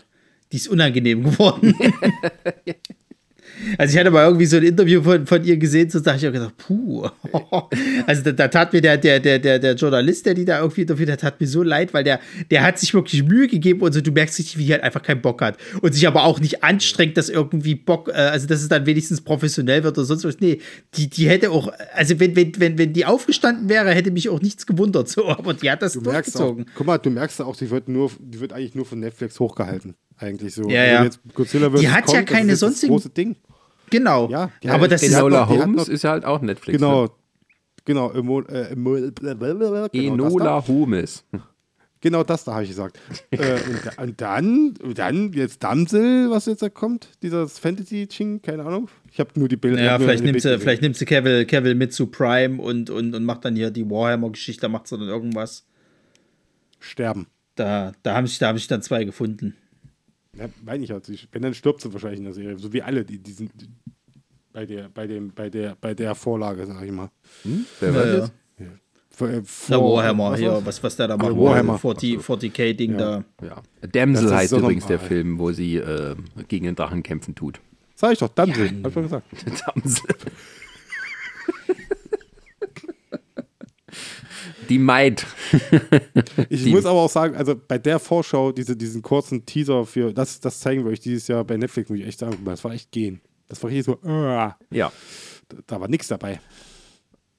die 0.52 0.58
ist 0.58 0.68
unangenehm 0.68 1.24
geworden. 1.24 1.74
Also 3.78 3.94
ich 3.94 4.00
hatte 4.00 4.12
mal 4.12 4.26
irgendwie 4.26 4.46
so 4.46 4.58
ein 4.58 4.64
Interview 4.64 5.02
von, 5.02 5.26
von 5.28 5.44
ihr 5.44 5.58
gesehen, 5.58 5.90
so 5.90 6.00
da 6.00 6.12
habe 6.12 6.20
ich 6.20 6.28
auch 6.28 6.32
gedacht, 6.34 6.56
puh. 6.58 7.08
Also 8.08 8.24
da, 8.24 8.32
da 8.32 8.48
tat 8.48 8.74
mir 8.74 8.82
der, 8.82 8.98
der, 8.98 9.20
der, 9.20 9.40
der, 9.40 9.60
der 9.60 9.76
Journalist, 9.76 10.26
der 10.26 10.34
die 10.34 10.46
da 10.46 10.60
irgendwie 10.60 10.82
interviewt 10.82 11.10
hat, 11.10 11.22
tat 11.22 11.40
mir 11.42 11.48
so 11.48 11.64
leid, 11.64 11.94
weil 11.94 12.04
der, 12.04 12.20
der 12.52 12.64
hat 12.64 12.80
sich 12.80 12.94
wirklich 12.94 13.24
Mühe 13.24 13.48
gegeben 13.48 13.82
und 13.82 13.94
so, 13.94 14.02
du 14.02 14.12
merkst 14.12 14.40
richtig, 14.40 14.58
wie 14.58 14.66
die 14.66 14.72
halt 14.74 14.84
einfach 14.84 15.02
keinen 15.04 15.22
Bock 15.22 15.42
hat. 15.42 15.58
Und 15.82 15.94
sich 15.94 16.08
aber 16.08 16.24
auch 16.24 16.40
nicht 16.40 16.64
anstrengt, 16.64 17.18
dass 17.18 17.30
irgendwie 17.30 17.76
Bock, 17.76 18.10
äh, 18.10 18.14
also 18.14 18.48
dass 18.48 18.62
es 18.62 18.70
dann 18.70 18.86
wenigstens 18.86 19.22
professionell 19.22 19.84
wird 19.84 19.98
oder 19.98 20.06
sonst 20.06 20.24
was. 20.24 20.40
Nee, 20.40 20.60
die, 20.96 21.10
die 21.10 21.28
hätte 21.30 21.52
auch, 21.52 21.72
also 21.94 22.20
wenn, 22.20 22.36
wenn, 22.36 22.52
wenn, 22.60 22.78
wenn 22.78 22.94
die 22.94 23.06
aufgestanden 23.06 23.70
wäre, 23.70 23.92
hätte 23.92 24.12
mich 24.12 24.30
auch 24.30 24.42
nichts 24.42 24.66
gewundert. 24.66 25.10
So, 25.10 25.28
aber 25.28 25.54
die 25.54 25.70
hat 25.70 25.82
das 25.82 25.94
Du 25.94 26.02
merkst 26.02 26.36
auch, 26.38 26.40
durchgezogen. 26.42 26.66
guck 26.76 26.88
mal, 26.88 26.98
du 26.98 27.10
merkst 27.10 27.42
auch, 27.42 27.56
die 27.56 27.70
wird 27.70 27.90
nur, 27.90 28.12
die 28.20 28.40
wird 28.40 28.54
eigentlich 28.54 28.76
nur 28.76 28.86
von 28.86 29.00
Netflix 29.00 29.40
hochgehalten. 29.40 29.96
Eigentlich 30.18 30.54
so. 30.56 30.64
Ja, 30.70 31.04
Wenn 31.04 31.12
ja. 31.74 31.80
Die 31.80 31.90
hat 31.90 32.12
ja 32.12 32.24
keine 32.24 32.44
ist 32.44 32.50
jetzt 32.50 32.52
das 32.52 32.60
sonstigen- 32.60 32.92
große 32.94 33.10
Ding. 33.10 33.36
Genau. 33.90 34.30
Ja, 34.30 34.52
die 34.64 34.70
aber 34.70 34.88
das 34.88 35.04
ist. 35.04 35.14
Enola 35.14 35.48
Holmes 35.48 35.88
noch- 35.88 35.88
ist 35.90 36.04
ja 36.04 36.12
halt 36.12 36.26
auch 36.26 36.42
Netflix. 36.42 36.78
Genau. 36.80 37.10
Genau, 37.86 38.12
Emo, 38.12 38.42
äh, 38.42 38.72
Emo, 38.74 38.96
genau, 38.96 39.86
Enola 39.94 40.68
Holmes. 40.68 41.24
Das 41.32 41.42
da, 41.42 41.48
genau 42.02 42.24
das 42.26 42.44
da 42.44 42.54
habe 42.54 42.64
ich 42.64 42.70
gesagt. 42.70 43.00
äh, 43.32 43.38
und, 43.54 43.98
und 44.10 44.22
dann, 44.22 44.74
dann 44.94 45.32
jetzt 45.32 45.64
Damsel, 45.64 46.30
was 46.30 46.48
jetzt 46.48 46.62
da 46.62 46.68
kommt, 46.68 47.08
dieses 47.22 47.60
Fantasy-Ching, 47.60 48.42
keine 48.42 48.66
Ahnung. 48.66 48.90
Ich 49.10 49.22
habe 49.22 49.30
nur 49.40 49.48
die 49.48 49.56
Bilder. 49.56 49.82
Ja, 49.82 49.98
vielleicht 50.00 50.26
nimmt, 50.26 50.42
sie, 50.42 50.60
vielleicht 50.60 50.82
nimmt 50.82 50.98
sie 50.98 51.06
Cavill, 51.06 51.46
Cavill 51.46 51.76
mit 51.76 51.94
zu 51.94 52.08
Prime 52.08 52.62
und, 52.62 52.90
und, 52.90 53.16
und 53.16 53.24
macht 53.24 53.46
dann 53.46 53.56
hier 53.56 53.72
die 53.72 53.90
Warhammer-Geschichte, 53.90 54.68
macht 54.68 54.88
sie 54.88 54.98
dann 54.98 55.08
irgendwas. 55.08 55.66
Sterben. 56.80 57.28
Da, 57.56 57.94
da 58.04 58.16
haben 58.16 58.28
sich, 58.28 58.38
da 58.38 58.50
haben 58.50 58.58
sich 58.58 58.68
dann 58.68 58.82
zwei 58.82 59.06
gefunden. 59.06 59.56
Ja, 60.40 60.48
meine 60.64 60.84
ich 60.84 60.92
halt. 60.92 61.10
Wenn, 61.32 61.42
dann 61.42 61.54
stirbt 61.54 61.82
sie 61.82 61.92
wahrscheinlich 61.92 62.20
in 62.20 62.26
der 62.26 62.34
Serie. 62.34 62.58
So 62.60 62.72
wie 62.74 62.82
alle, 62.82 63.04
die, 63.06 63.18
die 63.20 63.32
sind 63.32 63.52
bei 64.54 64.66
der, 64.66 64.90
bei 64.90 65.08
dem, 65.08 65.30
bei 65.34 65.50
der, 65.50 65.76
bei 65.80 65.94
der 65.94 66.16
Vorlage, 66.16 66.66
sag 66.66 66.84
ich 66.84 66.92
mal. 66.92 67.10
Wer 67.80 67.96
war 67.96 68.06
Ja, 68.08 68.16
das? 68.20 68.32
Vor, 69.10 69.30
äh, 69.30 69.32
Der 69.34 69.44
vor- 69.46 69.98
Warhammer 69.98 70.32
was 70.32 70.40
hier, 70.40 70.62
was, 70.64 70.84
was 70.84 70.96
der 70.96 71.08
da 71.08 71.18
macht. 71.18 71.36
Warhammer. 71.36 71.80
40, 71.80 72.20
40k-Ding 72.20 72.98
da. 72.98 73.24
Ja. 73.42 73.64
Damsel 73.92 74.32
heißt 74.36 74.52
so 74.52 74.60
übrigens 74.60 74.86
der. 74.86 75.00
Film, 75.00 75.40
wo 75.40 75.52
sie 75.52 75.78
äh, 75.78 76.16
gegen 76.48 76.66
den 76.66 76.76
Drachen 76.76 77.02
kämpfen 77.02 77.34
tut. 77.34 77.60
Sag 77.96 78.14
ich 78.14 78.20
doch, 78.20 78.28
Damsel. 78.30 78.70
hab 78.84 78.88
ich 78.88 78.94
schon 78.94 79.04
gesagt. 79.04 79.26
Damsel. 79.76 80.04
Die 84.70 84.80
Maid. 84.80 85.26
Ich 86.50 86.64
Die- 86.64 86.72
muss 86.72 86.86
aber 86.86 87.00
auch 87.00 87.10
sagen, 87.10 87.36
also 87.36 87.56
bei 87.56 87.78
der 87.78 88.00
Vorschau, 88.00 88.52
diese, 88.52 88.76
diesen 88.76 89.02
kurzen 89.02 89.46
Teaser 89.46 89.86
für, 89.86 90.14
das, 90.14 90.40
das 90.40 90.60
zeigen 90.60 90.84
wir 90.84 90.92
euch 90.92 91.00
dieses 91.00 91.28
Jahr 91.28 91.44
bei 91.44 91.58
Netflix, 91.58 91.90
muss 91.90 92.00
ich 92.00 92.06
echt 92.08 92.20
sagen, 92.20 92.38
das 92.46 92.64
war 92.64 92.72
echt 92.74 92.92
gehen. 92.92 93.22
Das 93.48 93.62
war 93.64 93.70
richtig 93.70 93.86
so, 93.86 94.00
äh, 94.08 94.50
Ja. 94.72 94.92
da 95.68 95.80
war 95.82 95.88
nichts 95.88 96.08
dabei. 96.08 96.40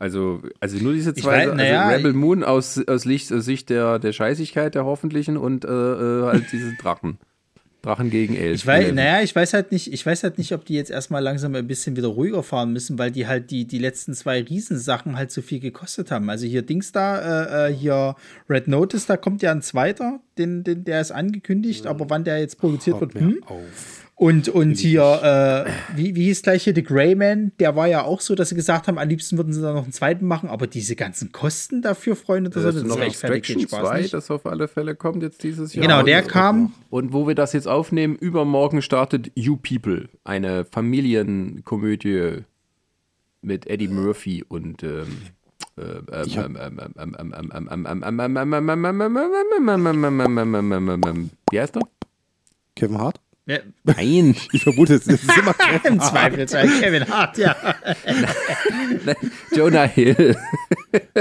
Also, 0.01 0.43
also 0.61 0.79
nur 0.79 0.93
diese 0.93 1.13
zwei, 1.15 1.39
weiß- 1.39 1.43
also 1.51 1.55
naja, 1.57 1.89
Rebel 1.89 2.13
Moon 2.13 2.45
aus, 2.45 2.81
aus, 2.87 3.05
Licht, 3.05 3.33
aus 3.33 3.45
Sicht 3.45 3.69
der, 3.69 3.99
der 3.99 4.13
Scheißigkeit 4.13 4.75
der 4.75 4.85
hoffentlichen 4.85 5.37
und 5.37 5.65
äh, 5.65 5.69
äh, 5.69 6.23
halt 6.25 6.45
diese 6.53 6.73
Drachen. 6.77 7.19
Drachen 7.83 8.11
gegen 8.11 8.35
Elf. 8.35 8.57
Ich 8.57 8.67
weiß, 8.67 8.93
naja, 8.93 9.23
ich 9.23 9.35
weiß 9.35 9.55
halt 9.55 9.71
nicht, 9.71 9.93
ich 9.93 10.05
weiß 10.05 10.25
halt 10.25 10.37
nicht, 10.37 10.53
ob 10.53 10.65
die 10.65 10.75
jetzt 10.75 10.91
erstmal 10.91 11.23
langsam 11.23 11.55
ein 11.55 11.67
bisschen 11.69 11.97
wieder 11.97 12.09
ruhiger 12.09 12.43
fahren 12.43 12.73
müssen, 12.73 12.99
weil 12.99 13.13
die 13.13 13.29
halt 13.29 13.53
die, 13.53 13.67
die 13.67 13.79
letzten 13.79 14.15
zwei 14.15 14.43
Riesensachen 14.43 15.17
halt 15.17 15.31
so 15.31 15.43
viel 15.43 15.61
gekostet 15.61 16.11
haben. 16.11 16.29
Also 16.29 16.45
hier 16.47 16.63
Dings 16.63 16.91
da, 16.91 17.67
äh, 17.67 17.71
äh, 17.71 17.75
hier 17.75 18.17
Red 18.51 18.67
Notice, 18.67 19.07
da 19.07 19.17
kommt 19.17 19.43
ja 19.43 19.53
ein 19.53 19.63
zweiter, 19.63 20.21
den, 20.39 20.65
den, 20.65 20.85
der 20.85 21.01
ist 21.01 21.13
angekündigt, 21.13 21.87
aber 21.87 22.11
wann 22.11 22.25
der 22.25 22.41
jetzt 22.41 22.59
produziert 22.59 23.01
Hört 23.01 23.15
wird, 23.15 23.25
hm? 23.25 23.45
auf. 23.45 24.08
Und, 24.19 24.49
und 24.49 24.77
hier, 24.79 25.65
äh, 25.65 25.97
wie, 25.97 26.17
wie 26.17 26.25
hieß 26.25 26.43
gleich 26.43 26.65
hier 26.65 26.75
The 26.75 26.83
Grey 26.83 27.15
Man, 27.15 27.53
Der 27.61 27.77
war 27.77 27.87
ja 27.87 28.03
auch 28.03 28.21
so, 28.21 28.35
dass 28.35 28.49
sie 28.49 28.57
gesagt 28.57 28.89
haben, 28.89 28.99
am 28.99 29.09
liebsten 29.09 29.37
würden 29.37 29.53
sie 29.53 29.63
da 29.63 29.73
noch 29.73 29.85
einen 29.85 29.93
zweiten 29.93 30.27
machen, 30.27 30.49
aber 30.49 30.67
diese 30.67 30.97
ganzen 30.97 31.31
Kosten 31.31 31.83
dafür, 31.83 32.17
Freunde, 32.17 32.51
das, 32.51 32.65
das 32.65 32.75
ist 32.75 32.87
noch 32.87 32.99
Extraction 32.99 33.59
geht, 33.59 33.71
2, 33.71 34.01
nicht. 34.01 34.13
das 34.13 34.29
auf 34.33 34.45
alle 34.45 34.67
Fälle 34.67 34.97
kommt 34.97 35.23
jetzt 35.23 35.45
dieses 35.45 35.73
Jahr. 35.73 35.87
Genau, 35.87 36.03
der 36.03 36.23
kam. 36.23 36.75
Und 36.91 37.13
wo 37.13 37.29
wir 37.29 37.37
das 37.37 37.53
jetzt 37.53 37.69
aufnehmen, 37.69 38.17
übermorgen 38.17 38.83
startet 38.83 39.31
You 39.37 39.57
People, 39.57 40.09
eine 40.25 40.65
Familienkomödie 40.65 42.39
mit 43.41 43.69
Eddie 43.69 43.87
Murphy 43.87 44.45
und 44.49 44.83
ähm, 44.83 45.07
Wie 51.53 51.61
heißt 51.61 51.77
er? 51.77 51.83
Kevin 52.75 52.99
Hart? 52.99 53.21
Ja, 53.49 53.61
Nein, 53.83 54.37
Ich 54.53 54.63
vermute, 54.63 54.97
es 54.97 55.07
ist 55.07 55.25
immer 55.39 55.55
Kevin 55.59 55.95
Im 55.95 56.01
Zweifelsfall 56.01 56.69
Kevin 56.81 57.09
Hart, 57.09 57.39
ja. 57.39 57.57
Jonah 59.57 59.85
Hill. 59.85 60.37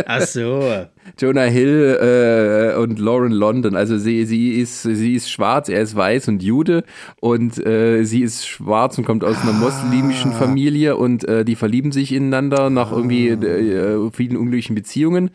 Ach 0.06 0.22
so. 0.24 0.88
Jonah 1.18 1.44
Hill 1.44 2.74
äh, 2.76 2.78
und 2.78 3.00
Lauren 3.00 3.32
London. 3.32 3.78
Also 3.78 3.98
sie, 3.98 4.26
sie, 4.26 4.60
ist, 4.60 4.84
sie 4.84 5.16
ist 5.16 5.32
schwarz, 5.32 5.70
er 5.70 5.82
ist 5.82 5.96
weiß 5.96 6.28
und 6.28 6.44
Jude 6.44 6.84
und 7.22 7.66
äh, 7.66 8.04
sie 8.04 8.24
ist 8.24 8.46
schwarz 8.46 8.98
und 8.98 9.06
kommt 9.06 9.24
aus 9.24 9.38
einer 9.42 9.54
muslimischen 9.54 10.34
Familie 10.34 10.98
und 10.98 11.26
äh, 11.26 11.46
die 11.46 11.56
verlieben 11.56 11.94
sich 11.94 12.12
ineinander 12.12 12.70
nach 12.70 12.92
irgendwie 12.92 13.30
äh, 13.30 14.12
vielen 14.12 14.36
unglücklichen 14.36 14.76
Beziehungen 14.76 15.32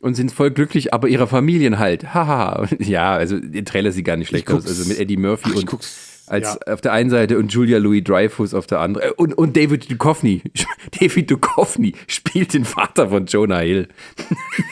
und 0.00 0.14
sind 0.14 0.32
voll 0.32 0.50
glücklich, 0.50 0.92
aber 0.92 1.06
ihre 1.06 1.28
Familien 1.28 1.78
halt. 1.78 2.14
Haha. 2.14 2.66
ja, 2.80 3.12
also 3.12 3.38
der 3.38 3.64
Trailer 3.64 3.92
sieht 3.92 4.06
gar 4.06 4.16
nicht 4.16 4.28
schlecht 4.28 4.50
aus. 4.50 4.66
Also 4.66 4.88
mit 4.88 4.98
Eddie 4.98 5.16
Murphy 5.16 5.50
Ach, 5.52 5.72
und. 5.72 6.11
Als 6.32 6.58
Ja. 6.66 6.72
auf 6.72 6.80
der 6.80 6.92
einen 6.92 7.10
Seite 7.10 7.38
und 7.38 7.52
Julia 7.52 7.78
Louis 7.78 8.02
Dreyfus 8.02 8.54
auf 8.54 8.66
der 8.66 8.80
anderen. 8.80 9.08
Äh, 9.10 9.12
Und, 9.16 9.34
und 9.34 9.56
David 9.56 9.90
Duchovny. 9.90 10.42
David 11.00 11.30
Duchovny 11.30 11.92
spielt 12.06 12.54
den 12.54 12.64
Vater 12.64 13.10
von 13.10 13.26
Jonah 13.26 13.58
Hill. 13.60 13.88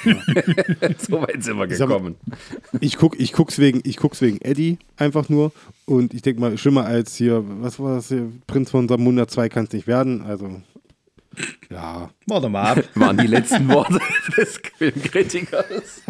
so 0.98 1.22
weit 1.22 1.42
sind 1.44 1.58
wir 1.58 1.66
gekommen. 1.66 2.16
Ich, 2.80 2.96
guck, 2.96 3.18
ich, 3.20 3.32
guck's 3.32 3.58
wegen, 3.58 3.80
ich 3.84 3.96
guck's 3.98 4.20
wegen 4.20 4.40
Eddie 4.40 4.78
einfach 4.96 5.28
nur. 5.28 5.52
Und 5.86 6.14
ich 6.14 6.22
denke 6.22 6.40
mal, 6.40 6.56
schlimmer 6.56 6.84
als 6.86 7.14
hier, 7.16 7.44
was 7.60 7.78
war 7.78 7.96
das 7.96 8.08
hier? 8.08 8.30
Prinz 8.46 8.70
von 8.70 8.88
Samunda 8.88 9.28
2 9.28 9.48
kann 9.48 9.64
es 9.64 9.72
nicht 9.72 9.86
werden. 9.86 10.22
Also, 10.22 10.62
Ja. 11.70 12.10
Warte 12.26 12.48
mal 12.48 12.62
ab. 12.78 12.84
Waren 12.94 13.18
die 13.18 13.26
letzten 13.26 13.68
Worte 13.68 13.98
des 14.36 14.60
Filmkritikers. 14.78 16.02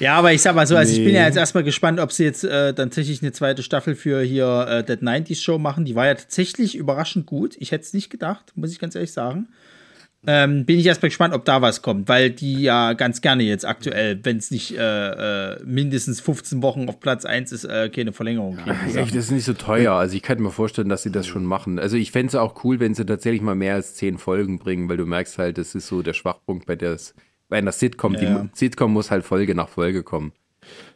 Ja, 0.00 0.16
aber 0.16 0.32
ich 0.32 0.42
sag 0.42 0.54
mal 0.54 0.66
so, 0.66 0.76
also 0.76 0.92
ich 0.92 0.98
bin 0.98 1.08
Nee. 1.08 1.14
ja 1.18 1.26
jetzt 1.26 1.36
erstmal 1.36 1.64
gespannt, 1.64 1.98
ob 2.00 2.12
sie 2.12 2.24
jetzt 2.24 2.44
äh, 2.44 2.74
dann 2.74 2.90
tatsächlich 2.90 3.22
eine 3.22 3.32
zweite 3.32 3.62
Staffel 3.62 3.94
für 3.94 4.20
hier 4.22 4.66
äh, 4.68 4.84
Dead 4.84 5.00
90s 5.02 5.42
Show 5.42 5.58
machen. 5.58 5.84
Die 5.84 5.94
war 5.94 6.06
ja 6.06 6.14
tatsächlich 6.14 6.76
überraschend 6.76 7.26
gut. 7.26 7.56
Ich 7.58 7.72
hätte 7.72 7.84
es 7.84 7.92
nicht 7.94 8.10
gedacht, 8.10 8.52
muss 8.54 8.72
ich 8.72 8.78
ganz 8.78 8.94
ehrlich 8.94 9.12
sagen. 9.12 9.48
Ähm, 10.28 10.64
bin 10.64 10.80
ich 10.80 10.86
erstmal 10.86 11.10
gespannt, 11.10 11.34
ob 11.34 11.44
da 11.44 11.62
was 11.62 11.82
kommt, 11.82 12.08
weil 12.08 12.30
die 12.30 12.60
ja 12.62 12.94
ganz 12.94 13.20
gerne 13.20 13.44
jetzt 13.44 13.64
aktuell, 13.64 14.18
wenn 14.24 14.38
es 14.38 14.50
nicht 14.50 14.76
äh, 14.76 15.52
äh, 15.52 15.62
mindestens 15.64 16.20
15 16.20 16.62
Wochen 16.62 16.88
auf 16.88 16.98
Platz 16.98 17.24
1 17.24 17.52
ist, 17.52 17.64
äh, 17.64 17.88
keine 17.90 18.12
Verlängerung 18.12 18.56
kriegen. 18.56 18.76
Ja, 18.88 18.92
Sachen. 18.92 19.14
das 19.14 19.26
ist 19.26 19.30
nicht 19.30 19.44
so 19.44 19.52
teuer. 19.52 19.92
Also 19.92 20.16
ich 20.16 20.22
könnte 20.22 20.42
mir 20.42 20.50
vorstellen, 20.50 20.88
dass 20.88 21.04
sie 21.04 21.12
das 21.12 21.28
schon 21.28 21.44
machen. 21.44 21.78
Also 21.78 21.96
ich 21.96 22.10
fände 22.10 22.28
es 22.30 22.34
auch 22.34 22.64
cool, 22.64 22.80
wenn 22.80 22.92
sie 22.94 23.06
tatsächlich 23.06 23.40
mal 23.40 23.54
mehr 23.54 23.74
als 23.74 23.94
zehn 23.94 24.18
Folgen 24.18 24.58
bringen, 24.58 24.88
weil 24.88 24.96
du 24.96 25.06
merkst 25.06 25.38
halt, 25.38 25.58
das 25.58 25.76
ist 25.76 25.86
so 25.86 26.02
der 26.02 26.14
Schwachpunkt 26.14 26.66
bei 26.66 26.74
der, 26.74 26.96
bei 27.48 27.58
einer 27.58 27.72
Sitcom. 27.72 28.14
Ja. 28.14 28.44
Die 28.44 28.48
Sitcom 28.54 28.92
muss 28.92 29.10
halt 29.10 29.24
Folge 29.24 29.54
nach 29.54 29.68
Folge 29.68 30.02
kommen. 30.02 30.32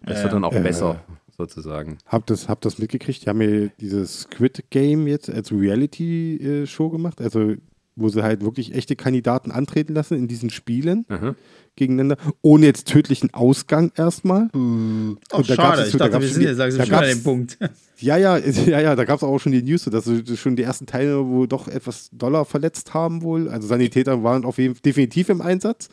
Das 0.03 0.23
wird 0.23 0.33
dann 0.33 0.45
auch 0.45 0.53
Ja. 0.53 0.61
besser, 0.61 1.05
sozusagen. 1.37 1.99
Hab 2.07 2.27
das, 2.27 2.49
hab 2.49 2.61
das 2.61 2.79
mitgekriegt. 2.79 3.25
Die 3.25 3.29
haben 3.29 3.41
ja 3.41 3.69
dieses 3.81 4.23
Squid 4.23 4.65
Game 4.71 5.07
jetzt 5.07 5.31
als 5.31 5.53
Reality-Show 5.53 6.91
gemacht. 6.91 7.21
Also, 7.21 7.55
wo 8.01 8.09
sie 8.09 8.23
halt 8.23 8.43
wirklich 8.43 8.75
echte 8.75 8.97
Kandidaten 8.97 9.51
antreten 9.51 9.95
lassen 9.95 10.17
in 10.17 10.27
diesen 10.29 10.51
Spielen 10.51 11.05
Mhm. 11.09 11.35
gegeneinander, 11.77 12.17
ohne 12.43 12.67
jetzt 12.67 12.89
tödlichen 12.89 13.33
Ausgang 13.33 13.93
erstmal. 13.97 14.49
Ach, 14.53 14.55
Und 14.55 15.19
da 15.33 15.55
schade, 15.55 15.81
es 15.83 15.87
ich 15.89 15.93
so- 15.93 15.99
da 15.99 16.09
dachte, 16.09 16.23
wir 16.23 16.29
sind 16.29 16.43
jetzt 16.43 16.59
langsam 16.59 16.87
schon 16.87 16.95
an 16.95 17.05
dem 17.09 17.23
Punkt. 17.23 17.59
Ja, 18.03 18.17
ja, 18.17 18.39
ja, 18.39 18.81
ja, 18.81 18.97
da 18.97 19.05
gab 19.05 19.19
es 19.19 19.23
auch 19.23 19.39
schon 19.41 19.53
die 19.53 19.61
News, 19.63 19.85
dass 19.85 20.07
sie 20.07 20.25
schon 20.39 20.57
die 20.57 20.63
ersten 20.63 20.87
Teilnehmer 20.87 21.27
wohl 21.29 21.47
doch 21.47 21.69
etwas 21.69 22.09
doller 22.13 22.47
verletzt 22.47 22.95
haben 22.95 23.21
wohl. 23.21 23.51
Also 23.51 23.69
Sanitäter 23.69 24.23
waren 24.23 24.47
auf 24.47 24.57
jeden 24.57 24.75
definitiv 24.83 25.29
im 25.29 25.43
Einsatz. 25.43 25.91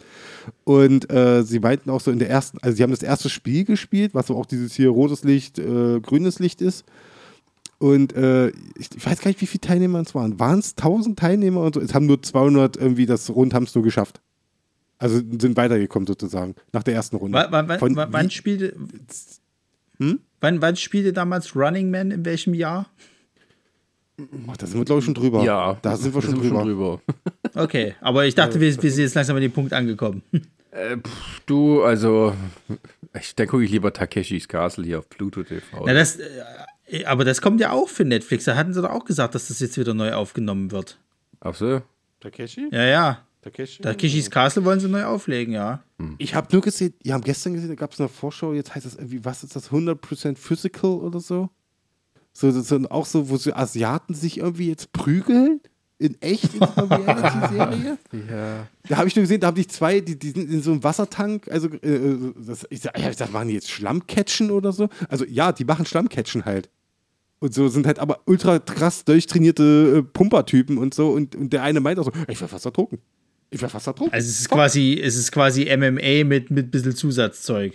Und 0.64 1.12
äh, 1.12 1.44
sie 1.44 1.60
meinten 1.60 1.90
auch 1.90 2.00
so 2.00 2.10
in 2.12 2.20
der 2.20 2.30
ersten, 2.30 2.60
also 2.62 2.78
sie 2.78 2.84
haben 2.84 2.92
das 2.92 3.04
erste 3.04 3.28
Spiel 3.30 3.66
gespielt, 3.66 4.14
was 4.14 4.28
so 4.28 4.38
auch 4.38 4.46
dieses 4.46 4.74
hier 4.74 4.88
rotes 4.90 5.26
Licht, 5.26 5.60
äh, 5.60 6.00
grünes 6.00 6.40
Licht 6.40 6.62
ist. 6.62 6.86
Und 7.80 8.14
äh, 8.14 8.48
ich, 8.78 8.90
ich 8.96 9.06
weiß 9.06 9.22
gar 9.22 9.30
nicht, 9.30 9.42
wie 9.42 9.46
viele 9.46 9.62
Teilnehmer 9.62 10.00
es 10.02 10.16
waren. 10.16 10.40
Waren 10.40 10.60
es 10.60 10.72
1000 10.78 11.18
Teilnehmer 11.18 11.62
und 11.62 11.76
so? 11.76 11.82
Es 11.82 11.94
haben 11.94 12.08
nur 12.08 12.22
200 12.22 12.78
irgendwie 12.78 13.06
das 13.06 13.30
Rund 13.30 13.54
haben 13.54 13.64
es 13.64 13.76
nur 13.76 13.84
geschafft. 13.84 14.20
Also 14.98 15.18
sind 15.18 15.56
weitergekommen 15.56 16.08
sozusagen 16.08 16.56
nach 16.72 16.82
der 16.82 16.96
ersten 16.96 17.18
Runde. 17.18 17.38
Wann, 17.38 17.52
wann, 17.52 17.68
wann, 17.70 17.80
Von 17.80 17.96
wann, 17.96 18.32
spielte, 18.32 18.76
Hm? 20.00 20.20
wann, 20.42 20.62
wann 20.62 20.76
spielte 20.76 21.14
damals 21.14 21.56
Running 21.56 21.92
Man 21.92 22.10
in 22.10 22.26
welchem 22.26 22.56
Jahr? 22.56 22.90
Ach, 24.48 24.58
da 24.58 24.66
sind 24.66 24.80
wir 24.80 24.86
glaube 24.86 25.00
ich 25.00 25.06
schon 25.06 25.14
drüber. 25.14 25.44
Ja, 25.44 25.78
da 25.84 25.96
sind 25.96 26.16
wir 26.16 26.22
da 26.22 26.28
schon 26.28 26.40
drüber. 26.42 26.64
drüber. 26.64 27.02
Okay, 27.54 27.94
aber 28.02 28.26
ich 28.26 28.34
dachte, 28.34 28.60
wir, 28.60 28.82
wir 28.82 28.92
sind 28.92 29.04
jetzt 29.04 29.14
langsam 29.14 29.36
an 29.36 29.44
dem 29.44 29.52
Punkt 29.52 29.74
angekommen. 29.74 30.24
Äh, 30.70 30.98
pff, 30.98 31.40
du, 31.48 31.82
also, 31.82 32.34
ich, 33.20 33.34
dann 33.36 33.48
gucke 33.48 33.64
ich 33.64 33.72
lieber 33.72 33.92
Takeshis 33.94 34.48
Castle 34.48 34.86
hier 34.86 35.00
auf 35.00 35.10
Pluto 35.10 35.42
TV. 35.42 35.84
Na, 35.86 35.94
das, 35.94 36.18
äh, 36.18 36.26
aber 37.06 37.26
das 37.26 37.42
kommt 37.42 37.60
ja 37.60 37.72
auch 37.72 37.90
für 37.90 38.06
Netflix. 38.06 38.46
Da 38.46 38.56
hatten 38.56 38.74
sie 38.74 38.82
doch 38.82 38.92
auch 38.92 39.06
gesagt, 39.06 39.36
dass 39.36 39.48
das 39.50 39.60
jetzt 39.60 39.78
wieder 39.78 39.94
neu 39.94 40.14
aufgenommen 40.14 40.72
wird. 40.72 41.00
Ach 41.40 41.56
so. 41.56 41.82
Takeshi? 42.20 42.70
Ja, 42.72 42.84
ja. 42.84 43.28
Takeshi? 43.42 43.82
Da 43.82 43.94
Kishis 43.94 44.30
Castle 44.30 44.66
wollen 44.66 44.80
sie 44.80 44.88
neu 44.88 45.06
auflegen, 45.06 45.54
ja. 45.54 45.84
Ich 46.18 46.36
habe 46.36 46.48
nur 46.52 46.62
gesehen, 46.62 46.94
die 47.04 47.14
haben 47.14 47.24
gestern 47.24 47.54
gesehen, 47.54 47.70
da 47.70 47.76
gab 47.76 47.94
es 47.94 48.00
eine 48.00 48.10
Vorschau, 48.10 48.54
jetzt 48.54 48.76
heißt 48.76 48.86
das 48.86 48.96
irgendwie, 48.96 49.24
was 49.26 49.44
ist 49.44 49.56
das, 49.56 49.72
100% 49.72 50.38
Physical 50.38 50.92
oder 50.92 51.20
so? 51.20 51.50
So, 52.34 52.52
das 52.52 52.68
sind 52.68 52.92
auch 52.92 53.06
so, 53.06 53.30
wo 53.30 53.38
so 53.38 53.52
Asiaten 53.54 54.14
sich 54.14 54.38
irgendwie 54.38 54.68
jetzt 54.68 54.92
prügeln? 54.92 55.60
In 56.00 56.22
echt 56.22 56.54
in 56.54 56.60
so 56.60 56.68
einer 56.76 57.00
Reality-Serie? 57.00 57.98
Ja. 58.30 58.68
Da 58.88 58.98
habe 58.98 59.08
ich 59.08 59.16
nur 59.16 59.24
gesehen, 59.24 59.42
da 59.42 59.48
haben 59.48 59.56
die 59.56 59.66
zwei, 59.66 60.00
die, 60.00 60.18
die 60.18 60.30
sind 60.30 60.52
in 60.52 60.62
so 60.62 60.72
einem 60.72 60.84
Wassertank, 60.84 61.48
also 61.50 61.68
äh, 61.68 62.34
das, 62.36 62.68
ich 62.70 62.82
sag, 62.82 62.98
ich 63.00 63.18
sag, 63.18 63.32
machen 63.32 63.48
die 63.48 63.56
jetzt 63.56 63.72
Schlammcatchen 63.72 64.52
oder 64.52 64.72
so? 64.72 64.90
Also 65.10 65.26
ja, 65.26 65.52
die 65.52 65.66
machen 65.66 65.88
Schlammcatchen 65.88 66.46
halt. 66.46 66.70
Und 67.40 67.54
so 67.54 67.68
sind 67.68 67.86
halt 67.86 68.00
aber 68.00 68.22
ultra 68.26 68.58
krass 68.60 69.06
durchtrainierte 69.06 69.98
äh, 69.98 70.02
Pumpertypen 70.04 70.78
und 70.78 70.94
so. 70.94 71.10
Und, 71.12 71.36
und 71.36 71.54
der 71.54 71.64
eine 71.64 71.80
meint 71.80 72.00
auch 72.00 72.06
so, 72.06 72.12
ich 72.28 72.40
wäre 72.40 72.48
fast 72.50 72.66
ertrunken. 72.66 73.00
Ich 73.52 73.62
wäre 73.62 73.70
fast 73.70 73.88
ertrunken. 73.88 74.14
Also 74.14 74.28
es 74.28 74.40
ist 74.42 74.50
quasi, 74.50 75.00
es 75.02 75.16
ist 75.16 75.32
quasi 75.32 75.66
MMA 75.78 76.24
mit 76.26 76.50
mit 76.52 76.72
bisschen 76.72 76.96
Zusatzzeug. 76.96 77.74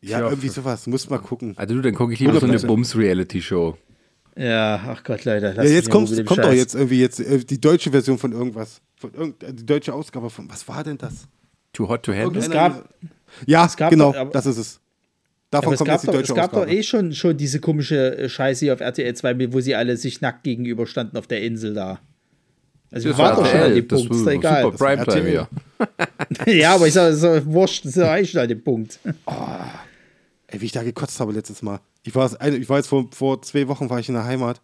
ja, 0.00 0.20
Ja, 0.20 0.28
irgendwie 0.28 0.48
sowas. 0.48 0.86
Muss 0.86 1.10
mal 1.10 1.18
gucken. 1.18 1.54
Also 1.56 1.74
du, 1.74 1.80
dann 1.82 1.94
gucke 1.94 2.12
ich 2.12 2.20
lieber 2.20 2.38
so 2.38 2.46
eine 2.46 2.56
100%. 2.58 2.66
Bums-Reality-Show. 2.66 3.76
Ja, 4.36 4.80
ach 4.88 5.02
Gott, 5.04 5.24
Leute. 5.24 5.54
Ja, 5.56 5.62
jetzt 5.64 5.90
kommt, 5.90 6.08
kommt 6.26 6.44
doch 6.44 6.52
jetzt 6.52 6.74
irgendwie 6.74 7.00
jetzt 7.00 7.20
äh, 7.20 7.38
die 7.44 7.60
deutsche 7.60 7.90
Version 7.90 8.18
von 8.18 8.32
irgendwas. 8.32 8.80
Von 8.96 9.12
irgend, 9.14 9.42
äh, 9.42 9.52
die 9.52 9.66
deutsche 9.66 9.92
Ausgabe 9.92 10.30
von, 10.30 10.48
was 10.50 10.66
war 10.68 10.82
denn 10.84 10.98
das? 10.98 11.28
Too 11.72 11.88
hot 11.88 12.02
to 12.04 12.12
handle. 12.12 12.40
Es 12.40 12.50
gab, 12.50 12.88
Ja, 13.46 13.68
gab 13.76 13.90
genau, 13.90 14.14
aber- 14.14 14.30
das 14.30 14.46
ist 14.46 14.56
es. 14.58 14.80
Davon 15.54 15.72
es 15.72 15.78
kommt 15.78 15.88
gab, 15.88 15.94
jetzt 15.94 16.02
die 16.02 16.06
doch, 16.08 16.14
deutsche 16.14 16.32
es 16.32 16.36
gab 16.36 16.50
doch 16.52 16.58
Ausgabe. 16.58 16.76
eh 16.76 16.82
schon, 16.82 17.12
schon 17.12 17.36
diese 17.36 17.60
komische 17.60 18.18
äh, 18.18 18.28
Scheiße 18.28 18.66
hier 18.66 18.74
auf 18.74 18.80
RTL 18.80 19.14
2, 19.14 19.52
wo 19.52 19.60
sie 19.60 19.74
alle 19.74 19.96
sich 19.96 20.20
nackt 20.20 20.42
gegenüberstanden 20.44 21.16
auf 21.18 21.26
der 21.26 21.42
Insel 21.42 21.74
da. 21.74 22.00
Also 22.90 23.06
wir 23.06 23.12
Das 23.12 23.18
war 23.18 23.36
waren 23.36 23.44
doch 23.44 23.50
schon 23.50 23.60
an 23.60 23.74
dem 23.74 23.88
das 23.88 23.98
Punkt, 24.00 24.10
war 24.10 24.18
ist 24.18 24.26
doch 24.26 24.32
egal. 24.32 24.62
Super 24.64 24.76
Primetime 24.76 25.28
hier. 25.28 25.48
ja, 26.54 26.74
aber 26.74 26.86
ich 26.86 26.94
sag, 26.94 27.08
das 27.08 27.16
ist 27.16 27.24
doch 27.24 27.46
wurscht, 27.46 27.84
das 27.84 27.96
ist 27.96 28.02
doch 28.02 28.08
eigentlich 28.08 28.30
schon 28.30 28.40
an 28.40 28.48
dem 28.48 28.62
Punkt. 28.62 28.98
Ey, 30.46 30.60
wie 30.60 30.66
ich 30.66 30.72
da 30.72 30.82
gekotzt 30.82 31.18
habe 31.20 31.32
letztes 31.32 31.62
Mal. 31.62 31.80
Ich 32.02 32.14
war, 32.14 32.30
eine, 32.40 32.56
ich 32.56 32.68
war 32.68 32.76
jetzt 32.76 32.88
vor, 32.88 33.08
vor 33.12 33.40
zwei 33.42 33.66
Wochen 33.68 33.88
war 33.90 33.98
ich 33.98 34.08
in 34.08 34.14
der 34.14 34.24
Heimat 34.24 34.60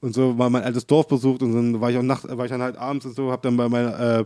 und 0.00 0.14
so 0.14 0.38
war 0.38 0.48
mein 0.50 0.62
altes 0.62 0.86
Dorf 0.86 1.08
besucht 1.08 1.42
und 1.42 1.54
dann 1.54 1.80
war 1.80 1.90
ich 1.90 1.96
auch 1.96 2.02
nacht, 2.02 2.24
war 2.28 2.44
ich 2.44 2.50
dann 2.50 2.62
halt 2.62 2.76
abends 2.76 3.06
und 3.06 3.16
so, 3.16 3.30
hab 3.32 3.42
dann 3.42 3.56
bei 3.56 3.68
meiner, 3.68 4.20
äh, 4.20 4.24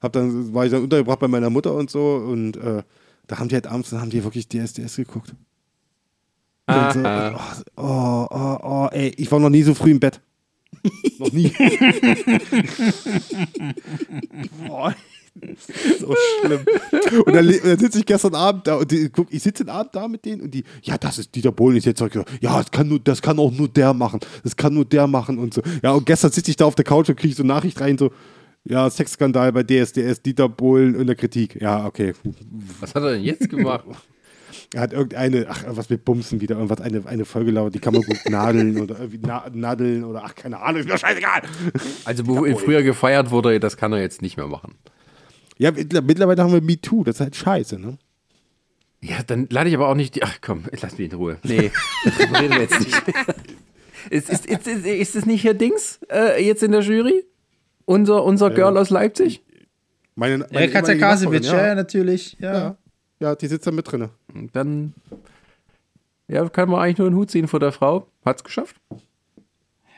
hab 0.00 0.12
dann, 0.12 0.52
war 0.52 0.64
ich 0.64 0.70
dann 0.70 0.82
untergebracht 0.82 1.20
bei 1.20 1.28
meiner 1.28 1.50
Mutter 1.50 1.74
und 1.74 1.90
so 1.90 2.16
und 2.16 2.56
äh, 2.56 2.82
da 3.26 3.38
haben 3.38 3.48
die 3.48 3.54
halt 3.54 3.66
abends, 3.66 3.90
dann 3.90 4.00
haben 4.00 4.10
die 4.10 4.24
wirklich 4.24 4.48
DSDS 4.48 4.96
geguckt. 4.96 5.34
Und 6.68 6.92
so, 6.92 6.98
und, 6.98 7.36
oh, 7.76 8.26
oh, 8.30 8.58
oh, 8.62 8.88
ey, 8.92 9.12
ich 9.16 9.30
war 9.32 9.40
noch 9.40 9.48
nie 9.48 9.62
so 9.62 9.74
früh 9.74 9.90
im 9.90 10.00
Bett. 10.00 10.20
noch 11.18 11.32
nie. 11.32 11.52
Boah, 14.66 14.94
so 15.98 16.14
schlimm. 16.40 16.60
Und 17.24 17.34
dann, 17.34 17.46
dann 17.46 17.78
sitze 17.78 17.98
ich 17.98 18.06
gestern 18.06 18.34
Abend 18.34 18.66
da 18.66 18.76
und 18.76 18.90
die, 18.90 19.08
guck, 19.08 19.32
ich 19.32 19.42
sitze 19.42 19.64
den 19.64 19.70
Abend 19.70 19.94
da 19.94 20.08
mit 20.08 20.24
denen 20.24 20.42
und 20.42 20.52
die, 20.52 20.64
ja, 20.82 20.98
das 20.98 21.18
ist 21.18 21.34
Dieter 21.34 21.52
Bohlen, 21.52 21.76
ist 21.76 21.86
jetzt 21.86 21.98
so, 21.98 22.08
ja, 22.40 22.58
das 22.58 22.70
kann, 22.70 22.88
nur, 22.88 22.98
das 22.98 23.22
kann 23.22 23.38
auch 23.38 23.52
nur 23.52 23.68
der 23.68 23.94
machen. 23.94 24.20
Das 24.42 24.56
kann 24.56 24.74
nur 24.74 24.84
der 24.84 25.06
machen 25.06 25.38
und 25.38 25.54
so. 25.54 25.62
Ja, 25.82 25.92
und 25.92 26.06
gestern 26.06 26.32
sitze 26.32 26.50
ich 26.50 26.56
da 26.56 26.64
auf 26.64 26.74
der 26.74 26.84
Couch 26.84 27.08
und 27.08 27.16
kriege 27.16 27.34
so 27.34 27.42
eine 27.42 27.52
Nachricht 27.52 27.80
rein, 27.80 27.98
so, 27.98 28.10
ja, 28.64 28.88
Sexskandal 28.90 29.52
bei 29.52 29.62
DSDS, 29.62 30.22
Dieter 30.22 30.48
Bohlen 30.48 30.94
in 30.94 31.06
der 31.06 31.16
Kritik. 31.16 31.60
Ja, 31.60 31.86
okay. 31.86 32.12
Was 32.80 32.94
hat 32.94 33.02
er 33.02 33.12
denn 33.12 33.22
jetzt 33.22 33.48
gemacht? 33.48 33.84
Er 34.74 34.82
hat 34.82 34.92
irgendeine, 34.92 35.46
ach, 35.48 35.64
was 35.68 35.88
mit 35.88 36.04
Bumsen 36.04 36.40
wieder, 36.42 36.56
irgendwas, 36.56 36.80
eine, 36.82 37.06
eine 37.06 37.24
Folge 37.24 37.50
lautet, 37.52 37.76
die 37.76 37.78
kann 37.78 37.94
man 37.94 38.02
gut 38.02 38.18
nadeln 38.28 38.78
oder 38.80 38.98
irgendwie 38.98 39.20
na, 39.22 39.46
nadeln 39.52 40.04
oder 40.04 40.24
ach, 40.24 40.34
keine 40.34 40.60
Ahnung, 40.60 40.80
ist 40.80 40.88
mir 40.88 40.98
scheißegal. 40.98 41.42
Also 42.04 42.26
wo 42.26 42.44
in 42.44 42.56
früher 42.56 42.82
gefeiert 42.82 43.30
wurde, 43.30 43.58
das 43.60 43.76
kann 43.78 43.92
er 43.94 44.00
jetzt 44.00 44.20
nicht 44.20 44.36
mehr 44.36 44.46
machen. 44.46 44.74
Ja, 45.56 45.70
mittler- 45.70 46.02
mittlerweile 46.02 46.42
haben 46.42 46.52
wir 46.52 46.60
MeToo, 46.60 47.02
das 47.04 47.16
ist 47.16 47.20
halt 47.20 47.36
scheiße, 47.36 47.78
ne? 47.78 47.96
Ja, 49.00 49.22
dann 49.26 49.46
lade 49.50 49.68
ich 49.70 49.74
aber 49.76 49.88
auch 49.88 49.94
nicht 49.94 50.16
die. 50.16 50.22
Ach 50.24 50.38
komm, 50.40 50.64
lass 50.82 50.98
mich 50.98 51.10
in 51.12 51.16
Ruhe. 51.16 51.38
Nee, 51.44 51.70
darüber 52.04 52.40
reden 52.40 52.54
wir 52.54 52.60
jetzt 52.62 52.80
nicht. 52.80 53.02
Ist, 54.10 54.30
ist, 54.30 54.46
ist, 54.46 54.66
ist, 54.66 54.86
ist 54.86 55.16
es 55.16 55.26
nicht 55.26 55.42
hier 55.42 55.54
Dings 55.54 55.98
äh, 56.10 56.42
jetzt 56.42 56.62
in 56.62 56.70
der 56.72 56.80
Jury? 56.80 57.24
Unser, 57.84 58.24
unser 58.24 58.50
Girl 58.50 58.78
aus 58.78 58.90
Leipzig? 58.90 59.42
Meine, 60.14 60.38
Ja, 60.38 60.46
meine 60.52 60.68
Katja 60.70 60.94
ehemalige 60.94 61.00
Kasewitsch, 61.00 61.46
ja. 61.46 61.66
Ja, 61.66 61.74
natürlich. 61.74 62.36
Ja. 62.38 62.76
Ja. 63.20 63.34
Die 63.34 63.46
sitzt 63.46 63.66
da 63.66 63.70
mit 63.70 63.90
drin. 63.90 64.08
Dann 64.52 64.94
ja, 66.28 66.48
kann 66.48 66.68
man 66.68 66.80
eigentlich 66.80 66.98
nur 66.98 67.06
einen 67.08 67.16
Hut 67.16 67.30
ziehen 67.30 67.48
vor 67.48 67.60
der 67.60 67.72
Frau. 67.72 68.06
Hat's 68.24 68.44
geschafft. 68.44 68.76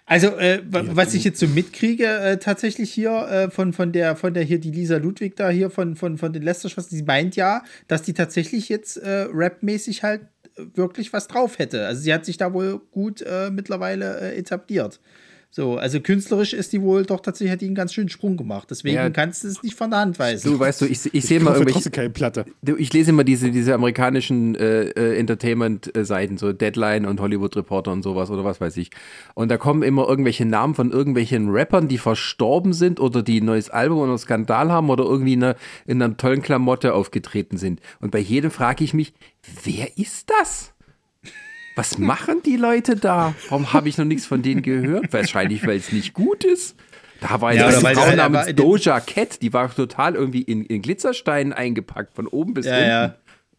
Also, 0.06 0.28
äh, 0.38 0.60
wa- 0.68 0.84
was 0.90 1.14
ich 1.14 1.22
jetzt 1.22 1.38
so 1.38 1.46
mitkriege, 1.46 2.06
äh, 2.06 2.36
tatsächlich 2.38 2.92
hier 2.92 3.12
äh, 3.28 3.50
von, 3.50 3.72
von 3.72 3.92
der, 3.92 4.16
von 4.16 4.34
der 4.34 4.42
hier, 4.42 4.58
die 4.58 4.72
Lisa 4.72 4.96
Ludwig 4.96 5.36
da 5.36 5.50
hier 5.50 5.70
von, 5.70 5.94
von, 5.94 6.18
von 6.18 6.32
den 6.32 6.42
Lester-Schwestern, 6.42 6.98
sie 6.98 7.04
meint 7.04 7.36
ja, 7.36 7.62
dass 7.86 8.02
die 8.02 8.12
tatsächlich 8.12 8.68
jetzt 8.68 8.96
äh, 8.96 9.26
rapmäßig 9.32 10.02
halt 10.02 10.22
wirklich 10.74 11.12
was 11.12 11.28
drauf 11.28 11.58
hätte. 11.60 11.86
Also 11.86 12.02
sie 12.02 12.12
hat 12.12 12.24
sich 12.24 12.36
da 12.36 12.52
wohl 12.52 12.80
gut 12.90 13.22
äh, 13.22 13.50
mittlerweile 13.50 14.20
äh, 14.20 14.36
etabliert. 14.36 15.00
So, 15.52 15.78
also 15.78 15.98
künstlerisch 16.00 16.52
ist 16.52 16.72
die 16.72 16.80
wohl 16.80 17.04
doch 17.04 17.18
tatsächlich, 17.18 17.50
hat 17.50 17.60
die 17.60 17.66
einen 17.66 17.74
ganz 17.74 17.92
schönen 17.92 18.08
Sprung 18.08 18.36
gemacht. 18.36 18.68
Deswegen 18.70 18.94
Ja. 18.94 19.10
kannst 19.10 19.42
du 19.42 19.48
es 19.48 19.64
nicht 19.64 19.76
von 19.76 19.90
der 19.90 19.98
Hand 19.98 20.16
weisen. 20.20 20.48
Du 20.52 20.56
weißt 20.60 20.80
du, 20.82 20.86
ich, 20.86 21.12
ich 21.12 21.24
sehe 21.24 21.38
Ich 21.38 21.42
mal 21.42 21.50
kaufe 21.54 21.64
irgendwelche. 21.64 21.90
keine 21.90 22.10
Platte. 22.10 22.44
Ich 22.78 22.92
lese 22.92 23.10
immer 23.10 23.24
diese, 23.24 23.50
diese 23.50 23.74
amerikanischen 23.74 24.54
äh, 24.54 24.82
äh, 24.90 25.18
Entertainment-Seiten, 25.18 26.38
so 26.38 26.52
Deadline 26.52 27.04
und 27.04 27.20
Hollywood 27.20 27.56
Reporter 27.56 27.90
und 27.90 28.02
sowas 28.04 28.30
oder 28.30 28.44
was 28.44 28.60
weiß 28.60 28.76
ich. 28.76 28.90
Und 29.34 29.50
da 29.50 29.56
kommen 29.56 29.82
immer 29.82 30.08
irgendwelche 30.08 30.44
Namen 30.44 30.74
von 30.76 30.92
irgendwelchen 30.92 31.50
Rappern, 31.50 31.88
die 31.88 31.98
verstorben 31.98 32.72
sind 32.72 33.00
oder 33.00 33.22
die 33.24 33.40
ein 33.40 33.44
neues 33.46 33.70
Album 33.70 33.98
oder 33.98 34.10
einen 34.10 34.18
Skandal 34.18 34.70
haben 34.70 34.88
oder 34.88 35.02
irgendwie 35.04 35.32
in 35.32 35.42
einer, 35.42 35.56
in 35.84 36.00
einer 36.00 36.16
tollen 36.16 36.42
Klamotte 36.42 36.94
aufgetreten 36.94 37.56
sind. 37.56 37.80
Und 38.00 38.12
bei 38.12 38.20
jedem 38.20 38.52
frage 38.52 38.84
ich 38.84 38.94
mich, 38.94 39.12
wer 39.64 39.98
ist 39.98 40.30
das? 40.30 40.72
Was 41.80 41.96
machen 41.96 42.42
die 42.44 42.56
Leute 42.56 42.94
da? 42.94 43.34
Warum 43.48 43.72
habe 43.72 43.88
ich 43.88 43.96
noch 43.96 44.04
nichts 44.04 44.26
von 44.26 44.42
denen 44.42 44.60
gehört? 44.60 45.10
Wahrscheinlich, 45.14 45.66
weil 45.66 45.78
es 45.78 45.90
nicht 45.92 46.12
gut 46.12 46.44
ist. 46.44 46.76
Da 47.22 47.40
war 47.40 47.54
Ja, 47.54 47.68
eine 47.68 47.72
Frau 47.94 48.10
sie- 48.10 48.16
namens 48.16 48.54
Doja 48.54 49.00
Cat, 49.00 49.40
die 49.40 49.54
war 49.54 49.74
total 49.74 50.14
irgendwie 50.14 50.42
in, 50.42 50.62
in 50.66 50.82
Glitzersteinen 50.82 51.54
eingepackt, 51.54 52.14
von 52.14 52.26
oben 52.26 52.52
bis 52.52 52.66
Ja, 52.66 52.76
unten. 52.76 52.88
ja. 52.88 53.14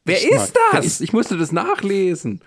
Wer 0.06 0.16
mal. 0.16 0.22
ist 0.46 0.54
Wer 0.72 0.78
das? 0.80 0.86
ist- 0.86 1.02
Ich 1.02 1.14
musste 1.14 1.36
das 1.36 1.52
nachlesen. 1.52 2.42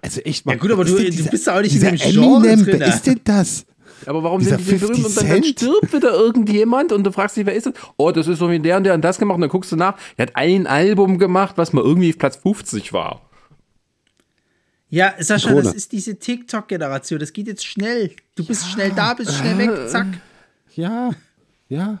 Also 0.00 0.20
echt 0.20 0.46
mal. 0.46 0.52
Ja, 0.52 0.58
gut, 0.58 0.70
aber 0.70 0.84
du- 0.84 0.94
denn 0.94 1.06
du 1.06 1.10
dieser- 1.10 1.30
bist 1.30 1.46
ja 1.48 1.56
auch 1.56 1.60
nicht 1.60 1.72
in 1.74 1.80
dieser 1.80 1.90
dem 1.90 1.98
Genre 1.98 2.46
Eminem, 2.48 2.64
drin, 2.64 2.78
Wer 2.80 2.86
ist 2.88 3.06
denn 3.06 3.20
das? 3.24 3.66
Aber 4.06 4.22
warum 4.22 4.38
Dieser 4.40 4.58
sind 4.58 4.66
die 4.66 4.70
denn 4.70 4.78
berühmt? 4.80 4.96
50 5.00 5.22
Und 5.22 5.28
dann, 5.30 5.42
dann 5.42 5.44
stirbt 5.50 5.92
wieder 5.92 6.10
irgendjemand 6.12 6.92
und 6.92 7.02
du 7.04 7.10
fragst 7.10 7.36
dich, 7.36 7.46
wer 7.46 7.54
ist 7.54 7.66
das? 7.66 7.72
Oh, 7.96 8.12
das 8.12 8.28
ist 8.28 8.38
so 8.38 8.48
wie 8.48 8.60
der 8.60 8.76
und 8.76 8.84
der 8.84 8.94
und 8.94 9.02
das 9.02 9.18
gemacht. 9.18 9.34
Und 9.36 9.40
dann 9.40 9.50
guckst 9.50 9.72
du 9.72 9.76
nach. 9.76 9.96
Der 10.18 10.26
hat 10.26 10.36
ein 10.36 10.68
Album 10.68 11.18
gemacht, 11.18 11.54
was 11.56 11.72
mal 11.72 11.82
irgendwie 11.82 12.10
auf 12.10 12.18
Platz 12.18 12.36
50 12.36 12.92
war. 12.92 13.22
Ja, 14.96 15.14
Sascha, 15.18 15.50
Krone. 15.50 15.62
das 15.64 15.74
ist 15.74 15.92
diese 15.92 16.18
TikTok-Generation. 16.18 17.18
Das 17.20 17.32
geht 17.32 17.46
jetzt 17.48 17.66
schnell. 17.66 18.12
Du 18.34 18.44
bist 18.46 18.66
schnell 18.70 18.92
da, 18.96 19.12
bist 19.14 19.34
schnell 19.34 19.58
weg, 19.58 19.88
zack. 19.88 20.06
Ja, 20.74 21.10
ja. 21.68 22.00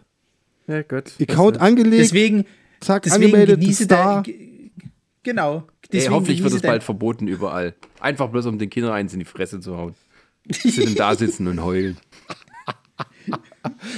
Ja, 0.66 0.82
Gott. 0.82 1.12
Account 1.20 1.60
angelegt. 1.60 2.00
Deswegen, 2.04 2.44
zack, 2.80 3.02
deswegen 3.02 3.24
angemeldet, 3.26 3.60
genieße 3.60 3.84
Star. 3.84 4.14
dein. 4.14 4.22
ge- 4.22 4.70
Genau. 5.22 5.56
Ey, 5.58 5.88
Deswegen 5.92 6.14
hoffentlich 6.14 6.42
wird 6.42 6.54
es 6.54 6.62
bald 6.62 6.82
verboten 6.82 7.28
überall. 7.28 7.74
Einfach 8.00 8.28
bloß, 8.30 8.46
um 8.46 8.58
den 8.58 8.70
Kindern 8.70 8.92
eins 8.92 9.12
in 9.12 9.18
die 9.18 9.24
Fresse 9.24 9.60
zu 9.60 9.76
hauen. 9.76 9.94
Sie 10.50 10.70
sind 10.70 10.98
da 10.98 11.14
sitzen 11.16 11.46
und 11.48 11.62
heulen. 11.62 11.96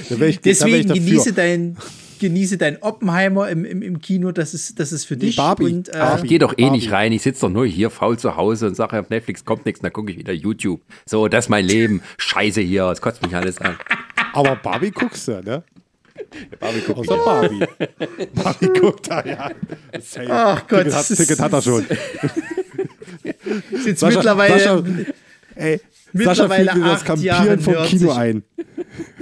Da 0.09 0.15
ich, 0.25 0.35
da 0.37 0.41
Deswegen 0.43 0.87
dafür. 0.89 1.03
genieße 1.03 1.33
dein, 1.33 1.77
genieße 2.19 2.57
dein 2.57 2.81
Oppenheimer 2.81 3.49
im, 3.49 3.65
im, 3.65 3.81
im 3.81 3.99
Kino, 3.99 4.31
das 4.31 4.53
ist, 4.53 4.79
das 4.79 4.91
ist 4.91 5.05
für 5.05 5.17
dich. 5.17 5.35
Barbie. 5.35 5.65
Und, 5.65 5.89
äh, 5.89 5.93
Barbie. 5.93 6.23
Ich 6.23 6.29
gehe 6.29 6.39
doch 6.39 6.53
eh 6.53 6.63
Barbie. 6.63 6.77
nicht 6.77 6.91
rein. 6.91 7.11
Ich 7.11 7.21
sitze 7.21 7.41
doch 7.41 7.49
nur 7.49 7.65
hier 7.65 7.89
faul 7.89 8.17
zu 8.19 8.35
Hause 8.35 8.67
und 8.67 8.75
sage, 8.75 8.99
auf 8.99 9.09
Netflix 9.09 9.45
kommt 9.45 9.65
nichts, 9.65 9.81
dann 9.81 9.93
gucke 9.93 10.11
ich 10.11 10.17
wieder 10.17 10.33
YouTube. 10.33 10.81
So, 11.05 11.27
das 11.27 11.45
ist 11.45 11.49
mein 11.49 11.65
Leben. 11.65 12.01
Scheiße 12.17 12.61
hier, 12.61 12.85
es 12.85 13.01
kotzt 13.01 13.21
mich 13.21 13.35
alles 13.35 13.59
an. 13.59 13.77
Aber 14.33 14.55
Barbie 14.55 14.91
guckst 14.91 15.27
du, 15.27 15.41
ne? 15.41 15.63
Barbie 16.59 16.81
guckt 16.81 16.99
Außer 16.99 17.17
Barbie. 17.17 17.65
Barbie 18.35 18.67
guckt 18.79 19.09
da, 19.09 19.25
ja. 19.25 19.51
Safe. 20.01 20.27
Ach 20.29 20.67
Gott, 20.67 20.83
Ticket 20.83 20.95
hat, 20.95 21.07
Ticket 21.07 21.39
hat 21.39 21.53
er 21.53 21.61
schon. 21.61 21.85
Sascha, 23.95 24.07
mittlerweile. 24.07 24.59
Sascha, 24.59 24.83
ey, 25.55 25.55
mittlerweile 25.55 25.79
Sascha 26.13 26.49
fühlt 26.49 26.75
mir 26.75 26.83
das 26.83 27.01
acht 27.09 27.19
Jahre 27.19 27.47
Kampieren 27.47 27.59
vom 27.59 27.85
Kino 27.85 28.11
ein. 28.11 28.43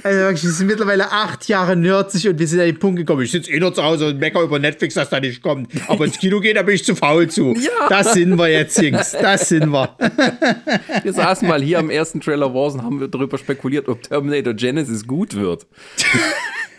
Also 0.04 0.20
wirklich, 0.20 0.44
wir 0.44 0.52
sind 0.52 0.68
mittlerweile 0.68 1.12
acht 1.12 1.48
Jahre 1.48 1.76
nerdsig 1.76 2.28
und 2.28 2.40
wir 2.40 2.48
sind 2.48 2.60
an 2.60 2.68
den 2.68 2.80
Punkt 2.80 2.98
gekommen. 2.98 3.24
Ich 3.24 3.32
sitze 3.32 3.52
eh 3.52 3.60
nur 3.60 3.74
zu 3.74 3.84
Hause 3.84 4.08
und 4.08 4.20
mecker 4.20 4.42
über 4.42 4.60
Netflix, 4.60 4.94
dass 4.96 5.10
da 5.10 5.20
nicht 5.20 5.42
kommt. 5.42 5.72
Aber 5.88 6.06
ins 6.06 6.18
Kino 6.18 6.40
gehen, 6.40 6.56
da 6.56 6.62
bin 6.64 6.76
ich 6.76 6.84
zu 6.84 6.96
faul 6.96 7.28
zu. 7.28 7.56
Ja. 7.68 7.90
Das 7.90 8.14
sind 8.14 8.38
wir 8.38 8.48
jetzt, 8.48 8.82
Jungs. 8.82 9.12
Das 9.12 9.50
sind 9.50 9.70
wir. 9.70 9.96
Wir 11.04 11.12
saßen 11.12 11.48
mal 11.48 11.62
hier 11.62 11.80
am 11.80 11.90
ersten 11.90 12.22
Trailer 12.22 12.54
Wars 12.54 12.76
und 12.76 12.84
haben 12.84 13.00
wir 13.00 13.08
darüber 13.08 13.38
spekuliert, 13.38 13.90
ob 13.90 14.04
Terminator 14.04 14.54
Genesis 14.54 15.06
gut 15.06 15.36
wird. 15.36 15.66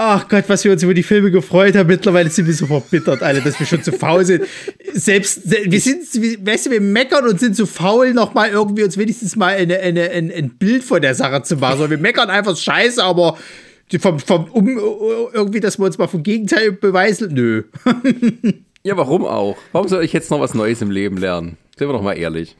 Ach 0.00 0.28
Gott, 0.28 0.44
was 0.46 0.62
wir 0.62 0.70
uns 0.70 0.84
über 0.84 0.94
die 0.94 1.02
Filme 1.02 1.32
gefreut 1.32 1.74
haben. 1.74 1.88
Mittlerweile 1.88 2.30
sind 2.30 2.46
wir 2.46 2.54
so 2.54 2.66
verbittert, 2.66 3.20
alle, 3.20 3.40
dass 3.40 3.58
wir 3.58 3.66
schon 3.66 3.82
zu 3.82 3.90
faul 3.90 4.24
sind. 4.24 4.44
Selbst, 4.92 5.42
se- 5.42 5.62
wir 5.64 5.80
sind, 5.80 6.02
weißt 6.46 6.66
du, 6.66 6.70
wir 6.70 6.80
meckern 6.80 7.26
und 7.26 7.40
sind 7.40 7.56
zu 7.56 7.66
faul, 7.66 8.14
noch 8.14 8.32
mal 8.32 8.48
irgendwie 8.48 8.84
uns 8.84 8.96
wenigstens 8.96 9.34
mal 9.34 9.56
eine, 9.56 9.76
eine, 9.80 10.08
ein, 10.12 10.30
ein 10.30 10.50
Bild 10.50 10.84
von 10.84 11.02
der 11.02 11.16
Sache 11.16 11.42
zu 11.42 11.56
machen. 11.56 11.72
Also 11.72 11.90
wir 11.90 11.98
meckern 11.98 12.30
einfach 12.30 12.56
scheiße, 12.56 13.02
aber 13.02 13.38
vom, 13.98 14.20
vom, 14.20 14.44
um, 14.52 14.68
irgendwie, 15.32 15.58
dass 15.58 15.80
wir 15.80 15.86
uns 15.86 15.98
mal 15.98 16.06
vom 16.06 16.22
Gegenteil 16.22 16.70
beweisen, 16.70 17.34
nö. 17.34 17.64
Ja, 18.84 18.96
warum 18.96 19.24
auch? 19.24 19.56
Warum 19.72 19.88
soll 19.88 20.04
ich 20.04 20.12
jetzt 20.12 20.30
noch 20.30 20.38
was 20.38 20.54
Neues 20.54 20.80
im 20.80 20.92
Leben 20.92 21.16
lernen? 21.16 21.56
Sind 21.76 21.88
wir 21.88 21.92
doch 21.92 22.02
mal 22.02 22.16
ehrlich. 22.16 22.54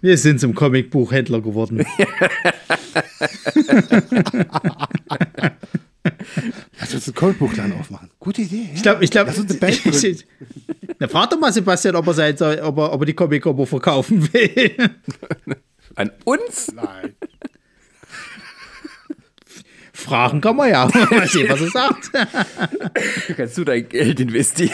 Wir 0.00 0.16
sind 0.16 0.38
zum 0.38 0.54
Comicbuchhändler 0.54 1.40
geworden. 1.40 1.84
Lass 6.80 6.94
uns 6.94 7.08
einen 7.08 7.14
Coldbuchladen 7.14 7.72
aufmachen. 7.78 8.10
Gute 8.20 8.42
Idee. 8.42 8.68
Ich 8.74 8.82
glaube, 8.82 9.04
ich 9.04 9.10
glaube, 9.10 9.30
Lass 9.30 9.38
uns 9.38 9.50
eine 9.50 9.60
Band 9.60 9.82
gründen. 9.82 10.22
Na, 10.98 11.08
frag 11.08 11.30
doch 11.30 11.38
mal 11.38 11.52
Sebastian, 11.52 11.96
ob 11.96 12.06
er, 12.06 12.14
sein 12.14 12.34
ob 12.40 12.78
er, 12.78 12.92
ob 12.92 13.02
er 13.02 13.06
die 13.06 13.14
Comic-Combo 13.14 13.64
verkaufen 13.64 14.32
will. 14.32 14.76
An 15.94 16.10
uns? 16.24 16.72
Nein. 16.72 17.14
Fragen 19.92 20.40
kann 20.40 20.56
man 20.56 20.68
ja. 20.68 20.86
Mal 20.86 21.28
sehen, 21.28 21.48
was 21.48 21.60
er 21.60 21.70
sagt. 21.70 22.10
Kannst 23.36 23.56
du 23.56 23.64
dein 23.64 23.88
Geld 23.88 24.20
investieren? 24.20 24.72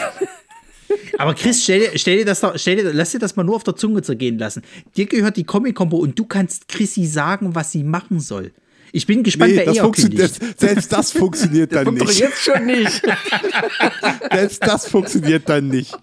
Aber 1.17 1.35
Chris, 1.35 1.63
stell 1.63 1.79
dir, 1.79 1.97
stell 1.97 2.17
dir 2.17 2.25
das 2.25 2.41
doch, 2.41 2.57
stell 2.57 2.77
dir, 2.77 2.91
lass 2.91 3.11
dir 3.11 3.19
das 3.19 3.35
mal 3.35 3.43
nur 3.43 3.55
auf 3.55 3.63
der 3.63 3.75
Zunge 3.75 4.01
zergehen 4.01 4.37
lassen. 4.37 4.63
Dir 4.97 5.05
gehört 5.05 5.37
die 5.37 5.43
Comic-Combo 5.45 5.97
und 5.97 6.17
du 6.19 6.25
kannst 6.25 6.67
Chrissy 6.67 7.05
sagen, 7.05 7.55
was 7.55 7.71
sie 7.71 7.83
machen 7.83 8.19
soll. 8.19 8.51
Ich 8.91 9.07
bin 9.07 9.23
gespannt, 9.23 9.51
Nee, 9.51 9.57
wer 9.57 9.65
das 9.65 9.77
eher 9.77 9.83
funktioniert, 9.83 10.39
kündigt. 10.39 10.59
selbst 10.59 10.91
das 10.91 11.11
funktioniert 11.11 11.73
dann 11.73 11.85
Kommt 11.85 12.01
doch 12.01 12.07
nicht. 12.07 12.19
jetzt 12.19 12.41
schon 12.43 12.65
nicht. 12.65 13.01
Selbst 14.31 14.65
das 14.65 14.87
funktioniert 14.87 15.47
dann 15.47 15.67
nicht. 15.69 15.97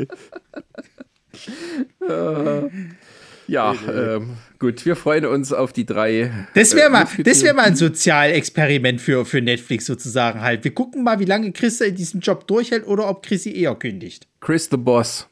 Ja, 3.46 3.74
ähm, 3.90 4.36
gut, 4.58 4.84
wir 4.84 4.94
freuen 4.94 5.24
uns 5.24 5.52
auf 5.52 5.72
die 5.72 5.86
drei. 5.86 6.30
Das 6.54 6.74
wäre 6.74 6.88
äh, 6.88 6.90
mal, 6.90 7.06
das 7.24 7.42
wär 7.42 7.54
mal 7.54 7.64
ein 7.64 7.76
Sozialexperiment 7.76 9.00
für, 9.00 9.24
für 9.24 9.40
Netflix 9.40 9.86
sozusagen 9.86 10.42
halt. 10.42 10.64
Wir 10.64 10.74
gucken 10.74 11.02
mal, 11.02 11.18
wie 11.18 11.24
lange 11.24 11.52
Chris 11.52 11.80
in 11.80 11.94
diesem 11.94 12.20
Job 12.20 12.46
durchhält 12.46 12.86
oder 12.86 13.08
ob 13.08 13.24
Chrissy 13.24 13.52
eher 13.54 13.74
kündigt. 13.74 14.28
Chris 14.40 14.68
the 14.70 14.76
Boss. 14.76 15.26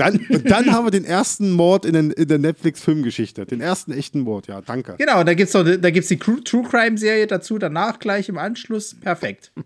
Dann, 0.00 0.26
dann 0.44 0.72
haben 0.72 0.86
wir 0.86 0.90
den 0.90 1.04
ersten 1.04 1.50
Mord 1.50 1.84
in, 1.84 1.92
den, 1.92 2.10
in 2.10 2.26
der 2.26 2.38
Netflix-Filmgeschichte. 2.38 3.44
Den 3.44 3.60
ersten 3.60 3.92
echten 3.92 4.20
Mord, 4.20 4.46
ja, 4.46 4.62
danke. 4.62 4.94
Genau, 4.96 5.22
da 5.24 5.34
gibt's 5.34 5.52
noch, 5.52 5.64
da 5.64 5.90
gibt's 5.90 6.08
die 6.08 6.16
True, 6.18 6.42
True 6.42 6.66
Crime 6.66 6.96
Serie 6.96 7.26
dazu, 7.26 7.58
danach 7.58 7.98
gleich 7.98 8.28
im 8.30 8.38
Anschluss. 8.38 8.94
Perfekt. 8.94 9.52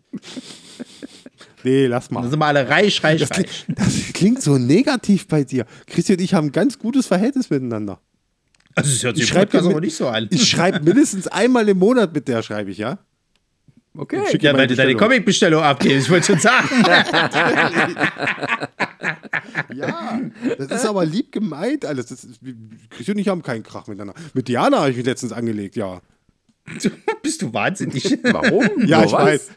Nee, 1.66 1.86
lass 1.86 2.08
Dann 2.08 2.22
mal. 2.22 2.28
sind 2.28 2.38
wir 2.38 2.44
alle 2.44 2.68
reich, 2.68 3.02
reich, 3.02 3.22
Das, 3.22 3.30
reich. 3.30 3.64
das 3.68 4.12
klingt 4.12 4.42
so 4.42 4.58
negativ 4.58 5.26
bei 5.26 5.44
dir. 5.44 5.64
Christi 5.86 6.12
und 6.12 6.20
ich 6.20 6.34
haben 6.34 6.48
ein 6.48 6.52
ganz 6.52 6.78
gutes 6.78 7.06
Verhältnis 7.06 7.48
miteinander. 7.48 8.00
Also, 8.74 8.90
es 8.90 9.02
hört 9.02 9.16
sich 9.16 9.24
Ich 9.24 9.30
schreibe 9.30 9.58
aber 9.58 9.80
nicht 9.80 9.96
so 9.96 10.08
an. 10.08 10.28
Ich 10.30 10.46
schreibe 10.46 10.80
mindestens 10.80 11.26
einmal 11.26 11.66
im 11.66 11.78
Monat 11.78 12.12
mit 12.12 12.28
der, 12.28 12.42
schreibe 12.42 12.70
ich, 12.70 12.76
ja? 12.76 12.98
Okay. 13.96 14.20
Schick 14.30 14.42
Ja, 14.42 14.52
weil 14.56 14.66
du 14.66 14.74
deine 14.74 14.92
Bestellung. 14.94 14.98
Comic-Bestellung 14.98 15.62
abgibst, 15.62 16.06
ich 16.06 16.10
wollte 16.10 16.26
schon 16.26 16.38
sagen. 16.40 16.68
Ja, 19.74 20.20
das 20.58 20.82
ist 20.82 20.86
aber 20.86 21.04
lieb 21.04 21.32
gemeint 21.32 21.84
alles. 21.84 22.06
Das 22.06 22.24
ist, 22.24 22.40
Christi 22.90 23.12
und 23.12 23.18
ich 23.18 23.28
haben 23.28 23.42
keinen 23.42 23.62
Krach 23.62 23.86
miteinander. 23.86 24.14
Mit 24.32 24.48
Diana 24.48 24.78
habe 24.80 24.90
ich 24.90 24.96
mich 24.96 25.06
letztens 25.06 25.32
angelegt, 25.32 25.76
ja. 25.76 26.00
Bist 27.22 27.42
du 27.42 27.52
wahnsinnig? 27.52 28.18
Warum? 28.22 28.68
Ja, 28.86 28.98
Nur 28.98 29.06
ich 29.06 29.12
was? 29.12 29.22
weiß. 29.22 29.50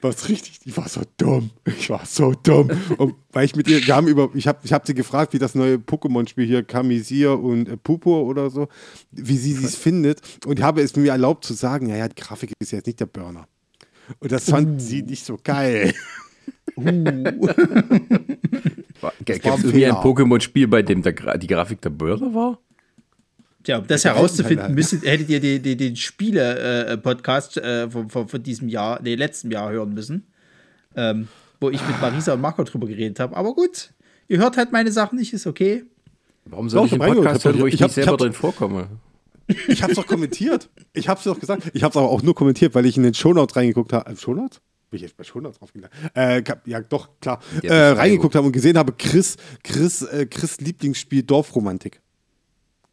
Was 0.00 0.28
richtig, 0.28 0.60
ich 0.64 0.76
war 0.76 0.88
so 0.88 1.00
dumm. 1.16 1.50
Ich 1.64 1.90
war 1.90 2.06
so 2.06 2.32
dumm. 2.32 2.70
Und 2.98 3.16
weil 3.32 3.44
ich 3.44 3.56
mit 3.56 3.66
ihr, 3.68 3.84
wir 3.84 3.96
haben 3.96 4.06
über, 4.06 4.30
ich 4.34 4.46
habe 4.46 4.60
ich 4.62 4.72
hab 4.72 4.86
sie 4.86 4.94
gefragt, 4.94 5.32
wie 5.32 5.40
das 5.40 5.56
neue 5.56 5.74
Pokémon-Spiel 5.76 6.46
hier, 6.46 6.62
Kamisir 6.62 7.38
und 7.38 7.68
äh, 7.68 7.76
Pupo 7.76 8.22
oder 8.22 8.50
so, 8.50 8.68
wie 9.10 9.36
sie 9.36 9.52
es 9.52 9.74
findet. 9.74 10.20
Und 10.46 10.60
ich 10.60 10.64
habe 10.64 10.80
es 10.82 10.94
mir 10.94 11.10
erlaubt 11.10 11.44
zu 11.44 11.54
sagen, 11.54 11.88
ja, 11.88 11.96
ja, 11.96 12.08
die 12.08 12.14
Grafik 12.14 12.52
ist 12.60 12.70
jetzt 12.70 12.86
nicht 12.86 13.00
der 13.00 13.06
Burner. 13.06 13.48
Und 14.20 14.32
das 14.32 14.48
fand 14.50 14.80
sie 14.80 15.02
nicht 15.02 15.24
so 15.24 15.38
geil. 15.42 15.92
Gibt 16.76 16.86
war 19.02 19.12
ein 19.22 19.24
es 19.24 19.64
irgendwie 19.64 19.86
ein. 19.86 19.92
Pokémon-Spiel, 19.94 20.68
bei 20.68 20.82
dem 20.82 21.02
der 21.02 21.12
Gra 21.12 21.36
die 21.36 21.46
Grafik 21.46 21.80
der 21.80 21.90
Burner 21.90 22.34
war? 22.34 22.58
Tja, 23.64 23.78
um 23.78 23.86
das 23.86 24.04
herauszufinden, 24.04 24.74
müsstet, 24.74 25.04
hättet 25.04 25.28
ihr 25.28 25.40
die, 25.40 25.60
die, 25.60 25.76
den 25.76 25.96
Spiele-Podcast 25.96 27.56
äh, 27.56 27.90
von, 27.90 28.08
von, 28.08 28.28
von 28.28 28.42
diesem 28.42 28.68
Jahr, 28.68 29.00
nee, 29.02 29.14
letzten 29.14 29.50
Jahr 29.50 29.70
hören 29.70 29.92
müssen. 29.94 30.26
Ähm, 30.94 31.28
wo 31.60 31.70
ich 31.70 31.84
mit 31.86 32.00
Marisa 32.00 32.34
und 32.34 32.40
Marco 32.40 32.62
drüber 32.62 32.86
geredet 32.86 33.18
habe. 33.20 33.36
Aber 33.36 33.52
gut, 33.54 33.92
ihr 34.28 34.38
hört 34.38 34.56
halt 34.56 34.72
meine 34.72 34.92
Sachen 34.92 35.18
nicht, 35.18 35.32
ist 35.32 35.46
okay. 35.46 35.84
Warum 36.44 36.70
soll 36.70 36.86
Doch, 36.86 36.94
ich 36.94 37.00
hab 37.00 37.14
Podcast 37.14 37.44
hören, 37.44 37.60
wo 37.60 37.66
ich, 37.66 37.74
Ich 37.74 37.82
hab- 37.82 37.88
nicht 37.88 37.94
selber 37.96 38.08
ich 38.08 38.12
hab- 38.12 38.18
drin 38.20 38.32
vorkomme? 38.32 38.88
Ich 39.68 39.82
habe 39.82 39.92
es 39.92 39.96
doch 39.96 40.06
kommentiert. 40.06 40.70
Ich 40.92 41.08
habe 41.08 41.18
es 41.18 41.24
doch 41.24 41.40
gesagt. 41.40 41.70
Ich 41.74 41.82
habe 41.82 41.90
es 41.90 41.96
aber 41.96 42.08
auch 42.08 42.22
nur 42.22 42.34
kommentiert, 42.34 42.74
weil 42.74 42.86
ich 42.86 42.96
in 42.96 43.02
den 43.02 43.14
Shownotes 43.14 43.56
reingeguckt 43.56 43.92
habe. 43.92 44.10
Äh, 44.10 44.16
Shownotes? 44.16 44.60
Bin 44.90 44.96
ich 44.96 45.02
jetzt 45.02 45.16
bei 45.16 45.24
Shownotes 45.24 45.58
draufgegangen? 45.58 45.94
Äh, 46.14 46.42
ja, 46.66 46.80
doch, 46.80 47.08
klar. 47.20 47.40
Äh, 47.62 47.74
reingeguckt 47.74 48.34
habe 48.34 48.46
und 48.46 48.52
gesehen 48.52 48.78
habe, 48.78 48.92
Chris, 48.92 49.36
Chris, 49.62 50.02
äh, 50.02 50.26
Chris 50.26 50.60
Lieblingsspiel 50.60 51.22
Dorfromantik. 51.22 52.00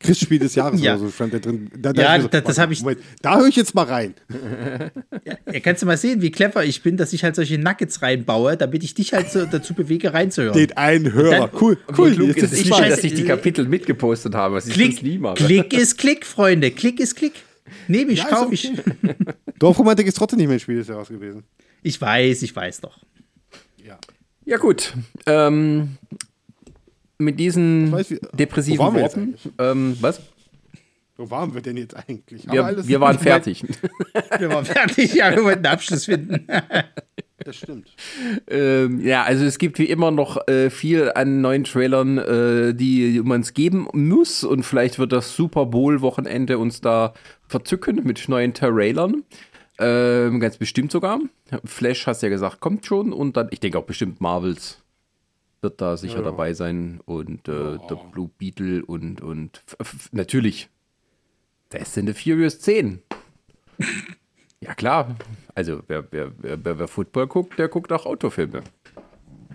Chris 0.06 0.20
Spiel 0.20 0.40
des 0.40 0.56
Jahres 0.56 0.82
Ja. 0.84 0.94
oder 0.96 1.06
so 1.06 1.12
stand 1.12 1.34
da 1.34 1.40
drin. 1.40 1.70
Da, 1.78 1.94
da 1.94 2.02
Ja, 2.02 2.16
ich 2.18 2.24
mir 2.24 2.30
das- 2.30 2.44
das 2.44 2.48
warte, 2.58 2.62
hab 2.62 2.72
ich- 2.72 2.82
Moment, 2.82 3.00
da 3.22 3.38
höre 3.38 3.48
ich 3.48 3.56
jetzt 3.56 3.76
mal 3.76 3.84
rein. 3.84 4.14
Ja, 5.52 5.60
kannst 5.60 5.82
du 5.82 5.86
mal 5.86 5.98
sehen, 5.98 6.22
wie 6.22 6.32
clever 6.32 6.64
ich 6.66 6.82
bin, 6.84 6.98
dass 6.98 7.14
ich 7.14 7.24
halt 7.24 7.36
solche 7.36 7.58
Nuggets 7.58 8.02
reinbaue, 8.02 8.58
damit 8.58 8.84
ich 8.84 8.94
dich 8.94 9.14
halt 9.14 9.30
so 9.32 9.46
dazu 9.46 9.74
bewege, 9.74 10.14
reinzuhören. 10.14 10.54
Den 10.58 10.76
einen 10.78 11.12
Hörer. 11.14 11.48
dann- 11.48 11.50
cool, 11.62 11.78
Cool, 11.90 11.96
cool. 11.98 12.14
klug 12.16 12.28
jetzt 12.30 12.44
ist 12.44 12.54
es 12.54 12.66
nicht, 12.66 12.72
dass 12.80 13.04
ich 13.04 13.14
die 13.14 13.24
Kapitel 13.26 13.68
mitgepostet 13.68 14.36
habe, 14.36 14.56
was 14.56 14.68
ich 14.68 14.74
Klick, 14.74 14.92
sonst 14.94 15.04
nie 15.04 15.18
mache. 15.18 15.36
Klick 15.36 15.74
ist 15.74 15.98
Klick, 15.98 16.26
Freunde. 16.26 16.72
Klick 16.72 17.00
ist 17.00 17.16
Klick. 17.16 17.34
Nehme 17.88 18.12
ich, 18.12 18.20
Ja, 18.20 18.26
kaufe 18.26 18.54
ich. 18.54 18.72
okay. 18.72 19.16
Dorfromantik 19.60 20.06
ist 20.08 20.18
trotzdem 20.18 20.38
nicht 20.40 20.48
mein 20.50 20.60
Spiel 20.60 20.76
des 20.78 20.88
Jahres 20.88 21.08
gewesen. 21.10 21.44
Ich 21.82 22.00
weiß, 22.00 22.42
ich 22.44 22.56
weiß 22.56 22.82
doch. 22.82 23.00
Ja. 23.84 23.98
Ja, 24.46 24.58
gut. 24.58 24.94
Ähm, 25.26 25.98
mit 27.18 27.40
diesen 27.40 27.92
weiß, 27.92 28.12
wie- 28.12 28.20
depressiven 28.34 28.94
Worten. 28.94 29.36
Ähm, 29.60 29.98
was? 30.02 30.22
Wo 31.18 31.30
waren 31.32 31.54
wir 31.54 31.62
denn 31.62 31.78
jetzt 31.78 31.96
eigentlich? 31.96 32.46
Wir, 32.52 32.86
wir 32.88 33.00
waren 33.02 33.18
fertig. 33.18 33.64
Wir 34.40 34.50
waren 34.50 34.66
fertig, 34.66 35.14
ja, 35.14 35.32
wir 35.32 35.44
wollten 35.46 35.66
einen 35.66 35.74
Abschluss 35.74 36.06
finden. 36.06 36.46
Das 37.38 37.56
stimmt. 37.56 37.88
ähm, 38.50 39.00
ja, 39.02 39.24
also 39.24 39.46
es 39.46 39.58
gibt 39.60 39.78
wie 39.80 39.86
immer 39.86 40.12
noch 40.12 40.46
äh, 40.48 40.70
viel 40.70 41.12
an 41.16 41.40
neuen 41.42 41.64
Trailern, 41.64 42.18
äh, 42.18 42.74
die 42.74 43.22
man 43.24 43.42
es 43.42 43.54
geben 43.54 43.88
muss. 43.94 44.44
Und 44.44 44.64
vielleicht 44.64 45.00
wird 45.00 45.12
das 45.14 45.36
Super 45.36 45.66
Bowl-Wochenende 45.68 46.58
uns 46.58 46.82
da 46.82 47.14
verzücken 47.48 48.02
mit 48.04 48.28
neuen 48.28 48.54
Trailern. 48.54 49.24
Ähm, 49.80 50.40
ganz 50.42 50.58
bestimmt 50.58 50.92
sogar. 50.92 51.20
Flash, 51.66 52.08
hast 52.08 52.24
ja 52.24 52.30
gesagt, 52.30 52.60
kommt 52.60 52.86
schon. 52.86 53.14
Und 53.14 53.38
dann, 53.38 53.48
ich 53.52 53.60
denke 53.62 53.78
auch 53.78 53.86
bestimmt 53.86 54.20
Marvels 54.22 54.82
wird 55.66 55.82
da 55.82 55.98
sicher 55.98 56.22
dabei 56.22 56.54
sein. 56.54 57.02
Und 57.06 57.50
äh, 57.50 57.78
der 57.90 57.96
Blue 58.12 58.30
Beetle 58.38 58.86
und, 58.86 59.20
und 59.20 59.62
natürlich 60.12 60.70
Fast 61.72 61.98
and 61.98 62.08
the 62.08 62.14
Furious 62.14 62.60
10. 62.60 63.02
ja, 64.62 64.76
klar. 64.76 65.16
Also, 65.56 65.82
wer, 65.88 66.06
wer, 66.12 66.32
wer, 66.38 66.80
wer, 66.80 66.88
Football 66.88 67.28
guckt, 67.28 67.58
der 67.58 67.68
guckt 67.68 67.92
auch 67.92 68.06
Autofilme. 68.06 68.62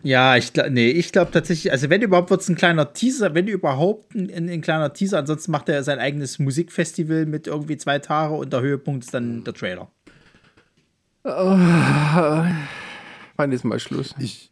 Ja, 0.02 0.36
ich 0.36 0.52
glaube, 0.52 0.70
nee, 0.70 0.90
ich 0.90 1.12
glaube 1.12 1.30
tatsächlich, 1.30 1.70
also 1.72 1.90
wenn 1.90 2.00
überhaupt 2.00 2.30
wird 2.30 2.40
es 2.40 2.48
ein 2.48 2.56
kleiner 2.56 2.92
Teaser, 2.94 3.34
wenn 3.34 3.46
überhaupt 3.46 4.14
ein, 4.14 4.32
ein, 4.32 4.48
ein 4.48 4.62
kleiner 4.62 4.92
Teaser, 4.92 5.18
ansonsten 5.18 5.52
macht 5.52 5.68
er 5.68 5.84
sein 5.84 5.98
eigenes 5.98 6.38
Musikfestival 6.38 7.26
mit 7.26 7.46
irgendwie 7.46 7.76
zwei 7.76 7.98
Tage 7.98 8.34
und 8.34 8.52
der 8.52 8.62
Höhepunkt 8.62 9.04
ist 9.04 9.12
dann 9.12 9.44
der 9.44 9.52
Trailer. 9.54 9.90
Wann 13.40 13.52
ist 13.52 13.64
mal 13.64 13.80
Schluss? 13.80 14.14
Ich, 14.18 14.50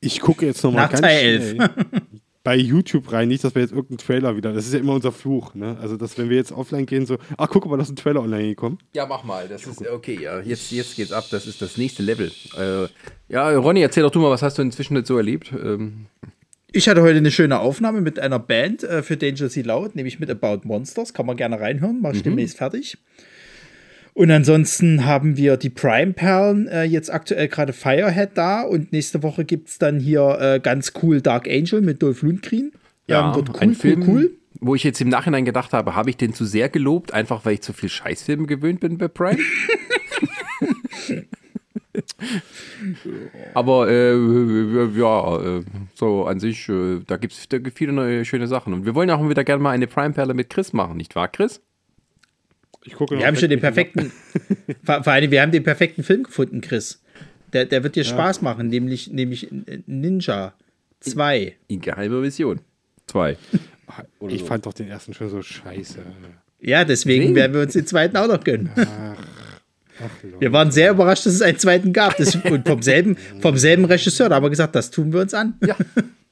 ich 0.00 0.20
gucke 0.20 0.46
jetzt 0.46 0.64
nochmal 0.64 0.88
ganz 0.88 1.02
Teil 1.02 1.42
schnell 1.42 1.70
bei 2.42 2.56
YouTube 2.56 3.12
rein. 3.12 3.28
Nicht, 3.28 3.44
dass 3.44 3.54
wir 3.54 3.60
jetzt 3.60 3.72
irgendeinen 3.72 3.98
Trailer 3.98 4.34
wieder. 4.34 4.54
Das 4.54 4.64
ist 4.66 4.72
ja 4.72 4.80
immer 4.80 4.94
unser 4.94 5.12
Fluch. 5.12 5.54
Ne? 5.54 5.76
Also, 5.82 5.98
dass 5.98 6.16
wenn 6.16 6.30
wir 6.30 6.38
jetzt 6.38 6.52
offline 6.52 6.86
gehen, 6.86 7.04
so, 7.04 7.18
ach, 7.36 7.48
guck 7.50 7.66
mal, 7.66 7.76
da 7.76 7.82
ist 7.82 7.90
ein 7.90 7.96
Trailer 7.96 8.22
online 8.22 8.48
gekommen. 8.48 8.78
Ja, 8.94 9.04
mach 9.04 9.24
mal. 9.24 9.46
Das 9.46 9.66
ist 9.66 9.86
okay. 9.86 10.18
Ja, 10.22 10.40
jetzt, 10.40 10.70
jetzt 10.72 10.96
geht's 10.96 11.12
ab. 11.12 11.26
Das 11.30 11.46
ist 11.46 11.60
das 11.60 11.76
nächste 11.76 12.02
Level. 12.02 12.32
Äh, 12.58 12.86
ja, 13.28 13.50
Ronny, 13.50 13.82
erzähl 13.82 14.02
doch 14.04 14.10
du 14.10 14.20
mal, 14.20 14.30
was 14.30 14.40
hast 14.42 14.56
du 14.56 14.62
inzwischen 14.62 14.96
jetzt 14.96 15.08
so 15.08 15.18
erlebt? 15.18 15.52
Ähm, 15.52 16.06
Ich 16.72 16.88
hatte 16.88 17.02
heute 17.02 17.18
eine 17.18 17.30
schöne 17.30 17.58
Aufnahme 17.60 18.00
mit 18.00 18.18
einer 18.18 18.38
Band 18.38 18.84
äh, 18.84 19.02
für 19.02 19.16
Dangerously 19.18 19.62
Loud, 19.62 19.96
nämlich 19.96 20.18
mit 20.18 20.30
About 20.30 20.60
Monsters. 20.66 21.12
Kann 21.12 21.26
man 21.26 21.36
gerne 21.36 21.60
reinhören, 21.60 21.98
mach 22.00 22.14
ich 22.14 22.22
demnächst 22.22 22.56
fertig. 22.56 22.96
Und 24.20 24.30
ansonsten 24.30 25.06
haben 25.06 25.38
wir 25.38 25.56
die 25.56 25.70
Prime-Perlen 25.70 26.68
äh, 26.68 26.82
jetzt 26.82 27.10
aktuell 27.10 27.48
gerade 27.48 27.72
Firehead 27.72 28.32
da 28.34 28.60
und 28.60 28.92
nächste 28.92 29.22
Woche 29.22 29.46
gibt 29.46 29.70
es 29.70 29.78
dann 29.78 29.98
hier 29.98 30.36
äh, 30.38 30.60
ganz 30.60 30.92
cool 31.02 31.22
Dark 31.22 31.48
Angel 31.48 31.80
mit 31.80 32.02
Dolph 32.02 32.20
Lundgren. 32.20 32.70
ja, 33.06 33.30
ähm, 33.30 33.34
wird 33.34 33.48
cool, 33.48 33.56
ein 33.60 33.74
Film, 33.74 34.02
cool, 34.02 34.08
cool. 34.08 34.30
wo 34.60 34.74
ich 34.74 34.84
jetzt 34.84 35.00
im 35.00 35.08
Nachhinein 35.08 35.46
gedacht 35.46 35.72
habe, 35.72 35.94
habe 35.94 36.10
ich 36.10 36.18
den 36.18 36.34
zu 36.34 36.44
sehr 36.44 36.68
gelobt, 36.68 37.14
einfach 37.14 37.46
weil 37.46 37.54
ich 37.54 37.62
zu 37.62 37.72
viel 37.72 37.88
Scheißfilme 37.88 38.46
gewöhnt 38.46 38.80
bin 38.80 38.98
bei 38.98 39.08
Prime? 39.08 39.38
Aber 43.54 43.88
äh, 43.88 44.12
ja, 44.98 45.40
äh, 45.40 45.62
so 45.94 46.26
an 46.26 46.40
sich, 46.40 46.68
äh, 46.68 47.00
da 47.06 47.16
gibt 47.16 47.32
es 47.32 47.48
viele 47.72 47.94
neue 47.94 48.26
schöne 48.26 48.48
Sachen. 48.48 48.74
Und 48.74 48.84
wir 48.84 48.94
wollen 48.94 49.08
auch 49.10 49.26
wieder 49.26 49.44
gerne 49.44 49.62
mal 49.62 49.70
eine 49.70 49.86
Prime-Perle 49.86 50.34
mit 50.34 50.50
Chris 50.50 50.74
machen, 50.74 50.98
nicht 50.98 51.16
wahr, 51.16 51.28
Chris? 51.28 51.62
Ich 52.84 52.94
gucke 52.94 53.18
Wir 53.18 53.26
haben 53.26 53.36
schon 53.36 53.50
den 53.50 53.60
perfekten, 53.60 54.10
vor, 54.82 55.04
vor 55.04 55.12
allem, 55.12 55.30
wir 55.30 55.42
haben 55.42 55.52
den 55.52 55.62
perfekten 55.62 56.02
Film 56.02 56.24
gefunden, 56.24 56.60
Chris. 56.60 57.02
Der, 57.52 57.64
der 57.66 57.82
wird 57.82 57.96
dir 57.96 58.04
Spaß 58.04 58.42
machen, 58.42 58.68
nämlich, 58.68 59.10
nämlich 59.10 59.48
Ninja 59.86 60.54
2. 61.00 61.56
In 61.68 61.80
geheimer 61.80 62.20
Mission. 62.20 62.60
Zwei. 63.06 63.36
Ich 64.28 64.44
fand 64.44 64.66
doch 64.66 64.72
den 64.72 64.86
ersten 64.86 65.14
schon 65.14 65.28
so 65.30 65.42
scheiße. 65.42 65.98
Ja, 66.60 66.84
deswegen 66.84 67.22
Deswegen. 67.22 67.34
werden 67.34 67.54
wir 67.54 67.62
uns 67.62 67.72
den 67.72 67.86
zweiten 67.86 68.16
auch 68.16 68.28
noch 68.28 68.44
gönnen. 68.44 68.70
Ach, 68.76 70.22
Leute. 70.22 70.40
Wir 70.40 70.52
waren 70.52 70.70
sehr 70.70 70.92
überrascht, 70.92 71.26
dass 71.26 71.34
es 71.34 71.42
einen 71.42 71.58
zweiten 71.58 71.92
gab. 71.92 72.16
Das, 72.16 72.36
und 72.36 72.66
vom 72.66 72.82
selben, 72.82 73.16
vom 73.40 73.56
selben 73.56 73.84
Regisseur. 73.84 74.28
Da 74.28 74.36
haben 74.36 74.44
wir 74.44 74.50
gesagt, 74.50 74.74
das 74.74 74.90
tun 74.90 75.12
wir 75.12 75.20
uns 75.20 75.34
an. 75.34 75.54
Ja, 75.66 75.76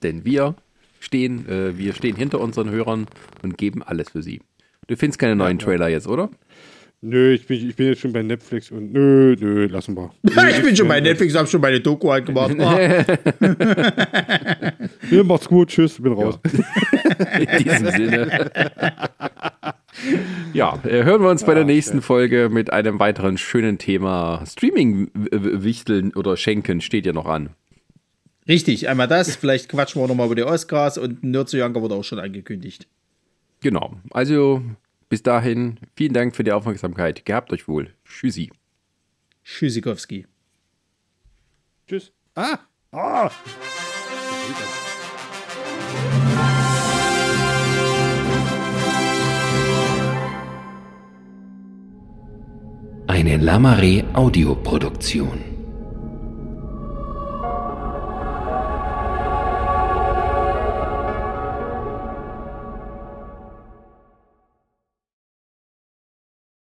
denn 0.02 0.24
wir 0.24 0.54
stehen, 1.00 1.48
äh, 1.48 1.76
wir 1.76 1.94
stehen 1.94 2.16
hinter 2.16 2.40
unseren 2.40 2.70
Hörern 2.70 3.06
und 3.42 3.58
geben 3.58 3.82
alles 3.82 4.10
für 4.10 4.22
sie. 4.22 4.40
Du 4.88 4.96
findest 4.96 5.18
keine 5.18 5.36
neuen 5.36 5.58
Trailer 5.58 5.88
jetzt, 5.88 6.08
oder? 6.08 6.30
Nö, 7.00 7.32
ich 7.34 7.46
bin, 7.46 7.68
ich 7.68 7.76
bin 7.76 7.86
jetzt 7.88 8.00
schon 8.00 8.12
bei 8.12 8.22
Netflix 8.22 8.72
und 8.72 8.92
nö, 8.92 9.36
nö, 9.38 9.66
lassen 9.66 9.96
wir. 9.96 10.10
ich 10.24 10.62
bin 10.62 10.74
schon 10.74 10.88
bei 10.88 10.98
Netflix, 11.00 11.36
habe 11.36 11.46
schon 11.46 11.60
meine 11.60 11.78
Doku 11.80 12.10
angemacht. 12.10 12.56
Oh, 12.58 12.64
Ja, 15.10 15.22
macht's 15.22 15.46
gut, 15.48 15.68
tschüss, 15.68 16.02
bin 16.02 16.12
raus. 16.14 16.40
In 17.38 17.64
diesem 17.64 17.90
Sinne. 17.90 18.50
Ja, 20.52 20.78
äh, 20.84 21.04
hören 21.04 21.22
wir 21.22 21.30
uns 21.30 21.44
bei 21.44 21.54
der 21.54 21.64
nächsten 21.64 22.02
Folge 22.02 22.48
mit 22.50 22.72
einem 22.72 22.98
weiteren 22.98 23.38
schönen 23.38 23.78
Thema. 23.78 24.42
Streaming-Wichteln 24.44 26.14
oder 26.14 26.36
Schenken 26.36 26.80
steht 26.80 27.06
ja 27.06 27.12
noch 27.12 27.26
an. 27.26 27.50
Richtig, 28.48 28.88
einmal 28.88 29.06
das. 29.06 29.36
Vielleicht 29.36 29.68
quatschen 29.68 30.02
wir 30.02 30.08
nochmal 30.08 30.26
über 30.26 30.34
die 30.34 30.42
Oscars 30.44 30.98
und 30.98 31.22
Nerd 31.22 31.48
zu 31.48 31.58
Janka 31.58 31.80
wurde 31.80 31.94
auch 31.94 32.04
schon 32.04 32.18
angekündigt. 32.18 32.88
Genau. 33.60 33.96
Also 34.10 34.62
bis 35.08 35.22
dahin, 35.22 35.78
vielen 35.96 36.12
Dank 36.12 36.36
für 36.36 36.44
die 36.44 36.52
Aufmerksamkeit. 36.52 37.24
Gehabt 37.24 37.52
euch 37.52 37.66
wohl. 37.66 37.94
Tschüssi. 38.04 38.50
Tschüssikowski. 39.44 40.26
Tschüss. 41.86 42.12
Ah! 42.34 42.58
Ah! 42.92 43.30
Eine 53.06 53.38
Lamare 53.38 54.04
Audioproduktion. 54.12 55.57